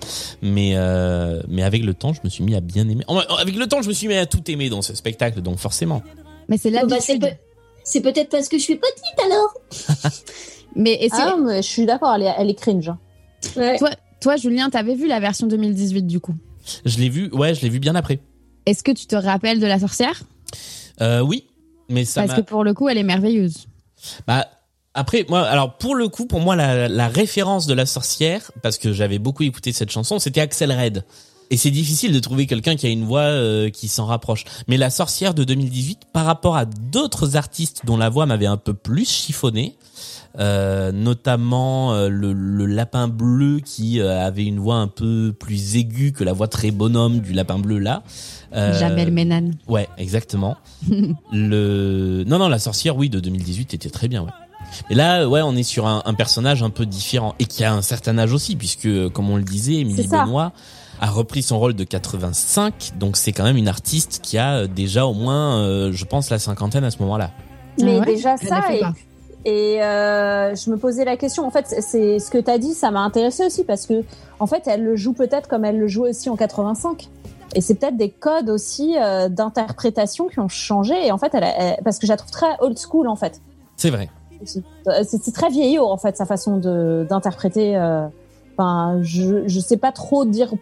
Mais 0.42 0.72
euh, 0.74 1.40
mais 1.48 1.62
avec 1.62 1.84
le 1.84 1.94
temps, 1.94 2.12
je 2.12 2.20
me 2.24 2.28
suis 2.28 2.42
mis 2.42 2.56
à 2.56 2.60
bien 2.60 2.88
aimer. 2.88 3.04
Avec 3.38 3.54
le 3.54 3.66
temps, 3.68 3.82
je 3.82 3.88
me 3.88 3.92
suis 3.92 4.08
mis 4.08 4.16
à 4.16 4.26
tout 4.26 4.42
aimer 4.50 4.68
dans 4.68 4.82
ce 4.82 4.94
spectacle. 4.96 5.42
Donc 5.42 5.58
forcément. 5.58 6.02
Mais 6.48 6.56
c'est 6.58 6.70
bah, 6.72 6.80
c'est 7.00 7.12
l'habitude. 7.12 7.20
peut- 7.20 7.36
c'est 7.84 8.00
peut-être 8.00 8.30
parce 8.30 8.48
que 8.48 8.58
je 8.58 8.62
suis 8.64 8.76
petite 8.76 9.20
alors. 9.24 9.54
mais 10.74 10.98
et 11.00 11.08
c'est- 11.08 11.16
Ah, 11.20 11.36
mais 11.42 11.62
je 11.62 11.68
suis 11.68 11.86
d'accord, 11.86 12.14
elle 12.14 12.22
est, 12.22 12.34
elle 12.38 12.50
est 12.50 12.54
cringe. 12.54 12.90
Ouais. 13.56 13.78
toi, 13.78 13.90
toi, 14.20 14.36
Julien, 14.36 14.70
t'avais 14.70 14.94
vu 14.94 15.06
la 15.06 15.20
version 15.20 15.46
2018 15.46 16.02
du 16.06 16.20
coup? 16.20 16.34
Je 16.84 16.98
l'ai 16.98 17.08
vu. 17.08 17.30
Ouais, 17.32 17.54
je 17.54 17.62
l'ai 17.62 17.68
vu 17.70 17.78
bien 17.78 17.94
après. 17.94 18.20
Est-ce 18.66 18.82
que 18.82 18.92
tu 18.92 19.06
te 19.06 19.16
rappelles 19.16 19.60
de 19.60 19.66
la 19.66 19.78
sorcière? 19.78 20.22
Euh, 21.00 21.20
oui, 21.20 21.46
mais 21.88 22.04
ça 22.04 22.22
Parce 22.26 22.38
que 22.40 22.44
pour 22.44 22.62
le 22.64 22.74
coup, 22.74 22.88
elle 22.88 22.98
est 22.98 23.02
merveilleuse. 23.02 23.66
Bah 24.26 24.46
après 24.92 25.24
moi 25.28 25.42
alors 25.42 25.76
pour 25.78 25.94
le 25.94 26.08
coup 26.08 26.26
pour 26.26 26.40
moi 26.40 26.56
la, 26.56 26.88
la 26.88 27.06
référence 27.06 27.66
de 27.68 27.74
la 27.74 27.86
sorcière 27.86 28.50
parce 28.60 28.76
que 28.76 28.92
j'avais 28.92 29.20
beaucoup 29.20 29.44
écouté 29.44 29.72
cette 29.72 29.90
chanson 29.92 30.18
c'était 30.18 30.40
Axel 30.40 30.72
Red 30.72 31.04
et 31.50 31.56
c'est 31.56 31.70
difficile 31.70 32.12
de 32.12 32.18
trouver 32.20 32.46
quelqu'un 32.46 32.76
qui 32.76 32.86
a 32.86 32.90
une 32.90 33.04
voix 33.04 33.20
euh, 33.22 33.70
qui 33.70 33.88
s'en 33.88 34.06
rapproche 34.06 34.44
mais 34.68 34.76
la 34.76 34.90
sorcière 34.90 35.34
de 35.34 35.44
2018 35.44 36.00
par 36.12 36.24
rapport 36.26 36.56
à 36.56 36.64
d'autres 36.64 37.36
artistes 37.36 37.82
dont 37.84 37.96
la 37.96 38.08
voix 38.08 38.26
m'avait 38.26 38.46
un 38.46 38.56
peu 38.56 38.74
plus 38.74 39.08
chiffonné 39.08 39.76
euh, 40.38 40.92
notamment 40.92 41.92
euh, 41.92 42.08
le, 42.08 42.32
le 42.32 42.66
lapin 42.66 43.08
bleu 43.08 43.58
qui 43.64 43.98
euh, 44.00 44.24
avait 44.24 44.44
une 44.44 44.60
voix 44.60 44.76
un 44.76 44.86
peu 44.86 45.34
plus 45.36 45.74
aiguë 45.76 46.12
que 46.12 46.22
la 46.22 46.32
voix 46.32 46.46
très 46.46 46.70
bonhomme 46.70 47.18
du 47.18 47.32
lapin 47.32 47.58
bleu 47.58 47.78
là 47.78 48.02
Euh, 48.54 48.78
Jamel 48.78 49.12
Menan. 49.12 49.50
Ouais, 49.68 49.88
exactement. 49.98 50.56
le 51.32 52.24
non 52.26 52.38
non 52.38 52.48
la 52.48 52.58
sorcière 52.58 52.96
oui 52.96 53.08
de 53.08 53.20
2018 53.20 53.74
était 53.74 53.90
très 53.90 54.08
bien 54.08 54.22
ouais. 54.22 54.30
Mais 54.88 54.94
là 54.96 55.28
ouais 55.28 55.40
on 55.42 55.54
est 55.56 55.62
sur 55.64 55.86
un, 55.86 56.02
un 56.04 56.14
personnage 56.14 56.62
un 56.62 56.70
peu 56.70 56.86
différent 56.86 57.34
et 57.38 57.44
qui 57.46 57.64
a 57.64 57.72
un 57.72 57.82
certain 57.82 58.18
âge 58.18 58.32
aussi 58.32 58.56
puisque 58.56 58.86
euh, 58.86 59.08
comme 59.10 59.30
on 59.30 59.36
le 59.36 59.42
disait 59.44 59.74
Émilie 59.74 60.06
ça. 60.08 60.24
A 61.02 61.08
repris 61.10 61.42
son 61.42 61.58
rôle 61.58 61.74
de 61.74 61.84
85 61.84 62.92
donc 62.98 63.16
c'est 63.16 63.32
quand 63.32 63.44
même 63.44 63.56
une 63.56 63.68
artiste 63.68 64.20
qui 64.22 64.36
a 64.38 64.58
euh, 64.58 64.66
déjà 64.66 65.06
au 65.06 65.14
moins 65.14 65.58
euh, 65.64 65.92
je 65.92 66.04
pense 66.04 66.28
la 66.30 66.38
cinquantaine 66.38 66.84
à 66.84 66.90
ce 66.90 66.98
moment-là. 67.00 67.30
Mais 67.82 67.96
Ah 67.96 68.00
ouais 68.00 68.04
déjà 68.06 68.36
ça, 68.36 68.60
et, 69.46 69.82
euh, 69.82 70.54
je 70.54 70.70
me 70.70 70.76
posais 70.76 71.06
la 71.06 71.16
question. 71.16 71.46
En 71.46 71.50
fait, 71.50 71.64
c'est 71.66 72.18
ce 72.18 72.30
que 72.30 72.36
tu 72.36 72.50
as 72.50 72.58
dit, 72.58 72.74
ça 72.74 72.90
m'a 72.90 73.00
intéressé 73.00 73.46
aussi 73.46 73.64
parce 73.64 73.86
que, 73.86 74.04
en 74.38 74.46
fait, 74.46 74.64
elle 74.66 74.84
le 74.84 74.96
joue 74.96 75.14
peut-être 75.14 75.48
comme 75.48 75.64
elle 75.64 75.78
le 75.78 75.88
jouait 75.88 76.10
aussi 76.10 76.28
en 76.28 76.36
85. 76.36 77.08
Et 77.54 77.62
c'est 77.62 77.76
peut-être 77.76 77.96
des 77.96 78.10
codes 78.10 78.50
aussi 78.50 78.96
euh, 78.98 79.30
d'interprétation 79.30 80.28
qui 80.28 80.40
ont 80.40 80.48
changé. 80.48 81.06
Et 81.06 81.10
en 81.10 81.16
fait, 81.16 81.30
elle, 81.32 81.44
elle- 81.58 81.78
parce 81.82 81.98
que 81.98 82.06
je 82.06 82.12
la 82.12 82.18
trouve 82.18 82.30
très 82.30 82.54
old 82.60 82.78
school 82.78 83.08
en 83.08 83.16
fait. 83.16 83.40
C'est 83.78 83.88
vrai. 83.88 84.10
C'est 84.44 85.32
très 85.32 85.48
vieillot 85.48 85.86
en 85.86 85.96
fait 85.96 86.18
sa 86.18 86.26
façon 86.26 86.58
de 86.58 87.06
d'interpréter. 87.08 87.78
euh, 87.78 88.06
Enfin, 88.58 88.98
je 89.00 89.48
je 89.48 89.58
sais 89.58 89.78
pas 89.78 89.90
trop 89.92 90.26
dire 90.26 90.52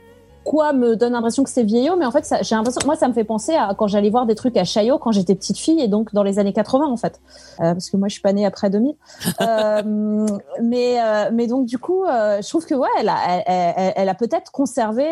quoi 0.48 0.72
me 0.72 0.96
donne 0.96 1.12
l'impression 1.12 1.44
que 1.44 1.50
c'est 1.50 1.62
vieillot, 1.62 1.96
mais 1.96 2.06
en 2.06 2.10
fait, 2.10 2.24
j'ai 2.42 2.54
l'impression, 2.54 2.80
moi, 2.86 2.96
ça 2.96 3.06
me 3.08 3.12
fait 3.12 3.24
penser 3.24 3.54
à 3.54 3.74
quand 3.76 3.86
j'allais 3.86 4.10
voir 4.10 4.24
des 4.26 4.34
trucs 4.34 4.56
à 4.56 4.64
Chaillot 4.64 4.98
quand 4.98 5.12
j'étais 5.12 5.34
petite 5.34 5.58
fille 5.58 5.80
et 5.80 5.88
donc 5.88 6.12
dans 6.14 6.22
les 6.22 6.38
années 6.38 6.52
80 6.52 6.86
en 6.86 6.96
fait, 6.96 7.20
Euh, 7.60 7.72
parce 7.74 7.90
que 7.90 7.96
moi, 7.96 8.08
je 8.08 8.12
suis 8.14 8.22
pas 8.22 8.32
née 8.32 8.46
après 8.46 8.70
2000. 8.70 8.94
Euh, 9.40 10.26
mais 10.62 11.00
euh, 11.02 11.30
mais 11.32 11.46
donc 11.46 11.66
du 11.66 11.78
coup, 11.78 12.04
je 12.06 12.48
trouve 12.48 12.64
que 12.66 12.74
ouais, 12.74 12.88
elle 12.98 13.08
a 13.08 13.16
elle, 13.46 13.74
elle- 13.76 13.92
elle 13.96 14.08
a 14.08 14.14
peut-être 14.14 14.50
conservé. 14.50 15.04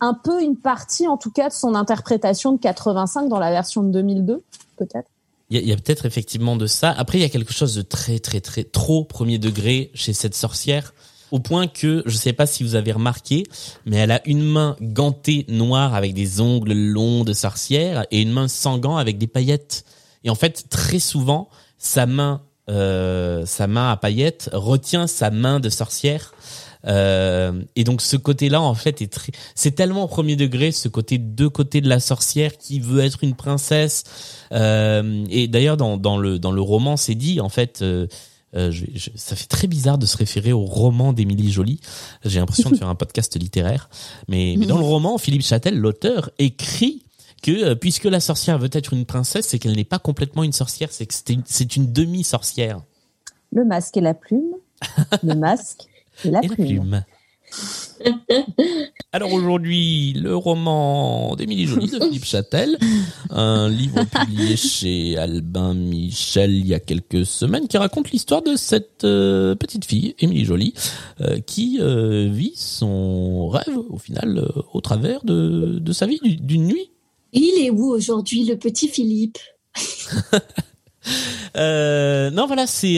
un 0.00 0.12
peu 0.12 0.42
une 0.42 0.56
partie, 0.56 1.06
en 1.08 1.16
tout 1.16 1.30
cas, 1.30 1.48
de 1.48 1.54
son 1.54 1.74
interprétation 1.74 2.52
de 2.52 2.58
85 2.58 3.28
dans 3.28 3.38
la 3.38 3.50
version 3.50 3.82
de 3.82 3.90
2002, 3.90 4.42
peut-être. 4.76 5.08
Il 5.48 5.56
y 5.56 5.60
a, 5.60 5.62
il 5.62 5.68
y 5.68 5.72
a 5.72 5.76
peut-être 5.76 6.04
effectivement 6.06 6.56
de 6.56 6.66
ça. 6.66 6.90
Après, 6.98 7.18
il 7.18 7.22
y 7.22 7.24
a 7.24 7.28
quelque 7.30 7.52
chose 7.52 7.74
de 7.74 7.82
très, 7.82 8.18
très, 8.18 8.40
très, 8.40 8.64
trop 8.64 9.04
premier 9.04 9.38
degré 9.38 9.90
chez 9.94 10.12
cette 10.12 10.34
sorcière. 10.34 10.92
Au 11.32 11.40
point 11.40 11.66
que, 11.66 12.02
je 12.06 12.16
sais 12.16 12.32
pas 12.32 12.46
si 12.46 12.62
vous 12.62 12.76
avez 12.76 12.92
remarqué, 12.92 13.44
mais 13.84 13.96
elle 13.96 14.12
a 14.12 14.20
une 14.26 14.42
main 14.42 14.76
gantée 14.80 15.44
noire 15.48 15.94
avec 15.94 16.14
des 16.14 16.40
ongles 16.40 16.72
longs 16.72 17.24
de 17.24 17.32
sorcière 17.32 18.06
et 18.10 18.22
une 18.22 18.30
main 18.30 18.48
sans 18.48 18.78
gants 18.78 18.96
avec 18.96 19.18
des 19.18 19.26
paillettes. 19.26 19.84
Et 20.22 20.30
en 20.30 20.36
fait, 20.36 20.66
très 20.70 21.00
souvent, 21.00 21.48
sa 21.78 22.06
main, 22.06 22.42
euh, 22.70 23.44
sa 23.44 23.66
main 23.66 23.90
à 23.90 23.96
paillettes 23.96 24.50
retient 24.52 25.06
sa 25.06 25.30
main 25.30 25.58
de 25.58 25.68
sorcière. 25.68 26.32
Euh, 26.86 27.62
et 27.74 27.82
donc 27.82 28.00
ce 28.00 28.16
côté-là, 28.16 28.60
en 28.60 28.74
fait, 28.74 29.02
est 29.02 29.12
très, 29.12 29.32
c'est 29.56 29.72
tellement 29.72 30.04
au 30.04 30.08
premier 30.08 30.36
degré, 30.36 30.70
ce 30.70 30.88
côté 30.88 31.18
deux 31.18 31.50
côtés 31.50 31.80
de 31.80 31.88
la 31.88 31.98
sorcière 31.98 32.56
qui 32.56 32.78
veut 32.78 33.02
être 33.02 33.24
une 33.24 33.34
princesse. 33.34 34.04
Euh, 34.52 35.24
et 35.28 35.48
d'ailleurs, 35.48 35.76
dans, 35.76 35.96
dans 35.96 36.18
le 36.18 36.38
dans 36.38 36.52
le 36.52 36.60
roman, 36.60 36.96
c'est 36.96 37.16
dit 37.16 37.40
en 37.40 37.48
fait. 37.48 37.82
euh, 37.82 38.06
euh, 38.54 38.70
je, 38.70 38.84
je- 38.94 39.10
ça 39.16 39.34
fait 39.36 39.46
très 39.46 39.66
bizarre 39.66 39.98
de 39.98 40.06
se 40.06 40.16
référer 40.16 40.52
au 40.52 40.64
roman 40.64 41.12
d'Émilie 41.12 41.50
Joly. 41.50 41.80
J'ai 42.24 42.38
l'impression 42.38 42.70
de 42.70 42.76
faire 42.76 42.88
un 42.88 42.94
podcast 42.94 43.38
littéraire, 43.38 43.88
mais, 44.28 44.54
mais 44.58 44.66
dans 44.66 44.78
le 44.78 44.84
roman, 44.84 45.18
Philippe 45.18 45.42
Châtel, 45.42 45.76
l'auteur, 45.78 46.30
écrit 46.38 47.02
que 47.42 47.50
euh, 47.50 47.74
puisque 47.74 48.04
la 48.04 48.20
sorcière 48.20 48.58
veut 48.58 48.70
être 48.72 48.92
une 48.92 49.04
princesse, 49.04 49.46
c'est 49.48 49.58
qu'elle 49.58 49.76
n'est 49.76 49.84
pas 49.84 49.98
complètement 49.98 50.42
une 50.42 50.52
sorcière, 50.52 50.90
c'est 50.90 51.06
que 51.06 51.14
c'est 51.44 51.76
une, 51.76 51.92
demi-sorcière. 51.92 52.80
Le 53.52 53.64
masque 53.64 53.96
et 53.96 54.00
la 54.00 54.14
plume. 54.14 54.54
Le 55.22 55.34
masque 55.34 55.82
et 56.24 56.30
la 56.30 56.40
Et 56.42 56.48
la 56.48 56.54
plume. 56.54 57.04
Alors 59.12 59.32
aujourd'hui, 59.32 60.12
le 60.14 60.36
roman 60.36 61.34
d'Émilie 61.36 61.66
Joly 61.66 61.86
de 61.90 61.98
Philippe 62.04 62.24
Châtel, 62.24 62.76
un 63.30 63.68
livre 63.68 64.04
publié 64.04 64.56
chez 64.56 65.16
Albin 65.16 65.72
Michel 65.74 66.52
il 66.54 66.66
y 66.66 66.74
a 66.74 66.80
quelques 66.80 67.24
semaines 67.24 67.66
qui 67.68 67.78
raconte 67.78 68.10
l'histoire 68.10 68.42
de 68.42 68.56
cette 68.56 69.04
euh, 69.04 69.54
petite 69.54 69.84
fille, 69.86 70.14
Émilie 70.18 70.44
Joly, 70.44 70.74
euh, 71.22 71.38
qui 71.40 71.78
euh, 71.80 72.28
vit 72.30 72.52
son 72.56 73.48
rêve 73.48 73.76
au 73.88 73.98
final 73.98 74.38
euh, 74.38 74.48
au 74.72 74.80
travers 74.80 75.24
de, 75.24 75.78
de 75.78 75.92
sa 75.92 76.06
vie 76.06 76.18
du- 76.22 76.36
d'une 76.36 76.66
nuit. 76.66 76.90
Il 77.32 77.64
est 77.64 77.70
où 77.70 77.86
aujourd'hui, 77.90 78.44
le 78.44 78.56
petit 78.56 78.88
Philippe? 78.88 79.38
Non, 81.56 82.46
voilà, 82.46 82.66
c'est. 82.66 82.96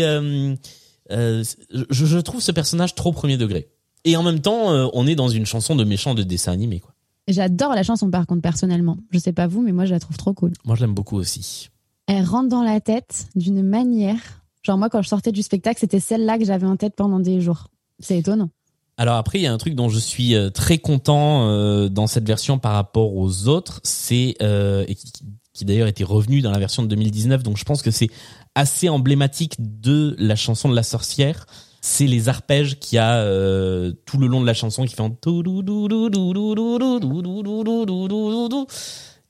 je, 1.11 1.45
je 1.91 2.19
trouve 2.19 2.41
ce 2.41 2.51
personnage 2.53 2.95
trop 2.95 3.13
premier 3.13 3.37
degré. 3.37 3.69
Et 4.09 4.17
en 4.17 4.23
même 4.23 4.41
temps, 4.41 4.73
euh, 4.73 4.87
on 4.95 5.07
est 5.07 5.15
dans 5.15 5.29
une 5.29 5.45
chanson 5.45 5.77
de 5.77 5.85
méchant 5.85 6.15
de 6.15 6.23
dessin 6.23 6.53
animé, 6.53 6.81
quoi. 6.81 6.93
J'adore 7.29 7.75
la 7.75 7.83
chanson 7.83 8.11
par 8.11 8.27
contre 8.27 8.41
personnellement. 8.41 8.97
Je 9.11 9.19
sais 9.19 9.35
pas 9.35 9.47
vous, 9.47 9.61
mais 9.61 9.73
moi 9.73 9.85
je 9.85 9.93
la 9.93 10.01
trouve 10.01 10.17
trop 10.17 10.33
cool. 10.33 10.53
Moi, 10.65 10.77
je 10.77 10.81
l'aime 10.81 10.95
beaucoup 10.95 11.17
aussi. 11.17 11.69
Elle 12.07 12.25
rentre 12.25 12.49
dans 12.49 12.63
la 12.63 12.81
tête 12.81 13.27
d'une 13.37 13.63
manière. 13.63 14.19
Genre 14.63 14.79
moi 14.79 14.89
quand 14.89 15.03
je 15.03 15.09
sortais 15.09 15.31
du 15.31 15.43
spectacle, 15.43 15.79
c'était 15.79 16.01
celle-là 16.01 16.39
que 16.39 16.47
j'avais 16.47 16.67
en 16.67 16.77
tête 16.77 16.95
pendant 16.97 17.21
des 17.21 17.43
jours. 17.43 17.69
C'est 17.99 18.17
étonnant. 18.17 18.49
Alors 18.97 19.17
après, 19.17 19.39
il 19.39 19.43
y 19.43 19.47
a 19.47 19.53
un 19.53 19.59
truc 19.59 19.75
dont 19.75 19.91
je 19.91 19.99
suis 19.99 20.35
euh, 20.35 20.49
très 20.49 20.79
content 20.79 21.47
euh, 21.49 21.91
dans 21.91 22.07
cette 22.07 22.27
version 22.27 22.59
par 22.59 22.73
rapport 22.73 23.15
aux 23.15 23.47
autres, 23.47 23.81
c'est 23.85 24.35
euh, 24.41 24.87
et 24.89 24.95
qui, 24.95 25.13
qui 25.53 25.65
d'ailleurs 25.67 25.87
était 25.87 26.05
revenu 26.05 26.41
dans 26.41 26.51
la 26.51 26.59
version 26.59 26.83
de 26.83 26.89
2019, 26.89 27.43
donc 27.43 27.59
je 27.59 27.65
pense 27.65 27.83
que 27.83 27.91
c'est 27.91 28.09
assez 28.55 28.89
emblématique 28.89 29.55
de 29.59 30.17
la 30.19 30.35
chanson 30.35 30.71
de 30.71 30.75
la 30.75 30.83
sorcière. 30.83 31.47
C'est 31.91 32.07
les 32.07 32.29
arpèges 32.29 32.79
qu'il 32.79 32.97
y 32.97 32.99
a 32.99 33.23
euh, 33.23 33.93
tout 34.05 34.19
le 34.19 34.27
long 34.27 34.43
de 34.43 34.47
la 34.47 34.53
chanson 34.53 34.85
qui 34.85 34.95
font 34.95 35.17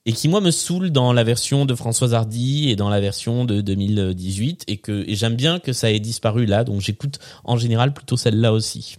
et 0.04 0.12
qui 0.12 0.28
moi 0.28 0.40
me 0.40 0.50
saoule 0.50 0.90
dans 0.90 1.12
la 1.12 1.22
version 1.22 1.66
de 1.66 1.74
Françoise 1.76 2.14
Hardy 2.14 2.68
et 2.68 2.76
dans 2.76 2.88
la 2.88 3.00
version 3.00 3.44
de 3.44 3.60
2018 3.60 4.64
et 4.66 4.78
que 4.78 5.04
j'aime 5.06 5.36
bien 5.36 5.60
que 5.60 5.72
ça 5.72 5.92
ait 5.92 6.00
disparu 6.00 6.46
là, 6.46 6.64
donc 6.64 6.80
j'écoute 6.80 7.20
en 7.44 7.56
général 7.56 7.92
plutôt 7.92 8.16
celle-là 8.16 8.52
aussi. 8.52 8.96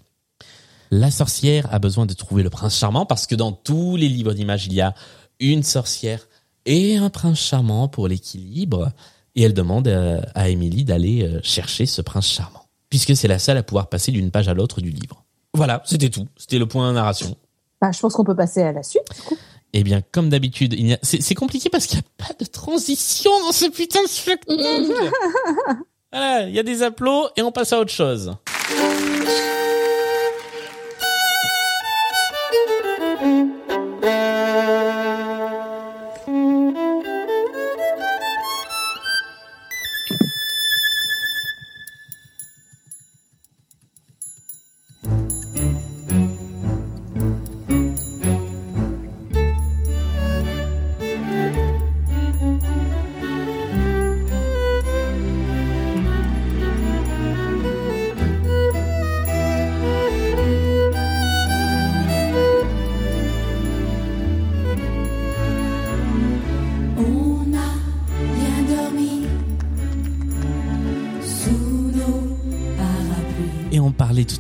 La 0.90 1.12
sorcière 1.12 1.68
a 1.74 1.80
besoin 1.80 2.06
de 2.06 2.14
trouver 2.14 2.44
le 2.44 2.50
prince 2.50 2.78
charmant 2.78 3.06
parce 3.06 3.28
que 3.28 3.36
dans 3.36 3.52
tous 3.52 3.98
les 3.98 4.08
livres 4.08 4.34
d'images, 4.34 4.68
il 4.68 4.74
y 4.74 4.82
a 4.82 4.96
une 5.42 5.64
sorcière 5.64 6.28
et 6.66 6.96
un 6.96 7.10
prince 7.10 7.40
charmant 7.40 7.90
pour 7.90 8.08
l'équilibre. 8.08 8.92
Et 9.36 9.44
elle 9.44 9.54
demande 9.54 9.88
euh, 9.88 10.22
à 10.34 10.50
Émilie 10.50 10.86
d'aller 10.86 11.24
euh, 11.24 11.40
chercher 11.44 11.86
ce 11.86 12.02
prince 12.02 12.28
charmant, 12.28 12.59
puisque 12.90 13.16
c'est 13.16 13.28
la 13.28 13.40
seule 13.40 13.58
à 13.58 13.64
pouvoir 13.64 13.88
passer 13.88 14.12
d'une 14.12 14.32
page 14.32 14.48
à 14.48 14.54
l'autre 14.54 14.82
du 14.82 14.90
livre. 14.90 15.24
Voilà, 15.54 15.82
c'était 15.86 16.10
tout. 16.10 16.28
C'était 16.38 16.60
le 16.60 16.68
point 16.68 16.92
narration. 16.94 17.36
Bah, 17.82 17.92
je 17.92 18.00
pense 18.00 18.14
qu'on 18.14 18.24
peut 18.24 18.36
passer 18.36 18.62
à 18.62 18.72
la 18.72 18.84
suite. 18.84 19.04
du 19.16 19.22
coup. 19.22 19.38
Eh 19.74 19.84
bien, 19.84 20.02
comme 20.12 20.30
d'habitude, 20.30 20.74
il 20.74 20.88
y 20.88 20.94
a... 20.94 21.00
c'est 21.04 21.22
c'est 21.22 21.36
compliqué 21.36 21.70
parce 21.70 21.86
qu'il 21.86 21.98
n'y 22.00 22.04
a 22.04 22.26
pas 22.28 22.34
de 22.40 22.46
transition 22.46 23.32
dans 23.42 23.52
ce 23.52 23.70
putain 23.70 24.02
de 24.04 24.10
spectacle. 24.10 24.58
voilà, 26.12 26.48
il 26.48 26.56
y 26.56 26.60
a 26.60 26.64
des 26.64 26.82
applaudissements 26.82 27.30
et 27.38 27.44
on 27.44 27.52
passe 27.52 27.74
à 27.74 27.80
autre 27.80 27.92
chose. 27.92 28.34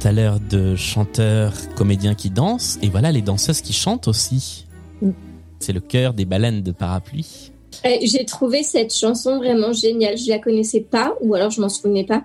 À 0.10 0.12
l'heure 0.12 0.40
de 0.40 0.76
chanteurs, 0.76 1.54
comédiens 1.76 2.16
qui 2.16 2.32
dansent, 2.32 2.80
et 2.82 2.90
voilà 2.90 3.12
les 3.12 3.22
danseuses 3.22 3.62
qui 3.62 3.74
chantent 3.74 4.08
aussi. 4.08 4.66
Mm. 5.04 5.12
C'est 5.60 5.72
le 5.72 5.82
cœur 5.82 6.16
des 6.16 6.26
baleines 6.26 6.64
de 6.64 6.72
parapluie. 6.72 7.52
Euh, 7.86 7.90
J'ai 8.02 8.26
trouvé 8.26 8.64
cette 8.64 8.92
chanson 8.92 9.38
vraiment 9.38 9.72
géniale. 9.72 10.18
Je 10.18 10.28
la 10.30 10.40
connaissais 10.40 10.80
pas, 10.80 11.16
ou 11.22 11.36
alors 11.36 11.52
je 11.52 11.62
m'en 11.62 11.70
souvenais 11.70 12.06
pas. 12.06 12.24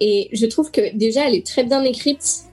Et 0.00 0.30
je 0.32 0.46
trouve 0.46 0.70
que 0.70 0.96
déjà, 0.96 1.28
elle 1.28 1.34
est 1.34 1.44
très 1.44 1.64
bien 1.64 1.82
écrite. 1.82 2.44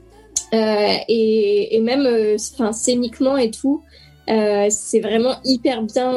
Euh, 0.54 0.96
et, 1.08 1.78
et 1.78 1.80
même 1.80 2.06
euh, 2.06 2.36
enfin, 2.54 2.74
scéniquement 2.74 3.38
et 3.38 3.52
tout, 3.52 3.82
euh, 4.30 4.68
c'est 4.70 5.00
vraiment 5.00 5.36
hyper 5.46 5.84
bien, 5.84 6.14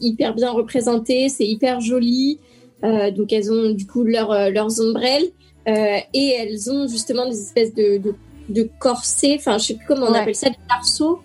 hyper 0.00 0.34
bien 0.34 0.50
représenté. 0.50 1.30
C'est 1.30 1.46
hyper 1.46 1.80
joli. 1.80 2.40
Donc 2.82 3.32
elles 3.32 3.50
ont 3.50 3.70
du 3.70 3.86
coup 3.86 4.02
leur, 4.02 4.50
leurs 4.50 4.80
ombrelles 4.80 5.30
et 5.66 6.28
elles 6.38 6.70
ont 6.70 6.86
justement 6.88 7.28
des 7.28 7.40
espèces 7.40 7.74
de, 7.74 7.98
de, 7.98 8.14
de 8.48 8.68
corsets. 8.78 9.36
Enfin, 9.38 9.58
je 9.58 9.66
sais 9.66 9.74
plus 9.74 9.86
comment 9.86 10.06
on 10.06 10.12
Ouais. 10.12 10.18
appelle 10.18 10.34
ça, 10.34 10.50
des 10.50 10.56
arceaux 10.70 11.20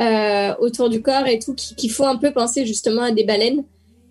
euh, 0.00 0.54
autour 0.60 0.88
du 0.88 1.02
corps 1.02 1.26
et 1.26 1.38
tout 1.38 1.54
qui, 1.54 1.74
qui 1.74 1.88
font 1.88 2.06
un 2.06 2.16
peu 2.16 2.32
penser 2.32 2.64
justement 2.66 3.02
à 3.02 3.10
des 3.10 3.24
baleines. 3.24 3.64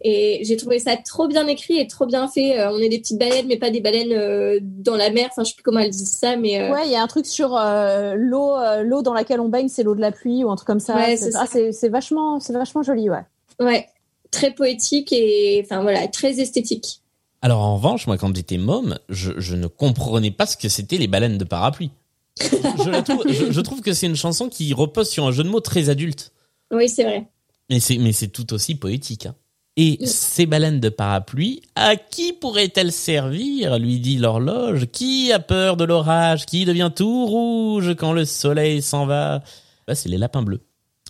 Et 0.03 0.41
j'ai 0.45 0.57
trouvé 0.57 0.79
ça 0.79 0.95
trop 0.97 1.27
bien 1.27 1.45
écrit 1.45 1.77
et 1.77 1.85
trop 1.85 2.07
bien 2.07 2.27
fait. 2.27 2.59
Euh, 2.59 2.71
on 2.71 2.79
est 2.79 2.89
des 2.89 2.97
petites 2.97 3.19
baleines, 3.19 3.45
mais 3.47 3.57
pas 3.57 3.69
des 3.69 3.81
baleines 3.81 4.13
euh, 4.13 4.57
dans 4.61 4.95
la 4.95 5.11
mer. 5.11 5.27
Enfin, 5.29 5.43
je 5.43 5.49
sais 5.49 5.53
plus 5.55 5.61
comment 5.61 5.79
elles 5.79 5.91
disent 5.91 6.09
ça, 6.15 6.35
mais 6.37 6.59
euh, 6.59 6.71
Ouais, 6.73 6.85
il 6.87 6.91
y 6.91 6.95
a 6.95 7.03
un 7.03 7.07
truc 7.07 7.27
sur 7.27 7.55
euh, 7.55 8.15
l'eau, 8.17 8.55
euh, 8.55 8.81
l'eau 8.81 9.03
dans 9.03 9.13
laquelle 9.13 9.39
on 9.39 9.47
baigne, 9.47 9.67
c'est 9.67 9.83
l'eau 9.83 9.93
de 9.93 10.01
la 10.01 10.11
pluie 10.11 10.43
ou 10.43 10.49
un 10.49 10.55
truc 10.55 10.65
comme 10.65 10.79
ça. 10.79 10.95
Ouais, 10.95 11.17
c'est 11.17 11.29
ah, 11.35 11.45
c'est- 11.47 11.71
c'est 11.71 11.89
vachement, 11.89 12.39
c'est 12.39 12.53
vachement 12.53 12.81
joli, 12.81 13.11
ouais. 13.11 13.21
ouais, 13.59 13.85
très 14.31 14.49
poétique 14.51 15.13
et 15.13 15.61
enfin 15.63 15.83
voilà, 15.83 16.07
très 16.07 16.39
esthétique. 16.39 17.00
Alors 17.41 17.61
en 17.61 17.75
revanche, 17.75 18.07
moi 18.07 18.17
quand 18.17 18.35
j'étais 18.35 18.57
môme, 18.57 18.97
je, 19.09 19.31
je 19.37 19.55
ne 19.55 19.67
comprenais 19.67 20.31
pas 20.31 20.45
ce 20.45 20.57
que 20.57 20.69
c'était 20.69 20.97
les 20.97 21.07
baleines 21.07 21.37
de 21.37 21.43
parapluie. 21.43 21.91
je, 22.39 22.89
la 22.89 23.01
trouve, 23.01 23.23
je, 23.27 23.51
je 23.51 23.61
trouve 23.61 23.81
que 23.81 23.93
c'est 23.93 24.07
une 24.07 24.15
chanson 24.15 24.47
qui 24.47 24.73
repose 24.73 25.09
sur 25.09 25.25
un 25.25 25.31
jeu 25.31 25.43
de 25.43 25.49
mots 25.49 25.59
très 25.59 25.89
adulte. 25.89 26.31
Oui, 26.71 26.87
c'est 26.87 27.03
vrai. 27.03 27.27
Mais 27.69 27.79
c'est 27.79 27.97
mais 27.97 28.13
c'est 28.13 28.27
tout 28.27 28.53
aussi 28.53 28.75
poétique. 28.75 29.25
Hein. 29.25 29.35
Et 29.77 30.05
ces 30.05 30.45
baleines 30.45 30.81
de 30.81 30.89
parapluie, 30.89 31.61
à 31.75 31.95
qui 31.95 32.33
pourraient-elles 32.33 32.91
servir 32.91 33.79
lui 33.79 33.99
dit 33.99 34.17
l'horloge. 34.17 34.87
Qui 34.91 35.31
a 35.31 35.39
peur 35.39 35.77
de 35.77 35.85
l'orage 35.85 36.45
Qui 36.45 36.65
devient 36.65 36.91
tout 36.93 37.25
rouge 37.25 37.95
quand 37.95 38.11
le 38.11 38.25
soleil 38.25 38.81
s'en 38.81 39.05
va? 39.05 39.41
Bah, 39.87 39.95
c'est 39.95 40.09
les 40.09 40.17
lapins 40.17 40.43
bleus. 40.43 40.61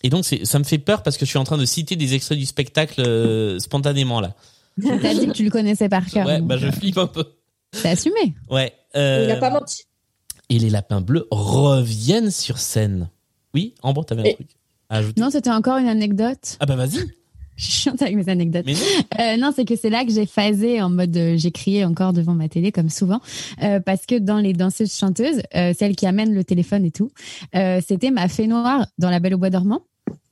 Et 0.04 0.10
donc 0.10 0.26
c'est 0.26 0.46
ça 0.46 0.60
me 0.60 0.64
fait 0.64 0.78
peur 0.78 1.04
parce 1.04 1.18
que 1.18 1.26
je 1.26 1.32
suis 1.32 1.40
en 1.40 1.44
train 1.44 1.58
de 1.58 1.66
citer 1.66 1.96
des 1.96 2.14
extraits 2.14 2.38
du 2.38 2.46
spectacle 2.46 3.02
euh, 3.02 3.60
spontanément 3.60 4.22
là. 4.22 4.36
T'as 5.02 5.14
dit 5.14 5.28
que 5.28 5.32
tu 5.32 5.44
le 5.44 5.50
connaissais 5.50 5.90
par 5.90 6.06
cœur. 6.06 6.26
Ouais, 6.28 6.40
donc, 6.40 6.48
bah 6.48 6.58
je 6.58 6.68
euh, 6.68 6.72
flippe 6.72 6.98
un 6.98 7.08
peu. 7.08 7.24
C'est 7.74 7.90
assumé. 7.90 8.34
Ouais. 8.50 8.74
euh, 8.96 9.26
Il 9.28 9.32
a 9.32 9.38
pas 9.38 9.50
menti. 9.50 9.84
Et 10.50 10.60
les 10.60 10.70
lapins 10.70 11.02
bleus 11.02 11.28
reviennent 11.32 12.32
sur 12.32 12.58
scène. 12.58 13.10
Oui, 13.54 13.74
Ambre, 13.84 14.06
t'avais 14.06 14.22
un 14.22 14.26
Et- 14.26 14.36
truc 14.36 14.50
à 14.90 14.98
ajouter? 14.98 15.22
Non, 15.22 15.30
c'était 15.30 15.50
encore 15.52 15.78
une 15.78 15.88
anecdote. 15.88 16.58
Ah 16.60 16.66
bah 16.66 16.76
vas-y. 16.76 17.00
Je 17.58 17.66
suis 17.66 17.74
chiante 17.84 18.02
avec 18.02 18.16
mes 18.16 18.28
anecdotes. 18.28 18.66
Mais 18.66 18.74
non. 18.74 18.80
Euh, 19.20 19.38
non, 19.38 19.52
c'est 19.56 19.66
que 19.66 19.76
c'est 19.76 19.90
là 19.92 20.04
que 20.04 20.12
j'ai 20.12 20.26
phasé 20.26 20.82
en 20.82 20.90
mode 20.90 21.16
euh, 21.16 21.38
j'ai 21.38 21.52
crié 21.52 21.86
encore 21.86 22.12
devant 22.12 22.34
ma 22.34 22.50
télé 22.50 22.72
comme 22.72 22.90
souvent 22.90 23.20
euh, 23.62 23.80
parce 23.80 24.06
que 24.08 24.18
dans 24.18 24.38
les 24.38 24.54
danseuses 24.54 24.96
chanteuses, 24.98 25.42
euh, 25.56 25.72
celle 25.78 25.96
qui 25.96 26.08
amène 26.08 26.34
le 26.34 26.44
téléphone 26.44 26.86
et 26.86 26.92
tout, 26.92 27.12
euh, 27.56 27.80
c'était 27.88 28.10
ma 28.10 28.28
fée 28.30 28.48
noire 28.48 28.88
dans 28.98 29.12
La 29.12 29.20
Belle 29.20 29.36
au 29.36 29.38
bois 29.38 29.52
dormant. 29.52 29.82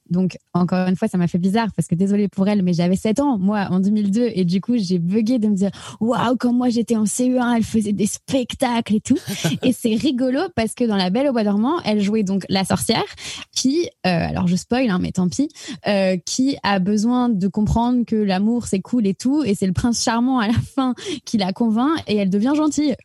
Donc 0.10 0.38
encore 0.54 0.88
une 0.88 0.96
fois, 0.96 1.08
ça 1.08 1.18
m'a 1.18 1.28
fait 1.28 1.38
bizarre 1.38 1.70
parce 1.76 1.88
que 1.88 1.96
désolée 1.96 2.28
pour 2.28 2.48
elle, 2.48 2.64
mais 2.64 2.74
j'avais 2.74 2.96
7 2.96 3.20
ans 3.20 3.38
moi 3.38 3.68
en 3.70 3.80
2002 3.80 4.32
et 4.34 4.46
du 4.46 4.62
coup 4.62 4.74
j'ai 4.78 5.00
bugué 5.00 5.40
de 5.40 5.48
me 5.48 5.56
dire 5.56 5.72
waouh 6.00 6.36
quand 6.38 6.54
moi 6.54 6.70
j'étais 6.70 6.96
en 6.96 7.04
CE1, 7.04 7.58
elle 7.58 7.64
faisait 7.64 7.94
des 7.94 8.06
spectacles 8.08 8.96
et 8.96 9.02
tout. 9.02 9.18
et 9.64 9.74
c'est 9.74 9.96
rigolo 9.96 10.42
parce 10.56 10.74
que 10.74 10.84
dans 10.84 10.96
La 10.96 11.10
Belle 11.10 11.28
au 11.28 11.32
bois 11.32 11.44
dormant, 11.44 11.80
elle 11.86 12.02
jouait 12.02 12.24
donc 12.24 12.46
la 12.50 12.66
sorcière 12.66 13.04
qui, 13.52 13.90
euh, 14.06 14.10
alors 14.10 14.48
je 14.48 14.56
spoil 14.56 14.90
hein, 14.90 15.00
mais 15.02 15.12
tant 15.12 15.30
pis, 15.30 15.50
euh, 15.88 16.18
qui 16.26 16.58
a 16.64 16.80
besoin 16.80 17.30
de 17.30 17.48
comprendre 17.48 18.06
que 18.06 18.16
l'amour 18.16 18.68
c'est 18.68 18.82
cool 18.82 19.08
et 19.08 19.14
tout, 19.14 19.44
et 19.44 19.56
c'est 19.56 19.68
le 19.68 19.74
prince 19.74 20.04
charmant 20.04 20.40
à 20.40 20.48
la 20.48 20.54
fin 20.54 20.94
qui 21.26 21.38
la 21.38 21.54
convainc 21.54 22.00
et 22.08 22.16
elle 22.16 22.30
devient 22.30 22.54
gentille. 22.56 22.96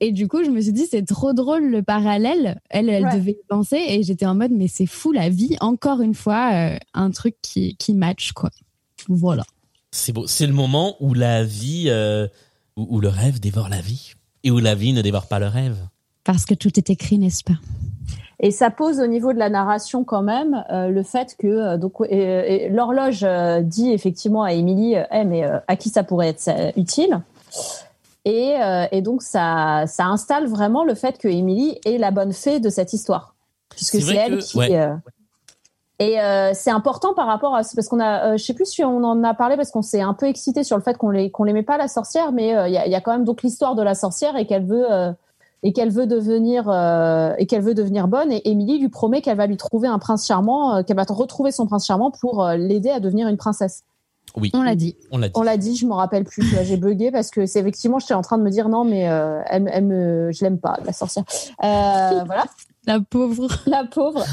Et 0.00 0.12
du 0.12 0.28
coup, 0.28 0.42
je 0.44 0.50
me 0.50 0.60
suis 0.60 0.72
dit, 0.72 0.86
c'est 0.90 1.04
trop 1.06 1.32
drôle 1.34 1.64
le 1.70 1.82
parallèle. 1.82 2.60
Elle, 2.70 2.88
elle 2.88 3.04
Ouais. 3.04 3.14
devait 3.16 3.32
y 3.32 3.46
penser 3.48 3.78
et 3.88 4.02
j'étais 4.02 4.24
en 4.26 4.34
mode, 4.34 4.50
mais 4.52 4.66
c'est 4.66 4.86
fou 4.86 5.12
la 5.12 5.28
vie. 5.28 5.56
Encore 5.60 6.00
une 6.00 6.14
fois, 6.14 6.50
euh, 6.54 6.78
un 6.94 7.10
truc 7.10 7.36
qui, 7.42 7.76
qui 7.76 7.92
match, 7.94 8.32
quoi. 8.32 8.48
Voilà. 9.08 9.44
C'est 9.92 10.12
beau. 10.12 10.26
C'est 10.26 10.46
le 10.46 10.52
moment 10.54 10.96
où 11.00 11.12
la 11.14 11.44
vie, 11.44 11.84
euh, 11.88 12.26
où, 12.76 12.96
où 12.96 13.00
le 13.00 13.08
rêve 13.08 13.40
dévore 13.40 13.68
la 13.68 13.80
vie. 13.80 14.14
Et 14.42 14.50
où 14.50 14.58
la 14.58 14.74
vie 14.74 14.92
ne 14.94 15.02
dévore 15.02 15.26
pas 15.26 15.38
le 15.38 15.46
rêve. 15.48 15.76
Parce 16.24 16.46
que 16.46 16.54
tout 16.54 16.78
est 16.78 16.88
écrit, 16.90 17.18
n'est-ce 17.18 17.44
pas? 17.44 17.58
Et 18.42 18.50
ça 18.52 18.70
pose 18.70 19.00
au 19.00 19.06
niveau 19.06 19.34
de 19.34 19.38
la 19.38 19.50
narration 19.50 20.02
quand 20.02 20.22
même 20.22 20.64
euh, 20.70 20.88
le 20.88 21.02
fait 21.02 21.36
que 21.38 21.46
euh, 21.46 21.76
donc 21.76 21.92
l'horloge 22.70 23.20
euh, 23.22 23.60
dit 23.60 23.90
effectivement 23.90 24.42
à 24.44 24.54
Émilie, 24.54 24.96
euh, 24.96 25.02
Eh, 25.12 25.24
mais 25.24 25.44
euh, 25.44 25.58
à 25.68 25.76
qui 25.76 25.90
ça 25.90 26.04
pourrait 26.04 26.28
être 26.28 26.50
utile? 26.78 27.20
Et, 28.24 28.56
euh, 28.62 28.84
et 28.92 29.00
donc 29.02 29.22
ça 29.22 29.84
ça 29.86 30.06
installe 30.06 30.46
vraiment 30.46 30.84
le 30.84 30.94
fait 30.94 31.16
que 31.18 31.28
Émilie 31.28 31.78
est 31.84 31.98
la 31.98 32.10
bonne 32.10 32.32
fée 32.32 32.60
de 32.60 32.68
cette 32.68 32.92
histoire 32.92 33.34
puisque 33.70 34.00
C'est 34.00 34.14
elle 34.16 34.38
que- 34.38 34.42
qui 34.44 34.58
ouais. 34.58 34.76
euh, 34.78 34.94
et 35.98 36.18
euh, 36.20 36.52
c'est 36.54 36.70
important 36.70 37.12
par 37.12 37.26
rapport 37.26 37.54
à 37.54 37.60
parce 37.74 37.88
qu'on 37.88 38.00
a, 38.00 38.32
euh, 38.32 38.36
je 38.38 38.44
sais 38.44 38.54
plus 38.54 38.64
si 38.66 38.82
on 38.84 39.04
en 39.04 39.22
a 39.22 39.34
parlé 39.34 39.56
parce 39.56 39.70
qu'on 39.70 39.82
s'est 39.82 40.00
un 40.00 40.14
peu 40.14 40.26
excité 40.26 40.64
sur 40.64 40.76
le 40.78 40.82
fait 40.82 40.96
qu'on 40.96 41.10
les 41.10 41.30
qu'on 41.30 41.44
l'aimait 41.44 41.62
pas 41.62 41.76
la 41.76 41.88
sorcière, 41.88 42.32
mais 42.32 42.56
euh, 42.56 42.68
il 42.68 42.72
y, 42.74 42.78
a, 42.78 42.86
il 42.86 42.92
y 42.92 42.94
a 42.94 43.00
quand 43.02 43.12
même 43.12 43.24
donc 43.24 43.42
l'histoire 43.42 43.74
de 43.74 43.82
la 43.82 43.94
sorcière 43.94 44.36
et 44.36 44.46
qu'elle 44.46 44.64
veut 44.64 44.86
et 45.62 45.74
qu'elle 45.74 45.90
veut 45.90 46.06
devenir 46.06 46.70
et 47.38 47.46
qu'elle 47.46 47.60
veut 47.60 47.74
devenir 47.74 48.08
bonne. 48.08 48.32
Et 48.32 48.48
Émilie 48.50 48.78
lui 48.78 48.88
promet 48.88 49.20
qu'elle 49.20 49.36
va 49.36 49.46
lui 49.46 49.58
trouver 49.58 49.88
un 49.88 49.98
prince 49.98 50.26
charmant, 50.26 50.82
qu'elle 50.84 50.96
va 50.96 51.04
retrouver 51.06 51.52
son 51.52 51.66
prince 51.66 51.84
charmant 51.86 52.10
pour 52.10 52.46
l'aider 52.56 52.88
à 52.88 52.98
devenir 52.98 53.28
une 53.28 53.36
princesse. 53.36 53.84
Oui. 54.36 54.50
On 54.54 54.62
l'a 54.62 54.74
dit. 54.74 54.96
On 55.10 55.18
l'a 55.18 55.28
dit. 55.28 55.32
On 55.36 55.42
l'a 55.42 55.56
dit, 55.56 55.76
je 55.76 55.86
m'en 55.86 55.96
rappelle 55.96 56.24
plus. 56.24 56.44
J'ai 56.62 56.76
bugué 56.76 57.10
parce 57.10 57.30
que 57.30 57.46
c'est 57.46 57.60
effectivement, 57.60 57.98
j'étais 57.98 58.14
en 58.14 58.22
train 58.22 58.38
de 58.38 58.42
me 58.42 58.50
dire 58.50 58.68
non, 58.68 58.84
mais 58.84 59.08
euh, 59.08 59.42
elle, 59.46 59.68
elle 59.72 59.84
me, 59.84 60.30
je 60.32 60.44
l'aime 60.44 60.58
pas, 60.58 60.78
la 60.84 60.92
sorcière. 60.92 61.24
Euh, 61.62 62.24
voilà. 62.26 62.44
La 62.86 63.00
pauvre. 63.00 63.48
La 63.66 63.84
pauvre. 63.84 64.24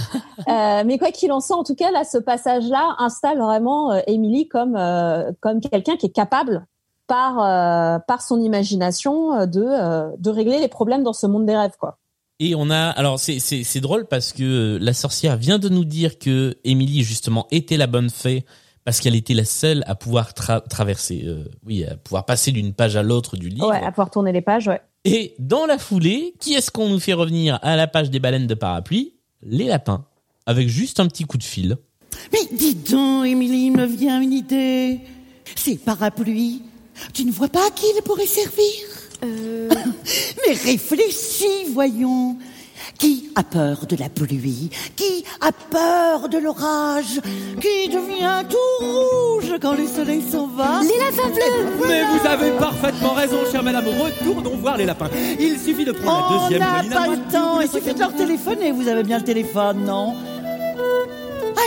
Euh, 0.47 0.83
mais 0.85 0.97
quoi 0.97 1.11
qu'il 1.11 1.31
en 1.31 1.41
soit, 1.41 1.57
en 1.57 1.63
tout 1.63 1.75
cas, 1.75 1.91
là, 1.91 2.03
ce 2.03 2.17
passage-là 2.17 2.95
installe 2.99 3.39
vraiment 3.39 3.91
euh, 3.91 3.99
Émilie 4.07 4.47
comme 4.47 4.75
euh, 4.77 5.31
comme 5.41 5.59
quelqu'un 5.59 5.97
qui 5.97 6.05
est 6.05 6.15
capable 6.15 6.65
par 7.07 7.39
euh, 7.39 7.99
par 8.07 8.21
son 8.21 8.39
imagination 8.39 9.45
de 9.45 9.63
euh, 9.65 10.11
de 10.17 10.29
régler 10.29 10.59
les 10.59 10.69
problèmes 10.69 11.03
dans 11.03 11.13
ce 11.13 11.27
monde 11.27 11.45
des 11.45 11.55
rêves, 11.55 11.75
quoi. 11.79 11.97
Et 12.39 12.53
on 12.55 12.69
a, 12.69 12.89
alors 12.91 13.19
c'est 13.19 13.39
c'est 13.39 13.63
c'est 13.63 13.81
drôle 13.81 14.05
parce 14.05 14.31
que 14.31 14.77
la 14.79 14.93
sorcière 14.93 15.37
vient 15.37 15.59
de 15.59 15.69
nous 15.69 15.85
dire 15.85 16.19
que 16.19 16.55
Émilie 16.63 17.03
justement 17.03 17.47
était 17.51 17.77
la 17.77 17.87
bonne 17.87 18.09
fée 18.09 18.45
parce 18.87 19.01
qu'elle 19.01 19.15
était 19.15 19.33
la 19.33 19.43
seule 19.43 19.83
à 19.85 19.95
pouvoir 19.95 20.31
tra- 20.31 20.65
traverser, 20.65 21.23
euh, 21.25 21.43
oui, 21.65 21.83
à 21.83 21.97
pouvoir 21.97 22.23
passer 22.25 22.53
d'une 22.53 22.71
page 22.71 22.95
à 22.95 23.03
l'autre 23.03 23.35
du 23.35 23.49
livre. 23.49 23.69
Ouais, 23.69 23.83
à 23.83 23.91
pouvoir 23.91 24.09
tourner 24.09 24.31
les 24.31 24.39
pages, 24.39 24.69
ouais. 24.69 24.79
Et 25.03 25.35
dans 25.39 25.65
la 25.65 25.77
foulée, 25.77 26.35
qui 26.39 26.53
est-ce 26.53 26.71
qu'on 26.71 26.87
nous 26.87 27.01
fait 27.01 27.11
revenir 27.11 27.59
à 27.63 27.75
la 27.75 27.87
page 27.87 28.09
des 28.09 28.21
baleines 28.21 28.47
de 28.47 28.53
parapluie? 28.53 29.15
Les 29.43 29.65
lapins, 29.65 30.05
avec 30.45 30.69
juste 30.69 31.01
un 31.01 31.07
petit 31.07 31.25
coup 31.25 31.37
de 31.37 31.43
fil. 31.43 31.75
Mais 32.31 32.39
dis 32.53 32.75
donc, 32.75 33.25
Émilie, 33.25 33.71
me 33.71 33.85
vient 33.85 34.21
une 34.21 34.31
idée. 34.31 35.01
Ces 35.57 35.75
parapluies, 35.75 36.61
tu 37.13 37.25
ne 37.25 37.31
vois 37.33 37.49
pas 37.49 37.67
à 37.67 37.71
qui 37.71 37.85
ils 37.93 38.01
pourraient 38.03 38.25
servir? 38.25 38.71
Mais 40.47 40.53
réfléchis, 40.53 41.65
voyons. 41.73 42.37
Qui 42.99 43.31
a 43.35 43.43
peur 43.43 43.85
de 43.85 43.95
la 43.95 44.09
pluie? 44.09 44.71
Qui 44.95 45.23
a 45.41 45.51
peur 45.51 46.29
de 46.29 46.39
l'orage? 46.39 47.21
Qui 47.61 47.89
devient 47.89 48.43
tout 48.49 48.85
rouge 48.85 49.53
quand 49.61 49.75
le 49.75 49.85
soleil 49.85 50.23
s'en 50.23 50.47
va? 50.47 50.81
Les 50.81 50.97
lapins 50.97 51.29
bleus. 51.29 51.87
Mais 51.87 52.03
vous 52.05 52.25
avez 52.25 52.51
parfaitement 52.57 53.13
raison, 53.13 53.37
chère 53.51 53.61
madame. 53.61 53.87
Retournons 53.87 54.57
voir 54.57 54.77
les 54.77 54.85
lapins. 54.85 55.09
Il 55.39 55.59
suffit 55.59 55.85
de 55.85 55.91
prendre 55.91 56.29
la 56.29 56.37
On 56.37 56.43
deuxième 56.43 56.59
n'a 56.59 56.83
pas 56.95 57.07
le 57.07 57.31
temps, 57.31 57.61
il 57.61 57.69
suffit 57.69 57.93
de 57.93 57.99
leur 57.99 58.15
téléphoner, 58.15 58.71
vous 58.71 58.87
avez 58.87 59.03
bien 59.03 59.19
le 59.19 59.23
téléphone, 59.23 59.83
non? 59.83 60.15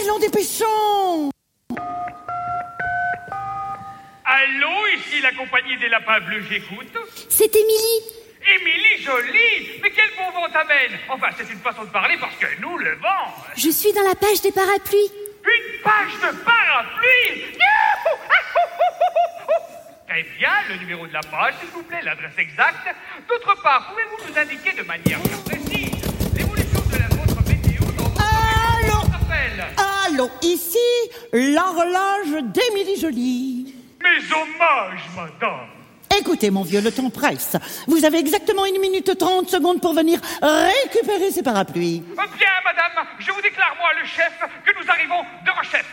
Allons, 0.02 0.18
dépêchons. 0.20 1.30
Allô, 4.24 4.86
ici 4.96 5.20
la 5.22 5.32
compagnie 5.32 5.78
des 5.80 5.88
lapins 5.88 6.20
bleus, 6.26 6.42
j'écoute. 6.48 6.92
C'est 7.28 7.54
Émilie 7.54 8.19
Émilie 8.46 9.02
Jolie 9.02 9.80
Mais 9.82 9.90
quel 9.90 10.10
bon 10.16 10.30
vent 10.32 10.48
t'amène. 10.50 10.98
Enfin, 11.08 11.28
c'est 11.36 11.50
une 11.52 11.58
façon 11.58 11.84
de 11.84 11.90
parler 11.90 12.16
parce 12.18 12.34
que 12.36 12.46
nous, 12.60 12.78
le 12.78 12.94
vent... 12.96 13.34
Je 13.56 13.68
suis 13.70 13.92
dans 13.92 14.02
la 14.02 14.14
page 14.14 14.40
des 14.42 14.52
parapluies. 14.52 15.10
Une 15.44 15.82
page 15.82 16.12
de 16.14 16.36
parapluie 16.42 17.52
Youhou! 17.52 18.16
Très 20.08 20.22
bien, 20.38 20.50
le 20.68 20.76
numéro 20.76 21.06
de 21.06 21.12
la 21.12 21.20
page, 21.20 21.54
s'il 21.60 21.68
vous 21.70 21.82
plaît, 21.82 22.00
l'adresse 22.02 22.36
exacte. 22.38 22.88
D'autre 23.28 23.54
part, 23.62 23.90
pouvez-vous 23.90 24.30
nous 24.32 24.38
indiquer 24.38 24.72
de 24.72 24.82
manière 24.82 25.20
plus 25.20 25.36
précise 25.44 26.02
l'évolution 26.34 26.80
de 26.92 26.98
la 26.98 27.08
votre 27.08 27.42
météo 27.48 27.80
dans 27.96 28.08
votre 28.08 28.22
Allô? 28.22 28.98
appel 29.14 29.64
Allô, 30.06 30.30
ici 30.42 30.78
l'horloge 31.32 32.42
d'Émilie 32.42 33.00
Jolie. 33.00 33.74
Mes 34.02 34.32
hommages, 34.34 35.04
madame 35.14 35.68
Écoutez, 36.20 36.50
mon 36.50 36.62
vieux, 36.62 36.82
le 36.82 36.92
temps 36.92 37.08
presse. 37.08 37.56
Vous 37.86 38.04
avez 38.04 38.18
exactement 38.18 38.66
une 38.66 38.78
minute 38.78 39.16
trente 39.16 39.48
secondes 39.48 39.80
pour 39.80 39.94
venir 39.94 40.20
récupérer 40.42 41.30
ces 41.30 41.42
parapluies. 41.42 42.02
Bien, 42.14 42.48
madame, 42.62 43.06
je 43.18 43.32
vous 43.32 43.40
déclare, 43.40 43.74
moi, 43.78 43.88
le 43.98 44.06
chef, 44.06 44.30
que 44.64 44.70
nous 44.78 44.90
arrivons 44.90 45.26
devant 45.46 45.62
chef. 45.62 45.86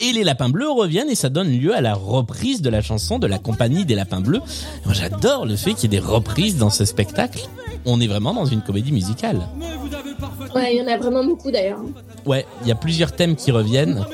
Et 0.00 0.12
les 0.12 0.24
lapins 0.24 0.48
bleus 0.48 0.70
reviennent 0.70 1.08
et 1.08 1.14
ça 1.14 1.28
donne 1.28 1.48
lieu 1.48 1.74
à 1.74 1.80
la 1.80 1.94
reprise 1.94 2.62
de 2.62 2.68
la 2.68 2.82
chanson 2.82 3.18
de 3.18 3.26
la 3.28 3.38
compagnie 3.38 3.84
des 3.84 3.94
lapins 3.94 4.20
bleus. 4.20 4.42
Moi, 4.84 4.92
j'adore 4.92 5.46
le 5.46 5.56
fait 5.56 5.72
qu'il 5.74 5.84
y 5.84 5.96
ait 5.96 6.00
des 6.00 6.06
reprises 6.06 6.58
dans 6.58 6.70
ce 6.70 6.84
spectacle. 6.84 7.48
On 7.84 8.00
est 8.00 8.08
vraiment 8.08 8.34
dans 8.34 8.44
une 8.44 8.60
comédie 8.60 8.92
musicale. 8.92 9.46
Ouais, 10.54 10.74
il 10.74 10.78
y 10.78 10.82
en 10.82 10.92
a 10.92 10.96
vraiment 10.96 11.24
beaucoup 11.24 11.50
d'ailleurs. 11.50 11.80
Ouais, 12.24 12.44
il 12.62 12.68
y 12.68 12.72
a 12.72 12.74
plusieurs 12.74 13.12
thèmes 13.12 13.36
qui 13.36 13.52
reviennent. 13.52 14.04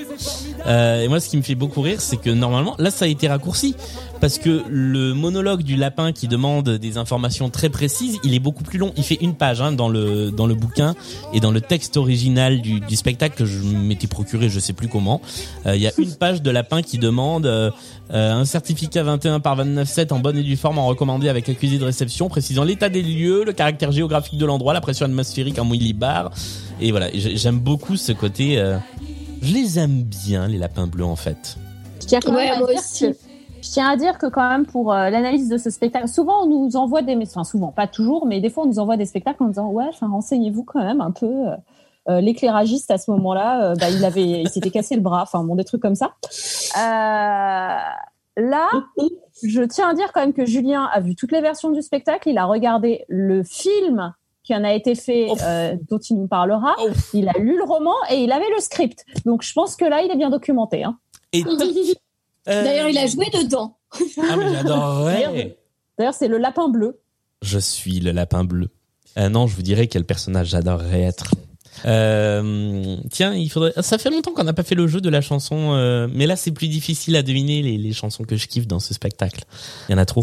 Euh, 0.67 1.03
et 1.03 1.09
moi, 1.09 1.19
ce 1.21 1.29
qui 1.29 1.37
me 1.37 1.43
fait 1.43 1.55
beaucoup 1.55 1.81
rire, 1.81 2.01
c'est 2.01 2.17
que 2.17 2.31
normalement, 2.31 2.75
là, 2.79 2.91
ça 2.91 3.05
a 3.05 3.09
été 3.09 3.29
raccourci. 3.29 3.75
Parce 4.21 4.39
que 4.39 4.63
le 4.69 5.15
monologue 5.15 5.63
du 5.63 5.75
lapin 5.75 6.13
qui 6.13 6.29
demande 6.29 6.69
des 6.71 6.97
informations 6.97 7.51
très 7.51 7.69
précises, 7.69 8.19
il 8.23 8.35
est 8.35 8.39
beaucoup 8.39 8.63
plus 8.63 8.79
long. 8.79 8.93
Il 8.97 9.03
fait 9.03 9.19
une 9.21 9.35
page 9.35 9.61
hein, 9.61 9.73
dans 9.73 9.89
le 9.89 10.31
dans 10.31 10.47
le 10.47 10.55
bouquin 10.55 10.95
et 11.33 11.41
dans 11.41 11.51
le 11.51 11.61
texte 11.61 11.97
original 11.97 12.61
du, 12.61 12.79
du 12.79 12.95
spectacle 12.95 13.37
que 13.37 13.45
je 13.47 13.59
m'étais 13.59 14.07
procuré, 14.07 14.49
je 14.49 14.61
sais 14.61 14.75
plus 14.75 14.87
comment. 14.87 15.21
Euh, 15.67 15.75
Il 15.75 15.83
y 15.83 15.89
a 15.89 15.93
une 15.99 16.15
page 16.15 16.41
de 16.41 16.51
lapin 16.53 16.83
qui 16.83 16.99
demande 16.99 17.47
euh, 17.47 17.73
euh, 18.15 18.33
un 18.33 18.45
certificat 18.45 19.03
21 19.03 19.41
par 19.41 19.57
29,7 19.59 20.13
en 20.13 20.21
bonne 20.21 20.37
et 20.39 20.43
due 20.45 20.57
forme 20.57 20.79
en 20.79 20.87
recommandé 20.87 21.29
avec 21.29 21.49
accusé 21.49 21.79
de 21.79 21.85
réception, 21.85 22.29
précisant 22.29 22.63
l'état 22.63 22.89
des 22.89 23.03
lieux, 23.03 23.43
le 23.45 23.53
caractère 23.53 23.91
géographique 23.91 24.39
de 24.39 24.47
l'endroit, 24.47 24.73
la 24.73 24.81
pression 24.81 25.07
atmosphérique 25.07 25.59
en 25.59 25.65
millibar. 25.65 26.31
Et 26.81 26.93
voilà, 26.93 27.09
j'ai- 27.13 27.37
j'aime 27.37 27.59
beaucoup 27.59 27.97
ce 27.97 28.13
côté. 28.13 28.57
euh, 28.59 28.77
je 29.43 29.55
les 29.55 29.79
aime 29.79 30.03
bien 30.03 30.47
les 30.49 30.59
lapins 30.59 30.87
bleus 30.87 31.05
en 31.05 31.17
fait. 31.17 31.57
Je 32.01 32.07
tiens 32.07 32.21
quand 32.25 32.33
Ouais, 32.35 32.45
même 32.45 32.55
à 32.55 32.59
moi 32.59 32.69
dire 32.69 32.79
aussi. 32.79 33.11
que- 33.13 33.17
je 33.63 33.71
tiens 33.71 33.89
à 33.91 33.97
dire 33.97 34.19
que 34.19 34.27
quand 34.27 34.49
même 34.49 34.67
pour 34.67 34.93
euh, 34.93 35.09
l'analyse 35.11 35.49
de 35.49 35.57
ce 35.59 35.71
spectacle, 35.71 36.09
souvent 36.09 36.43
on 36.45 36.47
nous 36.47 36.77
envoie 36.77 37.03
des, 37.03 37.17
enfin 37.17 37.45
souvent, 37.45 37.69
pas 37.69 37.87
toujours, 37.87 38.27
mais 38.27 38.41
des 38.41 38.51
fois 38.51 38.65
on 38.65 38.67
nous 38.67 38.79
envoie 38.81 38.97
des 38.97 39.07
spectacles 39.07 39.43
en 39.45 39.49
disant 39.49 39.69
ouais, 39.69 39.85
enfin 39.89 40.09
renseignez-vous 40.09 40.65
quand 40.65 40.83
même 40.83 41.01
un 41.01 41.11
peu. 41.13 41.27
euh, 41.27 41.57
euh, 42.09 42.21
L'éclairagiste 42.21 42.91
à 42.91 42.99
ce 42.99 43.13
moment-là, 43.13 43.63
euh, 43.71 43.75
bah, 43.79 43.89
il 43.89 44.05
avait, 44.05 44.43
il 44.43 44.49
s'était 44.49 44.71
cassé 44.71 44.97
le 44.97 45.01
bras, 45.01 45.23
enfin 45.23 45.45
bon 45.45 45.55
des 45.55 45.63
trucs 45.63 45.81
comme 45.83 45.95
ça. 45.95 46.11
Euh, 46.77 47.79
là, 48.37 48.69
je 49.45 49.63
tiens 49.63 49.91
à 49.91 49.95
dire 49.95 50.13
quand 50.13 50.21
même 50.21 50.33
que 50.33 50.45
Julien 50.45 50.89
a 50.93 50.99
vu 50.99 51.15
toutes 51.15 51.31
les 51.31 51.41
versions 51.41 51.71
du 51.71 51.81
spectacle, 51.83 52.29
il 52.29 52.39
a 52.39 52.45
regardé 52.45 53.05
le 53.09 53.45
film 53.45 54.13
qui 54.45 54.55
en 54.55 54.65
a 54.65 54.73
été 54.75 54.95
fait, 54.95 55.29
euh, 55.43 55.77
dont 55.89 55.99
il 55.99 56.17
nous 56.17 56.27
parlera, 56.27 56.75
il 57.15 57.29
a 57.29 57.33
lu 57.39 57.57
le 57.57 57.65
roman 57.65 57.95
et 58.11 58.17
il 58.17 58.33
avait 58.33 58.49
le 58.55 58.61
script. 58.61 59.05
Donc 59.25 59.43
je 59.43 59.53
pense 59.53 59.77
que 59.77 59.85
là, 59.85 60.03
il 60.03 60.11
est 60.11 60.17
bien 60.17 60.31
documenté. 60.31 60.83
Hein. 60.85 60.99
Et 61.33 61.45
D'ailleurs, 62.47 62.89
il 62.89 62.99
a 62.99 63.07
joué 63.07 63.27
dedans. 63.33 63.77
Ah, 64.19 64.37
mais 64.37 64.53
j'adorerais. 64.53 65.57
D'ailleurs, 65.99 66.15
c'est 66.15 66.29
le 66.29 66.39
lapin 66.39 66.69
bleu. 66.69 67.01
Je 67.43 67.59
suis 67.59 68.01
le 68.01 68.11
lapin 68.11 68.43
bleu. 68.45 68.69
Euh, 69.19 69.29
non, 69.29 69.47
je 69.47 69.55
vous 69.55 69.63
dirais 69.63 69.87
quel 69.87 70.05
personnage 70.05 70.49
j'adorerais 70.49 71.03
être. 71.03 71.35
Euh, 71.85 72.97
tiens, 73.11 73.35
il 73.35 73.49
faudrait. 73.51 73.73
Ça 73.81 73.99
fait 73.99 74.11
longtemps 74.11 74.33
qu'on 74.33 74.45
n'a 74.45 74.53
pas 74.53 74.63
fait 74.63 74.75
le 74.75 74.87
jeu 74.87 75.01
de 75.01 75.09
la 75.09 75.21
chanson, 75.21 75.73
euh, 75.75 76.09
mais 76.13 76.27
là 76.27 76.37
c'est 76.37 76.51
plus 76.53 76.69
difficile 76.69 77.17
à 77.17 77.23
deviner 77.23 77.63
les, 77.63 77.77
les 77.79 77.93
chansons 77.93 78.25
que 78.25 78.37
je 78.37 78.47
kiffe 78.47 78.67
dans 78.67 78.79
ce 78.81 78.95
spectacle. 78.95 79.45
Il 79.89 79.93
y 79.93 79.95
en 79.95 79.99
a 79.99 80.05
trop. 80.07 80.23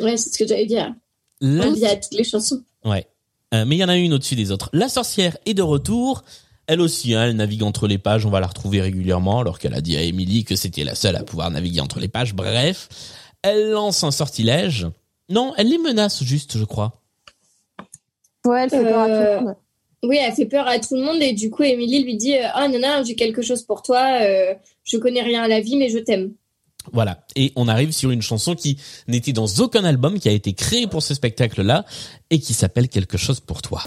Ouais, 0.00 0.16
c'est 0.16 0.30
ce 0.32 0.38
que 0.38 0.46
j'allais 0.46 0.66
dire. 0.66 0.92
Là- 1.40 1.64
On 1.66 1.72
dit 1.72 1.86
à 1.86 1.96
toutes 1.96 2.12
les 2.14 2.24
chansons. 2.24 2.62
Ouais. 2.84 3.06
Euh, 3.54 3.64
mais 3.66 3.76
il 3.76 3.78
y 3.80 3.84
en 3.84 3.88
a 3.88 3.96
une 3.96 4.12
au-dessus 4.12 4.36
des 4.36 4.52
autres. 4.52 4.70
La 4.72 4.88
sorcière 4.88 5.36
est 5.46 5.54
de 5.54 5.62
retour. 5.62 6.22
Elle 6.66 6.80
aussi, 6.80 7.14
hein, 7.14 7.24
elle 7.24 7.36
navigue 7.36 7.64
entre 7.64 7.88
les 7.88 7.98
pages. 7.98 8.24
On 8.26 8.30
va 8.30 8.38
la 8.40 8.46
retrouver 8.46 8.80
régulièrement, 8.80 9.40
alors 9.40 9.58
qu'elle 9.58 9.74
a 9.74 9.80
dit 9.80 9.96
à 9.96 10.02
Emily 10.02 10.44
que 10.44 10.54
c'était 10.54 10.84
la 10.84 10.94
seule 10.94 11.16
à 11.16 11.24
pouvoir 11.24 11.50
naviguer 11.50 11.80
entre 11.80 11.98
les 11.98 12.06
pages. 12.08 12.32
Bref, 12.34 12.88
elle 13.42 13.70
lance 13.70 14.04
un 14.04 14.12
sortilège. 14.12 14.86
Non, 15.28 15.52
elle 15.56 15.68
les 15.68 15.78
menace 15.78 16.22
juste, 16.22 16.58
je 16.58 16.64
crois. 16.64 17.00
Ouais, 18.46 18.62
elle 18.64 18.70
fait 18.70 18.82
peur 18.84 19.00
à 19.00 19.06
tout 19.06 19.10
le 19.12 19.18
Euh, 19.18 19.40
monde. 19.40 19.56
Oui, 20.02 20.16
elle 20.18 20.32
fait 20.32 20.46
peur 20.46 20.66
à 20.66 20.78
tout 20.78 20.94
le 20.94 21.02
monde 21.02 21.20
et 21.20 21.32
du 21.34 21.50
coup, 21.50 21.62
Émilie 21.62 22.02
lui 22.04 22.16
dit 22.16 22.34
Ah, 22.54 22.68
non, 22.68 22.78
non, 22.78 23.02
j'ai 23.04 23.14
quelque 23.16 23.42
chose 23.42 23.62
pour 23.62 23.82
toi. 23.82 24.20
euh, 24.22 24.54
je 24.84 24.96
connais 24.96 25.22
rien 25.22 25.42
à 25.42 25.48
la 25.48 25.60
vie, 25.60 25.76
mais 25.76 25.88
je 25.90 25.98
t'aime. 25.98 26.32
Voilà. 26.92 27.24
Et 27.36 27.52
on 27.56 27.68
arrive 27.68 27.92
sur 27.92 28.10
une 28.10 28.22
chanson 28.22 28.54
qui 28.54 28.78
n'était 29.08 29.32
dans 29.32 29.46
aucun 29.58 29.84
album, 29.84 30.18
qui 30.18 30.28
a 30.28 30.32
été 30.32 30.52
créée 30.52 30.86
pour 30.86 31.02
ce 31.02 31.14
spectacle-là, 31.14 31.84
et 32.30 32.40
qui 32.40 32.54
s'appelle 32.54 32.88
Quelque 32.88 33.18
chose 33.18 33.40
pour 33.40 33.62
toi. 33.62 33.82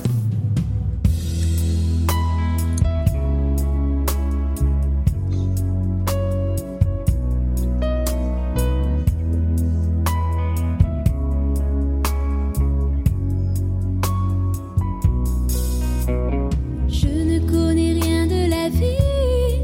Je 16.88 17.08
ne 17.08 17.40
connais 17.40 17.94
rien 17.94 18.26
de 18.28 18.50
la 18.50 18.70
vie, 18.70 19.60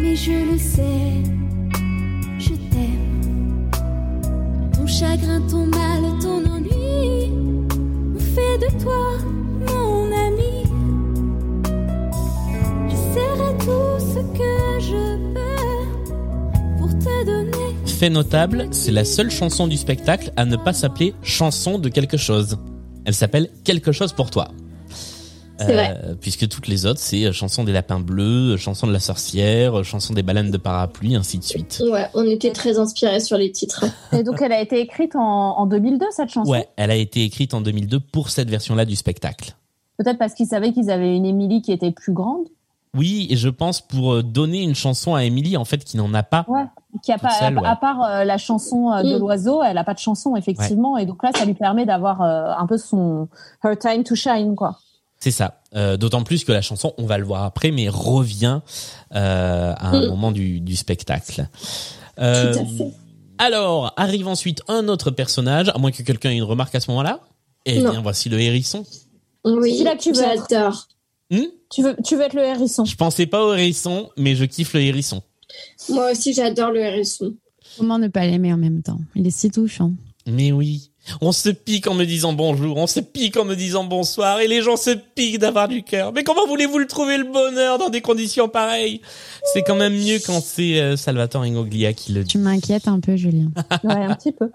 mais 0.00 0.16
je 0.16 0.52
le 0.52 0.58
sais. 0.58 0.91
Chagrin, 5.22 5.40
ton 5.48 5.66
mal, 5.66 6.02
ton 6.20 6.44
ennui 6.50 7.32
ont 8.14 8.18
fait 8.18 8.58
de 8.58 8.82
toi 8.82 9.18
mon 9.68 10.12
ami. 10.12 10.64
Je 12.88 12.96
serai 12.96 13.56
tout 13.58 13.98
ce 13.98 14.20
que 14.36 14.80
je 14.80 15.16
peux 15.34 16.78
pour 16.78 16.88
te 16.98 17.24
donner. 17.24 17.76
Fait 17.86 18.10
notable, 18.10 18.68
c'est 18.70 18.92
la 18.92 19.04
seule 19.04 19.30
chanson 19.30 19.66
du 19.66 19.76
spectacle 19.76 20.32
à 20.36 20.44
ne 20.44 20.56
pas 20.56 20.72
s'appeler 20.72 21.14
chanson 21.22 21.78
de 21.78 21.88
quelque 21.88 22.16
chose. 22.16 22.58
Elle 23.04 23.14
s'appelle 23.14 23.48
Quelque 23.64 23.92
chose 23.92 24.12
pour 24.12 24.30
toi. 24.30 24.48
Euh. 25.68 26.14
Puisque 26.20 26.48
toutes 26.48 26.68
les 26.68 26.86
autres, 26.86 27.00
c'est 27.00 27.24
euh, 27.24 27.32
chanson 27.32 27.64
des 27.64 27.72
lapins 27.72 28.00
bleus, 28.00 28.54
euh, 28.54 28.56
chanson 28.56 28.86
de 28.86 28.92
la 28.92 29.00
sorcière, 29.00 29.84
chanson 29.84 30.14
des 30.14 30.22
baleines 30.22 30.50
de 30.50 30.56
parapluie, 30.58 31.14
ainsi 31.14 31.38
de 31.38 31.44
suite. 31.44 31.82
Ouais, 31.90 32.06
on 32.14 32.24
était 32.24 32.52
très 32.52 32.78
inspirés 32.78 33.20
sur 33.20 33.36
les 33.38 33.50
titres. 33.52 33.84
Et 34.12 34.22
donc, 34.22 34.40
elle 34.42 34.52
a 34.52 34.60
été 34.60 34.80
écrite 34.80 35.16
en, 35.16 35.58
en 35.58 35.66
2002, 35.66 36.06
cette 36.10 36.30
chanson? 36.30 36.50
Ouais, 36.50 36.68
elle 36.76 36.90
a 36.90 36.96
été 36.96 37.22
écrite 37.22 37.54
en 37.54 37.60
2002 37.60 38.00
pour 38.00 38.30
cette 38.30 38.50
version-là 38.50 38.84
du 38.84 38.96
spectacle. 38.96 39.54
Peut-être 39.98 40.18
parce 40.18 40.34
qu'ils 40.34 40.46
savaient 40.46 40.72
qu'ils 40.72 40.90
avaient 40.90 41.14
une 41.16 41.26
Émilie 41.26 41.62
qui 41.62 41.72
était 41.72 41.92
plus 41.92 42.12
grande? 42.12 42.46
Oui, 42.94 43.26
et 43.30 43.36
je 43.36 43.48
pense 43.48 43.80
pour 43.80 44.22
donner 44.22 44.62
une 44.62 44.74
chanson 44.74 45.14
à 45.14 45.24
Emily, 45.24 45.56
en 45.56 45.64
fait, 45.64 45.82
qui 45.82 45.96
n'en 45.96 46.12
a 46.12 46.22
pas. 46.22 46.44
Ouais. 46.46 46.64
Qui 47.02 47.10
a 47.10 47.16
pas, 47.16 47.30
seule, 47.30 47.56
à, 47.56 47.60
ouais. 47.62 47.66
à 47.66 47.74
part 47.76 48.02
euh, 48.02 48.24
la 48.24 48.36
chanson 48.36 48.92
euh, 48.92 49.02
de 49.02 49.16
Mm. 49.16 49.18
l'oiseau, 49.18 49.62
elle 49.62 49.78
a 49.78 49.84
pas 49.84 49.94
de 49.94 49.98
chanson, 49.98 50.36
effectivement. 50.36 50.98
Et 50.98 51.06
donc 51.06 51.22
là, 51.22 51.30
ça 51.34 51.46
lui 51.46 51.54
permet 51.54 51.86
d'avoir 51.86 52.20
euh, 52.20 52.52
un 52.54 52.66
peu 52.66 52.76
son 52.76 53.28
her 53.64 53.78
time 53.78 54.04
to 54.04 54.14
shine, 54.14 54.54
quoi. 54.54 54.78
C'est 55.22 55.30
ça. 55.30 55.60
Euh, 55.76 55.96
D'autant 55.96 56.24
plus 56.24 56.42
que 56.42 56.50
la 56.50 56.62
chanson, 56.62 56.94
on 56.98 57.06
va 57.06 57.16
le 57.16 57.24
voir 57.24 57.44
après, 57.44 57.70
mais 57.70 57.88
revient 57.88 58.58
euh, 59.14 59.72
à 59.76 59.88
un 59.90 60.02
Mm. 60.02 60.08
moment 60.08 60.32
du, 60.32 60.58
du 60.60 60.74
spectacle. 60.74 61.46
Euh, 62.18 62.52
Tout 62.52 62.58
à 62.58 62.64
fait. 62.64 62.90
alors, 63.38 63.92
arrive 63.96 64.26
ensuite 64.26 64.62
un 64.66 64.88
autre 64.88 65.12
personnage, 65.12 65.68
à 65.68 65.78
moins 65.78 65.92
que 65.92 66.02
quelqu'un 66.02 66.30
ait 66.30 66.36
une 66.36 66.42
remarque 66.42 66.74
à 66.74 66.80
ce 66.80 66.90
moment-là. 66.90 67.20
Eh 67.66 67.80
Non. 67.80 67.92
bien, 67.92 68.00
voici 68.02 68.30
le 68.30 68.40
hérisson. 68.40 68.84
Oui, 69.44 69.76
C'est 69.78 69.84
là 69.84 69.94
que 69.94 70.02
tu 70.02 70.10
veux 70.12 70.22
être. 70.22 70.88
Hmm 71.30 71.46
Tu 71.70 71.82
veux, 71.84 71.96
tu 72.04 72.16
veux 72.16 72.22
être 72.22 72.34
le 72.34 72.42
hérisson. 72.42 72.84
je 72.84 72.96
pensais 72.96 73.26
pas 73.26 73.44
au 73.44 73.54
hérisson, 73.54 74.10
mais 74.16 74.34
je 74.34 74.44
kiffe 74.44 74.74
le 74.74 74.80
hérisson. 74.80 75.22
Moi 75.88 76.10
aussi, 76.10 76.32
j'adore 76.34 76.72
le 76.72 76.80
hérisson. 76.80 77.34
Comment 77.78 77.98
ne 78.00 78.08
pas 78.08 78.26
l'aimer 78.26 78.52
en 78.52 78.56
même 78.58 78.82
temps? 78.82 78.98
Il 79.14 79.24
est 79.26 79.30
si 79.30 79.50
touchant. 79.52 79.92
Mais 80.26 80.50
oui. 80.52 80.90
On 81.20 81.32
se 81.32 81.48
pique 81.48 81.86
en 81.86 81.94
me 81.94 82.04
disant 82.04 82.32
bonjour, 82.32 82.76
on 82.76 82.86
se 82.86 83.00
pique 83.00 83.36
en 83.36 83.44
me 83.44 83.56
disant 83.56 83.84
bonsoir, 83.84 84.40
et 84.40 84.48
les 84.48 84.62
gens 84.62 84.76
se 84.76 84.90
piquent 84.90 85.38
d'avoir 85.38 85.68
du 85.68 85.82
cœur. 85.82 86.12
Mais 86.12 86.22
comment 86.24 86.46
voulez-vous 86.46 86.78
le 86.78 86.86
trouver 86.86 87.18
le 87.18 87.24
bonheur 87.24 87.78
dans 87.78 87.88
des 87.88 88.00
conditions 88.00 88.48
pareilles? 88.48 89.00
C'est 89.52 89.62
quand 89.62 89.74
même 89.74 89.94
mieux 89.94 90.18
quand 90.24 90.40
c'est 90.40 90.80
euh, 90.80 90.96
Salvatore 90.96 91.42
Ingoglia 91.42 91.92
qui 91.92 92.12
le 92.12 92.22
dit. 92.22 92.30
Tu 92.30 92.38
m'inquiètes 92.38 92.88
un 92.88 93.00
peu, 93.00 93.16
Julien. 93.16 93.50
Ouais, 93.84 93.94
un 93.94 94.14
petit 94.14 94.32
peu. 94.32 94.50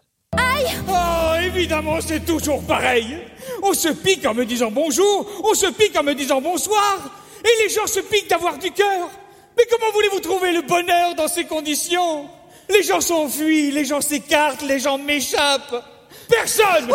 Oh, 0.89 1.33
évidemment, 1.45 1.99
c'est 2.01 2.25
toujours 2.25 2.61
pareil. 2.63 3.17
On 3.63 3.73
se 3.73 3.89
pique 3.89 4.25
en 4.25 4.33
me 4.33 4.45
disant 4.45 4.71
bonjour, 4.71 5.27
on 5.43 5.53
se 5.53 5.67
pique 5.67 5.97
en 5.97 6.03
me 6.03 6.13
disant 6.13 6.41
bonsoir, 6.41 7.11
et 7.43 7.63
les 7.63 7.73
gens 7.73 7.87
se 7.87 7.99
piquent 7.99 8.29
d'avoir 8.29 8.57
du 8.57 8.71
cœur. 8.71 9.09
Mais 9.57 9.63
comment 9.69 9.91
voulez-vous 9.93 10.19
trouver 10.19 10.53
le 10.53 10.61
bonheur 10.61 11.15
dans 11.15 11.27
ces 11.27 11.45
conditions? 11.45 12.25
Les 12.69 12.83
gens 12.83 13.01
s'enfuient, 13.01 13.71
les 13.71 13.85
gens 13.85 14.01
s'écartent, 14.01 14.63
les 14.63 14.79
gens 14.79 14.97
m'échappent. 14.97 15.83
Personne 16.29 16.89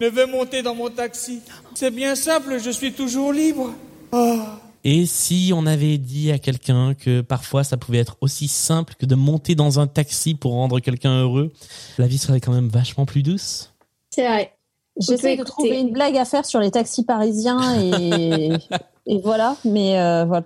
ne 0.00 0.08
veut 0.08 0.26
monter 0.26 0.62
dans 0.62 0.74
mon 0.74 0.90
taxi. 0.90 1.40
C'est 1.74 1.90
bien 1.90 2.14
simple, 2.14 2.58
je 2.58 2.70
suis 2.70 2.92
toujours 2.92 3.32
libre. 3.32 3.72
Oh. 4.12 4.38
Et 4.84 5.06
si 5.06 5.52
on 5.54 5.64
avait 5.66 5.96
dit 5.98 6.30
à 6.30 6.38
quelqu'un 6.38 6.94
que 6.94 7.20
parfois 7.22 7.64
ça 7.64 7.76
pouvait 7.76 7.98
être 7.98 8.16
aussi 8.20 8.48
simple 8.48 8.94
que 8.98 9.06
de 9.06 9.14
monter 9.14 9.54
dans 9.54 9.80
un 9.80 9.86
taxi 9.86 10.34
pour 10.34 10.52
rendre 10.52 10.78
quelqu'un 10.80 11.22
heureux, 11.22 11.52
la 11.98 12.06
vie 12.06 12.18
serait 12.18 12.40
quand 12.40 12.52
même 12.52 12.68
vachement 12.68 13.06
plus 13.06 13.22
douce. 13.22 13.72
C'est 14.10 14.26
vrai. 14.26 14.52
J'essaie 15.00 15.36
de 15.36 15.42
trouver 15.42 15.80
une 15.80 15.90
blague 15.92 16.16
à 16.16 16.24
faire 16.24 16.44
sur 16.44 16.60
les 16.60 16.70
taxis 16.70 17.04
parisiens 17.04 17.80
et, 17.80 18.50
et 19.06 19.20
voilà, 19.22 19.56
mais 19.64 19.98
euh, 19.98 20.24
voilà. 20.24 20.44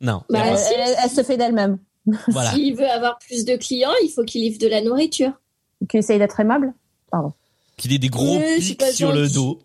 Non. 0.00 0.22
Bah, 0.30 0.40
elle, 0.44 0.58
si. 0.58 0.72
elle- 0.74 0.96
elle 1.04 1.10
se 1.10 1.22
fait 1.22 1.36
d'elle-même. 1.36 1.78
Voilà. 2.28 2.52
S'il 2.52 2.74
veut 2.76 2.88
avoir 2.88 3.18
plus 3.18 3.44
de 3.44 3.56
clients, 3.56 3.90
il 4.02 4.08
faut 4.08 4.24
qu'il 4.24 4.40
livre 4.42 4.58
de 4.58 4.68
la 4.68 4.80
nourriture. 4.80 5.32
Tu 5.88 5.98
essayes 5.98 6.18
d'être 6.18 6.40
aimable 6.40 6.72
Pardon. 7.10 7.32
Qu'il 7.76 7.92
ait 7.92 7.98
des 7.98 8.08
gros 8.08 8.38
Oui, 8.38 8.58
pics 8.60 8.82
sur 8.94 9.12
le 9.12 9.28
dos. 9.28 9.60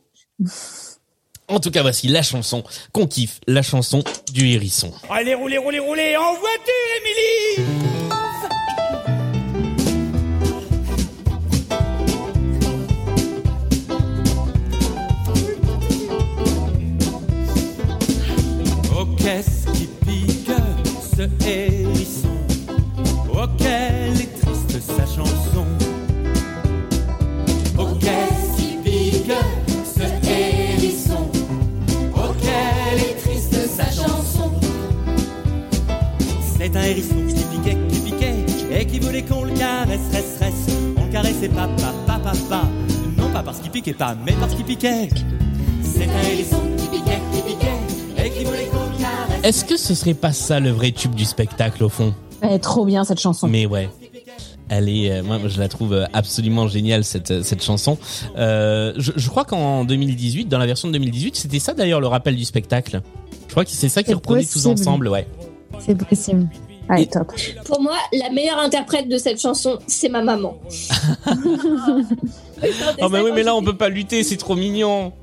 En 1.47 1.59
tout 1.59 1.71
cas, 1.71 1.81
voici 1.81 2.07
la 2.07 2.21
chanson 2.23 2.63
qu'on 2.91 3.07
kiffe, 3.07 3.39
la 3.47 3.61
chanson 3.61 4.03
du 4.31 4.47
hérisson. 4.49 4.93
Allez, 5.09 5.33
roulez, 5.33 5.57
roulez, 5.57 5.79
roulez 5.79 6.15
en 6.17 6.33
voiture, 6.33 6.73
Émilie 6.99 7.69
qui 44.81 44.87
qui 44.87 46.47
Et 48.17 48.29
qui 48.31 48.43
qu'on 48.43 49.43
Est-ce 49.43 49.63
que 49.63 49.77
ce 49.77 49.93
serait 49.93 50.15
pas 50.15 50.33
ça 50.33 50.59
le 50.59 50.71
vrai 50.71 50.91
tube 50.91 51.13
du 51.13 51.25
spectacle 51.25 51.83
au 51.83 51.89
fond? 51.89 52.15
Elle 52.41 52.53
est 52.53 52.59
trop 52.59 52.83
bien 52.85 53.03
cette 53.03 53.19
chanson. 53.19 53.47
Mais 53.47 53.67
ouais. 53.67 53.89
Elle 54.69 54.89
est, 54.89 55.11
euh, 55.11 55.23
moi, 55.23 55.37
je 55.45 55.59
la 55.59 55.67
trouve 55.67 55.93
euh, 55.93 56.05
absolument 56.13 56.67
géniale 56.67 57.03
cette 57.03 57.29
euh, 57.29 57.43
cette 57.43 57.61
chanson. 57.61 57.97
Euh, 58.37 58.93
je, 58.97 59.11
je 59.17 59.29
crois 59.29 59.43
qu'en 59.43 59.83
2018, 59.83 60.45
dans 60.45 60.57
la 60.57 60.65
version 60.65 60.87
de 60.87 60.93
2018, 60.93 61.35
c'était 61.35 61.59
ça 61.59 61.73
d'ailleurs 61.73 61.99
le 61.99 62.07
rappel 62.07 62.35
du 62.37 62.45
spectacle. 62.45 63.01
Je 63.47 63.51
crois 63.51 63.65
que 63.65 63.71
c'est 63.71 63.89
ça 63.89 64.01
qui 64.01 64.13
reproduit 64.13 64.47
tous 64.47 64.65
ensemble, 64.65 65.09
ouais. 65.09 65.27
C'est 65.79 65.95
possible. 65.95 66.47
Allez, 66.91 67.07
top. 67.07 67.31
Pour 67.65 67.81
moi, 67.81 67.95
la 68.13 68.29
meilleure 68.29 68.59
interprète 68.59 69.07
de 69.07 69.17
cette 69.17 69.39
chanson, 69.41 69.79
c'est 69.87 70.09
ma 70.09 70.21
maman. 70.21 70.57
Oh 73.01 73.09
bah 73.09 73.19
oui, 73.23 73.31
mais 73.33 73.41
là 73.41 73.55
on 73.55 73.63
peut 73.63 73.75
pas 73.75 73.89
lutter, 73.89 74.23
c'est 74.23 74.37
trop 74.37 74.55
mignon. 74.55 75.13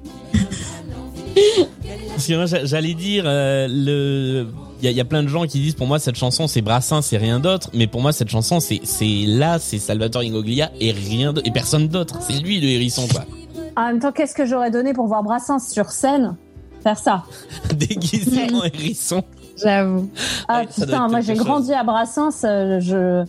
Parce 2.10 2.26
que 2.26 2.34
moi 2.34 2.46
j'a- 2.46 2.64
j'allais 2.64 2.94
dire 2.94 3.22
euh, 3.26 3.68
le 3.70 4.46
il 4.80 4.84
y 4.84 4.88
a, 4.88 4.90
il 4.90 4.96
y 4.96 5.00
a 5.00 5.04
plein 5.04 5.22
de 5.22 5.28
gens 5.28 5.44
qui 5.46 5.60
disent 5.60 5.74
pour 5.74 5.86
moi 5.86 6.00
cette 6.00 6.16
chanson 6.16 6.48
c'est 6.48 6.62
Brassin, 6.62 7.00
c'est 7.00 7.16
rien 7.16 7.38
d'autre, 7.38 7.70
mais 7.74 7.86
pour 7.86 8.00
moi 8.00 8.12
cette 8.12 8.28
chanson 8.28 8.58
c'est 8.58 8.80
c'est 8.82 9.24
là, 9.26 9.58
c'est 9.60 9.78
Salvatore 9.78 10.22
Ingoglia 10.22 10.72
et 10.80 10.90
rien 10.90 11.32
d'autre 11.32 11.46
et 11.48 11.52
personne 11.52 11.86
d'autre. 11.86 12.16
C'est 12.20 12.40
lui 12.40 12.60
le 12.60 12.66
hérisson 12.68 13.06
quoi. 13.06 13.24
En 13.76 13.86
même 13.86 14.00
temps, 14.00 14.10
qu'est-ce 14.10 14.34
que 14.34 14.44
j'aurais 14.44 14.72
donné 14.72 14.92
pour 14.92 15.06
voir 15.06 15.22
Brassens 15.22 15.70
sur 15.72 15.90
scène? 15.90 16.34
Faire 16.82 16.98
ça 16.98 17.22
Déguisé 17.74 18.52
en 18.52 18.64
hérisson. 18.64 19.22
J'avoue. 19.62 20.08
Ah 20.48 20.60
Ouais, 20.60 20.66
putain, 20.66 21.08
moi 21.08 21.20
j'ai 21.20 21.34
chose. 21.34 21.44
grandi 21.44 21.72
à 21.72 21.84
Brassens. 21.84 22.44
euh, 22.44 22.80
je 22.80 23.24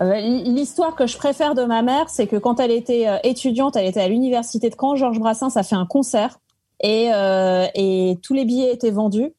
euh, 0.00 0.20
L'histoire 0.44 0.96
que 0.96 1.06
je 1.06 1.16
préfère 1.16 1.54
de 1.54 1.64
ma 1.64 1.82
mère, 1.82 2.08
c'est 2.08 2.26
que 2.26 2.36
quand 2.36 2.58
elle 2.60 2.70
était 2.72 3.08
euh, 3.08 3.16
étudiante, 3.22 3.76
elle 3.76 3.86
était 3.86 4.00
à 4.00 4.08
l'université 4.08 4.68
de 4.70 4.74
Caen. 4.78 4.96
Georges 4.96 5.20
Brassens 5.20 5.56
a 5.56 5.62
fait 5.62 5.76
un 5.76 5.86
concert 5.86 6.40
et, 6.82 7.10
euh, 7.14 7.66
et 7.74 8.18
tous 8.22 8.34
les 8.34 8.44
billets 8.44 8.72
étaient 8.72 8.90
vendus. 8.90 9.32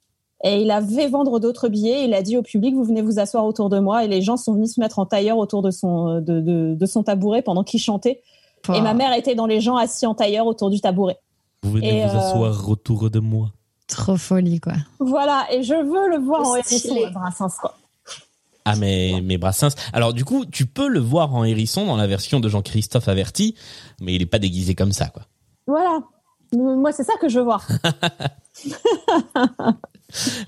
Et 0.43 0.61
il 0.61 0.69
avait 0.71 1.07
vendre 1.07 1.39
d'autres 1.39 1.69
billets. 1.69 2.05
Il 2.05 2.13
a 2.13 2.21
dit 2.21 2.37
au 2.37 2.41
public, 2.43 2.75
vous 2.75 2.83
venez 2.83 3.01
vous 3.01 3.19
asseoir 3.19 3.45
autour 3.45 3.69
de 3.69 3.79
moi. 3.79 4.05
Et 4.05 4.07
les 4.07 4.21
gens 4.21 4.37
sont 4.37 4.53
venus 4.53 4.75
se 4.75 4.79
mettre 4.79 4.99
en 4.99 5.05
tailleur 5.05 5.37
autour 5.39 5.61
de 5.61 5.71
son, 5.71 6.21
de, 6.21 6.39
de, 6.39 6.75
de 6.75 6.85
son 6.85 7.03
tabouret 7.03 7.41
pendant 7.41 7.63
qu'il 7.63 7.79
chantait. 7.79 8.21
Et 8.73 8.81
ma 8.81 8.93
mère 8.93 9.13
était 9.13 9.35
dans 9.35 9.45
les 9.45 9.59
gens 9.61 9.75
assis 9.75 10.05
en 10.07 10.13
tailleur 10.15 10.47
autour 10.47 10.69
du 10.69 10.81
tabouret. 10.81 11.17
Vous 11.63 11.71
venez 11.71 11.99
Et, 12.01 12.05
vous 12.05 12.15
euh, 12.15 12.19
asseoir 12.19 12.69
autour 12.69 13.09
de 13.09 13.19
moi. 13.19 13.49
Trop 13.87 14.17
folie, 14.17 14.59
quoi. 14.59 14.73
Voilà. 14.99 15.45
Et 15.51 15.63
je 15.63 15.73
veux 15.73 16.09
le 16.09 16.17
voir 16.23 16.41
en 16.47 16.55
hérisson, 16.55 16.95
Brassens, 17.13 17.57
quoi. 17.59 17.77
Ah 18.67 18.75
mais 18.75 19.21
mais 19.23 19.37
Brassens. 19.37 19.75
Alors 19.93 20.11
du 20.11 20.25
coup, 20.25 20.43
tu 20.45 20.65
peux 20.65 20.87
le 20.87 20.99
voir 20.99 21.35
en 21.35 21.43
hérisson 21.43 21.85
dans 21.85 21.97
la 21.97 22.07
version 22.07 22.39
de 22.39 22.49
Jean-Christophe 22.49 23.07
Averti, 23.07 23.53
mais 24.01 24.15
il 24.15 24.23
est 24.23 24.25
pas 24.25 24.39
déguisé 24.39 24.73
comme 24.73 24.91
ça 24.91 25.05
quoi. 25.07 25.27
Voilà. 25.67 25.99
Moi, 26.51 26.91
c'est 26.91 27.03
ça 27.03 27.13
que 27.21 27.29
je 27.29 27.37
veux 27.39 27.45
voir. 27.45 27.67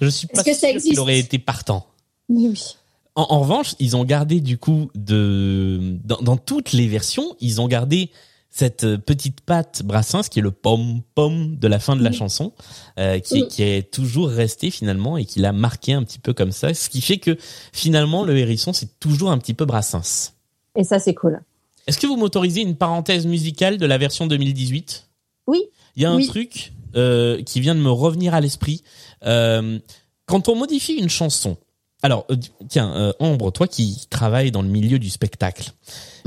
Je 0.02 0.08
suis 0.08 0.28
pas 0.28 0.42
Est-ce 0.42 0.50
que 0.50 0.54
ça 0.54 0.72
sûr 0.72 0.82
qu'il 0.82 1.00
aurait 1.00 1.20
été 1.20 1.38
partant. 1.40 1.86
Mais 2.30 2.48
oui. 2.48 2.78
En, 3.16 3.28
en 3.30 3.40
revanche, 3.42 3.76
ils 3.80 3.96
ont 3.96 4.04
gardé 4.06 4.40
du 4.40 4.58
coup 4.58 4.90
de 4.96 5.98
dans, 6.04 6.22
dans 6.22 6.38
toutes 6.38 6.72
les 6.72 6.88
versions, 6.88 7.36
ils 7.40 7.60
ont 7.62 7.68
gardé 7.68 8.12
cette 8.58 8.84
euh, 8.86 8.98
petite 8.98 9.42
patte 9.42 9.84
Brassens 9.84 10.24
qui 10.30 10.40
est 10.40 10.42
le 10.42 10.52
pom 10.52 11.02
pom 11.16 11.56
de 11.58 11.68
la 11.68 11.80
fin 11.80 11.96
de 11.96 12.04
la 12.04 12.12
chanson, 12.12 12.54
euh, 12.98 13.20
qui, 13.20 13.40
est, 13.40 13.48
qui 13.48 13.62
est 13.64 13.92
toujours 13.92 14.30
resté 14.30 14.72
finalement 14.72 15.18
et 15.18 15.26
qui 15.26 15.40
l'a 15.40 15.52
marqué 15.52 15.94
un 15.94 16.04
petit 16.04 16.18
peu 16.20 16.34
comme 16.34 16.52
ça, 16.52 16.74
ce 16.74 16.90
qui 16.90 17.02
fait 17.02 17.18
que 17.20 17.38
finalement 17.72 18.24
le 18.24 18.38
hérisson 18.38 18.74
c'est 18.74 19.00
toujours 19.00 19.30
un 19.32 19.38
petit 19.38 19.54
peu 19.54 19.66
Brassens. 19.66 20.34
Et 20.76 20.84
ça, 20.84 21.00
c'est 21.00 21.14
cool. 21.16 21.42
Est-ce 21.88 21.98
que 22.00 22.08
vous 22.08 22.18
m'autorisez 22.18 22.62
une 22.62 22.76
parenthèse 22.76 23.26
musicale 23.26 23.78
de 23.78 23.86
la 23.86 23.98
version 23.98 24.28
2018 24.28 25.08
Oui. 25.48 25.62
Il 25.96 26.02
y 26.04 26.06
a 26.06 26.12
un 26.12 26.16
Oui. 26.18 26.28
truc 26.28 26.74
euh, 26.96 27.42
qui 27.44 27.62
vient 27.62 27.76
de 27.76 27.80
me 27.80 27.90
revenir 27.92 28.34
à 28.34 28.42
l'esprit. 28.42 28.84
Euh, 29.26 29.80
quand 30.26 30.50
on 30.50 30.56
modifie 30.56 30.94
une 30.96 31.10
chanson, 31.10 31.58
alors 32.04 32.26
tiens, 32.70 32.92
euh, 32.96 33.14
Ambre, 33.20 33.52
toi 33.52 33.68
qui 33.68 34.06
travailles 34.10 34.52
dans 34.52 34.62
le 34.62 34.68
milieu 34.70 35.00
du 35.00 35.10
spectacle 35.10 35.72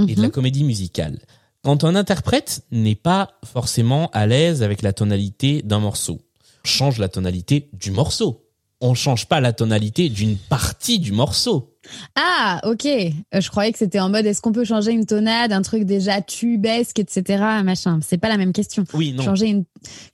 et 0.08 0.14
de 0.14 0.20
la 0.20 0.28
Mhm. 0.28 0.32
comédie 0.32 0.64
musicale, 0.64 1.18
quand 1.62 1.84
un 1.84 1.94
interprète 1.94 2.62
n'est 2.70 2.94
pas 2.94 3.32
forcément 3.44 4.10
à 4.12 4.26
l'aise 4.26 4.62
avec 4.62 4.82
la 4.82 4.92
tonalité 4.92 5.62
d'un 5.62 5.78
morceau, 5.78 6.20
change 6.64 6.98
la 6.98 7.08
tonalité 7.08 7.68
du 7.72 7.90
morceau. 7.90 8.46
On 8.82 8.94
change 8.94 9.26
pas 9.26 9.40
la 9.40 9.52
tonalité 9.52 10.08
d'une 10.08 10.38
partie 10.38 10.98
du 10.98 11.12
morceau. 11.12 11.76
Ah, 12.16 12.62
ok. 12.64 12.86
Euh, 12.86 13.10
je 13.38 13.50
croyais 13.50 13.72
que 13.72 13.78
c'était 13.78 14.00
en 14.00 14.08
mode 14.08 14.24
est-ce 14.24 14.40
qu'on 14.40 14.52
peut 14.52 14.64
changer 14.64 14.92
une 14.92 15.04
tonade, 15.04 15.52
un 15.52 15.60
truc 15.60 15.84
déjà 15.84 16.22
tubesque, 16.22 16.98
etc. 16.98 17.44
Machin. 17.62 18.00
C'est 18.02 18.16
pas 18.16 18.28
la 18.28 18.38
même 18.38 18.54
question. 18.54 18.84
Oui, 18.94 19.12
non. 19.12 19.22
Changer 19.22 19.48
une, 19.48 19.64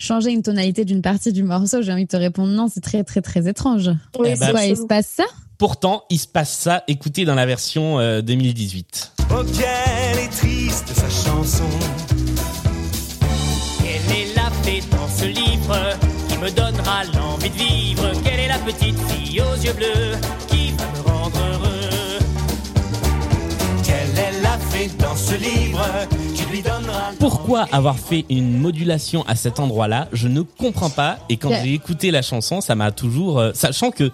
changer 0.01 0.32
une 0.32 0.43
tonalité 0.43 0.85
d'une 0.85 1.01
partie 1.01 1.32
du 1.32 1.44
morceau, 1.44 1.81
j'ai 1.81 1.93
envie 1.93 2.06
de 2.06 2.10
te 2.10 2.16
répondre 2.16 2.52
non, 2.52 2.66
c'est 2.68 2.81
très, 2.81 3.05
très, 3.05 3.23
très 3.23 3.48
étrange. 3.48 3.89
Oui, 4.18 4.31
Eh 4.32 4.36
ben, 4.36 4.51
Quoi, 4.51 4.64
il 4.64 4.77
se 4.77 4.86
passe 4.86 5.12
ça 5.16 5.24
Pourtant, 5.59 6.05
il 6.11 6.19
se 6.19 6.27
passe 6.27 6.53
ça. 6.53 6.83
Écoutez 6.87 7.24
dans 7.24 7.35
la 7.35 7.47
version 7.47 7.99
euh, 7.99 8.20
2018. 8.20 9.12
Oh, 9.31 9.35
quelle 9.57 10.24
est 10.24 10.28
triste 10.28 10.89
sa 10.89 11.09
chanson. 11.09 11.65
Quelle 13.78 14.16
est 14.19 14.35
la 14.37 14.51
fée 14.62 14.83
dans 14.91 15.09
ce 15.09 15.24
livre 15.24 15.78
qui 16.28 16.37
me 16.39 16.51
donnera 16.51 17.05
l'envie 17.15 17.49
de 17.51 17.55
vivre? 17.57 18.11
Quelle 18.23 18.41
est 18.41 18.49
la 18.49 18.59
petite 18.59 18.99
fille 19.09 19.41
aux 19.41 19.55
yeux 19.65 19.73
bleus 19.73 20.19
qui 20.49 20.73
va 20.73 20.85
me 20.99 21.09
rendre 21.09 21.39
heureux? 21.39 22.19
Quelle 23.83 24.19
est 24.19 24.43
la 24.43 24.59
fée 24.59 24.91
dans 24.99 25.16
ce 25.16 25.35
livre 25.37 25.87
qui 26.35 26.45
lui 26.51 26.61
donnera 26.61 27.12
Pourquoi 27.19 27.66
avoir 27.73 27.99
fait 27.99 28.27
une 28.28 28.59
modulation 28.59 29.24
à 29.27 29.35
cet 29.37 29.59
endroit-là? 29.59 30.09
Je 30.12 30.28
ne 30.28 30.43
comprends 30.43 30.91
pas. 30.91 31.19
Et 31.31 31.39
quand 31.39 31.49
Yeah. 31.49 31.65
j'ai 31.65 31.73
écouté 31.73 32.11
la 32.11 32.20
chanson, 32.20 32.61
ça 32.61 32.74
m'a 32.74 32.93
toujours... 32.93 33.39
euh, 33.39 33.53
sachant 33.55 33.91
que 33.91 34.11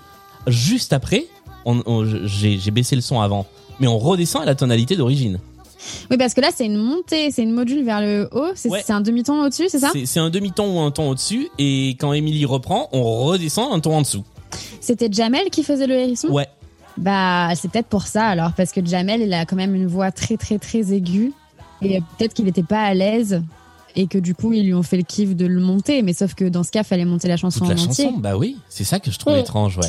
juste 0.47 0.93
après, 0.93 1.27
on, 1.65 1.83
on- 1.87 2.05
j'ai 2.25 2.71
baissé 2.71 2.97
le 2.97 3.03
son 3.03 3.21
avant, 3.21 3.47
mais 3.81 3.87
on 3.87 3.99
redescend 3.99 4.43
à 4.43 4.47
la 4.47 4.55
tonalité 4.55 4.97
d'origine. 4.97 5.39
Oui, 6.11 6.17
parce 6.17 6.33
que 6.35 6.41
là, 6.41 6.51
c'est 6.55 6.65
une 6.67 6.77
montée, 6.77 7.31
c'est 7.33 7.43
une 7.43 7.53
module 7.53 7.85
vers 7.85 8.01
le 8.01 8.29
haut. 8.33 8.53
C'est 8.55 8.69
Ouais. 8.71 8.83
un 8.89 9.01
demi-ton 9.01 9.43
au-dessus, 9.45 9.65
c'est 9.69 9.81
ça? 9.81 9.91
C'est 10.05 10.21
un 10.21 10.31
demi-ton 10.31 10.77
ou 10.77 10.81
un 10.81 10.91
ton 10.93 11.11
au-dessus, 11.11 11.49
et 11.59 11.91
quand 11.99 12.13
Émilie 12.13 12.45
reprend, 12.45 12.89
on 12.93 13.03
redescend 13.25 13.73
un 13.73 13.81
ton 13.81 13.97
en 13.97 14.03
dessous. 14.03 14.25
C'était 14.81 15.09
Jamel 15.11 15.51
qui 15.51 15.63
faisait 15.65 15.87
le 15.89 15.95
hérisson? 15.95 16.29
Ouais. 16.29 16.47
Bah, 16.99 17.49
c'est 17.57 17.71
peut-être 17.71 17.89
pour 17.89 18.07
ça 18.07 18.27
alors, 18.27 18.53
parce 18.53 18.71
que 18.71 18.85
Jamel, 18.85 19.23
il 19.23 19.33
a 19.33 19.45
quand 19.47 19.57
même 19.57 19.75
une 19.75 19.87
voix 19.87 20.13
très, 20.13 20.37
très, 20.37 20.59
très 20.59 20.93
aiguë. 20.93 21.33
Et 21.81 21.97
euh, 21.97 22.01
peut-être 22.19 22.35
qu'il 22.35 22.45
n'était 22.45 22.63
pas 22.63 22.83
à 22.83 22.95
l'aise. 22.95 23.43
Et 23.97 24.07
que 24.07 24.19
du 24.19 24.35
coup, 24.35 24.53
ils 24.53 24.65
lui 24.65 24.75
ont 24.75 24.83
fait 24.83 24.97
le 24.99 25.03
kiff 25.03 25.35
de 25.35 25.47
le 25.47 25.61
monter. 25.61 26.03
Mais 26.03 26.13
sauf 26.13 26.35
que 26.35 26.45
dans 26.45 26.63
ce 26.63 26.71
cas, 26.71 26.83
fallait 26.85 27.05
monter 27.05 27.29
la 27.29 27.37
chanson 27.37 27.61
Toute 27.61 27.69
la 27.71 27.75
en 27.75 27.85
entier. 27.87 28.05
chanson, 28.05 28.19
bah 28.19 28.37
oui, 28.37 28.57
c'est 28.69 28.85
ça 28.85 29.01
que 29.01 29.11
je 29.11 29.19
trouve 29.19 29.37
étrange, 29.37 29.79
ouais. 29.79 29.89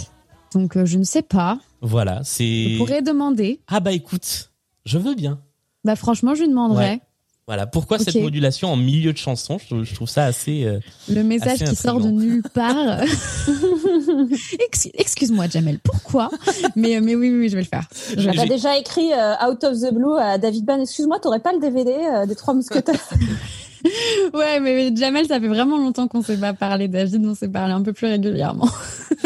Donc, 0.54 0.78
euh, 0.78 0.86
je 0.86 0.98
ne 0.98 1.04
sais 1.04 1.22
pas. 1.22 1.60
Voilà, 1.82 2.20
Je 2.20 2.28
c'est... 2.30 2.76
pourrais 2.78 3.02
demander. 3.02 3.60
Ah 3.68 3.80
bah 3.80 3.92
écoute, 3.92 4.52
je 4.86 4.98
veux 4.98 5.16
bien. 5.16 5.40
Bah, 5.84 5.96
franchement, 5.96 6.34
je 6.36 6.42
lui 6.42 6.50
demanderai. 6.50 6.86
Ouais. 6.92 7.02
Voilà, 7.46 7.68
pourquoi 7.68 8.00
cette 8.00 8.16
modulation 8.16 8.70
en 8.72 8.78
milieu 8.78 9.12
de 9.12 9.18
chanson? 9.18 9.58
Je, 9.58 9.66
trouve- 9.66 9.84
je 9.84 9.94
trouve 9.94 10.08
ça 10.08 10.24
assez... 10.24 10.64
euh, 10.64 10.80
Le 11.10 11.24
message 11.24 11.62
Assez 11.62 11.66
qui 11.66 11.76
sort 11.76 12.00
de 12.00 12.08
nulle 12.10 12.42
part. 12.54 13.02
Ex- 14.66 14.88
Excuse-moi, 14.94 15.48
Jamel, 15.50 15.80
pourquoi? 15.80 16.30
Mais, 16.78 17.02
mais 17.02 17.16
oui, 17.16 17.30
oui, 17.30 17.40
oui, 17.40 17.50
je 17.50 17.56
vais 17.56 17.64
le 17.64 17.68
faire. 17.68 17.86
Je 18.12 18.16
vais 18.16 18.22
le 18.22 18.28
T'as 18.28 18.34
faire. 18.34 18.46
déjà 18.48 18.78
écrit 18.78 19.12
euh, 19.12 19.34
Out 19.50 19.62
of 19.66 19.78
the 19.78 19.94
Blue 19.94 20.18
à 20.20 20.38
David 20.38 20.64
Ban. 20.64 20.80
Excuse-moi, 20.82 21.20
t'aurais 21.20 21.42
pas 21.42 21.52
le 21.52 21.60
DVD 21.60 21.92
euh, 21.92 22.26
des 22.26 22.36
Trois 22.36 22.54
Mousquetaires? 22.54 22.96
Ouais, 24.34 24.60
mais 24.60 24.96
Jamel, 24.96 25.28
ça 25.28 25.40
fait 25.40 25.48
vraiment 25.48 25.78
longtemps 25.78 26.08
qu'on 26.08 26.22
s'est 26.22 26.38
pas 26.38 26.54
parlé. 26.54 26.88
David, 26.88 27.26
on 27.26 27.36
s'est 27.36 27.50
parlé 27.50 27.74
un 27.74 27.82
peu 27.82 27.94
plus 27.94 28.08
régulièrement. 28.08 28.70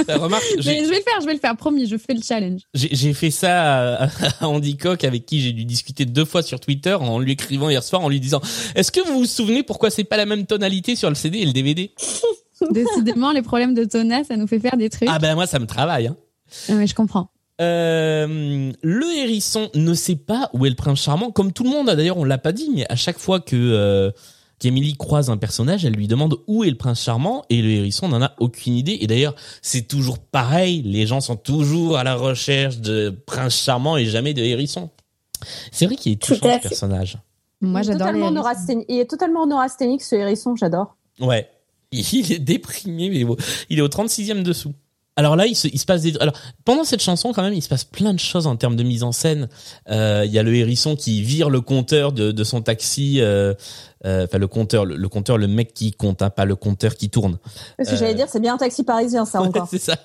Bah, 0.07 0.17
remarque, 0.17 0.43
Mais 0.57 0.83
je 0.83 0.89
vais 0.89 0.97
le 0.97 1.03
faire, 1.03 1.21
je 1.21 1.25
vais 1.25 1.33
le 1.33 1.39
faire, 1.39 1.55
promis, 1.55 1.87
je 1.87 1.97
fais 1.97 2.13
le 2.13 2.21
challenge. 2.21 2.61
J'ai 2.73 2.89
j'ai 2.91 3.13
fait 3.13 3.31
ça 3.31 4.03
à, 4.03 4.09
à 4.39 4.47
Andy 4.47 4.77
Koch 4.77 5.03
avec 5.03 5.25
qui 5.25 5.41
j'ai 5.41 5.53
dû 5.53 5.65
discuter 5.65 6.05
deux 6.05 6.25
fois 6.25 6.41
sur 6.41 6.59
Twitter 6.59 6.93
en 6.93 7.19
lui 7.19 7.33
écrivant 7.33 7.69
hier 7.69 7.83
soir 7.83 8.01
en 8.01 8.09
lui 8.09 8.19
disant 8.19 8.41
Est-ce 8.75 8.91
que 8.91 8.99
vous 9.07 9.19
vous 9.19 9.25
souvenez 9.25 9.63
pourquoi 9.63 9.89
c'est 9.89 10.03
pas 10.03 10.17
la 10.17 10.25
même 10.25 10.45
tonalité 10.45 10.95
sur 10.95 11.09
le 11.09 11.15
CD 11.15 11.39
et 11.39 11.45
le 11.45 11.53
DVD 11.53 11.91
Décidément, 12.71 13.31
les 13.31 13.43
problèmes 13.43 13.75
de 13.75 13.83
Tona, 13.85 14.23
ça 14.23 14.35
nous 14.35 14.47
fait 14.47 14.59
faire 14.59 14.77
des 14.77 14.89
trucs. 14.89 15.09
Ah 15.11 15.19
ben 15.19 15.35
moi 15.35 15.45
ça 15.45 15.59
me 15.59 15.67
travaille. 15.67 16.07
Hein. 16.07 16.17
Ah, 16.69 16.73
mais 16.73 16.87
je 16.87 16.95
comprends. 16.95 17.29
Euh, 17.59 18.71
le 18.81 19.17
hérisson 19.17 19.69
ne 19.73 19.93
sait 19.93 20.15
pas 20.15 20.49
où 20.53 20.65
est 20.65 20.69
le 20.69 20.75
prince 20.75 21.01
charmant. 21.01 21.31
Comme 21.31 21.53
tout 21.53 21.63
le 21.63 21.69
monde, 21.69 21.87
d'ailleurs 21.87 22.17
on 22.17 22.23
l'a 22.23 22.37
pas 22.37 22.51
dit, 22.51 22.69
mais 22.73 22.85
à 22.89 22.95
chaque 22.95 23.17
fois 23.17 23.39
que 23.39 23.55
euh, 23.55 24.11
qu'Emily 24.59 24.95
croise 24.95 25.29
un 25.29 25.37
personnage, 25.37 25.85
elle 25.85 25.93
lui 25.93 26.07
demande 26.07 26.37
où 26.47 26.63
est 26.63 26.69
le 26.69 26.77
prince 26.77 27.01
charmant 27.03 27.43
et 27.49 27.61
le 27.61 27.69
hérisson 27.69 28.07
n'en 28.07 28.21
a 28.21 28.33
aucune 28.39 28.73
idée. 28.73 28.97
Et 29.01 29.07
d'ailleurs 29.07 29.35
c'est 29.61 29.87
toujours 29.87 30.19
pareil, 30.19 30.81
les 30.83 31.05
gens 31.05 31.21
sont 31.21 31.35
toujours 31.35 31.97
à 31.97 32.03
la 32.03 32.15
recherche 32.15 32.77
de 32.77 33.09
prince 33.25 33.55
charmant 33.55 33.97
et 33.97 34.05
jamais 34.05 34.33
de 34.33 34.41
hérisson. 34.41 34.89
C'est 35.71 35.85
vrai 35.85 35.95
qu'il 35.95 36.13
est 36.13 36.21
touchant 36.21 36.57
ce 36.57 36.67
personnage. 36.67 37.17
Moi, 37.61 37.81
Il 37.81 37.89
est 37.89 37.93
j'adore. 37.93 38.07
Il 38.87 38.99
est 38.99 39.09
totalement 39.09 39.47
neurasthénique, 39.47 40.01
ce 40.03 40.15
hérisson, 40.15 40.55
j'adore. 40.55 40.95
Ouais. 41.19 41.49
Il 41.91 42.31
est 42.31 42.39
déprimé, 42.39 43.09
mais 43.09 43.23
bon, 43.23 43.37
il 43.69 43.79
est 43.79 43.81
au 43.81 43.87
36e 43.87 44.43
dessous. 44.43 44.73
Alors 45.17 45.35
là, 45.35 45.45
il 45.47 45.55
se, 45.55 45.67
il 45.67 45.79
se 45.79 45.85
passe 45.85 46.03
des... 46.03 46.15
Alors, 46.19 46.35
pendant 46.63 46.83
cette 46.83 47.01
chanson, 47.01 47.33
quand 47.33 47.41
même, 47.41 47.53
il 47.55 47.61
se 47.63 47.67
passe 47.69 47.83
plein 47.83 48.13
de 48.13 48.19
choses 48.19 48.47
en 48.47 48.55
termes 48.55 48.75
de 48.75 48.83
mise 48.83 49.03
en 49.03 49.11
scène. 49.11 49.49
Euh, 49.89 50.23
Il 50.25 50.31
y 50.31 50.37
a 50.39 50.43
le 50.43 50.55
hérisson 50.55 50.95
qui 50.95 51.21
vire 51.23 51.49
le 51.49 51.59
compteur 51.59 52.11
de, 52.13 52.31
de 52.31 52.43
son 52.43 52.61
taxi. 52.61 53.19
euh, 53.19 53.53
euh, 54.05 54.25
Enfin, 54.25 54.37
le 54.37 54.47
compteur, 54.47 54.85
le, 54.85 54.95
le 54.95 55.09
compteur, 55.09 55.37
le 55.37 55.47
mec 55.47 55.73
qui 55.73 55.91
compte, 55.91 56.21
hein, 56.21 56.29
pas 56.29 56.45
le 56.45 56.55
compteur 56.55 56.95
qui 56.95 57.09
tourne. 57.09 57.37
Parce 57.77 57.89
que 57.89 57.95
Euh, 57.95 57.97
j'allais 57.97 58.13
dire, 58.15 58.27
c'est 58.29 58.39
bien 58.39 58.53
un 58.53 58.57
taxi 58.57 58.83
parisien, 58.83 59.25
ça 59.25 59.41
Ouais, 59.41 59.47
encore. 59.47 59.67
c'est 59.71 59.79
ça. 59.81 59.97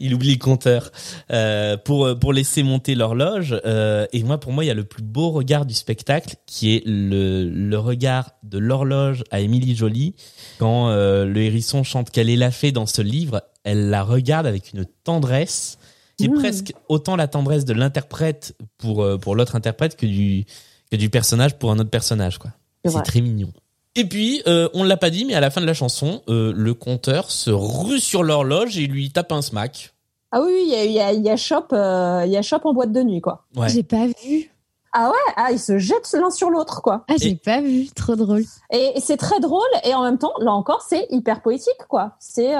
il 0.00 0.14
oublie 0.14 0.32
le 0.34 0.38
compteur 0.38 0.90
euh, 1.32 1.76
pour 1.78 2.08
pour 2.20 2.32
laisser 2.32 2.62
monter 2.62 2.94
l'horloge. 2.94 3.58
Euh, 3.66 4.06
et 4.12 4.22
moi, 4.22 4.38
pour 4.38 4.52
moi, 4.52 4.64
il 4.64 4.68
y 4.68 4.70
a 4.70 4.74
le 4.74 4.84
plus 4.84 5.02
beau 5.02 5.30
regard 5.30 5.64
du 5.66 5.74
spectacle, 5.74 6.36
qui 6.46 6.76
est 6.76 6.82
le 6.86 7.48
le 7.48 7.78
regard 7.78 8.30
de 8.42 8.58
l'horloge 8.58 9.24
à 9.30 9.40
Émilie 9.40 9.74
Jolie 9.74 10.14
quand 10.58 10.90
euh, 10.90 11.24
le 11.24 11.40
hérisson 11.42 11.82
chante 11.82 12.10
qu'elle 12.10 12.30
est 12.30 12.36
la 12.36 12.50
fée 12.50 12.70
dans 12.70 12.86
ce 12.86 13.02
livre. 13.02 13.42
Elle 13.64 13.90
la 13.90 14.02
regarde 14.02 14.46
avec 14.46 14.72
une 14.72 14.84
tendresse 15.04 15.78
qui 16.16 16.24
est 16.26 16.28
Mmh. 16.28 16.38
presque 16.38 16.72
autant 16.88 17.16
la 17.16 17.28
tendresse 17.28 17.64
de 17.64 17.72
l'interprète 17.72 18.54
pour 18.78 19.02
euh, 19.02 19.16
pour 19.18 19.34
l'autre 19.36 19.56
interprète 19.56 19.96
que 19.96 20.06
du 20.06 20.44
que 20.90 20.96
du 20.96 21.08
personnage 21.10 21.58
pour 21.58 21.70
un 21.70 21.78
autre 21.78 21.90
personnage 21.90 22.38
quoi. 22.38 22.50
C'est 22.84 23.02
très 23.02 23.20
mignon. 23.20 23.52
Et 23.96 24.04
puis, 24.04 24.40
euh, 24.46 24.68
on 24.72 24.84
l'a 24.84 24.96
pas 24.96 25.10
dit, 25.10 25.24
mais 25.24 25.34
à 25.34 25.40
la 25.40 25.50
fin 25.50 25.60
de 25.60 25.66
la 25.66 25.74
chanson, 25.74 26.22
euh, 26.28 26.52
le 26.54 26.74
compteur 26.74 27.30
se 27.30 27.50
rue 27.50 27.98
sur 28.00 28.22
l'horloge 28.22 28.78
et 28.78 28.86
lui 28.86 29.10
tape 29.10 29.32
un 29.32 29.42
smack. 29.42 29.92
Ah 30.32 30.40
oui, 30.40 30.46
oui, 30.52 30.62
il 30.66 30.70
y 30.72 30.76
a, 30.76 30.84
y 30.84 31.00
a, 31.00 31.12
y 31.12 31.28
a 31.28 31.36
shop, 31.36 31.64
euh, 31.72 32.22
il 32.24 32.30
y 32.32 32.36
a 32.36 32.42
shop 32.42 32.60
en 32.64 32.72
boîte 32.72 32.92
de 32.92 33.02
nuit, 33.02 33.20
quoi. 33.20 33.46
Ouais. 33.56 33.68
J'ai 33.68 33.82
pas 33.82 34.06
vu. 34.06 34.50
Ah 34.92 35.10
ouais, 35.10 35.32
ah, 35.36 35.48
ils 35.50 35.58
se 35.58 35.78
jettent 35.78 36.12
l'un 36.14 36.30
sur 36.30 36.50
l'autre, 36.50 36.82
quoi. 36.82 37.04
Ah, 37.08 37.14
j'ai 37.18 37.30
Et- 37.30 37.34
pas 37.34 37.60
vu. 37.60 37.88
Trop 37.94 38.14
drôle. 38.14 38.44
Et 38.72 38.92
c'est 39.00 39.16
très 39.16 39.40
drôle, 39.40 39.68
et 39.84 39.92
en 39.92 40.04
même 40.04 40.18
temps, 40.18 40.32
là 40.38 40.52
encore, 40.52 40.86
c'est 40.88 41.06
hyper 41.10 41.42
poétique, 41.42 41.84
quoi. 41.88 42.12
C'est 42.20 42.54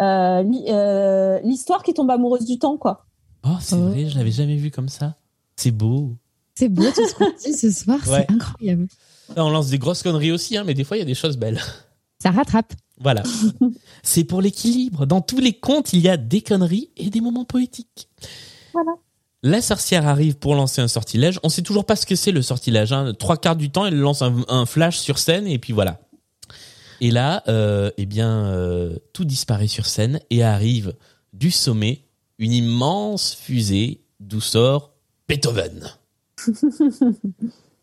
euh, 0.00 0.04
euh, 0.04 0.42
euh, 0.68 1.40
l'histoire 1.44 1.82
qui 1.82 1.94
tombe 1.94 2.10
amoureuse 2.10 2.44
du 2.44 2.58
temps, 2.58 2.76
quoi. 2.76 3.06
Oh, 3.44 3.56
c'est 3.60 3.76
Oh. 3.76 3.88
vrai, 3.88 4.08
je 4.08 4.16
l'avais 4.16 4.30
jamais 4.30 4.56
vu 4.56 4.70
comme 4.70 4.88
ça. 4.88 5.16
C'est 5.56 5.70
beau. 5.70 6.16
C'est 6.54 6.68
beau 6.68 6.84
tout 6.94 7.06
ce 7.06 7.14
qu'on 7.14 7.30
dit 7.44 7.52
ce 7.54 7.70
soir. 7.70 7.98
Ouais. 8.08 8.26
C'est 8.28 8.34
incroyable. 8.34 8.86
Là, 9.36 9.44
on 9.44 9.50
lance 9.50 9.68
des 9.68 9.78
grosses 9.78 10.02
conneries 10.02 10.32
aussi, 10.32 10.56
hein, 10.56 10.64
mais 10.64 10.74
des 10.74 10.84
fois, 10.84 10.96
il 10.96 11.00
y 11.00 11.02
a 11.02 11.06
des 11.06 11.14
choses 11.14 11.36
belles. 11.36 11.60
Ça 12.22 12.30
rattrape. 12.30 12.72
Voilà. 13.00 13.22
c'est 14.02 14.24
pour 14.24 14.40
l'équilibre. 14.40 15.04
Dans 15.06 15.20
tous 15.20 15.38
les 15.40 15.52
contes, 15.52 15.92
il 15.92 16.00
y 16.00 16.08
a 16.08 16.16
des 16.16 16.42
conneries 16.42 16.90
et 16.96 17.10
des 17.10 17.20
moments 17.20 17.44
poétiques. 17.44 18.08
Voilà. 18.72 18.92
La 19.42 19.60
sorcière 19.60 20.06
arrive 20.08 20.36
pour 20.38 20.54
lancer 20.54 20.80
un 20.80 20.88
sortilège. 20.88 21.38
On 21.42 21.48
sait 21.50 21.60
toujours 21.62 21.84
pas 21.84 21.96
ce 21.96 22.06
que 22.06 22.16
c'est 22.16 22.32
le 22.32 22.40
sortilège. 22.40 22.92
Hein. 22.92 23.12
Trois 23.18 23.36
quarts 23.36 23.56
du 23.56 23.70
temps, 23.70 23.84
elle 23.84 23.98
lance 23.98 24.22
un, 24.22 24.34
un 24.48 24.64
flash 24.64 24.96
sur 24.98 25.18
scène 25.18 25.46
et 25.46 25.58
puis 25.58 25.72
voilà. 25.74 26.00
Et 27.00 27.10
là, 27.10 27.42
euh, 27.48 27.90
eh 27.96 28.06
bien, 28.06 28.46
euh, 28.46 28.96
tout 29.12 29.24
disparaît 29.24 29.66
sur 29.66 29.86
scène 29.86 30.20
et 30.30 30.42
arrive 30.42 30.94
du 31.32 31.50
sommet 31.50 32.02
une 32.38 32.52
immense 32.52 33.34
fusée 33.40 34.00
d'où 34.20 34.40
sort 34.40 34.92
Beethoven. 35.28 35.88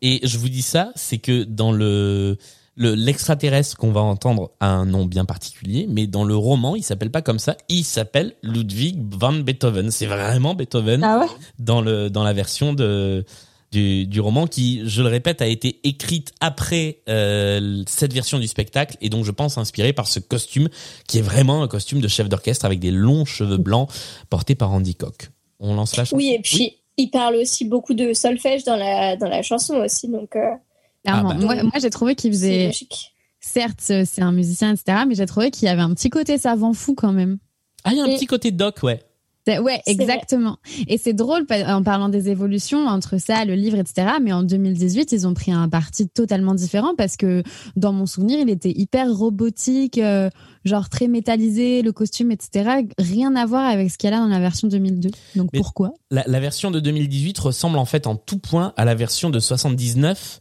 Et 0.02 0.20
je 0.24 0.38
vous 0.38 0.48
dis 0.48 0.62
ça, 0.62 0.92
c'est 0.96 1.18
que 1.18 1.44
dans 1.44 1.72
le 1.72 2.36
le- 2.74 2.94
l'extraterrestre 2.94 3.76
qu'on 3.76 3.92
va 3.92 4.00
entendre 4.00 4.50
a 4.58 4.68
un 4.70 4.86
nom 4.86 5.04
bien 5.04 5.26
particulier, 5.26 5.86
mais 5.90 6.06
dans 6.06 6.24
le 6.24 6.34
roman, 6.34 6.74
il 6.74 6.82
s'appelle 6.82 7.10
pas 7.10 7.20
comme 7.20 7.38
ça. 7.38 7.56
Il 7.68 7.84
s'appelle 7.84 8.34
Ludwig 8.42 8.98
van 9.14 9.34
Beethoven. 9.34 9.90
C'est 9.90 10.06
vraiment 10.06 10.54
Beethoven 10.54 11.04
Ah 11.04 11.18
ouais? 11.20 11.26
dans 11.58 11.82
le 11.82 12.08
dans 12.08 12.24
la 12.24 12.32
version 12.32 12.72
de 12.72 13.24
du, 13.72 14.06
du 14.06 14.20
roman 14.20 14.46
qui, 14.46 14.82
je 14.84 15.02
le 15.02 15.08
répète, 15.08 15.42
a 15.42 15.46
été 15.46 15.80
écrite 15.82 16.32
après 16.40 16.98
euh, 17.08 17.82
cette 17.88 18.12
version 18.12 18.38
du 18.38 18.46
spectacle 18.46 18.96
et 19.00 19.08
donc 19.08 19.24
je 19.24 19.30
pense 19.30 19.58
inspiré 19.58 19.92
par 19.92 20.06
ce 20.06 20.20
costume 20.20 20.68
qui 21.08 21.18
est 21.18 21.22
vraiment 21.22 21.62
un 21.62 21.68
costume 21.68 22.00
de 22.00 22.08
chef 22.08 22.28
d'orchestre 22.28 22.64
avec 22.64 22.78
des 22.78 22.90
longs 22.90 23.24
cheveux 23.24 23.56
blancs 23.56 23.88
portés 24.30 24.54
par 24.54 24.70
Andy 24.72 24.94
Koch. 24.94 25.30
On 25.58 25.74
lance 25.74 25.96
la 25.96 26.04
chanson. 26.04 26.16
Oui, 26.16 26.30
et 26.30 26.40
puis 26.40 26.76
il 26.98 27.08
parle 27.10 27.36
aussi 27.36 27.64
beaucoup 27.64 27.94
de 27.94 28.12
solfège 28.12 28.64
dans 28.64 28.76
la, 28.76 29.16
dans 29.16 29.28
la 29.28 29.42
chanson 29.42 29.74
aussi, 29.76 30.08
donc 30.08 30.36
euh. 30.36 30.50
Ah 31.06 31.22
bah. 31.22 31.34
Moi, 31.34 31.62
moi 31.62 31.72
j'ai 31.80 31.90
trouvé 31.90 32.14
qu'il 32.14 32.30
faisait. 32.30 32.70
Certes, 33.40 33.80
c'est 33.80 34.22
un 34.22 34.30
musicien, 34.30 34.72
etc. 34.72 34.98
Mais 35.08 35.16
j'ai 35.16 35.26
trouvé 35.26 35.50
qu'il 35.50 35.66
y 35.66 35.68
avait 35.68 35.82
un 35.82 35.92
petit 35.94 36.10
côté 36.10 36.38
savant 36.38 36.72
fou 36.74 36.94
quand 36.94 37.10
même. 37.12 37.38
Ah, 37.82 37.90
il 37.92 37.98
y 37.98 38.00
a 38.00 38.04
un 38.04 38.06
Et- 38.06 38.14
petit 38.14 38.26
côté 38.26 38.52
doc, 38.52 38.84
ouais. 38.84 39.02
Ouais, 39.48 39.80
exactement. 39.86 40.58
Et 40.86 40.98
c'est 40.98 41.14
drôle 41.14 41.46
en 41.66 41.82
parlant 41.82 42.08
des 42.08 42.28
évolutions 42.30 42.86
entre 42.86 43.18
ça, 43.18 43.44
le 43.44 43.54
livre, 43.54 43.78
etc. 43.78 44.12
Mais 44.22 44.32
en 44.32 44.42
2018, 44.42 45.12
ils 45.12 45.26
ont 45.26 45.34
pris 45.34 45.50
un 45.52 45.68
parti 45.68 46.08
totalement 46.08 46.54
différent 46.54 46.94
parce 46.96 47.16
que 47.16 47.42
dans 47.74 47.92
mon 47.92 48.06
souvenir, 48.06 48.38
il 48.40 48.50
était 48.50 48.70
hyper 48.70 49.12
robotique, 49.12 49.98
euh, 49.98 50.30
genre 50.64 50.88
très 50.88 51.08
métallisé, 51.08 51.82
le 51.82 51.92
costume, 51.92 52.30
etc. 52.30 52.84
Rien 52.98 53.34
à 53.34 53.44
voir 53.46 53.66
avec 53.66 53.90
ce 53.90 53.98
qu'il 53.98 54.10
y 54.10 54.12
a 54.12 54.16
là 54.16 54.22
dans 54.22 54.30
la 54.30 54.38
version 54.38 54.68
2002. 54.68 55.10
Donc 55.34 55.50
Mais- 55.52 55.58
pourquoi? 55.58 55.92
La, 56.10 56.22
la 56.26 56.38
version 56.40 56.70
de 56.70 56.78
2018 56.78 57.38
ressemble 57.38 57.78
en 57.78 57.84
fait 57.84 58.06
en 58.06 58.14
tout 58.14 58.38
point 58.38 58.72
à 58.76 58.84
la 58.84 58.94
version 58.94 59.28
de 59.30 59.40
79, 59.40 60.40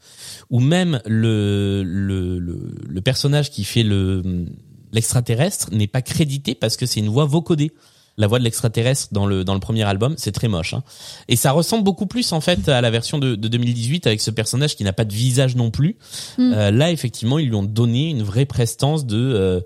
où 0.52 0.60
même 0.60 1.02
le, 1.07 1.82
le, 1.84 2.38
le, 2.38 2.76
le 2.88 3.02
personnage 3.02 3.49
qui 3.49 3.64
fait 3.64 3.84
le 3.84 4.45
l'extraterrestre 4.94 5.69
n'est 5.72 5.88
pas 5.88 6.02
crédité 6.02 6.53
parce 6.53 6.78
que 6.78 6.86
c'est 6.86 6.99
une 6.99 7.10
voix 7.10 7.26
vocodée. 7.26 7.72
La 8.17 8.27
voix 8.27 8.39
de 8.39 8.43
l'extraterrestre 8.43 9.07
dans 9.11 9.25
le 9.25 9.43
dans 9.43 9.53
le 9.53 9.59
premier 9.59 9.83
album, 9.83 10.15
c'est 10.17 10.31
très 10.31 10.47
moche. 10.47 10.73
Hein. 10.73 10.83
Et 11.27 11.35
ça 11.35 11.51
ressemble 11.51 11.83
beaucoup 11.83 12.05
plus 12.07 12.31
en 12.33 12.41
fait 12.41 12.67
à 12.69 12.81
la 12.81 12.91
version 12.91 13.17
de, 13.17 13.35
de 13.35 13.47
2018 13.47 14.05
avec 14.07 14.21
ce 14.21 14.31
personnage 14.31 14.75
qui 14.75 14.83
n'a 14.83 14.93
pas 14.93 15.05
de 15.05 15.13
visage 15.13 15.55
non 15.55 15.71
plus. 15.71 15.97
Mm. 16.38 16.53
Euh, 16.53 16.71
là, 16.71 16.91
effectivement, 16.91 17.39
ils 17.39 17.47
lui 17.47 17.55
ont 17.55 17.63
donné 17.63 18.09
une 18.09 18.21
vraie 18.23 18.45
prestance 18.45 19.05
de 19.05 19.17
euh, 19.17 19.61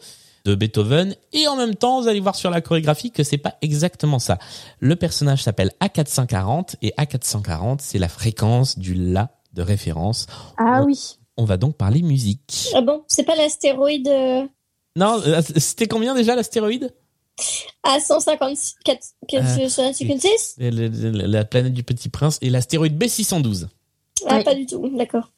de 0.46 0.54
Beethoven 0.54 1.16
et 1.34 1.48
en 1.48 1.56
même 1.56 1.74
temps, 1.74 2.00
vous 2.02 2.08
allez 2.08 2.20
voir 2.20 2.36
sur 2.36 2.52
la 2.52 2.62
chorégraphie 2.62 3.10
que 3.10 3.24
c'est 3.24 3.40
pas 3.40 3.56
exactement 3.64 4.20
ça. 4.20 4.38
Le 4.80 4.96
personnage 4.96 5.42
s'appelle 5.42 5.72
A440 5.82 6.76
et 6.84 6.94
A440, 7.00 7.78
c'est 7.80 7.98
la 7.98 8.10
fréquence 8.10 8.78
du 8.78 8.94
La 8.94 9.32
de 9.54 9.64
référence. 9.64 10.28
Ah 10.58 10.82
On- 10.82 10.86
oui. 10.86 11.18
On 11.38 11.46
va 11.46 11.58
donc 11.58 11.76
parler 11.76 12.02
musique. 12.04 12.70
Ah 12.76 12.82
bon, 12.82 13.04
c'est 13.08 13.24
pas 13.24 13.36
l'astéroïde 13.36 14.08
euh, 14.08 14.44
Non, 14.96 15.20
c'était 15.58 15.88
combien 15.88 16.14
déjà 16.14 16.36
l'astéroïde? 16.36 16.94
À 17.84 18.00
154 18.00 19.00
Euh, 19.34 19.68
156 19.70 20.56
Le- 20.58 20.70
le- 20.70 20.88
le- 20.88 21.26
La 21.28 21.44
planète 21.46 21.74
du 21.74 21.84
Petit 21.84 22.10
Prince 22.10 22.38
et 22.42 22.50
l'astéroïde 22.50 22.98
B612. 22.98 23.68
Ah, 24.28 24.38
Oui. 24.38 24.44
pas 24.44 24.56
du 24.56 24.66
tout, 24.66 24.90
d'accord. 24.98 25.30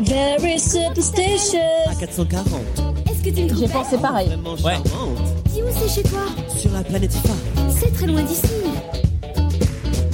Very 0.00 0.58
superstitious. 0.58 1.58
À 1.88 1.94
440. 1.94 2.60
Est-ce 3.10 3.22
que 3.22 3.30
tu 3.30 3.42
me 3.44 3.58
J'ai 3.58 3.68
pensé 3.68 3.96
pareil. 3.98 4.28
Ouais. 4.64 4.76
Dis 5.52 5.62
où 5.62 5.66
c'est 5.72 5.88
chez 5.88 6.02
toi 6.08 6.20
Sur 6.56 6.72
la 6.72 6.82
planète 6.84 7.12
Fa. 7.12 7.32
C'est 7.70 7.92
très 7.92 8.06
loin 8.06 8.22
d'ici. 8.22 8.42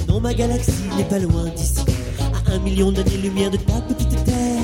Non, 0.07 0.19
ma 0.19 0.33
galaxie 0.33 0.71
n'est 0.97 1.03
pas 1.03 1.19
loin 1.19 1.45
d'ici. 1.55 1.75
Un 2.53 2.59
million 2.59 2.91
d'années-lumière 2.91 3.49
de 3.49 3.57
ta 3.57 3.81
petite 3.81 4.25
terre. 4.25 4.61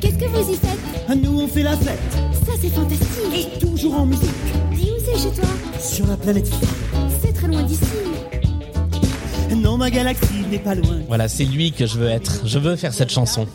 Qu'est-ce 0.00 0.16
que 0.16 0.24
vous 0.24 0.50
y 0.50 0.54
faites? 0.54 0.78
À 1.06 1.14
nous, 1.14 1.42
on 1.42 1.46
fait 1.46 1.62
la 1.62 1.76
fête. 1.76 1.98
Ça, 2.46 2.52
c'est 2.58 2.70
fantastique. 2.70 3.54
Et 3.54 3.58
toujours 3.58 4.00
en 4.00 4.06
musique. 4.06 4.30
Dis 4.72 4.90
où 4.90 4.98
c'est 5.04 5.28
chez 5.28 5.34
toi? 5.38 5.48
Sur 5.78 6.06
la 6.06 6.16
planète. 6.16 6.50
C'est 7.20 7.34
très 7.34 7.48
loin 7.48 7.62
d'ici. 7.64 7.84
Non, 9.58 9.76
ma 9.76 9.90
galaxie 9.90 10.46
n'est 10.50 10.58
pas 10.58 10.74
loin. 10.74 11.00
Voilà, 11.06 11.28
c'est 11.28 11.44
lui 11.44 11.70
que 11.70 11.84
je 11.84 11.98
veux 11.98 12.08
être. 12.08 12.46
Je 12.46 12.58
veux 12.58 12.76
faire 12.76 12.94
cette 12.94 13.10
chanson. 13.10 13.46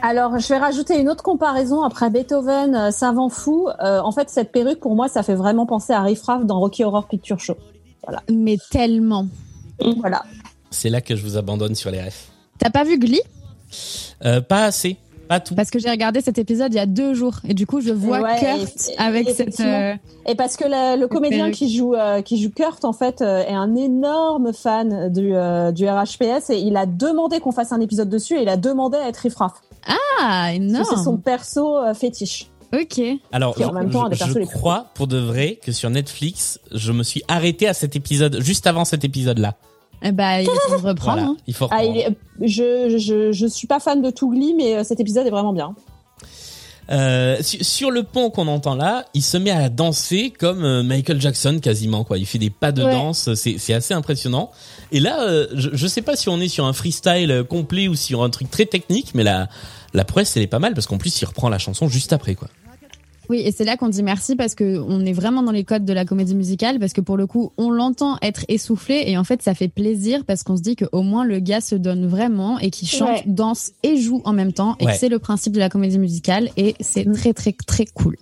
Alors, 0.00 0.38
je 0.38 0.48
vais 0.48 0.58
rajouter 0.58 0.98
une 0.98 1.10
autre 1.10 1.22
comparaison 1.22 1.82
après 1.82 2.08
Beethoven, 2.08 2.74
euh, 2.74 2.90
savant 2.90 3.28
fou. 3.28 3.68
Euh, 3.84 4.00
en 4.00 4.12
fait, 4.12 4.30
cette 4.30 4.50
perruque, 4.50 4.80
pour 4.80 4.96
moi, 4.96 5.08
ça 5.08 5.22
fait 5.22 5.34
vraiment 5.34 5.66
penser 5.66 5.92
à 5.92 6.00
Riff 6.00 6.22
Raff 6.22 6.46
dans 6.46 6.58
Rocky 6.58 6.84
Horror 6.84 7.06
Picture 7.06 7.38
Show. 7.38 7.56
Mais 8.32 8.56
tellement. 8.70 9.26
Voilà. 9.98 10.22
C'est 10.70 10.88
là 10.88 11.02
que 11.02 11.14
je 11.16 11.22
vous 11.22 11.36
abandonne 11.36 11.74
sur 11.74 11.90
les 11.90 12.00
refs. 12.00 12.29
T'as 12.60 12.70
pas 12.70 12.84
vu 12.84 12.98
Glee? 12.98 13.20
Euh, 14.24 14.40
pas 14.40 14.64
assez, 14.64 14.96
pas 15.28 15.40
tout. 15.40 15.54
Parce 15.54 15.70
que 15.70 15.78
j'ai 15.78 15.90
regardé 15.90 16.20
cet 16.20 16.38
épisode 16.38 16.72
il 16.72 16.76
y 16.76 16.80
a 16.80 16.86
deux 16.86 17.14
jours 17.14 17.36
et 17.48 17.54
du 17.54 17.66
coup 17.66 17.80
je 17.80 17.90
vois 17.92 18.20
Ouais, 18.20 18.38
Kurt 18.40 18.90
et- 18.90 18.98
avec 18.98 19.28
cette. 19.30 19.60
euh, 19.60 19.94
Et 20.26 20.34
parce 20.34 20.56
que 20.56 20.64
le, 20.64 21.00
le 21.00 21.06
comédien 21.08 21.38
perruque. 21.46 21.54
qui 21.54 21.74
joue 21.76 21.94
euh, 21.94 22.20
qui 22.22 22.42
joue 22.42 22.50
Kurt 22.50 22.84
en 22.84 22.92
fait 22.92 23.22
euh, 23.22 23.42
est 23.44 23.54
un 23.54 23.74
énorme 23.76 24.52
fan 24.52 25.10
du 25.12 25.34
euh, 25.34 25.70
du 25.72 25.88
RHPS 25.88 26.50
et 26.50 26.58
il 26.58 26.76
a 26.76 26.86
demandé 26.86 27.40
qu'on 27.40 27.52
fasse 27.52 27.72
un 27.72 27.80
épisode 27.80 28.08
dessus 28.08 28.36
et 28.36 28.42
il 28.42 28.48
a 28.48 28.56
demandé 28.56 28.98
à 28.98 29.08
être 29.08 29.18
Riff 29.18 29.36
Raff. 29.36 29.52
Ah 30.20 30.52
énorme. 30.52 30.84
C'est 30.90 31.02
son 31.02 31.16
perso 31.16 31.78
euh, 31.78 31.94
fétiche. 31.94 32.48
Ok. 32.72 33.00
Alors, 33.32 33.56
Qui, 33.56 33.64
en 33.64 33.70
je, 33.70 33.74
même 33.74 33.90
temps, 33.90 34.08
je- 34.12 34.16
je 34.16 34.44
crois 34.46 34.86
pour 34.94 35.06
de 35.08 35.18
vrai 35.18 35.58
que 35.64 35.72
sur 35.72 35.90
Netflix, 35.90 36.60
je 36.72 36.92
me 36.92 37.02
suis 37.02 37.22
arrêté 37.26 37.66
à 37.66 37.74
cet 37.74 37.96
épisode, 37.96 38.40
juste 38.42 38.66
avant 38.68 38.84
cet 38.84 39.04
épisode-là. 39.04 39.54
Eh 40.02 40.12
bah 40.12 40.40
il 40.40 40.46
faut 40.46 40.52
le 40.70 40.76
reprendre. 40.76 41.00
Voilà, 41.02 41.22
hein. 41.22 41.36
il 41.46 41.54
faut 41.54 41.68
Ah, 41.70 41.78
reprendre. 41.78 41.96
il 41.96 42.00
est- 42.00 42.48
je, 42.48 42.96
je 42.98 43.32
je 43.32 43.46
suis 43.46 43.66
pas 43.66 43.80
fan 43.80 44.00
de 44.02 44.10
tout 44.10 44.30
Glee 44.30 44.54
mais 44.56 44.76
euh, 44.76 44.84
cet 44.84 44.98
épisode 45.00 45.26
est 45.26 45.30
vraiment 45.30 45.52
bien. 45.52 45.74
Euh, 46.90 47.36
su- 47.40 47.62
sur 47.62 47.92
le 47.92 48.02
pont 48.02 48.30
qu'on 48.30 48.48
entend 48.48 48.74
là, 48.74 49.04
il 49.14 49.22
se 49.22 49.36
met 49.36 49.50
à 49.52 49.68
danser 49.68 50.32
comme 50.36 50.64
euh, 50.64 50.82
Michael 50.82 51.20
Jackson 51.20 51.60
quasiment 51.62 52.02
quoi. 52.02 52.18
Il 52.18 52.26
fait 52.26 52.38
des 52.38 52.50
pas 52.50 52.72
de 52.72 52.82
Ouais. 52.82 52.90
danse, 52.90 53.32
c'est 53.34 53.58
c'est 53.58 53.74
assez 53.74 53.94
impressionnant. 53.94 54.50
Et 54.90 54.98
là, 54.98 55.22
euh, 55.22 55.46
je, 55.54 55.70
je 55.72 55.86
sais 55.86 56.02
pas 56.02 56.16
si 56.16 56.28
on 56.28 56.40
est 56.40 56.48
sur 56.48 56.64
un 56.64 56.72
freestyle 56.72 57.30
euh, 57.30 57.44
complet 57.44 57.86
ou 57.86 57.94
sur 57.94 58.24
un 58.24 58.30
truc 58.30 58.50
très 58.50 58.66
technique, 58.66 59.12
mais 59.14 59.22
la 59.22 59.48
la 59.94 60.04
prouesse 60.04 60.36
elle 60.36 60.42
est 60.42 60.48
pas 60.48 60.58
mal 60.58 60.74
parce 60.74 60.86
qu'en 60.88 60.98
plus 60.98 61.20
il 61.20 61.24
reprend 61.26 61.48
la 61.48 61.58
chanson 61.58 61.86
juste 61.88 62.12
après 62.12 62.34
quoi. 62.34 62.48
Oui, 63.30 63.42
et 63.44 63.52
c'est 63.52 63.64
là 63.64 63.76
qu'on 63.76 63.88
dit 63.88 64.02
merci 64.02 64.34
parce 64.34 64.56
que 64.56 64.78
on 64.80 65.06
est 65.06 65.12
vraiment 65.12 65.44
dans 65.44 65.52
les 65.52 65.62
codes 65.62 65.84
de 65.84 65.92
la 65.92 66.04
comédie 66.04 66.34
musicale 66.34 66.80
parce 66.80 66.92
que 66.92 67.00
pour 67.00 67.16
le 67.16 67.28
coup, 67.28 67.52
on 67.58 67.70
l'entend 67.70 68.18
être 68.22 68.44
essoufflé 68.48 69.04
et 69.06 69.16
en 69.16 69.22
fait, 69.22 69.40
ça 69.40 69.54
fait 69.54 69.68
plaisir 69.68 70.24
parce 70.26 70.42
qu'on 70.42 70.56
se 70.56 70.62
dit 70.62 70.74
qu'au 70.74 71.02
moins 71.02 71.24
le 71.24 71.38
gars 71.38 71.60
se 71.60 71.76
donne 71.76 72.06
vraiment 72.08 72.58
et 72.58 72.70
qu'il 72.70 72.88
chante, 72.88 73.08
Ouais. 73.08 73.22
danse 73.26 73.70
et 73.84 73.96
joue 73.98 74.20
en 74.24 74.32
même 74.32 74.52
temps 74.52 74.74
et 74.80 74.86
Ouais. 74.86 74.94
c'est 74.98 75.08
le 75.08 75.20
principe 75.20 75.52
de 75.52 75.60
la 75.60 75.68
comédie 75.68 76.00
musicale 76.00 76.50
et 76.56 76.74
c'est 76.80 77.04
très 77.12 77.32
très 77.32 77.52
très 77.52 77.84
cool. 77.86 78.16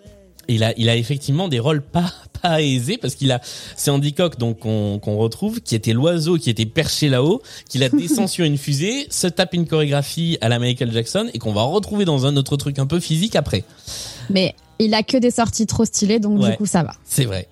Il 0.50 0.62
a, 0.62 0.72
il 0.78 0.88
a 0.90 0.96
effectivement 0.96 1.48
des 1.48 1.58
rôles 1.58 1.80
pas, 1.82 2.12
pas 2.42 2.60
aisés 2.62 2.98
parce 2.98 3.14
qu'il 3.14 3.32
a, 3.32 3.40
c'est 3.76 3.90
Andy 3.90 4.12
Cock 4.12 4.38
donc 4.38 4.58
qu'on 4.58 4.98
qu'on 4.98 5.16
retrouve, 5.16 5.62
qui 5.62 5.74
était 5.74 5.94
l'oiseau 5.94 6.36
qui 6.36 6.50
était 6.50 6.66
perché 6.66 7.08
là-haut, 7.08 7.40
qui 7.68 7.78
la 7.78 7.88
descend 7.88 8.28
sur 8.28 8.44
une 8.44 8.58
fusée, 8.58 9.06
se 9.08 9.26
tape 9.26 9.54
une 9.54 9.66
chorégraphie 9.66 10.36
à 10.42 10.50
la 10.50 10.58
Michael 10.58 10.92
Jackson 10.92 11.28
et 11.32 11.38
qu'on 11.38 11.52
va 11.54 11.62
retrouver 11.62 12.04
dans 12.04 12.26
un 12.26 12.36
autre 12.36 12.58
truc 12.58 12.78
un 12.78 12.86
peu 12.86 13.00
physique 13.00 13.36
après. 13.36 13.64
Mais 14.28 14.54
il 14.78 14.94
a 14.94 15.02
que 15.02 15.16
des 15.16 15.30
sorties 15.30 15.66
trop 15.66 15.84
stylées 15.84 16.18
donc 16.20 16.40
Ouais. 16.40 16.50
du 16.50 16.56
coup 16.56 16.66
ça 16.66 16.82
va. 16.82 16.94
C'est 17.04 17.24
vrai. 17.24 17.48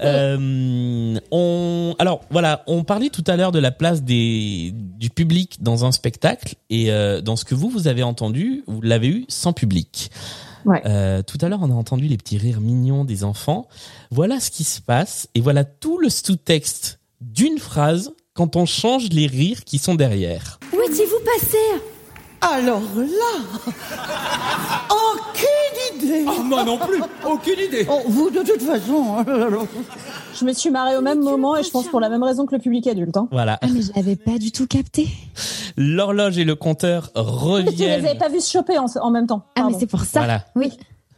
Euh, 0.00 1.18
on, 1.30 1.94
alors 2.00 2.22
voilà, 2.30 2.64
on 2.66 2.82
parlait 2.82 3.10
tout 3.10 3.22
à 3.28 3.36
l'heure 3.36 3.52
de 3.52 3.60
la 3.60 3.70
place 3.70 4.02
des, 4.02 4.72
du 4.74 5.08
public 5.08 5.58
dans 5.62 5.84
un 5.84 5.92
spectacle 5.92 6.56
et 6.68 6.90
euh, 6.90 7.20
dans 7.20 7.36
ce 7.36 7.44
que 7.44 7.54
vous 7.54 7.68
vous 7.68 7.86
avez 7.86 8.02
entendu, 8.02 8.64
vous 8.66 8.80
l'avez 8.82 9.06
eu 9.08 9.24
sans 9.28 9.52
public. 9.52 10.10
Ouais. 10.64 10.82
Euh, 10.86 11.22
tout 11.22 11.38
à 11.42 11.48
l'heure, 11.48 11.60
on 11.62 11.70
a 11.70 11.74
entendu 11.74 12.08
les 12.08 12.16
petits 12.16 12.38
rires 12.38 12.60
mignons 12.60 13.04
des 13.04 13.22
enfants. 13.22 13.68
Voilà 14.10 14.40
ce 14.40 14.50
qui 14.50 14.64
se 14.64 14.80
passe 14.80 15.28
et 15.36 15.40
voilà 15.40 15.62
tout 15.64 15.98
le 15.98 16.08
sous-texte 16.08 16.98
d'une 17.20 17.58
phrase 17.58 18.12
quand 18.32 18.56
on 18.56 18.66
change 18.66 19.10
les 19.10 19.26
rires 19.28 19.62
qui 19.64 19.78
sont 19.78 19.94
derrière. 19.94 20.58
Où 20.72 20.80
étiez-vous 20.90 21.20
passé? 21.24 21.58
Alors 22.40 22.82
là, 22.96 23.72
aucune 24.90 25.03
idée. 26.04 26.24
Oh, 26.26 26.42
moi 26.42 26.64
non 26.64 26.78
plus, 26.78 27.00
aucune 27.26 27.58
idée. 27.58 27.86
Oh, 27.90 28.00
vous, 28.06 28.30
de 28.30 28.40
toute 28.40 28.62
façon. 28.62 29.24
Je 30.38 30.44
me 30.44 30.52
suis 30.52 30.70
marrée 30.70 30.96
au 30.96 31.00
même 31.00 31.20
moment 31.20 31.56
et 31.56 31.62
je 31.62 31.70
pense 31.70 31.86
pour 31.88 32.00
la 32.00 32.08
même 32.08 32.22
raison 32.22 32.44
que 32.46 32.54
le 32.54 32.60
public 32.60 32.86
adulte. 32.86 33.16
Hein. 33.16 33.28
Voilà, 33.30 33.58
Ah 33.62 33.66
mais 33.72 33.82
je 33.82 33.92
l'avais 33.94 34.16
pas 34.16 34.38
du 34.38 34.50
tout 34.52 34.66
capté. 34.66 35.08
l'horloge 35.76 36.38
et 36.38 36.44
le 36.44 36.54
compteur 36.54 37.12
Tu 37.12 37.20
les 37.22 37.24
reviennent. 37.70 38.04
avais 38.06 38.18
pas 38.18 38.28
vu 38.28 38.40
se 38.40 38.50
choper 38.50 38.78
en, 38.78 38.86
en 39.00 39.10
même 39.10 39.26
temps. 39.26 39.44
Ah 39.56 39.68
mais 39.70 39.76
c'est 39.78 39.86
pour 39.86 40.00
ça. 40.02 40.20
Voilà. 40.20 40.44
Oui. 40.56 40.72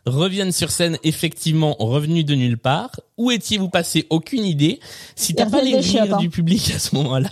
reviennent 0.06 0.52
sur 0.52 0.70
scène 0.70 0.98
effectivement 1.02 1.74
revenus 1.78 2.24
de 2.26 2.34
nulle 2.34 2.58
part. 2.58 2.90
Où 3.16 3.30
étiez-vous 3.30 3.68
passé 3.70 4.06
Aucune 4.10 4.44
idée. 4.44 4.80
Si 5.14 5.34
t'as 5.34 5.46
pas 5.46 5.62
les 5.62 5.78
rires 5.78 6.14
hein. 6.14 6.18
du 6.18 6.28
public 6.28 6.72
à 6.74 6.78
ce 6.78 6.94
moment-là, 6.96 7.30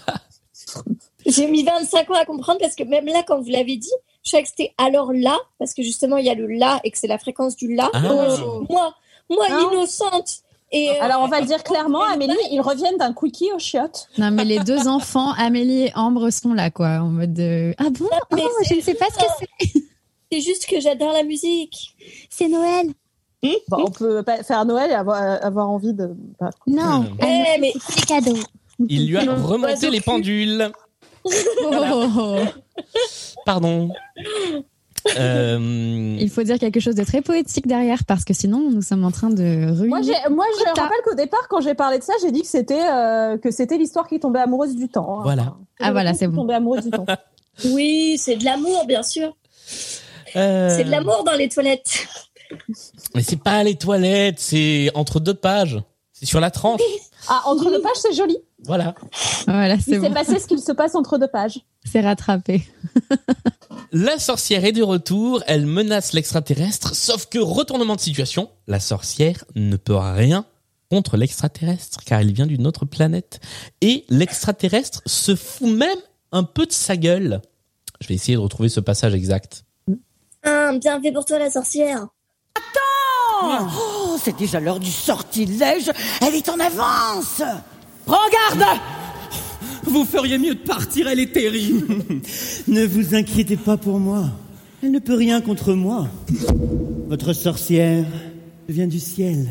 J'ai 1.26 1.46
mis 1.46 1.64
25 1.64 2.10
ans 2.10 2.14
à 2.14 2.24
comprendre 2.24 2.58
parce 2.60 2.74
que 2.74 2.84
même 2.84 3.06
là, 3.06 3.22
quand 3.26 3.40
vous 3.40 3.50
l'avez 3.50 3.76
dit, 3.76 3.90
je 4.24 4.30
savais 4.30 4.42
que 4.42 4.48
c'était 4.48 4.74
alors 4.78 5.12
là, 5.12 5.36
parce 5.58 5.74
que 5.74 5.82
justement, 5.82 6.16
il 6.16 6.24
y 6.26 6.30
a 6.30 6.34
le 6.34 6.46
là 6.46 6.80
et 6.84 6.90
que 6.90 6.98
c'est 6.98 7.06
la 7.06 7.18
fréquence 7.18 7.56
du 7.56 7.74
là. 7.74 7.90
Ah. 7.92 8.00
Donc, 8.00 8.68
moi, 8.70 8.94
moi, 9.30 9.48
Non. 9.50 9.70
innocente. 9.72 10.38
Et, 10.72 10.90
euh, 10.90 10.94
Alors 11.02 11.20
on 11.22 11.28
va 11.28 11.40
le 11.40 11.46
dire 11.46 11.62
clairement, 11.62 12.02
Amélie, 12.02 12.34
ils 12.50 12.60
reviennent 12.60 12.96
d'un 12.96 13.12
quickie 13.12 13.52
au 13.54 13.58
chiottes. 13.60 14.08
Non 14.18 14.30
mais 14.32 14.44
les 14.44 14.58
deux 14.58 14.88
enfants, 14.88 15.30
Amélie 15.38 15.84
et 15.84 15.92
Ambre 15.94 16.30
sont 16.30 16.52
là 16.52 16.70
quoi, 16.70 16.98
en 17.00 17.08
mode 17.10 17.32
de... 17.32 17.74
ah 17.78 17.90
bon, 17.90 18.08
Mais 18.32 18.42
Oh, 18.44 18.64
je 18.68 18.74
ne 18.74 18.80
sais 18.80 18.94
pas 18.94 19.06
ce 19.12 19.18
que 19.18 19.24
c'est. 19.60 19.80
c'est 20.32 20.40
juste 20.40 20.66
que 20.66 20.80
j'adore 20.80 21.12
la 21.12 21.22
musique. 21.22 21.94
C'est 22.28 22.48
Noël. 22.48 22.88
Bon, 23.68 23.84
on 23.86 23.90
peut 23.90 24.22
pas 24.22 24.42
faire 24.42 24.64
Noël 24.64 24.90
et 24.90 24.94
avoir, 24.94 25.20
avoir 25.44 25.68
envie 25.70 25.92
de. 25.92 26.10
bah, 26.40 26.50
Non. 26.66 27.04
Eh, 27.20 27.60
mais 27.60 27.72
C'est 27.88 28.06
cadeau. 28.06 28.36
il 28.88 29.06
lui 29.08 29.16
a 29.18 29.20
remonté 29.34 29.90
les 29.90 30.00
pendules. 30.00 30.72
Oh. 31.24 32.38
Pardon. 33.46 33.90
Euh, 35.18 36.16
Il 36.18 36.30
faut 36.30 36.42
dire 36.42 36.58
quelque 36.58 36.80
chose 36.80 36.94
de 36.94 37.04
très 37.04 37.20
poétique 37.20 37.66
derrière 37.66 38.04
parce 38.04 38.24
que 38.24 38.32
sinon 38.32 38.70
nous 38.70 38.80
sommes 38.82 39.04
en 39.04 39.10
train 39.10 39.28
de 39.30 39.66
ruiner. 39.70 39.88
Moi, 39.88 40.00
moi, 40.30 40.46
je 40.58 40.64
rappelle 40.80 40.96
qu'au 41.04 41.14
départ, 41.14 41.46
quand 41.48 41.60
j'ai 41.60 41.74
parlé 41.74 41.98
de 41.98 42.02
ça, 42.04 42.14
j'ai 42.22 42.30
dit 42.32 42.40
que 42.42 42.48
c'était 42.48 42.80
euh, 42.90 43.36
que 43.36 43.50
c'était 43.50 43.76
l'histoire 43.76 44.08
qui 44.08 44.18
tombait 44.18 44.40
amoureuse 44.40 44.74
du 44.76 44.88
temps. 44.88 45.18
hein. 45.18 45.22
Voilà. 45.22 45.54
Ah, 45.80 45.92
voilà, 45.92 46.14
c'est 46.14 46.26
bon. 46.26 46.42
Tombait 46.42 46.54
amoureuse 46.54 46.84
du 46.84 46.90
temps. 46.90 47.04
oui, 47.66 48.16
c'est 48.18 48.36
de 48.36 48.44
l'amour, 48.44 48.86
bien 48.86 49.02
sûr. 49.02 49.36
euh, 50.36 50.74
C'est 50.74 50.84
de 50.84 50.90
l'amour 50.90 51.22
dans 51.24 51.34
les 51.36 51.48
toilettes. 51.50 52.06
Mais 53.14 53.22
c'est 53.22 53.40
pas 53.42 53.62
les 53.62 53.74
toilettes, 53.76 54.38
c'est 54.38 54.90
entre 54.94 55.20
deux 55.20 55.34
pages. 55.34 55.78
C'est 56.12 56.26
sur 56.26 56.40
la 56.40 56.50
tranche. 56.50 56.80
Ah, 57.26 57.40
entre 57.46 57.70
deux 57.70 57.80
pages, 57.80 57.96
c'est 57.96 58.12
joli. 58.12 58.36
Voilà. 58.66 58.94
Voilà, 59.46 59.74
Il 59.74 59.82
c'est 59.82 59.90
s'est 60.00 60.08
bon. 60.08 60.12
passé 60.12 60.38
ce 60.38 60.46
qu'il 60.46 60.60
se 60.60 60.72
passe 60.72 60.94
entre 60.94 61.18
deux 61.18 61.28
pages. 61.28 61.60
C'est 61.84 62.00
rattrapé. 62.00 62.66
La 63.92 64.18
sorcière 64.18 64.64
est 64.64 64.72
de 64.72 64.82
retour, 64.82 65.42
elle 65.46 65.66
menace 65.66 66.12
l'extraterrestre, 66.14 66.94
sauf 66.94 67.26
que 67.26 67.38
retournement 67.38 67.94
de 67.94 68.00
situation, 68.00 68.50
la 68.66 68.80
sorcière 68.80 69.44
ne 69.54 69.76
peut 69.76 69.96
rien 69.96 70.44
contre 70.90 71.16
l'extraterrestre, 71.16 72.00
car 72.04 72.20
il 72.22 72.32
vient 72.32 72.46
d'une 72.46 72.66
autre 72.66 72.86
planète. 72.86 73.40
Et 73.80 74.04
l'extraterrestre 74.08 75.00
se 75.06 75.34
fout 75.36 75.68
même 75.68 75.98
un 76.32 76.42
peu 76.42 76.66
de 76.66 76.72
sa 76.72 76.96
gueule. 76.96 77.40
Je 78.00 78.08
vais 78.08 78.14
essayer 78.14 78.34
de 78.36 78.42
retrouver 78.42 78.68
ce 78.68 78.80
passage 78.80 79.14
exact. 79.14 79.64
Ah, 80.42 80.72
bien 80.78 81.00
fait 81.00 81.12
pour 81.12 81.24
toi, 81.24 81.38
la 81.38 81.50
sorcière. 81.50 82.06
Oh, 83.42 84.16
c'est 84.22 84.36
déjà 84.36 84.60
l'heure 84.60 84.80
du 84.80 84.90
sortilège. 84.90 85.90
Elle 86.22 86.34
est 86.34 86.48
en 86.48 86.58
avance. 86.58 87.42
Prends 88.06 88.16
garde 88.30 88.80
Vous 89.84 90.04
feriez 90.04 90.38
mieux 90.38 90.54
de 90.54 90.60
partir, 90.60 91.08
elle 91.08 91.20
est 91.20 91.32
terrible. 91.32 91.86
Ne 92.68 92.84
vous 92.84 93.14
inquiétez 93.14 93.56
pas 93.56 93.76
pour 93.76 93.98
moi. 93.98 94.24
Elle 94.82 94.90
ne 94.90 94.98
peut 94.98 95.14
rien 95.14 95.40
contre 95.40 95.74
moi. 95.74 96.08
Votre 97.08 97.32
sorcière 97.32 98.04
vient 98.68 98.86
du 98.86 99.00
ciel. 99.00 99.48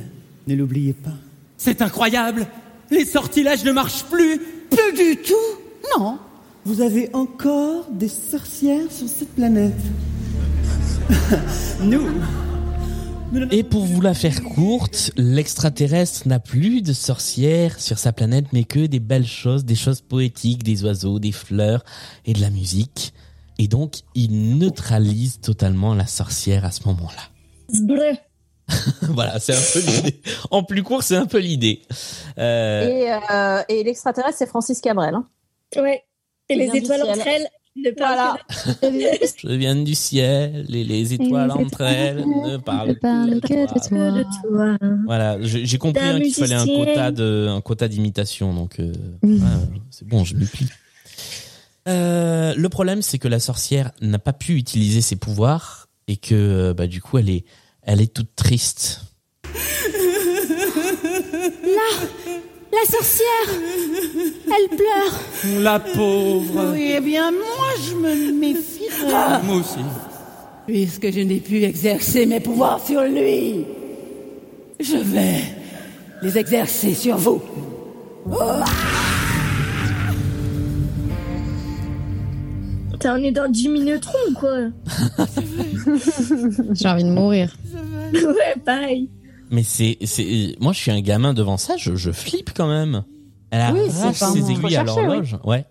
Ne 0.48 0.56
l'oubliez 0.56 0.94
pas. 0.94 1.14
C'est 1.58 1.82
incroyable 1.82 2.46
Les 2.92 3.06
sortilèges 3.06 3.64
ne 3.64 3.72
marchent 3.72 4.04
plus 4.04 4.40
Plus 4.70 4.94
du 4.94 5.18
tout. 5.22 5.98
Non. 5.98 6.18
Vous 6.66 6.82
avez 6.82 7.10
encore 7.14 7.86
des 7.92 8.08
sorcières 8.08 8.92
sur 8.92 9.08
cette 9.08 9.36
planète. 9.36 9.74
Nous. 11.84 12.08
Et 13.52 13.64
pour 13.64 13.84
vous 13.86 14.02
la 14.02 14.14
faire 14.14 14.44
courte, 14.44 15.12
l'extraterrestre 15.18 16.28
n'a 16.28 16.40
plus 16.40 16.82
de 16.82 16.94
sorcière 16.94 17.80
sur 17.80 17.98
sa 17.98 18.12
planète, 18.14 18.46
mais 18.54 18.64
que 18.64 18.86
des 18.86 19.00
belles 19.00 19.28
choses, 19.28 19.66
des 19.66 19.76
choses 19.76 20.02
poétiques, 20.02 20.64
des 20.64 20.84
oiseaux, 20.84 21.20
des 21.20 21.32
fleurs 21.32 21.84
et 22.26 22.34
de 22.34 22.42
la 22.42 22.50
musique. 22.50 23.14
Et 23.60 23.68
donc, 23.68 23.98
il 24.16 24.58
neutralise 24.58 25.40
totalement 25.40 25.94
la 25.96 26.08
sorcière 26.08 26.66
à 26.66 26.72
ce 26.72 26.88
moment-là. 26.88 28.12
Voilà, 29.02 29.40
c'est 29.40 29.54
un 29.54 29.62
peu 29.74 29.80
l'idée. 29.92 30.22
En 30.50 30.64
plus 30.64 30.84
court, 30.84 31.04
c'est 31.04 31.16
un 31.18 31.26
peu 31.26 31.40
l'idée. 31.40 31.82
Euh, 32.38 32.88
Et, 32.88 33.12
euh, 33.32 33.62
et 33.70 33.84
l'extraterrestre, 33.84 34.38
c'est 34.40 34.48
Francis 34.48 34.80
Cabrel. 34.80 35.14
hein. 35.16 35.28
Ouais. 35.76 36.04
Et 36.50 36.56
les 36.56 36.70
étoiles 36.76 37.04
entre 37.04 37.28
elles 37.28 37.48
ne 37.76 37.92
parlent 37.92 38.38
Voilà. 38.82 39.18
je 39.38 39.54
viens 39.54 39.76
du 39.76 39.96
ciel 39.96 40.66
et 40.74 40.84
les 40.84 41.14
étoiles 41.14 41.48
les 41.48 41.66
entre 41.66 41.82
elles 41.82 42.26
ne 42.26 42.58
parlent 42.58 42.96
parle 43.00 43.42
que 43.42 43.48
que 43.48 43.90
de 43.90 44.18
de 44.18 44.24
toi. 44.24 44.78
que. 44.78 45.06
Voilà, 45.06 45.38
j'ai 45.42 45.78
compris 45.78 46.04
hein, 46.04 46.20
qu'il 46.20 46.34
fallait 46.34 46.56
un 46.56 46.66
quota 46.66 47.12
de 47.12 47.48
un 47.50 47.62
quota 47.62 47.88
d'imitation, 47.88 48.54
donc 48.54 48.80
euh, 48.80 48.94
ouais, 49.24 49.38
c'est 49.90 50.08
bon, 50.08 50.24
je 50.24 50.36
m'y 50.36 50.46
plie. 50.46 50.68
Euh, 51.88 52.54
le 52.56 52.70
problème, 52.70 53.02
c'est 53.02 53.20
que 53.20 53.28
la 53.28 53.40
sorcière 53.40 53.92
n'a 54.02 54.20
pas 54.20 54.34
pu 54.34 54.56
utiliser 54.56 55.02
ses 55.02 55.16
pouvoirs 55.16 55.90
et 56.08 56.18
que 56.18 56.34
euh, 56.34 56.74
bah, 56.74 56.88
du 56.88 57.02
coup, 57.02 57.18
elle 57.18 57.30
est, 57.30 57.46
elle 57.82 58.02
est 58.02 58.14
toute 58.14 58.36
triste. 58.36 59.02
La 62.74 62.90
sorcière 62.90 63.60
Elle 64.48 64.78
pleure 64.78 65.62
La 65.62 65.80
pauvre 65.80 66.72
Oui, 66.74 66.94
eh 66.98 67.02
bien, 67.02 67.32
moi, 67.32 67.68
je 67.88 67.94
me 67.96 68.32
méfierais. 68.32 69.44
Moi 69.44 69.58
aussi. 69.58 69.80
Puisque 70.66 71.12
je 71.12 71.20
n'ai 71.20 71.40
pu 71.40 71.64
exercer 71.64 72.26
mes 72.26 72.40
pouvoirs 72.40 72.84
sur 72.84 73.04
lui, 73.04 73.66
je 74.80 74.98
vais 74.98 75.42
les 76.22 76.38
exercer 76.38 76.94
sur 76.94 77.18
vous. 77.18 77.42
Putain, 82.92 83.20
on 83.20 83.24
est 83.24 83.32
dans 83.32 83.54
Jimmy 83.54 83.82
Neutron, 83.82 84.34
quoi? 84.40 84.58
J'ai 86.74 86.88
envie 86.88 87.04
de 87.04 87.10
mourir. 87.10 87.54
ouais, 88.14 88.56
pareil. 88.64 89.10
Mais 89.54 89.62
c'est, 89.62 90.00
c'est, 90.04 90.56
moi, 90.60 90.74
je 90.74 90.80
suis 90.80 90.90
un 90.90 91.00
gamin 91.00 91.36
devant 91.36 91.58
ça, 91.58 91.78
je, 91.78 91.96
je 91.96 92.12
flippe 92.12 92.54
quand 92.56 92.68
même. 92.68 93.04
Elle 93.52 93.72
Oui, 93.72 93.82
arrache 93.88 94.20
pas 94.20 94.32
ses 94.32 94.50
aiguilles 94.50 94.76
à 94.76 94.84
l'horloge, 94.84 95.38
ouais. 95.44 95.66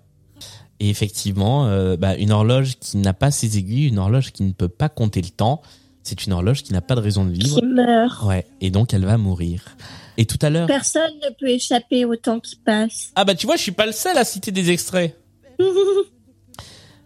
Et 0.79 0.89
effectivement, 0.89 1.67
euh, 1.67 1.97
bah, 1.97 2.17
une 2.17 2.31
horloge 2.31 2.77
qui 2.79 2.99
n'a 2.99 3.13
pas 3.13 3.33
ses 3.33 3.59
aiguilles, 3.59 3.89
une 3.89 3.99
horloge 3.99 4.31
qui 4.31 4.45
ne 4.45 4.53
peut 4.53 4.69
pas 4.69 4.89
compter 4.89 5.21
le 5.21 5.31
temps, 5.31 5.63
c'est 6.05 6.25
une 6.25 6.33
horloge 6.33 6.63
qui 6.63 6.73
n'a 6.73 6.81
pas 6.81 6.95
de 6.95 7.01
raison 7.01 7.25
de 7.25 7.33
vivre. 7.33 7.59
Qui 7.59 7.67
meurt. 7.67 8.23
Ouais, 8.25 8.47
et 8.61 8.71
donc 8.71 8.95
elle 8.95 9.05
va 9.05 9.19
mourir. 9.19 9.77
Et 10.17 10.27
tout 10.27 10.39
à 10.43 10.51
l'heure. 10.51 10.69
Personne 10.69 11.11
ne 11.21 11.35
peut 11.35 11.49
échapper 11.49 12.05
au 12.05 12.15
temps 12.15 12.39
qui 12.39 12.55
passe. 12.55 13.11
Ah 13.17 13.25
bah 13.25 13.35
tu 13.35 13.47
vois, 13.47 13.57
je 13.57 13.63
suis 13.63 13.73
pas 13.73 13.87
le 13.87 13.93
seul 13.93 14.17
à 14.17 14.25
citer 14.25 14.53
des 14.53 14.71
extraits. 14.71 15.19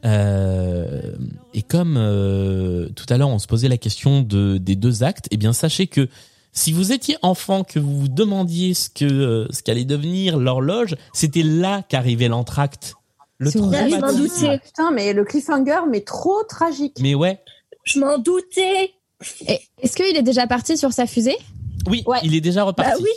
Euh, 0.05 1.16
et 1.53 1.62
comme 1.62 1.97
euh, 1.97 2.89
tout 2.90 3.07
à 3.09 3.16
l'heure 3.16 3.31
on 3.31 3.40
se 3.40 3.48
posait 3.48 3.66
la 3.66 3.78
question 3.78 4.20
de 4.23 4.57
des 4.57 4.77
deux 4.77 5.03
actes, 5.03 5.27
eh 5.32 5.36
bien 5.36 5.53
sachez 5.53 5.89
que 5.89 6.09
si 6.57 6.73
vous 6.73 6.91
étiez 6.91 7.16
enfant, 7.23 7.62
que 7.65 7.78
vous 7.78 8.01
vous 8.01 8.09
demandiez 8.09 8.74
ce 8.74 8.89
que 8.89 9.05
euh, 9.05 9.47
ce 9.51 9.62
qu'allait 9.62 9.85
devenir 9.85 10.39
l'horloge, 10.39 10.97
c'était 11.12 11.43
là 11.43 11.83
qu'arrivait 11.89 12.28
l'entracte. 12.28 12.95
Le. 13.39 13.51
Je 13.51 13.59
m'en 13.59 14.12
doutais. 14.12 14.59
Putain, 14.59 14.91
mais 14.91 15.12
le 15.12 15.24
cliffhanger, 15.24 15.81
mais 15.91 16.01
trop 16.01 16.43
tragique. 16.49 16.97
Mais 17.01 17.15
ouais, 17.15 17.39
Je 17.85 18.01
m'en 18.01 18.19
doutais. 18.19 18.95
Est-ce 19.83 19.97
qu'il 19.97 20.16
est 20.16 20.23
déjà 20.23 20.47
parti 20.47 20.77
sur 20.77 20.93
sa 20.93 21.07
fusée? 21.07 21.37
Oui, 21.89 22.05
il 22.23 22.35
est 22.35 22.41
déjà 22.41 22.65
reparti. 22.65 22.91
Bah 22.93 22.99
oui. 23.03 23.11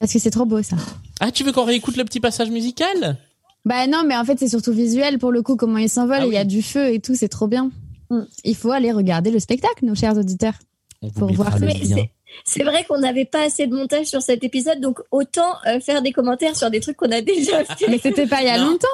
Parce 0.00 0.12
que 0.12 0.18
c'est 0.18 0.30
trop 0.30 0.46
beau 0.46 0.62
ça. 0.62 0.76
Ah, 1.20 1.30
tu 1.30 1.44
veux 1.44 1.52
qu'on 1.52 1.64
réécoute 1.64 1.96
le 1.96 2.04
petit 2.04 2.20
passage 2.20 2.50
musical? 2.50 3.18
Bah 3.64 3.86
non, 3.86 4.02
mais 4.06 4.16
en 4.16 4.24
fait 4.24 4.38
c'est 4.38 4.48
surtout 4.48 4.72
visuel 4.72 5.18
pour 5.18 5.30
le 5.30 5.42
coup, 5.42 5.56
comment 5.56 5.78
il 5.78 5.90
s'envole, 5.90 6.20
Ah 6.20 6.26
il 6.26 6.32
y 6.32 6.38
a 6.38 6.44
du 6.44 6.62
feu 6.62 6.92
et 6.92 7.00
tout, 7.00 7.14
c'est 7.14 7.28
trop 7.28 7.48
bien. 7.48 7.70
Mm. 8.08 8.20
Il 8.44 8.54
faut 8.54 8.70
aller 8.70 8.92
regarder 8.92 9.30
le 9.30 9.40
spectacle, 9.40 9.84
nos 9.84 9.94
chers 9.94 10.16
auditeurs. 10.16 10.54
On 11.02 11.10
Pour 11.10 11.32
voir 11.32 11.58
le 11.58 11.66
Mais 11.66 11.74
lien. 11.74 11.96
C'est- 12.44 12.62
vrai 12.64 12.84
qu'on 12.84 12.98
n'avait 12.98 13.24
pas 13.24 13.44
assez 13.46 13.66
de 13.66 13.74
montage 13.74 14.06
sur 14.06 14.22
cet 14.22 14.44
épisode, 14.44 14.80
donc 14.80 14.98
autant 15.10 15.54
euh, 15.66 15.80
faire 15.80 16.02
des 16.02 16.12
commentaires 16.12 16.56
sur 16.56 16.70
des 16.70 16.80
trucs 16.80 16.96
qu'on 16.96 17.10
a 17.12 17.20
déjà 17.20 17.64
fait. 17.76 17.88
Mais 17.88 17.98
c'était 18.02 18.26
pas 18.26 18.40
il 18.42 18.46
y 18.46 18.50
a 18.50 18.58
Non. 18.58 18.70
longtemps. 18.70 18.88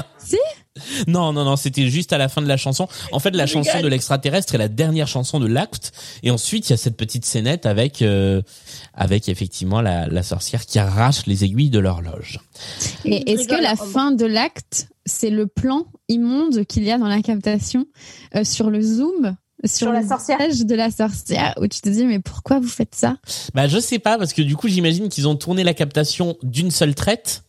si 0.18 0.38
Non, 1.06 1.32
non, 1.32 1.44
non, 1.44 1.56
c'était 1.56 1.88
juste 1.88 2.12
à 2.12 2.18
la 2.18 2.28
fin 2.28 2.40
de 2.42 2.48
la 2.48 2.56
chanson. 2.56 2.88
En 3.12 3.18
fait, 3.18 3.30
la 3.32 3.46
chanson 3.46 3.80
de 3.80 3.88
l'extraterrestre 3.88 4.54
est 4.54 4.58
la 4.58 4.68
dernière 4.68 5.06
chanson 5.08 5.38
de 5.38 5.46
l'acte. 5.46 5.92
Et 6.22 6.30
ensuite, 6.30 6.68
il 6.68 6.72
y 6.72 6.74
a 6.74 6.76
cette 6.78 6.96
petite 6.96 7.24
scénette 7.24 7.66
avec, 7.66 8.00
euh, 8.02 8.40
avec 8.94 9.28
effectivement 9.28 9.80
la, 9.82 10.06
la 10.06 10.22
sorcière 10.22 10.64
qui 10.64 10.78
arrache 10.78 11.26
les 11.26 11.44
aiguilles 11.44 11.70
de 11.70 11.78
l'horloge. 11.78 12.40
Et 13.04 13.30
est-ce 13.32 13.46
que 13.48 13.60
la 13.60 13.76
fin 13.76 14.12
de 14.12 14.24
l'acte, 14.24 14.88
c'est 15.04 15.30
le 15.30 15.46
plan 15.46 15.86
immonde 16.08 16.64
qu'il 16.64 16.84
y 16.84 16.90
a 16.90 16.98
dans 16.98 17.08
la 17.08 17.20
captation 17.22 17.86
euh, 18.34 18.44
sur 18.44 18.70
le 18.70 18.80
zoom 18.80 19.36
sur, 19.64 19.78
Sur 19.86 19.92
la 19.92 20.00
le 20.02 20.08
sorcière. 20.08 20.38
de 20.38 20.74
la 20.74 20.90
sorcière 20.90 21.54
où 21.60 21.66
tu 21.66 21.80
te 21.80 21.88
dis 21.88 22.04
mais 22.04 22.18
pourquoi 22.18 22.58
vous 22.60 22.68
faites 22.68 22.94
ça? 22.94 23.16
Bah, 23.54 23.66
je 23.68 23.78
sais 23.78 23.98
pas, 23.98 24.18
parce 24.18 24.32
que 24.32 24.42
du 24.42 24.56
coup, 24.56 24.68
j'imagine 24.68 25.08
qu'ils 25.08 25.26
ont 25.28 25.36
tourné 25.36 25.64
la 25.64 25.74
captation 25.74 26.36
d'une 26.42 26.70
seule 26.70 26.94
traite. 26.94 27.42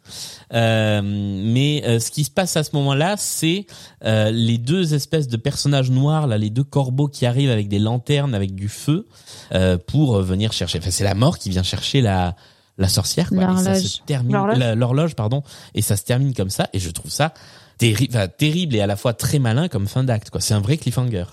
Euh, 0.54 1.02
mais 1.04 1.84
euh, 1.86 2.00
ce 2.00 2.12
qui 2.12 2.24
se 2.24 2.30
passe 2.30 2.56
à 2.56 2.64
ce 2.64 2.70
moment-là, 2.74 3.16
c'est 3.18 3.66
euh, 4.04 4.30
les 4.32 4.58
deux 4.60 4.94
espèces 4.94 5.28
de 5.28 5.38
personnages 5.38 5.90
noirs, 5.90 6.28
là, 6.28 6.38
les 6.38 6.52
deux 6.52 6.64
corbeaux 6.64 7.08
qui 7.08 7.26
arrivent 7.26 7.50
avec 7.50 7.68
des 7.68 7.80
lanternes, 7.80 8.36
avec 8.36 8.54
du 8.54 8.70
feu, 8.70 9.08
euh, 9.54 9.78
pour 9.78 10.16
euh, 10.18 10.22
venir 10.22 10.54
chercher. 10.54 10.78
Enfin, 10.78 10.92
c'est 10.92 11.04
la 11.04 11.16
mort 11.16 11.38
qui 11.40 11.50
vient 11.50 11.64
chercher 11.64 12.02
la 12.02 12.36
la 12.78 12.90
sorcière. 12.90 13.30
Quoi. 13.30 13.38
Et 13.38 13.42
ça 13.42 13.48
L'horloge. 13.54 13.82
se 13.84 14.02
termine, 14.06 14.76
L'horloge. 14.76 15.16
pardon. 15.16 15.44
Et 15.76 15.82
ça 15.82 15.96
se 15.96 16.04
termine 16.04 16.34
comme 16.34 16.50
ça. 16.50 16.68
Et 16.74 16.80
je 16.80 16.90
trouve 16.92 17.10
ça 17.10 17.34
terrible, 17.78 18.14
enfin, 18.16 18.28
terrible 18.28 18.76
et 18.76 18.82
à 18.82 18.88
la 18.88 18.98
fois 18.98 19.14
très 19.14 19.40
malin 19.40 19.70
comme 19.70 19.88
fin 19.88 20.04
d'acte. 20.04 20.30
Quoi, 20.30 20.42
c'est 20.42 20.54
un 20.54 20.60
vrai 20.60 20.76
cliffhanger. 20.78 21.24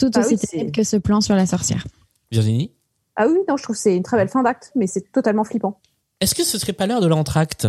Tout 0.00 0.10
Ah 0.14 0.20
aussi 0.20 0.34
oui, 0.34 0.38
terrible 0.38 0.72
que 0.72 0.82
ce 0.82 0.96
plan 0.96 1.20
sur 1.20 1.34
la 1.36 1.46
sorcière. 1.46 1.86
Virginie, 2.32 2.72
Ah 3.16 3.26
oui, 3.28 3.38
non, 3.48 3.56
je 3.56 3.62
trouve 3.62 3.76
que 3.76 3.82
c'est 3.82 3.94
une 3.96 4.02
très 4.02 4.16
belle 4.16 4.28
fin 4.30 4.42
d'acte, 4.42 4.72
mais 4.74 4.86
c'est 4.88 5.12
totalement 5.12 5.44
flippant. 5.44 5.78
est-ce 6.20 6.34
que 6.34 6.42
ce 6.42 6.58
serait 6.58 6.72
pas 6.72 6.86
l'heure 6.86 7.00
de 7.00 7.06
l'entracte? 7.06 7.68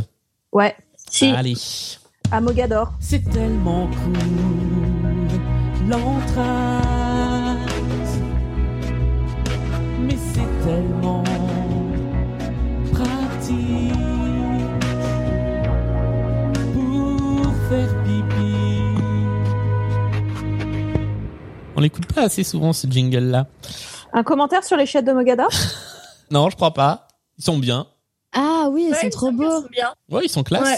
Ouais, 0.53 0.75
Si. 1.09 1.25
Allez. 1.27 1.55
à 2.31 2.39
Mogador. 2.41 2.93
C'est 2.99 3.29
tellement 3.29 3.87
cool, 3.87 4.13
l'entracte. 5.89 7.69
Mais 9.99 10.17
c'est 10.33 10.65
tellement 10.65 11.20
On 21.81 21.83
l'écoute 21.83 22.05
pas 22.05 22.21
assez 22.21 22.43
souvent 22.43 22.73
ce 22.73 22.85
jingle-là. 22.85 23.47
Un 24.13 24.21
commentaire 24.21 24.63
sur 24.63 24.77
les 24.77 24.85
chiottes 24.85 25.05
de 25.05 25.13
Mogador? 25.13 25.49
Non, 26.29 26.47
je 26.51 26.55
crois 26.55 26.75
pas. 26.75 27.07
Ils 27.39 27.43
sont 27.43 27.57
bien. 27.57 27.87
Ah 28.33 28.67
oui, 28.71 28.85
ils 28.87 28.93
Ouais, 28.93 29.01
sont 29.01 29.09
trop 29.09 29.31
beaux, 29.31 29.41
sorcières 29.49 29.61
sont 29.63 29.67
bien. 29.69 29.93
Ouais, 30.09 30.21
ils 30.23 30.29
sont 30.29 30.43
classe. 30.43 30.63
Ouais. 30.63 30.77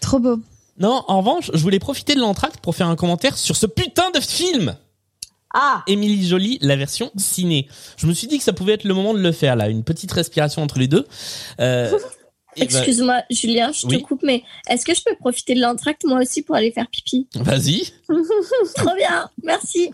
trop 0.00 0.18
beaux. 0.18 0.38
Non, 0.78 1.02
en 1.08 1.18
revanche, 1.18 1.50
je 1.54 1.58
voulais 1.62 1.78
profiter 1.78 2.14
de 2.14 2.20
l'entracte 2.20 2.58
pour 2.60 2.76
faire 2.76 2.88
un 2.88 2.94
commentaire 2.94 3.38
sur 3.38 3.56
ce 3.56 3.64
putain 3.66 4.10
de 4.10 4.20
film. 4.20 4.76
Ah 5.54 5.82
Émilie 5.86 6.28
Jolie, 6.28 6.58
la 6.60 6.76
version 6.76 7.10
ciné. 7.16 7.66
Je 7.96 8.06
me 8.06 8.12
suis 8.12 8.26
dit 8.28 8.36
que 8.36 8.44
ça 8.44 8.52
pouvait 8.52 8.74
être 8.74 8.84
le 8.84 8.92
moment 8.94 9.14
de 9.14 9.18
le 9.20 9.32
faire 9.32 9.56
là, 9.56 9.68
une 9.70 9.82
petite 9.82 10.12
respiration 10.12 10.62
entre 10.62 10.78
les 10.78 10.88
deux. 10.88 11.06
Euh, 11.58 11.98
Excuse-moi, 12.56 13.22
Julien, 13.30 13.72
je 13.72 13.86
Oui. 13.86 13.98
te 13.98 14.02
coupe, 14.06 14.22
mais 14.22 14.42
est-ce 14.68 14.84
que 14.84 14.94
je 14.94 15.00
peux 15.04 15.14
profiter 15.16 15.54
de 15.54 15.60
l'entracte 15.60 16.04
moi 16.04 16.20
aussi 16.20 16.42
pour 16.42 16.54
aller 16.54 16.70
faire 16.72 16.86
pipi 16.88 17.26
Vas-y. 17.34 17.84
Trop 18.76 18.94
bien, 18.96 19.28
merci. 19.42 19.90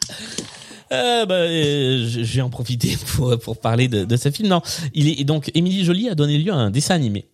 Euh, 0.91 1.27
bah, 1.27 1.35
euh, 1.35 2.07
je 2.09 2.21
vais 2.23 2.41
en 2.41 2.51
profiter 2.51 2.97
pour 3.15 3.39
pour 3.39 3.59
parler 3.61 3.89
de, 3.89 4.05
de 4.05 4.17
ce 4.17 4.31
film. 4.31 4.49
Non, 4.49 4.63
il 4.95 5.09
est 5.21 5.25
donc 5.25 5.51
Émilie 5.55 5.85
Jolie 5.85 6.09
a 6.09 6.15
donné 6.15 6.39
lieu 6.39 6.53
à 6.53 6.57
un 6.57 6.71
dessin 6.71 6.95
animé 6.95 7.29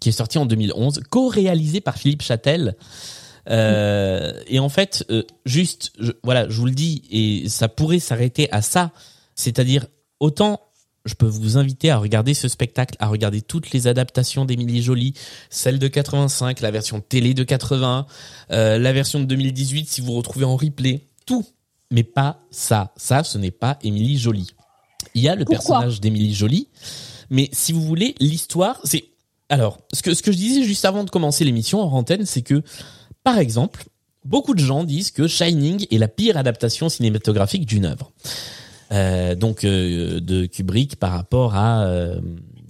qui 0.00 0.10
est 0.10 0.12
sorti 0.12 0.38
en 0.38 0.46
2011, 0.46 1.00
co-réalisé 1.10 1.80
par 1.80 1.96
Philippe 1.96 2.22
Châtel. 2.22 2.76
Euh, 3.48 4.32
et 4.46 4.58
en 4.60 4.68
fait, 4.68 5.04
euh, 5.10 5.24
juste, 5.44 5.92
je, 5.98 6.12
voilà, 6.22 6.48
je 6.48 6.54
vous 6.56 6.66
le 6.66 6.72
dis, 6.72 7.02
et 7.10 7.48
ça 7.48 7.68
pourrait 7.68 7.98
s'arrêter 7.98 8.50
à 8.52 8.62
ça. 8.62 8.92
C'est-à-dire, 9.34 9.86
autant 10.20 10.60
je 11.04 11.14
peux 11.14 11.26
vous 11.26 11.56
inviter 11.56 11.90
à 11.90 11.98
regarder 11.98 12.34
ce 12.34 12.48
spectacle, 12.48 12.96
à 12.98 13.08
regarder 13.08 13.40
toutes 13.40 13.70
les 13.70 13.86
adaptations 13.86 14.44
d'Émilie 14.44 14.82
Jolie, 14.82 15.14
celle 15.48 15.78
de 15.78 15.88
85, 15.88 16.60
la 16.60 16.70
version 16.70 17.00
télé 17.00 17.34
de 17.34 17.44
80, 17.44 18.06
euh, 18.50 18.78
la 18.78 18.92
version 18.92 19.20
de 19.20 19.24
2018 19.24 19.88
si 19.88 20.00
vous 20.00 20.12
retrouvez 20.12 20.44
en 20.44 20.56
replay, 20.56 21.06
tout. 21.26 21.46
Mais 21.90 22.04
pas 22.04 22.40
ça. 22.50 22.92
Ça, 22.96 23.24
ce 23.24 23.38
n'est 23.38 23.50
pas 23.50 23.78
Émilie 23.82 24.18
Jolie. 24.18 24.54
Il 25.14 25.22
y 25.22 25.28
a 25.28 25.34
le 25.34 25.44
Pourquoi 25.44 25.78
personnage 25.78 26.00
d'Émilie 26.00 26.34
Jolie, 26.34 26.68
mais 27.30 27.48
si 27.52 27.72
vous 27.72 27.82
voulez, 27.82 28.14
l'histoire, 28.20 28.80
c'est 28.84 29.04
alors 29.48 29.78
ce 29.92 30.02
que 30.02 30.14
ce 30.14 30.22
que 30.22 30.30
je 30.30 30.36
disais 30.36 30.62
juste 30.62 30.84
avant 30.84 31.02
de 31.02 31.10
commencer 31.10 31.44
l'émission 31.44 31.80
en 31.80 31.90
antenne, 31.92 32.26
c'est 32.26 32.42
que 32.42 32.62
par 33.24 33.38
exemple, 33.38 33.84
beaucoup 34.24 34.54
de 34.54 34.60
gens 34.60 34.84
disent 34.84 35.10
que 35.10 35.26
Shining 35.26 35.86
est 35.90 35.98
la 35.98 36.08
pire 36.08 36.36
adaptation 36.36 36.88
cinématographique 36.88 37.66
d'une 37.66 37.86
œuvre. 37.86 38.12
Euh, 38.92 39.34
donc 39.34 39.64
euh, 39.64 40.20
de 40.20 40.46
Kubrick 40.46 40.96
par 40.96 41.12
rapport 41.12 41.54
à 41.54 41.84
euh, 41.84 42.20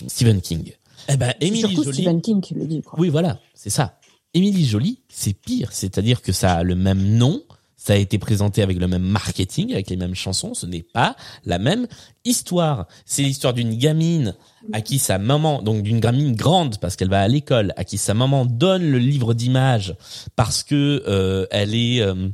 Stephen 0.06 0.40
King. 0.40 0.72
Eh 1.08 1.16
ben, 1.16 1.32
surtout 1.40 1.84
Jolie. 1.84 1.94
Stephen 1.94 2.20
King 2.20 2.40
qui 2.40 2.54
le 2.54 2.66
dit. 2.66 2.82
Quoi. 2.82 2.98
Oui, 2.98 3.08
voilà, 3.08 3.38
c'est 3.54 3.70
ça. 3.70 3.98
Émilie 4.34 4.66
Jolie, 4.66 5.00
c'est 5.08 5.32
pire. 5.32 5.72
C'est-à-dire 5.72 6.22
que 6.22 6.32
ça 6.32 6.54
a 6.54 6.62
le 6.62 6.76
même 6.76 7.02
nom, 7.16 7.42
ça 7.76 7.94
a 7.94 7.96
été 7.96 8.18
présenté 8.18 8.62
avec 8.62 8.78
le 8.78 8.86
même 8.86 9.02
marketing, 9.02 9.72
avec 9.72 9.88
les 9.88 9.96
mêmes 9.96 10.14
chansons. 10.14 10.54
Ce 10.54 10.66
n'est 10.66 10.82
pas 10.82 11.16
la 11.46 11.58
même 11.58 11.86
histoire. 12.24 12.86
C'est 13.06 13.22
l'histoire 13.22 13.54
d'une 13.54 13.74
gamine 13.74 14.34
à 14.72 14.82
qui 14.82 14.98
sa 14.98 15.18
maman, 15.18 15.62
donc 15.62 15.82
d'une 15.82 15.98
gamine 15.98 16.36
grande 16.36 16.78
parce 16.78 16.94
qu'elle 16.94 17.08
va 17.08 17.22
à 17.22 17.28
l'école, 17.28 17.72
à 17.76 17.84
qui 17.84 17.96
sa 17.96 18.12
maman 18.12 18.44
donne 18.44 18.88
le 18.88 18.98
livre 18.98 19.32
d'images 19.32 19.96
parce 20.36 20.62
que 20.62 21.02
euh, 21.08 21.46
elle 21.50 21.74
est 21.74 22.02
euh, 22.02 22.28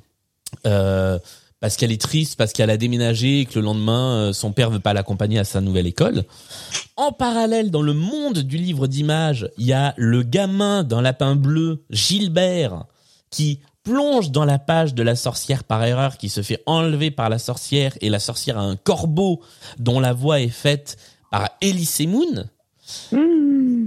euh, 0.66 1.18
parce 1.60 1.76
qu'elle 1.76 1.92
est 1.92 2.00
triste, 2.00 2.36
parce 2.36 2.52
qu'elle 2.52 2.70
a 2.70 2.76
déménagé 2.76 3.40
et 3.40 3.46
que 3.46 3.58
le 3.58 3.64
lendemain 3.64 4.16
euh, 4.16 4.32
son 4.32 4.52
père 4.52 4.70
veut 4.70 4.80
pas 4.80 4.92
l'accompagner 4.92 5.38
à 5.38 5.44
sa 5.44 5.60
nouvelle 5.60 5.86
école. 5.86 6.24
En 6.96 7.12
parallèle, 7.12 7.70
dans 7.70 7.82
le 7.82 7.94
monde 7.94 8.38
du 8.38 8.56
livre 8.56 8.86
d'images, 8.86 9.48
il 9.58 9.66
y 9.66 9.72
a 9.72 9.94
le 9.96 10.22
gamin 10.22 10.84
d'un 10.84 11.02
lapin 11.02 11.36
bleu, 11.36 11.84
Gilbert, 11.90 12.84
qui 13.30 13.60
plonge 13.82 14.30
dans 14.32 14.44
la 14.44 14.58
page 14.58 14.94
de 14.94 15.02
la 15.02 15.16
sorcière 15.16 15.64
par 15.64 15.82
erreur, 15.84 16.18
qui 16.18 16.28
se 16.28 16.42
fait 16.42 16.62
enlever 16.66 17.10
par 17.10 17.28
la 17.30 17.38
sorcière, 17.38 17.96
et 18.00 18.10
la 18.10 18.18
sorcière 18.18 18.58
a 18.58 18.62
un 18.62 18.76
corbeau 18.76 19.40
dont 19.78 20.00
la 20.00 20.12
voix 20.12 20.40
est 20.40 20.48
faite 20.48 20.96
par 21.30 21.50
Elise 21.60 22.06
Moon. 22.06 22.44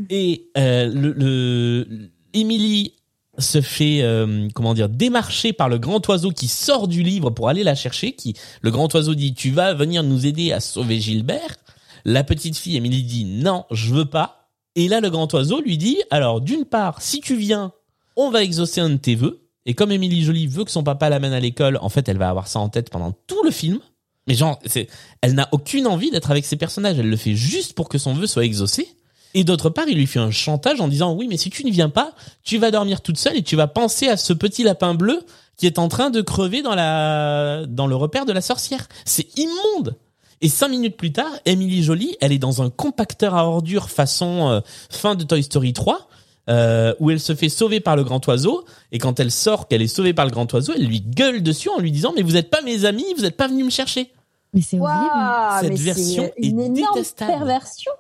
Et 0.10 0.50
euh, 0.58 0.88
le, 0.88 1.12
le 1.14 2.10
Emily 2.34 2.94
se 3.40 3.62
fait 3.62 4.02
euh, 4.02 4.48
comment 4.54 4.74
dire 4.74 4.90
démarcher 4.90 5.54
par 5.54 5.70
le 5.70 5.78
grand 5.78 6.06
oiseau 6.08 6.32
qui 6.32 6.48
sort 6.48 6.88
du 6.88 7.04
livre 7.04 7.30
pour 7.30 7.50
aller 7.50 7.64
la 7.64 7.76
chercher. 7.76 8.14
Qui 8.14 8.36
le 8.62 8.72
grand 8.72 8.94
oiseau 8.94 9.16
dit 9.16 9.34
tu 9.34 9.52
vas 9.52 9.74
venir 9.74 10.04
nous 10.04 10.26
aider 10.26 10.52
à 10.52 10.60
sauver 10.60 11.00
Gilbert. 11.00 11.58
La 12.06 12.24
petite 12.24 12.58
fille 12.58 12.78
Emily 12.78 13.04
dit 13.04 13.26
non 13.26 13.66
je 13.72 13.94
veux 13.94 14.06
pas. 14.06 14.50
Et 14.76 14.88
là 14.88 15.02
le 15.02 15.10
grand 15.10 15.34
oiseau 15.34 15.62
lui 15.62 15.78
dit 15.78 15.98
alors 16.12 16.42
d'une 16.42 16.66
part 16.66 17.02
si 17.02 17.22
tu 17.22 17.36
viens 17.36 17.74
on 18.16 18.30
va 18.30 18.44
exaucer 18.44 18.82
un 18.82 18.90
de 18.90 18.98
tes 18.98 19.16
vœux. 19.16 19.50
Et 19.66 19.74
comme 19.74 19.92
Émilie 19.92 20.24
Jolie 20.24 20.48
veut 20.48 20.66
que 20.66 20.72
son 20.72 20.84
papa 20.84 21.10
l'amène 21.10 21.32
à 21.32 21.40
l'école, 21.40 21.78
en 21.82 21.90
fait, 21.90 22.10
elle 22.10 22.18
va 22.18 22.30
avoir 22.30 22.48
ça 22.48 22.60
en 22.60 22.70
tête 22.70 22.90
pendant 22.90 23.14
tout 23.28 23.44
le 23.44 23.52
film. 23.52 23.80
Mais 24.28 24.36
genre, 24.36 24.60
elle 25.22 25.36
n'a 25.36 25.48
aucune 25.52 25.88
envie 25.88 26.12
d'être 26.12 26.30
avec 26.30 26.46
ses 26.46 26.56
personnages. 26.56 27.00
Elle 27.00 27.10
le 27.10 27.18
fait 27.18 27.36
juste 27.36 27.74
pour 27.74 27.88
que 27.88 27.98
son 27.98 28.14
vœu 28.14 28.28
soit 28.28 28.46
exaucé. 28.46 28.90
Et 29.36 29.44
d'autre 29.44 29.70
part, 29.70 29.88
il 29.88 29.96
lui 29.98 30.08
fait 30.08 30.20
un 30.20 30.32
chantage 30.32 30.82
en 30.82 30.88
disant 30.88 31.14
oui, 31.14 31.28
mais 31.30 31.38
si 31.38 31.50
tu 31.50 31.64
ne 31.66 31.72
viens 31.72 31.90
pas, 31.90 32.14
tu 32.44 32.58
vas 32.58 32.72
dormir 32.72 33.02
toute 33.02 33.18
seule 33.18 33.38
et 33.38 33.44
tu 33.44 33.56
vas 33.56 33.68
penser 33.68 34.08
à 34.08 34.18
ce 34.18 34.34
petit 34.34 34.64
lapin 34.64 34.94
bleu 34.96 35.22
qui 35.58 35.68
est 35.68 35.78
en 35.78 35.88
train 35.88 36.10
de 36.10 36.22
crever 36.22 36.62
dans 36.62 36.74
la, 36.76 37.66
dans 37.68 37.86
le 37.86 37.96
repère 37.96 38.26
de 38.26 38.32
la 38.34 38.42
sorcière. 38.42 38.88
C'est 39.06 39.28
immonde. 39.38 39.98
Et 40.42 40.48
cinq 40.50 40.70
minutes 40.70 40.96
plus 40.98 41.12
tard, 41.12 41.32
Emily 41.46 41.84
Jolie, 41.84 42.16
elle 42.22 42.32
est 42.32 42.38
dans 42.40 42.62
un 42.62 42.70
compacteur 42.70 43.36
à 43.36 43.46
ordures 43.46 43.90
façon 43.90 44.50
euh, 44.50 44.60
fin 44.90 45.16
de 45.16 45.24
Toy 45.26 45.44
Story 45.44 45.74
3. 45.74 46.08
euh, 46.50 46.96
où 47.00 47.12
elle 47.12 47.20
se 47.20 47.36
fait 47.36 47.50
sauver 47.50 47.80
par 47.82 47.96
le 47.96 48.04
grand 48.04 48.26
oiseau 48.28 48.66
et 48.92 48.98
quand 48.98 49.20
elle 49.20 49.30
sort 49.32 49.68
qu'elle 49.68 49.84
est 49.84 49.88
sauvée 49.88 50.14
par 50.14 50.26
le 50.26 50.32
grand 50.32 50.52
oiseau, 50.54 50.74
elle 50.76 50.86
lui 50.88 51.02
gueule 51.02 51.44
dessus 51.44 51.70
en 51.70 51.78
lui 51.80 51.92
disant 51.92 52.12
mais 52.16 52.24
vous 52.24 52.38
êtes 52.38 52.50
pas 52.50 52.62
mes 52.64 52.86
amis, 52.86 53.06
vous 53.18 53.26
êtes 53.26 53.38
pas 53.38 53.48
venus 53.48 53.66
me 53.66 53.70
chercher. 53.70 54.12
Mais 54.54 54.62
c'est 54.62 54.80
Waouh, 54.80 55.60
Cette 55.62 55.70
mais 55.70 55.78
c'est 55.78 55.84
version 55.84 56.24
est 56.38 56.48
une 56.48 56.60
énorme 56.62 56.96
détestable. 56.96 57.32
perversion. 57.34 57.92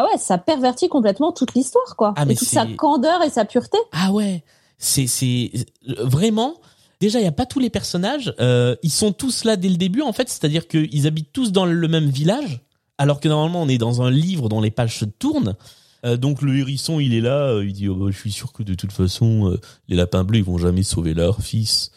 Ah 0.00 0.04
ouais, 0.04 0.18
ça 0.18 0.38
pervertit 0.38 0.88
complètement 0.88 1.32
toute 1.32 1.54
l'histoire, 1.54 1.94
quoi. 1.96 2.14
Ah, 2.16 2.24
mais 2.24 2.34
et 2.34 2.36
toute 2.36 2.48
sa 2.48 2.66
candeur 2.66 3.22
et 3.22 3.30
sa 3.30 3.44
pureté. 3.44 3.78
Ah 3.92 4.10
ouais, 4.12 4.42
c'est 4.78 5.06
c'est 5.06 5.50
vraiment. 5.98 6.54
Déjà, 7.00 7.20
il 7.20 7.24
y 7.24 7.28
a 7.28 7.32
pas 7.32 7.46
tous 7.46 7.58
les 7.60 7.70
personnages. 7.70 8.32
euh, 8.40 8.76
ils 8.82 8.90
sont 8.90 9.12
tous 9.12 9.44
là 9.44 9.56
dès 9.56 9.68
le 9.68 9.76
début, 9.76 10.00
en 10.02 10.12
fait. 10.12 10.28
C'est-à-dire 10.28 10.66
qu'ils 10.68 11.06
habitent 11.06 11.32
tous 11.32 11.52
dans 11.52 11.66
le 11.66 11.88
même 11.88 12.08
village, 12.08 12.60
alors 12.98 13.20
que 13.20 13.28
normalement 13.28 13.62
on 13.62 13.68
est 13.68 13.78
dans 13.78 14.00
un 14.02 14.10
livre 14.10 14.48
dont 14.48 14.60
les 14.60 14.70
pages 14.70 14.98
se 14.98 15.04
tournent. 15.04 15.54
Euh, 16.06 16.16
donc 16.16 16.42
le 16.42 16.56
hérisson, 16.58 17.00
il 17.00 17.14
est 17.14 17.20
là. 17.20 17.48
euh, 17.48 17.64
il 17.66 17.72
dit 17.72 17.88
oh, 17.88 17.94
bah, 17.94 18.06
Je 18.10 18.18
suis 18.18 18.32
sûr 18.32 18.52
que 18.52 18.62
de 18.62 18.74
toute 18.74 18.92
façon, 18.92 19.56
les 19.88 19.96
lapins 19.96 20.24
bleus, 20.24 20.38
ils 20.38 20.44
vont 20.44 20.58
jamais 20.58 20.82
sauver 20.82 21.14
leur 21.14 21.40
fils. 21.42 21.90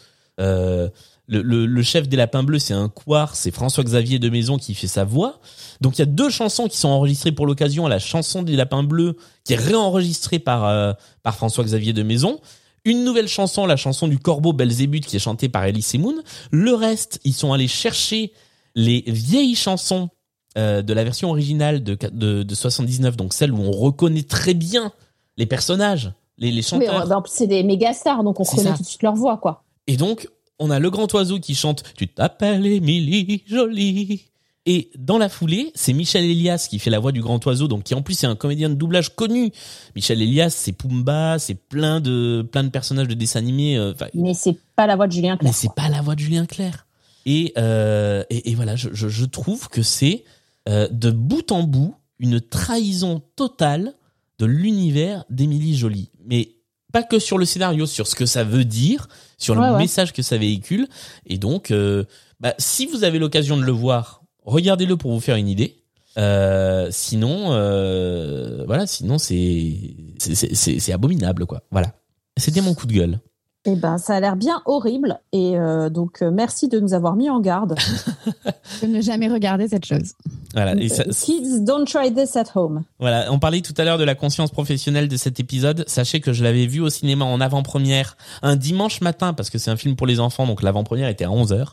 Le, 1.28 1.42
le, 1.42 1.66
le 1.66 1.84
chef 1.84 2.08
des 2.08 2.16
lapins 2.16 2.44
bleus, 2.44 2.60
c'est 2.60 2.74
un 2.74 2.88
couard, 2.88 3.36
c'est 3.36 3.52
François-Xavier 3.52 4.18
de 4.18 4.30
Maison 4.30 4.58
qui 4.58 4.74
fait 4.74 4.88
sa 4.88 5.04
voix. 5.04 5.40
Donc 5.82 5.98
il 5.98 6.00
y 6.00 6.04
a 6.04 6.06
deux 6.06 6.30
chansons 6.30 6.68
qui 6.68 6.78
sont 6.78 6.88
enregistrées 6.88 7.34
pour 7.34 7.46
l'occasion. 7.46 7.88
La 7.88 8.00
chanson 8.00 8.44
des 8.44 8.56
lapins 8.56 8.84
bleus 8.84 9.18
qui 9.44 9.54
est 9.54 9.58
réenregistrée 9.58 10.40
par 10.40 10.66
euh, 10.66 10.94
par 11.24 11.36
François-Xavier 11.36 11.92
de 11.94 12.04
Maison. 12.04 12.40
Une 12.86 13.04
nouvelle 13.04 13.28
chanson, 13.28 13.66
la 13.66 13.76
chanson 13.76 14.08
du 14.08 14.18
corbeau 14.20 14.54
Belzébuth 14.54 15.06
qui 15.06 15.18
est 15.18 15.20
chantée 15.20 15.50
par 15.50 15.66
Elise 15.66 15.94
Moon. 15.96 16.16
Le 16.52 16.74
reste, 16.74 17.20
ils 17.26 17.34
sont 17.34 17.52
allés 17.52 17.68
chercher 17.68 18.32
les 18.76 19.04
vieilles 19.08 19.56
chansons 19.56 20.10
euh, 20.58 20.82
de 20.82 20.94
la 20.94 21.04
version 21.04 21.30
originale 21.30 21.84
de, 21.84 21.98
de, 22.12 22.44
de 22.44 22.56
79, 22.56 23.18
donc 23.18 23.34
celle 23.34 23.52
où 23.52 23.60
on 23.62 23.72
reconnaît 23.72 24.24
très 24.24 24.54
bien 24.54 24.94
les 25.36 25.46
personnages, 25.46 26.14
les, 26.38 26.50
les 26.50 26.56
Mais 26.56 26.62
chanteurs. 26.62 27.12
en 27.12 27.22
plus, 27.22 27.34
c'est 27.34 27.48
des 27.48 27.64
méga 27.64 27.92
stars, 27.94 28.24
donc 28.24 28.40
on 28.40 28.44
reconnaît 28.44 28.74
tout 28.74 28.82
de 28.84 28.88
suite 28.88 29.04
leur 29.04 29.16
voix, 29.16 29.38
quoi. 29.38 29.66
Et 29.88 29.98
donc, 29.98 30.30
on 30.60 30.70
a 30.70 30.80
le 30.80 30.90
grand 30.90 31.12
oiseau 31.14 31.40
qui 31.40 31.56
chante 31.56 31.84
Tu 31.96 32.08
t'appelles 32.08 32.66
Émilie 32.66 33.44
Jolie. 33.48 34.26
Et 34.70 34.90
dans 34.98 35.18
la 35.18 35.30
foulée, 35.30 35.72
c'est 35.76 35.94
Michel 35.94 36.26
Elias 36.26 36.68
qui 36.70 36.78
fait 36.80 36.90
la 36.90 37.00
voix 37.00 37.14
du 37.14 37.22
grand 37.22 37.44
oiseau, 37.46 37.70
donc 37.70 37.84
qui 37.84 37.96
en 37.96 38.02
plus 38.02 38.22
est 38.24 38.28
un 38.28 38.36
comédien 38.36 38.70
de 38.70 38.74
doublage 38.76 39.16
connu. 39.16 39.52
Michel 39.96 40.22
Elias, 40.22 40.50
c'est 40.50 40.74
Pumba, 40.74 41.40
c'est 41.40 41.56
plein 41.56 42.02
de 42.02 42.46
plein 42.52 42.66
de 42.66 42.70
personnages 42.70 43.08
de 43.08 43.14
dessins 43.14 43.40
animés. 43.40 43.78
euh, 43.78 43.94
Mais 44.14 44.34
c'est 44.34 44.58
pas 44.76 44.86
la 44.86 44.98
voix 44.98 45.08
de 45.08 45.14
Julien 45.14 45.38
Clerc. 45.38 45.50
mais 45.50 45.54
c'est 45.54 45.74
pas 45.74 45.88
la 45.88 46.02
voix 46.02 46.16
de 46.16 46.20
Julien 46.20 46.46
Clerc. 46.46 46.86
Et, 47.26 47.54
euh, 47.58 48.24
et, 48.30 48.52
et 48.52 48.56
voilà, 48.56 48.76
je, 48.76 48.90
je, 48.92 49.08
je 49.08 49.26
trouve 49.26 49.70
que 49.70 49.82
c'est 49.82 50.26
euh, 50.68 50.90
de 50.92 51.12
bout 51.12 51.50
en 51.54 51.64
bout 51.64 51.96
une 52.20 52.42
trahison 52.42 53.22
totale 53.38 53.94
de 54.40 54.46
l'univers 54.46 55.24
d'Émilie 55.30 55.78
Jolie. 55.78 56.10
Mais 56.26 56.50
pas 56.92 57.04
que 57.04 57.20
sur 57.20 57.38
le 57.38 57.46
scénario, 57.46 57.86
sur 57.86 58.08
ce 58.08 58.16
que 58.16 58.26
ça 58.26 58.44
veut 58.44 58.66
dire, 58.66 59.08
sur 59.38 59.56
le 59.56 59.62
Ouais, 59.62 59.70
ouais. 59.72 59.78
message 59.78 60.14
que 60.14 60.22
ça 60.22 60.38
véhicule. 60.38 60.88
Et 61.26 61.38
donc, 61.38 61.72
euh, 61.72 62.06
bah, 62.40 62.54
si 62.58 62.86
vous 62.86 63.04
avez 63.04 63.20
l'occasion 63.20 63.58
de 63.58 63.64
le 63.64 63.72
voir, 63.72 64.22
regardez-le 64.46 64.96
pour 64.98 65.12
vous 65.12 65.20
faire 65.20 65.36
une 65.36 65.50
idée. 65.50 65.84
Euh, 66.18 66.88
sinon, 66.92 67.52
euh, 67.54 68.64
voilà, 68.66 68.88
sinon 68.88 69.18
c'est 69.20 69.76
c'est- 70.18 70.34
c'est 70.36 70.56
c'est- 70.56 70.80
c'est 70.80 70.92
abominable 70.94 71.46
quoi. 71.46 71.62
Voilà, 71.72 71.94
c'était 72.38 72.62
mon 72.62 72.74
coup 72.74 72.88
de 72.88 72.94
gueule. 72.94 73.20
Eh 73.66 73.76
ben, 73.76 73.98
ça 73.98 74.16
a 74.16 74.20
l'air 74.22 74.36
bien 74.38 74.62
horrible. 74.66 75.20
Et 75.34 75.58
euh, 75.58 75.90
donc, 75.90 76.22
euh, 76.22 76.32
merci 76.32 76.70
de 76.70 76.80
nous 76.80 76.94
avoir 76.94 77.16
mis 77.16 77.30
en 77.30 77.40
garde. 77.42 77.76
De 78.82 78.88
ne 78.88 79.02
jamais 79.02 79.28
regarder 79.28 79.68
cette 79.68 79.86
chose. 79.86 80.14
Voilà, 80.54 80.76
et 80.76 80.88
ça, 80.90 81.04
Euh, 81.08 81.12
Kids, 81.12 81.62
don't 81.66 81.86
try 81.86 82.14
this 82.14 82.36
at 82.36 82.46
home. 82.56 82.84
Voilà, 83.00 83.32
on 83.32 83.40
parlait 83.40 83.62
tout 83.62 83.74
à 83.78 83.84
l'heure 83.84 83.98
de 83.98 84.04
la 84.04 84.16
conscience 84.16 84.52
professionnelle 84.52 85.08
de 85.08 85.18
cet 85.18 85.40
épisode. 85.40 85.84
Sachez 85.88 86.20
que 86.22 86.32
je 86.34 86.44
l'avais 86.44 86.66
vu 86.68 86.80
au 86.82 86.90
cinéma 86.90 87.26
en 87.26 87.42
avant-première 87.42 88.16
un 88.42 88.56
dimanche 88.56 89.02
matin 89.02 89.34
parce 89.34 89.50
que 89.50 89.58
c'est 89.58 89.72
un 89.72 89.76
film 89.78 89.96
pour 89.96 90.08
les 90.08 90.20
enfants, 90.20 90.46
donc 90.48 90.62
l'avant-première 90.64 91.10
était 91.10 91.26
à 91.26 91.30
11h. 91.30 91.66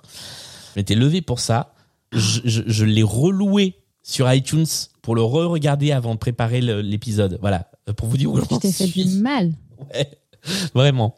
Je 0.75 0.81
m'étais 0.81 0.95
levé 0.97 1.21
pour 1.23 1.39
ça. 1.41 1.75
Je, 2.13 2.41
je, 2.45 2.63
je 2.67 2.85
l'ai 2.85 3.03
reloué 3.05 3.77
sur 4.03 4.33
iTunes 4.33 4.67
pour 5.03 5.15
le 5.15 5.23
re-regarder 5.23 5.93
avant 5.93 6.15
de 6.15 6.19
préparer 6.19 6.61
l'épisode. 6.61 7.39
Voilà, 7.41 7.69
pour 7.97 8.09
vous 8.09 8.17
dire 8.17 8.33
où 8.33 8.41
Tu 8.41 8.47
j'en 8.51 8.59
t'es 8.59 8.73
fait 8.73 8.87
suis. 8.87 9.05
du 9.05 9.21
mal. 9.21 9.53
Ouais, 9.93 10.09
vraiment. 10.75 11.15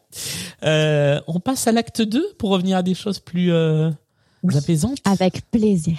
Euh, 0.64 1.20
on 1.26 1.40
passe 1.40 1.66
à 1.66 1.72
l'acte 1.72 2.02
2 2.02 2.34
pour 2.38 2.50
revenir 2.50 2.76
à 2.78 2.82
des 2.82 2.94
choses 2.94 3.18
plus 3.18 3.52
euh, 3.52 3.90
apaisantes. 4.54 4.98
Avec 5.04 5.50
plaisir. 5.50 5.96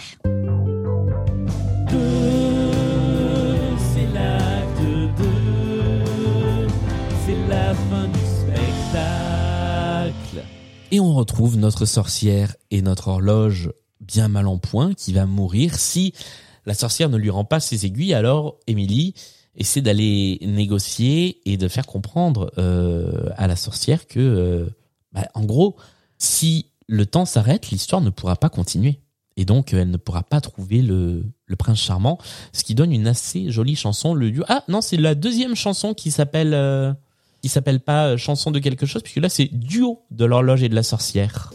C'est 3.93 4.07
l'acte 4.13 4.81
2, 5.17 5.29
c'est 7.25 7.47
la 7.49 7.73
fin 7.73 8.07
du 8.07 8.19
spectacle. 8.19 9.35
Et 10.91 10.99
on 10.99 11.13
retrouve 11.13 11.57
notre 11.57 11.85
sorcière 11.85 12.55
et 12.71 12.81
notre 12.81 13.09
horloge 13.09 13.71
bien 13.99 14.27
mal 14.27 14.47
en 14.47 14.57
point 14.57 14.93
qui 14.93 15.13
va 15.13 15.25
mourir 15.25 15.75
si 15.75 16.13
la 16.65 16.73
sorcière 16.73 17.09
ne 17.09 17.17
lui 17.17 17.29
rend 17.29 17.45
pas 17.45 17.59
ses 17.59 17.85
aiguilles. 17.85 18.13
Alors, 18.13 18.57
Émilie 18.67 19.13
essaie 19.57 19.81
d'aller 19.81 20.39
négocier 20.41 21.41
et 21.45 21.57
de 21.57 21.67
faire 21.67 21.85
comprendre 21.85 22.51
euh, 22.57 23.29
à 23.35 23.47
la 23.47 23.55
sorcière 23.55 24.07
que, 24.07 24.19
euh, 24.19 24.69
bah, 25.11 25.27
en 25.34 25.43
gros, 25.43 25.75
si 26.17 26.67
le 26.88 27.05
temps 27.05 27.25
s'arrête, 27.25 27.69
l'histoire 27.69 28.01
ne 28.01 28.09
pourra 28.09 28.35
pas 28.35 28.49
continuer. 28.49 29.01
Et 29.35 29.45
donc, 29.45 29.73
elle 29.73 29.91
ne 29.91 29.97
pourra 29.97 30.23
pas 30.23 30.41
trouver 30.41 30.81
le, 30.81 31.23
prince 31.57 31.79
charmant, 31.79 32.17
ce 32.53 32.63
qui 32.63 32.75
donne 32.75 32.91
une 32.91 33.07
assez 33.07 33.51
jolie 33.51 33.75
chanson. 33.75 34.13
Le. 34.13 34.31
Ah 34.47 34.63
non, 34.67 34.81
c'est 34.81 34.97
la 34.97 35.15
deuxième 35.15 35.55
chanson 35.55 35.93
qui 35.93 36.09
s'appelle 36.09 36.53
euh, 36.53 36.93
qui 37.41 37.49
s'appelle 37.49 37.79
pas 37.79 38.17
chanson 38.17 38.49
de 38.49 38.59
quelque 38.59 38.85
chose, 38.85 39.03
puisque 39.03 39.17
là 39.17 39.29
c'est 39.29 39.45
duo 39.45 40.01
de 40.09 40.25
l'horloge 40.25 40.63
et 40.63 40.69
de 40.69 40.75
la 40.75 40.84
sorcière. 40.84 41.53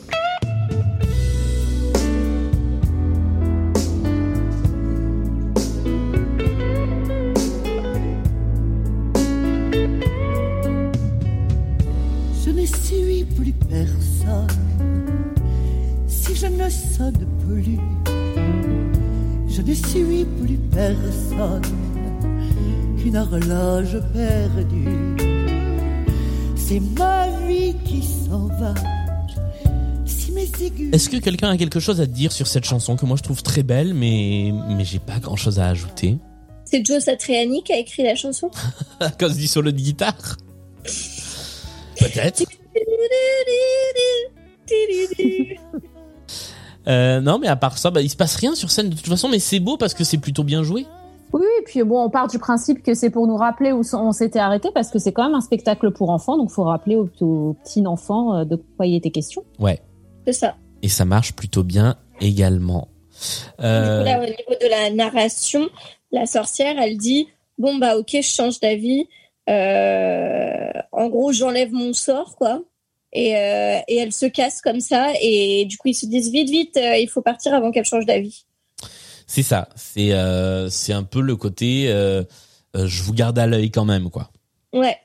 Je 16.42 16.48
ne 16.48 16.68
sonne 16.68 17.24
plus. 17.46 17.78
Je 19.48 19.62
ne 19.62 19.74
suis 19.74 20.24
plus 20.24 20.58
personne 20.72 21.62
qu'une 22.98 23.16
horloge 23.16 24.00
perdue. 24.12 25.16
C'est 26.56 26.80
ma 26.98 27.28
vie 27.46 27.76
qui 27.84 28.02
s'en 28.02 28.48
va. 28.48 28.74
Si 30.04 30.32
mes 30.32 30.50
aiguilles. 30.60 30.90
Est-ce 30.92 31.08
que 31.08 31.18
quelqu'un 31.18 31.50
a 31.50 31.56
quelque 31.56 31.78
chose 31.78 32.00
à 32.00 32.06
dire 32.06 32.32
sur 32.32 32.48
cette 32.48 32.64
chanson 32.64 32.96
que 32.96 33.06
moi 33.06 33.16
je 33.16 33.22
trouve 33.22 33.44
très 33.44 33.62
belle, 33.62 33.94
mais 33.94 34.52
mais 34.68 34.84
j'ai 34.84 34.98
pas 34.98 35.20
grand 35.20 35.36
chose 35.36 35.60
à 35.60 35.68
ajouter? 35.68 36.18
C'est 36.64 36.84
Joe 36.84 37.04
Satriani 37.04 37.62
qui 37.62 37.72
a 37.72 37.78
écrit 37.78 38.02
la 38.02 38.16
chanson 38.16 38.50
à 39.00 39.10
cause 39.10 39.36
du 39.36 39.46
solo 39.46 39.70
de 39.70 39.76
guitare? 39.76 40.38
Peut-être. 42.00 42.42
Euh, 46.88 47.20
non, 47.20 47.38
mais 47.38 47.48
à 47.48 47.56
part 47.56 47.78
ça, 47.78 47.90
bah, 47.90 48.00
il 48.00 48.10
se 48.10 48.16
passe 48.16 48.36
rien 48.36 48.54
sur 48.54 48.70
scène 48.70 48.90
de 48.90 48.96
toute 48.96 49.06
façon, 49.08 49.28
mais 49.28 49.38
c'est 49.38 49.60
beau 49.60 49.76
parce 49.76 49.94
que 49.94 50.04
c'est 50.04 50.18
plutôt 50.18 50.44
bien 50.44 50.62
joué. 50.62 50.86
Oui, 51.32 51.46
et 51.60 51.64
puis 51.64 51.82
bon, 51.82 52.02
on 52.02 52.10
part 52.10 52.28
du 52.28 52.38
principe 52.38 52.82
que 52.82 52.92
c'est 52.92 53.08
pour 53.08 53.26
nous 53.26 53.36
rappeler 53.36 53.72
où 53.72 53.82
on 53.94 54.12
s'était 54.12 54.38
arrêté 54.38 54.68
parce 54.74 54.90
que 54.90 54.98
c'est 54.98 55.12
quand 55.12 55.24
même 55.24 55.34
un 55.34 55.40
spectacle 55.40 55.90
pour 55.90 56.10
enfants, 56.10 56.36
donc 56.36 56.50
faut 56.50 56.64
rappeler 56.64 56.96
aux, 56.96 57.08
aux 57.20 57.54
petits 57.64 57.86
enfants 57.86 58.36
euh, 58.36 58.44
de 58.44 58.56
quoi 58.56 58.86
il 58.86 58.94
était 58.94 59.10
question. 59.10 59.42
Ouais. 59.58 59.80
C'est 60.26 60.34
ça. 60.34 60.56
Et 60.82 60.88
ça 60.88 61.04
marche 61.04 61.32
plutôt 61.34 61.62
bien 61.62 61.96
également. 62.20 62.88
Euh, 63.60 63.98
Du 63.98 64.04
coup, 64.04 64.10
là, 64.10 64.18
au 64.18 64.26
niveau 64.26 64.60
de 64.60 64.68
la 64.68 64.90
narration, 64.90 65.68
la 66.10 66.26
sorcière, 66.26 66.74
elle 66.78 66.98
dit 66.98 67.28
Bon, 67.58 67.76
bah, 67.76 67.96
ok, 67.96 68.10
je 68.14 68.20
change 68.22 68.60
d'avis. 68.60 69.06
Euh, 69.48 70.70
en 70.92 71.08
gros, 71.08 71.32
j'enlève 71.32 71.72
mon 71.72 71.92
sort, 71.92 72.36
quoi. 72.36 72.60
Et, 73.12 73.36
euh, 73.36 73.78
et 73.88 73.96
elle 73.98 74.12
se 74.12 74.26
casse 74.26 74.60
comme 74.62 74.80
ça. 74.80 75.12
Et 75.20 75.64
du 75.66 75.76
coup, 75.76 75.88
ils 75.88 75.94
se 75.94 76.06
disent 76.06 76.30
Vite, 76.30 76.48
vite, 76.50 76.76
euh, 76.76 76.96
il 76.96 77.08
faut 77.08 77.22
partir 77.22 77.52
avant 77.54 77.70
qu'elle 77.70 77.84
change 77.84 78.06
d'avis. 78.06 78.44
c'est 79.26 79.42
ça. 79.42 79.68
C'est 79.76 80.12
euh, 80.12 80.68
c'est 80.70 80.92
un 80.92 81.02
peu 81.04 81.20
le 81.20 81.36
côté 81.36 81.86
je 82.74 83.02
vous 83.02 83.12
garde 83.12 83.38
à 83.38 83.46
l'œil 83.46 83.70
quand 83.70 83.84
même, 83.84 84.08
quoi. 84.10 84.30
Ouais. 84.72 84.96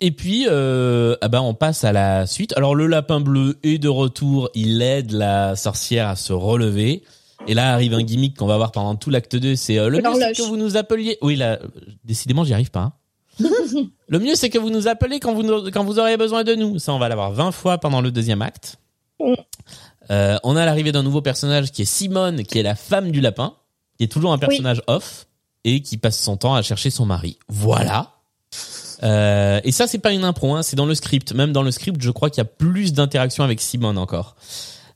Et 0.00 0.10
puis, 0.10 0.46
ah 0.48 1.28
ben, 1.28 1.40
on 1.40 1.54
passe 1.54 1.84
à 1.84 1.92
la 1.92 2.26
suite. 2.26 2.54
Alors, 2.56 2.74
le 2.74 2.86
lapin 2.86 3.20
bleu 3.20 3.58
est 3.62 3.78
de 3.78 3.88
retour. 3.88 4.48
Il 4.54 4.80
aide 4.82 5.12
la 5.12 5.54
sorcière 5.54 6.08
à 6.08 6.16
se 6.16 6.32
relever. 6.32 7.02
Et 7.48 7.54
là 7.54 7.72
arrive 7.72 7.94
un 7.94 8.02
gimmick 8.02 8.36
qu'on 8.36 8.46
va 8.46 8.56
voir 8.56 8.72
pendant 8.72 8.94
tout 8.94 9.10
l'acte 9.10 9.36
2. 9.36 9.56
C'est 9.56 9.78
euh, 9.78 9.88
le 9.88 9.98
que 10.00 10.42
vous 10.42 10.56
nous 10.56 10.76
appeliez. 10.76 11.18
Oui, 11.22 11.36
là, 11.36 11.58
décidément, 12.04 12.44
j'y 12.44 12.52
arrive 12.54 12.70
pas. 12.70 12.80
hein. 12.80 12.92
Le 13.40 14.18
mieux, 14.18 14.34
c'est 14.34 14.50
que 14.50 14.58
vous 14.58 14.70
nous 14.70 14.88
appelez 14.88 15.20
quand 15.20 15.34
vous, 15.34 15.42
nous- 15.42 15.70
quand 15.70 15.84
vous 15.84 15.98
aurez 15.98 16.16
besoin 16.16 16.44
de 16.44 16.54
nous. 16.54 16.78
Ça, 16.78 16.92
on 16.92 16.98
va 16.98 17.08
l'avoir 17.08 17.32
20 17.32 17.52
fois 17.52 17.78
pendant 17.78 18.00
le 18.00 18.10
deuxième 18.10 18.42
acte. 18.42 18.76
Mm. 19.20 19.34
Euh, 20.10 20.36
on 20.42 20.56
a 20.56 20.64
l'arrivée 20.64 20.92
d'un 20.92 21.02
nouveau 21.02 21.22
personnage 21.22 21.70
qui 21.72 21.82
est 21.82 21.86
Simone, 21.86 22.42
qui 22.44 22.58
est 22.58 22.62
la 22.62 22.74
femme 22.74 23.10
du 23.10 23.20
lapin, 23.20 23.54
qui 23.96 24.04
est 24.04 24.08
toujours 24.08 24.32
un 24.32 24.38
personnage 24.38 24.82
off 24.86 25.26
et 25.64 25.80
qui 25.80 25.96
passe 25.96 26.18
son 26.20 26.36
temps 26.36 26.54
à 26.54 26.62
chercher 26.62 26.90
son 26.90 27.06
mari. 27.06 27.38
Voilà. 27.48 28.10
Euh, 29.04 29.60
et 29.64 29.72
ça, 29.72 29.86
c'est 29.86 29.98
pas 29.98 30.12
une 30.12 30.24
impro, 30.24 30.54
hein, 30.54 30.62
c'est 30.62 30.76
dans 30.76 30.86
le 30.86 30.94
script. 30.94 31.32
Même 31.32 31.52
dans 31.52 31.62
le 31.62 31.70
script, 31.70 32.00
je 32.02 32.10
crois 32.10 32.30
qu'il 32.30 32.38
y 32.38 32.46
a 32.46 32.50
plus 32.50 32.92
d'interaction 32.92 33.44
avec 33.44 33.60
Simone 33.60 33.98
encore. 33.98 34.36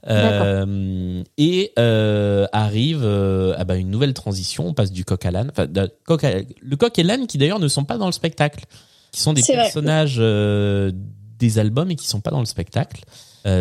Euh, 0.08 1.22
et 1.36 1.72
euh, 1.78 2.46
arrive 2.52 3.00
euh, 3.02 3.54
ah 3.58 3.64
bah, 3.64 3.76
une 3.76 3.90
nouvelle 3.90 4.14
transition. 4.14 4.66
On 4.68 4.74
passe 4.74 4.92
du 4.92 5.04
coq 5.04 5.24
à 5.26 5.30
l'âne. 5.30 5.48
Enfin, 5.50 5.66
de- 5.66 5.90
coq 6.06 6.22
à- 6.24 6.42
le 6.60 6.76
coq 6.76 6.98
et 6.98 7.02
l'âne 7.02 7.26
qui 7.26 7.38
d'ailleurs 7.38 7.58
ne 7.58 7.68
sont 7.68 7.84
pas 7.84 7.98
dans 7.98 8.06
le 8.06 8.12
spectacle, 8.12 8.64
qui 9.12 9.20
sont 9.20 9.32
des 9.32 9.42
personnages 9.56 10.16
euh, 10.18 10.92
des 11.38 11.58
albums 11.58 11.90
et 11.90 11.96
qui 11.96 12.06
sont 12.06 12.20
pas 12.20 12.30
dans 12.30 12.40
le 12.40 12.46
spectacle. 12.46 13.02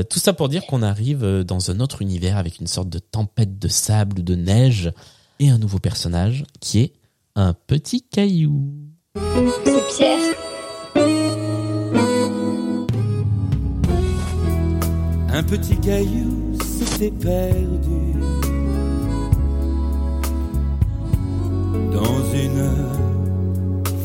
Tout 0.09 0.17
ça 0.17 0.34
pour 0.34 0.49
dire 0.49 0.65
qu'on 0.65 0.81
arrive 0.81 1.43
dans 1.43 1.69
un 1.69 1.80
autre 1.80 2.01
univers 2.01 2.38
avec 2.38 2.59
une 2.59 2.65
sorte 2.65 2.89
de 2.89 2.97
tempête 2.97 3.59
de 3.59 3.67
sable 3.67 4.17
ou 4.19 4.23
de 4.23 4.34
neige 4.34 4.91
et 5.39 5.49
un 5.49 5.59
nouveau 5.59 5.77
personnage 5.77 6.43
qui 6.59 6.80
est 6.80 6.93
un 7.35 7.53
petit 7.53 8.01
caillou. 8.01 8.73
C'est 9.63 9.95
Pierre. 9.95 10.35
Un 15.37 15.43
petit 15.43 15.75
caillou 15.75 16.53
s'était 16.63 17.11
perdu 17.11 18.13
dans 21.91 22.19
une 22.33 22.71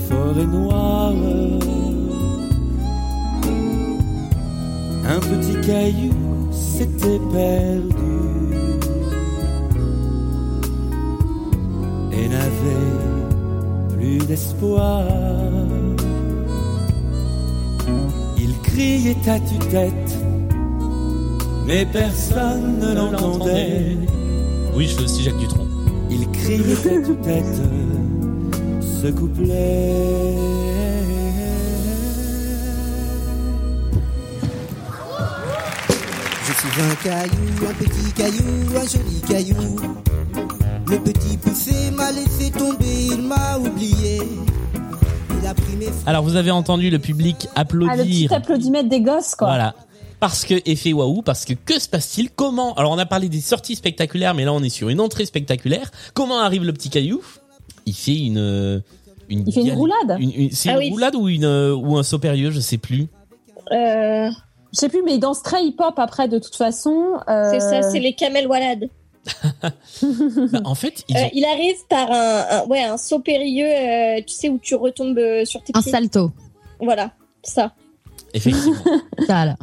forêt 0.09 0.47
noire. 0.47 1.15
Un 5.07 5.21
petit 5.21 5.61
caillou 5.65 6.13
s'était 6.51 7.21
perdu 7.33 8.17
et 12.11 12.29
n'avait 12.29 13.95
plus 13.95 14.19
d'espoir. 14.27 15.05
Il 18.37 18.53
criait 18.63 19.29
à 19.29 19.39
tue-tête 19.39 20.30
mais 21.67 21.87
personne 21.87 22.79
ne 22.81 22.95
l'entendait. 22.95 23.97
Oui, 24.75 24.87
je 24.87 24.97
fais 24.97 25.03
aussi 25.03 25.23
Jacques 25.23 25.39
Dutronc. 25.39 25.67
Il 26.11 26.29
criait 26.31 26.99
à 26.99 27.03
tue-tête 27.07 27.61
ce 29.03 29.09
couplet. 29.09 30.35
Je 36.47 36.53
suis 36.53 36.83
un 36.83 36.95
caillou, 37.03 37.69
un 37.69 37.75
petit 37.75 38.13
caillou, 38.13 38.77
un 38.77 38.87
joli 38.89 39.21
caillou. 39.29 39.77
Le 40.87 40.99
petit 40.99 41.37
poussé 41.37 41.91
m'a 41.93 42.11
laissé 42.11 42.51
tomber, 42.51 43.07
il 43.13 43.23
m'a 43.23 43.59
oublié. 43.59 44.21
Il 45.41 45.47
a 45.47 45.55
pris 45.55 45.77
mes 45.79 45.87
Alors 46.07 46.23
vous 46.25 46.37
avez 46.37 46.51
entendu 46.51 46.91
le 46.91 46.99
public 46.99 47.49
Ah, 47.55 47.63
le 47.63 47.79
petit 47.79 47.89
applaudir. 47.89 48.33
applaudimètre 48.33 48.89
des 48.89 49.01
gosses, 49.01 49.35
quoi. 49.37 49.49
Voilà. 49.49 49.75
Parce 50.21 50.45
que 50.45 50.55
effet 50.67 50.93
waouh, 50.93 51.23
parce 51.23 51.45
que 51.47 51.55
que 51.55 51.81
se 51.81 51.89
passe-t-il? 51.89 52.31
Comment 52.31 52.75
Alors 52.75 52.93
on 52.93 52.99
a 52.99 53.07
parlé 53.07 53.29
des 53.31 53.41
sorties 53.41 53.75
spectaculaires, 53.77 54.35
mais 54.35 54.45
là 54.45 54.53
on 54.53 54.63
est 54.63 54.69
sur 54.69 54.89
une 54.91 55.01
entrée 55.01 55.25
spectaculaire. 55.25 55.91
Comment 56.15 56.39
arrive 56.41 56.65
le 56.65 56.73
petit 56.75 56.91
caillou? 56.91 57.23
Il 57.87 57.95
fait 57.95 58.17
une 58.19 58.83
une 59.31 59.45
Il 59.47 59.53
fait 59.55 59.63
une 59.63 59.73
roulade. 59.73 60.17
une- 60.21 60.33
une- 60.35 60.51
C'est 60.51 60.69
Ah 60.69 60.73
une 60.75 60.79
oui. 60.79 60.91
roulade 60.91 61.15
ou 61.17 61.29
une 61.29 61.45
euh, 61.45 61.75
ou 61.75 61.97
un 61.97 62.03
saut 62.03 62.19
périlleux, 62.19 62.51
je 62.51 62.61
sais 62.61 62.79
plus. 62.79 63.07
Euh, 63.73 64.29
Je 64.73 64.79
sais 64.79 64.89
plus, 64.89 65.03
mais 65.05 65.15
il 65.15 65.21
danse 65.21 65.43
très 65.43 65.65
hip-hop 65.65 65.95
après, 65.99 66.29
de 66.29 66.39
toute 66.39 66.55
façon. 66.55 67.15
Euh, 67.29 67.51
c'est 67.53 67.61
ça, 67.61 67.83
c'est 67.83 67.99
les 68.01 68.13
camel 68.15 68.47
walad. 68.47 68.89
Bah, 69.63 70.61
en 70.65 70.75
fait, 70.75 71.05
Euh, 71.11 71.15
il 71.33 71.45
arrive 71.45 71.77
par 71.89 72.11
un, 72.11 72.45
un- 72.51 72.67
ouais, 72.67 72.83
un 72.83 72.97
saut 72.97 73.19
périlleux, 73.21 73.67
euh, 73.67 74.21
tu 74.27 74.35
sais, 74.35 74.49
où 74.49 74.59
tu 74.59 74.75
retombes 74.75 75.19
euh, 75.19 75.45
sur 75.45 75.63
tes 75.63 75.73
Un 75.75 75.83
pieds. 75.83 75.91
salto. 75.93 76.31
Voilà, 76.81 77.13
ça. 77.43 77.73
effectivement, 78.35 78.75
Ça, 79.27 79.45
là. 79.45 79.57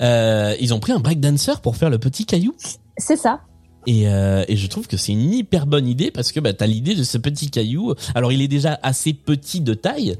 Euh, 0.00 0.54
ils 0.60 0.72
ont 0.74 0.80
pris 0.80 0.92
un 0.92 0.98
breakdancer 1.00 1.52
pour 1.62 1.76
faire 1.76 1.90
le 1.90 1.98
petit 1.98 2.24
caillou. 2.26 2.54
C'est 2.96 3.16
ça. 3.16 3.40
Et, 3.86 4.08
euh, 4.08 4.44
et 4.48 4.56
je 4.56 4.66
trouve 4.68 4.86
que 4.86 4.96
c'est 4.96 5.12
une 5.12 5.32
hyper 5.32 5.66
bonne 5.66 5.86
idée 5.86 6.10
parce 6.10 6.32
que 6.32 6.40
bah, 6.40 6.52
t'as 6.52 6.66
l'idée 6.66 6.94
de 6.94 7.04
ce 7.04 7.16
petit 7.18 7.50
caillou. 7.50 7.94
Alors 8.14 8.32
il 8.32 8.42
est 8.42 8.48
déjà 8.48 8.78
assez 8.82 9.12
petit 9.14 9.60
de 9.60 9.72
taille 9.74 10.16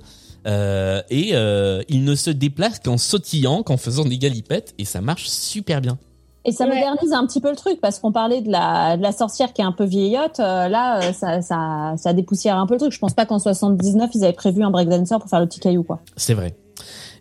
euh, 0.47 1.03
et 1.11 1.31
euh, 1.33 1.83
il 1.89 2.05
ne 2.05 2.15
se 2.15 2.31
déplace 2.31 2.79
qu'en 2.79 2.97
sautillant, 2.97 3.63
qu'en 3.63 3.77
faisant 3.77 4.05
des 4.05 4.17
galipettes 4.17 4.75
et 4.79 4.85
ça 4.85 5.01
marche 5.01 5.29
super 5.29 5.81
bien. 5.81 5.99
Et 6.45 6.53
ça 6.53 6.65
Ouais. 6.67 6.77
modernise 6.77 7.13
un 7.13 7.27
petit 7.27 7.41
peu 7.43 7.51
le 7.51 7.57
truc, 7.57 7.79
parce 7.83 7.99
qu'on 7.99 8.13
parlait 8.13 8.41
de 8.41 8.51
la, 8.51 8.97
de 8.97 9.03
la 9.03 9.13
sorcière 9.13 9.53
qui 9.53 9.61
est 9.61 9.65
un 9.65 9.73
peu 9.73 9.85
vieillotte. 9.85 10.41
euh, 10.41 10.69
là, 10.69 11.13
ça, 11.13 11.43
ça, 11.43 11.93
ça 11.99 12.13
dépoussière 12.15 12.57
un 12.57 12.67
peu 12.67 12.75
le 12.75 12.81
truc. 12.81 12.93
Je 12.93 12.99
pense 12.99 13.13
pas 13.13 13.27
qu'en 13.27 13.39
79, 13.39 14.09
ils 14.15 14.25
avaient 14.25 14.33
prévu 14.33 14.63
un 14.63 14.71
breakdancer 14.71 15.17
pour 15.21 15.29
faire 15.29 15.41
le 15.41 15.47
petit 15.47 15.61
caillou, 15.61 15.83
quoi. 15.83 16.01
C'est 16.17 16.33
vrai. 16.33 16.55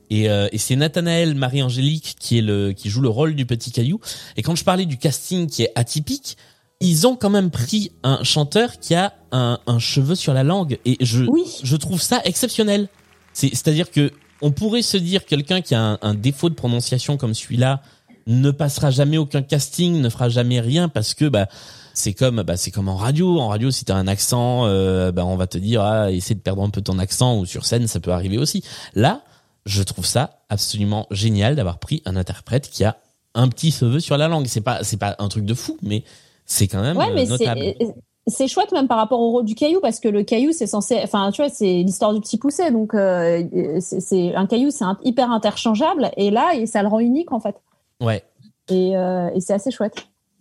Et, 0.09 0.29
euh, 0.29 0.47
et 0.51 0.57
c'est 0.57 0.75
Nathanaël 0.75 1.35
Marie-Angélique 1.35 2.15
qui 2.19 2.37
est 2.37 2.41
le 2.41 2.71
qui 2.71 2.89
joue 2.89 3.01
le 3.01 3.09
rôle 3.09 3.35
du 3.35 3.45
petit 3.45 3.71
caillou. 3.71 3.99
Et 4.37 4.41
quand 4.41 4.55
je 4.55 4.63
parlais 4.63 4.85
du 4.85 4.97
casting 4.97 5.47
qui 5.47 5.63
est 5.63 5.71
atypique, 5.75 6.37
ils 6.79 7.07
ont 7.07 7.15
quand 7.15 7.29
même 7.29 7.49
pris 7.49 7.91
un 8.03 8.23
chanteur 8.23 8.79
qui 8.79 8.95
a 8.95 9.13
un, 9.31 9.59
un 9.67 9.79
cheveu 9.79 10.15
sur 10.15 10.33
la 10.33 10.43
langue 10.43 10.77
et 10.85 10.97
je 11.01 11.23
Oui. 11.23 11.43
je 11.63 11.75
trouve 11.75 12.01
ça 12.01 12.21
exceptionnel. 12.23 12.87
C'est 13.33 13.49
c'est-à-dire 13.49 13.91
que 13.91 14.11
on 14.41 14.51
pourrait 14.51 14.83
se 14.83 14.97
dire 14.97 15.25
quelqu'un 15.25 15.61
qui 15.61 15.73
a 15.75 15.81
un, 15.81 15.99
un 16.01 16.13
défaut 16.13 16.49
de 16.49 16.55
prononciation 16.55 17.17
comme 17.17 17.33
celui-là 17.33 17.81
ne 18.27 18.51
passera 18.51 18.91
jamais 18.91 19.17
aucun 19.17 19.41
casting, 19.41 20.01
ne 20.01 20.09
fera 20.09 20.29
jamais 20.29 20.59
rien 20.59 20.89
parce 20.89 21.13
que 21.13 21.25
bah 21.25 21.47
c'est 21.93 22.13
comme 22.13 22.43
bah 22.43 22.57
c'est 22.57 22.71
comme 22.71 22.89
en 22.89 22.95
radio. 22.97 23.39
En 23.39 23.47
radio, 23.47 23.71
si 23.71 23.85
t'as 23.85 23.95
un 23.95 24.07
accent, 24.07 24.65
euh, 24.65 25.11
bah 25.11 25.25
on 25.25 25.35
va 25.37 25.47
te 25.47 25.57
dire 25.57 25.81
ah 25.81 26.11
essaie 26.11 26.35
de 26.35 26.39
perdre 26.39 26.61
un 26.61 26.69
peu 26.69 26.81
ton 26.81 26.99
accent 26.99 27.39
ou 27.39 27.45
sur 27.45 27.65
scène 27.65 27.87
ça 27.87 27.99
peut 27.99 28.11
arriver 28.11 28.37
aussi. 28.37 28.63
Là, 28.93 29.23
je 29.67 29.83
trouve 29.83 30.05
ça 30.05 30.39
absolument 30.49 31.05
génial 31.11 31.55
d'avoir 31.55 31.77
pris 31.77 32.01
un 32.05 32.15
interprète 32.15 32.69
qui 32.69 32.83
a 32.83 32.97
un 33.35 33.47
petit 33.49 33.71
cheveu 33.71 33.99
sur 33.99 34.17
la 34.17 34.27
langue. 34.27 34.47
C'est 34.47 34.61
pas 34.61 34.83
c'est 34.83 34.97
pas 34.97 35.15
un 35.19 35.27
truc 35.27 35.45
de 35.45 35.53
fou, 35.53 35.77
mais 35.83 36.03
c'est 36.45 36.67
quand 36.67 36.81
même 36.81 36.97
Ouais, 36.97 37.09
euh, 37.09 37.13
mais 37.13 37.25
notable. 37.25 37.59
c'est 37.79 37.93
c'est 38.29 38.47
chouette 38.49 38.71
même 38.73 38.87
par 38.89 38.97
rapport 38.97 39.19
au 39.21 39.31
rôle 39.31 39.45
du 39.45 39.55
caillou 39.55 39.79
parce 39.81 39.99
que 40.01 40.09
le 40.09 40.23
caillou 40.23 40.51
c'est 40.51 40.67
censé 40.67 40.99
enfin 41.03 41.31
tu 41.31 41.41
vois 41.41 41.49
c'est 41.49 41.65
l'histoire 41.83 42.13
du 42.13 42.19
petit 42.19 42.37
poussé 42.37 42.71
donc 42.71 42.93
euh, 42.93 43.41
c'est 43.79 44.01
c'est- 44.01 44.35
un 44.35 44.45
caillou 44.47 44.69
c'est 44.69 44.83
un- 44.83 44.97
hyper 45.03 45.31
interchangeable 45.31 46.11
et 46.17 46.29
là 46.29 46.53
et 46.55 46.65
ça 46.65 46.81
le 46.81 46.89
rend 46.89 46.99
unique 46.99 47.31
en 47.31 47.39
fait 47.39 47.55
Ouais. 48.01 48.23
et, 48.69 48.97
euh, 48.97 49.29
et 49.33 49.39
c'est 49.39 49.53
assez 49.53 49.71
chouette 49.71 49.95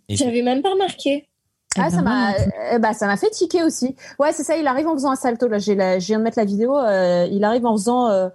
Et 0.09 0.17
c'est- 0.17 0.25
J'avais 0.25 0.41
même 0.41 0.61
pas 0.61 0.71
remarqué. 0.71 1.29
ah 1.77 1.83
ben, 1.83 1.89
ça 1.89 2.01
moi 2.01 2.11
m'a 2.11 2.33
eh 2.73 2.79
ben, 2.79 2.91
ça 2.93 3.07
m'a 3.07 3.15
fait 3.15 3.29
tiquer 3.29 3.63
aussi 3.63 3.95
ouais 4.19 4.33
c'est 4.33 4.43
ça 4.43 4.57
il 4.57 4.67
arrive 4.67 4.87
en 4.87 4.93
faisant 4.93 5.11
un 5.11 5.15
salto 5.15 5.47
là 5.47 5.57
j'ai 5.57 5.75
la, 5.75 5.97
je 5.99 6.07
viens 6.07 6.17
de 6.19 6.23
mettre 6.23 6.37
la 6.39 6.45
vidéo 6.45 6.77
euh, 6.77 7.25
il 7.31 7.41
arrive 7.45 7.65
en 7.65 7.71
faisant 7.77 8.09
euh, 8.09 8.25
euh, 8.25 8.29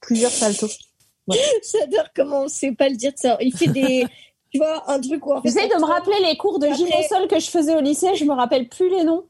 plusieurs 0.00 0.30
saltos 0.30 0.68
J'adore 1.28 2.06
comment 2.14 2.42
on 2.42 2.48
sait 2.48 2.72
pas 2.72 2.88
le 2.88 2.96
dire. 2.96 3.12
ça. 3.16 3.36
Il 3.40 3.52
fait 3.56 3.66
des, 3.66 4.06
tu 4.52 4.58
vois, 4.58 4.88
un 4.90 5.00
truc 5.00 5.26
où 5.26 5.32
en 5.32 5.42
fait. 5.42 5.48
j'essaie 5.48 5.68
de 5.68 5.74
me 5.74 5.84
rappeler 5.84 6.16
les 6.28 6.36
cours 6.36 6.58
de 6.60 6.68
gym 6.68 6.86
au 6.86 7.02
sol 7.08 7.26
que 7.28 7.40
je 7.40 7.50
faisais 7.50 7.74
au 7.74 7.80
lycée 7.80 8.14
je 8.14 8.24
me 8.24 8.32
rappelle 8.32 8.68
plus 8.68 8.88
les 8.90 9.04
noms 9.04 9.24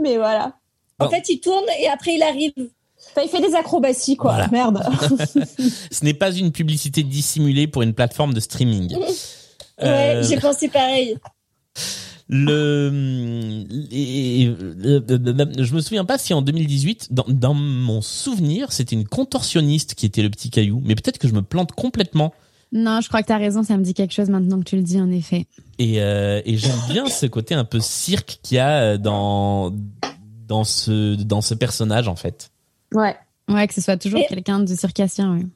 mais 0.00 0.16
voilà 0.16 0.54
En 1.00 1.10
fait, 1.10 1.28
il 1.28 1.40
tourne 1.40 1.64
et 1.80 1.88
après 1.88 2.14
il 2.14 2.22
arrive. 2.22 2.52
Enfin, 3.10 3.22
il 3.22 3.28
fait 3.28 3.40
des 3.40 3.54
acrobaties 3.56 4.16
quoi 4.16 4.30
Voilà. 4.32 4.48
merde 4.52 4.80
Ce 5.90 6.04
n'est 6.04 6.14
pas 6.14 6.30
une 6.32 6.52
publicité 6.52 7.02
dissimulée 7.02 7.66
pour 7.66 7.82
une 7.82 7.92
plateforme 7.92 8.32
de 8.32 8.38
streaming. 8.40 8.96
Ouais, 8.96 9.04
Euh, 9.82 10.22
j'ai 10.22 10.38
pensé 10.38 10.68
pareil. 10.68 11.18
Le, 12.28 13.64
les- 13.90 14.54
je 15.64 15.74
me 15.74 15.80
souviens 15.80 16.04
pas 16.04 16.18
si 16.18 16.34
en 16.34 16.42
2018, 16.42 17.08
dans, 17.12 17.24
dans 17.28 17.54
mon 17.54 18.00
souvenir, 18.00 18.72
c'était 18.72 18.94
une 18.96 19.06
contorsionniste 19.06 19.94
qui 19.94 20.06
était 20.06 20.22
le 20.22 20.30
petit 20.30 20.50
caillou, 20.50 20.80
mais 20.84 20.94
peut-être 20.94 21.18
que 21.18 21.28
je 21.28 21.34
me 21.34 21.42
plante 21.42 21.72
complètement. 21.72 22.32
Non, 22.72 23.00
je 23.00 23.08
crois 23.08 23.22
que 23.22 23.28
t'as 23.28 23.38
raison, 23.38 23.62
ça 23.62 23.76
me 23.76 23.84
dit 23.84 23.94
quelque 23.94 24.12
chose 24.14 24.30
maintenant 24.30 24.58
que 24.58 24.64
tu 24.64 24.76
le 24.76 24.82
dis, 24.82 25.00
en 25.00 25.10
effet. 25.10 25.46
Et, 25.78 26.00
euh, 26.02 26.40
et 26.44 26.56
j'aime 26.56 26.72
bien 26.88 27.06
ce 27.06 27.26
côté 27.26 27.54
un 27.54 27.64
peu 27.64 27.78
cirque 27.80 28.38
qu'il 28.42 28.56
y 28.56 28.60
a 28.60 28.80
euh, 28.80 28.98
dans 28.98 29.72
dans 30.48 30.64
ce 30.64 31.14
dans 31.14 31.40
ce 31.40 31.54
personnage 31.54 32.06
en 32.08 32.16
fait. 32.16 32.50
ouais 32.92 33.16
Ouais, 33.48 33.66
que 33.68 33.74
ce 33.74 33.80
soit 33.82 33.96
toujours 33.98 34.20
Et- 34.20 34.26
quelqu'un 34.26 34.60
de 34.60 34.74
circassien, 34.74 35.34
oui. 35.34 35.46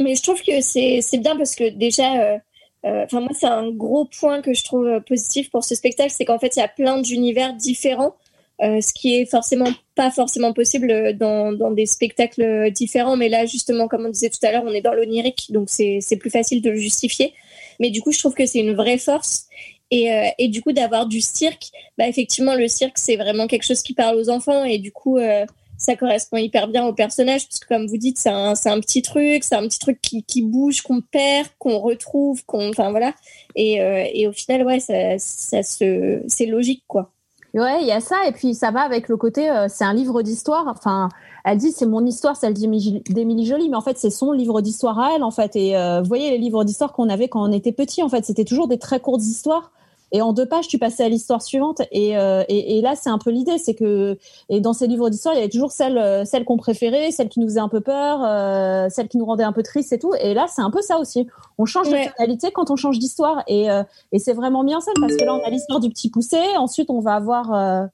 Mais 0.00 0.14
je 0.14 0.22
trouve 0.22 0.40
que 0.42 0.60
c'est 0.60 1.00
c'est 1.02 1.18
bien 1.18 1.36
parce 1.36 1.54
que 1.56 1.70
déjà, 1.76 2.14
euh, 2.14 2.34
euh, 2.34 2.38
enfin 2.84 3.20
moi 3.20 3.30
c'est 3.38 3.46
un 3.46 3.70
gros 3.70 4.04
point 4.04 4.40
que 4.40 4.54
je 4.54 4.64
trouve 4.64 4.86
euh, 4.86 5.00
positif 5.00 5.50
pour 5.50 5.64
ce 5.64 5.74
spectacle, 5.74 6.12
c'est 6.16 6.24
qu'en 6.24 6.38
fait 6.38 6.56
il 6.56 6.60
y 6.60 6.62
a 6.62 6.68
plein 6.68 7.00
d'univers 7.00 7.54
différents, 7.54 8.14
euh, 8.62 8.80
ce 8.80 8.92
qui 8.92 9.14
est 9.14 9.26
forcément 9.26 9.68
pas 9.94 10.10
forcément 10.10 10.52
possible 10.52 10.90
euh, 10.90 11.12
dans 11.12 11.52
dans 11.52 11.70
des 11.70 11.86
spectacles 11.86 12.42
euh, 12.42 12.70
différents. 12.70 13.16
Mais 13.16 13.28
là 13.28 13.46
justement, 13.46 13.88
comme 13.88 14.06
on 14.06 14.10
disait 14.10 14.30
tout 14.30 14.44
à 14.44 14.52
l'heure, 14.52 14.64
on 14.66 14.72
est 14.72 14.80
dans 14.80 14.94
l'onirique, 14.94 15.46
donc 15.50 15.70
c'est 15.70 15.98
c'est 16.00 16.16
plus 16.16 16.30
facile 16.30 16.62
de 16.62 16.70
le 16.70 16.76
justifier. 16.76 17.34
Mais 17.80 17.90
du 17.90 18.02
coup, 18.02 18.12
je 18.12 18.18
trouve 18.18 18.34
que 18.34 18.46
c'est 18.46 18.58
une 18.58 18.74
vraie 18.74 18.98
force. 18.98 19.46
Et, 19.90 20.12
euh, 20.12 20.26
et 20.38 20.48
du 20.48 20.62
coup, 20.62 20.72
d'avoir 20.72 21.06
du 21.06 21.20
cirque, 21.20 21.70
bah 21.96 22.06
effectivement, 22.08 22.54
le 22.54 22.68
cirque, 22.68 22.98
c'est 22.98 23.16
vraiment 23.16 23.46
quelque 23.46 23.62
chose 23.64 23.82
qui 23.82 23.94
parle 23.94 24.16
aux 24.16 24.28
enfants. 24.28 24.64
Et 24.64 24.78
du 24.78 24.92
coup, 24.92 25.18
euh, 25.18 25.46
ça 25.78 25.96
correspond 25.96 26.36
hyper 26.36 26.68
bien 26.68 26.84
au 26.84 26.92
personnage, 26.92 27.48
parce 27.48 27.60
que 27.60 27.68
comme 27.68 27.86
vous 27.86 27.96
dites, 27.96 28.18
c'est 28.18 28.28
un, 28.28 28.52
un 28.52 28.80
petit 28.80 29.00
truc, 29.00 29.44
c'est 29.44 29.54
un 29.54 29.62
petit 29.62 29.78
truc 29.78 30.00
qui, 30.02 30.24
qui 30.24 30.42
bouge, 30.42 30.82
qu'on 30.82 31.00
perd, 31.00 31.48
qu'on 31.58 31.78
retrouve, 31.78 32.44
qu'on, 32.44 32.70
enfin 32.70 32.90
voilà. 32.90 33.14
Et, 33.54 33.80
euh, 33.80 34.04
et 34.12 34.26
au 34.26 34.32
final, 34.32 34.66
ouais, 34.66 34.80
ça, 34.80 35.18
ça 35.18 35.62
c'est 35.62 36.46
logique, 36.46 36.82
quoi. 36.88 37.12
Ouais, 37.54 37.80
il 37.80 37.86
y 37.86 37.92
a 37.92 38.00
ça, 38.00 38.16
et 38.26 38.32
puis 38.32 38.54
ça 38.54 38.70
va 38.70 38.80
avec 38.80 39.08
le 39.08 39.16
côté, 39.16 39.48
euh, 39.48 39.68
c'est 39.68 39.84
un 39.84 39.94
livre 39.94 40.20
d'histoire. 40.22 40.66
Enfin, 40.66 41.08
elle 41.44 41.56
dit 41.56 41.72
c'est 41.72 41.86
mon 41.86 42.04
histoire, 42.04 42.36
celle 42.36 42.52
d'Émilie 42.52 43.46
Joly, 43.46 43.70
mais 43.70 43.76
en 43.76 43.80
fait 43.80 43.96
c'est 43.96 44.10
son 44.10 44.32
livre 44.32 44.60
d'histoire 44.60 44.98
à 44.98 45.14
elle, 45.14 45.22
en 45.22 45.30
fait. 45.30 45.56
Et 45.56 45.76
euh, 45.76 46.02
vous 46.02 46.08
voyez 46.08 46.30
les 46.30 46.38
livres 46.38 46.64
d'histoire 46.64 46.92
qu'on 46.92 47.08
avait 47.08 47.28
quand 47.28 47.48
on 47.48 47.52
était 47.52 47.72
petit, 47.72 48.02
en 48.02 48.08
fait, 48.08 48.24
c'était 48.24 48.44
toujours 48.44 48.68
des 48.68 48.78
très 48.78 49.00
courtes 49.00 49.22
histoires. 49.22 49.72
Et 50.12 50.22
en 50.22 50.32
deux 50.32 50.46
pages, 50.46 50.68
tu 50.68 50.78
passais 50.78 51.04
à 51.04 51.08
l'histoire 51.08 51.42
suivante. 51.42 51.82
Et, 51.92 52.16
euh, 52.18 52.42
et, 52.48 52.78
et 52.78 52.80
là, 52.80 52.94
c'est 52.96 53.10
un 53.10 53.18
peu 53.18 53.30
l'idée, 53.30 53.58
c'est 53.58 53.74
que 53.74 54.16
et 54.48 54.60
dans 54.60 54.72
ces 54.72 54.86
livres 54.86 55.10
d'histoire, 55.10 55.34
il 55.34 55.38
y 55.38 55.40
avait 55.40 55.50
toujours 55.50 55.72
celle, 55.72 55.98
euh, 55.98 56.24
celle 56.24 56.44
qu'on 56.44 56.56
préférait, 56.56 57.10
celle 57.10 57.28
qui 57.28 57.40
nous 57.40 57.46
faisait 57.46 57.60
un 57.60 57.68
peu 57.68 57.80
peur, 57.80 58.24
euh, 58.24 58.88
celle 58.90 59.08
qui 59.08 59.18
nous 59.18 59.26
rendait 59.26 59.44
un 59.44 59.52
peu 59.52 59.62
triste 59.62 59.92
et 59.92 59.98
tout. 59.98 60.14
Et 60.20 60.32
là, 60.34 60.46
c'est 60.48 60.62
un 60.62 60.70
peu 60.70 60.80
ça 60.82 60.98
aussi. 60.98 61.26
On 61.58 61.64
change 61.66 61.88
Ouais. 61.88 62.06
de 62.06 62.12
tonalité 62.16 62.50
quand 62.52 62.70
on 62.70 62.76
change 62.76 62.98
d'histoire. 62.98 63.42
Et, 63.46 63.70
euh, 63.70 63.82
et 64.12 64.18
c'est 64.18 64.32
vraiment 64.32 64.64
bien 64.64 64.80
ça, 64.80 64.90
parce 65.00 65.14
que 65.16 65.24
là, 65.24 65.34
on 65.34 65.42
a 65.46 65.50
l'histoire 65.50 65.80
du 65.80 65.90
petit 65.90 66.08
poussé. 66.10 66.38
Ensuite, 66.56 66.90
on 66.90 67.00
va 67.00 67.14
avoir, 67.14 67.52
euh, 67.52 67.86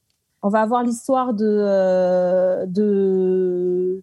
on 0.42 0.48
va 0.50 0.60
avoir 0.60 0.82
l'histoire 0.82 1.32
de, 1.34 1.44
euh, 1.44 2.66
de 2.66 4.02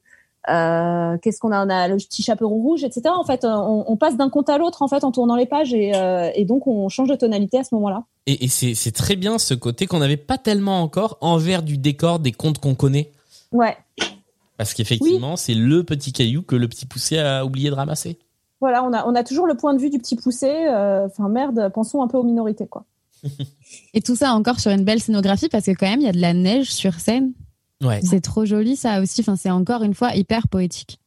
euh, 0.50 1.18
qu'est-ce 1.20 1.40
qu'on 1.40 1.52
a 1.52 1.66
On 1.66 1.70
a 1.70 1.88
le 1.88 1.98
petit 1.98 2.24
chaperon 2.24 2.56
rouge, 2.56 2.84
etc. 2.84 3.04
En 3.16 3.24
fait, 3.24 3.46
on, 3.46 3.84
on 3.88 3.98
passe 3.98 4.18
d'un 4.18 4.30
conte 4.30 4.50
à 4.50 4.58
l'autre 4.58 4.82
en 4.82 4.88
fait 4.88 5.04
en 5.04 5.12
tournant 5.12 5.36
les 5.36 5.46
pages 5.46 5.74
et, 5.74 5.92
euh, 5.96 6.30
et 6.36 6.46
donc 6.46 6.66
on 6.68 6.90
change 6.90 7.10
de 7.10 7.16
tonalité 7.16 7.60
à 7.60 7.64
ce 7.64 7.76
moment-là. 7.76 8.04
Et, 8.28 8.46
et 8.46 8.48
c'est 8.48 8.74
c'est 8.74 8.92
très 8.92 9.16
bien 9.16 9.38
ce 9.40 9.54
côté 9.54 9.86
qu'on 9.88 10.00
n'avait 10.00 10.18
pas 10.18 10.38
tellement 10.38 10.82
encore 10.82 11.18
envers 11.22 11.62
du 11.64 11.78
décor 11.78 12.20
des 12.20 12.32
contes 12.32 12.60
qu'on 12.60 12.76
connaît. 12.76 13.12
Ouais. 13.52 13.78
Parce 14.58 14.74
qu'effectivement, 14.74 15.36
c'est 15.38 15.56
le 15.56 15.84
petit 15.84 16.14
caillou 16.14 16.44
que 16.44 16.56
le 16.56 16.68
petit 16.68 16.86
poussé 16.86 17.18
a 17.18 17.44
oublié 17.46 17.70
de 17.70 17.76
ramasser. 17.76 18.20
Voilà, 18.60 18.84
on 18.84 18.94
a, 18.94 19.08
on 19.08 19.16
a 19.16 19.24
toujours 19.24 19.48
le 19.48 19.56
point 19.56 19.74
de 19.74 19.80
vue 19.80 19.90
du 19.90 19.98
petit 19.98 20.16
poussé. 20.16 20.48
euh, 20.50 21.08
Enfin, 21.08 21.30
merde, 21.30 21.72
pensons 21.74 22.04
un 22.04 22.08
peu 22.08 22.18
aux 22.18 22.24
minorités, 22.24 22.68
quoi. 22.68 22.84
Et 23.94 24.02
tout 24.02 24.16
ça 24.16 24.34
encore 24.34 24.60
sur 24.60 24.72
une 24.72 24.84
belle 24.84 25.00
scénographie 25.02 25.50
parce 25.50 25.66
que 25.66 25.72
quand 25.72 25.88
même 25.90 26.00
il 26.00 26.06
y 26.06 26.10
a 26.10 26.12
de 26.12 26.22
la 26.22 26.34
neige 26.34 26.72
sur 26.72 26.94
scène. 27.00 27.34
Ouais. 27.82 28.00
C'est 28.04 28.22
trop 28.22 28.46
joli 28.46 28.76
ça 28.76 29.02
aussi. 29.02 29.22
Enfin, 29.22 29.36
c'est 29.36 29.50
encore 29.52 29.84
une 29.84 29.94
fois 29.94 30.16
hyper 30.16 30.48
poétique. 30.48 31.00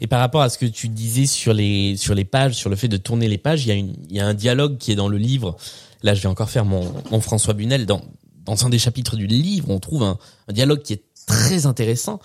Et 0.00 0.06
par 0.06 0.20
rapport 0.20 0.42
à 0.42 0.50
ce 0.50 0.58
que 0.58 0.66
tu 0.66 0.88
disais 0.88 1.26
sur 1.26 1.54
les 1.54 1.96
sur 1.96 2.14
les 2.14 2.24
pages, 2.26 2.54
sur 2.54 2.68
le 2.68 2.76
fait 2.76 2.88
de 2.88 2.98
tourner 2.98 3.28
les 3.28 3.38
pages, 3.38 3.64
il 3.64 3.68
y 3.68 3.72
a 3.72 3.74
une 3.74 3.94
il 4.10 4.16
y 4.16 4.20
a 4.20 4.26
un 4.26 4.34
dialogue 4.34 4.76
qui 4.78 4.92
est 4.92 4.96
dans 4.96 5.08
le 5.08 5.16
livre. 5.16 5.56
Là, 6.02 6.14
je 6.14 6.20
vais 6.20 6.28
encore 6.28 6.50
faire 6.50 6.64
mon, 6.64 6.92
mon 7.10 7.20
François 7.20 7.54
Bunel 7.54 7.86
dans 7.86 8.02
dans 8.44 8.66
un 8.66 8.68
des 8.70 8.78
chapitres 8.78 9.16
du 9.16 9.26
livre, 9.26 9.70
on 9.70 9.78
trouve 9.78 10.02
un, 10.02 10.18
un 10.48 10.52
dialogue 10.52 10.82
qui 10.82 10.92
est 10.94 11.04
très 11.26 11.64
intéressant 11.64 12.18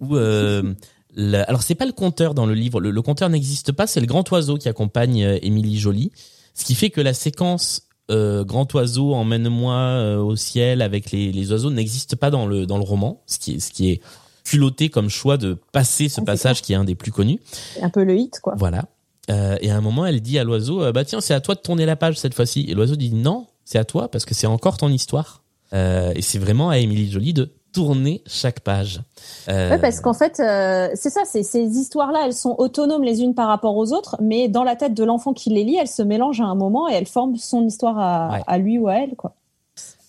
où 0.00 0.16
euh, 0.16 0.72
le- 1.16 1.42
alors 1.48 1.62
c'est 1.64 1.74
pas 1.74 1.84
le 1.84 1.92
conteur 1.92 2.32
dans 2.32 2.46
le 2.46 2.54
livre, 2.54 2.80
le, 2.80 2.92
le 2.92 3.02
conteur 3.02 3.28
n'existe 3.28 3.72
pas, 3.72 3.88
c'est 3.88 3.98
le 4.00 4.06
grand 4.06 4.30
oiseau 4.30 4.56
qui 4.56 4.68
accompagne 4.68 5.24
euh, 5.24 5.38
Émilie 5.42 5.76
Joly, 5.80 6.12
ce 6.54 6.64
qui 6.64 6.76
fait 6.76 6.90
que 6.90 7.00
la 7.00 7.12
séquence 7.12 7.88
euh, 8.10 8.44
grand 8.44 8.72
oiseau 8.74 9.14
emmène-moi 9.14 9.74
euh, 9.74 10.18
au 10.18 10.36
ciel 10.36 10.82
avec 10.82 11.10
les, 11.10 11.32
les 11.32 11.52
oiseaux 11.52 11.70
n'existe 11.70 12.16
pas 12.16 12.30
dans 12.30 12.46
le 12.46 12.66
dans 12.66 12.76
le 12.76 12.84
roman, 12.84 13.22
ce 13.26 13.38
qui 13.38 13.54
est 13.54 13.60
ce 13.60 13.70
qui 13.70 13.90
est 13.90 14.00
culotté 14.44 14.90
comme 14.90 15.08
choix 15.08 15.38
de 15.38 15.56
passer 15.72 16.08
ce 16.08 16.20
passage 16.20 16.60
qui 16.60 16.74
est 16.74 16.76
un 16.76 16.84
des 16.84 16.94
plus 16.94 17.12
connus. 17.12 17.40
Un 17.80 17.88
peu 17.88 18.04
le 18.04 18.16
hit, 18.16 18.40
quoi. 18.40 18.54
Voilà. 18.58 18.84
Euh, 19.30 19.56
et 19.62 19.70
à 19.70 19.76
un 19.76 19.80
moment, 19.80 20.04
elle 20.04 20.20
dit 20.20 20.38
à 20.38 20.44
l'oiseau, 20.44 20.92
bah 20.92 21.04
tiens, 21.06 21.22
c'est 21.22 21.32
à 21.32 21.40
toi 21.40 21.54
de 21.54 21.60
tourner 21.60 21.86
la 21.86 21.96
page 21.96 22.18
cette 22.18 22.34
fois-ci. 22.34 22.66
Et 22.68 22.74
l'oiseau 22.74 22.96
dit 22.96 23.14
non, 23.14 23.46
c'est 23.64 23.78
à 23.78 23.84
toi 23.84 24.10
parce 24.10 24.26
que 24.26 24.34
c'est 24.34 24.46
encore 24.46 24.76
ton 24.76 24.90
histoire. 24.90 25.42
Et 25.72 26.22
c'est 26.22 26.38
vraiment 26.38 26.70
à 26.70 26.78
Émilie 26.78 27.10
Jolie 27.10 27.32
de 27.32 27.50
tourner 27.74 28.22
chaque 28.26 28.60
page. 28.60 29.00
Euh, 29.48 29.70
Ouais, 29.70 29.78
parce 29.78 30.00
qu'en 30.00 30.14
fait, 30.14 30.40
euh, 30.40 30.88
c'est 30.94 31.10
ça, 31.10 31.22
ces 31.24 31.42
histoires-là, 31.54 32.22
elles 32.24 32.32
sont 32.32 32.54
autonomes 32.58 33.02
les 33.04 33.20
unes 33.22 33.34
par 33.34 33.48
rapport 33.48 33.76
aux 33.76 33.92
autres, 33.92 34.16
mais 34.22 34.48
dans 34.48 34.64
la 34.64 34.76
tête 34.76 34.94
de 34.94 35.04
l'enfant 35.04 35.32
qui 35.34 35.50
les 35.50 35.64
lit, 35.64 35.76
elles 35.76 35.88
se 35.88 36.02
mélangent 36.02 36.40
à 36.40 36.44
un 36.44 36.54
moment 36.54 36.88
et 36.88 36.94
elles 36.94 37.06
forment 37.06 37.36
son 37.36 37.66
histoire 37.66 37.98
à, 37.98 38.30
Ouais. 38.32 38.42
à 38.46 38.58
lui 38.58 38.78
ou 38.78 38.88
à 38.88 38.94
elle, 38.94 39.14
quoi. 39.16 39.34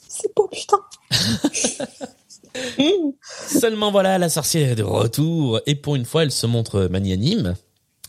C'est 0.07 0.33
beau, 0.35 0.47
putain. 0.47 0.77
Seulement 3.47 3.91
voilà, 3.91 4.17
la 4.17 4.29
sorcière 4.29 4.71
est 4.71 4.75
de 4.75 4.83
retour 4.83 5.59
et 5.65 5.75
pour 5.75 5.95
une 5.95 6.05
fois, 6.05 6.23
elle 6.23 6.31
se 6.31 6.45
montre 6.47 6.87
magnanime 6.89 7.55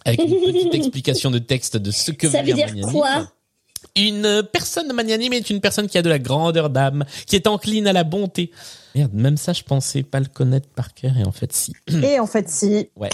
avec 0.05 0.21
une 0.23 0.31
petite 0.41 0.75
explication 0.75 1.31
de 1.31 1.39
texte 1.39 1.77
de 1.77 1.91
ce 1.91 2.13
que 2.13 2.29
Ça 2.29 2.43
veut 2.43 2.53
dire 2.53 2.73
quoi? 2.93 3.27
Une 3.97 4.43
personne 4.53 4.93
magnanime 4.93 5.33
est 5.33 5.51
une 5.51 5.61
personne 5.61 5.89
qui 5.89 5.97
a 5.97 6.03
de 6.03 6.09
la 6.09 6.19
grandeur 6.19 6.71
d'âme, 6.71 7.05
qui 7.27 7.35
est 7.35 7.47
encline 7.47 7.87
à 7.87 7.93
la 7.93 8.05
bonté. 8.05 8.51
Merde, 8.95 9.13
même 9.15 9.37
ça, 9.37 9.53
je 9.53 9.63
pensais 9.63 10.03
pas 10.03 10.21
le 10.21 10.27
connaître 10.27 10.69
par 10.69 10.95
cœur 10.95 11.17
et 11.17 11.25
en 11.25 11.33
fait, 11.33 11.53
si. 11.53 11.73
Et 12.03 12.21
en 12.21 12.27
fait, 12.27 12.49
si. 12.49 12.91
Ouais. 12.97 13.11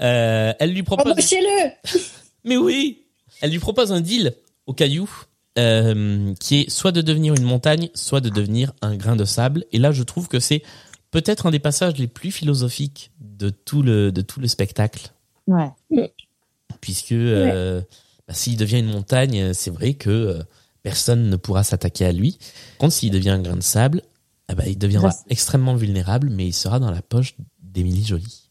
Euh, 0.00 0.52
elle 0.58 0.72
lui 0.72 0.82
propose. 0.82 1.12
Embauchez-le 1.12 2.00
Mais 2.44 2.56
oui 2.56 3.04
Elle 3.40 3.50
lui 3.50 3.58
propose 3.58 3.92
un 3.92 4.00
deal 4.00 4.34
au 4.66 4.72
caillou 4.72 5.10
euh, 5.58 6.32
qui 6.38 6.60
est 6.60 6.70
soit 6.70 6.92
de 6.92 7.00
devenir 7.00 7.34
une 7.34 7.42
montagne, 7.42 7.90
soit 7.94 8.20
de 8.20 8.28
devenir 8.28 8.72
un 8.80 8.96
grain 8.96 9.16
de 9.16 9.24
sable. 9.24 9.64
Et 9.72 9.78
là, 9.78 9.92
je 9.92 10.02
trouve 10.02 10.28
que 10.28 10.38
c'est 10.38 10.62
peut-être 11.10 11.46
un 11.46 11.50
des 11.50 11.58
passages 11.58 11.96
les 11.98 12.06
plus 12.06 12.30
philosophiques 12.30 13.10
de 13.20 13.50
tout 13.50 13.82
le, 13.82 14.12
de 14.12 14.22
tout 14.22 14.40
le 14.40 14.46
spectacle. 14.46 15.12
Ouais. 15.46 15.72
Puisque 16.80 17.12
euh, 17.12 17.80
bah, 18.28 18.34
s'il 18.34 18.56
devient 18.56 18.78
une 18.78 18.90
montagne, 18.90 19.54
c'est 19.54 19.70
vrai 19.70 19.94
que 19.94 20.10
euh, 20.10 20.42
personne 20.82 21.30
ne 21.30 21.36
pourra 21.36 21.64
s'attaquer 21.64 22.04
à 22.04 22.12
lui. 22.12 22.38
Par 22.78 22.86
contre, 22.86 22.92
s'il 22.92 23.10
devient 23.10 23.30
un 23.30 23.40
grain 23.40 23.56
de 23.56 23.62
sable, 23.62 24.02
eh 24.50 24.54
ben, 24.54 24.64
il 24.66 24.78
deviendra 24.78 25.10
extrêmement 25.28 25.74
vulnérable, 25.74 26.28
mais 26.30 26.46
il 26.46 26.52
sera 26.52 26.78
dans 26.78 26.90
la 26.90 27.02
poche 27.02 27.34
d'Émilie 27.62 28.04
Jolie. 28.04 28.50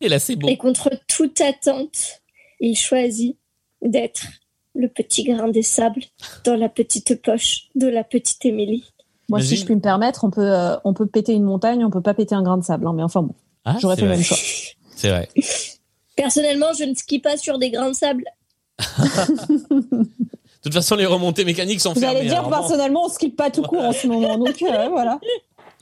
Et 0.00 0.08
là, 0.08 0.18
c'est 0.18 0.36
beau. 0.36 0.48
Et 0.48 0.56
contre 0.56 0.90
toute 1.08 1.40
attente, 1.40 2.22
il 2.60 2.76
choisit 2.76 3.36
d'être 3.82 4.26
le 4.74 4.88
petit 4.88 5.24
grain 5.24 5.48
de 5.48 5.60
sable 5.60 6.02
dans 6.44 6.54
la 6.54 6.68
petite 6.68 7.20
poche 7.20 7.68
de 7.74 7.88
la 7.88 8.04
petite 8.04 8.44
Émilie. 8.44 8.84
Moi, 9.28 9.40
si 9.42 9.56
je 9.56 9.64
puis 9.64 9.74
me 9.74 9.80
permettre, 9.80 10.24
on 10.24 10.30
peut, 10.30 10.52
euh, 10.52 10.76
on 10.84 10.92
peut 10.92 11.06
péter 11.06 11.32
une 11.32 11.44
montagne, 11.44 11.84
on 11.84 11.90
peut 11.90 12.00
pas 12.00 12.14
péter 12.14 12.34
un 12.34 12.42
grain 12.42 12.58
de 12.58 12.64
sable, 12.64 12.86
hein, 12.86 12.92
mais 12.94 13.02
enfin 13.02 13.22
bon. 13.22 13.34
Ah, 13.64 13.76
J'aurais 13.80 13.96
fait 13.96 14.02
le 14.02 14.08
même 14.08 14.22
choix. 14.22 14.38
C'est 14.96 15.08
vrai. 15.08 15.28
Personnellement, 16.16 16.72
je 16.76 16.84
ne 16.84 16.94
skie 16.94 17.20
pas 17.20 17.36
sur 17.36 17.58
des 17.58 17.70
grains 17.70 17.90
de 17.90 17.94
sable. 17.94 18.24
De 19.68 20.64
toute 20.64 20.74
façon, 20.74 20.96
les 20.96 21.06
remontées 21.06 21.44
mécaniques 21.44 21.80
sont 21.80 21.92
Vous 21.94 22.00
fermées. 22.00 22.20
allez 22.20 22.28
dire, 22.28 22.38
alors 22.40 22.50
personnellement, 22.50 23.06
on 23.06 23.08
skip 23.08 23.34
pas 23.36 23.50
tout 23.50 23.62
court 23.62 23.82
en 23.82 23.92
ce 23.92 24.06
moment, 24.06 24.36
donc 24.36 24.60
euh, 24.62 24.88
voilà. 24.90 25.18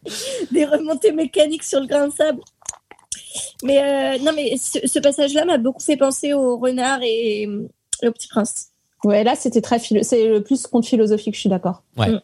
Des 0.52 0.64
remontées 0.64 1.12
mécaniques 1.12 1.64
sur 1.64 1.80
le 1.80 1.86
grain 1.86 2.08
de 2.08 2.12
sable. 2.12 2.40
Mais 3.64 3.82
euh, 3.82 4.18
non, 4.22 4.32
mais 4.34 4.56
ce, 4.56 4.78
ce 4.86 4.98
passage-là 5.00 5.44
m'a 5.44 5.58
beaucoup 5.58 5.82
fait 5.82 5.96
penser 5.96 6.32
au 6.32 6.58
renard 6.58 7.00
et, 7.02 7.42
et 8.02 8.08
au 8.08 8.12
petit 8.12 8.28
prince. 8.28 8.68
Ouais, 9.04 9.24
là, 9.24 9.34
c'était 9.36 9.60
très 9.60 9.78
philo- 9.78 10.02
c'est 10.02 10.28
le 10.28 10.42
plus 10.42 10.66
conte 10.66 10.86
philosophique, 10.86 11.34
je 11.34 11.40
suis 11.40 11.48
d'accord. 11.48 11.82
Ouais. 11.96 12.10
Mm. 12.10 12.20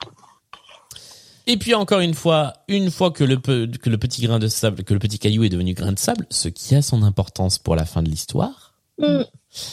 Et 1.46 1.56
puis 1.58 1.74
encore 1.74 2.00
une 2.00 2.14
fois, 2.14 2.54
une 2.68 2.90
fois 2.90 3.10
que 3.10 3.22
le, 3.22 3.38
pe- 3.38 3.66
que 3.66 3.90
le 3.90 3.98
petit 3.98 4.22
grain 4.22 4.38
de 4.38 4.48
sable, 4.48 4.82
que 4.82 4.94
le 4.94 5.00
petit 5.00 5.18
caillou 5.18 5.44
est 5.44 5.50
devenu 5.50 5.74
grain 5.74 5.92
de 5.92 5.98
sable, 5.98 6.26
ce 6.30 6.48
qui 6.48 6.74
a 6.74 6.80
son 6.82 7.02
importance 7.02 7.58
pour 7.58 7.76
la 7.76 7.84
fin 7.84 8.02
de 8.02 8.08
l'histoire. 8.08 8.63
Mm. 8.98 9.22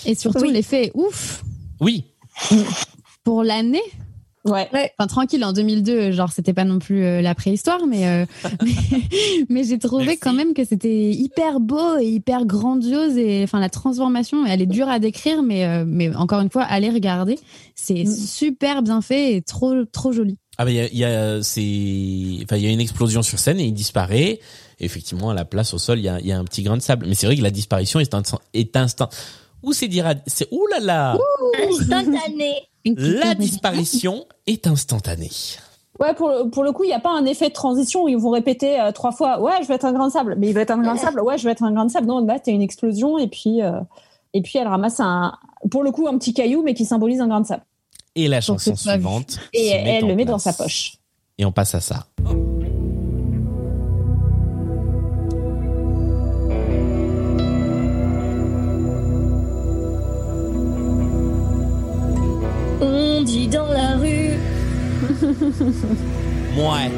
Et 0.06 0.16
surtout 0.16 0.42
Oui. 0.46 0.52
l'effet 0.54 0.86
est 0.88 0.92
ouf 0.94 1.44
Oui, 1.80 2.06
pour 3.24 3.44
l'année. 3.44 3.82
Ouais. 4.44 4.68
Enfin 4.98 5.06
tranquille 5.08 5.46
en 5.46 5.54
2002, 5.54 6.12
genre 6.12 6.32
c'était 6.32 6.54
pas 6.54 6.64
non 6.64 6.80
plus 6.80 7.04
euh, 7.06 7.22
la 7.22 7.36
préhistoire, 7.36 7.86
mais 7.88 8.08
euh, 8.08 8.26
mais, 8.64 8.72
mais 9.50 9.64
j'ai 9.64 9.78
trouvé 9.78 10.06
Merci. 10.06 10.20
quand 10.20 10.34
même 10.34 10.56
que 10.56 10.66
c'était 10.66 11.12
hyper 11.12 11.60
beau 11.60 12.00
et 12.00 12.08
hyper 12.08 12.48
grandiose 12.48 13.18
et 13.18 13.44
enfin 13.44 13.60
la 13.60 13.70
transformation, 13.70 14.44
elle 14.48 14.64
est 14.64 14.66
dure 14.66 14.90
à 14.90 14.98
décrire, 14.98 15.44
mais 15.44 15.66
euh, 15.66 15.84
mais 15.86 16.16
encore 16.16 16.42
une 16.42 16.50
fois 16.50 16.64
allez 16.64 16.90
regarder, 16.90 17.38
c'est 17.76 18.08
super 18.08 18.82
bien 18.82 19.02
fait 19.02 19.36
et 19.36 19.42
trop 19.44 19.86
trop 19.86 20.12
joli. 20.12 20.40
ah 20.58 20.66
ben 20.66 20.72
il 20.72 20.78
y 20.78 20.80
a, 20.80 20.88
il 20.88 20.98
y 20.98 21.06
a 21.06 21.44
c'est, 21.44 22.44
enfin 22.44 22.56
il 22.58 22.64
y 22.64 22.68
a 22.68 22.72
une 22.72 22.82
explosion 22.82 23.22
sur 23.22 23.38
scène 23.38 23.60
et 23.60 23.66
il 23.66 23.74
disparaît. 23.74 24.40
Effectivement, 24.84 25.30
à 25.30 25.34
la 25.36 25.46
place 25.46 25.74
au 25.74 25.78
sol, 25.78 26.00
il 26.00 26.04
y 26.06 26.10
a, 26.10 26.20
il 26.20 26.26
y 26.26 26.32
a 26.32 26.40
un 26.40 26.44
petit 26.44 26.64
grain 26.64 26.76
de 26.76 26.82
sable. 26.82 27.06
Mais 27.08 27.14
c'est 27.14 27.28
vrai 27.28 27.38
que 27.38 27.44
la 27.44 27.52
disparition 27.52 28.00
est 28.00 28.14
instant, 28.14 28.40
est 28.54 28.76
instant. 28.76 29.10
Ou 29.62 29.74
c'est 29.74 29.88
dire, 29.88 30.12
c'est 30.26 30.48
ouh 30.52 30.66
là 30.68 30.80
là, 30.80 31.18
Instantané. 31.70 32.68
la 32.86 33.36
disparition 33.36 34.26
est 34.48 34.66
instantanée. 34.66 35.30
Ouais, 36.00 36.16
pour 36.16 36.30
le, 36.30 36.50
pour 36.50 36.64
le 36.64 36.72
coup, 36.72 36.84
il 36.84 36.88
n'y 36.88 36.94
a 36.94 37.00
pas 37.00 37.16
un 37.16 37.26
effet 37.26 37.50
de 37.50 37.54
transition 37.54 38.06
où 38.06 38.10
ils 38.10 38.18
vont 38.18 38.32
répéter 38.32 38.82
euh, 38.82 38.92
trois 38.92 39.12
fois 39.12 39.40
Ouais, 39.40 39.52
je 39.62 39.68
vais 39.68 39.76
être 39.76 39.86
un 39.86 39.94
grain 39.94 40.08
de 40.08 40.12
sable. 40.12 40.36
Mais 40.40 40.48
il 40.48 40.54
va 40.54 40.62
être 40.62 40.72
un 40.72 40.82
grain 40.82 40.96
de 40.96 41.00
sable. 41.00 41.22
Ouais, 41.22 41.38
je 41.38 41.44
vais 41.44 41.52
être 41.52 41.62
un 41.62 41.72
grain 41.72 41.86
de 41.86 41.92
sable. 41.92 42.08
Non, 42.08 42.26
là, 42.26 42.40
t'as 42.40 42.52
une 42.52 42.64
explosion 42.64 43.20
et 43.20 43.28
puis, 43.28 43.62
euh, 43.62 43.80
et 44.34 44.42
puis 44.42 44.58
elle 44.58 44.68
ramasse 44.68 45.00
un, 45.00 45.38
pour 45.70 45.84
le 45.84 45.92
coup, 45.92 46.08
un 46.08 46.18
petit 46.18 46.34
caillou, 46.34 46.64
mais 46.64 46.74
qui 46.74 46.86
symbolise 46.86 47.22
un 47.22 47.28
grain 47.28 47.42
de 47.42 47.46
sable. 47.46 47.64
Et 48.16 48.28
la 48.28 48.42
chanson 48.42 48.76
suivante. 48.76 49.38
Et 49.54 49.68
elle 49.68 50.08
le 50.08 50.16
met 50.16 50.26
dans 50.26 50.40
sa 50.40 50.54
poche. 50.54 50.94
Et 51.38 51.46
on 51.46 51.52
passe 51.52 51.76
à 51.76 51.82
ça. 51.82 52.08
On 52.26 52.41
dit 63.24 63.48
dans 63.48 63.68
la 63.68 63.98
rue. 63.98 64.32
Ouais. 66.58 66.92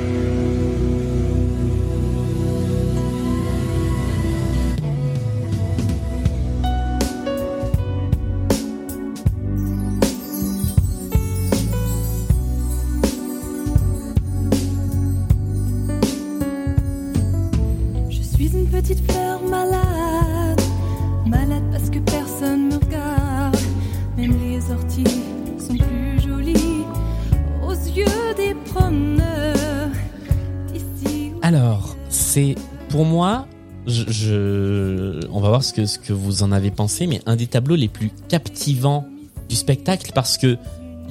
Alors, 31.53 31.95
c'est 32.09 32.55
pour 32.89 33.05
moi, 33.05 33.45
on 33.85 35.39
va 35.39 35.49
voir 35.49 35.63
ce 35.63 35.99
que 35.99 36.11
vous 36.11 36.41
en 36.41 36.51
avez 36.51 36.71
pensé, 36.71 37.05
mais 37.05 37.21
un 37.27 37.35
des 37.35 37.45
tableaux 37.45 37.75
les 37.75 37.89
plus 37.89 38.09
captivants 38.27 39.05
du 39.49 39.55
spectacle 39.55 40.13
parce 40.15 40.39
que 40.39 40.57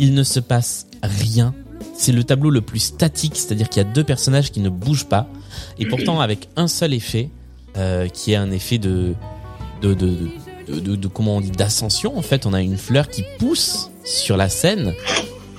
il 0.00 0.14
ne 0.14 0.24
se 0.24 0.40
passe 0.40 0.88
rien. 1.00 1.54
C'est 1.94 2.10
le 2.10 2.24
tableau 2.24 2.50
le 2.50 2.60
plus 2.60 2.80
statique, 2.80 3.36
c'est-à-dire 3.36 3.68
qu'il 3.68 3.84
y 3.84 3.86
a 3.86 3.88
deux 3.88 4.02
personnages 4.02 4.50
qui 4.50 4.58
ne 4.58 4.68
bougent 4.68 5.04
pas, 5.04 5.28
et 5.78 5.86
pourtant 5.86 6.20
avec 6.20 6.48
un 6.56 6.66
seul 6.66 6.92
effet, 6.92 7.30
euh, 7.76 8.08
qui 8.08 8.32
est 8.32 8.36
un 8.36 8.50
effet 8.50 8.78
de 8.78 9.14
comment 11.14 11.40
d'ascension. 11.40 12.18
En 12.18 12.22
fait, 12.22 12.46
on 12.46 12.52
a 12.52 12.62
une 12.62 12.78
fleur 12.78 13.08
qui 13.08 13.22
pousse 13.38 13.92
sur 14.02 14.36
la 14.36 14.48
scène. 14.48 14.92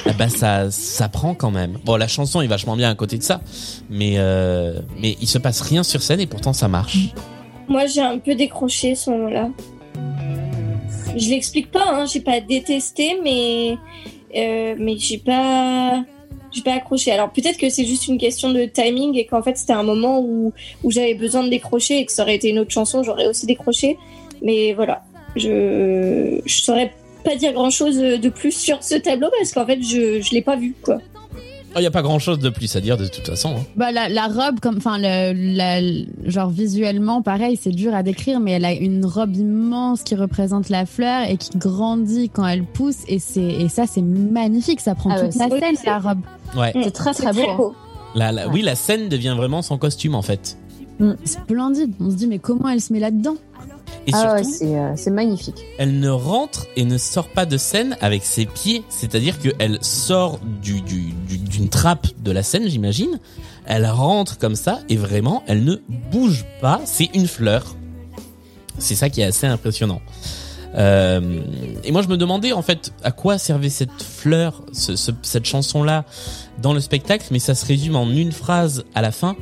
Ah 0.06 0.12
bah 0.18 0.28
ça 0.28 0.70
ça 0.70 1.08
prend 1.08 1.34
quand 1.34 1.52
même. 1.52 1.80
Bon, 1.86 1.96
la 1.96 2.08
chanson 2.08 2.42
est 2.42 2.48
vachement 2.48 2.76
bien 2.76 2.90
à 2.90 2.96
côté 2.96 3.18
de 3.18 3.24
ça, 3.24 3.42
mais 3.90 4.16
euh, 4.18 4.82
mais 5.00 5.16
il 5.22 5.28
se 5.28 5.38
passe 5.38 5.62
rien 5.62 5.84
sur 5.84 6.02
scène 6.02 6.20
et 6.20 6.28
pourtant 6.28 6.52
ça 6.52 6.68
marche. 6.68 7.14
Moi, 7.70 7.86
j'ai 7.86 8.02
un 8.02 8.18
peu 8.18 8.36
décroché 8.36 8.96
ce 8.96 9.10
moment-là. 9.12 9.50
Je 11.16 11.30
l'explique 11.30 11.72
pas, 11.72 11.86
hein, 11.88 12.06
j'ai 12.06 12.20
pas 12.20 12.42
détesté, 12.42 13.18
mais 13.24 13.78
euh, 14.36 14.76
mais 14.78 14.98
j'ai 14.98 15.20
pas 15.20 16.04
j'ai 16.52 16.62
pas 16.62 16.74
accroché. 16.74 17.12
Alors 17.12 17.32
peut-être 17.32 17.58
que 17.58 17.70
c'est 17.70 17.86
juste 17.86 18.08
une 18.08 18.18
question 18.18 18.52
de 18.52 18.66
timing 18.66 19.18
et 19.18 19.26
qu'en 19.26 19.42
fait 19.42 19.58
c'était 19.58 19.74
un 19.74 19.84
moment 19.84 20.20
où 20.20 20.52
où 20.84 20.92
j'avais 20.92 21.14
besoin 21.14 21.44
de 21.44 21.50
décrocher 21.50 22.00
et 22.00 22.06
que 22.06 22.12
ça 22.12 22.24
aurait 22.24 22.36
été 22.36 22.50
une 22.50 22.60
autre 22.60 22.72
chanson, 22.72 23.04
j'aurais 23.04 23.28
aussi 23.28 23.46
décroché. 23.46 23.98
Mais 24.42 24.74
voilà, 24.74 25.04
je 25.36 26.42
je 26.46 26.62
saurais 26.62 26.92
pas 27.24 27.36
dire 27.36 27.54
grand 27.54 27.70
chose 27.70 27.98
de 27.98 28.30
plus 28.30 28.52
sur 28.56 28.84
ce 28.84 28.96
tableau 28.96 29.28
parce 29.38 29.52
qu'en 29.54 29.66
fait 29.66 29.82
je 29.82 30.22
je 30.22 30.32
l'ai 30.34 30.42
pas 30.42 30.56
vu 30.56 30.76
quoi. 30.84 31.00
Il 31.76 31.82
y 31.82 31.88
a 31.88 31.92
pas 31.92 32.04
grand 32.04 32.20
chose 32.20 32.38
de 32.38 32.50
plus 32.52 32.76
à 32.76 32.82
dire 32.82 32.98
de 32.98 33.08
toute 33.08 33.26
façon. 33.26 33.56
hein. 33.58 33.64
Bah 33.76 33.92
la, 33.92 34.08
la 34.08 34.28
robe 34.28 34.60
comme 34.62 34.78
enfin 34.78 34.98
le, 35.00 35.34
la- 35.56 35.82
genre 36.30 36.52
visuellement 36.52 37.24
pareil 37.24 37.58
c'est 37.60 37.72
dur 37.72 37.96
à 37.96 38.04
décrire 38.04 38.40
mais 38.40 38.52
elle 38.52 38.66
a 38.66 38.74
une 38.74 39.04
robe 39.06 39.36
immense 39.36 40.04
qui 40.04 40.14
représente 40.14 40.70
la 40.70 40.86
fleur 40.86 41.28
et 41.28 41.38
qui 41.38 41.58
grandit 41.58 42.30
quand 42.30 42.46
elle 42.46 42.64
pousse 42.64 42.98
et 43.08 43.18
c'est 43.18 43.42
et 43.42 43.70
ça 43.70 43.88
c'est 43.88 44.04
magnifique 44.04 44.82
ça 44.82 44.94
prend 44.94 45.10
Ah 45.12 45.22
ouais, 45.22 45.30
toute 45.30 45.40
la 45.40 45.50
scène 45.60 45.76
la 45.84 45.98
robe. 45.98 46.20
Ouais. 46.56 46.72
C'est 46.84 46.92
très 46.92 47.14
très 47.16 47.34
beau. 47.34 47.74
La, 48.14 48.32
la- 48.32 48.48
Oui, 48.50 48.62
la 48.62 48.76
scène 48.76 49.10
devient 49.10 49.34
vraiment 49.36 49.64
son 49.64 49.80
costume 49.80 50.14
en 50.14 50.22
fait. 50.22 50.56
Splendide. 51.26 51.92
On 52.00 52.12
se 52.12 52.16
dit 52.16 52.28
mais 52.28 52.38
comment 52.38 52.70
elle 52.70 52.82
se 52.82 52.94
met 52.94 53.00
là-dedans? 53.00 53.36
Et 54.08 54.12
ah 54.14 54.34
ouais, 54.36 54.44
surtout- 54.44 54.66
euh, 54.74 54.94
c'est 54.98 55.12
magnifique. 55.12 55.64
Elle 55.78 56.00
ne 56.00 56.10
rentre 56.10 56.68
et 56.76 56.84
ne 56.84 56.98
sort 56.98 57.30
pas 57.30 57.46
de 57.46 57.58
scène 57.58 57.96
avec 58.02 58.24
ses 58.24 58.46
pieds, 58.46 58.84
c'est-à-dire 58.90 59.40
qu'elle 59.40 59.80
sort 59.82 60.40
du, 60.62 60.82
du- 60.82 61.14
du- 61.28 61.38
d'une 61.38 61.70
trappe 61.70 62.08
de 62.22 62.32
la 62.32 62.44
scène, 62.44 62.68
j'imagine. 62.68 63.20
Elle 63.66 63.86
rentre 63.86 64.38
comme 64.38 64.56
ça 64.56 64.80
et 64.90 64.98
vraiment, 64.98 65.44
elle 65.48 65.64
ne 65.64 65.76
bouge 66.12 66.44
pas. 66.60 66.82
C'est 66.86 67.10
une 67.14 67.28
fleur. 67.28 67.76
C'est 68.78 68.96
ça 68.96 69.10
qui 69.10 69.22
est 69.22 69.26
assez 69.26 69.48
impressionnant. 69.48 70.02
Euh, 70.76 71.40
et 71.84 71.92
moi, 71.92 72.02
je 72.02 72.08
me 72.08 72.18
demandais 72.18 72.52
en 72.52 72.62
fait 72.64 72.92
à 73.04 73.12
quoi 73.12 73.38
servait 73.38 73.70
cette 73.70 74.02
fleur, 74.02 74.64
ce- 74.74 74.96
ce- 74.96 75.12
cette 75.22 75.46
chanson-là 75.46 76.04
dans 76.62 76.74
le 76.74 76.80
spectacle, 76.80 77.28
mais 77.32 77.40
ça 77.40 77.54
se 77.56 77.66
résume 77.66 77.96
en 77.96 78.10
une 78.10 78.32
phrase 78.32 78.84
à 78.96 79.02
la 79.02 79.12
fin. 79.12 79.36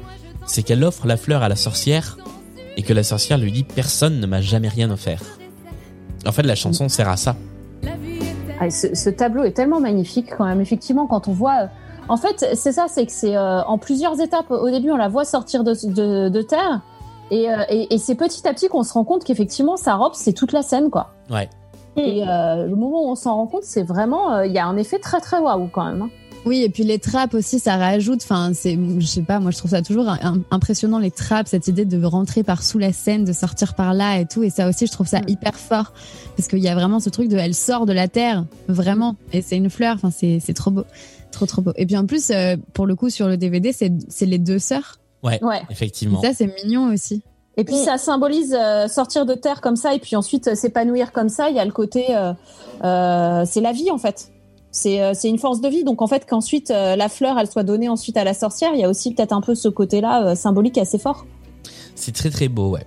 C'est 0.45 0.63
qu'elle 0.63 0.83
offre 0.83 1.07
la 1.07 1.17
fleur 1.17 1.41
à 1.43 1.49
la 1.49 1.55
sorcière 1.55 2.17
et 2.77 2.83
que 2.83 2.93
la 2.93 3.03
sorcière 3.03 3.37
lui 3.37 3.51
dit 3.51 3.63
personne 3.63 4.19
ne 4.19 4.27
m'a 4.27 4.41
jamais 4.41 4.67
rien 4.69 4.89
offert. 4.91 5.21
En 6.25 6.31
fait, 6.31 6.43
la 6.43 6.55
chanson 6.55 6.87
sert 6.89 7.09
à 7.09 7.17
ça. 7.17 7.35
Ah, 8.59 8.69
ce, 8.69 8.93
ce 8.93 9.09
tableau 9.09 9.43
est 9.43 9.53
tellement 9.53 9.79
magnifique 9.79 10.27
quand 10.37 10.45
même. 10.45 10.61
Effectivement, 10.61 11.07
quand 11.07 11.27
on 11.27 11.33
voit, 11.33 11.63
euh, 11.63 11.67
en 12.09 12.17
fait, 12.17 12.45
c'est 12.53 12.71
ça, 12.71 12.85
c'est 12.87 13.05
que 13.05 13.11
c'est 13.11 13.35
euh, 13.35 13.63
en 13.63 13.79
plusieurs 13.79 14.21
étapes. 14.21 14.51
Au 14.51 14.69
début, 14.69 14.91
on 14.91 14.97
la 14.97 15.07
voit 15.07 15.25
sortir 15.25 15.63
de, 15.63 15.73
de, 15.91 16.29
de 16.29 16.41
terre, 16.43 16.81
et, 17.31 17.49
euh, 17.49 17.63
et, 17.69 17.93
et 17.93 17.97
c'est 17.97 18.15
petit 18.15 18.47
à 18.47 18.53
petit 18.53 18.67
qu'on 18.67 18.83
se 18.83 18.93
rend 18.93 19.03
compte 19.03 19.23
qu'effectivement, 19.23 19.77
sa 19.77 19.95
robe, 19.95 20.13
c'est 20.13 20.33
toute 20.33 20.51
la 20.51 20.61
scène, 20.61 20.91
quoi. 20.91 21.11
Ouais. 21.31 21.49
Et 21.97 22.23
euh, 22.27 22.67
le 22.67 22.75
moment 22.75 23.05
où 23.05 23.09
on 23.09 23.15
s'en 23.15 23.35
rend 23.35 23.47
compte, 23.47 23.63
c'est 23.63 23.83
vraiment, 23.83 24.41
il 24.41 24.51
y 24.51 24.59
a 24.59 24.65
un 24.65 24.77
effet 24.77 24.99
très 24.99 25.19
très 25.19 25.39
waouh 25.39 25.67
quand 25.67 25.85
même. 25.85 26.09
Oui, 26.45 26.63
et 26.63 26.69
puis 26.69 26.83
les 26.83 26.97
trappes 26.97 27.35
aussi, 27.35 27.59
ça 27.59 27.77
rajoute. 27.77 28.21
Enfin, 28.23 28.51
c'est, 28.55 28.77
je 28.99 29.05
sais 29.05 29.21
pas, 29.21 29.39
moi 29.39 29.51
je 29.51 29.57
trouve 29.57 29.71
ça 29.71 29.81
toujours 29.83 30.09
im- 30.09 30.41
impressionnant 30.49 30.97
les 30.97 31.11
trappes, 31.11 31.47
cette 31.47 31.67
idée 31.67 31.85
de 31.85 32.03
rentrer 32.03 32.41
par 32.43 32.63
sous 32.63 32.79
la 32.79 32.91
scène, 32.93 33.25
de 33.25 33.31
sortir 33.33 33.75
par 33.75 33.93
là 33.93 34.17
et 34.19 34.25
tout. 34.25 34.41
Et 34.41 34.49
ça 34.49 34.67
aussi, 34.67 34.87
je 34.87 34.91
trouve 34.91 35.07
ça 35.07 35.21
hyper 35.27 35.55
fort 35.55 35.93
parce 36.35 36.47
qu'il 36.47 36.59
y 36.59 36.67
a 36.67 36.73
vraiment 36.73 36.99
ce 36.99 37.09
truc 37.09 37.27
de, 37.27 37.37
elle 37.37 37.53
sort 37.53 37.85
de 37.85 37.93
la 37.93 38.07
terre, 38.07 38.45
vraiment. 38.67 39.15
Et 39.33 39.41
c'est 39.43 39.55
une 39.57 39.69
fleur. 39.69 39.95
Enfin, 39.95 40.09
c'est, 40.09 40.39
c'est 40.43 40.53
trop 40.55 40.71
beau, 40.71 40.83
trop 41.31 41.45
trop 41.45 41.61
beau. 41.61 41.73
Et 41.75 41.85
puis 41.85 41.95
en 41.95 42.07
plus, 42.07 42.31
euh, 42.31 42.57
pour 42.73 42.87
le 42.87 42.95
coup, 42.95 43.11
sur 43.11 43.27
le 43.27 43.37
DVD, 43.37 43.71
c'est, 43.71 43.91
c'est 44.09 44.25
les 44.25 44.39
deux 44.39 44.59
sœurs. 44.59 44.97
Ouais, 45.21 45.39
Ouais. 45.43 45.61
effectivement. 45.69 46.23
Et 46.23 46.27
ça, 46.27 46.33
c'est 46.33 46.51
mignon 46.63 46.91
aussi. 46.91 47.21
Et 47.57 47.65
puis 47.65 47.75
ça 47.75 47.99
symbolise 47.99 48.55
euh, 48.59 48.87
sortir 48.87 49.27
de 49.27 49.35
terre 49.35 49.61
comme 49.61 49.75
ça 49.75 49.93
et 49.93 49.99
puis 49.99 50.15
ensuite 50.15 50.47
euh, 50.47 50.55
s'épanouir 50.55 51.11
comme 51.11 51.29
ça. 51.29 51.49
Il 51.51 51.55
y 51.55 51.59
a 51.59 51.65
le 51.65 51.71
côté, 51.71 52.05
euh, 52.15 52.33
euh, 52.83 53.43
c'est 53.45 53.61
la 53.61 53.73
vie 53.73 53.91
en 53.91 53.97
fait. 53.99 54.31
C'est 54.71 55.01
euh, 55.01 55.13
c'est 55.13 55.29
une 55.29 55.37
force 55.37 55.61
de 55.61 55.67
vie. 55.67 55.83
Donc 55.83 56.01
en 56.01 56.07
fait 56.07 56.25
qu'ensuite 56.27 56.71
euh, 56.71 56.95
la 56.95 57.09
fleur 57.09 57.37
elle 57.37 57.47
soit 57.47 57.63
donnée 57.63 57.89
ensuite 57.89 58.17
à 58.17 58.23
la 58.23 58.33
sorcière, 58.33 58.71
il 58.73 58.79
y 58.79 58.83
a 58.83 58.89
aussi 58.89 59.13
peut-être 59.13 59.33
un 59.33 59.41
peu 59.41 59.55
ce 59.55 59.67
côté-là 59.67 60.27
euh, 60.27 60.35
symbolique 60.35 60.77
assez 60.77 60.97
fort. 60.97 61.25
C'est 61.95 62.13
très 62.13 62.29
très 62.29 62.47
beau, 62.47 62.69
ouais. 62.69 62.85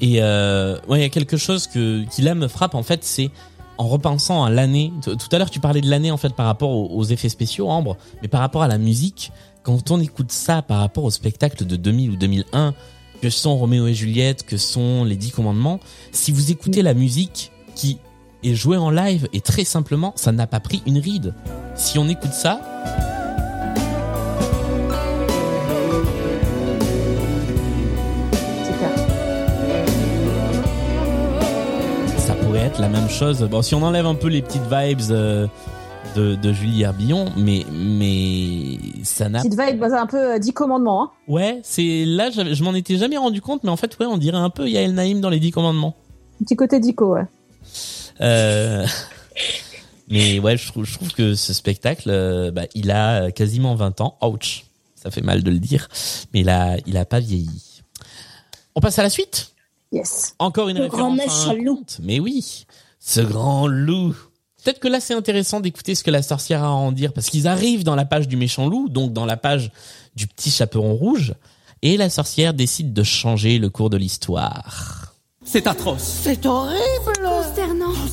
Et 0.00 0.20
ouais, 0.20 0.98
il 0.98 1.00
y 1.00 1.04
a 1.04 1.08
quelque 1.10 1.36
chose 1.36 1.66
que 1.66 2.04
qui 2.10 2.22
là 2.22 2.34
me 2.34 2.48
frappe 2.48 2.74
en 2.74 2.82
fait, 2.82 3.04
c'est 3.04 3.30
en 3.78 3.86
repensant 3.86 4.42
à 4.42 4.50
l'année. 4.50 4.92
Tout 5.02 5.16
à 5.30 5.38
l'heure, 5.38 5.50
tu 5.50 5.60
parlais 5.60 5.82
de 5.82 5.90
l'année 5.90 6.10
en 6.10 6.16
fait 6.16 6.34
par 6.34 6.46
rapport 6.46 6.70
aux, 6.70 6.88
aux 6.88 7.04
effets 7.04 7.28
spéciaux, 7.28 7.68
Ambre, 7.68 7.96
mais 8.22 8.28
par 8.28 8.40
rapport 8.40 8.62
à 8.62 8.68
la 8.68 8.78
musique, 8.78 9.30
quand 9.62 9.90
on 9.90 10.00
écoute 10.00 10.32
ça 10.32 10.62
par 10.62 10.78
rapport 10.78 11.04
au 11.04 11.10
spectacle 11.10 11.66
de 11.66 11.76
2000 11.76 12.10
ou 12.10 12.16
2001, 12.16 12.74
que 13.20 13.30
sont 13.30 13.56
Roméo 13.56 13.86
et 13.86 13.94
Juliette, 13.94 14.44
que 14.44 14.56
sont 14.56 15.04
les 15.04 15.16
Dix 15.16 15.30
Commandements, 15.30 15.80
si 16.12 16.32
vous 16.32 16.50
écoutez 16.50 16.82
la 16.82 16.94
musique 16.94 17.52
qui 17.74 17.98
est 18.50 18.54
jouée 18.54 18.76
en 18.76 18.90
live 18.90 19.28
et 19.32 19.40
très 19.40 19.64
simplement, 19.64 20.12
ça 20.16 20.32
n'a 20.32 20.46
pas 20.46 20.60
pris 20.60 20.82
une 20.86 20.98
ride. 20.98 21.34
Si 21.74 21.98
on 21.98 22.08
écoute 22.08 22.32
ça, 22.32 22.60
ça 32.18 32.34
pourrait 32.34 32.60
être 32.60 32.80
la 32.80 32.88
même 32.88 33.08
chose. 33.08 33.42
Bon, 33.50 33.62
si 33.62 33.74
on 33.74 33.82
enlève 33.82 34.06
un 34.06 34.14
peu 34.14 34.28
les 34.28 34.42
petites 34.42 34.62
vibes 34.70 35.00
euh, 35.10 35.46
de, 36.14 36.34
de 36.34 36.52
Julie 36.52 36.82
Herbillon, 36.82 37.26
mais 37.36 37.64
mais 37.72 38.78
ça 39.02 39.28
n'a. 39.28 39.40
Petite 39.42 39.60
vibe, 39.60 39.78
bah, 39.78 40.00
un 40.00 40.06
peu 40.06 40.34
euh, 40.34 40.38
dix 40.38 40.52
commandements. 40.52 41.02
Hein. 41.02 41.10
Ouais, 41.28 41.60
c'est 41.62 42.04
là, 42.06 42.30
je 42.30 42.64
m'en 42.64 42.74
étais 42.74 42.96
jamais 42.96 43.18
rendu 43.18 43.40
compte, 43.40 43.64
mais 43.64 43.70
en 43.70 43.76
fait, 43.76 43.98
ouais, 43.98 44.06
on 44.06 44.16
dirait 44.16 44.38
un 44.38 44.50
peu 44.50 44.68
Yael 44.68 44.94
Naïm 44.94 45.20
dans 45.20 45.30
les 45.30 45.40
Dix 45.40 45.50
Commandements. 45.50 45.94
Petit 46.40 46.56
côté 46.56 46.80
dico, 46.80 47.14
ouais. 47.14 47.26
Euh, 48.20 48.86
mais 50.08 50.38
ouais, 50.38 50.56
je 50.56 50.66
trouve, 50.68 50.84
je 50.84 50.94
trouve 50.94 51.12
que 51.12 51.34
ce 51.34 51.52
spectacle, 51.52 52.10
euh, 52.10 52.50
bah, 52.50 52.64
il 52.74 52.90
a 52.90 53.30
quasiment 53.30 53.74
20 53.74 54.00
ans. 54.00 54.18
Ouch, 54.22 54.64
ça 54.94 55.10
fait 55.10 55.22
mal 55.22 55.42
de 55.42 55.50
le 55.50 55.58
dire, 55.58 55.88
mais 56.32 56.40
il 56.40 56.48
a, 56.48 56.76
il 56.86 56.96
a 56.96 57.04
pas 57.04 57.20
vieilli. 57.20 57.82
On 58.74 58.80
passe 58.80 58.98
à 58.98 59.02
la 59.02 59.10
suite? 59.10 59.52
Yes. 59.92 60.34
Encore 60.38 60.68
une 60.68 60.78
Le 60.78 60.88
grand 60.88 61.10
référence 61.12 61.46
à 61.46 61.50
un 61.50 61.54
méchant 61.54 61.64
loup. 61.64 61.76
conte. 61.76 61.98
Mais 62.02 62.20
oui, 62.20 62.66
ce 63.00 63.20
grand 63.20 63.66
loup. 63.66 64.14
Peut-être 64.62 64.80
que 64.80 64.88
là, 64.88 64.98
c'est 64.98 65.14
intéressant 65.14 65.60
d'écouter 65.60 65.94
ce 65.94 66.02
que 66.02 66.10
la 66.10 66.22
sorcière 66.22 66.64
a 66.64 66.66
à 66.66 66.70
en 66.70 66.90
dire, 66.90 67.12
parce 67.12 67.28
qu'ils 67.28 67.46
arrivent 67.46 67.84
dans 67.84 67.94
la 67.94 68.04
page 68.04 68.26
du 68.26 68.36
méchant 68.36 68.68
loup, 68.68 68.88
donc 68.88 69.12
dans 69.12 69.24
la 69.24 69.36
page 69.36 69.70
du 70.16 70.26
petit 70.26 70.50
chaperon 70.50 70.94
rouge, 70.94 71.34
et 71.82 71.96
la 71.96 72.10
sorcière 72.10 72.52
décide 72.52 72.92
de 72.92 73.02
changer 73.04 73.58
le 73.58 73.70
cours 73.70 73.90
de 73.90 73.96
l'histoire. 73.96 75.14
C'est 75.44 75.68
atroce. 75.68 76.02
C'est 76.24 76.44
horrible. 76.46 77.25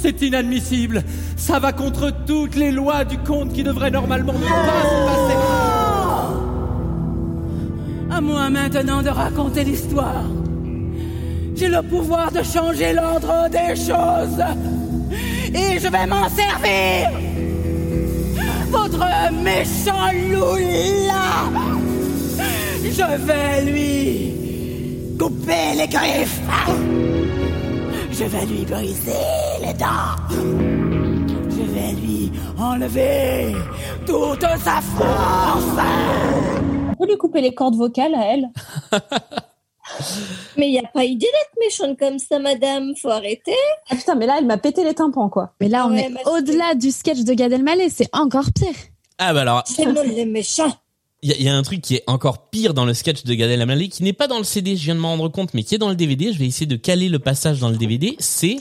C'est 0.03 0.21
inadmissible. 0.21 1.01
Ça 1.37 1.59
va 1.59 1.71
contre 1.71 2.11
toutes 2.27 2.57
les 2.57 2.71
lois 2.71 3.05
du 3.05 3.17
conte 3.19 3.53
qui 3.53 3.63
devraient 3.63 3.89
normalement 3.89 4.33
ne 4.33 4.39
pas 4.39 4.83
se 4.83 5.05
passer. 5.05 5.37
À 8.11 8.19
moi 8.19 8.49
maintenant 8.49 9.01
de 9.01 9.07
raconter 9.07 9.63
l'histoire. 9.63 10.25
J'ai 11.55 11.69
le 11.69 11.81
pouvoir 11.83 12.33
de 12.33 12.43
changer 12.43 12.91
l'ordre 12.91 13.47
des 13.49 13.77
choses. 13.77 14.43
Et 15.55 15.79
je 15.79 15.87
vais 15.87 16.05
m'en 16.05 16.27
servir. 16.27 17.09
Votre 18.71 19.31
méchant 19.41 20.11
loup. 20.29 20.57
Je 22.83 23.25
vais 23.25 23.71
lui 23.71 24.33
couper 25.17 25.77
les 25.77 25.87
griffes. 25.87 26.41
Je 28.15 28.25
vais 28.25 28.45
lui 28.45 28.63
briser 28.65 29.11
les 29.65 29.73
dents. 29.73 30.15
Je 30.29 31.63
vais 31.63 31.93
lui 31.93 32.31
enlever 32.59 33.53
toute 34.05 34.41
sa 34.41 34.81
force. 34.81 35.79
On 36.91 36.95
peut 36.95 37.07
lui 37.09 37.17
couper 37.17 37.41
les 37.41 37.53
cordes 37.55 37.75
vocales 37.75 38.13
à 38.13 38.25
elle. 38.33 38.45
Mais 40.57 40.67
il 40.69 40.71
n'y 40.71 40.79
a 40.79 40.87
pas 40.93 41.03
idée 41.05 41.25
d'être 41.25 41.59
méchante 41.59 41.97
comme 41.99 42.19
ça, 42.19 42.37
madame. 42.39 42.93
Faut 43.01 43.09
arrêter. 43.09 43.55
Ah 43.89 43.95
putain, 43.95 44.15
mais 44.15 44.25
là, 44.25 44.35
elle 44.39 44.45
m'a 44.45 44.57
pété 44.57 44.83
les 44.83 44.93
tympans, 44.93 45.29
quoi. 45.29 45.53
Mais 45.59 45.67
là, 45.67 45.85
on 45.87 45.91
Ouais, 45.91 46.09
est 46.09 46.27
au-delà 46.29 46.73
du 46.75 46.89
sketch 46.91 47.19
de 47.19 47.33
Gad 47.33 47.51
Elmaleh, 47.51 47.89
c'est 47.89 48.07
encore 48.13 48.45
pire. 48.55 48.73
Ah 49.17 49.33
bah 49.33 49.41
alors, 49.41 49.63
C'est 49.65 49.85
nous 49.85 50.01
les 50.03 50.25
méchants. 50.25 50.71
Il 51.23 51.29
y, 51.29 51.33
a- 51.33 51.37
il 51.37 51.43
y 51.43 51.49
a 51.49 51.55
un 51.55 51.63
truc 51.63 51.81
qui 51.81 51.95
est 51.95 52.03
encore 52.07 52.49
pire 52.49 52.73
dans 52.75 52.85
le 52.85 52.93
sketch 52.93 53.23
de 53.23 53.33
Gad 53.33 53.49
Elmaleh, 53.49 53.87
qui 53.89 54.03
n'est 54.03 54.13
pas 54.13 54.27
dans 54.27 54.37
le 54.37 54.43
CD, 54.43 54.75
je 54.77 54.83
viens 54.83 54.95
de 54.95 54.99
m'en 54.99 55.09
rendre 55.09 55.29
compte, 55.29 55.53
mais 55.53 55.63
qui 55.63 55.73
est 55.75 55.79
dans 55.79 55.89
le 55.89 55.95
DVD. 55.95 56.31
Je 56.33 56.37
vais 56.39 56.45
essayer 56.45 56.65
de 56.67 56.75
caler 56.75 57.09
le 57.09 57.19
passage 57.19 57.59
dans 57.59 57.69
le 57.69 57.77
DVD. 57.77 58.15
C'est 58.19 58.57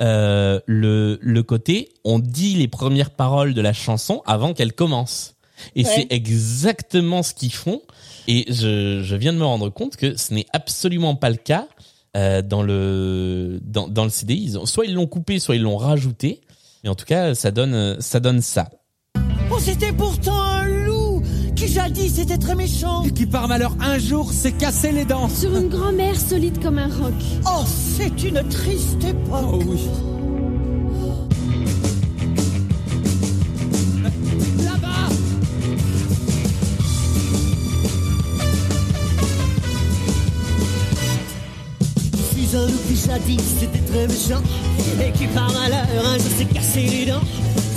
euh, 0.00 0.58
le 0.66 1.18
le 1.22 1.42
côté 1.44 1.90
on 2.04 2.18
dit 2.18 2.54
les 2.54 2.66
premières 2.66 3.10
paroles 3.10 3.54
de 3.54 3.60
la 3.60 3.72
chanson 3.72 4.22
avant 4.26 4.52
qu'elle 4.54 4.72
commence. 4.72 5.34
Et 5.76 5.84
Ouais. 5.84 5.90
c'est 5.94 6.06
exactement 6.12 7.22
ce 7.22 7.32
qu'ils 7.34 7.52
font. 7.52 7.80
Et 8.26 8.44
je, 8.48 9.02
je 9.04 9.16
viens 9.16 9.32
de 9.32 9.38
me 9.38 9.44
rendre 9.44 9.68
compte 9.70 9.96
que 9.96 10.16
ce 10.16 10.34
n'est 10.34 10.46
absolument 10.52 11.14
pas 11.14 11.30
le 11.30 11.36
cas 11.36 11.68
euh, 12.16 12.42
dans 12.42 12.62
le 12.62 13.60
dans, 13.62 13.86
dans 13.88 14.04
le 14.04 14.10
CD. 14.10 14.34
Ils 14.34 14.58
ont, 14.58 14.66
soit 14.66 14.86
ils 14.86 14.94
l'ont 14.94 15.06
coupé, 15.06 15.38
soit 15.38 15.56
ils 15.56 15.62
l'ont 15.62 15.76
rajouté. 15.76 16.40
Mais 16.82 16.90
en 16.90 16.94
tout 16.94 17.04
cas, 17.06 17.34
ça 17.34 17.50
donne 17.50 17.96
ça 18.00 18.18
donne 18.20 18.40
ça. 18.42 18.68
Oh, 19.50 19.58
c'était 19.60 19.92
pourtant 19.92 20.64
qui 21.64 21.72
jadis 21.72 22.18
était 22.18 22.38
très 22.38 22.54
méchant. 22.54 23.04
Et 23.04 23.10
qui 23.10 23.26
par 23.26 23.48
malheur 23.48 23.74
un 23.80 23.98
jour 23.98 24.32
s'est 24.32 24.52
cassé 24.52 24.92
les 24.92 25.04
dents. 25.04 25.28
Sur 25.28 25.56
une 25.56 25.68
grand-mère 25.68 26.18
solide 26.18 26.62
comme 26.62 26.78
un 26.78 26.88
roc. 26.88 27.14
Oh, 27.46 27.64
c'est 27.66 28.22
une 28.22 28.42
triste 28.48 29.02
époque. 29.04 29.44
Oh 29.52 29.62
oui. 29.66 29.88
Là-bas 34.64 35.08
Je 42.12 42.40
suis 42.40 42.56
un 42.56 42.66
loup 42.66 42.72
qui 42.88 42.96
jadis 42.96 43.40
c'était 43.60 43.78
très 43.78 44.06
méchant 44.06 44.42
et 45.00 45.12
qui 45.12 45.26
par 45.28 45.52
malheur 45.52 45.86
un 46.06 46.18
jour 46.18 46.30
s'est 46.38 46.44
cassé 46.46 46.82
les 46.82 47.06
dents 47.06 47.20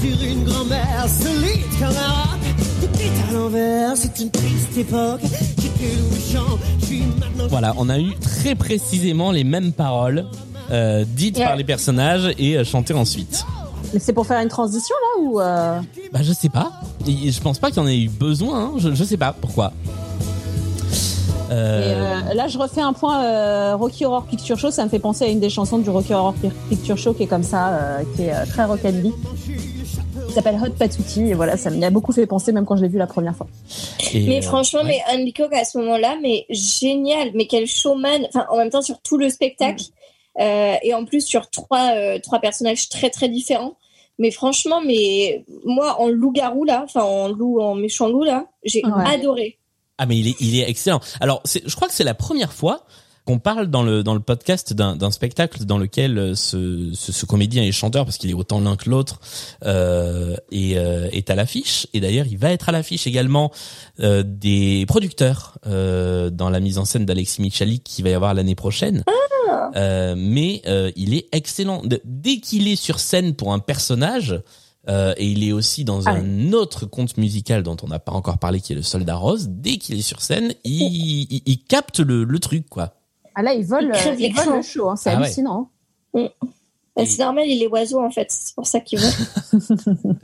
sur 0.01 0.27
une 0.27 0.43
grand-mère 0.43 1.05
solide 1.07 1.65
comme 1.79 1.95
un 1.95 2.11
roc. 2.23 2.66
Tout 2.97 3.03
est 3.03 3.29
à 3.29 3.33
l'envers, 3.39 3.95
c'est 3.97 4.19
une 4.19 4.31
triste 4.31 4.77
époque. 4.77 5.21
J'étais 5.21 5.95
loup 5.95 6.09
méchant, 6.11 6.57
je 6.79 6.85
suis 6.85 7.01
maintenant. 7.19 7.47
Voilà, 7.49 7.73
on 7.77 7.89
a 7.89 7.99
eu 7.99 8.13
très 8.19 8.55
précisément 8.55 9.31
les 9.31 9.43
mêmes 9.43 9.71
paroles 9.71 10.25
euh, 10.71 11.05
dites 11.07 11.37
par 11.37 11.55
les 11.55 11.63
personnages 11.63 12.33
et 12.37 12.57
euh, 12.57 12.63
chantées 12.63 12.93
ensuite. 12.93 13.45
Mais 13.93 13.99
c'est 13.99 14.13
pour 14.13 14.25
faire 14.25 14.41
une 14.41 14.49
transition, 14.49 14.95
là, 15.15 15.21
ou... 15.23 15.39
euh, 15.39 15.79
Bah 16.11 16.19
je 16.23 16.33
sais 16.33 16.49
pas. 16.49 16.71
Et 17.07 17.31
je 17.31 17.39
pense 17.41 17.59
pas 17.59 17.69
qu'il 17.69 17.77
y 17.77 17.85
en 17.85 17.87
ait 17.87 17.97
eu 17.99 18.09
besoin. 18.09 18.65
hein. 18.65 18.71
Je, 18.77 18.93
je 18.93 19.03
sais 19.03 19.15
pas 19.17 19.33
pourquoi. 19.39 19.71
et, 21.51 21.53
là, 22.35 22.47
je 22.49 22.57
refais 22.57 22.81
un 22.81 22.91
point 22.93 23.23
euh, 23.23 23.75
Rocky 23.77 24.03
Horror 24.05 24.23
Picture 24.23 24.57
Show. 24.59 24.71
Ça 24.71 24.83
me 24.83 24.89
fait 24.89 24.99
penser 24.99 25.23
à 25.25 25.27
une 25.27 25.39
des 25.39 25.49
chansons 25.49 25.77
du 25.77 25.89
Rocky 25.89 26.13
Horror 26.13 26.33
Picture 26.69 26.97
Show 26.97 27.13
qui 27.13 27.23
est 27.23 27.27
comme 27.27 27.43
ça, 27.43 27.67
euh, 27.69 27.99
qui 28.15 28.23
est 28.23 28.33
euh, 28.33 28.45
très 28.45 28.65
rockabilly. 28.65 29.13
S'appelle 30.37 30.59
Hot 30.63 30.69
Patootie. 30.77 31.29
Et 31.29 31.33
voilà, 31.33 31.57
ça 31.57 31.69
m'y 31.69 31.83
a 31.83 31.89
beaucoup 31.89 32.11
fait 32.11 32.27
penser, 32.27 32.51
même 32.51 32.65
quand 32.65 32.75
je 32.77 32.83
l'ai 32.83 32.87
vu 32.89 32.97
la 32.97 33.07
première 33.07 33.35
fois. 33.35 33.47
et, 34.13 34.27
Mais 34.27 34.37
euh, 34.37 34.41
franchement, 34.41 34.81
ouais. 34.81 35.01
mais 35.09 35.15
Andy 35.19 35.33
Cook 35.33 35.51
à 35.53 35.63
ce 35.65 35.77
moment-là, 35.79 36.17
mais 36.21 36.45
génial. 36.49 37.31
Mais 37.33 37.47
quel 37.47 37.65
showman. 37.67 38.25
Enfin, 38.27 38.45
en 38.51 38.57
même 38.57 38.69
temps, 38.69 38.81
sur 38.83 39.01
tout 39.01 39.17
le 39.17 39.29
spectacle. 39.29 39.85
Euh, 40.39 40.75
et 40.83 40.93
en 40.93 41.05
plus, 41.05 41.21
sur 41.21 41.49
trois, 41.49 41.91
euh, 41.95 42.19
trois 42.21 42.39
personnages 42.39 42.89
très, 42.89 43.09
très 43.09 43.29
différents. 43.29 43.73
Mais 44.19 44.31
franchement, 44.31 44.81
mais 44.85 45.43
moi, 45.65 45.99
en 45.99 46.07
loup-garou, 46.07 46.63
là, 46.63 46.81
enfin, 46.83 47.01
en 47.03 47.27
loup, 47.29 47.59
en 47.59 47.75
méchant 47.75 48.07
loup, 48.07 48.23
là, 48.23 48.45
j'ai 48.63 48.83
Ouais. 48.85 48.91
adoré. 49.13 49.57
Ah 49.99 50.05
mais 50.05 50.17
il 50.17 50.27
est, 50.27 50.35
il 50.39 50.59
est 50.59 50.69
excellent. 50.69 50.99
Alors 51.19 51.41
c'est, 51.43 51.67
je 51.67 51.75
crois 51.75 51.87
que 51.87 51.93
c'est 51.95 52.03
la 52.03 52.13
première 52.13 52.53
fois 52.53 52.83
qu'on 53.27 53.39
parle 53.39 53.67
dans 53.67 53.83
le 53.83 54.01
dans 54.03 54.13
le 54.13 54.21
podcast 54.21 54.73
d'un 54.73 54.95
d'un 54.95 55.11
spectacle 55.11 55.65
dans 55.65 55.77
lequel 55.77 56.17
euh, 56.17 56.33
ce, 56.35 56.91
ce, 56.93 57.11
ce 57.11 57.25
comédien 57.25 57.61
et 57.61 57.71
chanteur 57.73 58.05
parce 58.05 58.17
qu'il 58.17 58.29
est 58.29 58.33
autant 58.33 58.59
l'un 58.61 58.75
que 58.77 58.89
l'autre 58.89 59.19
euh, 59.65 60.35
est, 60.51 60.77
euh, 60.77 61.09
est 61.11 61.29
à 61.29 61.35
l'affiche 61.35 61.87
et 61.93 61.99
d'ailleurs 61.99 62.25
il 62.27 62.37
va 62.37 62.51
être 62.51 62.69
à 62.69 62.71
l'affiche 62.71 63.05
également 63.05 63.51
euh, 63.99 64.23
des 64.25 64.85
producteurs 64.87 65.57
euh, 65.67 66.29
dans 66.29 66.49
la 66.49 66.59
mise 66.61 66.77
en 66.77 66.85
scène 66.85 67.05
d'Alexis 67.05 67.41
Michalik 67.41 67.83
qui 67.83 68.01
va 68.01 68.09
y 68.09 68.13
avoir 68.13 68.33
l'année 68.33 68.55
prochaine. 68.55 69.03
Euh, 69.75 70.15
mais 70.17 70.61
euh, 70.65 70.91
il 70.95 71.13
est 71.13 71.27
excellent 71.33 71.81
dès 72.05 72.37
qu'il 72.39 72.67
est 72.67 72.75
sur 72.77 72.99
scène 72.99 73.33
pour 73.35 73.53
un 73.53 73.59
personnage. 73.59 74.41
euh, 74.89 75.13
et 75.17 75.27
il 75.27 75.43
est 75.43 75.51
aussi 75.51 75.83
dans 75.83 76.05
Ah 76.05 76.11
un 76.11 76.53
autre 76.53 76.85
conte 76.85 77.17
musical 77.17 77.61
dont 77.63 77.75
on 77.83 77.87
n'a 77.87 77.99
pas 77.99 78.13
encore 78.13 78.37
parlé, 78.37 78.61
qui 78.61 78.71
est 78.71 78.75
le 78.75 78.83
Soldat 78.83 79.15
Rose. 79.17 79.47
Dès 79.49 79.77
qu'il 79.77 79.97
est 79.99 80.01
sur 80.01 80.21
scène, 80.21 80.53
il, 80.63 81.27
il, 81.29 81.41
il 81.45 81.63
capte 81.63 81.99
le, 81.99 82.23
le 82.23 82.39
truc, 82.39 82.69
quoi. 82.69 82.93
Ah 83.39 83.43
là, 83.43 83.53
ils 83.53 83.63
volent, 83.63 83.89
Il 83.93 83.93
crève 83.93 84.13
euh, 84.13 84.15
ils 84.19 84.33
volent 84.33 84.55
le 84.57 84.61
show. 84.63 84.89
Hein. 84.89 84.95
C'est 84.95 85.11
Ah 85.11 85.17
ouais. 85.19 85.25
hallucinant. 85.25 85.69
Bah, 86.13 86.23
c'est 87.05 87.19
normal, 87.19 87.45
il 87.47 87.61
est 87.61 87.67
oiseau, 87.67 88.03
en 88.03 88.09
fait. 88.09 88.25
C'est 88.31 88.55
pour 88.55 88.65
ça 88.65 88.79
qu'il 88.79 88.99
veut. 88.99 89.11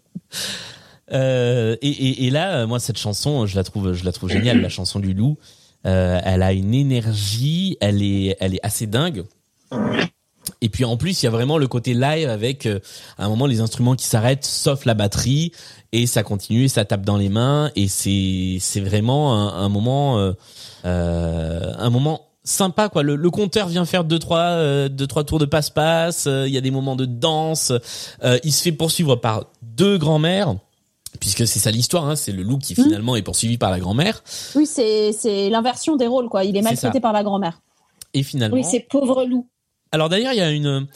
Euh, 1.12 1.76
et, 1.82 1.90
et, 1.90 2.26
et 2.26 2.30
là, 2.32 2.62
euh, 2.62 2.68
moi, 2.68 2.80
cette 2.80 2.98
chanson, 2.98 3.46
je 3.46 3.56
la 3.56 3.64
trouve, 3.64 3.94
je 3.94 4.04
la 4.04 4.12
trouve 4.12 4.32
géniale, 4.32 4.62
la 4.62 4.70
chanson 4.70 5.00
du 5.00 5.14
loup. 5.14 5.38
Euh, 5.86 6.20
elle 6.24 6.42
a 6.42 6.54
une 6.54 6.74
énergie, 6.74 7.78
elle 7.82 8.02
est, 8.02 8.36
elle 8.40 8.56
est 8.56 8.66
assez 8.66 8.88
dingue. 8.88 9.24
Et 10.62 10.70
puis 10.70 10.86
en 10.86 10.98
plus, 10.98 11.22
il 11.22 11.26
y 11.26 11.28
a 11.28 11.32
vraiment 11.32 11.58
le 11.58 11.68
côté 11.68 11.94
live 11.94 12.30
avec 12.30 12.66
euh, 12.66 12.80
à 13.18 13.26
un 13.26 13.30
moment 13.30 13.46
les 13.46 13.60
instruments 13.60 13.96
qui 13.96 14.06
s'arrêtent, 14.08 14.46
sauf 14.46 14.86
la 14.86 14.94
batterie, 14.94 15.52
et 15.92 16.08
ça 16.08 16.24
continue, 16.24 16.64
et 16.64 16.68
ça 16.68 16.84
tape 16.86 17.04
dans 17.04 17.18
les 17.18 17.30
mains, 17.30 17.70
et 17.76 17.88
c'est 17.88 18.58
c'est 18.60 18.80
vraiment 18.82 19.36
un, 19.36 19.66
un 19.66 19.70
moment 19.70 20.18
euh, 20.20 20.32
euh, 20.86 21.74
un 21.78 21.90
moment 21.90 22.22
sympa 22.44 22.90
quoi. 22.90 23.04
Le, 23.04 23.16
le 23.16 23.30
compteur 23.30 23.68
vient 23.68 23.86
faire 23.86 24.04
deux 24.04 24.20
trois 24.20 24.40
euh, 24.40 24.90
deux 24.90 25.08
trois 25.08 25.24
tours 25.24 25.40
de 25.40 25.46
passe-passe. 25.46 26.26
euh, 26.28 26.48
Il 26.48 26.54
y 26.54 26.58
a 26.58 26.62
des 26.62 26.72
moments 26.72 26.96
de 26.96 27.06
danse. 27.06 27.72
euh, 28.24 28.38
il 28.44 28.52
se 28.52 28.62
fait 28.62 28.72
poursuivre 28.72 29.16
par 29.16 29.46
deux 29.62 29.98
grands-mères. 29.98 30.56
Puisque 31.20 31.46
c'est 31.48 31.60
ça 31.60 31.70
l'histoire, 31.70 32.10
hein, 32.10 32.16
c'est 32.16 32.32
le 32.32 32.42
loup 32.42 32.58
qui 32.58 32.74
finalement 32.74 33.16
est 33.16 33.22
poursuivi 33.22 33.58
par 33.60 33.70
la 33.70 33.80
grand-mère. 33.80 34.24
Oui, 34.56 34.66
c'est 34.66 35.12
c'est 35.14 35.50
l'inversion 35.50 35.96
des 35.96 36.08
rôles, 36.08 36.28
quoi. 36.28 36.44
Il 36.44 36.58
est 36.58 36.62
maltraité 36.64 37.00
par 37.00 37.14
la 37.14 37.24
grand-mère. 37.24 37.62
Et 38.16 38.24
finalement, 38.24 38.58
Oui, 38.58 38.64
c'est 38.64 38.80
pauvre 38.80 39.24
loup. 39.24 39.48
Alors 39.92 40.10
d'ailleurs, 40.10 40.34
il 40.34 40.38
y 40.38 40.42
a 40.42 40.50
une 40.50 40.88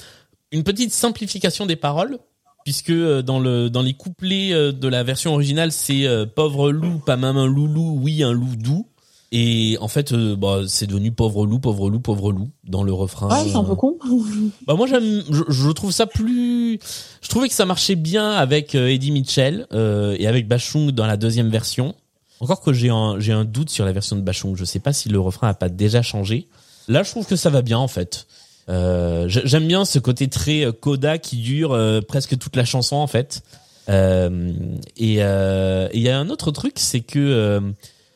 une 0.52 0.64
petite 0.64 0.92
simplification 0.92 1.66
des 1.66 1.76
paroles 1.76 2.18
puisque 2.66 2.90
euh, 2.90 3.22
dans 3.22 3.40
le 3.40 3.70
dans 3.70 3.84
les 3.84 3.94
couplets 3.94 4.54
euh, 4.54 4.72
de 4.72 4.88
la 4.88 5.04
version 5.04 5.34
originale, 5.34 5.72
c'est 5.72 6.08
euh, 6.08 6.26
pauvre 6.26 6.72
loup, 6.72 7.00
pas 7.06 7.16
même 7.16 7.38
un 7.38 7.46
loulou, 7.48 8.00
oui 8.02 8.24
un 8.24 8.32
loup 8.34 8.56
doux. 8.58 8.88
Et 9.32 9.78
en 9.82 9.90
fait, 9.90 10.14
euh, 10.14 10.36
bah, 10.38 10.62
c'est 10.68 10.88
devenu 10.88 11.12
pauvre 11.12 11.46
loup, 11.46 11.60
pauvre 11.60 11.90
loup, 11.90 12.00
pauvre 12.00 12.32
loup 12.32 12.50
dans 12.64 12.84
le 12.84 12.94
refrain. 12.94 13.28
Ouais, 13.28 13.50
c'est 13.50 13.58
un 13.58 13.64
peu 13.64 13.76
con. 13.76 13.98
Bah 14.68 14.76
moi 14.76 14.88
j'aime, 14.88 15.24
je, 15.30 15.44
je 15.50 15.70
trouve 15.72 15.92
ça 15.92 16.06
plus, 16.08 16.80
je 17.22 17.30
trouvais 17.30 17.48
que 17.50 17.54
ça 17.54 17.66
marchait 17.66 17.96
bien 17.96 18.32
avec 18.32 18.76
euh, 18.76 18.88
Eddie 18.88 19.12
Mitchell 19.12 19.68
euh, 19.74 20.16
et 20.18 20.28
avec 20.28 20.48
Bachung 20.48 20.92
dans 20.92 21.06
la 21.06 21.18
deuxième 21.18 21.50
version. 21.50 21.94
Encore 22.40 22.62
que 22.62 22.72
j'ai 22.72 22.90
un 22.90 23.20
j'ai 23.20 23.34
un 23.34 23.46
doute 23.46 23.70
sur 23.70 23.84
la 23.84 23.92
version 23.92 24.16
de 24.16 24.22
Bachung, 24.22 24.56
je 24.56 24.64
sais 24.64 24.80
pas 24.80 24.94
si 24.94 25.10
le 25.10 25.20
refrain 25.20 25.50
a 25.50 25.54
pas 25.54 25.70
déjà 25.70 26.02
changé. 26.02 26.48
Là 26.88 27.04
je 27.04 27.12
trouve 27.12 27.26
que 27.26 27.36
ça 27.36 27.50
va 27.50 27.62
bien 27.62 27.80
en 27.80 27.88
fait. 27.88 28.28
Euh, 28.70 29.26
j'aime 29.28 29.68
bien 29.68 29.86
ce 29.86 30.00
côté 30.00 30.28
très 30.28 30.66
euh, 30.66 30.72
coda 30.72 31.18
qui 31.18 31.38
dure 31.38 31.72
euh, 31.74 32.02
presque 32.02 32.38
toute 32.38 32.56
la 32.56 32.66
chanson 32.66 32.98
en 32.98 33.08
fait. 33.08 33.42
Euh, 33.90 34.52
et 34.98 35.18
euh, 35.20 35.88
il 35.94 36.02
y 36.02 36.10
a 36.10 36.20
un 36.20 36.30
autre 36.30 36.52
truc, 36.52 36.74
c'est 36.76 37.00
que 37.00 37.20
euh, 37.20 37.62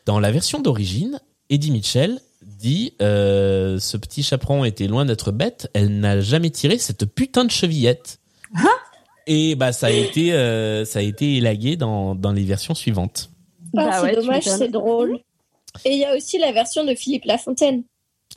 dans 0.05 0.19
la 0.19 0.31
version 0.31 0.59
d'origine, 0.59 1.19
Eddie 1.49 1.71
Mitchell 1.71 2.19
dit 2.43 2.93
euh, 3.01 3.79
ce 3.79 3.97
petit 3.97 4.23
chaperon 4.23 4.63
était 4.63 4.87
loin 4.87 5.05
d'être 5.05 5.31
bête, 5.31 5.69
elle 5.73 5.99
n'a 5.99 6.21
jamais 6.21 6.49
tiré 6.49 6.77
cette 6.77 7.05
putain 7.05 7.45
de 7.45 7.51
chevillette. 7.51 8.19
et 9.27 9.55
bah 9.55 9.71
ça 9.71 9.87
a 9.87 9.91
été 9.91 10.33
euh, 10.33 10.85
ça 10.85 10.99
a 10.99 11.01
été 11.01 11.37
élagué 11.37 11.75
dans 11.75 12.15
dans 12.15 12.31
les 12.31 12.43
versions 12.43 12.73
suivantes. 12.73 13.29
Ah, 13.77 13.85
Bah 13.85 13.91
c'est 13.93 14.01
ouais, 14.03 14.15
dommage, 14.15 14.43
c'est 14.43 14.69
drôle. 14.69 15.19
Et 15.85 15.91
il 15.93 15.99
y 15.99 16.05
a 16.05 16.15
aussi 16.15 16.37
la 16.37 16.51
version 16.51 16.83
de 16.83 16.93
Philippe 16.95 17.25
Lafontaine. 17.25 17.83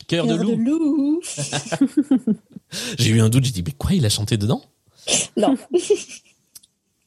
Cœur 0.06 0.26
de 0.26 0.34
loup. 0.34 1.20
J'ai 2.98 3.10
eu 3.10 3.20
un 3.20 3.28
doute, 3.28 3.44
j'ai 3.44 3.52
dit 3.52 3.62
mais 3.64 3.72
quoi, 3.72 3.92
il 3.92 4.04
a 4.04 4.08
chanté 4.08 4.36
dedans? 4.36 4.62
Non. 5.36 5.56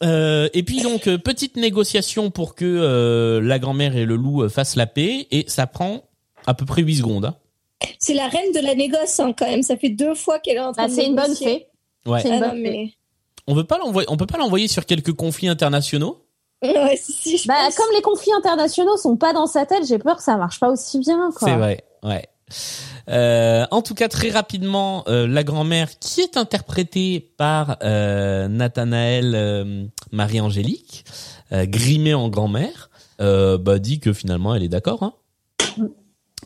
Euh, 0.04 0.48
et 0.54 0.62
puis 0.64 0.82
donc 0.82 1.08
euh, 1.08 1.18
petite 1.18 1.56
négociation 1.58 2.30
pour 2.30 2.54
que 2.54 2.66
euh, 2.66 3.42
la 3.42 3.58
grand-mère 3.58 3.96
et 3.96 4.06
le 4.06 4.16
loup 4.16 4.44
euh, 4.44 4.50
fassent 4.50 4.76
la 4.76 4.86
paix 4.86 5.28
et 5.32 5.46
ça 5.48 5.66
prend 5.66 6.04
à 6.46 6.54
peu 6.54 6.66
près 6.66 6.84
8 6.84 6.98
secondes. 6.98 7.26
hein. 7.26 7.36
C'est 8.00 8.14
la 8.14 8.28
reine 8.28 8.52
de 8.54 8.60
la 8.60 8.76
négoce, 8.76 9.20
hein, 9.20 9.34
quand 9.38 9.48
même. 9.48 9.64
Ça 9.64 9.76
fait 9.78 9.90
deux 9.90 10.14
fois 10.16 10.40
qu'elle 10.40 10.58
est 10.58 10.62
en 10.62 10.72
train 10.72 10.84
Ah, 10.86 10.88
de 10.88 10.94
c'est 10.94 11.06
une 11.06 11.16
bonne 11.16 11.24
négocier. 11.26 11.68
fée. 12.06 12.10
Ouais. 12.10 12.22
C'est 12.22 12.28
une 12.30 12.36
Ah 12.36 12.40
non, 12.48 12.48
bonne 12.54 12.62
mais... 12.62 12.92
On 13.48 13.54
veut 13.56 13.64
pas 13.64 13.78
l'envoyer, 13.78 14.08
on 14.12 14.18
peut 14.18 14.26
pas 14.28 14.38
l'envoyer 14.38 14.68
sur 14.68 14.86
quelques 14.86 15.14
conflits 15.14 15.48
internationaux? 15.48 16.24
Ouais, 16.64 16.98
si, 16.98 17.14
si, 17.14 17.38
je 17.38 17.48
Bah, 17.48 17.54
pense. 17.66 17.76
comme 17.76 17.94
les 17.96 18.02
conflits 18.02 18.34
internationaux 18.34 18.98
sont 18.98 19.16
pas 19.16 19.32
dans 19.32 19.46
sa 19.46 19.66
tête, 19.68 19.86
j'ai 19.88 20.00
peur 20.00 20.18
que 20.18 20.24
ça 20.24 20.38
marche 20.38 20.60
pas 20.60 20.70
aussi 20.72 20.98
bien, 21.00 21.30
quoi. 21.36 21.48
C'est 21.48 21.56
vrai, 21.56 21.84
ouais. 22.04 22.26
Euh, 23.10 23.66
en 23.72 23.82
tout 23.82 23.96
cas, 23.96 24.08
très 24.10 24.30
rapidement, 24.30 25.04
euh, 25.08 25.28
la 25.28 25.44
grand-mère, 25.44 25.98
qui 26.00 26.22
est 26.22 26.36
interprétée 26.38 27.32
par 27.38 27.78
euh, 27.84 28.48
Nathanaël 28.48 29.34
euh, 29.36 29.86
Marie-Angélique, 30.12 31.06
euh, 31.54 31.66
grimée 31.66 32.14
en 32.14 32.28
grand-mère, 32.30 32.90
euh, 33.22 33.58
bah, 33.58 33.80
dit 33.80 34.00
que 34.00 34.12
finalement 34.14 34.54
elle 34.56 34.64
est 34.64 34.68
d'accord. 34.70 35.04
Hein. 35.04 35.14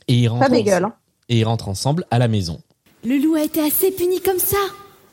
Et 0.08 0.14
il 0.16 0.26
Pas 0.28 0.34
rencontre, 0.34 0.52
bégueule. 0.52 0.84
Hein. 0.84 0.94
et 1.30 1.40
ils 1.40 1.44
rentrent 1.44 1.68
ensemble 1.68 2.06
à 2.12 2.20
la 2.20 2.28
maison. 2.28 2.62
Le 3.04 3.18
loup 3.18 3.36
a 3.36 3.44
été 3.44 3.60
assez 3.62 3.92
puni 3.92 4.22
comme 4.22 4.40
ça. 4.40 4.58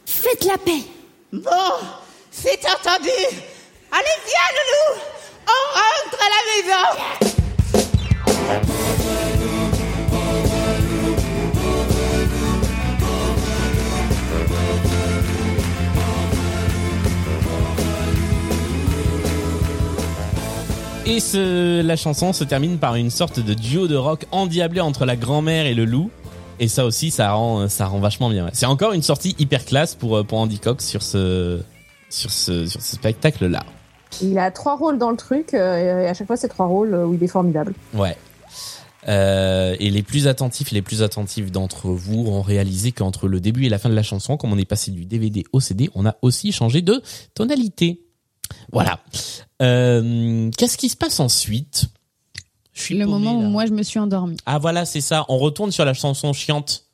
Faites 0.05 0.45
la 0.45 0.59
paix. 0.59 0.83
Bon, 1.33 1.41
c'est 2.31 2.61
entendu. 2.67 3.09
Allez, 3.91 4.19
viens, 4.27 4.51
Loulou. 4.55 5.01
On 5.47 5.65
rentre 5.79 6.19
à 6.21 6.29
la 6.37 6.43
maison. 8.53 9.08
Et 21.09 21.21
ce, 21.21 21.81
la 21.81 21.97
chanson 21.97 22.35
se 22.35 22.45
termine 22.45 22.77
par 22.77 22.95
une 22.95 23.09
sorte 23.09 23.41
de 23.41 23.55
duo 23.55 23.89
de 23.89 23.97
rock 23.97 24.27
endiablé 24.31 24.83
entre 24.83 25.07
la 25.07 25.17
grand-mère 25.17 25.65
et 25.65 25.73
le 25.73 25.87
loup. 25.87 26.11
Et 26.61 26.69
ça 26.69 26.85
aussi, 26.85 27.11
ça 27.11 27.33
rend, 27.33 27.67
ça 27.71 27.87
rend 27.87 27.99
vachement 27.99 28.29
bien. 28.29 28.51
C'est 28.53 28.67
encore 28.67 28.93
une 28.93 29.01
sortie 29.01 29.35
hyper 29.39 29.65
classe 29.65 29.95
pour, 29.95 30.19
euh, 30.19 30.23
pour 30.23 30.39
Andy 30.39 30.59
Cox 30.59 30.85
sur 30.85 31.03
ce, 31.03 31.61
sur 32.11 32.31
ce, 32.31 32.67
sur 32.67 32.83
ce 32.83 32.97
spectacle-là. 32.97 33.65
Il 34.21 34.39
a 34.39 34.51
trois 34.51 34.77
rôles 34.77 34.99
dans 34.99 35.11
le 35.11 35.17
truc, 35.17 35.55
euh, 35.55 36.03
et 36.05 36.09
à 36.09 36.13
chaque 36.13 36.27
fois, 36.27 36.37
c'est 36.37 36.49
trois 36.49 36.67
rôles 36.67 36.93
euh, 36.93 37.07
où 37.07 37.15
il 37.15 37.23
est 37.23 37.29
formidable. 37.29 37.73
Ouais. 37.95 38.15
Euh, 39.09 39.77
et 39.81 39.89
les 39.89 40.03
plus 40.03 40.27
attentifs 40.27 40.73
et 40.73 40.75
les 40.75 40.83
plus 40.83 41.03
attentifs 41.03 41.51
d'entre 41.51 41.89
vous 41.89 42.27
ont 42.27 42.43
réalisé 42.43 42.93
qu'entre 42.93 43.29
le 43.29 43.41
début 43.41 43.65
et 43.65 43.69
la 43.71 43.79
fin 43.79 43.89
de 43.89 43.95
la 43.95 44.03
chanson, 44.03 44.37
comme 44.37 44.53
on 44.53 44.59
est 44.59 44.69
passé 44.69 44.91
du 44.91 45.07
DVD 45.07 45.45
au 45.53 45.61
CD, 45.61 45.89
on 45.95 46.05
a 46.05 46.17
aussi 46.21 46.53
changé 46.53 46.83
de 46.83 47.01
tonalité. 47.35 48.08
Voilà. 48.73 48.99
Euh, 49.63 50.51
Qu'est-ce 50.57 50.77
qui 50.77 50.89
se 50.89 50.97
passe 50.97 51.21
ensuite? 51.21 51.87
Je 52.73 52.83
suis 52.83 52.97
Le 52.97 53.07
paumé, 53.07 53.25
moment 53.25 53.39
où 53.39 53.43
là. 53.43 53.49
moi 53.49 53.67
je 53.67 53.73
me 53.73 53.83
suis 53.83 53.99
endormie. 53.99 54.37
Ah 54.47 54.59
voilà, 54.59 54.85
c'est 54.85 55.01
ça. 55.01 55.25
On 55.29 55.39
retourne 55.39 55.73
sur 55.73 55.85
la 55.85 55.95
chanson 55.95 56.33
chiante. 56.33 56.85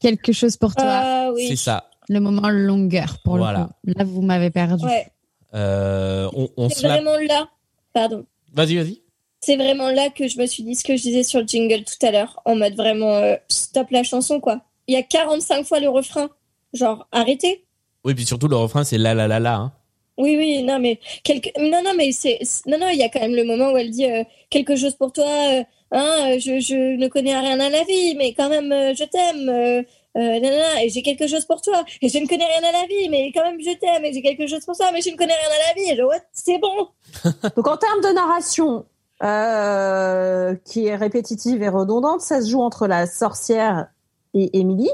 Quelque 0.00 0.32
chose 0.32 0.56
pour 0.56 0.74
toi. 0.74 0.84
Ah 0.86 1.30
oui. 1.34 1.46
C'est 1.48 1.56
ça. 1.56 1.90
Le 2.08 2.20
moment 2.20 2.48
longueur 2.48 3.18
pour 3.24 3.36
Voilà. 3.38 3.70
le 3.84 3.92
coup. 3.92 3.98
Là, 3.98 4.04
vous 4.04 4.22
m'avez 4.22 4.50
perdu. 4.50 4.84
Ouais. 4.84 5.08
Euh, 5.54 6.28
on 6.34 6.48
on 6.56 6.68
C'est 6.70 6.82
la... 6.86 6.94
vraiment 7.00 7.16
là. 7.26 7.48
Pardon. 7.92 8.24
Vas-y, 8.54 8.76
vas-y. 8.76 9.02
C'est 9.40 9.56
vraiment 9.56 9.90
là 9.90 10.10
que 10.10 10.28
je 10.28 10.38
me 10.38 10.46
suis 10.46 10.62
dit 10.62 10.74
ce 10.74 10.84
que 10.84 10.96
je 10.96 11.02
disais 11.02 11.22
sur 11.22 11.40
le 11.40 11.46
jingle 11.46 11.84
tout 11.84 12.06
à 12.06 12.10
l'heure, 12.10 12.40
en 12.44 12.56
mode 12.56 12.74
vraiment 12.74 13.12
euh, 13.14 13.34
stop 13.48 13.88
la 13.90 14.02
chanson 14.02 14.40
quoi. 14.40 14.60
Il 14.88 14.94
y 14.94 14.96
a 14.96 15.02
45 15.02 15.64
fois 15.66 15.80
le 15.80 15.88
refrain. 15.88 16.28
Genre, 16.72 17.06
arrêtez. 17.12 17.64
Oui, 18.04 18.14
puis 18.14 18.26
surtout 18.26 18.48
le 18.48 18.56
refrain, 18.56 18.84
c'est 18.84 18.98
la 18.98 19.14
la 19.14 19.26
la 19.28 19.38
la. 19.40 19.54
Hein. 19.56 19.72
Oui, 20.18 20.36
oui, 20.36 20.62
non, 20.62 20.78
mais 20.78 20.98
quelque... 21.22 21.50
non, 21.58 21.82
non, 21.82 21.92
mais 21.96 22.12
c'est 22.12 22.38
non, 22.66 22.78
non, 22.78 22.88
il 22.88 22.98
y 22.98 23.02
a 23.02 23.08
quand 23.08 23.20
même 23.20 23.34
le 23.34 23.44
moment 23.44 23.72
où 23.72 23.76
elle 23.78 23.90
dit 23.90 24.04
euh, 24.04 24.24
quelque 24.50 24.76
chose 24.76 24.94
pour 24.94 25.12
toi. 25.12 25.24
euh, 25.24 25.62
hein, 25.92 26.32
euh, 26.32 26.38
je, 26.38 26.60
je 26.60 26.96
ne 26.96 27.08
connais 27.08 27.38
rien 27.38 27.58
à 27.60 27.70
la 27.70 27.84
vie, 27.84 28.14
mais 28.16 28.34
quand 28.34 28.48
même, 28.48 28.70
euh, 28.72 28.94
je 28.94 29.04
t'aime. 29.04 29.48
Euh, 29.48 29.82
euh, 30.16 30.40
nanana, 30.40 30.82
et 30.82 30.88
j'ai 30.88 31.02
quelque 31.02 31.28
chose 31.28 31.44
pour 31.44 31.60
toi. 31.60 31.84
Et 32.02 32.08
je 32.08 32.18
ne 32.18 32.26
connais 32.26 32.46
rien 32.46 32.68
à 32.68 32.72
la 32.72 32.86
vie, 32.86 33.08
mais 33.08 33.30
quand 33.32 33.44
même, 33.44 33.60
je 33.60 33.76
t'aime. 33.78 34.04
Et 34.04 34.12
j'ai 34.12 34.22
quelque 34.22 34.48
chose 34.48 34.64
pour 34.64 34.76
toi, 34.76 34.90
mais 34.92 35.00
je 35.00 35.10
ne 35.10 35.16
connais 35.16 35.34
rien 35.34 35.48
à 35.48 35.68
la 35.68 35.80
vie. 35.80 35.92
Et 35.92 35.96
je, 35.96 36.02
what, 36.02 36.16
c'est 36.32 36.58
bon. 36.58 36.88
Donc 37.56 37.68
en 37.68 37.76
termes 37.76 38.00
de 38.00 38.12
narration, 38.14 38.84
euh, 39.22 40.56
qui 40.64 40.86
est 40.86 40.96
répétitive 40.96 41.62
et 41.62 41.68
redondante, 41.68 42.20
ça 42.20 42.40
se 42.42 42.50
joue 42.50 42.62
entre 42.62 42.88
la 42.88 43.06
sorcière 43.06 43.88
et 44.34 44.58
Émilie, 44.58 44.90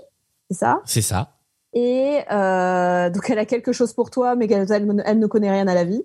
c'est 0.50 0.58
ça? 0.58 0.80
C'est 0.84 1.02
ça. 1.02 1.33
Et 1.74 2.20
euh, 2.30 3.10
donc 3.10 3.28
elle 3.28 3.38
a 3.38 3.44
quelque 3.44 3.72
chose 3.72 3.92
pour 3.92 4.10
toi, 4.10 4.36
mais 4.36 4.46
elle, 4.50 4.66
elle 5.04 5.18
ne 5.18 5.26
connaît 5.26 5.50
rien 5.50 5.66
à 5.68 5.74
la 5.74 5.84
vie. 5.84 6.02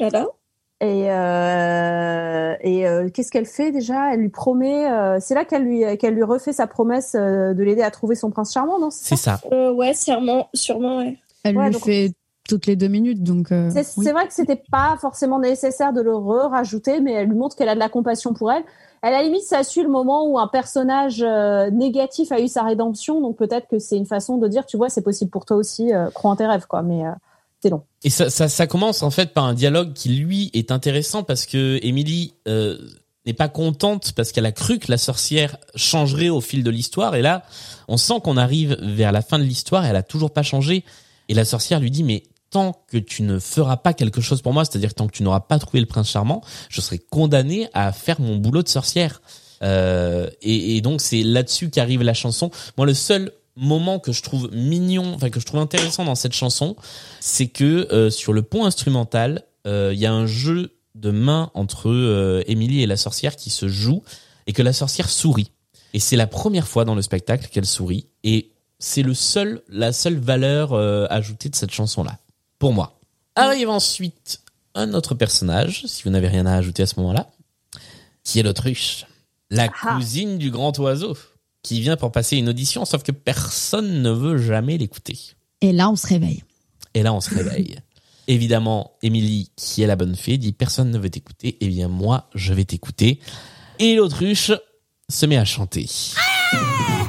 Et, 0.00 1.12
euh, 1.12 2.54
et 2.60 2.86
euh, 2.88 3.08
qu'est-ce 3.08 3.30
qu'elle 3.30 3.46
fait 3.46 3.70
déjà? 3.70 4.12
Elle 4.12 4.20
lui 4.20 4.28
promet. 4.30 4.90
euh, 4.90 5.18
c'est 5.20 5.34
là 5.34 5.44
qu'elle 5.44 5.62
lui 5.62 5.96
qu'elle 5.98 6.14
lui 6.14 6.24
refait 6.24 6.52
sa 6.52 6.66
promesse 6.66 7.14
euh, 7.14 7.54
de 7.54 7.62
l'aider 7.62 7.82
à 7.82 7.90
trouver 7.92 8.16
son 8.16 8.30
prince 8.30 8.52
charmant, 8.52 8.80
non? 8.80 8.90
C'est 8.90 9.14
ça? 9.16 9.40
Euh, 9.52 9.72
ouais, 9.72 9.94
sûrement, 9.94 10.48
sûrement, 10.54 10.98
ouais. 10.98 11.18
Elle 11.44 11.56
Ouais, 11.56 11.66
le 11.66 11.72
donc- 11.74 11.84
fait 11.84 12.10
toutes 12.48 12.66
les 12.66 12.74
deux 12.74 12.88
minutes, 12.88 13.22
donc. 13.22 13.52
euh, 13.52 13.70
C'est 13.70 13.86
oui. 13.98 14.10
vrai 14.10 14.26
que 14.26 14.34
c'était 14.34 14.60
pas 14.72 14.96
forcément 15.00 15.38
nécessaire 15.38 15.92
de 15.92 16.00
le 16.00 16.16
re-rajouter, 16.16 17.00
mais 17.00 17.12
elle 17.12 17.28
lui 17.28 17.36
montre 17.36 17.54
qu'elle 17.54 17.68
a 17.68 17.74
de 17.74 17.78
la 17.80 17.88
compassion 17.88 18.34
pour 18.34 18.50
elle. 18.50 18.64
À 19.02 19.10
la 19.10 19.22
limite, 19.22 19.42
ça 19.42 19.64
suit 19.64 19.82
le 19.82 19.88
moment 19.88 20.28
où 20.28 20.38
un 20.38 20.46
personnage 20.46 21.22
euh, 21.22 21.70
négatif 21.70 22.30
a 22.30 22.40
eu 22.40 22.46
sa 22.46 22.62
rédemption, 22.62 23.20
donc 23.20 23.36
peut-être 23.36 23.66
que 23.68 23.80
c'est 23.80 23.96
une 23.96 24.06
façon 24.06 24.38
de 24.38 24.46
dire, 24.46 24.64
tu 24.64 24.76
vois, 24.76 24.88
c'est 24.88 25.02
possible 25.02 25.30
pour 25.30 25.44
toi 25.44 25.56
aussi, 25.56 25.92
euh, 25.92 26.08
crois 26.10 26.30
en 26.30 26.36
tes 26.36 26.46
rêves, 26.46 26.66
quoi. 26.68 26.82
Mais 26.82 27.04
euh, 27.04 27.10
c'est 27.62 27.70
long. 27.70 27.82
Et 28.02 28.10
ça, 28.10 28.30
ça, 28.30 28.48
ça 28.48 28.66
commence 28.66 29.02
en 29.02 29.10
fait 29.10 29.32
par 29.32 29.44
un 29.44 29.54
dialogue 29.54 29.92
qui 29.92 30.08
lui 30.10 30.50
est 30.52 30.72
intéressant 30.72 31.22
parce 31.22 31.46
que 31.46 31.78
Émilie 31.82 32.34
euh, 32.48 32.76
n'est 33.24 33.32
pas 33.32 33.48
contente 33.48 34.12
parce 34.12 34.32
qu'elle 34.32 34.46
a 34.46 34.52
cru 34.52 34.78
que 34.78 34.90
la 34.90 34.98
sorcière 34.98 35.56
changerait 35.76 36.28
au 36.28 36.40
fil 36.40 36.64
de 36.64 36.70
l'histoire 36.70 37.14
et 37.14 37.22
là 37.22 37.44
on 37.86 37.96
sent 37.96 38.20
qu'on 38.24 38.36
arrive 38.36 38.76
vers 38.82 39.12
la 39.12 39.22
fin 39.22 39.38
de 39.38 39.44
l'histoire 39.44 39.84
et 39.84 39.88
elle 39.88 39.96
a 39.96 40.02
toujours 40.02 40.32
pas 40.32 40.42
changé 40.42 40.84
et 41.28 41.34
la 41.34 41.44
sorcière 41.44 41.78
lui 41.78 41.92
dit 41.92 42.02
mais 42.02 42.24
tant 42.52 42.84
que 42.86 42.98
tu 42.98 43.22
ne 43.22 43.40
feras 43.40 43.78
pas 43.78 43.94
quelque 43.94 44.20
chose 44.20 44.42
pour 44.42 44.52
moi 44.52 44.64
c'est-à-dire 44.64 44.94
tant 44.94 45.08
que 45.08 45.12
tu 45.12 45.24
n'auras 45.24 45.40
pas 45.40 45.58
trouvé 45.58 45.80
le 45.80 45.86
prince 45.86 46.10
charmant 46.10 46.42
je 46.68 46.80
serai 46.80 46.98
condamnée 46.98 47.68
à 47.74 47.92
faire 47.92 48.20
mon 48.20 48.36
boulot 48.36 48.62
de 48.62 48.68
sorcière. 48.68 49.20
Euh, 49.64 50.28
et, 50.42 50.76
et 50.76 50.80
donc 50.80 51.00
c'est 51.00 51.22
là-dessus 51.22 51.70
qu'arrive 51.70 52.02
la 52.02 52.14
chanson. 52.14 52.50
Moi 52.76 52.86
le 52.86 52.94
seul 52.94 53.32
moment 53.56 53.98
que 53.98 54.12
je 54.12 54.22
trouve 54.22 54.50
mignon 54.52 55.14
enfin 55.14 55.30
que 55.30 55.40
je 55.40 55.46
trouve 55.46 55.60
intéressant 55.60 56.04
dans 56.04 56.14
cette 56.14 56.32
chanson 56.32 56.74
c'est 57.20 57.48
que 57.48 57.86
euh, 57.92 58.10
sur 58.10 58.32
le 58.32 58.42
pont 58.42 58.64
instrumental, 58.64 59.44
euh, 59.66 59.90
il 59.92 60.00
y 60.00 60.06
a 60.06 60.12
un 60.12 60.26
jeu 60.26 60.74
de 60.94 61.10
main 61.10 61.50
entre 61.54 61.90
euh, 61.90 62.42
Émilie 62.46 62.82
et 62.82 62.86
la 62.86 62.96
sorcière 62.96 63.36
qui 63.36 63.50
se 63.50 63.68
joue 63.68 64.02
et 64.46 64.52
que 64.52 64.62
la 64.62 64.72
sorcière 64.72 65.08
sourit. 65.08 65.50
Et 65.94 66.00
c'est 66.00 66.16
la 66.16 66.26
première 66.26 66.68
fois 66.68 66.84
dans 66.84 66.94
le 66.94 67.02
spectacle 67.02 67.48
qu'elle 67.48 67.66
sourit 67.66 68.06
et 68.24 68.50
c'est 68.78 69.02
le 69.02 69.14
seul, 69.14 69.62
la 69.68 69.92
seule 69.92 70.18
valeur 70.18 70.72
euh, 70.72 71.06
ajoutée 71.08 71.48
de 71.48 71.54
cette 71.54 71.70
chanson-là, 71.70 72.18
pour 72.62 72.72
moi. 72.72 73.00
Arrive 73.34 73.68
ensuite 73.70 74.40
un 74.76 74.94
autre 74.94 75.16
personnage, 75.16 75.82
si 75.86 76.04
vous 76.04 76.10
n'avez 76.10 76.28
rien 76.28 76.46
à 76.46 76.54
ajouter 76.54 76.84
à 76.84 76.86
ce 76.86 76.94
moment-là, 77.00 77.28
qui 78.22 78.38
est 78.38 78.44
l'autruche, 78.44 79.04
la 79.50 79.64
Ah. 79.82 79.94
cousine 79.96 80.38
du 80.38 80.52
grand 80.52 80.78
oiseau, 80.78 81.16
qui 81.64 81.80
vient 81.80 81.96
pour 81.96 82.12
passer 82.12 82.36
une 82.36 82.48
audition, 82.48 82.84
sauf 82.84 83.02
que 83.02 83.10
personne 83.10 84.00
ne 84.00 84.10
veut 84.12 84.38
jamais 84.38 84.78
l'écouter. 84.78 85.18
Et 85.60 85.72
là, 85.72 85.90
on 85.90 85.96
se 85.96 86.06
réveille. 86.06 86.44
Et 86.94 87.02
là, 87.02 87.12
on 87.12 87.20
se 87.20 87.34
réveille. 87.34 87.80
Évidemment, 88.28 88.92
Émilie, 89.02 89.50
qui 89.56 89.82
est 89.82 89.88
la 89.88 89.96
bonne 89.96 90.14
fée, 90.14 90.38
dit 90.38 90.52
personne 90.52 90.92
ne 90.92 90.98
veut 90.98 91.10
t'écouter. 91.10 91.56
Eh 91.60 91.66
bien, 91.66 91.88
moi, 91.88 92.30
je 92.36 92.54
vais 92.54 92.64
t'écouter. 92.64 93.18
Et 93.80 93.96
l'autruche 93.96 94.52
se 95.08 95.26
met 95.26 95.36
à 95.36 95.44
chanter. 95.44 95.88
Je 95.88 97.01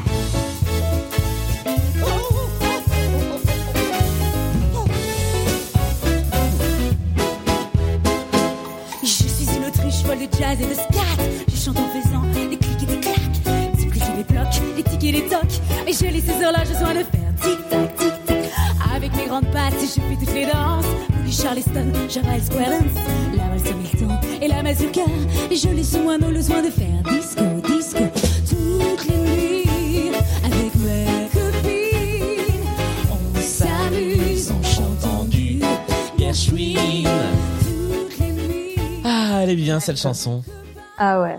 jazz 10.38 10.58
et 10.62 10.66
de 10.66 10.74
scat. 10.74 11.24
Je 11.48 11.56
chante 11.56 11.78
en 11.78 11.88
faisant 11.90 12.22
des 12.50 12.58
clics 12.58 12.84
et 12.84 12.86
des 12.86 13.00
claques, 13.00 13.18
et 13.46 14.18
des 14.18 14.24
blocs, 14.24 14.76
des 14.76 14.84
tics 14.84 15.04
et 15.04 15.12
des 15.12 15.28
tocs. 15.28 15.62
Et 15.88 15.94
je 15.94 16.06
laisse 16.12 16.26
ces 16.26 16.44
heures-là, 16.44 16.64
je 16.64 16.74
soin 16.74 16.94
de 16.94 17.04
faire 17.04 17.34
tic-tac, 17.42 17.96
tic-tac. 17.96 18.52
Avec 18.96 19.16
mes 19.16 19.26
grandes 19.26 19.52
pattes, 19.52 19.74
je 19.80 19.88
fais 19.88 20.18
toutes 20.20 20.34
les 20.34 20.46
danses. 20.46 20.86
Du 21.26 21.32
Charleston, 21.32 21.92
Java 22.10 22.40
Square 22.40 22.70
Dance, 22.70 23.04
la 23.36 23.50
valse 23.50 23.64
Hamilton 23.70 24.20
et 24.42 24.48
la 24.48 24.62
mazurka. 24.62 25.02
Et 25.50 25.56
je 25.56 25.70
laisse 25.70 25.98
moi 25.98 26.18
le 26.18 26.42
soin 26.42 26.62
de 26.62 26.70
faire 26.70 27.02
disco, 27.12 27.44
disco. 27.66 28.04
Toutes 28.50 29.08
les 29.10 29.18
nuits, 29.18 30.12
avec 30.44 30.76
mes 30.76 31.30
copines, 31.32 32.66
on 33.10 33.42
s'amuse, 33.42 34.52
on 34.52 34.64
chante 34.64 35.06
en 35.06 35.24
du 35.26 35.60
Gershwin. 36.20 37.08
Elle 39.44 39.50
est 39.50 39.56
bien, 39.56 39.80
cette 39.82 40.00
chanson. 40.00 40.42
Ah 40.98 41.22
ouais. 41.22 41.38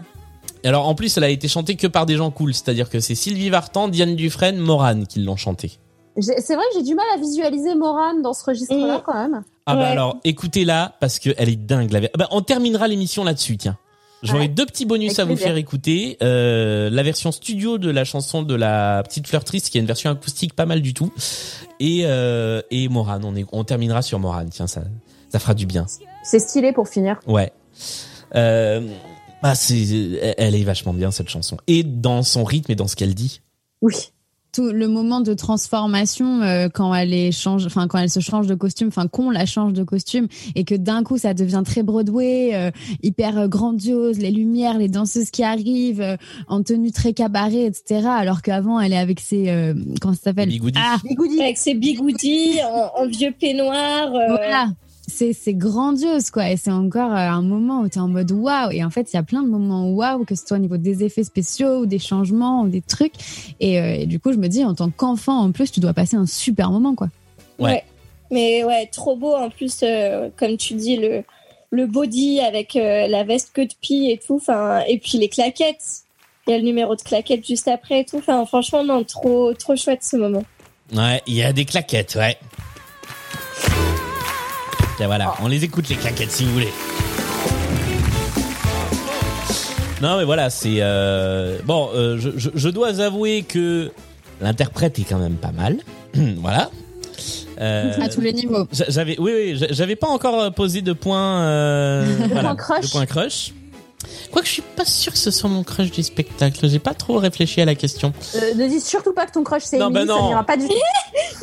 Alors, 0.63 0.87
en 0.89 0.95
plus, 0.95 1.17
elle 1.17 1.25
a 1.25 1.29
été 1.31 1.49
chantée 1.49 1.77
que 1.77 1.87
par 1.87 2.05
des 2.07 2.17
gens 2.17 2.31
cool. 2.31 2.53
C'est-à-dire 2.55 2.91
que 2.91 3.01
c'est 3.01 3.15
Sylvie 3.15 3.49
Vartan, 3.51 3.89
Diane 3.89 4.15
Dufresne, 4.15 4.59
Morane 4.59 5.07
qui 5.07 5.21
l'ont 5.21 5.37
chantée. 5.37 5.79
C'est 6.21 6.55
vrai 6.55 6.65
que 6.73 6.79
j'ai 6.79 6.85
du 6.85 6.95
mal 6.95 7.07
à 7.15 7.17
visualiser 7.19 7.75
Morane 7.75 8.23
dans 8.23 8.35
ce 8.35 8.45
registre-là, 8.45 9.03
quand 9.05 9.15
même. 9.15 9.43
Ah 9.67 9.75
bah 9.75 9.89
alors, 9.89 10.19
écoutez-la 10.25 10.95
parce 11.01 11.19
qu'elle 11.19 11.49
est 11.49 11.57
dingue. 11.57 11.91
La... 11.93 12.01
Ah 12.13 12.17
bah, 12.19 12.29
on 12.31 12.41
terminera 12.43 12.87
l'émission 12.87 13.25
là-dessus, 13.25 13.57
tiens. 13.57 13.77
J'aurai 14.23 14.41
Ouais. 14.43 14.49
deux 14.49 14.65
petits 14.65 14.87
bonus 14.87 15.13
Avec 15.13 15.21
à 15.21 15.25
vous 15.25 15.29
plaisir. 15.31 15.47
faire 15.49 15.57
écouter. 15.57 16.17
Euh, 16.23 16.89
la 16.91 17.03
version 17.03 17.33
studio 17.33 17.79
de 17.79 17.91
la 17.91 18.05
chanson 18.05 18.43
de 18.43 18.55
la 18.55 19.03
petite 19.03 19.27
fleur 19.27 19.45
triste, 19.45 19.71
qui 19.71 19.79
est 19.79 19.81
une 19.81 19.87
version 19.87 20.11
acoustique 20.11 20.55
pas 20.55 20.67
mal 20.67 20.81
du 20.83 20.95
tout. 20.95 21.13
Et, 21.81 22.03
euh, 22.05 22.63
et 22.71 22.89
Morane, 22.89 23.25
on, 23.25 23.35
est, 23.37 23.45
on 23.53 23.65
terminera 23.65 24.01
sur 24.03 24.19
Morane. 24.19 24.49
Tiens, 24.51 24.67
ça, 24.67 24.83
ça 25.31 25.39
fera 25.41 25.53
du 25.55 25.67
bien. 25.67 25.85
C'est 26.23 26.39
stylé 26.39 26.73
pour 26.73 26.89
finir. 26.89 27.19
Ouais. 27.27 27.53
Euh, 28.35 28.81
bah 29.43 29.55
c'est, 29.55 30.35
elle 30.39 30.55
est 30.55 30.65
vachement 30.65 30.95
bien 30.95 31.11
cette 31.11 31.29
chanson. 31.29 31.57
Et 31.67 31.83
dans 31.83 32.23
son 32.23 32.45
rythme 32.45 32.73
et 32.73 32.75
dans 32.77 32.89
ce 32.89 32.97
qu'elle 32.97 33.15
dit. 33.15 33.41
Oui. 33.83 33.95
tout 34.53 34.71
le 34.71 34.87
moment 34.89 35.21
de 35.21 35.35
transformation 35.35 36.41
euh, 36.43 36.69
quand 36.73 36.95
elle 36.95 37.13
est 37.13 37.33
change, 37.33 37.67
enfin 37.67 37.87
quand 37.89 37.99
elle 37.99 38.09
se 38.09 38.21
change 38.21 38.47
de 38.47 38.55
costume, 38.55 38.89
enfin 38.89 39.09
qu'on 39.09 39.31
la 39.31 39.45
change 39.47 39.73
de 39.73 39.83
costume 39.85 40.29
et 40.55 40.65
que 40.65 40.75
d'un 40.77 41.03
coup 41.03 41.19
ça 41.19 41.35
devient 41.35 41.63
très 41.65 41.83
Broadway, 41.83 42.55
euh, 42.55 42.71
hyper 43.03 43.49
grandiose, 43.49 44.19
les 44.19 44.31
lumières, 44.31 44.79
les 44.79 44.89
danseuses 44.89 45.31
qui 45.31 45.43
arrivent 45.43 46.01
euh, 46.01 46.17
en 46.49 46.63
tenue 46.63 46.93
très 46.93 47.13
cabaret, 47.13 47.65
etc. 47.65 48.07
Alors 48.09 48.41
qu'avant 48.43 48.79
elle 48.81 48.93
est 48.93 48.97
avec 48.99 49.19
ses 49.21 49.49
euh, 49.51 49.75
comment 50.01 50.15
ça 50.15 50.21
s'appelle 50.23 50.49
Bigoudi. 50.49 50.79
Ah, 50.81 50.97
Avec 51.41 51.59
ses 51.59 51.75
bigoudis 51.75 52.61
en, 52.63 53.03
en 53.03 53.07
vieux 53.09 53.33
peignoir. 53.39 54.15
euh, 54.15 54.27
voilà. 54.29 54.69
C'est 55.07 55.33
c'est 55.33 55.55
grandiose 55.55 56.31
quoi 56.31 56.51
et 56.51 56.57
c'est 56.57 56.71
encore 56.71 57.13
euh, 57.13 57.17
un 57.17 57.43
moment 57.43 57.81
où 57.81 57.89
tu 57.89 57.99
es 57.99 58.01
en 58.01 58.09
mode 58.09 58.33
waouh 58.33 58.71
et 58.71 58.83
en 58.83 58.91
fait 58.91 59.13
il 59.13 59.17
y 59.17 59.19
a 59.19 59.23
plein 59.23 59.43
de 59.43 59.49
moments 59.49 59.91
waouh 59.91 60.25
que 60.25 60.35
ce 60.35 60.47
soit 60.47 60.57
au 60.57 60.61
niveau 60.61 60.79
des 60.79 61.05
effets 61.05 61.25
spéciaux 61.25 61.81
ou 61.81 61.87
des 61.87 61.99
changements 61.99 62.63
ou 62.63 62.69
des 62.69 62.81
trucs 62.81 63.13
et, 63.61 63.79
euh, 63.81 63.97
et 63.97 64.07
du 64.07 64.19
coup 64.19 64.33
je 64.33 64.39
me 64.39 64.49
dis 64.49 64.65
en 64.65 64.75
tant 64.75 64.89
qu'enfant 64.91 65.41
en 65.41 65.53
plus 65.53 65.71
tu 65.71 65.81
dois 65.81 65.93
passer 65.93 66.17
un 66.17 66.27
super 66.27 66.71
moment 66.71 66.95
quoi. 66.95 67.09
Ouais. 67.59 67.85
Mais 68.31 68.65
ouais, 68.65 68.87
trop 68.87 69.17
beau 69.17 69.35
en 69.35 69.51
plus, 69.51 69.81
euh, 69.83 70.29
comme 70.37 70.57
tu 70.57 70.75
dis, 70.75 70.97
le, 70.97 71.23
le 71.71 71.87
body 71.87 72.41
avec 72.41 72.77
euh, 72.77 73.07
la 73.07 73.23
veste 73.25 73.53
queue 73.53 73.67
de 73.67 73.75
pie 73.81 74.11
et 74.11 74.19
tout. 74.19 74.37
Enfin, 74.37 74.81
et 74.89 74.99
puis 74.99 75.19
les 75.19 75.29
claquettes. 75.29 76.03
Il 76.47 76.51
y 76.51 76.55
a 76.55 76.59
le 76.59 76.65
numéro 76.65 76.95
de 76.95 77.01
claquettes 77.01 77.47
juste 77.47 77.69
après 77.69 78.01
et 78.01 78.05
tout. 78.05 78.19
Enfin, 78.19 78.45
franchement, 78.45 78.85
non, 78.85 79.03
trop, 79.05 79.55
trop 79.55 79.77
chouette 79.77 80.03
ce 80.03 80.17
moment. 80.17 80.45
Ouais, 80.95 81.23
il 81.27 81.35
y 81.35 81.43
a 81.43 81.53
des 81.53 81.65
claquettes, 81.65 82.17
ouais. 82.17 82.37
Tiens, 84.97 85.07
voilà, 85.07 85.35
on 85.43 85.49
les 85.49 85.65
écoute 85.65 85.89
les 85.89 85.97
claquettes 85.97 86.31
si 86.31 86.45
vous 86.45 86.53
voulez. 86.53 86.73
Non 90.03 90.19
mais 90.19 90.25
voilà, 90.25 90.51
c'est 90.51 90.77
euh, 90.81 91.59
bon. 91.65 91.89
euh, 91.95 92.19
je, 92.19 92.31
je- 92.37 92.51
je 92.55 92.69
dois 92.69 93.01
avouer 93.01 93.43
que 93.43 93.91
l'interprète 94.41 94.99
est 94.99 95.05
quand 95.05 95.19
même 95.19 95.37
pas 95.37 95.53
mal. 95.53 95.79
voilà. 96.39 96.71
Euh, 97.61 97.93
À 98.01 98.09
tous 98.09 98.21
les 98.21 98.33
niveaux. 98.33 98.67
j'a- 98.73 98.85
J'avais, 98.89 99.17
oui, 99.19 99.33
oui, 99.35 99.57
j'a- 99.57 99.73
j'avais 99.73 99.97
pas 99.97 100.09
encore 100.09 100.53
posé 100.53 100.83
de 100.83 100.93
point. 100.93 101.43
Euh, 101.43 102.05
De 102.29 102.29
voilà, 102.33 102.55
point 102.55 102.57
crush. 102.57 102.85
De 102.85 102.91
point 102.91 103.07
crush. 103.07 103.53
Quoique 104.31 104.47
je 104.47 104.53
suis 104.53 104.63
pas 104.63 104.85
sûr 104.85 105.13
que 105.13 105.19
ce 105.19 105.31
soit 105.31 105.49
mon 105.49 105.63
crush 105.63 105.91
du 105.91 106.03
spectacle. 106.03 106.69
J'ai 106.69 106.79
pas 106.79 106.95
trop 106.95 107.19
réfléchi 107.19 107.61
à 107.61 107.65
la 107.65 107.75
question. 107.75 108.13
Euh, 108.35 108.55
ne 108.55 108.69
dis 108.69 108.81
surtout 108.81 109.13
pas 109.13 109.27
que 109.27 109.33
ton 109.33 109.45
crush 109.45 109.63
c'est 109.65 109.79
Emily, 109.79 110.07
bah 110.07 110.15
ça 110.15 110.23
n'ira 110.23 110.45
pas 110.45 110.57
du 110.57 110.69
tout. 110.69 110.75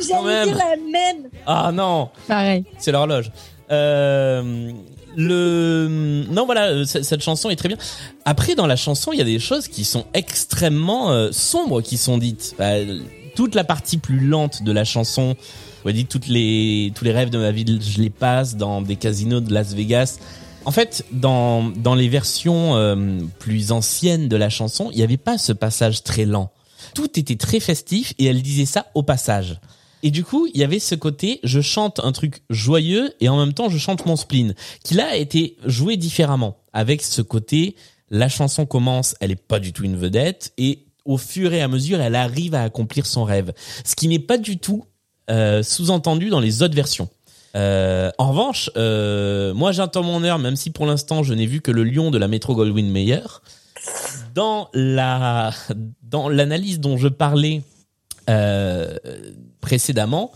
J'allais 0.08 0.44
dire 0.44 0.56
la 0.56 0.76
même. 0.76 1.28
Ah 1.46 1.70
non. 1.72 2.10
Pareil. 2.28 2.64
C'est 2.78 2.92
l'horloge. 2.92 3.32
Euh, 3.70 4.72
le 5.16 6.24
non 6.30 6.46
voilà 6.46 6.68
euh, 6.68 6.84
cette 6.84 7.22
chanson 7.22 7.50
est 7.50 7.56
très 7.56 7.68
bien. 7.68 7.78
Après 8.24 8.54
dans 8.54 8.66
la 8.66 8.76
chanson 8.76 9.12
il 9.12 9.18
y 9.18 9.22
a 9.22 9.24
des 9.24 9.38
choses 9.38 9.68
qui 9.68 9.84
sont 9.84 10.06
extrêmement 10.14 11.10
euh, 11.10 11.30
sombres 11.32 11.80
qui 11.80 11.96
sont 11.96 12.18
dites. 12.18 12.54
Euh, 12.60 13.00
toute 13.34 13.54
la 13.54 13.64
partie 13.64 13.96
plus 13.96 14.20
lente 14.20 14.62
de 14.62 14.72
la 14.72 14.84
chanson, 14.84 15.36
on 15.86 15.90
dit 15.90 16.04
toutes 16.04 16.26
les 16.28 16.92
tous 16.94 17.04
les 17.04 17.12
rêves 17.12 17.30
de 17.30 17.38
ma 17.38 17.50
vie 17.50 17.64
je 17.80 18.00
les 18.00 18.10
passe 18.10 18.56
dans 18.56 18.82
des 18.82 18.96
casinos 18.96 19.40
de 19.40 19.52
Las 19.52 19.74
Vegas. 19.74 20.18
En 20.64 20.70
fait, 20.70 21.04
dans 21.10 21.70
dans 21.70 21.94
les 21.94 22.08
versions 22.08 22.76
euh, 22.76 23.18
plus 23.38 23.72
anciennes 23.72 24.28
de 24.28 24.36
la 24.36 24.48
chanson, 24.48 24.90
il 24.92 24.96
n'y 24.96 25.02
avait 25.02 25.16
pas 25.16 25.38
ce 25.38 25.52
passage 25.52 26.02
très 26.04 26.24
lent. 26.24 26.52
Tout 26.94 27.18
était 27.18 27.36
très 27.36 27.60
festif 27.60 28.14
et 28.18 28.26
elle 28.26 28.42
disait 28.42 28.66
ça 28.66 28.86
au 28.94 29.02
passage. 29.02 29.58
Et 30.02 30.10
du 30.10 30.24
coup, 30.24 30.48
il 30.52 30.60
y 30.60 30.64
avait 30.64 30.80
ce 30.80 30.94
côté, 30.94 31.40
je 31.44 31.60
chante 31.60 32.00
un 32.02 32.12
truc 32.12 32.42
joyeux 32.50 33.12
et 33.20 33.28
en 33.28 33.38
même 33.38 33.54
temps 33.54 33.68
je 33.68 33.78
chante 33.78 34.04
mon 34.04 34.16
spleen, 34.16 34.54
qui 34.84 34.94
là 34.94 35.08
a 35.12 35.16
été 35.16 35.56
joué 35.64 35.96
différemment, 35.96 36.58
avec 36.72 37.02
ce 37.02 37.22
côté, 37.22 37.76
la 38.10 38.28
chanson 38.28 38.66
commence, 38.66 39.14
elle 39.20 39.30
est 39.30 39.36
pas 39.36 39.60
du 39.60 39.72
tout 39.72 39.84
une 39.84 39.96
vedette, 39.96 40.52
et 40.58 40.86
au 41.04 41.18
fur 41.18 41.52
et 41.52 41.62
à 41.62 41.68
mesure, 41.68 42.00
elle 42.00 42.16
arrive 42.16 42.54
à 42.54 42.62
accomplir 42.62 43.06
son 43.06 43.24
rêve. 43.24 43.52
Ce 43.84 43.94
qui 43.94 44.08
n'est 44.08 44.18
pas 44.18 44.38
du 44.38 44.58
tout 44.58 44.84
euh, 45.30 45.62
sous-entendu 45.62 46.30
dans 46.30 46.40
les 46.40 46.62
autres 46.62 46.74
versions. 46.74 47.08
Euh, 47.54 48.10
en 48.18 48.30
revanche, 48.30 48.70
euh, 48.76 49.52
moi 49.54 49.72
j'attends 49.72 50.02
mon 50.02 50.24
heure, 50.24 50.38
même 50.38 50.56
si 50.56 50.70
pour 50.70 50.86
l'instant 50.86 51.22
je 51.22 51.34
n'ai 51.34 51.46
vu 51.46 51.60
que 51.60 51.70
le 51.70 51.84
lion 51.84 52.10
de 52.10 52.18
la 52.18 52.28
métro 52.28 52.54
Goldwyn 52.54 52.90
Mayer. 52.90 53.20
Dans 54.34 54.68
la 54.72 55.52
dans 56.02 56.28
l'analyse 56.28 56.80
dont 56.80 56.96
je 56.96 57.08
parlais 57.08 57.62
euh, 58.30 58.96
précédemment, 59.60 60.32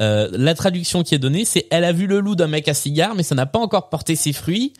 euh, 0.00 0.28
la 0.32 0.54
traduction 0.54 1.02
qui 1.02 1.14
est 1.14 1.18
donnée, 1.18 1.44
c'est 1.44 1.66
elle 1.70 1.84
a 1.84 1.92
vu 1.92 2.06
le 2.06 2.20
loup 2.20 2.34
d'un 2.34 2.48
mec 2.48 2.68
à 2.68 2.74
cigare, 2.74 3.14
mais 3.14 3.22
ça 3.22 3.34
n'a 3.34 3.46
pas 3.46 3.58
encore 3.58 3.88
porté 3.88 4.16
ses 4.16 4.32
fruits. 4.32 4.72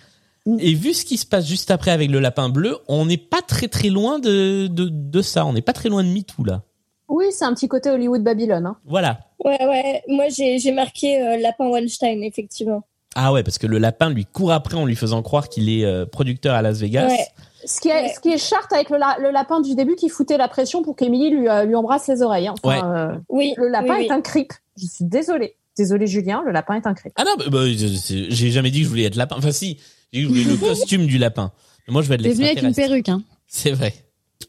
Et 0.59 0.75
vu 0.75 0.95
ce 0.95 1.05
qui 1.05 1.19
se 1.19 1.27
passe 1.27 1.47
juste 1.47 1.71
après 1.71 1.91
avec 1.91 2.11
le 2.11 2.19
lapin 2.19 2.49
bleu, 2.49 2.79
on 2.89 3.05
n'est 3.05 3.19
pas 3.19 3.43
très 3.43 3.69
très 3.69 3.91
loin 3.91 4.19
de, 4.19 4.69
de, 4.69 4.89
de 4.91 5.23
ça. 5.23 5.45
On 5.45 5.53
n'est 5.53 5.61
pas 5.61 5.75
très 5.75 5.91
loin 5.91 6.03
de 6.03 6.09
MeToo 6.09 6.45
là. 6.45 6.63
Oui, 7.11 7.27
c'est 7.31 7.45
un 7.45 7.53
petit 7.55 7.69
côté 7.69 7.91
Hollywood 7.91 8.23
Babylone. 8.23 8.65
Hein. 8.67 8.77
Voilà. 8.87 9.21
Ouais, 9.45 9.59
ouais. 9.67 10.03
Moi, 10.09 10.27
j'ai 10.29 10.73
marqué 10.73 11.21
euh, 11.21 11.37
Lapin 11.39 11.69
Weinstein, 11.69 12.23
effectivement. 12.23 12.83
Ah 13.17 13.33
ouais, 13.33 13.43
parce 13.43 13.59
que 13.59 13.67
le 13.67 13.79
lapin 13.79 14.09
lui 14.11 14.25
court 14.25 14.53
après 14.53 14.77
en 14.77 14.87
lui 14.87 14.95
faisant 14.95 15.21
croire 15.23 15.49
qu'il 15.49 15.69
est 15.69 15.85
euh, 15.85 16.07
producteur 16.07 16.55
à 16.55 16.63
Las 16.63 16.79
Vegas. 16.79 17.09
Ouais. 17.09 17.27
Ce 17.67 17.81
qui 17.81 17.89
est, 17.89 18.09
ce 18.15 18.21
qui 18.21 18.29
est 18.31 18.39
charte 18.39 18.73
avec 18.73 18.89
le, 18.89 18.97
la- 18.97 19.17
le 19.21 19.31
lapin 19.33 19.61
du 19.61 19.75
début 19.75 19.97
qui 19.97 20.09
foutait 20.09 20.39
la 20.39 20.47
pression 20.49 20.83
pour 20.83 20.95
qu'Émilie 20.97 21.31
lui, 21.31 21.49
euh, 21.49 21.65
lui 21.65 21.75
embrasse 21.75 22.07
les 22.09 22.23
oreilles. 22.23 22.47
hein. 22.49 22.55
Enfin, 22.63 22.77
Ouais. 22.91 22.99
euh, 23.17 23.19
Oui. 23.29 23.55
le 23.57 23.69
lapin 23.69 23.97
oui, 23.97 24.05
est 24.05 24.09
oui. 24.09 24.13
un 24.13 24.21
creep. 24.21 24.53
Je 24.81 24.87
suis 24.87 25.05
désolée. 25.05 25.57
Désolée 25.77 26.07
Julien, 26.07 26.43
le 26.47 26.53
lapin 26.53 26.75
est 26.75 26.87
un 26.87 26.95
creep. 26.95 27.13
Ah 27.17 27.25
non, 27.25 27.33
bah, 27.37 27.45
bah, 27.51 27.65
j'ai 27.67 28.51
jamais 28.51 28.71
dit 28.71 28.79
que 28.79 28.85
je 28.85 28.89
voulais 28.91 29.05
être 29.05 29.17
lapin. 29.17 29.35
Enfin 29.37 29.51
si, 29.53 29.79
j'ai 30.13 30.21
dit 30.23 30.29
que 30.29 30.35
je 30.35 30.43
voulais 30.43 30.55
le 30.55 30.57
costume 30.69 31.07
du 31.07 31.19
lapin. 31.19 31.53
Mais 31.89 31.93
moi 31.93 32.03
je 32.03 32.09
vais 32.09 32.15
être 32.15 32.23
T'es 32.23 32.31
venu 32.31 32.45
avec 32.47 32.63
une 32.63 32.75
perruque 32.75 33.09
hein. 33.09 33.23
C'est 33.49 33.73
vrai. 33.73 33.93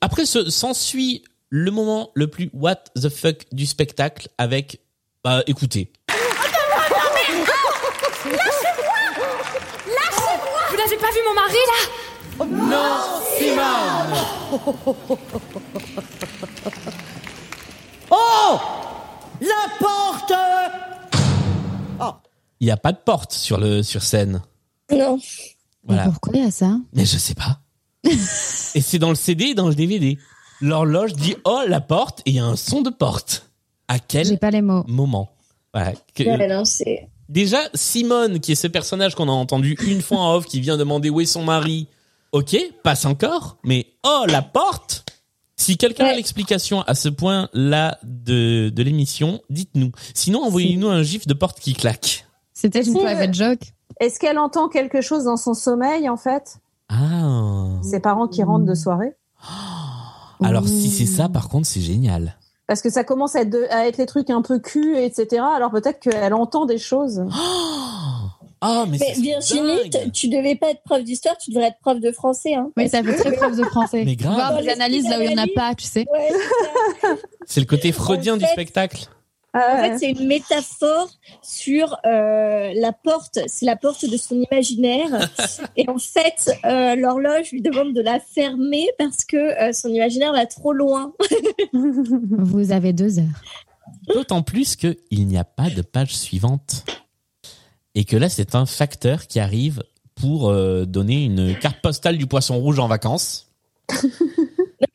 Après, 0.02 0.26
ce- 0.26 0.50
s'ensuit 0.50 1.24
le 1.52 1.70
moment 1.70 2.12
le 2.16 2.28
plus 2.28 2.50
what 2.54 2.78
the 2.96 3.10
fuck 3.10 3.46
du 3.52 3.66
spectacle 3.68 4.30
avec, 4.38 4.80
bah, 5.24 5.44
écoutez. 5.46 5.92
Vous 10.70 10.78
n'avez 10.78 10.98
pas 10.98 11.12
vu 11.12 11.20
mon 11.28 11.34
mari 11.36 11.58
là? 11.68 11.82
Non, 12.46 13.22
Oh 18.10 18.60
La 19.42 19.68
porte 19.80 20.34
Il 22.60 22.66
n'y 22.66 22.72
a 22.72 22.78
pas 22.78 22.94
de 22.94 22.98
porte 22.98 23.34
sur 23.34 23.60
le, 23.60 23.84
sur 23.84 24.02
scène. 24.02 24.42
Non. 24.90 25.20
Voilà. 25.84 26.06
Mais 26.06 26.12
pourquoi 26.12 26.34
il 26.36 26.44
y 26.44 26.48
a 26.48 26.52
ça? 26.52 26.78
Mais 26.94 27.06
je 27.06 27.18
sais 27.18 27.36
pas. 27.36 27.60
et 28.04 28.82
c'est 28.82 29.00
dans 29.00 29.10
le 29.10 29.16
CD 29.16 29.48
et 29.48 29.54
dans 29.54 29.68
le 29.68 29.76
DVD. 29.76 30.18
L'horloge 30.62 31.14
dit, 31.14 31.36
oh, 31.46 31.62
la 31.68 31.82
porte, 31.82 32.22
et 32.26 32.32
il 32.32 32.36
y 32.36 32.40
a 32.40 32.46
un 32.46 32.56
son 32.56 32.82
de 32.82 32.90
porte. 32.90 33.50
À 33.88 34.00
quel 34.00 34.38
pas 34.40 34.52
les 34.52 34.62
mots. 34.62 34.84
moment? 34.88 35.30
Voilà. 35.74 35.94
Que- 36.16 36.24
Ouais, 36.24 36.48
non, 36.48 36.66
c'est. 36.66 37.10
Déjà, 37.30 37.60
Simone, 37.74 38.40
qui 38.40 38.52
est 38.52 38.56
ce 38.56 38.68
personnage 38.68 39.16
qu'on 39.16 39.28
a 39.30 39.32
entendu 39.32 39.78
une 39.86 40.02
fois 40.02 40.18
en 40.20 40.36
off, 40.36 40.46
qui 40.46 40.60
vient 40.60 40.78
demander 40.78 41.10
où 41.10 41.22
est 41.22 41.26
son 41.26 41.44
mari. 41.44 41.88
Ok, 42.32 42.56
passe 42.84 43.06
encore, 43.06 43.58
mais 43.64 43.88
oh, 44.04 44.24
la 44.28 44.42
porte 44.42 45.06
Si 45.58 45.78
quelqu'un 45.78 46.06
a 46.06 46.14
l'explication 46.14 46.82
à 46.84 46.94
ce 46.96 47.10
point-là 47.10 47.98
de, 48.04 48.70
de 48.70 48.84
l'émission, 48.84 49.42
dites-nous. 49.50 49.92
Sinon, 50.14 50.44
envoyez-nous 50.44 50.88
un 50.90 51.04
gif 51.04 51.28
de 51.28 51.34
porte 51.34 51.60
qui 51.60 51.74
claque. 51.74 52.26
C'était 52.54 52.80
une 52.84 52.94
Si, 52.94 53.04
private 53.04 53.34
joke. 53.34 53.60
Est-ce 54.00 54.20
qu'elle 54.20 54.40
entend 54.40 54.70
quelque 54.70 55.02
chose 55.02 55.26
dans 55.26 55.38
son 55.38 55.54
sommeil 55.54 56.08
en 56.10 56.18
fait? 56.18 56.58
Ah 56.90 57.68
Ses 57.84 58.00
parents 58.00 58.28
qui 58.28 58.44
rentrent 58.44 58.66
de 58.66 58.76
soirée 58.76 59.14
Alors, 60.44 60.68
si 60.68 60.90
c'est 60.90 61.06
ça, 61.06 61.30
par 61.30 61.50
contre, 61.50 61.68
c'est 61.68 61.82
génial. 61.82 62.36
Parce 62.68 62.82
que 62.82 62.90
ça 62.90 63.04
commence 63.04 63.36
à 63.36 63.42
être, 63.42 63.50
de- 63.50 63.68
à 63.70 63.88
être 63.88 63.98
les 63.98 64.06
trucs 64.06 64.30
un 64.30 64.42
peu 64.42 64.60
cul, 64.60 64.98
etc. 64.98 65.42
Alors 65.56 65.72
peut-être 65.72 66.00
qu'elle 66.00 66.34
entend 66.34 66.66
des 66.66 66.78
choses. 66.78 67.24
Ah, 68.64 68.86
mais, 68.88 69.00
Mais 69.00 69.14
Virginie, 69.20 69.90
tu 70.14 70.28
devais 70.30 70.54
pas 70.56 70.70
être 70.70 70.84
prof 70.84 71.04
d'histoire, 71.04 71.36
tu 71.40 71.50
devrais 71.50 71.70
être 71.70 71.80
prof 71.82 72.00
de 72.00 72.12
français. 72.12 72.54
Hein, 72.54 72.70
Oui, 72.78 72.88
ça 72.90 73.02
fait 73.02 73.16
très 73.16 73.32
prof 73.32 73.58
de 73.58 73.64
français. 73.64 74.04
Mais 74.06 74.16
grave. 74.16 74.36
Voir 74.36 74.62
des 74.62 74.70
analyses 74.70 75.10
là 75.10 75.18
où 75.18 75.24
il 75.24 75.32
y 75.32 75.34
en 75.34 75.42
a 75.44 75.48
pas, 75.56 75.74
tu 75.74 75.86
sais. 75.86 76.06
Ouais, 76.14 76.30
C'est 77.48 77.60
le 77.60 77.66
côté 77.66 77.92
freudien 77.92 78.38
du 78.38 78.46
fait- 78.46 78.52
spectacle. 78.52 79.08
En 79.54 79.82
fait, 79.82 79.98
c'est 79.98 80.12
une 80.12 80.28
métaphore 80.28 81.10
sur 81.42 81.98
euh, 82.06 82.72
la 82.74 82.94
porte. 82.94 83.40
C'est 83.48 83.66
la 83.66 83.76
porte 83.76 84.10
de 84.10 84.16
son 84.16 84.36
imaginaire. 84.36 85.30
Et 85.78 85.90
en 85.90 85.98
fait, 85.98 86.52
euh, 86.64 86.96
l'horloge 86.96 87.52
lui 87.52 87.62
demande 87.62 87.94
de 87.94 88.02
la 88.02 88.20
fermer 88.20 88.88
parce 88.98 89.26
que 89.26 89.38
euh, 89.38 89.74
son 89.74 89.90
imaginaire 89.90 90.32
va 90.32 90.46
trop 90.46 90.72
loin. 90.72 91.14
Vous 91.74 92.72
avez 92.72 92.94
deux 92.94 93.20
heures. 93.20 93.26
D'autant 94.14 94.42
plus 94.42 94.76
qu'il 94.76 95.28
n'y 95.28 95.38
a 95.38 95.44
pas 95.44 95.70
de 95.70 95.82
page 95.82 96.16
suivante. 96.16 96.86
Et 97.94 98.06
que 98.06 98.16
là, 98.16 98.30
c'est 98.30 98.56
un 98.56 98.66
facteur 98.66 99.28
qui 99.28 99.40
arrive 99.40 99.84
pour 100.16 100.50
euh, 100.50 100.86
donner 100.86 101.26
une 101.26 101.58
carte 101.58 101.82
postale 101.82 102.18
du 102.18 102.28
poisson 102.28 102.58
rouge 102.60 102.80
en 102.80 102.88
vacances. 102.88 103.50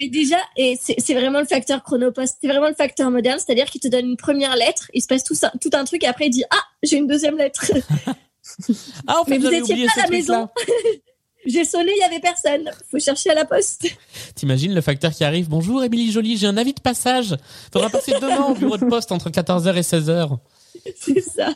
Mais 0.01 0.09
déjà, 0.09 0.37
et 0.57 0.79
c'est 0.81 1.15
vraiment 1.15 1.41
le 1.41 1.47
facteur 1.47 1.83
chronopost, 1.83 2.37
c'est 2.41 2.49
vraiment 2.49 2.69
le 2.69 2.75
facteur 2.75 3.11
moderne, 3.11 3.39
c'est-à-dire 3.39 3.67
qu'il 3.67 3.81
te 3.81 3.89
donne 3.89 4.07
une 4.07 4.17
première 4.17 4.55
lettre, 4.55 4.91
il 4.93 5.01
se 5.01 5.07
passe 5.07 5.25
tout, 5.25 5.35
ça, 5.35 5.51
tout 5.61 5.71
un 5.73 5.85
truc, 5.85 6.05
et 6.05 6.07
après 6.07 6.27
il 6.27 6.31
dit 6.31 6.45
Ah, 6.51 6.63
j'ai 6.83 6.97
une 6.97 7.07
deuxième 7.07 7.37
lettre. 7.37 7.65
Ah, 9.07 9.21
en 9.21 9.25
fait, 9.25 9.33
mais 9.33 9.39
vous 9.39 9.45
j'avais 9.45 9.59
étiez 9.59 9.75
oublié 9.75 9.87
pas 9.87 10.01
à 10.01 10.05
la 10.05 10.11
maison. 10.11 10.49
J'ai 11.47 11.65
sonné, 11.65 11.93
il 11.95 12.01
y 12.01 12.03
avait 12.03 12.19
personne. 12.19 12.69
Faut 12.91 12.99
chercher 12.99 13.31
à 13.31 13.35
la 13.35 13.45
poste. 13.45 13.87
T'imagines 14.35 14.75
le 14.75 14.81
facteur 14.81 15.13
qui 15.13 15.23
arrive 15.23 15.49
Bonjour 15.49 15.85
Émilie 15.85 16.11
Jolie, 16.11 16.37
j'ai 16.37 16.49
un 16.49 16.57
avis 16.57 16.75
de 16.75 16.81
passage. 16.81 17.37
Faudra 17.73 17.89
passer 17.89 18.15
demain 18.21 18.47
au 18.47 18.55
bureau 18.55 18.77
de 18.77 18.85
poste 18.85 19.13
entre 19.13 19.31
14h 19.31 19.77
et 19.77 19.83
16h. 19.83 20.39
C'est 20.99 21.21
ça. 21.21 21.55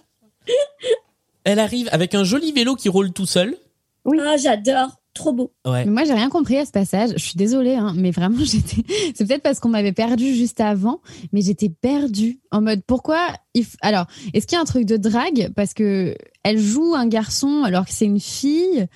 Elle 1.43 1.59
arrive 1.59 1.89
avec 1.91 2.15
un 2.15 2.23
joli 2.23 2.53
vélo 2.53 2.77
qui 2.77 2.89
roule 2.89 3.13
tout 3.13 3.27
seul. 3.27 3.57
Oui. 4.05 4.19
Ah, 4.23 4.37
j'adore. 4.37 5.00
Trop 5.13 5.33
beau. 5.33 5.53
Ouais. 5.67 5.85
Mais 5.85 5.91
moi, 5.91 6.05
j'ai 6.05 6.13
rien 6.13 6.29
compris 6.31 6.57
à 6.57 6.65
ce 6.65 6.71
passage. 6.71 7.11
Je 7.17 7.19
suis 7.25 7.37
désolée, 7.37 7.75
hein, 7.75 7.93
mais 7.97 8.11
vraiment, 8.13 8.39
j'étais. 8.45 8.85
C'est 9.15 9.27
peut-être 9.27 9.43
parce 9.43 9.59
qu'on 9.59 9.69
m'avait 9.69 9.93
perdu 9.93 10.35
juste 10.35 10.61
avant, 10.61 11.01
mais 11.33 11.43
j'étais 11.43 11.69
perdue 11.69 12.39
en 12.53 12.61
mode 12.61 12.83
pourquoi. 12.87 13.27
Il... 13.55 13.65
f- 13.65 13.75
Alors, 13.81 14.07
est-ce 14.35 14.47
qu'il 14.47 14.55
y 14.57 14.59
a 14.59 14.63
un 14.63 14.67
truc 14.67 14.85
de 14.87 14.97
drague? 14.97 15.51
Parce 15.57 15.75
que 15.75 16.15
elle 16.45 16.59
joue 16.59 16.95
un 16.95 17.07
garçon 17.09 17.63
alors 17.65 17.87
que 17.87 17.93
c'est 17.93 18.05
une 18.07 18.21
fille. 18.21 18.87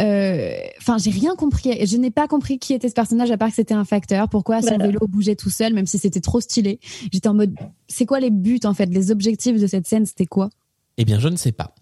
Euh, 0.00 0.52
Enfin, 0.78 0.98
j'ai 0.98 1.10
rien 1.10 1.34
compris. 1.36 1.86
Je 1.86 1.96
n'ai 1.96 2.10
pas 2.10 2.26
compris 2.28 2.58
qui 2.58 2.74
était 2.74 2.88
ce 2.88 2.94
personnage 2.94 3.30
à 3.30 3.38
part 3.38 3.48
que 3.48 3.54
c'était 3.54 3.72
un 3.74 3.84
facteur. 3.84 4.28
Pourquoi 4.28 4.60
son 4.60 4.68
Voilà. 4.68 4.86
vélo 4.88 5.00
bougeait 5.08 5.36
tout 5.36 5.50
seul, 5.50 5.72
même 5.74 5.86
si 5.86 5.98
c'était 5.98 6.20
trop 6.20 6.40
stylé? 6.40 6.80
J'étais 7.12 7.28
en 7.28 7.34
mode, 7.34 7.54
c'est 7.88 8.04
quoi 8.04 8.20
les 8.20 8.30
buts 8.30 8.60
en 8.64 8.74
fait, 8.74 8.86
les 8.86 9.10
objectifs 9.10 9.58
de 9.58 9.66
cette 9.66 9.86
scène, 9.86 10.04
c'était 10.06 10.26
quoi? 10.26 10.50
Eh 10.98 11.04
bien, 11.06 11.18
je 11.18 11.28
ne 11.28 11.36
sais 11.36 11.52
pas. 11.52 11.74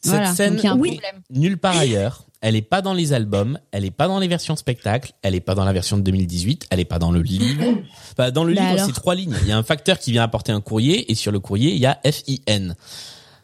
Cette 0.00 0.12
Voilà, 0.12 0.34
scène 0.34 0.54
donc 0.54 0.62
il 0.62 0.66
y 0.66 0.68
a 0.68 0.72
un 0.74 1.20
nulle 1.40 1.58
part 1.58 1.76
ailleurs. 1.76 2.24
Elle 2.40 2.54
est 2.54 2.62
pas 2.62 2.82
dans 2.82 2.94
les 2.94 3.12
albums, 3.12 3.58
elle 3.72 3.84
est 3.84 3.90
pas 3.90 4.06
dans 4.06 4.20
les 4.20 4.28
versions 4.28 4.54
spectacles, 4.54 5.12
elle 5.22 5.34
est 5.34 5.40
pas 5.40 5.54
dans 5.56 5.64
la 5.64 5.72
version 5.72 5.96
de 5.96 6.02
2018, 6.02 6.66
elle 6.70 6.78
est 6.78 6.84
pas 6.84 7.00
dans 7.00 7.10
le 7.10 7.20
livre. 7.20 7.64
Enfin, 8.12 8.30
dans 8.30 8.44
le 8.44 8.54
Bah 8.54 8.60
livre, 8.60 8.72
alors 8.74 8.86
c'est 8.86 8.92
trois 8.92 9.14
lignes. 9.16 9.34
Il 9.42 9.48
y 9.48 9.52
a 9.52 9.58
un 9.58 9.64
facteur 9.64 9.98
qui 9.98 10.12
vient 10.12 10.22
apporter 10.22 10.52
un 10.52 10.60
courrier 10.60 11.10
et 11.10 11.14
sur 11.16 11.32
le 11.32 11.40
courrier, 11.40 11.72
il 11.72 11.78
y 11.80 11.86
a 11.86 11.98
F-I-N. 12.04 12.76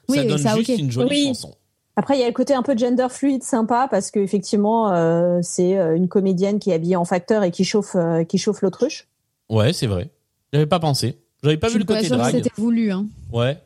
Oui, 0.09 0.17
ça 0.19 0.25
donne 0.25 0.39
ça, 0.39 0.57
juste 0.57 0.71
ok. 0.71 0.79
une 0.79 0.91
jolie 0.93 1.09
Oui. 1.11 1.25
chanson. 1.27 1.55
Après, 1.97 2.17
il 2.17 2.21
y 2.21 2.25
a 2.25 2.27
le 2.27 2.33
côté 2.33 2.55
un 2.55 2.63
peu 2.63 2.77
gender 2.77 3.07
fluide 3.11 3.43
sympa 3.43 3.87
parce 3.91 4.11
que 4.11 4.19
effectivement, 4.21 4.93
euh, 4.93 5.39
c'est 5.43 5.77
euh, 5.79 5.97
une 5.97 6.09
comédienne 6.09 6.59
qui 6.59 6.71
est 6.71 6.75
habillée 6.75 6.97
en 6.97 7.05
facteur 7.05 7.43
et 7.45 7.51
qui 7.51 7.65
chauffe, 7.65 7.95
euh, 7.97 8.25
qui 8.25 8.37
chauffe 8.39 8.63
l'autruche. 8.63 9.07
Ouais, 9.49 9.73
c'est 9.73 9.87
vrai. 9.87 10.11
J'avais 10.53 10.67
pas 10.67 10.81
pensé. 10.81 11.19
J'avais 11.43 11.57
pas 11.57 11.69
Je 11.69 11.75
vu 11.75 11.79
le 11.81 11.85
côté 11.85 12.09
drague. 12.09 12.33
c'était 12.33 12.51
voulu. 12.57 12.91
Hein. 12.93 13.07
Ouais. 13.33 13.59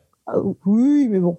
oui, 0.65 1.07
mais 1.09 1.19
bon. 1.19 1.37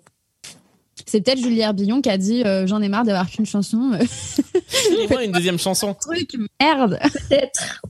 C'est 1.07 1.21
peut-être 1.21 1.39
Julie 1.41 1.61
Herbillon 1.61 2.01
qui 2.03 2.11
a 2.11 2.19
dit 2.19 2.43
euh, 2.45 2.67
j'en 2.67 2.81
ai 2.83 2.89
marre 2.89 3.05
d'avoir 3.05 3.29
qu'une 3.31 3.47
chanson. 3.47 3.93
Fais-moi 4.69 5.25
une 5.25 5.33
deuxième 5.33 5.59
chanson. 5.59 5.95
Truc 5.95 6.37
merde. 6.61 6.99
Peut-être. 7.29 7.83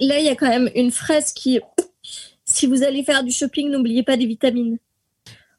Là, 0.00 0.18
il 0.18 0.24
y 0.26 0.28
a 0.28 0.34
quand 0.36 0.48
même 0.48 0.70
une 0.74 0.90
phrase 0.90 1.32
qui. 1.32 1.60
Si 2.44 2.66
vous 2.66 2.82
allez 2.82 3.02
faire 3.04 3.24
du 3.24 3.30
shopping, 3.30 3.70
n'oubliez 3.70 4.02
pas 4.02 4.16
des 4.16 4.26
vitamines. 4.26 4.78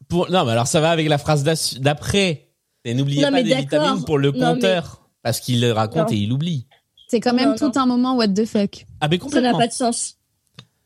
Pour... 0.08 0.30
Non, 0.32 0.44
mais 0.46 0.52
alors 0.54 0.68
ça 0.68 0.80
va 0.80 0.90
avec 0.92 1.08
la 1.08 1.18
phrase 1.18 1.44
d'après. 1.80 2.48
Et 2.86 2.94
n'oubliez 2.94 3.22
pas 3.30 3.44
des 3.44 3.56
vitamines 3.56 4.04
pour 4.06 4.18
le 4.18 4.32
Non, 4.32 4.40
mais- 4.40 4.54
compteur. 4.56 4.96
Parce 5.22 5.42
qu'il 5.42 5.60
le 5.60 5.74
raconte 5.74 6.10
Non. 6.10 6.16
et 6.16 6.18
il 6.18 6.32
oublie. 6.32 6.66
C'est 7.10 7.20
quand 7.20 7.34
même 7.34 7.50
Non, 7.50 7.56
tout 7.72 7.78
un 7.78 7.86
moment 7.86 8.16
what 8.16 8.30
the 8.30 8.46
fuck. 8.46 8.86
Ah, 9.02 9.08
mais 9.10 9.18
Ça 9.18 9.24
complètement. 9.24 9.52
n'a 9.52 9.58
pas 9.58 9.68
de 9.68 9.74
sens. 9.74 10.16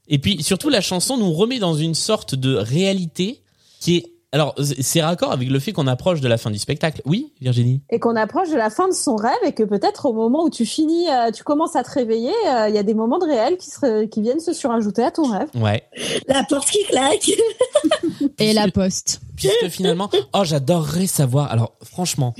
Et 0.07 0.17
puis 0.17 0.41
surtout 0.41 0.69
la 0.69 0.81
chanson 0.81 1.17
nous 1.17 1.31
remet 1.31 1.59
dans 1.59 1.75
une 1.75 1.93
sorte 1.93 2.33
de 2.35 2.55
réalité 2.55 3.41
qui 3.79 3.97
est 3.97 4.12
alors 4.33 4.53
c'est 4.81 5.01
raccord 5.01 5.31
avec 5.31 5.49
le 5.49 5.59
fait 5.59 5.71
qu'on 5.71 5.87
approche 5.87 6.19
de 6.19 6.27
la 6.27 6.37
fin 6.37 6.51
du 6.51 6.57
spectacle. 6.59 7.01
Oui, 7.05 7.31
Virginie. 7.39 7.81
Et 7.89 7.99
qu'on 7.99 8.15
approche 8.17 8.49
de 8.49 8.57
la 8.57 8.69
fin 8.69 8.87
de 8.89 8.93
son 8.93 9.15
rêve 9.15 9.31
et 9.45 9.53
que 9.53 9.63
peut-être 9.63 10.05
au 10.07 10.13
moment 10.13 10.43
où 10.43 10.49
tu 10.49 10.65
finis, 10.65 11.07
euh, 11.09 11.31
tu 11.31 11.43
commences 11.43 11.75
à 11.75 11.83
te 11.83 11.91
réveiller, 11.91 12.33
euh, 12.47 12.67
il 12.67 12.75
y 12.75 12.77
a 12.77 12.83
des 12.83 12.93
moments 12.93 13.19
de 13.19 13.25
réel 13.25 13.57
qui, 13.57 13.69
se, 13.69 14.05
qui 14.05 14.21
viennent 14.21 14.39
se 14.41 14.51
surajouter 14.53 15.03
à 15.03 15.11
ton 15.11 15.31
rêve. 15.31 15.47
Ouais. 15.55 15.83
La 16.27 16.43
porte 16.43 16.67
qui 16.69 16.83
claque. 16.85 17.29
Et 18.39 18.53
la 18.53 18.67
poste. 18.69 19.21
Puisque 19.37 19.69
finalement, 19.69 20.09
oh 20.33 20.43
j'adorerais 20.43 21.07
savoir. 21.07 21.51
Alors 21.51 21.73
franchement, 21.83 22.33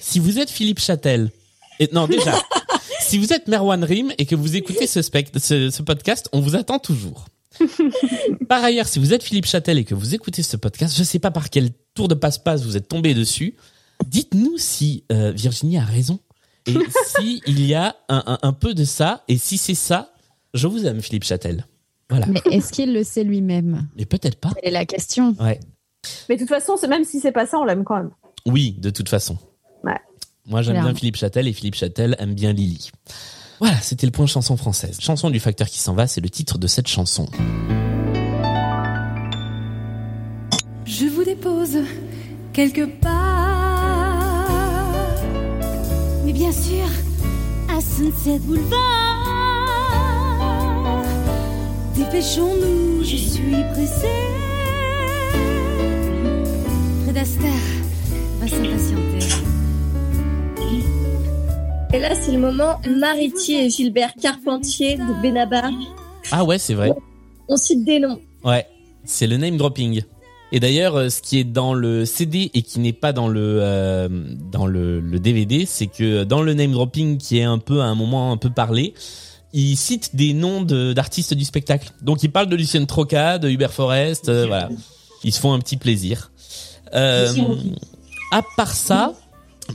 si 0.00 0.18
vous 0.18 0.38
êtes 0.38 0.50
Philippe 0.50 0.78
Châtel 0.80 1.30
et 1.78 1.88
non 1.92 2.06
déjà, 2.06 2.32
si 3.00 3.18
vous 3.18 3.32
êtes 3.32 3.48
Merwan 3.48 3.82
Rim 3.82 4.12
et 4.18 4.26
que 4.26 4.34
vous 4.34 4.56
écoutez 4.56 4.86
ce, 4.86 5.00
spect- 5.02 5.38
ce, 5.38 5.70
ce 5.70 5.82
podcast, 5.82 6.28
on 6.32 6.40
vous 6.40 6.56
attend 6.56 6.78
toujours. 6.78 7.24
Par 8.48 8.62
ailleurs, 8.64 8.86
si 8.88 8.98
vous 8.98 9.12
êtes 9.12 9.22
Philippe 9.22 9.46
Châtel 9.46 9.78
et 9.78 9.84
que 9.84 9.94
vous 9.94 10.14
écoutez 10.14 10.42
ce 10.42 10.56
podcast, 10.56 10.96
je 10.96 11.02
sais 11.02 11.18
pas 11.18 11.30
par 11.30 11.50
quel 11.50 11.70
tour 11.94 12.08
de 12.08 12.14
passe-passe 12.14 12.62
vous 12.64 12.76
êtes 12.76 12.88
tombé 12.88 13.14
dessus. 13.14 13.56
Dites-nous 14.06 14.56
si 14.56 15.04
euh, 15.12 15.32
Virginie 15.32 15.78
a 15.78 15.84
raison 15.84 16.20
et 16.66 16.74
si 17.18 17.42
il 17.46 17.64
y 17.64 17.74
a 17.74 17.96
un, 18.08 18.22
un, 18.26 18.38
un 18.42 18.52
peu 18.52 18.74
de 18.74 18.84
ça 18.84 19.24
et 19.28 19.36
si 19.36 19.58
c'est 19.58 19.74
ça, 19.74 20.12
je 20.54 20.66
vous 20.66 20.86
aime 20.86 21.00
Philippe 21.00 21.24
Châtel. 21.24 21.66
Voilà. 22.08 22.26
Mais 22.26 22.42
est-ce 22.50 22.72
qu'il 22.72 22.92
le 22.92 23.04
sait 23.04 23.24
lui-même? 23.24 23.88
Mais 23.96 24.04
peut-être 24.04 24.36
pas. 24.36 24.50
C'est 24.62 24.70
la 24.70 24.84
question? 24.84 25.36
Ouais. 25.38 25.60
Mais 26.28 26.36
de 26.36 26.40
toute 26.40 26.48
façon, 26.48 26.74
même 26.88 27.04
si 27.04 27.20
c'est 27.20 27.32
pas 27.32 27.46
ça, 27.46 27.58
on 27.58 27.64
l'aime 27.64 27.84
quand 27.84 27.96
même. 27.96 28.10
Oui, 28.46 28.76
de 28.78 28.90
toute 28.90 29.08
façon. 29.08 29.38
Ouais. 29.84 29.98
Moi, 30.46 30.62
j'aime 30.62 30.80
bien. 30.80 30.94
Philippe 30.94 31.16
Châtel 31.16 31.46
et 31.46 31.52
Philippe 31.52 31.76
Châtel 31.76 32.16
aime 32.18 32.34
bien 32.34 32.52
Lily. 32.52 32.90
Voilà, 33.60 33.78
c'était 33.82 34.06
le 34.06 34.12
point 34.12 34.24
chanson 34.24 34.56
française. 34.56 34.96
Chanson 35.00 35.28
du 35.28 35.38
facteur 35.38 35.68
qui 35.68 35.78
s'en 35.78 35.94
va, 35.94 36.06
c'est 36.06 36.22
le 36.22 36.30
titre 36.30 36.56
de 36.56 36.66
cette 36.66 36.88
chanson. 36.88 37.28
Je 40.86 41.04
vous 41.06 41.24
dépose 41.24 41.78
quelque 42.54 42.86
part. 42.86 43.20
Mais 46.24 46.32
bien 46.32 46.52
sûr, 46.52 46.86
à 47.68 47.80
Sunset 47.82 48.38
Boulevard. 48.38 48.80
Dépêchons-nous, 51.94 53.04
je 53.04 53.16
suis 53.16 53.62
pressée. 53.74 54.49
C'est 62.30 62.36
le 62.36 62.40
moment 62.42 62.80
Maritier 62.88 63.66
et 63.66 63.70
Gilbert 63.70 64.12
Carpentier 64.20 64.96
de 64.96 65.20
Benabar. 65.22 65.70
Ah 66.30 66.44
ouais, 66.44 66.58
c'est 66.58 66.74
vrai. 66.74 66.92
On 67.48 67.56
cite 67.56 67.84
des 67.84 67.98
noms. 67.98 68.20
Ouais, 68.44 68.66
c'est 69.04 69.26
le 69.26 69.36
name 69.36 69.56
dropping. 69.56 70.02
Et 70.52 70.60
d'ailleurs, 70.60 70.96
euh, 70.96 71.08
ce 71.08 71.22
qui 71.22 71.38
est 71.40 71.44
dans 71.44 71.74
le 71.74 72.04
CD 72.04 72.50
et 72.54 72.62
qui 72.62 72.78
n'est 72.80 72.92
pas 72.92 73.12
dans 73.12 73.26
le 73.28 73.58
euh, 73.60 74.08
dans 74.52 74.66
le, 74.66 75.00
le 75.00 75.18
DVD, 75.18 75.64
c'est 75.66 75.86
que 75.88 76.24
dans 76.24 76.42
le 76.42 76.54
name 76.54 76.72
dropping, 76.72 77.18
qui 77.18 77.38
est 77.38 77.44
un 77.44 77.58
peu 77.58 77.80
à 77.80 77.84
un 77.86 77.94
moment 77.94 78.30
un 78.32 78.36
peu 78.36 78.50
parlé, 78.50 78.94
il 79.52 79.76
cite 79.76 80.14
des 80.14 80.32
noms 80.32 80.62
de- 80.62 80.92
d'artistes 80.92 81.34
du 81.34 81.44
spectacle. 81.44 81.90
Donc, 82.02 82.22
il 82.22 82.30
parle 82.30 82.48
de 82.48 82.56
Lucien 82.56 82.84
Troca, 82.84 83.38
de 83.38 83.48
Hubert 83.48 83.72
Forest, 83.72 84.28
euh, 84.28 84.46
voilà. 84.46 84.68
Ils 85.24 85.32
se 85.32 85.40
font 85.40 85.52
un 85.52 85.58
petit 85.58 85.76
plaisir. 85.76 86.30
Euh, 86.94 87.32
à 88.32 88.42
part 88.56 88.72
ça, 88.72 89.14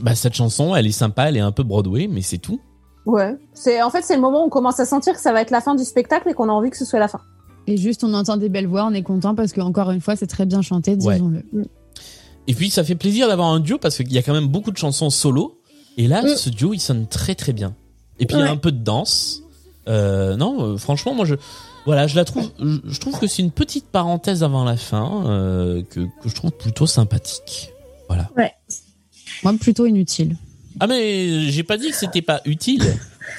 bah 0.02 0.14
cette 0.14 0.34
chanson, 0.34 0.74
elle 0.76 0.86
est 0.86 0.92
sympa, 0.92 1.28
elle 1.28 1.36
est 1.36 1.40
un 1.40 1.52
peu 1.52 1.62
Broadway, 1.62 2.08
mais 2.08 2.22
c'est 2.22 2.38
tout. 2.38 2.60
Ouais. 3.04 3.36
C'est 3.54 3.82
en 3.82 3.90
fait 3.90 4.02
c'est 4.02 4.16
le 4.16 4.20
moment 4.20 4.42
où 4.42 4.46
on 4.46 4.50
commence 4.50 4.80
à 4.80 4.84
sentir 4.84 5.14
que 5.14 5.20
ça 5.20 5.32
va 5.32 5.40
être 5.40 5.50
la 5.50 5.60
fin 5.60 5.74
du 5.74 5.84
spectacle 5.84 6.28
et 6.28 6.34
qu'on 6.34 6.48
a 6.48 6.52
envie 6.52 6.70
que 6.70 6.76
ce 6.76 6.84
soit 6.84 6.98
la 6.98 7.08
fin. 7.08 7.20
Et 7.68 7.76
juste, 7.76 8.04
on 8.04 8.14
entend 8.14 8.36
des 8.36 8.48
belles 8.48 8.66
voix, 8.68 8.84
on 8.86 8.92
est 8.94 9.02
content 9.02 9.34
parce 9.34 9.52
que 9.52 9.60
encore 9.60 9.90
une 9.90 10.00
fois, 10.00 10.14
c'est 10.16 10.26
très 10.28 10.46
bien 10.46 10.62
chanté, 10.62 10.92
Ouais. 11.00 11.14
disons-le. 11.14 11.42
Et 12.48 12.54
puis 12.54 12.70
ça 12.70 12.84
fait 12.84 12.94
plaisir 12.94 13.26
d'avoir 13.26 13.48
un 13.48 13.58
duo 13.60 13.76
parce 13.78 13.96
qu'il 13.96 14.12
y 14.12 14.18
a 14.18 14.22
quand 14.22 14.34
même 14.34 14.46
beaucoup 14.46 14.70
de 14.70 14.76
chansons 14.76 15.10
solo. 15.10 15.60
Et 15.96 16.06
là, 16.06 16.22
Mm. 16.22 16.36
ce 16.36 16.50
duo, 16.50 16.74
il 16.74 16.78
sonne 16.80 17.06
très 17.08 17.34
très 17.34 17.52
bien. 17.52 17.74
Et 18.20 18.26
puis 18.26 18.36
il 18.36 18.40
y 18.40 18.44
a 18.46 18.50
un 18.50 18.56
peu 18.56 18.70
de 18.72 18.78
danse. 18.82 19.42
Euh, 19.88 20.36
non, 20.36 20.62
euh, 20.62 20.76
franchement, 20.76 21.14
moi 21.14 21.24
je, 21.24 21.34
voilà, 21.86 22.06
je 22.08 22.16
la 22.16 22.24
trouve, 22.24 22.50
je, 22.58 22.78
je 22.84 22.98
trouve 23.00 23.18
que 23.18 23.26
c'est 23.28 23.42
une 23.42 23.50
petite 23.52 23.86
parenthèse 23.86 24.42
avant 24.42 24.64
la 24.64 24.76
fin 24.76 25.24
euh, 25.26 25.82
que, 25.90 26.00
que 26.00 26.28
je 26.28 26.34
trouve 26.34 26.50
plutôt 26.52 26.86
sympathique. 26.86 27.70
Voilà. 28.08 28.28
Ouais. 28.36 28.52
Moi, 29.46 29.56
plutôt 29.60 29.86
inutile. 29.86 30.36
Ah 30.80 30.88
mais 30.88 31.50
j'ai 31.50 31.62
pas 31.62 31.76
dit 31.76 31.90
que 31.90 31.96
c'était 31.96 32.20
pas 32.20 32.40
utile, 32.46 32.82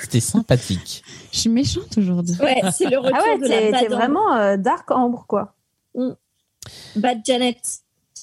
c'était 0.01 0.21
sympathique. 0.21 1.03
Je 1.33 1.39
suis 1.39 1.49
méchante 1.49 1.97
aujourd'hui. 1.97 2.33
Ouais, 2.39 2.61
c'est 2.71 2.89
le 2.89 2.97
retour 2.97 3.17
Ah 3.19 3.23
ouais, 3.25 3.37
de 3.37 3.49
la 3.49 3.57
t'es 3.57 3.71
bad 3.71 3.81
t'es 3.81 3.87
vraiment 3.93 4.33
euh, 4.37 4.55
dark 4.55 4.89
ambre 4.89 5.25
quoi. 5.27 5.53
Bad 6.95 7.19
Janet. 7.25 7.57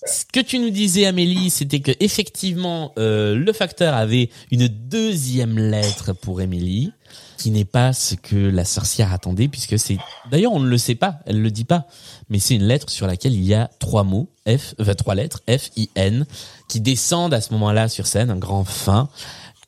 Ce 0.07 0.25
que 0.25 0.41
tu 0.41 0.59
nous 0.59 0.71
disais, 0.71 1.05
Amélie, 1.05 1.51
c'était 1.51 1.81
que 1.81 1.93
effectivement, 2.01 2.93
euh, 2.99 3.35
le 3.35 3.53
facteur 3.53 3.93
avait 3.93 4.31
une 4.51 4.67
deuxième 4.67 5.59
lettre 5.59 6.15
pour 6.15 6.41
Émilie, 6.41 6.91
qui 7.37 7.51
n'est 7.51 7.65
pas 7.65 7.93
ce 7.93 8.15
que 8.15 8.37
la 8.37 8.65
sorcière 8.65 9.13
attendait, 9.13 9.49
puisque 9.49 9.79
c'est. 9.79 9.99
D'ailleurs, 10.31 10.53
on 10.53 10.61
ne 10.61 10.69
le 10.69 10.79
sait 10.79 10.95
pas, 10.95 11.19
elle 11.27 11.43
le 11.43 11.51
dit 11.51 11.65
pas, 11.65 11.87
mais 12.29 12.39
c'est 12.39 12.55
une 12.55 12.65
lettre 12.65 12.91
sur 12.91 13.07
laquelle 13.07 13.35
il 13.35 13.45
y 13.45 13.55
a 13.55 13.71
trois 13.79 14.03
mots, 14.03 14.31
F, 14.49 14.75
enfin 14.81 14.95
trois 14.95 15.15
lettres, 15.15 15.43
F, 15.49 15.71
I, 15.77 15.91
N, 15.95 16.27
qui 16.69 16.81
descendent 16.81 17.35
à 17.35 17.41
ce 17.41 17.53
moment-là 17.53 17.89
sur 17.89 18.07
scène, 18.07 18.31
un 18.31 18.37
grand 18.37 18.65
fin, 18.65 19.09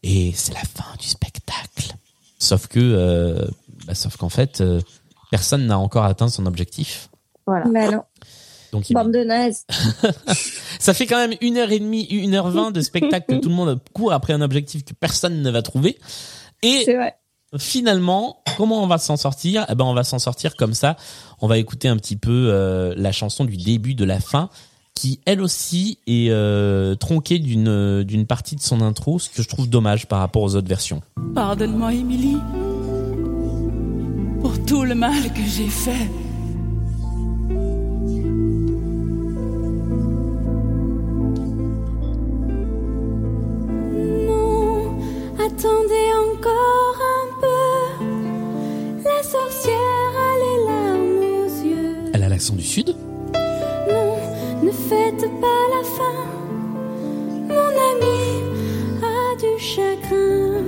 et 0.02 0.32
c'est 0.34 0.54
la 0.54 0.60
fin 0.60 0.84
du 1.00 1.06
spectacle. 1.06 1.94
Sauf 2.38 2.66
que, 2.66 2.78
euh, 2.80 3.44
bah, 3.86 3.94
sauf 3.94 4.16
qu'en 4.16 4.28
fait, 4.28 4.60
euh, 4.60 4.80
personne 5.30 5.66
n'a 5.66 5.78
encore 5.78 6.04
atteint 6.04 6.28
son 6.28 6.46
objectif. 6.46 7.08
Voilà. 7.46 7.64
Bah 7.68 7.90
non. 7.90 8.02
Donc 8.72 8.90
il- 8.90 8.94
Bande 8.94 9.12
de 9.12 9.24
nazes. 9.24 9.64
ça 10.78 10.92
fait 10.94 11.06
quand 11.06 11.16
même 11.16 11.34
une 11.40 11.56
heure 11.56 11.70
et 11.70 11.78
demie, 11.78 12.04
une 12.04 12.34
heure 12.34 12.50
vingt 12.50 12.70
de 12.72 12.80
spectacle 12.80 13.36
que 13.36 13.40
tout 13.40 13.48
le 13.48 13.54
monde 13.54 13.80
court 13.92 14.12
après 14.12 14.32
un 14.32 14.40
objectif 14.40 14.84
que 14.84 14.92
personne 14.92 15.40
ne 15.42 15.50
va 15.50 15.62
trouver. 15.62 15.98
Et 16.62 16.82
C'est 16.84 16.94
vrai. 16.96 17.14
finalement, 17.58 18.42
comment 18.56 18.82
on 18.82 18.86
va 18.86 18.98
s'en 18.98 19.16
sortir? 19.16 19.64
Eh 19.68 19.74
ben, 19.74 19.84
on 19.84 19.94
va 19.94 20.04
s'en 20.04 20.18
sortir 20.18 20.56
comme 20.56 20.74
ça. 20.74 20.96
On 21.40 21.46
va 21.46 21.58
écouter 21.58 21.88
un 21.88 21.96
petit 21.96 22.16
peu 22.16 22.48
euh, 22.52 22.92
la 22.96 23.12
chanson 23.12 23.44
du 23.44 23.56
début 23.56 23.94
de 23.94 24.04
la 24.04 24.20
fin, 24.20 24.50
qui 24.96 25.20
elle 25.26 25.42
aussi 25.42 25.98
est 26.08 26.30
euh, 26.30 26.96
tronquée 26.96 27.38
d'une 27.38 28.02
d'une 28.02 28.26
partie 28.26 28.56
de 28.56 28.62
son 28.62 28.80
intro, 28.80 29.20
ce 29.20 29.28
que 29.30 29.42
je 29.42 29.48
trouve 29.48 29.68
dommage 29.68 30.06
par 30.08 30.18
rapport 30.18 30.42
aux 30.42 30.56
autres 30.56 30.66
versions. 30.66 31.02
Pardonne-moi, 31.34 31.92
Émilie, 31.92 32.38
pour 34.40 34.64
tout 34.64 34.82
le 34.82 34.94
mal 34.94 35.22
que 35.34 35.42
j'ai 35.42 35.68
fait. 35.68 36.08
Non, 44.26 44.96
attendez 45.38 46.08
encore 46.32 46.96
un 47.14 47.28
peu. 47.42 48.04
La 49.04 49.22
sorcière 49.22 50.12
a 50.26 50.32
les 50.42 50.58
larmes 50.66 51.44
aux 51.44 51.66
yeux. 51.66 52.10
Elle 52.14 52.22
a 52.22 52.28
l'accent 52.30 52.54
du 52.56 52.64
sud? 52.64 52.96
Ne 54.66 54.72
faites 54.72 55.30
pas 55.40 55.62
la 55.70 55.82
fin. 55.96 56.26
Mon 57.46 57.70
ami 57.92 58.18
a 59.00 59.36
du 59.38 59.62
chagrin. 59.62 60.64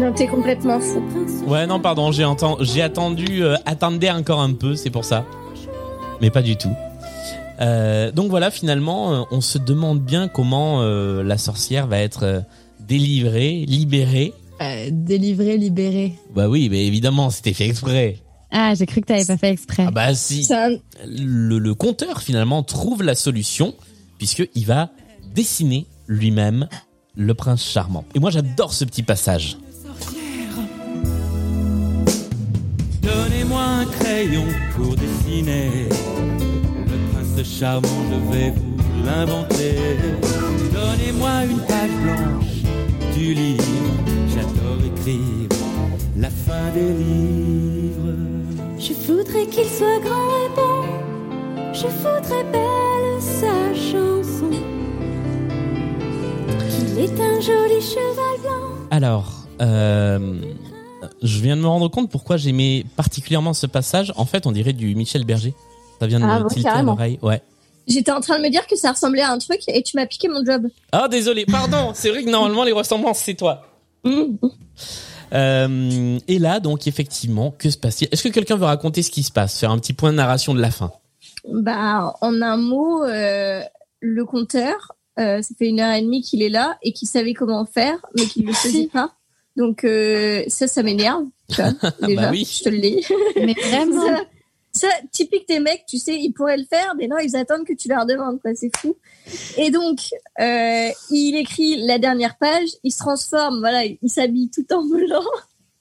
Non, 0.00 0.12
t'es 0.14 0.26
complètement 0.28 0.80
fou. 0.80 1.02
Ouais, 1.46 1.66
non, 1.66 1.78
pardon, 1.78 2.10
j'ai 2.10 2.24
entendu, 2.24 2.64
j'ai 2.64 2.80
attendu, 2.80 3.42
euh, 3.44 3.56
attendez 3.66 4.10
encore 4.10 4.40
un 4.40 4.54
peu, 4.54 4.76
c'est 4.76 4.88
pour 4.88 5.04
ça. 5.04 5.26
Mais 6.22 6.30
pas 6.30 6.40
du 6.40 6.56
tout. 6.56 6.72
Euh, 7.60 8.12
donc 8.12 8.30
voilà, 8.30 8.50
finalement, 8.50 9.12
euh, 9.12 9.22
on 9.30 9.42
se 9.42 9.58
demande 9.58 10.00
bien 10.00 10.26
comment 10.28 10.80
euh, 10.80 11.22
la 11.22 11.36
sorcière 11.36 11.86
va 11.86 11.98
être 11.98 12.44
délivrée, 12.80 13.66
libérée. 13.68 14.32
Euh, 14.62 14.88
délivré, 14.90 15.58
libéré. 15.58 16.14
Bah 16.34 16.48
oui, 16.48 16.68
mais 16.70 16.86
évidemment, 16.86 17.28
c'était 17.28 17.52
fait 17.52 17.66
exprès. 17.66 18.16
Ah, 18.50 18.74
j'ai 18.74 18.86
cru 18.86 19.00
que 19.02 19.06
t'avais 19.06 19.24
pas 19.24 19.36
fait 19.36 19.50
exprès. 19.50 19.84
Ah 19.86 19.90
bah 19.90 20.14
si. 20.14 20.48
Le, 21.06 21.58
le 21.58 21.74
conteur 21.74 22.22
finalement 22.22 22.62
trouve 22.62 23.02
la 23.02 23.14
solution 23.14 23.74
puisque 24.18 24.48
il 24.54 24.64
va 24.64 24.90
dessiner 25.34 25.86
lui-même 26.06 26.68
le 27.14 27.34
prince 27.34 27.62
charmant. 27.62 28.04
Et 28.14 28.20
moi 28.20 28.30
j'adore 28.30 28.72
ce 28.72 28.84
petit 28.84 29.02
passage. 29.02 29.58
Donnez-moi 33.02 33.62
un 33.62 33.84
crayon 33.84 34.44
pour 34.74 34.96
dessiner 34.96 35.88
le 35.90 37.12
prince 37.12 37.46
charmant, 37.46 37.88
je 38.10 38.32
vais 38.36 38.50
vous 38.50 39.04
l'inventer. 39.04 39.76
Donnez-moi 40.72 41.44
une 41.44 41.60
page 41.60 41.90
blanche 42.02 43.14
du 43.14 43.34
livre, 43.34 43.64
j'adore 44.34 44.84
écrire 44.84 45.48
la 46.16 46.30
fin 46.30 46.70
des 46.74 46.92
livres. 46.94 48.37
Je 48.78 48.92
voudrais 48.92 49.46
qu'il 49.46 49.64
soit 49.64 49.98
grand 50.00 50.28
et 50.46 50.48
bon. 50.54 51.72
Je 51.72 51.86
voudrais 51.86 52.44
belle 52.52 53.20
sa 53.20 53.74
chanson. 53.74 54.50
Qu'il 56.70 56.98
ait 56.98 57.20
un 57.20 57.40
joli 57.40 57.80
cheval 57.80 58.40
blanc. 58.42 58.86
Alors, 58.90 59.32
euh, 59.60 60.40
je 61.22 61.40
viens 61.40 61.56
de 61.56 61.62
me 61.62 61.66
rendre 61.66 61.88
compte 61.88 62.10
pourquoi 62.10 62.36
j'aimais 62.36 62.84
particulièrement 62.96 63.52
ce 63.52 63.66
passage. 63.66 64.12
En 64.16 64.24
fait, 64.26 64.46
on 64.46 64.52
dirait 64.52 64.72
du 64.72 64.94
Michel 64.94 65.24
Berger. 65.24 65.54
Ça 66.00 66.06
vient 66.06 66.20
de 66.20 66.24
Ah, 66.24 66.40
me 66.40 66.48
tilter 66.48 66.68
à 66.68 66.82
l'oreille. 66.82 67.18
Ouais. 67.22 67.42
J'étais 67.88 68.12
en 68.12 68.20
train 68.20 68.38
de 68.38 68.44
me 68.44 68.50
dire 68.50 68.66
que 68.66 68.76
ça 68.76 68.92
ressemblait 68.92 69.22
à 69.22 69.32
un 69.32 69.38
truc 69.38 69.60
et 69.66 69.82
tu 69.82 69.96
m'as 69.96 70.06
piqué 70.06 70.28
mon 70.28 70.44
job. 70.44 70.68
Ah 70.92 71.08
désolé, 71.08 71.46
pardon. 71.46 71.92
C'est 71.94 72.10
vrai 72.10 72.22
que 72.22 72.30
normalement 72.30 72.62
les 72.62 72.72
ressemblances 72.72 73.18
c'est 73.20 73.34
toi. 73.34 73.62
Euh, 75.32 76.18
et 76.28 76.38
là, 76.38 76.60
donc 76.60 76.86
effectivement, 76.86 77.50
que 77.58 77.70
se 77.70 77.76
passe-t-il? 77.78 78.08
Est-ce 78.12 78.22
que 78.22 78.28
quelqu'un 78.28 78.56
veut 78.56 78.64
raconter 78.64 79.02
ce 79.02 79.10
qui 79.10 79.22
se 79.22 79.32
passe 79.32 79.58
Faire 79.58 79.70
un 79.70 79.78
petit 79.78 79.92
point 79.92 80.10
de 80.10 80.16
narration 80.16 80.54
de 80.54 80.60
la 80.60 80.70
fin? 80.70 80.90
Bah, 81.50 82.14
en 82.20 82.40
un 82.42 82.56
mot, 82.56 83.04
euh, 83.04 83.60
le 84.00 84.24
compteur, 84.24 84.92
euh, 85.18 85.42
ça 85.42 85.54
fait 85.58 85.68
une 85.68 85.80
heure 85.80 85.94
et 85.94 86.02
demie 86.02 86.22
qu'il 86.22 86.42
est 86.42 86.48
là 86.48 86.78
et 86.82 86.92
qu'il 86.92 87.08
savait 87.08 87.34
comment 87.34 87.64
faire, 87.64 87.96
mais 88.16 88.24
qu'il 88.26 88.46
le 88.46 88.52
faisait 88.52 88.88
pas. 88.92 89.12
Donc 89.56 89.84
euh, 89.84 90.44
ça, 90.48 90.66
ça 90.68 90.82
m'énerve. 90.82 91.24
déjà, 91.48 91.72
Bah 92.22 92.28
oui. 92.30 92.48
je 92.50 92.64
te 92.64 92.68
le 92.68 92.78
dis. 92.78 93.04
Mais 93.36 93.54
vraiment. 93.70 94.20
Ça, 94.72 94.88
typique 95.12 95.48
des 95.48 95.60
mecs, 95.60 95.84
tu 95.88 95.98
sais, 95.98 96.14
ils 96.18 96.32
pourraient 96.32 96.56
le 96.56 96.64
faire, 96.64 96.94
mais 96.96 97.06
non, 97.08 97.16
ils 97.18 97.34
attendent 97.36 97.64
que 97.66 97.72
tu 97.72 97.88
leur 97.88 98.06
demandes, 98.06 98.40
quoi. 98.40 98.52
C'est 98.54 98.70
fou. 98.76 98.96
Et 99.56 99.70
donc, 99.70 99.98
euh, 100.40 100.88
il 101.10 101.36
écrit 101.36 101.76
la 101.86 101.98
dernière 101.98 102.36
page, 102.38 102.68
il 102.84 102.92
se 102.92 102.98
transforme, 102.98 103.58
voilà, 103.60 103.84
il 103.84 104.08
s'habille 104.10 104.50
tout 104.50 104.66
en 104.72 104.84
blanc. 104.84 105.24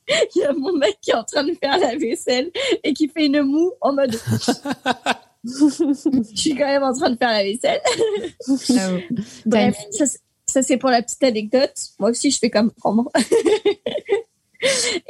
Il 0.35 0.39
y 0.39 0.43
a 0.45 0.53
mon 0.53 0.71
mec 0.71 0.97
qui 1.01 1.11
est 1.11 1.15
en 1.15 1.25
train 1.25 1.43
de 1.43 1.53
faire 1.53 1.77
la 1.77 1.97
vaisselle 1.97 2.49
et 2.81 2.93
qui 2.93 3.09
fait 3.09 3.25
une 3.25 3.41
moue 3.41 3.73
en 3.81 3.91
mode. 3.91 4.15
Je 5.43 6.31
suis 6.33 6.55
quand 6.55 6.65
même 6.65 6.83
en 6.83 6.93
train 6.93 7.09
de 7.09 7.17
faire 7.17 7.29
la 7.31 7.43
vaisselle. 7.43 7.81
Bref, 9.45 9.77
ça, 9.91 10.05
c'est- 10.05 10.19
ça 10.45 10.61
c'est 10.63 10.77
pour 10.77 10.89
la 10.91 11.01
petite 11.01 11.21
anecdote. 11.23 11.73
Moi 11.99 12.11
aussi, 12.11 12.31
je 12.31 12.39
fais 12.39 12.49
comme 12.49 12.71
maman. 12.85 13.11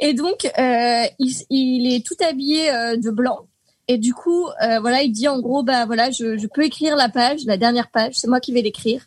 Et 0.00 0.12
donc, 0.14 0.44
euh, 0.44 1.04
il, 1.18 1.32
il 1.48 1.94
est 1.94 2.04
tout 2.04 2.16
habillé 2.20 2.70
euh, 2.70 2.96
de 2.96 3.10
blanc. 3.10 3.46
Et 3.88 3.96
du 3.98 4.12
coup, 4.14 4.46
euh, 4.62 4.80
voilà, 4.80 5.02
il 5.02 5.12
dit 5.12 5.28
en 5.28 5.40
gros, 5.40 5.62
bah 5.62 5.86
voilà, 5.86 6.10
je, 6.10 6.36
je 6.36 6.46
peux 6.46 6.62
écrire 6.64 6.94
la 6.94 7.08
page, 7.08 7.44
la 7.46 7.56
dernière 7.56 7.90
page, 7.90 8.14
c'est 8.16 8.28
moi 8.28 8.38
qui 8.40 8.52
vais 8.52 8.60
l'écrire. 8.62 9.02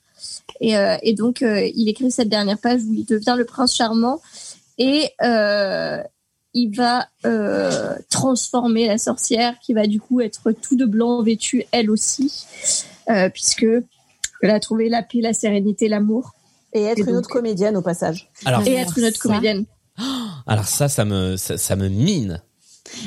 Et, 0.60 0.76
euh, 0.76 0.98
et 1.04 1.14
donc, 1.14 1.42
euh, 1.44 1.70
il 1.76 1.88
écrit 1.88 2.12
cette 2.12 2.30
dernière 2.30 2.58
page 2.58 2.82
où 2.84 2.94
il 2.94 3.06
devient 3.06 3.36
le 3.38 3.46
prince 3.46 3.76
charmant 3.76 4.20
et 4.78 5.10
euh, 5.24 6.02
il 6.54 6.76
va 6.76 7.08
euh, 7.26 7.96
transformer 8.10 8.88
la 8.88 8.98
sorcière 8.98 9.56
qui 9.62 9.74
va 9.74 9.86
du 9.88 10.00
coup 10.02 10.20
être 10.20 10.52
tout 10.52 10.76
de 10.76 10.86
blanc 10.86 11.22
vêtue 11.22 11.64
elle 11.72 11.90
aussi, 11.92 12.46
euh, 13.10 13.30
puisque 13.30 13.66
elle 14.42 14.50
a 14.50 14.60
trouvé 14.60 14.90
la 14.90 15.04
paix, 15.04 15.22
la 15.22 15.34
sérénité, 15.34 15.88
l'amour. 15.90 16.34
Et 16.74 16.84
être 16.84 17.00
une 17.00 17.06
donc- 17.06 17.16
autre 17.16 17.30
comédienne 17.30 17.78
au 17.78 17.82
passage. 17.82 18.30
Alors- 18.46 18.66
et 18.66 18.74
être 18.74 18.98
une 18.98 19.06
autre 19.06 19.18
ça- 19.18 19.22
comédienne. 19.22 19.66
Alors 20.48 20.66
ça, 20.68 20.88
ça 20.90 21.06
me, 21.06 21.38
ça, 21.38 21.58
ça 21.58 21.76
me 21.76 21.88
mine. 21.90 22.42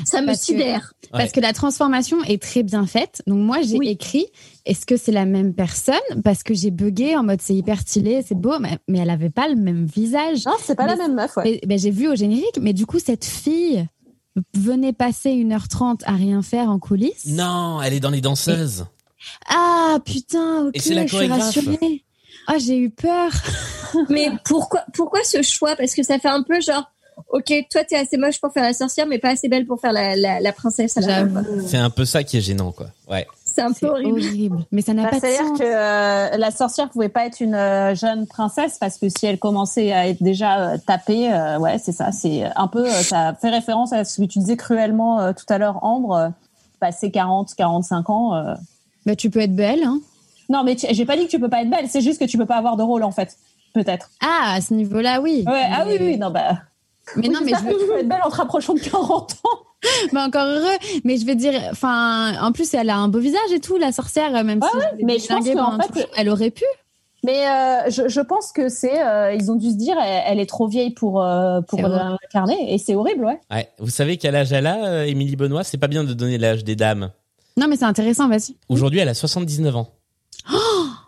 Ça 0.05 0.21
me 0.21 0.27
Parce 0.27 0.39
que- 0.39 0.45
sidère. 0.45 0.93
Parce 1.11 1.25
Ouais. 1.25 1.29
que 1.31 1.39
la 1.39 1.53
transformation 1.53 2.21
est 2.23 2.41
très 2.41 2.63
bien 2.63 2.85
faite. 2.87 3.21
Donc 3.27 3.37
moi, 3.39 3.57
j'ai 3.61 3.77
écrit, 3.89 4.25
est-ce 4.65 4.85
que 4.85 4.97
c'est 4.97 5.11
la 5.11 5.25
même 5.25 5.53
personne? 5.53 5.95
Parce 6.23 6.43
que 6.43 6.53
j'ai 6.53 6.71
bugué 6.71 7.15
en 7.15 7.23
mode 7.23 7.41
c'est 7.41 7.53
hyper 7.55 7.79
stylé, 7.79 8.23
c'est 8.27 8.35
beau, 8.35 8.59
mais, 8.59 8.79
mais 8.87 8.99
elle 8.99 9.09
avait 9.09 9.29
pas 9.29 9.47
le 9.47 9.55
même 9.55 9.85
visage. 9.85 10.45
Non, 10.45 10.53
c'est 10.61 10.75
pas 10.75 10.87
la 10.87 10.95
même 10.95 11.13
meuf, 11.15 11.37
ouais. 11.37 11.43
Mais- 11.45 11.67
ben, 11.67 11.79
j'ai 11.79 11.91
vu 11.91 12.07
au 12.09 12.15
générique, 12.15 12.57
mais 12.61 12.73
du 12.73 12.85
coup, 12.85 12.99
cette 12.99 13.23
fille 13.25 13.85
venait 14.53 14.91
passer 14.93 15.31
1h30 15.31 16.01
à 16.05 16.11
rien 16.13 16.41
faire 16.41 16.69
en 16.69 16.79
coulisses. 16.79 17.27
Non, 17.27 17.81
elle 17.81 17.93
est 17.93 17.99
dans 18.01 18.09
les 18.09 18.21
danseuses. 18.21 18.85
Ah 19.47 19.97
putain, 20.03 20.65
ok, 20.67 20.75
Et 20.75 20.93
la 20.93 21.03
je 21.03 21.07
suis 21.07 21.17
chorégraphe. 21.17 21.41
rassurée. 21.55 22.03
Ah, 22.47 22.57
j'ai 22.57 22.77
eu 22.77 22.89
peur. 22.89 23.31
Mais 24.09 24.29
pourquoi, 24.43 24.83
pourquoi 24.93 25.23
ce 25.23 25.41
choix? 25.41 25.75
Parce 25.75 25.95
que 25.95 26.03
ça 26.03 26.19
fait 26.19 26.27
un 26.27 26.43
peu 26.43 26.59
genre, 26.61 26.91
ok, 27.29 27.53
toi 27.71 27.83
t'es 27.83 27.95
assez 27.95 28.17
moche 28.17 28.39
pour 28.41 28.51
faire 28.51 28.63
la 28.63 28.73
sorcière, 28.73 29.07
mais 29.07 29.19
pas 29.19 29.29
assez 29.31 29.47
belle 29.49 29.65
pour 29.65 29.79
faire 29.79 29.91
la, 29.93 30.15
la, 30.15 30.39
la 30.39 30.51
princesse. 30.53 30.97
C'est 31.65 31.77
un 31.77 31.89
peu 31.89 32.05
ça 32.05 32.23
qui 32.23 32.37
est 32.37 32.41
gênant, 32.41 32.71
quoi. 32.71 32.87
Ouais. 33.09 33.25
C'est 33.45 33.61
un 33.61 33.71
peu 33.71 33.87
horrible. 33.87 34.65
Mais 34.73 34.81
ça 34.81 34.93
n'a 34.93 35.03
Bah, 35.03 35.11
pas 35.11 35.15
de 35.15 35.21
C'est-à-dire 35.21 35.53
que 35.57 35.63
euh, 35.63 36.37
la 36.37 36.51
sorcière 36.51 36.89
pouvait 36.89 37.07
pas 37.07 37.25
être 37.25 37.39
une 37.39 37.55
euh, 37.55 37.95
jeune 37.95 38.27
princesse 38.27 38.77
parce 38.79 38.97
que 38.97 39.07
si 39.07 39.25
elle 39.27 39.39
commençait 39.39 39.93
à 39.93 40.09
être 40.09 40.21
déjà 40.21 40.59
euh, 40.73 40.77
tapée, 40.85 41.31
euh, 41.31 41.57
ouais, 41.57 41.77
c'est 41.77 41.93
ça. 41.93 42.11
C'est 42.11 42.43
un 42.57 42.67
peu, 42.67 42.85
euh, 42.85 43.01
ça 43.01 43.33
fait 43.39 43.49
référence 43.49 43.93
à 43.93 44.03
ce 44.03 44.21
que 44.21 44.27
tu 44.27 44.39
disais 44.39 44.57
cruellement 44.57 45.21
euh, 45.21 45.31
tout 45.31 45.45
à 45.47 45.57
l'heure, 45.57 45.81
Ambre, 45.85 46.15
euh, 46.17 46.29
passer 46.81 47.11
40, 47.11 47.55
45 47.55 48.09
ans. 48.09 48.35
euh. 48.35 48.55
Bah, 49.05 49.15
tu 49.15 49.29
peux 49.29 49.39
être 49.39 49.55
belle, 49.55 49.83
hein. 49.85 49.99
Non, 50.49 50.63
mais 50.65 50.75
j'ai 50.91 51.05
pas 51.05 51.15
dit 51.15 51.25
que 51.25 51.31
tu 51.31 51.39
peux 51.39 51.49
pas 51.49 51.61
être 51.61 51.69
belle. 51.69 51.87
C'est 51.87 52.01
juste 52.01 52.19
que 52.19 52.25
tu 52.25 52.37
peux 52.37 52.45
pas 52.45 52.57
avoir 52.57 52.75
de 52.75 52.83
rôle 52.83 53.03
en 53.03 53.11
fait, 53.11 53.37
peut-être. 53.73 54.09
Ah, 54.21 54.55
à 54.55 54.59
ce 54.61 54.73
niveau-là, 54.73 55.21
oui. 55.21 55.45
Ouais, 55.47 55.63
ah 55.71 55.85
oui, 55.87 55.95
oui, 56.01 56.17
non 56.17 56.29
bah. 56.29 56.57
Mais 57.17 57.27
Oui, 57.27 57.33
non, 57.33 57.39
mais 57.43 57.51
je 57.51 57.55
que 57.57 57.63
veux- 57.73 57.79
tu 57.79 57.85
peux 57.87 57.99
être 57.99 58.07
belle 58.07 58.21
en 58.25 58.29
te 58.29 58.35
rapprochant 58.35 58.73
de 58.73 58.79
40 58.79 59.31
ans. 59.43 59.59
Mais 60.13 60.19
encore 60.21 60.45
heureux. 60.47 60.77
Mais 61.03 61.17
je 61.17 61.25
veux 61.27 61.35
dire, 61.35 61.53
enfin, 61.71 62.33
en 62.41 62.51
plus, 62.51 62.73
elle 62.73 62.89
a 62.89 62.97
un 62.97 63.07
beau 63.07 63.19
visage 63.19 63.51
et 63.53 63.59
tout, 63.59 63.77
la 63.77 63.91
sorcière, 63.91 64.31
même 64.43 64.59
Ouais, 64.59 64.67
si 64.71 64.77
ouais, 64.77 64.83
je 64.99 65.05
mais 65.05 65.19
je 65.19 65.27
pense 65.27 65.45
qu'en 65.47 65.53
pendant 65.77 65.83
fait- 65.93 66.07
elle 66.17 66.29
aurait 66.29 66.49
pu. 66.49 66.63
Mais 67.23 67.47
euh, 67.47 67.89
je, 67.91 68.07
je 68.07 68.21
pense 68.21 68.51
que 68.51 68.67
c'est, 68.69 69.03
euh, 69.03 69.33
ils 69.33 69.51
ont 69.51 69.55
dû 69.55 69.69
se 69.69 69.75
dire, 69.75 69.95
elle, 70.03 70.23
elle 70.27 70.39
est 70.39 70.45
trop 70.47 70.67
vieille 70.67 70.91
pour 70.91 71.21
euh, 71.23 71.61
pour 71.61 71.81
l'incarner, 71.81 72.73
et 72.73 72.77
c'est 72.79 72.95
horrible, 72.95 73.25
ouais. 73.25 73.39
Ouais. 73.51 73.69
Vous 73.79 73.89
savez 73.91 74.17
quel 74.17 74.35
âge 74.35 74.51
elle 74.53 74.65
a, 74.67 74.85
euh, 74.85 75.03
Émilie 75.05 75.35
Benoît? 75.35 75.63
C'est 75.63 75.77
pas 75.77 75.87
bien 75.87 76.03
de 76.03 76.13
donner 76.13 76.37
l'âge 76.39 76.63
des 76.63 76.75
dames. 76.75 77.11
Non, 77.57 77.67
mais 77.67 77.75
c'est 77.77 77.85
intéressant, 77.85 78.27
vas-y. 78.27 78.55
Aujourd'hui, 78.69 78.99
elle 78.99 79.09
a 79.09 79.13
79 79.13 79.75
ans. 79.75 79.89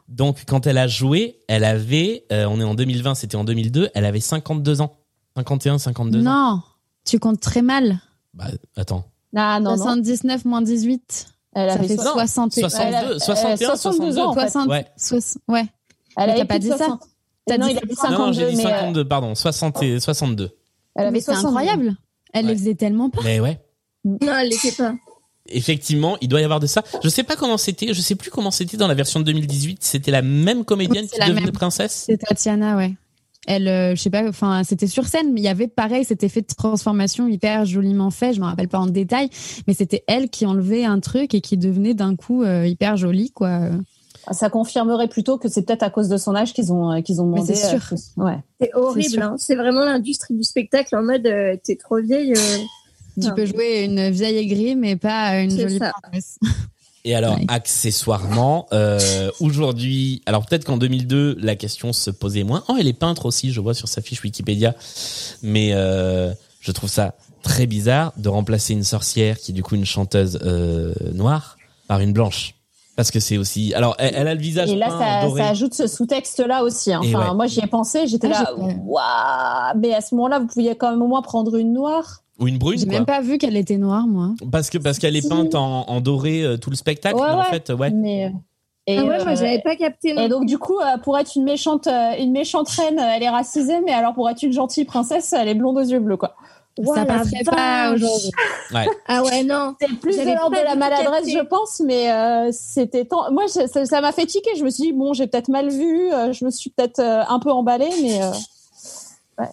Donc, 0.08 0.44
quand 0.48 0.68
elle 0.68 0.78
a 0.78 0.88
joué, 0.88 1.40
elle 1.48 1.64
avait, 1.66 2.26
euh, 2.32 2.46
on 2.50 2.60
est 2.60 2.64
en 2.64 2.76
2020, 2.76 3.16
c'était 3.16 3.36
en 3.36 3.44
2002, 3.44 3.90
elle 3.94 4.06
avait 4.06 4.20
52 4.20 4.82
ans. 4.82 4.98
51, 5.38 5.78
52 5.78 6.20
ans. 6.20 6.24
Non, 6.24 6.62
tu 7.06 7.20
comptes 7.20 7.40
très 7.40 7.62
mal. 7.62 8.00
Bah, 8.34 8.46
attends. 8.76 9.06
Ah 9.36 9.60
non, 9.60 9.72
non. 9.72 9.78
79 9.78 10.46
moins 10.46 10.62
18. 10.64 11.28
Elle 11.54 11.72
ça 11.72 11.78
fait 11.80 11.96
so- 11.98 12.02
60. 12.04 12.54
62, 12.54 12.88
Elle 12.88 12.96
a- 12.96 13.20
61, 13.20 13.68
62 13.76 14.18
ans, 14.20 14.30
en 14.30 14.34
fait. 14.34 14.50
60, 14.50 14.68
Ouais. 14.70 14.86
ouais. 15.48 15.66
Elle 16.18 16.30
Mais 16.32 16.36
t'as 16.38 16.46
pas 16.46 16.60
dit 16.60 16.68
ça 16.70 16.78
60. 16.78 17.02
T'as 17.46 17.58
non, 17.58 17.68
dit 17.68 17.74
il 17.74 17.78
a 17.78 17.82
dit 17.82 17.88
Non, 17.90 17.96
52, 17.96 18.18
non, 18.26 18.32
j'ai 18.34 18.50
dit 18.52 18.58
mais, 18.58 18.66
euh, 18.66 18.70
52, 18.70 19.06
pardon, 19.08 19.36
60 19.36 19.84
et 19.84 20.00
62. 20.00 20.50
elle 20.96 21.04
avait 21.04 21.12
Mais 21.12 21.20
c'est 21.20 21.26
62. 21.34 21.48
incroyable. 21.48 21.96
Elle 22.34 22.46
Ouais. 22.46 22.52
les 22.52 22.58
faisait 22.58 22.76
tellement 22.76 23.10
pas. 23.10 23.22
Mais 23.24 23.40
ouais. 23.40 23.60
Non, 24.04 24.18
elle 24.40 24.50
l'était 24.50 24.72
pas. 24.72 24.94
Effectivement, 25.50 26.18
il 26.22 26.28
doit 26.28 26.42
y 26.42 26.44
avoir 26.44 26.60
de 26.60 26.68
ça. 26.68 26.84
Je 27.04 27.08
sais 27.10 27.24
pas 27.24 27.36
comment 27.38 27.58
c'était, 27.58 27.94
je 27.94 28.02
sais 28.02 28.16
plus 28.16 28.30
comment 28.32 28.52
c'était 28.52 28.76
dans 28.78 28.88
la 28.88 28.94
version 28.96 29.20
de 29.22 29.26
2018. 29.26 29.82
C'était 29.84 30.12
la 30.12 30.22
même 30.22 30.66
comédienne 30.66 31.06
Oui, 31.06 31.10
qui 31.10 31.20
la 31.20 31.28
devenait 31.28 31.46
même. 31.46 31.52
princesse. 31.54 32.04
C'est 32.08 32.18
Tatiana, 32.18 32.76
ouais. 32.76 32.96
Elle, 33.48 33.68
euh, 33.68 33.96
je 33.96 34.02
sais 34.02 34.10
pas, 34.10 34.28
enfin, 34.28 34.64
c'était 34.64 34.88
sur 34.88 35.08
scène, 35.08 35.32
mais 35.34 35.40
il 35.42 35.44
y 35.44 35.48
avait 35.48 35.68
pareil 35.68 36.04
cet 36.06 36.24
effet 36.24 36.42
de 36.42 36.48
transformation 36.48 37.28
hyper 37.28 37.66
joliment 37.66 38.12
fait. 38.12 38.34
Je 38.34 38.40
me 38.42 38.46
rappelle 38.46 38.68
pas 38.68 38.78
en 38.80 38.88
détail, 38.88 39.30
mais 39.68 39.74
c'était 39.74 40.04
elle 40.08 40.30
qui 40.30 40.46
enlevait 40.46 40.84
un 40.84 41.00
truc 41.00 41.34
et 41.34 41.42
qui 41.42 41.58
devenait 41.58 41.94
d'un 41.94 42.16
coup 42.16 42.44
euh, 42.44 42.68
hyper 42.68 42.98
jolie, 42.98 43.32
quoi. 43.32 43.62
Ça 44.32 44.50
confirmerait 44.50 45.08
plutôt 45.08 45.38
que 45.38 45.48
c'est 45.48 45.62
peut-être 45.62 45.84
à 45.84 45.90
cause 45.90 46.10
de 46.10 46.18
son 46.18 46.36
âge 46.36 46.54
qu'ils 46.54 46.74
ont, 46.74 46.92
euh, 46.92 47.00
qu'ils 47.02 47.22
ont 47.22 47.26
Mais 47.28 47.36
demandé. 47.36 47.56
c'est 47.56 47.70
sûr. 47.70 47.80
euh, 47.94 47.96
que- 47.96 48.22
ouais. 48.26 48.38
C'est 48.60 48.76
horrible, 48.76 49.22
hein. 49.22 49.36
c'est 49.38 49.56
vraiment 49.56 49.86
l'industrie 49.86 50.34
du 50.36 50.44
spectacle 50.44 50.94
en 50.98 51.04
mode 51.04 51.26
euh, 51.26 51.56
t'es 51.64 51.78
trop 51.78 52.02
vieille. 52.02 52.34
euh. 52.34 52.58
Tu 53.22 53.28
Non. 53.30 53.34
peux 53.36 53.46
jouer 53.46 53.86
une 53.86 54.10
vieille 54.10 54.38
aigrie, 54.38 54.76
mais 54.76 54.98
pas 54.98 55.40
une 55.40 55.50
jolie 55.58 55.78
ça. 55.80 55.94
princesse. 56.04 56.38
Et 57.10 57.16
alors, 57.16 57.38
accessoirement, 57.48 58.68
euh, 58.74 59.32
aujourd'hui, 59.40 60.22
alors 60.26 60.46
peut-être 60.46 60.66
qu'en 60.66 60.76
2002, 60.78 61.38
la 61.40 61.56
question 61.56 61.94
se 61.94 62.12
posait 62.12 62.44
moins. 62.44 62.64
Oh, 62.68 62.76
elle 62.78 62.88
est 62.88 62.94
peintre 62.94 63.26
aussi, 63.26 63.52
je 63.54 63.62
vois 63.62 63.74
sur 63.74 63.88
sa 63.88 64.02
fiche 64.02 64.22
Wikipédia. 64.24 64.76
Mais 65.42 65.70
euh, 65.74 66.34
je 66.60 66.72
trouve 66.74 66.90
ça 66.90 67.16
très 67.44 67.66
bizarre 67.66 68.12
de 68.18 68.28
remplacer 68.28 68.74
une 68.74 68.84
sorcière 68.84 69.38
qui 69.38 69.52
est 69.52 69.54
du 69.54 69.64
coup 69.64 69.76
une 69.76 69.86
chanteuse 69.86 70.38
euh, 70.44 70.94
noire 71.14 71.58
par 71.88 72.02
une 72.02 72.12
blanche. 72.12 72.56
Parce 72.98 73.12
que 73.12 73.20
c'est 73.20 73.38
aussi... 73.38 73.74
Alors, 73.76 73.96
elle, 74.00 74.14
elle 74.16 74.28
a 74.28 74.34
le 74.34 74.42
visage 74.42 74.70
Et 74.72 74.76
là, 74.76 74.88
peint 74.88 75.00
ça, 75.00 75.22
doré. 75.28 75.42
ça 75.44 75.50
ajoute 75.50 75.74
ce 75.76 75.86
sous-texte-là 75.88 76.64
aussi. 76.64 76.92
hein. 76.92 77.02
Et 77.04 77.16
Enfin, 77.16 77.30
ouais. 77.30 77.36
moi, 77.36 77.46
j'y 77.48 77.60
ai 77.62 77.68
pensé, 77.68 78.08
j'étais 78.08 78.28
Ah, 78.34 78.44
là, 78.44 78.54
waouh 78.58 79.80
Mais 79.80 79.94
à 79.94 80.02
ce 80.02 80.16
moment-là, 80.16 80.40
vous 80.40 80.48
pouviez 80.48 80.76
quand 80.76 80.90
même 80.92 81.02
au 81.04 81.08
moins 81.08 81.22
prendre 81.22 81.56
une 81.56 81.74
noire. 81.74 82.24
Ou 82.40 82.48
une 82.48 82.58
brune, 82.60 82.78
J'ai 82.80 82.86
même 82.86 83.06
pas 83.06 83.22
vu 83.22 83.38
qu'elle 83.40 83.56
était 83.58 83.78
noire, 83.78 84.06
moi. 84.08 84.32
Parce 84.52 84.70
que 84.70 84.78
parce 84.78 85.00
qu'elle 85.00 85.16
est 85.16 85.28
peinte 85.28 85.56
en, 85.56 85.90
en 85.90 86.02
doré 86.02 86.44
euh, 86.44 86.58
tout 86.58 86.70
le 86.70 86.76
spectacle. 86.76 87.16
Ouais, 87.16 87.28
mais 87.28 87.34
en 87.34 87.40
ouais. 87.40 87.44
fait, 87.46 87.70
ouais. 87.72 87.90
Mais, 87.90 88.26
euh, 88.26 88.30
et, 88.86 88.98
Ah 89.00 89.06
ouais, 89.06 89.18
moi 89.24 89.34
euh, 89.34 89.36
j'avais 89.36 89.60
pas 89.60 89.76
capté. 89.76 90.14
non 90.14 90.22
Et 90.22 90.30
donc, 90.30 90.46
du 90.46 90.58
coup, 90.60 90.78
euh, 90.80 90.98
pour 91.00 91.18
être 91.18 91.36
une 91.36 91.44
méchante, 91.46 91.88
euh, 91.88 92.12
une 92.20 92.32
méchante 92.32 92.70
reine, 92.70 93.00
elle 93.00 93.24
est 93.24 93.30
racisée, 93.30 93.82
mais 93.86 93.92
alors 93.92 94.14
pour 94.14 94.30
être 94.30 94.44
une 94.44 94.54
gentille 94.54 94.86
princesse, 94.86 95.34
elle 95.34 95.48
est 95.48 95.56
blonde 95.56 95.78
aux 95.78 95.82
yeux 95.82 96.00
bleus, 96.00 96.18
quoi. 96.18 96.36
Ouah, 96.80 96.94
ça 96.96 97.06
passerait 97.06 97.44
pas 97.44 97.92
aujourd'hui. 97.96 98.30
Ouais. 98.72 98.86
Ah 99.08 99.24
ouais, 99.24 99.44
non. 99.44 99.74
C'est 99.82 100.00
plus 100.00 100.16
de 100.16 100.24
l'ordre 100.26 100.56
de 100.60 100.64
la 100.64 100.76
maladresse, 100.76 101.26
capté. 101.26 101.32
je 101.32 101.40
pense, 101.44 101.80
mais 101.84 102.12
euh, 102.12 102.50
c'était 102.52 103.06
tant. 103.06 103.32
Moi, 103.32 103.46
je- 103.48 103.66
ça 103.68 103.86
ça 103.88 104.00
m'a 104.00 104.12
fait 104.12 104.28
tiquer. 104.28 104.52
Je 104.56 104.64
me 104.64 104.70
suis 104.70 104.84
dit, 104.84 104.94
bon, 104.94 105.14
j'ai 105.14 105.26
peut-être 105.26 105.48
mal 105.50 105.70
vu, 105.70 106.14
euh, 106.14 106.32
je 106.34 106.46
me 106.46 106.52
suis 106.52 106.70
peut-être 106.70 107.00
euh, 107.00 107.24
un 107.28 107.40
peu 107.40 107.50
emballée, 107.52 107.90
mais. 108.04 108.22
euh, 108.22 108.32
Mais 109.40 109.46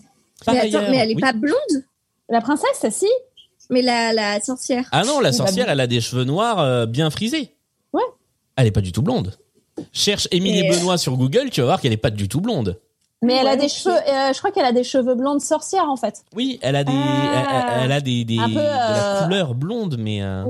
attends, 0.48 0.60
ailleurs, 0.60 0.90
mais 0.90 0.96
elle 0.98 1.10
est 1.12 1.14
oui. 1.14 1.20
pas 1.22 1.32
blonde? 1.32 1.84
La 2.34 2.40
princesse, 2.40 2.84
si 2.90 3.06
Mais 3.70 3.80
la, 3.80 4.12
la 4.12 4.40
sorcière. 4.40 4.88
Ah 4.90 5.04
non, 5.04 5.20
la 5.20 5.30
bah, 5.30 5.36
sorcière, 5.36 5.70
elle 5.70 5.78
a 5.78 5.86
des 5.86 6.00
cheveux 6.00 6.24
noirs 6.24 6.58
euh, 6.58 6.84
bien 6.84 7.08
frisés. 7.08 7.54
Ouais. 7.92 8.02
Elle 8.56 8.66
est 8.66 8.72
pas 8.72 8.80
du 8.80 8.90
tout 8.90 9.02
blonde. 9.02 9.38
Cherche 9.92 10.26
Émilie 10.32 10.66
Et, 10.66 10.68
euh, 10.72 10.76
Benoît 10.76 10.98
sur 10.98 11.16
Google, 11.16 11.50
tu 11.50 11.60
vas 11.60 11.66
voir 11.68 11.80
qu'elle 11.80 11.92
est 11.92 11.96
pas 11.96 12.10
du 12.10 12.26
tout 12.28 12.40
blonde. 12.40 12.80
Mais 13.22 13.34
elle 13.34 13.46
a 13.46 13.54
des 13.54 13.68
cheveux. 13.68 13.94
euh, 13.94 14.32
je 14.32 14.38
crois 14.38 14.50
qu'elle 14.50 14.64
a 14.64 14.72
des 14.72 14.82
cheveux 14.82 15.14
blonds 15.14 15.36
de 15.36 15.40
sorcière, 15.42 15.88
en 15.88 15.94
fait. 15.96 16.24
Oui, 16.34 16.58
elle 16.60 16.74
a 16.74 16.82
des, 16.82 16.92
Ah. 16.92 17.76
elle, 17.78 17.84
elle 17.84 17.92
a 17.92 18.00
des, 18.00 18.24
des 18.24 18.38
Un 18.38 18.48
peu, 18.48 18.54
de 18.54 18.56
la 18.56 19.20
couleur 19.22 19.54
blonde, 19.54 19.94
mais 19.96 20.20
euh, 20.20 20.44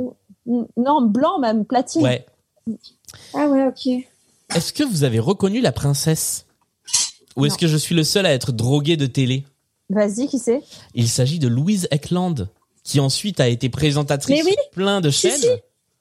Non, 0.78 1.02
blanc 1.02 1.38
même, 1.38 1.66
platine. 1.66 2.02
ouais. 2.02 2.24
Ah 3.34 3.46
ouais, 3.46 3.66
ok. 3.66 3.86
Est-ce 4.56 4.72
que 4.72 4.84
vous 4.84 5.04
avez 5.04 5.18
reconnu 5.18 5.60
la 5.60 5.72
princesse? 5.72 6.46
Ou 7.36 7.44
est-ce 7.44 7.58
que 7.58 7.66
je 7.66 7.76
suis 7.76 7.94
le 7.94 8.04
seul 8.04 8.24
à 8.24 8.32
être 8.32 8.52
drogué 8.52 8.96
de 8.96 9.04
télé? 9.04 9.44
Vas-y, 9.90 10.26
qui 10.28 10.38
c'est? 10.38 10.62
Il 10.94 11.08
s'agit 11.08 11.38
de 11.38 11.48
Louise 11.48 11.88
Eckland, 11.90 12.48
qui 12.82 13.00
ensuite 13.00 13.40
a 13.40 13.48
été 13.48 13.68
présentatrice 13.68 14.42
oui. 14.44 14.52
sur 14.52 14.70
plein 14.70 15.00
de 15.00 15.10
Si, 15.10 15.28
chaînes. 15.28 15.40
si. 15.40 15.48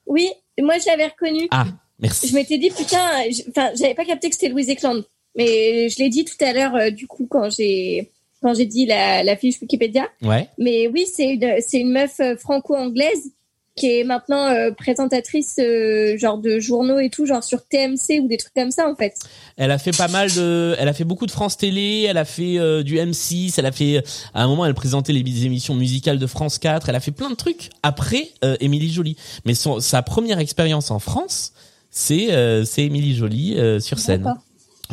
Oui, 0.07 0.29
moi 0.61 0.77
je 0.79 0.85
l'avais 0.87 1.07
reconnue. 1.07 1.47
Ah, 1.51 1.65
merci. 1.99 2.27
Je 2.27 2.33
m'étais 2.35 2.57
dit, 2.57 2.69
putain, 2.69 3.09
enfin, 3.49 3.71
j'avais 3.75 3.93
pas 3.93 4.05
capté 4.05 4.29
que 4.29 4.35
c'était 4.35 4.49
Louise 4.49 4.69
Eckland. 4.69 5.03
Mais 5.35 5.89
je 5.89 5.97
l'ai 5.97 6.09
dit 6.09 6.25
tout 6.25 6.35
à 6.41 6.53
l'heure, 6.53 6.75
euh, 6.75 6.89
du 6.91 7.07
coup, 7.07 7.25
quand 7.29 7.49
j'ai 7.49 8.11
quand 8.41 8.53
j'ai 8.53 8.65
dit 8.65 8.85
la, 8.85 9.23
la 9.23 9.35
fiche 9.37 9.59
Wikipédia. 9.61 10.07
Ouais. 10.21 10.47
Mais 10.57 10.87
oui, 10.87 11.05
c'est 11.11 11.25
une, 11.29 11.55
c'est 11.61 11.79
une 11.79 11.91
meuf 11.91 12.19
euh, 12.19 12.35
franco-anglaise 12.35 13.31
qui 13.75 13.99
est 13.99 14.03
maintenant 14.03 14.47
euh, 14.47 14.71
présentatrice 14.71 15.55
euh, 15.59 16.15
genre 16.17 16.37
de 16.37 16.59
journaux 16.59 16.99
et 16.99 17.09
tout, 17.09 17.25
genre 17.25 17.43
sur 17.43 17.65
TMC 17.65 18.21
ou 18.21 18.27
des 18.27 18.37
trucs 18.37 18.53
comme 18.53 18.71
ça, 18.71 18.87
en 18.87 18.95
fait. 18.95 19.15
Elle 19.57 19.71
a 19.71 19.79
fait 19.79 19.95
pas 19.95 20.07
mal 20.07 20.31
de, 20.31 20.75
elle 20.77 20.87
a 20.87 20.93
fait 20.93 21.03
beaucoup 21.03 21.25
de 21.25 21.31
France 21.31 21.57
Télé, 21.57 22.05
elle 22.07 22.17
a 22.17 22.25
fait 22.25 22.59
euh, 22.59 22.83
du 22.83 22.97
M6, 22.97 23.55
elle 23.57 23.65
a 23.65 23.71
fait, 23.71 24.03
à 24.33 24.43
un 24.43 24.47
moment, 24.47 24.65
elle 24.65 24.75
présentait 24.75 25.13
les 25.13 25.45
émissions 25.45 25.73
musicales 25.73 26.19
de 26.19 26.27
France 26.27 26.59
4, 26.59 26.89
elle 26.89 26.95
a 26.95 26.99
fait 26.99 27.11
plein 27.11 27.29
de 27.29 27.35
trucs 27.35 27.69
après 27.81 28.29
Émilie 28.59 28.91
Jolie. 28.91 29.17
Mais 29.45 29.55
son, 29.55 29.79
sa 29.79 30.01
première 30.01 30.39
expérience 30.39 30.91
en 30.91 30.99
France, 30.99 31.53
c'est 31.89 32.27
c'est 32.65 32.83
Émilie 32.83 33.15
Jolie 33.15 33.57
euh, 33.57 33.79
sur 33.79 33.99
scène. 33.99 34.33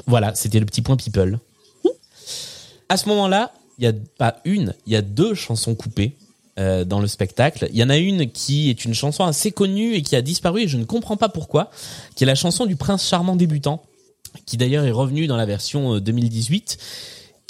Voilà, 0.07 0.34
c'était 0.34 0.60
le 0.60 0.67
petit 0.67 0.83
point 0.83 0.97
people. 0.97 1.39
À 2.89 2.97
ce 2.97 3.09
moment-là, 3.09 3.52
il 3.78 3.84
y 3.84 3.89
a 3.89 3.92
pas 4.18 4.36
une, 4.44 4.75
il 4.86 4.92
y 4.92 4.97
a 4.97 5.02
deux 5.02 5.34
chansons 5.34 5.75
coupées 5.75 6.17
euh, 6.61 6.85
dans 6.85 7.01
le 7.01 7.09
spectacle. 7.09 7.69
Il 7.73 7.79
y 7.79 7.83
en 7.83 7.91
a 7.91 7.97
une 7.97 8.31
qui 8.31 8.71
est 8.71 8.85
une 8.85 8.95
chanson 8.95 9.25
assez 9.25 9.51
connue 9.51 9.95
et 9.95 10.03
qui 10.03 10.15
a 10.15 10.23
disparu 10.23 10.63
et 10.63 10.69
je 10.69 10.77
ne 10.77 10.85
comprends 10.85 11.17
pas 11.17 11.29
pourquoi, 11.29 11.71
qui 12.15 12.25
est 12.25 12.27
la 12.27 12.35
chanson 12.37 12.67
du 12.67 12.77
prince 12.77 13.09
charmant 13.09 13.35
débutant, 13.35 13.83
qui 14.47 14.57
d'ailleurs 14.57 14.85
est 14.85 14.93
revenue 14.93 15.27
dans 15.27 15.37
la 15.37 15.47
version 15.47 15.97
euh, 15.97 16.01
2018 16.01 16.79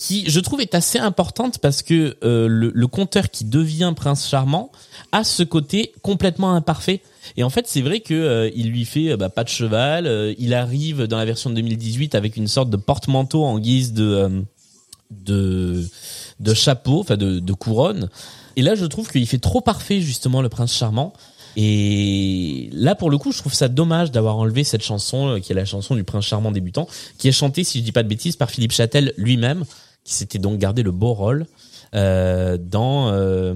qui 0.01 0.25
je 0.31 0.41
trouve 0.41 0.63
est 0.63 0.75
assez 0.75 0.99
importante 0.99 1.59
parce 1.59 1.83
que 1.83 2.17
euh, 2.25 2.49
le, 2.49 2.73
le 2.75 2.87
conteur 2.87 3.29
qui 3.29 3.45
devient 3.45 3.93
prince 3.95 4.27
charmant 4.27 4.73
a 5.13 5.25
ce 5.25 5.43
côté 5.43 5.93
complètement 6.01 6.55
imparfait 6.55 7.03
et 7.37 7.43
en 7.43 7.51
fait 7.51 7.69
c'est 7.69 7.83
vrai 7.83 8.01
que 8.01 8.15
euh, 8.15 8.51
il 8.55 8.71
lui 8.71 8.87
fait 8.87 9.11
euh, 9.11 9.19
bah, 9.19 9.29
pas 9.29 9.45
de 9.45 9.51
cheval 9.51 10.07
euh, 10.07 10.35
il 10.39 10.55
arrive 10.55 11.03
dans 11.05 11.19
la 11.19 11.27
version 11.27 11.51
de 11.51 11.57
2018 11.57 12.15
avec 12.15 12.37
une 12.37 12.49
sorte 12.49 12.71
de 12.71 12.79
porte-manteau 12.79 13.45
en 13.45 13.59
guise 13.59 13.93
de 13.93 14.43
euh, 15.29 15.83
de 16.41 16.55
chapeau 16.55 17.01
enfin 17.01 17.19
de 17.19 17.53
couronne 17.53 18.09
et 18.57 18.63
là 18.63 18.75
je 18.75 18.85
trouve 18.85 19.11
qu'il 19.11 19.27
fait 19.27 19.39
trop 19.39 19.61
parfait 19.61 20.01
justement 20.01 20.43
le 20.43 20.49
prince 20.49 20.75
charmant 20.75 21.13
et 21.57 22.71
là, 22.73 22.95
pour 22.95 23.11
le 23.11 23.19
coup, 23.19 23.33
je 23.33 23.39
trouve 23.39 23.55
ça 23.55 23.69
dommage 23.69 24.11
d'avoir 24.11 24.37
enlevé 24.37 24.65
cette 24.65 24.83
chanson, 24.83 25.29
euh, 25.29 25.41
qui 25.41 25.53
est 25.53 25.55
la 25.55 25.65
chanson 25.65 25.95
du 25.95 26.05
prince 26.05 26.25
charmant 26.25 26.53
débutant, 26.53 26.87
qui 27.19 27.29
est 27.29 27.33
chantée, 27.33 27.65
si 27.65 27.79
je 27.79 27.85
dis 27.85 27.93
pas 27.93 28.03
de 28.03 28.09
bêtises, 28.09 28.37
par 28.37 28.51
Philippe 28.51 28.73
Châtel 28.73 29.13
lui-même, 29.17 29.65
qui 30.05 30.15
s'était 30.15 30.39
donc 30.39 30.59
gardé 30.59 30.83
le 30.83 30.93
beau 30.93 31.13
rôle 31.13 31.47
euh, 31.95 32.57
dans 32.57 33.11
euh, 33.11 33.53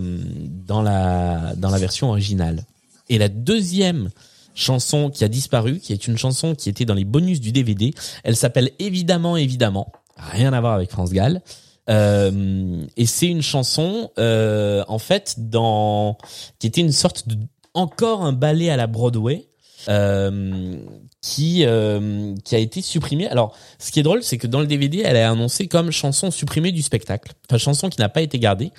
dans 0.66 0.82
la 0.82 1.54
dans 1.56 1.70
la 1.70 1.78
version 1.78 2.10
originale. 2.10 2.64
Et 3.08 3.18
la 3.18 3.28
deuxième 3.28 4.10
chanson 4.54 5.10
qui 5.10 5.24
a 5.24 5.28
disparu, 5.28 5.78
qui 5.78 5.92
est 5.92 6.06
une 6.06 6.18
chanson 6.18 6.54
qui 6.54 6.68
était 6.68 6.84
dans 6.84 6.94
les 6.94 7.04
bonus 7.04 7.40
du 7.40 7.52
DVD, 7.52 7.92
elle 8.24 8.36
s'appelle 8.36 8.70
évidemment 8.78 9.36
évidemment, 9.36 9.92
rien 10.16 10.52
à 10.52 10.60
voir 10.60 10.74
avec 10.74 10.90
France 10.90 11.12
Gall. 11.12 11.42
Euh, 11.90 12.86
et 12.96 13.06
c'est 13.06 13.26
une 13.26 13.42
chanson 13.42 14.10
euh, 14.18 14.84
en 14.88 14.98
fait 14.98 15.34
dans 15.36 16.16
qui 16.58 16.66
était 16.66 16.80
une 16.80 16.92
sorte 16.92 17.28
de 17.28 17.36
encore 17.74 18.22
un 18.24 18.32
ballet 18.32 18.70
à 18.70 18.76
la 18.76 18.86
Broadway 18.86 19.48
euh, 19.88 20.78
qui 21.20 21.64
euh, 21.64 22.34
qui 22.44 22.54
a 22.54 22.58
été 22.58 22.80
supprimé. 22.80 23.26
Alors, 23.28 23.56
ce 23.78 23.92
qui 23.92 24.00
est 24.00 24.02
drôle, 24.02 24.22
c'est 24.22 24.38
que 24.38 24.46
dans 24.46 24.60
le 24.60 24.66
DVD, 24.66 25.02
elle 25.04 25.16
est 25.16 25.22
annoncée 25.22 25.66
comme 25.66 25.90
chanson 25.90 26.30
supprimée 26.30 26.72
du 26.72 26.82
spectacle, 26.82 27.32
enfin 27.48 27.58
chanson 27.58 27.90
qui 27.90 28.00
n'a 28.00 28.08
pas 28.08 28.22
été 28.22 28.38
gardée. 28.38 28.70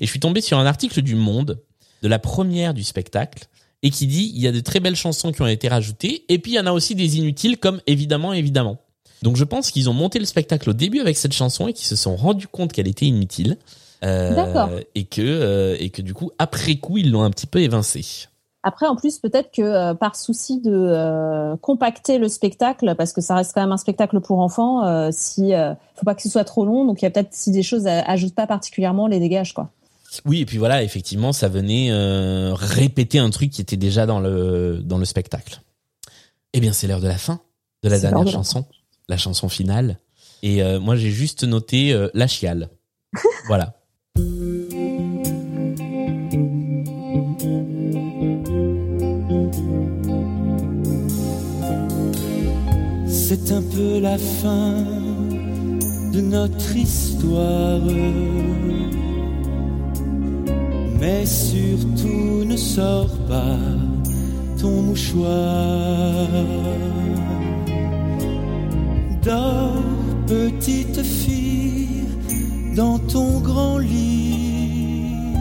Et 0.00 0.06
je 0.06 0.10
suis 0.10 0.20
tombé 0.20 0.40
sur 0.40 0.58
un 0.58 0.66
article 0.66 1.02
du 1.02 1.16
Monde 1.16 1.62
de 2.02 2.08
la 2.08 2.18
première 2.18 2.72
du 2.74 2.84
spectacle 2.84 3.46
et 3.82 3.90
qui 3.90 4.06
dit 4.06 4.32
il 4.34 4.40
y 4.40 4.46
a 4.46 4.52
de 4.52 4.60
très 4.60 4.80
belles 4.80 4.96
chansons 4.96 5.32
qui 5.32 5.42
ont 5.42 5.46
été 5.46 5.68
rajoutées 5.68 6.24
et 6.28 6.38
puis 6.38 6.52
il 6.52 6.54
y 6.54 6.60
en 6.60 6.66
a 6.66 6.72
aussi 6.72 6.94
des 6.94 7.18
inutiles 7.18 7.58
comme 7.58 7.80
évidemment 7.86 8.32
évidemment. 8.32 8.78
Donc 9.24 9.36
je 9.36 9.44
pense 9.44 9.70
qu'ils 9.70 9.88
ont 9.88 9.94
monté 9.94 10.18
le 10.18 10.26
spectacle 10.26 10.68
au 10.68 10.74
début 10.74 11.00
avec 11.00 11.16
cette 11.16 11.32
chanson 11.32 11.66
et 11.66 11.72
qu'ils 11.72 11.86
se 11.86 11.96
sont 11.96 12.14
rendus 12.14 12.46
compte 12.46 12.74
qu'elle 12.74 12.86
était 12.86 13.06
inutile. 13.06 13.56
Euh, 14.04 14.34
D'accord. 14.34 14.68
Et 14.94 15.04
que 15.04 15.22
euh, 15.22 15.76
et 15.80 15.88
que 15.88 16.02
du 16.02 16.12
coup 16.12 16.30
après 16.38 16.76
coup 16.76 16.98
ils 16.98 17.10
l'ont 17.10 17.22
un 17.22 17.30
petit 17.30 17.46
peu 17.46 17.60
évincé. 17.60 18.04
Après, 18.66 18.86
en 18.86 18.96
plus, 18.96 19.18
peut-être 19.18 19.50
que 19.50 19.60
euh, 19.60 19.94
par 19.94 20.16
souci 20.16 20.58
de 20.58 20.72
euh, 20.72 21.54
compacter 21.56 22.16
le 22.16 22.28
spectacle, 22.28 22.94
parce 22.96 23.12
que 23.12 23.20
ça 23.20 23.34
reste 23.34 23.52
quand 23.54 23.60
même 23.60 23.72
un 23.72 23.78
spectacle 23.78 24.20
pour 24.20 24.40
enfants, 24.40 25.10
si 25.10 25.52
faut 25.94 26.04
pas 26.04 26.14
que 26.14 26.22
ce 26.22 26.28
soit 26.28 26.44
trop 26.44 26.66
long, 26.66 26.84
donc 26.84 27.00
il 27.00 27.06
y 27.06 27.08
a 27.08 27.10
peut-être 27.10 27.32
si 27.32 27.50
des 27.50 27.62
choses 27.62 27.86
ajoutent 27.86 28.34
pas 28.34 28.46
particulièrement, 28.46 29.06
les 29.06 29.20
dégage 29.20 29.54
quoi. 29.54 29.70
Oui, 30.26 30.40
et 30.40 30.46
puis 30.46 30.58
voilà, 30.58 30.82
effectivement, 30.82 31.32
ça 31.32 31.48
venait 31.48 31.90
répéter 32.54 33.18
un 33.18 33.30
truc 33.30 33.50
qui 33.50 33.62
était 33.62 33.76
déjà 33.78 34.04
dans 34.04 34.20
le 34.20 34.80
dans 34.82 34.98
le 34.98 35.06
spectacle. 35.06 35.62
Eh 36.52 36.60
bien, 36.60 36.72
c'est 36.72 36.86
l'heure 36.86 37.00
de 37.00 37.08
la 37.08 37.18
fin 37.18 37.40
de 37.82 37.88
la 37.90 37.98
dernière 37.98 38.24
de 38.24 38.30
chanson, 38.30 38.64
la 39.08 39.16
chanson 39.16 39.48
finale. 39.48 39.98
Et 40.42 40.62
euh, 40.62 40.80
moi, 40.80 40.96
j'ai 40.96 41.10
juste 41.10 41.44
noté 41.44 41.92
euh, 41.92 42.08
la 42.14 42.26
chiale. 42.26 42.68
voilà. 43.46 43.74
C'est 53.08 53.52
un 53.52 53.62
peu 53.62 54.00
la 54.00 54.18
fin 54.18 54.84
de 56.12 56.20
notre 56.20 56.76
histoire. 56.76 57.80
Mais 61.00 61.26
surtout 61.26 62.44
ne 62.44 62.56
sors 62.56 63.10
pas 63.26 63.58
ton 64.60 64.82
mouchoir. 64.82 66.28
Petite 69.24 71.02
fille, 71.02 72.04
dans 72.76 72.98
ton 72.98 73.40
grand 73.40 73.78
lit. 73.78 75.32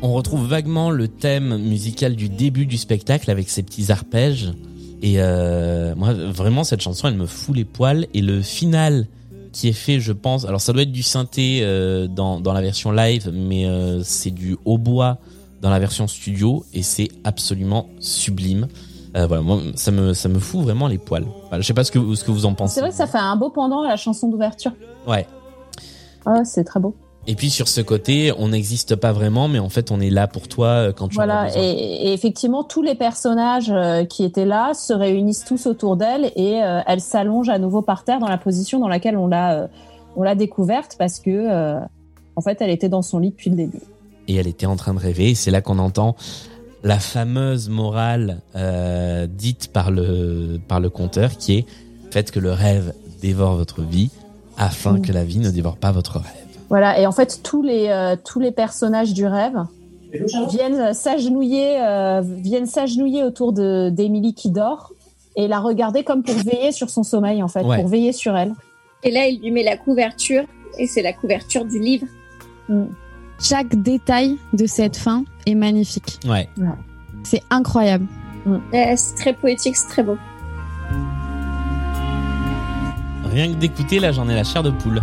On 0.00 0.14
retrouve 0.14 0.46
vaguement 0.46 0.90
le 0.90 1.08
thème 1.08 1.58
musical 1.58 2.16
du 2.16 2.30
début 2.30 2.64
du 2.64 2.78
spectacle 2.78 3.30
avec 3.30 3.50
ses 3.50 3.62
petits 3.62 3.92
arpèges. 3.92 4.54
Et 5.02 5.16
euh, 5.18 5.94
moi, 5.96 6.14
vraiment, 6.14 6.64
cette 6.64 6.80
chanson, 6.80 7.08
elle 7.08 7.16
me 7.16 7.26
fout 7.26 7.54
les 7.54 7.66
poils. 7.66 8.06
Et 8.14 8.22
le 8.22 8.40
final 8.40 9.06
qui 9.52 9.68
est 9.68 9.72
fait, 9.72 10.00
je 10.00 10.12
pense, 10.12 10.46
alors 10.46 10.62
ça 10.62 10.72
doit 10.72 10.82
être 10.82 10.92
du 10.92 11.02
synthé 11.02 11.60
euh, 11.60 12.06
dans, 12.06 12.40
dans 12.40 12.54
la 12.54 12.62
version 12.62 12.90
live, 12.90 13.30
mais 13.34 13.66
euh, 13.66 14.02
c'est 14.02 14.30
du 14.30 14.56
hautbois 14.64 15.18
dans 15.60 15.68
la 15.68 15.78
version 15.78 16.06
studio 16.06 16.64
et 16.72 16.82
c'est 16.82 17.08
absolument 17.24 17.90
sublime. 18.00 18.68
Euh, 19.16 19.26
voilà, 19.26 19.42
moi, 19.42 19.58
ça 19.74 19.90
me 19.90 20.12
ça 20.14 20.28
me 20.28 20.38
fout 20.38 20.60
vraiment 20.62 20.86
les 20.86 20.98
poils. 20.98 21.24
Voilà, 21.48 21.60
je 21.62 21.66
sais 21.66 21.74
pas 21.74 21.84
ce 21.84 21.90
que 21.90 21.98
vous- 21.98 22.14
ce 22.14 22.24
que 22.24 22.30
vous 22.30 22.44
en 22.46 22.54
pensez. 22.54 22.74
C'est 22.74 22.80
vrai 22.80 22.90
que 22.90 22.96
ça 22.96 23.06
fait 23.06 23.18
un 23.18 23.36
beau 23.36 23.50
pendant 23.50 23.82
à 23.82 23.88
la 23.88 23.96
chanson 23.96 24.28
d'ouverture. 24.28 24.72
Ouais. 25.06 25.26
Ah, 26.26 26.44
c'est 26.44 26.64
très 26.64 26.78
beau. 26.80 26.94
Et 27.26 27.34
puis 27.34 27.50
sur 27.50 27.68
ce 27.68 27.80
côté, 27.82 28.32
on 28.38 28.48
n'existe 28.48 28.96
pas 28.96 29.12
vraiment, 29.12 29.48
mais 29.48 29.58
en 29.58 29.68
fait, 29.68 29.90
on 29.90 30.00
est 30.00 30.08
là 30.10 30.26
pour 30.28 30.48
toi 30.48 30.66
euh, 30.68 30.92
quand 30.92 31.08
tu 31.08 31.18
en 31.18 31.22
as 31.22 31.24
Voilà, 31.26 31.44
besoin. 31.46 31.62
et, 31.62 32.08
et 32.08 32.12
effectivement, 32.14 32.64
tous 32.64 32.80
les 32.82 32.94
personnages 32.94 33.70
euh, 33.70 34.04
qui 34.04 34.24
étaient 34.24 34.46
là 34.46 34.72
se 34.72 34.92
réunissent 34.94 35.44
tous 35.44 35.66
autour 35.66 35.96
d'elle 35.96 36.32
et 36.36 36.62
euh, 36.62 36.80
elle 36.86 37.00
s'allonge 37.00 37.48
à 37.50 37.58
nouveau 37.58 37.82
par 37.82 38.04
terre 38.04 38.18
dans 38.18 38.28
la 38.28 38.38
position 38.38 38.78
dans 38.78 38.88
laquelle 38.88 39.16
on 39.18 39.26
l'a 39.26 39.54
euh, 39.54 39.66
on 40.16 40.22
l'a 40.22 40.34
découverte 40.34 40.96
parce 40.98 41.20
que 41.20 41.30
euh, 41.30 41.78
en 42.36 42.40
fait, 42.40 42.58
elle 42.62 42.70
était 42.70 42.88
dans 42.88 43.02
son 43.02 43.18
lit 43.18 43.30
depuis 43.30 43.50
le 43.50 43.56
début. 43.56 43.80
et 44.26 44.36
elle 44.36 44.46
était 44.46 44.66
en 44.66 44.76
train 44.76 44.94
de 44.94 44.98
rêver. 44.98 45.30
Et 45.30 45.34
c'est 45.34 45.50
là 45.50 45.60
qu'on 45.60 45.78
entend 45.78 46.16
la 46.82 46.98
fameuse 46.98 47.68
morale 47.68 48.40
euh, 48.56 49.26
dite 49.26 49.72
par 49.72 49.90
le 49.90 50.58
par 50.68 50.80
le 50.80 50.90
conteur, 50.90 51.36
qui 51.36 51.54
est 51.58 51.64
faites 52.10 52.30
que 52.30 52.40
le 52.40 52.52
rêve 52.52 52.92
dévore 53.20 53.56
votre 53.56 53.82
vie, 53.82 54.10
afin 54.56 54.94
Mm. 54.94 55.02
que 55.02 55.12
la 55.12 55.24
vie 55.24 55.38
ne 55.40 55.50
dévore 55.50 55.76
pas 55.76 55.92
votre 55.92 56.18
rêve. 56.18 56.32
Voilà, 56.70 56.98
et 57.00 57.06
en 57.06 57.12
fait, 57.12 57.40
tous 57.42 57.62
les 57.62 57.88
euh, 57.88 58.16
tous 58.24 58.40
les 58.40 58.52
personnages 58.52 59.12
du 59.14 59.26
rêve 59.26 59.58
viennent 60.50 60.94
s'agenouiller 60.94 61.80
euh, 61.82 62.22
viennent 62.24 62.66
s'agenouiller 62.66 63.24
autour 63.24 63.52
de 63.52 63.90
d'Emily 63.90 64.34
qui 64.34 64.50
dort 64.50 64.92
et 65.36 65.48
la 65.48 65.60
regarder 65.60 66.02
comme 66.04 66.22
pour 66.22 66.34
veiller 66.34 66.72
sur 66.72 66.90
son 66.90 67.02
sommeil 67.02 67.42
en 67.42 67.48
fait, 67.48 67.62
Ouais. 67.64 67.76
pour 67.80 67.88
veiller 67.88 68.12
sur 68.12 68.36
elle. 68.36 68.54
Et 69.04 69.10
là, 69.10 69.26
il 69.28 69.40
lui 69.40 69.50
met 69.52 69.62
la 69.62 69.76
couverture, 69.76 70.42
et 70.78 70.86
c'est 70.88 71.02
la 71.02 71.12
couverture 71.12 71.64
du 71.64 71.78
livre. 71.78 72.06
Chaque 73.40 73.76
détail 73.82 74.36
de 74.52 74.66
cette 74.66 74.96
fin 74.96 75.24
est 75.48 75.54
magnifique. 75.54 76.20
Ouais. 76.26 76.48
C'est 77.24 77.42
incroyable. 77.50 78.06
Ouais, 78.46 78.94
c'est 78.96 79.14
très 79.16 79.32
poétique, 79.32 79.76
c'est 79.76 79.88
très 79.88 80.02
beau. 80.02 80.16
Rien 83.30 83.52
que 83.52 83.58
d'écouter, 83.58 83.98
là, 83.98 84.12
j'en 84.12 84.28
ai 84.28 84.34
la 84.34 84.44
chair 84.44 84.62
de 84.62 84.70
poule. 84.70 85.02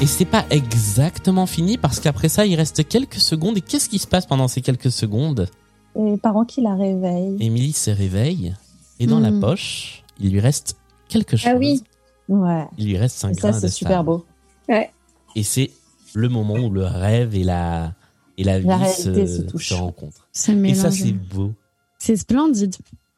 Et 0.00 0.06
c'est 0.06 0.24
pas 0.24 0.44
exactement 0.50 1.46
fini 1.46 1.78
parce 1.78 2.00
qu'après 2.00 2.28
ça, 2.28 2.44
il 2.44 2.56
reste 2.56 2.86
quelques 2.88 3.20
secondes. 3.20 3.56
Et 3.56 3.60
qu'est-ce 3.60 3.88
qui 3.88 4.00
se 4.00 4.06
passe 4.08 4.26
pendant 4.26 4.48
ces 4.48 4.60
quelques 4.60 4.90
secondes? 4.90 5.48
Les 5.96 6.16
parents 6.16 6.44
qui 6.44 6.60
la 6.62 6.74
réveillent. 6.74 7.36
Émilie 7.40 7.72
se 7.72 7.90
réveille 7.90 8.54
et 8.98 9.06
dans 9.06 9.20
la 9.20 9.32
poche, 9.32 10.04
il 10.20 10.30
lui 10.32 10.40
reste 10.40 10.76
quelque 11.08 11.36
chose. 11.36 11.50
Ah 11.54 11.58
oui. 11.58 11.82
Ouais. 12.28 12.64
Il 12.78 12.86
lui 12.86 12.96
reste 12.96 13.16
5 13.16 13.30
Et 13.30 13.34
ça, 13.40 13.52
c'est 13.52 13.68
super 13.68 14.04
beau. 14.04 14.24
Ouais. 14.68 14.90
Et 15.34 15.42
c'est 15.42 15.70
le 16.14 16.28
moment 16.28 16.54
où 16.54 16.70
le 16.70 16.84
rêve 16.84 17.34
et 17.34 17.44
la, 17.44 17.92
et 18.38 18.44
la 18.44 18.58
vie 18.60 18.66
La 18.66 18.86
se, 18.86 19.26
se 19.26 19.42
touchent. 19.42 19.70
se 19.70 19.74
rencontrent. 19.74 20.28
Ça 20.32 20.52
et 20.52 20.74
ça, 20.74 20.90
c'est 20.90 21.12
beau. 21.12 21.52
C'est 21.98 22.16
splendide. 22.16 22.74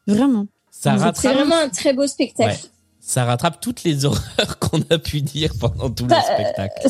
Vraiment. 0.07 0.47
Ça 0.71 0.97
C'est 0.97 1.03
rattrape, 1.03 1.33
vraiment 1.35 1.55
un 1.57 1.69
très 1.69 1.93
beau 1.93 2.05
spectacle. 2.07 2.51
ouais. 2.51 2.69
Ça 3.05 3.23
rattrape 3.23 3.61
toutes 3.61 3.83
les 3.83 4.03
horreurs 4.05 4.57
qu'on 4.59 4.81
a 4.89 4.97
pu 4.97 5.21
dire 5.21 5.51
pendant 5.59 5.91
tout 5.91 6.07
le 6.07 6.15
spectacle. 6.15 6.87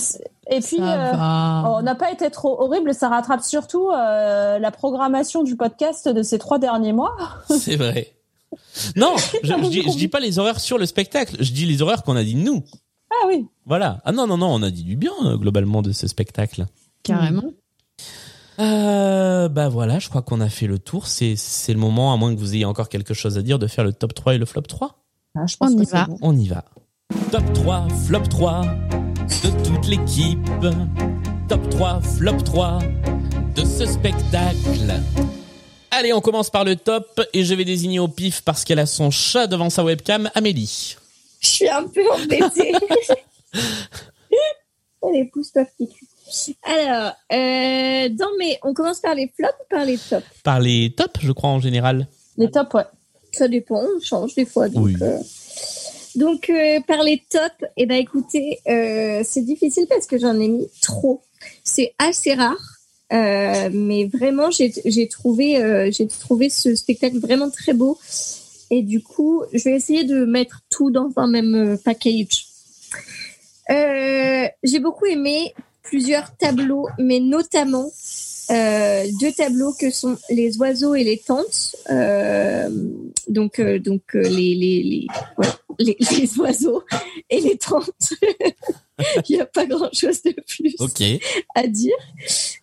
Et 0.50 0.61
puis, 0.61 0.77
euh, 0.80 1.11
on 1.14 1.82
n'a 1.82 1.95
pas 1.95 2.10
été 2.11 2.32
trop 2.32 2.61
horrible. 2.61 2.94
Ça 2.94 3.10
rattrape 3.10 3.42
surtout 3.44 3.90
euh, 3.90 4.58
la 4.58 4.72
programmation 4.72 5.44
du 5.44 5.58
podcast 5.58 6.08
de 6.08 6.24
ces 6.24 6.40
trois 6.40 6.58
derniers 6.58 6.94
mois. 6.94 7.18
C'est 7.50 7.76
vrai. 7.76 8.14
Non, 8.95 9.16
je, 9.44 9.50
je 9.50 9.69
dis, 9.69 9.82
je 9.82 9.98
dis 9.98 10.08
pas 10.08 10.22
les 10.22 10.40
horreurs 10.40 10.61
sur 10.61 10.77
le 10.77 10.85
spectacle, 10.85 11.35
je 11.42 11.52
dis 11.52 11.66
les 11.66 11.82
horreurs 11.82 12.03
qu'on 12.03 12.16
a 12.16 12.24
dit 12.24 12.35
de 12.35 12.40
nous. 12.40 12.64
Ah 13.11 13.27
oui. 13.27 13.45
Voilà. 13.66 14.00
Ah 14.06 14.14
non, 14.14 14.26
non, 14.26 14.38
non, 14.38 14.53
on 14.53 14.64
a 14.64 14.72
dit 14.72 14.84
du 14.84 14.95
bien 14.95 15.11
euh, 15.26 15.35
globalement 15.35 15.82
de 15.82 15.92
ce 15.92 16.08
spectacle. 16.08 16.66
Carrément. 17.03 17.52
Euh, 18.60 19.50
bah 19.50 19.68
voilà, 19.68 20.00
je 20.00 20.08
crois 20.08 20.22
qu'on 20.22 20.40
a 20.40 20.48
fait 20.48 20.68
le 20.68 20.80
tour. 20.80 21.08
C'est, 21.08 21.35
c'est 21.35 21.74
le 21.74 21.80
moment, 21.80 22.14
à 22.14 22.18
moins 22.18 22.34
que 22.34 22.40
vous 22.40 22.56
ayez 22.56 22.66
encore 22.66 22.88
quelque 22.88 23.14
chose 23.14 23.38
à 23.38 23.42
dire, 23.42 23.60
de 23.60 23.68
faire 23.68 23.84
le 23.84 23.92
top 23.92 24.14
3 24.14 24.35
et 24.35 24.38
le 24.38 24.45
flop 24.45 24.61
3. 24.61 25.05
Ah, 25.36 25.46
je 25.48 25.58
pense 25.58 25.72
On 25.74 25.82
y 25.82 25.86
va. 25.86 26.06
bon. 26.06 26.18
On 26.22 26.38
y 26.38 26.48
va. 26.48 26.64
Top 27.32 27.44
3, 27.54 27.88
flop 28.08 28.22
3 28.30 28.62
de 28.62 29.64
toute 29.64 29.88
l'équipe. 29.88 30.40
Top 31.50 31.70
3, 31.72 32.02
flop 32.02 32.38
3 32.38 32.80
de 33.56 33.66
ce 33.66 33.86
spectacle. 33.86 34.94
Allez, 35.92 36.14
on 36.14 36.22
commence 36.22 36.50
par 36.50 36.64
le 36.64 36.76
top 36.76 37.22
et 37.34 37.44
je 37.44 37.54
vais 37.54 37.66
désigner 37.66 38.00
au 38.00 38.08
pif 38.08 38.42
parce 38.42 38.64
qu'elle 38.64 38.80
a 38.80 38.86
son 38.86 39.12
chat 39.12 39.48
devant 39.48 39.70
sa 39.70 39.84
webcam, 39.84 40.30
Amélie. 40.36 40.96
Je 41.42 41.48
suis 41.48 41.70
un 41.70 41.84
peu 41.88 42.02
embêtée. 42.12 42.74
les 45.14 45.26
pouces 45.26 45.52
peuvent 45.52 45.68
piquer. 45.78 45.96
Alors, 46.64 47.14
euh, 47.32 48.10
dans 48.10 48.36
mes... 48.40 48.58
on 48.64 48.74
commence 48.74 49.00
par 49.00 49.14
les 49.16 49.32
flops 49.36 49.54
ou 49.62 49.76
par 49.76 49.86
les 49.86 49.98
tops? 49.98 50.26
Par 50.44 50.60
les 50.60 50.94
tops, 50.96 51.20
je 51.22 51.32
crois, 51.32 51.50
en 51.52 51.60
général. 51.60 52.08
Les 52.38 52.50
tops, 52.50 52.74
ouais. 52.74 52.84
Ça 53.38 53.48
dépend, 53.48 53.84
on 53.84 54.00
change 54.02 54.36
des 54.36 54.46
fois. 54.46 54.70
Donc, 54.70 54.86
Oui. 54.86 54.96
euh, 55.02 55.18
donc 56.16 56.50
euh, 56.50 56.80
par 56.88 57.04
les 57.04 57.22
tops, 57.30 57.70
eh 57.76 57.86
ben 57.86 57.98
écoutez, 57.98 58.60
euh, 58.68 59.22
c'est 59.26 59.42
difficile 59.42 59.86
parce 59.90 60.06
que 60.06 60.18
j'en 60.18 60.40
ai 60.40 60.48
mis 60.48 60.68
trop. 60.82 61.22
C'est 61.64 61.94
assez 61.98 62.34
rare, 62.34 62.80
euh, 63.12 63.70
mais 63.74 64.06
vraiment 64.06 64.50
j'ai 64.50 65.08
trouvé 65.10 65.92
j'ai 65.92 66.08
trouvé 66.08 66.50
ce 66.50 66.74
spectacle 66.76 67.20
vraiment 67.20 67.50
très 67.50 67.74
beau. 67.74 67.98
Et 68.72 68.82
du 68.82 69.04
coup, 69.04 69.44
je 69.54 69.64
vais 69.66 69.76
essayer 69.76 70.06
de 70.06 70.26
mettre 70.26 70.62
tout 70.70 70.90
dans 70.90 71.12
un 71.18 71.28
même 71.28 71.78
package. 71.84 72.48
J'ai 73.70 74.80
beaucoup 74.80 75.06
aimé 75.06 75.54
plusieurs 75.84 76.36
tableaux, 76.38 76.88
mais 76.98 77.20
notamment 77.20 77.92
euh, 78.51 79.06
deux 79.19 79.32
tableaux 79.32 79.74
que 79.74 79.90
sont 79.90 80.17
les 80.30 80.57
oiseaux 80.57 80.95
et 80.95 81.03
les 81.03 81.17
tentes. 81.17 81.75
Euh, 81.90 82.69
donc, 83.27 83.59
euh, 83.59 83.80
donc 83.80 84.03
euh, 84.15 84.22
les 84.22 84.56
les 84.56 84.83
les, 84.83 85.07
ouais, 85.38 85.48
les 85.80 85.98
les 86.19 86.40
oiseaux 86.40 86.83
et 87.30 87.41
les 87.41 87.57
tentes. 87.57 88.14
Il 89.27 89.35
n'y 89.35 89.41
a 89.41 89.45
pas 89.45 89.65
grand 89.65 89.93
chose 89.93 90.22
de 90.24 90.33
plus 90.48 90.75
à 91.53 91.67
dire. 91.67 91.95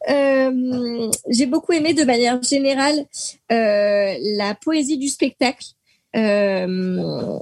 Euh, 0.09 1.11
j'ai 1.29 1.47
beaucoup 1.47 1.73
aimé 1.73 1.93
de 1.93 2.05
manière 2.05 2.43
générale 2.43 3.05
euh, 3.51 4.15
la 4.37 4.55
poésie 4.55 4.99
du 4.99 5.09
spectacle. 5.09 5.67
Euh, 6.15 7.39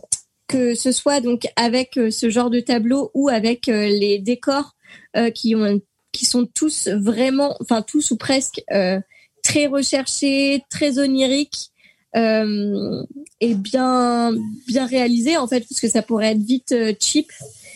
que 0.47 0.75
ce 0.75 0.91
soit 0.91 1.21
donc 1.21 1.47
avec 1.55 1.99
ce 2.11 2.29
genre 2.29 2.51
de 2.51 2.59
tableau 2.59 3.13
ou 3.15 3.29
avec 3.29 3.67
les 3.67 4.19
décors 4.19 4.75
euh, 5.17 5.31
qui 5.31 5.57
ont 5.57 5.81
qui 6.13 6.25
sont 6.25 6.47
tous 6.47 6.89
vraiment 6.89 7.57
enfin 7.61 7.83
tous 7.83 8.11
ou 8.11 8.17
presque 8.17 8.63
euh, 8.73 9.01
très 9.43 9.67
recherchés 9.67 10.63
très 10.71 10.99
oniriques 10.99 11.71
euh, 12.17 13.03
et 13.41 13.55
bien 13.55 14.35
bien 14.67 14.87
réalisés 14.87 15.37
en 15.37 15.47
fait 15.47 15.61
parce 15.61 15.81
que 15.81 15.89
ça 15.89 16.03
pourrait 16.03 16.33
être 16.33 16.43
vite 16.43 16.73
euh, 16.73 16.93
cheap 16.99 17.31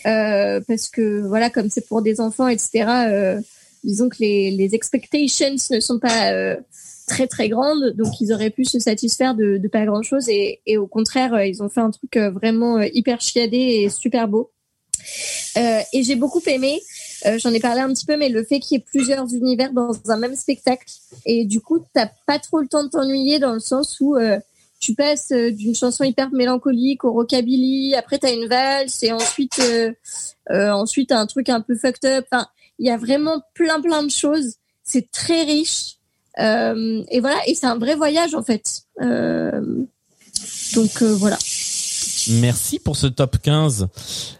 euh, 0.05 0.59
parce 0.67 0.89
que 0.89 1.25
voilà 1.25 1.49
comme 1.49 1.69
c'est 1.69 1.87
pour 1.87 2.01
des 2.01 2.19
enfants 2.19 2.47
etc 2.47 2.85
euh, 3.07 3.41
disons 3.83 4.09
que 4.09 4.17
les, 4.19 4.51
les 4.51 4.75
expectations 4.75 5.55
ne 5.71 5.79
sont 5.79 5.99
pas 5.99 6.31
euh, 6.33 6.57
très 7.07 7.27
très 7.27 7.47
grandes 7.47 7.93
donc 7.95 8.19
ils 8.19 8.33
auraient 8.33 8.49
pu 8.49 8.65
se 8.65 8.79
satisfaire 8.79 9.35
de, 9.35 9.57
de 9.57 9.67
pas 9.69 9.85
grand 9.85 10.01
chose 10.01 10.27
et, 10.27 10.59
et 10.65 10.77
au 10.77 10.87
contraire 10.87 11.45
ils 11.45 11.63
ont 11.63 11.69
fait 11.69 11.81
un 11.81 11.91
truc 11.91 12.17
vraiment 12.17 12.81
hyper 12.81 13.21
chiadé 13.21 13.57
et 13.57 13.89
super 13.89 14.27
beau. 14.27 14.51
Et 15.55 16.03
j'ai 16.03 16.15
beaucoup 16.15 16.41
aimé 16.47 16.81
euh, 17.25 17.37
j'en 17.39 17.51
ai 17.51 17.59
parlé 17.59 17.81
un 17.81 17.91
petit 17.93 18.05
peu 18.05 18.17
mais 18.17 18.29
le 18.29 18.43
fait 18.43 18.59
qu'il 18.59 18.77
y 18.77 18.81
ait 18.81 18.83
plusieurs 18.83 19.33
univers 19.33 19.73
dans 19.73 19.93
un 20.09 20.17
même 20.17 20.35
spectacle 20.35 20.85
et 21.25 21.45
du 21.45 21.61
coup 21.61 21.79
t'as 21.93 22.09
pas 22.25 22.39
trop 22.39 22.59
le 22.59 22.67
temps 22.67 22.83
de 22.83 22.89
t'ennuyer 22.89 23.39
dans 23.39 23.53
le 23.53 23.59
sens 23.59 23.97
où 23.99 24.15
euh, 24.15 24.39
tu 24.79 24.93
passes 24.93 25.31
euh, 25.31 25.51
d'une 25.51 25.75
chanson 25.75 26.03
hyper 26.03 26.31
mélancolique 26.31 27.03
au 27.03 27.11
rockabilly 27.11 27.95
après 27.95 28.19
t'as 28.19 28.33
une 28.33 28.47
valse 28.47 29.03
et 29.03 29.11
ensuite 29.11 29.59
euh, 29.59 30.71
ensuite 30.71 31.09
t'as 31.09 31.19
un 31.19 31.25
truc 31.25 31.49
un 31.49 31.61
peu 31.61 31.75
fucked 31.75 32.09
up 32.09 32.25
enfin 32.31 32.47
il 32.79 32.85
y 32.85 32.89
a 32.89 32.97
vraiment 32.97 33.41
plein 33.53 33.81
plein 33.81 34.03
de 34.03 34.11
choses 34.11 34.55
c'est 34.83 35.09
très 35.11 35.43
riche 35.43 35.95
et 36.37 37.19
voilà 37.21 37.37
et 37.47 37.55
c'est 37.55 37.65
un 37.65 37.77
vrai 37.77 37.95
voyage 37.95 38.35
en 38.35 38.43
fait 38.43 38.83
Donc 38.99 41.01
voilà. 41.01 41.37
Merci 42.29 42.79
pour 42.79 42.95
ce 42.95 43.07
top 43.07 43.37
15. 43.41 43.87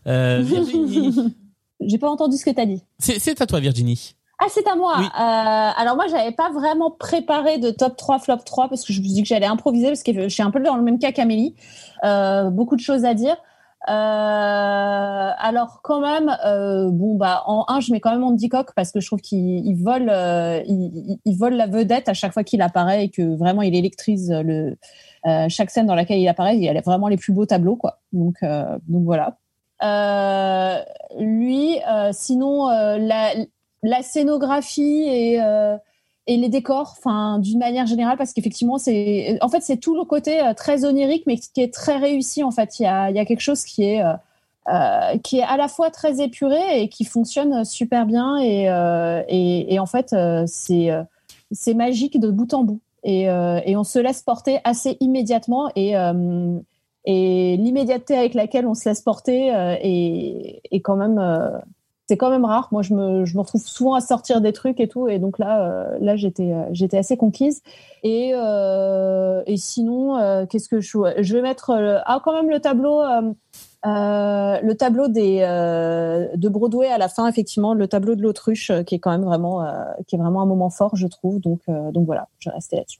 Euh, 0.07 0.41
Virginie. 0.43 1.35
J'ai 1.81 1.97
pas 1.97 2.09
entendu 2.09 2.37
ce 2.37 2.45
que 2.45 2.51
t'as 2.51 2.65
dit. 2.65 2.83
C'est 2.99 3.41
à 3.41 3.45
toi, 3.45 3.59
Virginie. 3.59 4.15
Ah, 4.39 4.47
c'est 4.49 4.67
à 4.67 4.75
moi. 4.75 4.97
Euh, 4.99 5.81
alors 5.81 5.95
moi, 5.95 6.07
j'avais 6.09 6.33
pas 6.33 6.51
vraiment 6.51 6.91
préparé 6.91 7.57
de 7.57 7.71
top 7.71 7.95
3, 7.95 8.19
flop 8.19 8.37
3 8.45 8.67
parce 8.67 8.83
que 8.83 8.91
je 8.91 8.99
me 8.99 9.05
suis 9.05 9.13
dit 9.13 9.21
que 9.21 9.27
j'allais 9.27 9.45
improviser 9.45 9.87
parce 9.87 10.03
que 10.03 10.11
je 10.13 10.27
suis 10.27 10.43
un 10.43 10.51
peu 10.51 10.59
dans 10.59 10.75
le 10.75 10.83
même 10.83 10.99
cas 10.99 11.11
qu'Amélie. 11.11 11.55
Euh, 12.03 12.49
beaucoup 12.49 12.75
de 12.75 12.81
choses 12.81 13.05
à 13.05 13.13
dire. 13.13 13.37
Euh, 13.87 13.91
alors 15.37 15.81
quand 15.83 16.01
même, 16.01 16.35
bon 16.91 17.15
bah 17.15 17.43
en 17.45 17.65
1, 17.67 17.81
je 17.81 17.91
mets 17.91 17.99
quand 17.99 18.11
même 18.11 18.23
Andy 18.23 18.49
Coq 18.49 18.71
parce 18.75 18.91
que 18.91 18.99
je 18.99 19.05
trouve 19.05 19.21
qu'il 19.21 19.65
il 19.65 19.75
vole, 19.75 20.11
il, 20.67 21.37
vole 21.37 21.53
la 21.53 21.67
vedette 21.67 22.09
à 22.09 22.15
chaque 22.15 22.33
fois 22.33 22.43
qu'il 22.43 22.61
apparaît 22.63 23.05
et 23.05 23.09
que 23.09 23.35
vraiment 23.37 23.61
il 23.61 23.75
électrise 23.75 24.31
le 24.31 24.75
chaque 25.49 25.69
scène 25.69 25.85
dans 25.85 25.95
laquelle 25.95 26.19
il 26.19 26.27
apparaît. 26.27 26.57
Il 26.57 26.67
a 26.67 26.81
vraiment 26.81 27.07
les 27.07 27.17
plus 27.17 27.31
beaux 27.31 27.45
tableaux 27.45 27.75
quoi. 27.75 27.99
Donc 28.11 28.37
donc 28.41 29.03
voilà. 29.03 29.37
Euh, 29.83 30.79
lui, 31.19 31.79
euh, 31.89 32.11
sinon 32.13 32.69
euh, 32.69 32.97
la, 32.97 34.03
scénographie 34.03 35.07
et 36.27 36.37
les 36.37 36.49
décors, 36.49 36.95
d'une 37.39 37.59
manière 37.59 37.85
générale, 37.85 38.17
parce 38.17 38.33
qu'effectivement 38.33 38.77
c'est, 38.77 39.37
en 39.41 39.49
fait 39.49 39.61
c'est 39.61 39.77
tout 39.77 39.95
le 39.95 40.05
côté 40.05 40.39
très 40.57 40.85
onirique, 40.85 41.23
mais 41.27 41.37
qui 41.37 41.61
est 41.61 41.73
très 41.73 41.97
réussi 41.97 42.43
en 42.43 42.51
fait. 42.51 42.79
Il 42.79 42.83
y 42.83 42.87
a 42.87 43.25
quelque 43.25 43.41
chose 43.41 43.63
qui 43.63 43.83
est 43.83 44.03
qui 45.23 45.37
est 45.37 45.43
à 45.43 45.57
la 45.57 45.67
fois 45.67 45.91
très 45.91 46.21
épuré 46.23 46.81
et 46.81 46.89
qui 46.89 47.05
fonctionne 47.05 47.63
super 47.63 48.05
bien 48.05 48.37
et 48.39 49.79
en 49.79 49.85
fait 49.85 50.15
c'est 50.47 50.89
c'est 51.51 51.73
magique 51.75 52.19
de 52.19 52.31
bout 52.31 52.53
en 52.55 52.63
bout 52.63 52.79
et 53.03 53.23
et 53.25 53.77
on 53.77 53.83
se 53.83 53.99
laisse 53.99 54.23
porter 54.23 54.59
assez 54.63 54.97
immédiatement 55.01 55.69
et 55.75 55.95
et 57.06 57.56
l'immédiateté 57.58 58.17
avec 58.17 58.34
laquelle 58.34 58.66
on 58.66 58.74
se 58.74 58.90
laisse 58.90 59.01
porter 59.01 59.56
euh, 59.56 59.75
est, 59.80 60.82
quand 60.82 60.95
même 60.95 61.19
euh, 61.19 61.58
c'est 62.08 62.17
quand 62.17 62.30
même 62.30 62.45
rare. 62.45 62.67
Moi, 62.72 62.82
je 62.82 62.93
me, 62.93 63.25
je 63.25 63.35
me 63.35 63.42
retrouve 63.42 63.66
souvent 63.66 63.93
à 63.93 64.01
sortir 64.01 64.42
des 64.42 64.53
trucs 64.53 64.80
et 64.80 64.88
tout, 64.88 65.08
et 65.08 65.17
donc 65.17 65.40
là, 65.40 65.67
euh, 65.67 65.98
là, 66.00 66.16
j'étais, 66.16 66.53
j'étais 66.72 66.98
assez 66.98 67.17
conquise. 67.17 67.61
Et 68.03 68.30
et 68.32 69.58
sinon, 69.58 70.45
qu'est-ce 70.48 70.69
que 70.69 70.80
je, 70.82 70.98
je 71.19 71.34
vais 71.34 71.42
mettre 71.42 71.72
ah 72.06 72.22
quand 72.24 72.34
même 72.34 72.50
le 72.50 72.59
tableau, 72.59 73.01
le 73.84 74.74
tableau 74.74 75.08
des 75.08 75.40
de 75.40 76.50
Broadway 76.50 76.88
à 76.88 77.00
la 77.00 77.08
fin, 77.08 77.27
effectivement, 77.27 77.74
le 77.74 77.88
tableau 77.88 78.16
de 78.16 78.22
l'autruche, 78.22 78.72
qui 78.85 78.95
est 78.95 79.00
quand 79.00 79.11
même 79.11 79.25
vraiment, 79.25 79.66
qui 80.08 80.16
est 80.16 80.19
vraiment 80.19 80.43
un 80.43 80.45
moment 80.45 80.69
fort, 80.69 80.95
je 80.95 81.08
trouve. 81.08 81.40
Donc 81.40 81.61
donc 81.67 82.06
voilà, 82.06 82.27
je 82.38 82.50
vais 82.50 82.53
rester 82.53 82.75
là-dessus. 82.75 83.00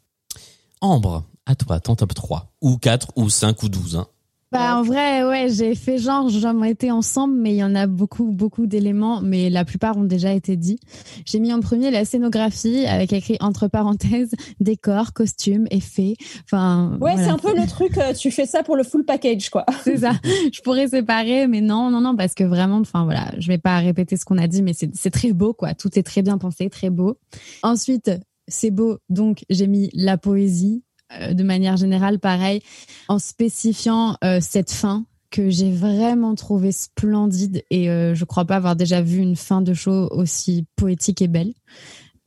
Ambre, 0.82 1.24
à 1.46 1.56
toi, 1.56 1.80
ton 1.80 1.96
top 1.96 2.14
3. 2.14 2.54
Ou 2.62 2.78
4, 2.78 3.14
ou 3.16 3.30
5, 3.30 3.64
ou 3.64 3.70
12. 3.70 3.96
Hein. 3.98 4.08
Bah, 4.52 4.78
en 4.78 4.84
vrai, 4.84 5.26
ouais, 5.26 5.48
j'ai 5.50 5.76
fait 5.76 5.98
genre, 5.98 6.30
j'en 6.30 6.64
été 6.64 6.90
ensemble, 6.90 7.36
mais 7.36 7.52
il 7.52 7.58
y 7.58 7.64
en 7.64 7.76
a 7.76 7.88
beaucoup, 7.88 8.32
beaucoup 8.32 8.68
d'éléments, 8.68 9.20
mais 9.22 9.50
la 9.50 9.66
plupart 9.66 9.98
ont 9.98 10.06
déjà 10.06 10.32
été 10.32 10.56
dits. 10.56 10.80
J'ai 11.26 11.40
mis 11.40 11.52
en 11.52 11.60
premier 11.60 11.92
la 11.92 12.06
scénographie, 12.06 12.86
avec 12.86 13.12
écrit 13.12 13.36
entre 13.42 13.68
parenthèses, 13.68 14.32
décor, 14.62 15.12
costume, 15.12 15.68
effets. 15.72 16.16
Enfin. 16.46 16.92
Ouais, 17.02 17.16
voilà. 17.16 17.24
c'est 17.26 17.30
un 17.32 17.38
peu 17.38 17.54
le 17.54 17.68
truc. 17.68 17.98
euh, 17.98 18.14
tu 18.14 18.32
fais 18.32 18.46
ça 18.46 18.64
pour 18.64 18.78
le 18.78 18.84
full 18.84 19.04
package, 19.04 19.50
quoi. 19.50 19.66
C'est 19.84 19.98
ça. 19.98 20.14
Je 20.24 20.62
pourrais 20.62 20.88
séparer, 20.88 21.48
mais 21.48 21.60
non, 21.60 21.90
non, 21.90 22.00
non, 22.00 22.16
parce 22.16 22.34
que 22.34 22.46
vraiment, 22.46 22.78
enfin 22.78 23.04
voilà, 23.04 23.34
je 23.38 23.48
vais 23.50 23.58
pas 23.58 23.80
répéter 23.80 24.16
ce 24.16 24.24
qu'on 24.24 24.38
a 24.38 24.48
dit, 24.48 24.62
mais 24.62 24.74
c'est 24.74 25.12
très 25.12 25.34
beau, 25.34 25.54
quoi. 25.54 25.74
Tout 25.74 26.00
est 26.00 26.04
très 26.04 26.22
bien 26.22 26.38
pensé, 26.38 26.70
très 26.70 26.90
beau. 26.90 27.18
Ensuite, 27.62 28.10
c'est 28.48 28.72
beau, 28.72 29.00
donc 29.10 29.44
j'ai 29.50 29.68
mis 29.68 29.90
la 29.94 30.18
poésie, 30.18 30.84
de 31.12 31.44
manière 31.44 31.78
générale, 31.78 32.20
pareil, 32.20 32.62
en 33.08 33.20
spécifiant 33.20 34.18
euh, 34.24 34.40
cette 34.42 34.72
fin 34.72 35.06
que 35.36 35.50
j'ai 35.50 35.70
vraiment 35.70 36.34
trouvé 36.34 36.72
splendide 36.72 37.62
et 37.70 37.90
euh, 37.90 38.16
je 38.16 38.24
crois 38.24 38.46
pas 38.46 38.56
avoir 38.56 38.78
déjà 38.78 39.02
vu 39.02 39.18
une 39.18 39.36
fin 39.36 39.62
de 39.62 39.74
show 39.74 40.08
aussi 40.12 40.66
poétique 40.78 41.22
et 41.22 41.28
belle. 41.28 41.54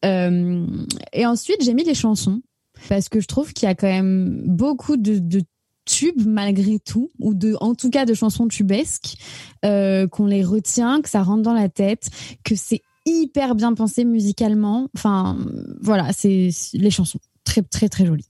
Euh, 0.04 0.66
et 1.14 1.24
ensuite, 1.24 1.62
j'ai 1.62 1.72
mis 1.72 1.84
les 1.84 1.94
chansons 1.94 2.42
parce 2.88 3.08
que 3.08 3.20
je 3.20 3.26
trouve 3.26 3.54
qu'il 3.54 3.66
y 3.66 3.70
a 3.70 3.74
quand 3.74 3.88
même 3.88 4.42
beaucoup 4.46 4.98
de, 4.98 5.42
tubes 5.86 6.26
malgré 6.26 6.78
tout, 6.78 7.08
ou 7.18 7.32
en 7.60 7.74
tout 7.74 7.88
cas 7.88 8.04
de 8.04 8.12
chansons 8.12 8.46
tubesques, 8.46 9.16
euh, 9.64 10.06
qu'on 10.06 10.26
les 10.26 10.44
retient, 10.44 11.00
que 11.00 11.08
ça 11.08 11.22
rentre 11.22 11.40
dans 11.40 11.54
la 11.54 11.70
tête, 11.70 12.10
que 12.44 12.54
c'est 12.56 12.82
hyper 13.06 13.54
bien 13.54 13.72
pensé 13.72 14.04
musicalement. 14.04 14.88
Enfin, 14.94 15.38
voilà, 15.80 16.12
c'est 16.12 16.50
les 16.74 16.90
chansons 16.90 17.20
très 17.42 17.62
très 17.62 17.88
très 17.88 18.04
jolies. 18.04 18.27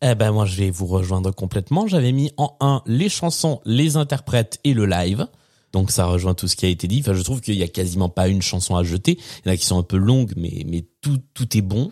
Eh 0.00 0.14
ben 0.14 0.30
moi 0.30 0.44
je 0.46 0.56
vais 0.56 0.70
vous 0.70 0.86
rejoindre 0.86 1.30
complètement. 1.32 1.86
J'avais 1.86 2.12
mis 2.12 2.30
en 2.36 2.56
1 2.60 2.82
les 2.86 3.08
chansons, 3.08 3.60
les 3.64 3.96
interprètes 3.96 4.60
et 4.64 4.74
le 4.74 4.86
live. 4.86 5.26
Donc 5.72 5.90
ça 5.90 6.06
rejoint 6.06 6.34
tout 6.34 6.48
ce 6.48 6.56
qui 6.56 6.66
a 6.66 6.68
été 6.68 6.86
dit. 6.86 7.00
Enfin, 7.00 7.14
je 7.14 7.22
trouve 7.22 7.40
qu'il 7.40 7.54
y 7.54 7.62
a 7.62 7.68
quasiment 7.68 8.08
pas 8.08 8.28
une 8.28 8.40
chanson 8.40 8.76
à 8.76 8.84
jeter. 8.84 9.18
Il 9.44 9.48
y 9.48 9.50
en 9.50 9.54
a 9.54 9.56
qui 9.56 9.66
sont 9.66 9.78
un 9.78 9.82
peu 9.82 9.96
longues, 9.96 10.32
mais 10.36 10.64
mais 10.66 10.84
tout 11.00 11.18
tout 11.34 11.56
est 11.56 11.62
bon. 11.62 11.90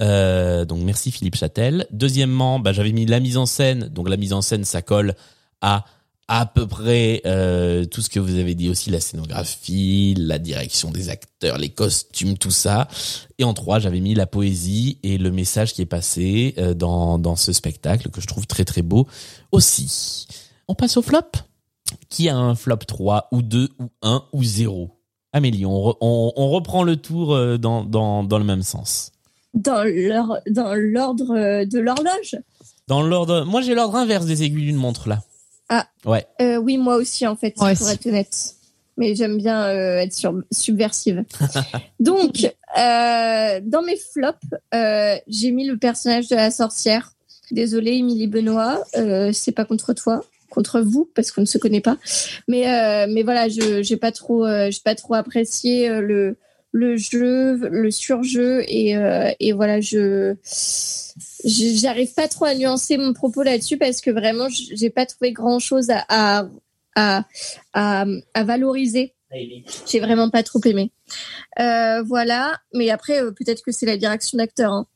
Euh, 0.00 0.64
donc 0.64 0.82
merci 0.82 1.10
Philippe 1.10 1.36
Châtel. 1.36 1.86
Deuxièmement, 1.90 2.60
bah, 2.60 2.72
j'avais 2.72 2.92
mis 2.92 3.06
la 3.06 3.20
mise 3.20 3.36
en 3.36 3.46
scène. 3.46 3.88
Donc 3.88 4.08
la 4.08 4.16
mise 4.16 4.32
en 4.32 4.42
scène, 4.42 4.64
ça 4.64 4.82
colle 4.82 5.14
à 5.60 5.84
à 6.32 6.46
peu 6.46 6.64
près 6.68 7.22
euh, 7.26 7.84
tout 7.86 8.02
ce 8.02 8.08
que 8.08 8.20
vous 8.20 8.36
avez 8.36 8.54
dit 8.54 8.68
aussi, 8.68 8.88
la 8.90 9.00
scénographie, 9.00 10.14
la 10.16 10.38
direction 10.38 10.92
des 10.92 11.08
acteurs, 11.08 11.58
les 11.58 11.70
costumes, 11.70 12.38
tout 12.38 12.52
ça. 12.52 12.86
Et 13.38 13.44
en 13.44 13.52
trois, 13.52 13.80
j'avais 13.80 13.98
mis 13.98 14.14
la 14.14 14.26
poésie 14.28 14.98
et 15.02 15.18
le 15.18 15.32
message 15.32 15.74
qui 15.74 15.82
est 15.82 15.86
passé 15.86 16.54
euh, 16.58 16.72
dans, 16.72 17.18
dans 17.18 17.34
ce 17.34 17.52
spectacle 17.52 18.10
que 18.10 18.20
je 18.20 18.28
trouve 18.28 18.46
très 18.46 18.64
très 18.64 18.82
beau 18.82 19.08
aussi. 19.50 20.28
On 20.68 20.76
passe 20.76 20.96
au 20.96 21.02
flop? 21.02 21.18
Qui 22.08 22.28
a 22.28 22.36
un 22.36 22.54
flop 22.54 22.76
3 22.76 23.26
ou 23.32 23.42
2 23.42 23.68
ou 23.80 23.86
1 24.02 24.22
ou 24.32 24.44
0 24.44 24.96
Amélie, 25.32 25.66
on, 25.66 25.72
re- 25.90 25.96
on, 26.00 26.32
on 26.36 26.50
reprend 26.50 26.84
le 26.84 26.94
tour 26.96 27.34
euh, 27.34 27.58
dans, 27.58 27.82
dans, 27.84 28.22
dans 28.22 28.38
le 28.38 28.44
même 28.44 28.62
sens. 28.62 29.10
Dans 29.54 29.82
l'or- 29.82 30.38
dans 30.48 30.74
l'ordre 30.74 31.64
de 31.64 31.78
l'horloge. 31.80 32.36
Dans 32.86 33.02
l'ordre, 33.02 33.42
moi 33.44 33.62
j'ai 33.62 33.74
l'ordre 33.74 33.96
inverse 33.96 34.26
des 34.26 34.44
aiguilles 34.44 34.66
d'une 34.66 34.76
montre 34.76 35.08
là. 35.08 35.22
Ah, 35.70 35.86
Ouais. 36.04 36.26
euh, 36.42 36.56
oui, 36.56 36.76
moi 36.78 36.96
aussi, 36.96 37.26
en 37.26 37.36
fait, 37.36 37.54
pour 37.54 37.68
être 37.68 38.06
honnête. 38.06 38.54
Mais 38.96 39.14
j'aime 39.14 39.38
bien 39.38 39.64
euh, 39.64 39.98
être 40.00 40.12
sur- 40.12 40.42
subversive. 40.52 41.24
Donc, 42.00 42.44
euh, 42.76 43.60
dans 43.62 43.82
mes 43.82 43.96
flops, 43.96 44.36
euh, 44.74 45.16
j'ai 45.26 45.52
mis 45.52 45.66
le 45.66 45.78
personnage 45.78 46.28
de 46.28 46.36
la 46.36 46.50
sorcière. 46.50 47.12
Désolée, 47.50 47.92
Émilie 47.92 48.26
Benoît, 48.26 48.82
euh, 48.96 49.32
c'est 49.32 49.52
pas 49.52 49.64
contre 49.64 49.92
toi, 49.94 50.22
contre 50.50 50.80
vous, 50.80 51.08
parce 51.14 51.30
qu'on 51.32 51.40
ne 51.42 51.46
se 51.46 51.56
connaît 51.58 51.80
pas. 51.80 51.96
Mais, 52.46 52.68
euh, 52.68 53.06
mais 53.08 53.22
voilà, 53.22 53.48
je 53.48 53.82
j'ai 53.82 53.96
pas 53.96 54.12
trop, 54.12 54.44
euh, 54.44 54.70
j'ai 54.70 54.80
pas 54.84 54.94
trop 54.94 55.14
apprécié 55.14 55.88
euh, 55.88 56.00
le 56.00 56.36
le 56.72 56.96
jeu, 56.96 57.56
le 57.68 57.90
surjeu 57.90 58.62
et 58.68 58.96
euh, 58.96 59.30
et 59.40 59.52
voilà, 59.52 59.80
je 59.80 60.36
j'arrive 61.44 62.14
pas 62.14 62.28
trop 62.28 62.44
à 62.44 62.54
nuancer 62.54 62.96
mon 62.96 63.12
propos 63.12 63.42
là-dessus 63.42 63.76
parce 63.76 64.00
que 64.00 64.10
vraiment, 64.10 64.48
j'ai 64.50 64.90
pas 64.90 65.06
trouvé 65.06 65.32
grand-chose 65.32 65.90
à 65.90 66.48
à, 66.96 67.24
à 67.72 68.04
à 68.34 68.44
valoriser. 68.44 69.14
J'ai 69.86 70.00
vraiment 70.00 70.28
pas 70.30 70.42
trop 70.42 70.60
aimé. 70.64 70.90
Euh, 71.60 72.02
voilà, 72.02 72.58
mais 72.74 72.90
après 72.90 73.22
euh, 73.22 73.30
peut-être 73.32 73.62
que 73.62 73.72
c'est 73.72 73.86
la 73.86 73.96
direction 73.96 74.38
d'acteur. 74.38 74.72
hein. 74.72 74.86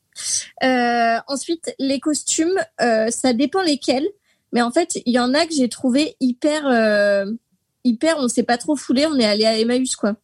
Ensuite, 1.27 1.73
les 1.79 1.99
costumes, 1.99 2.57
ça 2.79 3.33
dépend 3.33 3.61
lesquels, 3.61 4.07
mais 4.53 4.61
en 4.61 4.71
fait, 4.71 4.97
il 5.05 5.13
y 5.13 5.19
en 5.19 5.33
a 5.33 5.45
que 5.45 5.53
j'ai 5.53 5.67
trouvé 5.69 6.15
hyper 6.21 6.63
hyper. 7.83 8.15
On 8.19 8.27
s'est 8.29 8.43
pas 8.43 8.57
trop 8.57 8.75
foulé, 8.77 9.05
on 9.07 9.17
est 9.19 9.25
allé 9.25 9.45
à 9.45 9.57
Emmaüs 9.59 9.95
quoi. 9.97 10.15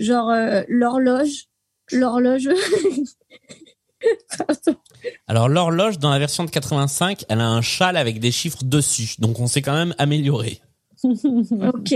Genre 0.00 0.30
euh, 0.30 0.62
l'horloge, 0.68 1.48
l'horloge. 1.92 2.48
Alors 5.28 5.48
l'horloge 5.48 5.98
dans 5.98 6.10
la 6.10 6.18
version 6.18 6.42
de 6.44 6.50
85, 6.50 7.26
elle 7.28 7.40
a 7.40 7.46
un 7.46 7.60
châle 7.60 7.98
avec 7.98 8.18
des 8.18 8.32
chiffres 8.32 8.64
dessus, 8.64 9.16
donc 9.18 9.38
on 9.40 9.46
s'est 9.46 9.60
quand 9.60 9.74
même 9.74 9.94
amélioré. 9.98 10.60
ok. 11.04 11.94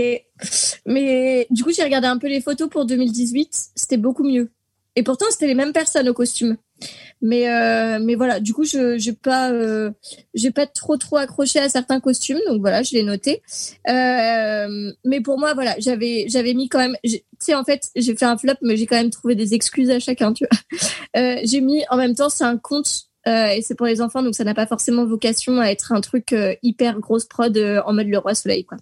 Mais 0.85 1.47
du 1.49 1.63
coup, 1.63 1.71
j'ai 1.71 1.83
regardé 1.83 2.07
un 2.07 2.17
peu 2.17 2.27
les 2.27 2.41
photos 2.41 2.69
pour 2.69 2.85
2018. 2.85 3.69
C'était 3.75 3.97
beaucoup 3.97 4.23
mieux. 4.23 4.51
Et 4.95 5.03
pourtant, 5.03 5.25
c'était 5.29 5.47
les 5.47 5.55
mêmes 5.55 5.73
personnes 5.73 6.07
au 6.07 6.13
costume. 6.13 6.57
Mais 7.21 7.49
euh, 7.49 7.99
mais 8.01 8.15
voilà. 8.15 8.39
Du 8.39 8.53
coup, 8.53 8.65
je 8.65 8.97
j'ai 8.97 9.13
pas 9.13 9.51
euh, 9.51 9.91
j'ai 10.33 10.51
pas 10.51 10.67
trop 10.67 10.97
trop 10.97 11.17
accroché 11.17 11.59
à 11.59 11.69
certains 11.69 11.99
costumes. 11.99 12.39
Donc 12.47 12.61
voilà, 12.61 12.83
je 12.83 12.93
l'ai 12.93 13.03
noté. 13.03 13.41
Euh, 13.89 14.91
mais 15.03 15.21
pour 15.21 15.39
moi, 15.39 15.53
voilà, 15.53 15.75
j'avais 15.79 16.25
j'avais 16.29 16.53
mis 16.53 16.69
quand 16.69 16.79
même. 16.79 16.97
Tu 17.03 17.21
sais, 17.39 17.55
en 17.55 17.63
fait, 17.63 17.89
j'ai 17.95 18.15
fait 18.15 18.25
un 18.25 18.37
flop, 18.37 18.53
mais 18.61 18.77
j'ai 18.77 18.85
quand 18.85 18.97
même 18.97 19.09
trouvé 19.09 19.35
des 19.35 19.53
excuses 19.53 19.89
à 19.89 19.99
chacun. 19.99 20.33
Tu 20.33 20.45
vois. 20.45 21.39
J'ai 21.43 21.61
mis 21.61 21.83
en 21.89 21.97
même 21.97 22.15
temps, 22.15 22.29
c'est 22.29 22.43
un 22.43 22.57
conte. 22.57 23.05
et 23.25 23.61
c'est 23.63 23.75
pour 23.75 23.87
les 23.87 24.01
enfants, 24.01 24.21
donc 24.21 24.35
ça 24.35 24.43
n'a 24.43 24.53
pas 24.53 24.67
forcément 24.67 25.05
vocation 25.05 25.59
à 25.59 25.67
être 25.67 25.93
un 25.93 26.01
truc 26.01 26.35
hyper 26.61 26.99
grosse 26.99 27.25
prod 27.25 27.57
en 27.57 27.93
mode 27.93 28.07
le 28.07 28.17
roi 28.19 28.35
soleil, 28.35 28.65
quoi. 28.65 28.77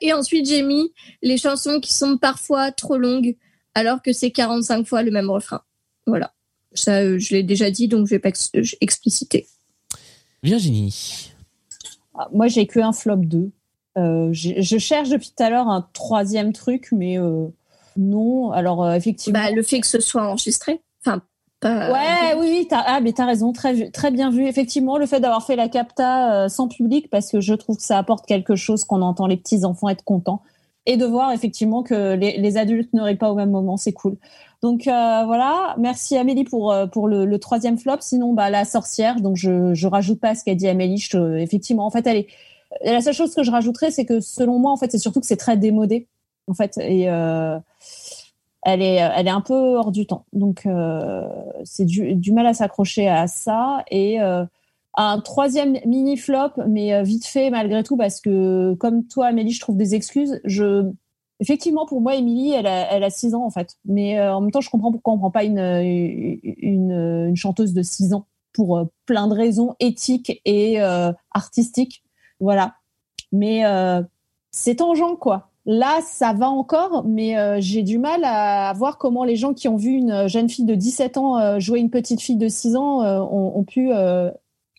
Et 0.00 0.12
ensuite, 0.12 0.46
j'ai 0.48 0.62
mis 0.62 0.92
les 1.22 1.38
chansons 1.38 1.80
qui 1.80 1.94
sont 1.94 2.18
parfois 2.18 2.72
trop 2.72 2.98
longues, 2.98 3.36
alors 3.74 4.02
que 4.02 4.12
c'est 4.12 4.32
45 4.32 4.86
fois 4.86 5.02
le 5.02 5.12
même 5.12 5.30
refrain. 5.30 5.62
Voilà. 6.06 6.32
Ça, 6.74 7.00
euh, 7.00 7.18
je 7.18 7.34
l'ai 7.34 7.42
déjà 7.42 7.70
dit, 7.70 7.88
donc 7.88 8.06
je 8.06 8.10
vais 8.14 8.18
pas 8.18 8.28
ex- 8.30 8.50
euh, 8.56 8.62
expliciter. 8.80 9.46
Virginie. 10.42 11.32
Ah, 12.14 12.28
Moi, 12.32 12.48
j'ai 12.48 12.66
que 12.66 12.80
un 12.80 12.92
flop 12.92 13.16
2. 13.16 13.50
Euh, 13.98 14.30
je 14.32 14.78
cherche 14.78 15.10
depuis 15.10 15.32
tout 15.36 15.42
à 15.42 15.50
l'heure 15.50 15.68
un 15.68 15.86
troisième 15.92 16.52
truc, 16.52 16.88
mais 16.92 17.18
euh, 17.18 17.46
non. 17.96 18.50
Alors, 18.52 18.84
euh, 18.84 18.94
effectivement. 18.94 19.38
Bah, 19.38 19.50
le 19.50 19.62
fait 19.62 19.80
que 19.80 19.86
ce 19.86 20.00
soit 20.00 20.26
enregistré. 20.26 20.80
Enfin, 21.04 21.22
pas. 21.60 21.92
Ouais, 21.92 22.34
oui, 22.40 22.46
oui, 22.50 22.66
t'as, 22.68 22.82
ah, 22.86 23.00
mais 23.00 23.12
t'as 23.12 23.26
raison, 23.26 23.52
très, 23.52 23.90
très 23.90 24.10
bien 24.10 24.30
vu. 24.30 24.46
Effectivement, 24.46 24.96
le 24.98 25.06
fait 25.06 25.20
d'avoir 25.20 25.44
fait 25.46 25.56
la 25.56 25.68
capta 25.68 26.44
euh, 26.44 26.48
sans 26.48 26.68
public, 26.68 27.08
parce 27.10 27.30
que 27.30 27.40
je 27.40 27.54
trouve 27.54 27.76
que 27.76 27.82
ça 27.82 27.98
apporte 27.98 28.26
quelque 28.26 28.56
chose 28.56 28.84
qu'on 28.84 29.02
entend 29.02 29.26
les 29.26 29.36
petits 29.36 29.64
enfants 29.64 29.88
être 29.88 30.04
contents. 30.04 30.42
Et 30.86 30.96
de 30.96 31.04
voir 31.04 31.30
effectivement 31.30 31.84
que 31.84 32.14
les, 32.14 32.38
les 32.38 32.56
adultes 32.56 32.92
ne 32.92 33.02
rient 33.02 33.14
pas 33.14 33.30
au 33.30 33.36
même 33.36 33.50
moment, 33.50 33.76
c'est 33.76 33.92
cool. 33.92 34.16
Donc 34.62 34.86
euh, 34.86 35.24
voilà, 35.26 35.74
merci 35.78 36.16
Amélie 36.16 36.44
pour 36.44 36.72
euh, 36.72 36.86
pour 36.86 37.08
le, 37.08 37.38
troisième 37.38 37.78
flop. 37.78 37.96
Sinon, 38.00 38.32
bah 38.32 38.48
la 38.48 38.64
sorcière. 38.64 39.20
Donc 39.20 39.36
je 39.36 39.74
je 39.74 39.86
rajoute 39.88 40.20
pas 40.20 40.34
ce 40.34 40.44
qu'a 40.44 40.54
dit 40.54 40.68
Amélie. 40.68 41.00
Te- 41.10 41.38
effectivement, 41.38 41.84
en 41.84 41.90
fait, 41.90 42.06
elle 42.06 42.18
est. 42.18 42.26
La 42.84 43.02
seule 43.02 43.14
chose 43.14 43.34
que 43.34 43.42
je 43.42 43.50
rajouterais, 43.50 43.90
c'est 43.90 44.06
que 44.06 44.20
selon 44.20 44.58
moi, 44.58 44.70
en 44.72 44.76
fait, 44.76 44.90
c'est 44.90 44.98
surtout 44.98 45.20
que 45.20 45.26
c'est 45.26 45.36
très 45.36 45.58
démodé, 45.58 46.08
en 46.46 46.54
fait, 46.54 46.78
et 46.78 47.10
euh, 47.10 47.58
elle 48.62 48.82
est 48.82 48.96
elle 48.96 49.26
est 49.26 49.30
un 49.30 49.40
peu 49.40 49.54
hors 49.76 49.90
du 49.92 50.06
temps. 50.06 50.26
Donc 50.32 50.66
euh, 50.66 51.28
c'est 51.64 51.84
du, 51.84 52.14
du 52.14 52.32
mal 52.32 52.46
à 52.46 52.54
s'accrocher 52.54 53.08
à 53.08 53.26
ça 53.26 53.84
et 53.90 54.20
euh, 54.22 54.44
un 54.96 55.20
troisième 55.20 55.78
mini 55.86 56.16
flop, 56.16 56.52
mais 56.68 56.94
euh, 56.94 57.02
vite 57.02 57.26
fait 57.26 57.50
malgré 57.50 57.82
tout 57.82 57.96
parce 57.96 58.20
que 58.20 58.74
comme 58.74 59.06
toi 59.06 59.26
Amélie, 59.26 59.52
je 59.52 59.60
trouve 59.60 59.76
des 59.76 59.94
excuses. 59.94 60.40
Je 60.44 60.90
effectivement 61.42 61.86
pour 61.86 62.00
moi 62.00 62.14
Émilie, 62.14 62.52
elle 62.52 62.68
a 62.68 62.92
elle 62.92 63.02
a 63.02 63.10
six 63.10 63.34
ans 63.34 63.44
en 63.44 63.50
fait, 63.50 63.76
mais 63.84 64.18
euh, 64.18 64.34
en 64.34 64.40
même 64.40 64.52
temps 64.52 64.60
je 64.60 64.70
comprends 64.70 64.92
pourquoi 64.92 65.12
on 65.12 65.18
prend 65.18 65.30
pas 65.30 65.44
une 65.44 67.34
chanteuse 67.36 67.74
de 67.74 67.82
six 67.82 68.14
ans 68.14 68.26
pour 68.52 68.78
euh, 68.78 68.84
plein 69.06 69.26
de 69.26 69.34
raisons 69.34 69.74
éthiques 69.80 70.40
et 70.44 70.80
euh, 70.80 71.12
artistiques, 71.32 72.04
voilà. 72.40 72.76
Mais 73.32 73.62
c'est 74.50 74.76
tangent 74.76 75.18
quoi. 75.18 75.48
Là, 75.64 76.00
ça 76.02 76.34
va 76.34 76.50
encore, 76.50 77.04
mais 77.06 77.62
j'ai 77.62 77.82
du 77.82 77.98
mal 77.98 78.24
à 78.24 78.74
voir 78.74 78.98
comment 78.98 79.24
les 79.24 79.36
gens 79.36 79.54
qui 79.54 79.68
ont 79.68 79.76
vu 79.76 79.92
une 79.92 80.28
jeune 80.28 80.50
fille 80.50 80.66
de 80.66 80.74
17 80.74 81.16
ans 81.16 81.58
jouer 81.58 81.80
une 81.80 81.88
petite 81.88 82.20
fille 82.20 82.36
de 82.36 82.48
6 82.48 82.76
ans 82.76 83.00
ont, 83.00 83.64
pu 83.64 83.90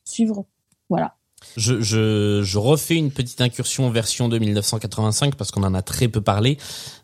suivre. 0.03 0.45
Voilà. 0.89 1.15
Je, 1.57 1.81
je, 1.81 2.41
je 2.43 2.57
refais 2.57 2.95
une 2.95 3.11
petite 3.11 3.41
incursion 3.41 3.89
version 3.89 4.29
de 4.29 4.37
1985 4.39 5.35
parce 5.35 5.51
qu'on 5.51 5.63
en 5.63 5.73
a 5.73 5.81
très 5.81 6.07
peu 6.07 6.21
parlé, 6.21 6.57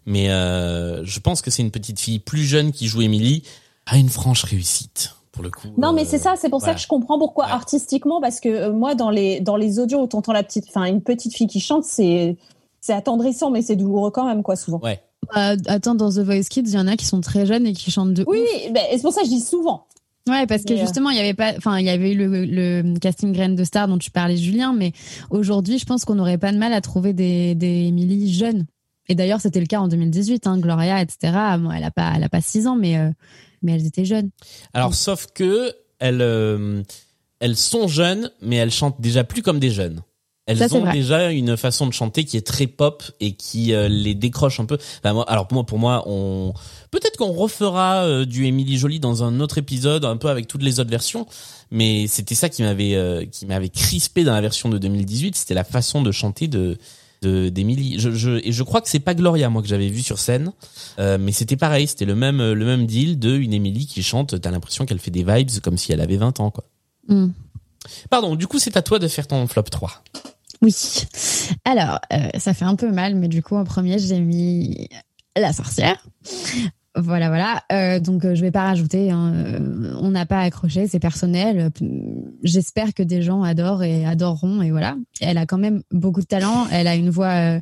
mais 0.05 0.29
euh, 0.29 1.03
je 1.05 1.19
pense 1.19 1.41
que 1.41 1.51
c'est 1.51 1.61
une 1.61 1.71
petite 1.71 1.99
fille 1.99 2.19
plus 2.19 2.43
jeune 2.43 2.71
qui 2.71 2.87
joue 2.87 3.01
Emily 3.01 3.43
à 3.85 3.97
une 3.97 4.09
franche 4.09 4.43
réussite 4.43 5.15
pour 5.31 5.43
le 5.43 5.51
coup. 5.51 5.69
Non, 5.77 5.93
mais 5.93 6.05
c'est 6.05 6.17
ça, 6.17 6.35
c'est 6.37 6.49
pour 6.49 6.61
ça 6.61 6.73
que 6.73 6.81
je 6.81 6.87
comprends 6.87 7.17
pourquoi 7.17 7.45
artistiquement, 7.45 8.19
parce 8.21 8.39
que 8.39 8.49
euh, 8.49 8.73
moi, 8.73 8.95
dans 8.95 9.09
les 9.09 9.39
dans 9.41 9.55
les 9.55 9.79
audios 9.79 10.01
où 10.01 10.07
t'entends 10.07 10.33
la 10.33 10.43
petite, 10.43 10.65
enfin 10.69 10.85
une 10.85 11.01
petite 11.01 11.35
fille 11.35 11.47
qui 11.47 11.59
chante, 11.59 11.83
c'est 11.83 12.37
c'est 12.81 12.93
attendrissant, 12.93 13.51
mais 13.51 13.61
c'est 13.61 13.75
douloureux 13.75 14.11
quand 14.11 14.25
même, 14.25 14.43
quoi, 14.43 14.55
souvent. 14.55 14.79
Ouais. 14.81 15.01
Bah, 15.33 15.55
attends, 15.67 15.95
dans 15.95 16.09
The 16.09 16.19
Voice 16.19 16.45
Kids, 16.49 16.63
il 16.65 16.73
y 16.73 16.77
en 16.77 16.87
a 16.87 16.95
qui 16.95 17.05
sont 17.05 17.21
très 17.21 17.45
jeunes 17.45 17.67
et 17.67 17.73
qui 17.73 17.91
chantent 17.91 18.13
de 18.13 18.23
Oui, 18.27 18.39
ouf. 18.39 18.49
oui, 18.53 18.71
ben, 18.71 18.83
et 18.89 18.95
c'est 18.97 19.03
pour 19.03 19.13
ça 19.13 19.21
que 19.21 19.27
je 19.27 19.31
dis 19.33 19.41
souvent. 19.41 19.85
Ouais, 20.29 20.45
parce 20.47 20.63
que 20.63 20.73
euh, 20.73 20.77
justement, 20.77 21.09
il 21.09 21.17
y 21.17 21.19
avait 21.19 21.33
pas, 21.33 21.53
enfin, 21.57 21.79
il 21.79 21.85
y 21.85 21.89
avait 21.89 22.13
eu 22.13 22.17
le, 22.17 22.45
le 22.45 22.99
casting 22.99 23.31
Graine 23.33 23.55
de 23.55 23.63
Star 23.63 23.87
dont 23.87 23.97
tu 23.97 24.11
parlais, 24.11 24.37
Julien, 24.37 24.73
mais 24.73 24.91
aujourd'hui, 25.29 25.79
je 25.79 25.85
pense 25.85 26.05
qu'on 26.05 26.15
n'aurait 26.15 26.37
pas 26.37 26.51
de 26.51 26.57
mal 26.57 26.73
à 26.73 26.81
trouver 26.81 27.13
des, 27.13 27.55
des 27.55 27.87
Emily 27.87 28.31
jeunes. 28.31 28.65
Et 29.09 29.15
d'ailleurs, 29.15 29.41
c'était 29.41 29.59
le 29.59 29.65
cas 29.65 29.79
en 29.79 29.87
2018, 29.87 30.45
hein, 30.45 30.59
Gloria, 30.59 31.01
etc. 31.01 31.33
Bon, 31.59 31.71
elle 31.71 31.83
a 31.83 31.91
pas, 31.91 32.13
elle 32.15 32.23
a 32.23 32.29
pas 32.29 32.41
six 32.41 32.67
ans, 32.67 32.75
mais, 32.75 32.97
euh, 32.97 33.09
mais 33.63 33.73
elles 33.73 33.87
étaient 33.87 34.05
jeunes. 34.05 34.29
Alors 34.73 34.93
sauf 34.93 35.25
que 35.33 35.73
elles 35.99 36.21
euh, 36.21 36.83
elles 37.39 37.57
sont 37.57 37.87
jeunes, 37.87 38.31
mais 38.41 38.57
elles 38.57 38.71
chantent 38.71 39.01
déjà 39.01 39.23
plus 39.23 39.41
comme 39.41 39.59
des 39.59 39.71
jeunes. 39.71 40.01
Elles 40.49 40.57
Ça, 40.57 40.75
ont 40.75 40.91
déjà 40.91 41.29
une 41.29 41.55
façon 41.57 41.85
de 41.85 41.93
chanter 41.93 42.25
qui 42.25 42.35
est 42.35 42.45
très 42.45 42.65
pop 42.65 43.03
et 43.19 43.33
qui 43.33 43.71
euh, 43.71 43.87
les 43.87 44.15
décroche 44.15 44.59
un 44.59 44.65
peu. 44.65 44.79
Enfin, 44.97 45.13
moi, 45.13 45.23
alors 45.29 45.47
pour 45.47 45.53
moi, 45.53 45.63
pour 45.63 45.77
moi, 45.77 46.03
on 46.07 46.55
peut-être 46.89 47.17
qu'on 47.17 47.31
refera 47.31 47.97
euh, 47.97 48.25
du 48.25 48.47
Émilie 48.47 48.79
Jolie 48.79 48.99
dans 48.99 49.23
un 49.23 49.41
autre 49.41 49.59
épisode, 49.59 50.05
un 50.05 50.17
peu 50.17 50.27
avec 50.27 50.47
toutes 50.47 50.63
les 50.63 50.79
autres 50.79 50.89
versions. 50.89 51.27
Mais 51.69 52.07
c'était 52.07 52.33
ça 52.33 52.49
qui 52.49 52.63
m'avait 52.63 52.95
euh, 52.95 53.25
qui 53.25 53.45
m'avait 53.45 53.69
crispé 53.69 54.23
dans 54.23 54.33
la 54.33 54.41
version 54.41 54.69
de 54.69 54.79
2018, 54.79 55.35
c'était 55.35 55.53
la 55.53 55.63
façon 55.63 56.01
de 56.01 56.11
chanter 56.11 56.47
de 56.47 56.79
de 57.21 57.49
d'Émilie. 57.49 57.99
Je, 57.99 58.09
je 58.09 58.43
et 58.43 58.51
je 58.51 58.63
crois 58.63 58.81
que 58.81 58.89
c'est 58.89 58.99
pas 58.99 59.13
Gloria 59.13 59.51
moi 59.51 59.61
que 59.61 59.67
j'avais 59.67 59.89
vu 59.89 60.01
sur 60.01 60.17
scène, 60.17 60.51
euh, 60.97 61.19
mais 61.19 61.31
c'était 61.31 61.57
pareil, 61.57 61.85
c'était 61.85 62.05
le 62.05 62.15
même 62.15 62.41
le 62.53 62.65
même 62.65 62.87
deal 62.87 63.19
de 63.19 63.37
une 63.37 63.53
Émilie 63.53 63.85
qui 63.85 64.01
chante. 64.01 64.41
T'as 64.41 64.49
l'impression 64.49 64.87
qu'elle 64.87 64.97
fait 64.97 65.11
des 65.11 65.23
vibes 65.23 65.59
comme 65.61 65.77
si 65.77 65.91
elle 65.91 66.01
avait 66.01 66.17
20 66.17 66.39
ans 66.39 66.49
quoi. 66.49 66.63
Hmm. 67.07 67.33
Pardon, 68.09 68.35
du 68.35 68.47
coup 68.47 68.57
c'est 68.57 68.77
à 68.77 68.81
toi 68.81 68.97
de 68.97 69.07
faire 69.07 69.27
ton 69.27 69.45
flop 69.45 69.63
3. 69.63 70.01
Oui. 70.61 70.75
Alors, 71.65 71.99
euh, 72.13 72.17
ça 72.37 72.53
fait 72.53 72.65
un 72.65 72.75
peu 72.75 72.91
mal, 72.91 73.15
mais 73.15 73.27
du 73.27 73.41
coup, 73.41 73.55
en 73.55 73.63
premier, 73.63 73.97
j'ai 73.99 74.19
mis 74.19 74.89
la 75.37 75.53
sorcière. 75.53 76.03
Voilà, 76.95 77.27
voilà. 77.29 77.63
Euh, 77.71 77.99
donc, 77.99 78.25
euh, 78.25 78.35
je 78.35 78.41
vais 78.41 78.51
pas 78.51 78.63
rajouter. 78.63 79.09
hein. 79.11 79.33
On 80.01 80.09
n'a 80.11 80.25
pas 80.25 80.41
accroché, 80.41 80.87
c'est 80.87 80.99
personnel. 80.99 81.69
J'espère 82.43 82.93
que 82.93 83.03
des 83.03 83.21
gens 83.21 83.43
adorent 83.43 83.83
et 83.83 84.05
adoreront. 84.05 84.61
Et 84.61 84.71
voilà. 84.71 84.97
Elle 85.21 85.37
a 85.37 85.45
quand 85.45 85.57
même 85.59 85.81
beaucoup 85.91 86.21
de 86.21 86.25
talent. 86.25 86.67
Elle 86.71 86.87
a 86.87 86.95
une 86.95 87.09
voix. 87.09 87.59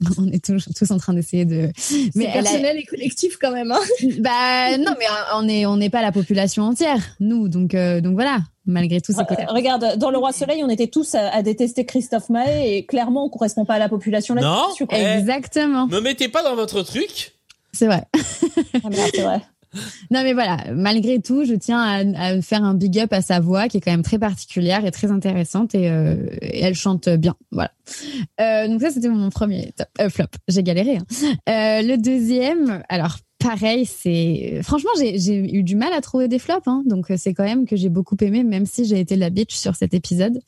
on 0.18 0.26
est 0.28 0.42
tous, 0.42 0.66
tous 0.74 0.90
en 0.92 0.96
train 0.96 1.12
d'essayer 1.12 1.44
de. 1.44 1.70
C'est 1.76 2.08
elle 2.16 2.28
a- 2.30 2.32
personnel 2.42 2.78
et 2.78 2.84
collectif 2.84 3.36
quand 3.40 3.52
même. 3.52 3.70
Hein. 3.70 3.80
Bah 4.20 4.78
non, 4.78 4.94
mais 4.98 5.04
on 5.36 5.46
est 5.46 5.66
on 5.66 5.76
n'est 5.76 5.90
pas 5.90 6.00
la 6.00 6.10
population 6.10 6.64
entière, 6.64 7.00
nous. 7.20 7.48
Donc 7.50 7.74
euh, 7.74 8.00
donc 8.00 8.14
voilà. 8.14 8.38
Malgré 8.70 9.00
tout, 9.00 9.12
c'est 9.12 9.20
Euh, 9.20 9.44
Regarde, 9.48 9.98
dans 9.98 10.10
Le 10.10 10.18
Roi 10.18 10.32
Soleil, 10.32 10.62
on 10.64 10.68
était 10.70 10.86
tous 10.86 11.14
à, 11.14 11.28
à 11.34 11.42
détester 11.42 11.84
Christophe 11.84 12.28
Maé 12.30 12.76
et 12.76 12.86
clairement, 12.86 13.26
on 13.26 13.28
correspond 13.28 13.64
pas 13.64 13.74
à 13.74 13.78
la 13.78 13.88
population 13.88 14.34
Non, 14.34 14.40
là-dessus. 14.42 14.86
quoi. 14.86 14.98
eh, 14.98 15.18
Exactement. 15.18 15.86
Me 15.86 16.00
mettez 16.00 16.28
pas 16.28 16.42
dans 16.42 16.54
votre 16.54 16.82
truc. 16.82 17.32
C'est 17.72 17.86
vrai. 17.86 18.04
Ah, 18.14 18.88
c'est 19.14 19.22
vrai. 19.22 19.40
Non 20.10 20.24
mais 20.24 20.32
voilà, 20.32 20.56
malgré 20.74 21.20
tout, 21.20 21.44
je 21.44 21.54
tiens 21.54 21.80
à, 21.80 21.98
à 22.30 22.42
faire 22.42 22.64
un 22.64 22.74
big 22.74 22.98
up 22.98 23.12
à 23.12 23.22
sa 23.22 23.38
voix 23.38 23.68
qui 23.68 23.76
est 23.76 23.80
quand 23.80 23.92
même 23.92 24.02
très 24.02 24.18
particulière 24.18 24.84
et 24.84 24.90
très 24.90 25.12
intéressante 25.12 25.76
et, 25.76 25.88
euh, 25.88 26.16
et 26.42 26.62
elle 26.62 26.74
chante 26.74 27.08
bien. 27.08 27.36
Voilà. 27.52 27.70
Euh, 28.40 28.66
donc 28.66 28.80
ça 28.80 28.90
c'était 28.90 29.08
mon 29.08 29.30
premier 29.30 29.70
top, 29.76 29.86
euh, 30.00 30.08
flop. 30.10 30.24
J'ai 30.48 30.64
galéré. 30.64 30.96
hein. 30.96 31.04
Euh, 31.48 31.82
le 31.82 31.98
deuxième, 31.98 32.82
alors 32.88 33.18
pareil, 33.40 33.86
c'est 33.86 34.60
franchement 34.62 34.90
j'ai 34.96 35.56
eu 35.56 35.62
du 35.62 35.74
mal 35.74 35.92
à 35.92 36.00
trouver 36.00 36.28
des 36.28 36.38
flops, 36.38 36.68
hein, 36.68 36.82
donc 36.86 37.10
euh, 37.10 37.16
c'est 37.18 37.34
quand 37.34 37.44
même 37.44 37.66
que 37.66 37.74
j'ai 37.74 37.88
beaucoup 37.88 38.16
aimé, 38.20 38.44
même 38.44 38.66
si 38.66 38.84
j'ai 38.84 39.00
été 39.00 39.16
la 39.16 39.30
bitch 39.30 39.56
sur 39.56 39.74
cet 39.74 39.94
épisode. 39.94 40.38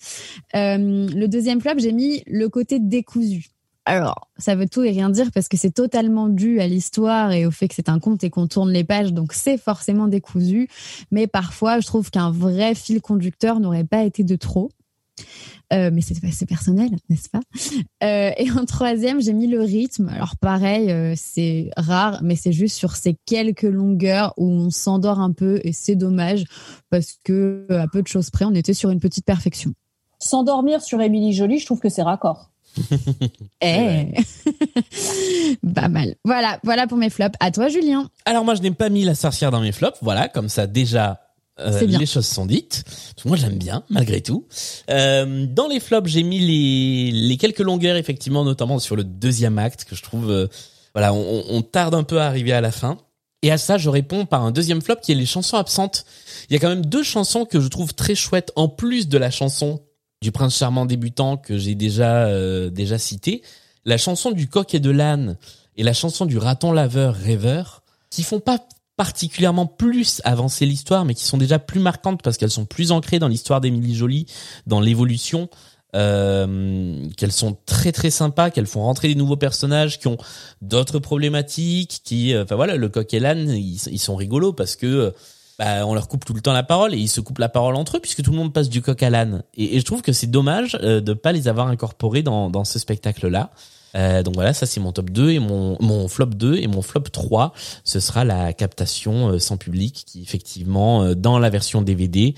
Euh, 0.55 1.09
le 1.09 1.27
deuxième 1.27 1.61
flop, 1.61 1.79
j'ai 1.79 1.93
mis 1.93 2.23
le 2.27 2.49
côté 2.49 2.79
décousu. 2.79 3.49
Alors, 3.85 4.29
ça 4.39 4.55
veut 4.55 4.69
tout 4.69 4.85
et 4.85 4.91
rien 4.91 5.11
dire 5.11 5.33
parce 5.33 5.49
que 5.49 5.57
c'est 5.57 5.73
totalement 5.73 6.29
dû 6.29 6.61
à 6.61 6.69
l'histoire 6.69 7.33
et 7.33 7.47
au 7.47 7.51
fait 7.51 7.67
que 7.67 7.75
c'est 7.75 7.89
un 7.89 7.99
conte 7.99 8.23
et 8.23 8.31
qu'on 8.31 8.47
tourne 8.47 8.71
les 8.71 8.85
pages, 8.85 9.13
donc 9.13 9.33
c'est 9.33 9.59
forcément 9.59 10.07
décousu. 10.07 10.69
Mais 11.11 11.27
parfois, 11.27 11.81
je 11.81 11.87
trouve 11.87 12.11
qu'un 12.11 12.31
vrai 12.31 12.77
fil 12.77 13.01
conducteur 13.01 13.59
n'aurait 13.59 13.85
pas 13.85 14.05
été 14.05 14.23
de 14.23 14.37
trop. 14.37 14.71
Euh, 15.73 15.91
mais 15.93 16.01
c'est 16.01 16.15
c'est 16.33 16.47
personnel, 16.47 16.91
n'est-ce 17.09 17.29
pas? 17.31 17.41
Euh, 18.05 18.31
Et 18.37 18.51
en 18.51 18.65
troisième, 18.65 19.21
j'ai 19.23 19.33
mis 19.33 19.47
le 19.47 19.61
rythme. 19.61 20.09
Alors 20.09 20.37
pareil, 20.37 20.91
euh, 20.91 21.15
c'est 21.17 21.71
rare, 21.77 22.21
mais 22.23 22.37
c'est 22.37 22.53
juste 22.53 22.77
sur 22.77 22.97
ces 22.97 23.17
quelques 23.27 23.63
longueurs 23.63 24.35
où 24.37 24.49
on 24.51 24.71
s'endort 24.71 25.21
un 25.21 25.33
peu 25.33 25.61
et 25.65 25.73
c'est 25.73 25.97
dommage 25.97 26.45
parce 26.91 27.19
que 27.25 27.67
à 27.71 27.87
peu 27.89 28.03
de 28.03 28.09
choses 28.09 28.31
près, 28.31 28.45
on 28.45 28.55
était 28.55 28.75
sur 28.75 28.91
une 28.91 29.01
petite 29.01 29.25
perfection. 29.25 29.73
S'endormir 30.19 30.83
sur 30.83 31.01
Émilie 31.01 31.33
Jolie, 31.33 31.59
je 31.59 31.67
trouve 31.67 31.81
que 31.81 31.89
c'est 31.89 32.03
raccord. 32.03 32.51
Eh, 33.65 34.13
pas 35.75 35.89
mal. 35.89 36.17
Voilà, 36.25 36.59
voilà 36.65 36.89
pour 36.89 36.99
mes 36.99 37.11
flops. 37.11 37.37
À 37.39 37.53
toi, 37.53 37.69
Julien. 37.69 38.09
Alors 38.25 38.45
moi 38.45 38.57
je 38.57 38.63
n'ai 38.63 38.73
pas 38.73 38.89
mis 38.89 39.05
la 39.05 39.15
sorcière 39.15 39.53
dans 39.53 39.61
mes 39.61 39.71
flops, 39.71 39.99
voilà, 40.03 40.29
comme 40.29 40.49
ça 40.49 40.67
déjà 40.67 41.21
euh, 41.61 41.81
les 41.87 42.07
choses 42.07 42.27
sont 42.27 42.47
dites. 42.47 42.85
Moi 43.25 43.37
j'aime 43.37 43.59
bien 43.59 43.85
malgré 43.91 44.21
tout. 44.21 44.47
Euh, 44.91 45.47
dans 45.47 45.69
les 45.69 45.81
flops 45.81 46.09
j'ai 46.09 46.23
mis 46.23 46.39
les, 46.39 47.11
les 47.13 47.37
quelques 47.37 47.61
longueurs 47.61 47.97
effectivement, 47.97 48.45
notamment 48.45 48.79
sur 48.79 48.97
le 48.97 49.05
deuxième 49.05 49.59
acte 49.59 49.85
que 49.85 49.95
je 49.95 50.03
trouve, 50.03 50.31
euh, 50.31 50.49
voilà, 50.95 51.13
on, 51.13 51.45
on 51.49 51.63
tarde 51.63 51.95
un 51.95 52.05
peu 52.05 52.21
à 52.21 52.27
arriver 52.27 52.53
à 52.53 52.61
la 52.61 52.73
fin. 52.73 52.99
Et 53.43 53.51
à 53.51 53.59
ça 53.59 53.77
je 53.77 53.91
réponds 53.91 54.25
par 54.25 54.45
un 54.45 54.51
deuxième 54.51 54.81
flop 54.81 54.97
qui 55.03 55.13
est 55.13 55.17
les 55.17 55.27
chansons 55.27 55.57
absentes. 55.57 56.05
Il 56.49 56.55
y 56.55 56.57
a 56.57 56.59
quand 56.59 56.69
même 56.69 56.87
deux 56.87 57.03
chansons 57.03 57.45
que 57.45 57.61
je 57.61 57.69
trouve 57.69 57.95
très 57.95 58.15
chouettes 58.15 58.53
en 58.57 58.69
plus 58.69 59.09
de 59.09 59.19
la 59.19 59.31
chanson 59.31 59.83
du 60.23 60.33
prince 60.33 60.57
charmant 60.57 60.87
débutant 60.87 61.37
que 61.37 61.59
j'ai 61.59 61.75
déjà 61.75 62.27
euh, 62.27 62.71
déjà 62.71 62.97
cité, 62.97 63.43
la 63.85 63.99
chanson 63.99 64.31
du 64.31 64.49
coq 64.49 64.73
et 64.75 64.81
de 64.81 64.91
l'âne 64.91 65.37
et 65.77 65.83
la 65.83 65.93
chanson 65.93 66.25
du 66.25 66.39
raton 66.39 66.73
laveur 66.73 67.15
rêveur 67.15 67.83
qui 68.09 68.23
font 68.23 68.41
pas 68.41 68.59
particulièrement 69.03 69.67
plus 69.67 70.23
avancer 70.23 70.65
l'histoire 70.65 71.05
mais 71.05 71.15
qui 71.15 71.25
sont 71.25 71.37
déjà 71.37 71.59
plus 71.59 71.81
marquantes 71.81 72.23
parce 72.23 72.37
qu'elles 72.37 72.53
sont 72.53 72.67
plus 72.67 72.93
ancrées 72.93 73.19
dans 73.19 73.27
l'histoire 73.27 73.61
d'Émilie 73.61 73.97
Jolie, 73.97 74.27
dans 74.69 74.79
l'évolution 74.79 75.49
euh, 75.97 77.09
qu'elles 77.17 77.33
sont 77.33 77.57
très 77.67 77.91
très 77.91 78.11
sympas, 78.11 78.51
qu'elles 78.51 78.69
font 78.69 78.83
rentrer 78.83 79.09
des 79.09 79.17
nouveaux 79.17 79.37
personnages 79.37 79.99
qui 79.99 80.07
ont 80.07 80.19
d'autres 80.61 81.01
problématiques, 81.01 82.03
qui, 82.05 82.33
euh, 82.33 82.45
enfin 82.45 82.55
voilà, 82.55 82.77
le 82.77 82.89
coq 82.89 83.13
et 83.13 83.19
l'âne, 83.19 83.51
ils, 83.51 83.99
sont 83.99 84.15
rigolos 84.15 84.53
parce 84.53 84.77
que 84.77 84.87
euh, 84.87 85.11
bah, 85.59 85.85
on 85.85 85.95
leur 85.95 86.07
coupe 86.07 86.25
tout 86.25 86.33
le 86.33 86.41
temps 86.41 86.53
la 86.53 86.63
parole 86.63 86.95
et 86.95 86.99
ils 86.99 87.09
se 87.09 87.21
coupent 87.21 87.41
la 87.41 87.49
parole 87.49 87.75
entre 87.75 87.97
eux 87.97 88.01
puisque 88.01 88.23
tout 88.23 88.31
le 88.31 88.37
monde 88.37 88.53
passe 88.53 88.69
du 88.69 88.83
coq 88.83 89.03
à 89.03 89.11
l'âne. 89.11 89.43
Et, 89.55 89.81
je 89.81 89.85
trouve 89.85 90.03
que 90.03 90.13
c'est 90.13 90.31
dommage 90.31 90.75
de 90.75 91.13
pas 91.13 91.33
les 91.33 91.49
avoir 91.49 91.67
incorporés 91.67 92.23
dans 92.23 92.65
ce 92.65 92.79
spectacle-là. 92.79 93.51
Euh, 93.95 94.23
donc 94.23 94.35
voilà, 94.35 94.53
ça 94.53 94.67
c'est 94.67 94.81
mon 94.81 94.93
top 94.93 95.11
2 95.11 95.31
et 95.31 95.39
mon, 95.39 95.77
mon 95.81 96.09
flop 96.09 96.27
2 96.27 96.57
et 96.57 96.67
mon 96.67 96.83
flop 96.83 97.03
3, 97.13 97.53
ce 97.85 98.01
sera 98.01 98.25
la 98.25 98.53
captation 98.53 99.29
euh, 99.29 99.39
sans 99.39 99.57
public 99.57 100.05
qui 100.07 100.23
effectivement 100.23 101.03
euh, 101.03 101.15
dans 101.15 101.39
la 101.39 101.51
version 101.51 101.83
DVD 101.83 102.35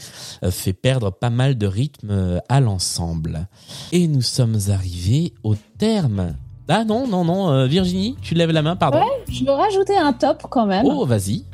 fait 0.51 0.73
perdre 0.73 1.11
pas 1.11 1.31
mal 1.31 1.57
de 1.57 1.67
rythme 1.67 2.41
à 2.49 2.61
l'ensemble. 2.61 3.49
Et 3.93 4.09
nous 4.09 4.23
sommes 4.23 4.59
arrivés 4.69 5.33
au 5.43 5.55
terme. 5.79 6.35
Ah 6.69 6.85
non, 6.85 7.07
non, 7.07 7.25
non, 7.25 7.67
Virginie, 7.67 8.17
tu 8.23 8.35
lèves 8.35 8.51
la 8.51 8.63
main, 8.63 8.77
pardon. 8.77 8.99
Ouais, 8.99 9.25
je 9.29 9.45
veux 9.45 9.53
rajouter 9.53 9.97
un 9.97 10.13
top 10.13 10.45
quand 10.51 10.67
même. 10.67 10.87
Oh, 10.87 11.05
vas-y. 11.05 11.45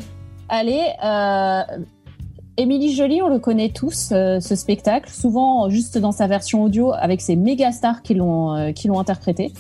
Allez, 0.49 0.85
euh, 1.05 1.63
Émilie 2.57 2.93
Jolie, 2.95 3.23
on 3.23 3.29
le 3.29 3.39
connaît 3.39 3.71
tous, 3.71 4.11
euh, 4.13 4.41
ce 4.41 4.57
spectacle, 4.57 5.09
souvent 5.09 5.71
juste 5.71 5.97
dans 5.97 6.13
sa 6.13 6.27
version 6.27 6.65
audio 6.65 6.93
avec 6.93 7.21
ses 7.21 7.37
méga 7.37 7.71
stars 7.71 8.03
qui 8.03 8.15
l'ont 8.15 8.55
euh, 8.55 8.73
qui 8.73 8.89
l'ont 8.89 8.99
interprété. 8.99 9.53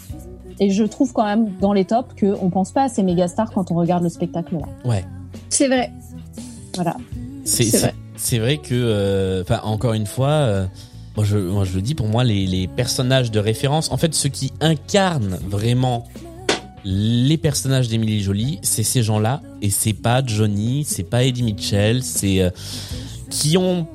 Et 0.60 0.70
je 0.70 0.84
trouve 0.84 1.12
quand 1.12 1.24
même 1.24 1.50
dans 1.60 1.72
les 1.72 1.84
tops 1.86 2.14
qu'on 2.20 2.50
pense 2.50 2.70
pas 2.72 2.84
à 2.84 2.88
ces 2.88 3.02
méga 3.02 3.26
stars 3.28 3.50
quand 3.50 3.70
on 3.70 3.74
regarde 3.74 4.02
le 4.02 4.10
spectacle 4.10 4.56
là. 4.56 4.66
Ouais. 4.84 5.04
C'est 5.48 5.68
vrai. 5.68 5.90
Voilà. 6.74 6.96
C'est 7.44 7.64
vrai. 7.78 7.94
c'est 8.16 8.38
vrai 8.38 8.58
que, 8.58 8.74
euh, 8.74 9.42
enfin, 9.42 9.60
encore 9.64 9.94
une 9.94 10.06
fois, 10.06 10.28
euh, 10.28 10.66
moi, 11.16 11.24
je, 11.24 11.38
moi 11.38 11.64
je 11.64 11.74
le 11.74 11.82
dis, 11.82 11.94
pour 11.94 12.06
moi, 12.06 12.22
les, 12.24 12.46
les 12.46 12.68
personnages 12.68 13.30
de 13.30 13.40
référence, 13.40 13.90
en 13.90 13.96
fait, 13.96 14.14
ceux 14.14 14.28
qui 14.28 14.52
incarnent 14.60 15.38
vraiment 15.48 16.06
les 16.84 17.36
personnages 17.38 17.88
d'Emily 17.88 18.22
Jolie, 18.22 18.58
c'est 18.62 18.82
ces 18.82 19.02
gens-là, 19.02 19.42
et 19.62 19.70
c'est 19.70 19.92
pas 19.92 20.22
Johnny, 20.24 20.84
c'est 20.84 21.02
pas 21.02 21.24
Eddie 21.24 21.42
Mitchell, 21.42 22.02
c'est 22.02 22.40
euh, 22.42 22.50
qui 23.30 23.56
ont 23.58 23.86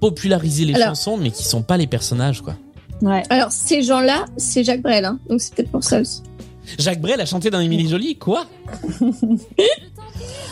popularisé 0.00 0.64
les 0.64 0.74
Alors- 0.74 0.88
chansons, 0.88 1.16
mais 1.16 1.30
qui 1.30 1.44
sont 1.44 1.62
pas 1.62 1.76
les 1.76 1.86
personnages, 1.86 2.42
quoi. 2.42 2.54
Ouais. 3.02 3.22
Alors, 3.30 3.52
ces 3.52 3.82
gens-là, 3.82 4.24
c'est 4.36 4.64
Jacques 4.64 4.82
Brel, 4.82 5.04
hein, 5.04 5.18
donc 5.28 5.40
c'est 5.40 5.54
peut-être 5.54 5.70
pour 5.70 5.84
ça 5.84 6.00
aussi. 6.00 6.22
Jacques 6.78 7.00
Brel 7.00 7.20
a 7.20 7.26
chanté 7.26 7.48
dans 7.50 7.60
Emily 7.60 7.88
Jolie, 7.88 8.16
quoi? 8.16 8.44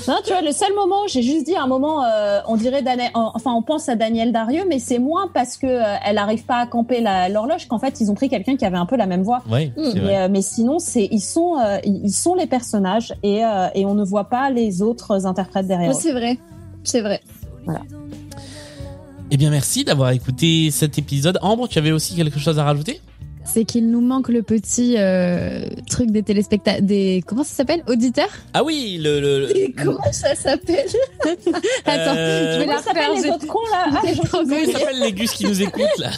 Non, 0.09 0.15
tu 0.25 0.31
vois, 0.31 0.41
le 0.41 0.53
seul 0.53 0.73
moment, 0.77 1.09
j'ai 1.09 1.23
juste 1.23 1.47
dit 1.47 1.57
un 1.57 1.67
moment, 1.67 2.05
euh, 2.05 2.39
on 2.47 2.55
dirait, 2.57 2.85
en- 3.15 3.33
enfin, 3.35 3.53
on 3.53 3.63
pense 3.63 3.89
à 3.89 3.97
Daniel 3.97 4.31
Darieux, 4.31 4.63
mais 4.69 4.79
c'est 4.79 5.01
moins 5.01 5.29
parce 5.35 5.57
que 5.57 5.67
euh, 5.67 5.97
elle 6.05 6.19
arrive 6.19 6.45
pas 6.45 6.59
à 6.59 6.67
camper 6.69 7.01
l'horloge 7.29 7.67
qu'en 7.67 7.81
fait 7.81 8.01
ils 8.01 8.09
ont 8.09 8.15
pris 8.15 8.29
quelqu'un 8.29 8.57
qui 8.57 8.65
avait 8.65 8.77
un 8.77 8.87
peu 8.87 8.97
la 8.97 9.07
même 9.07 9.23
voix. 9.25 9.43
Mais, 9.77 10.01
vrai. 10.01 10.17
euh, 10.19 10.29
mais 10.31 10.43
sinon, 10.43 10.79
c'est 10.79 11.09
ils 11.11 11.21
sont 11.21 11.57
euh, 11.59 11.79
ils 11.85 12.13
sont 12.13 12.37
les 12.37 12.47
personnages 12.47 13.15
et 13.25 13.45
euh, 13.45 13.67
et 13.75 13.85
on 13.85 13.95
ne 13.95 14.05
voit 14.05 14.29
pas 14.29 14.49
les 14.51 14.81
autres 14.81 15.27
interprètes 15.27 15.67
derrière. 15.67 15.93
C'est 15.95 16.13
vrai. 16.13 16.39
C'est 16.85 17.01
vrai. 17.01 17.21
Voilà. 17.65 17.81
Eh 19.31 19.37
bien, 19.37 19.51
merci 19.51 19.85
d'avoir 19.85 20.11
écouté 20.11 20.71
cet 20.71 20.99
épisode. 20.99 21.39
Ambre, 21.43 21.69
tu 21.69 21.79
avais 21.79 21.93
aussi 21.93 22.15
quelque 22.15 22.39
chose 22.39 22.59
à 22.59 22.65
rajouter? 22.65 23.01
C'est 23.45 23.65
qu'il 23.65 23.91
nous 23.91 24.01
manque 24.01 24.29
le 24.29 24.43
petit 24.43 24.95
euh, 24.99 25.69
truc 25.89 26.11
des 26.11 26.23
téléspectateurs, 26.23 26.83
des 26.83 27.23
comment 27.27 27.45
ça 27.45 27.55
s'appelle, 27.55 27.83
auditeurs? 27.89 28.29
Ah 28.55 28.65
oui, 28.65 28.99
le... 29.01 29.21
le- 29.21 29.41
le- 29.47 29.85
Comment 29.85 30.13
ça 30.13 30.35
s'appelle? 30.35 30.87
Attends, 31.85 32.15
Euh, 32.17 32.55
je 32.55 32.59
vais 32.59 32.67
Comment 32.67 32.73
la 32.73 32.79
refaire. 32.79 33.23
les 33.23 33.31
autres 33.31 33.47
cons 33.47 33.59
là? 33.71 33.87
Ah, 33.93 34.01
les 34.05 34.15
gens 34.15 34.23
qui 34.65 34.73
s'appellent 34.73 35.01
les 35.01 35.13
gus 35.13 35.31
qui 35.33 35.45
nous 35.47 35.63
écoutent, 35.63 35.99
là? 35.99 36.11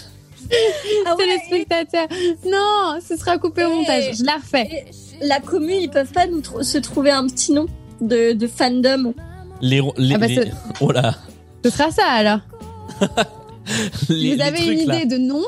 Ah 1.07 1.15
ouais. 1.17 1.25
téléspectateurs. 1.25 2.09
Non, 2.47 2.99
ce 3.07 3.17
sera 3.17 3.37
coupé 3.37 3.65
au 3.65 3.71
Eh. 3.73 3.75
montage. 3.77 4.05
Je 4.19 4.25
la 4.25 4.37
refais. 4.37 4.87
La 5.21 5.41
commune, 5.41 5.83
ils 5.83 5.91
peuvent 5.91 6.13
pas 6.13 6.27
nous 6.27 6.41
tr- 6.41 6.63
se 6.63 6.79
trouver 6.79 7.11
un 7.11 7.27
petit 7.27 7.53
nom 7.53 7.67
de, 8.01 8.33
de 8.33 8.47
fandom. 8.47 9.13
Les, 9.61 9.83
les, 9.99 10.15
Ah 10.15 10.19
bah, 10.19 10.27
les- 10.29 10.51
oh 10.81 10.93
là, 10.93 11.15
Ce 11.65 11.71
sera 11.71 11.91
ça 11.91 12.05
alors. 12.07 12.41
les, 14.09 14.31
Vous 14.31 14.37
les 14.37 14.41
avez 14.41 14.57
trucs, 14.59 14.81
une 14.81 14.87
là. 14.89 14.97
idée 14.97 15.07
de 15.07 15.19
nom 15.19 15.43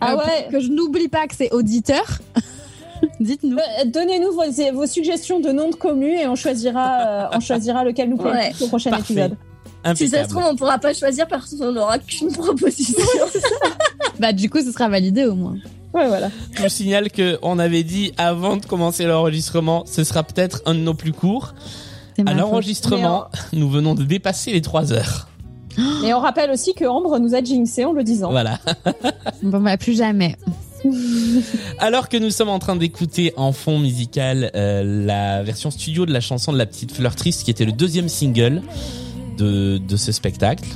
Ah 0.00 0.12
Euh, 0.14 0.16
ouais. 0.18 0.48
Que 0.50 0.60
je 0.60 0.68
n'oublie 0.68 1.08
pas 1.08 1.26
que 1.26 1.34
c'est 1.34 1.52
auditeur. 1.52 2.04
Dites-nous. 3.20 3.56
Euh, 3.58 3.84
Donnez-nous 3.86 4.32
vos, 4.32 4.72
vos 4.74 4.86
suggestions 4.86 5.40
de 5.40 5.50
noms 5.50 5.70
de 5.70 5.74
communes 5.76 6.18
et 6.18 6.26
on 6.26 6.34
choisira, 6.34 7.00
euh, 7.00 7.26
on 7.32 7.40
choisira 7.40 7.84
lequel 7.84 8.10
nous 8.10 8.16
plaît 8.16 8.30
Ouais. 8.30 8.52
au 8.60 8.66
prochain 8.68 8.90
Parfait. 8.90 9.12
épisode. 9.14 9.36
Si 9.94 10.08
ça 10.08 10.10
se 10.10 10.22
Impeccable. 10.24 10.28
trouve, 10.28 10.44
on 10.52 10.56
pourra 10.56 10.78
pas 10.78 10.92
choisir 10.92 11.26
parce 11.28 11.54
qu'on 11.54 11.72
n'aura 11.72 11.98
qu'une 11.98 12.32
proposition. 12.32 12.98
Bah 14.18 14.32
du 14.32 14.50
coup, 14.50 14.58
ce 14.60 14.72
sera 14.72 14.88
validé 14.88 15.26
au 15.26 15.36
moins. 15.36 15.54
Ouais, 15.94 16.08
voilà. 16.08 16.28
Je 16.54 16.62
vous 16.62 16.68
signale 16.68 17.08
que 17.08 17.38
on 17.42 17.60
avait 17.60 17.84
dit 17.84 18.12
avant 18.18 18.56
de 18.56 18.66
commencer 18.66 19.04
l'enregistrement, 19.04 19.84
ce 19.86 20.02
sera 20.02 20.24
peut-être 20.24 20.60
un 20.66 20.74
de 20.74 20.80
nos 20.80 20.94
plus 20.94 21.12
courts. 21.12 21.54
À 22.26 22.34
l'enregistrement, 22.34 23.26
nous 23.52 23.70
venons 23.70 23.94
de 23.94 24.02
dépasser 24.02 24.50
les 24.50 24.60
3 24.60 24.92
heures. 24.92 25.28
Et 26.04 26.12
on 26.12 26.20
rappelle 26.20 26.50
aussi 26.50 26.74
que 26.74 26.84
Ambre 26.84 27.18
nous 27.18 27.34
a 27.34 27.42
jinxé 27.42 27.84
en 27.84 27.92
le 27.92 28.04
disant. 28.04 28.30
Voilà. 28.30 28.58
Bon 29.42 29.60
bah 29.60 29.76
plus 29.76 29.96
jamais. 29.96 30.36
Alors 31.78 32.08
que 32.08 32.16
nous 32.16 32.30
sommes 32.30 32.48
en 32.48 32.58
train 32.58 32.76
d'écouter 32.76 33.32
en 33.36 33.52
fond 33.52 33.78
musical 33.78 34.50
euh, 34.54 34.82
la 35.06 35.42
version 35.42 35.70
studio 35.70 36.06
de 36.06 36.12
la 36.12 36.20
chanson 36.20 36.52
de 36.52 36.58
la 36.58 36.66
petite 36.66 36.92
fleur 36.92 37.14
triste, 37.14 37.44
qui 37.44 37.50
était 37.50 37.64
le 37.64 37.72
deuxième 37.72 38.08
single 38.08 38.62
de, 39.36 39.78
de 39.78 39.96
ce 39.96 40.12
spectacle, 40.12 40.68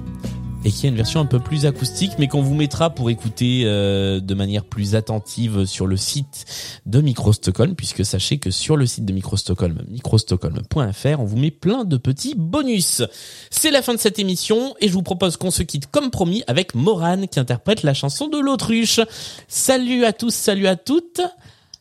et 0.65 0.71
qui 0.71 0.87
a 0.87 0.89
une 0.89 0.97
version 0.97 1.21
un 1.21 1.27
peu 1.27 1.41
plus 1.41 1.67
acoustique, 1.67 2.13
mais 2.19 2.29
qu'on 2.29 2.43
vous 2.43 2.55
mettra 2.55 2.91
pour 2.91 3.11
écouter 3.11 3.63
euh, 3.65 4.21
de 4.21 4.35
manière 4.35 4.65
plus 4.65 4.95
attentive 4.95 5.65
sur 5.65 5.87
le 5.87 5.97
site 5.97 6.45
de 6.87 7.01
Micro 7.01 7.33
Stockholm, 7.33 7.75
puisque 7.75 8.05
sachez 8.05 8.39
que 8.39 8.51
sur 8.51 8.77
le 8.77 8.87
site 8.87 9.05
de 9.05 9.13
Micro 9.13 9.37
Stockholm, 9.37 9.83
microstockholm.fr, 9.89 11.21
on 11.21 11.25
vous 11.25 11.37
met 11.37 11.51
plein 11.51 11.85
de 11.85 11.97
petits 11.97 12.35
bonus. 12.37 13.03
C'est 13.51 13.71
la 13.71 13.83
fin 13.83 13.95
de 13.95 13.99
cette 13.99 14.19
émission, 14.19 14.75
et 14.81 14.89
je 14.89 14.93
vous 14.93 15.03
propose 15.03 15.37
qu'on 15.37 15.51
se 15.51 15.63
quitte 15.63 15.87
comme 15.87 16.11
promis 16.11 16.45
avec 16.47 16.75
Morane 16.75 17.29
qui 17.29 17.41
interprète 17.41 17.83
la 17.83 17.95
chanson 17.95 18.29
de 18.29 18.39
l'autruche. 18.39 19.01
Salut 19.49 20.05
à 20.05 20.13
tous, 20.13 20.35
salut 20.35 20.67
à 20.67 20.77
toutes. 20.77 21.21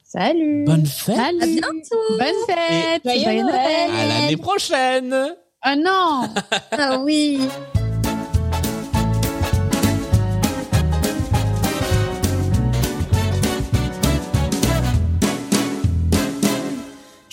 Salut. 0.03 0.65
Bonne 0.65 0.85
fête. 0.85 1.15
Salut. 1.15 1.41
À 1.41 1.45
bientôt. 1.45 2.17
Bonne 2.19 2.45
fête. 2.45 3.01
Joyeux 3.05 3.23
Joyeux 3.23 3.43
Noël. 3.43 3.91
À 3.91 4.05
l'année 4.07 4.37
prochaine. 4.37 5.15
Ah 5.61 5.75
non. 5.75 6.27
Ah 6.71 6.99
oui. 6.99 7.39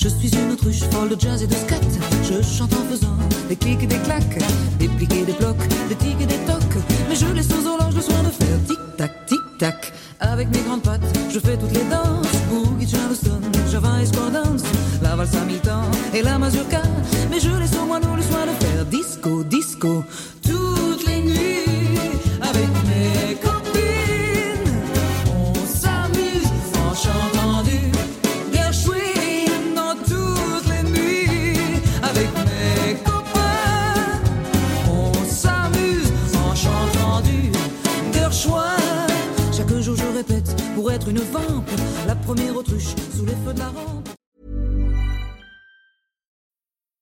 Je 0.09 0.15
suis 0.27 0.35
une 0.39 0.53
autruche 0.53 0.81
folle 0.91 1.11
de 1.11 1.21
jazz 1.21 1.43
et 1.43 1.47
de 1.47 1.53
scat. 1.53 1.77
Je 2.23 2.41
chante 2.43 2.73
en 2.73 2.91
faisant 2.91 3.19
des 3.47 3.57
clics 3.57 3.83
et 3.83 3.87
des 3.87 3.99
claques, 3.99 4.39
des 4.79 4.89
pliques 4.89 5.13
et 5.13 5.25
des 5.27 5.35
blocs, 5.35 5.69
des 5.91 5.95
tics 5.97 6.21
et 6.23 6.25
des 6.25 6.39
tocs. 6.47 6.83
Mais 7.11 7.15
je 7.15 7.27
laisse 7.27 7.49
aux 7.51 7.67
horloges 7.67 7.95
le 7.95 8.01
soin 8.01 8.23
de 8.23 8.31
faire 8.31 8.59
tic-tac, 8.67 9.27
tic-tac. 9.27 9.93
Avec 10.21 10.49
mes 10.49 10.63
grandes 10.63 10.83
pattes, 10.83 11.03
je 11.31 11.39
fais 11.39 11.59
toutes 11.59 11.75
les 11.75 11.85
danses. 11.85 12.27
Boogie, 12.49 12.89
Charleston, 12.89 13.41
Java 13.71 14.01
et 14.01 14.07
Square 14.07 14.31
Dance. 14.31 14.63
La 15.03 15.15
valse 15.15 15.35
Hamilton 15.35 15.85
et 16.15 16.23
la 16.23 16.39
mazurka. 16.39 16.81
Mais 17.31 17.39
je 17.39 17.51
laisse 17.51 17.77
aux 17.77 17.85
moineaux 17.85 18.17
le 18.17 18.23
soin 18.23 18.47
de 18.47 18.65
faire 18.65 18.87
disco, 18.87 19.45
disco. 19.45 20.05
Toutes 20.43 20.88
être 40.99 41.09
une 41.09 41.19
vampe, 41.19 41.71
la 42.07 42.17
première 42.17 42.57
autruche 42.57 42.95
sous 43.17 43.25
les 43.25 43.35
feux 43.45 43.55
de 43.55 43.59
la 43.59 43.69
rampe. 43.69 44.18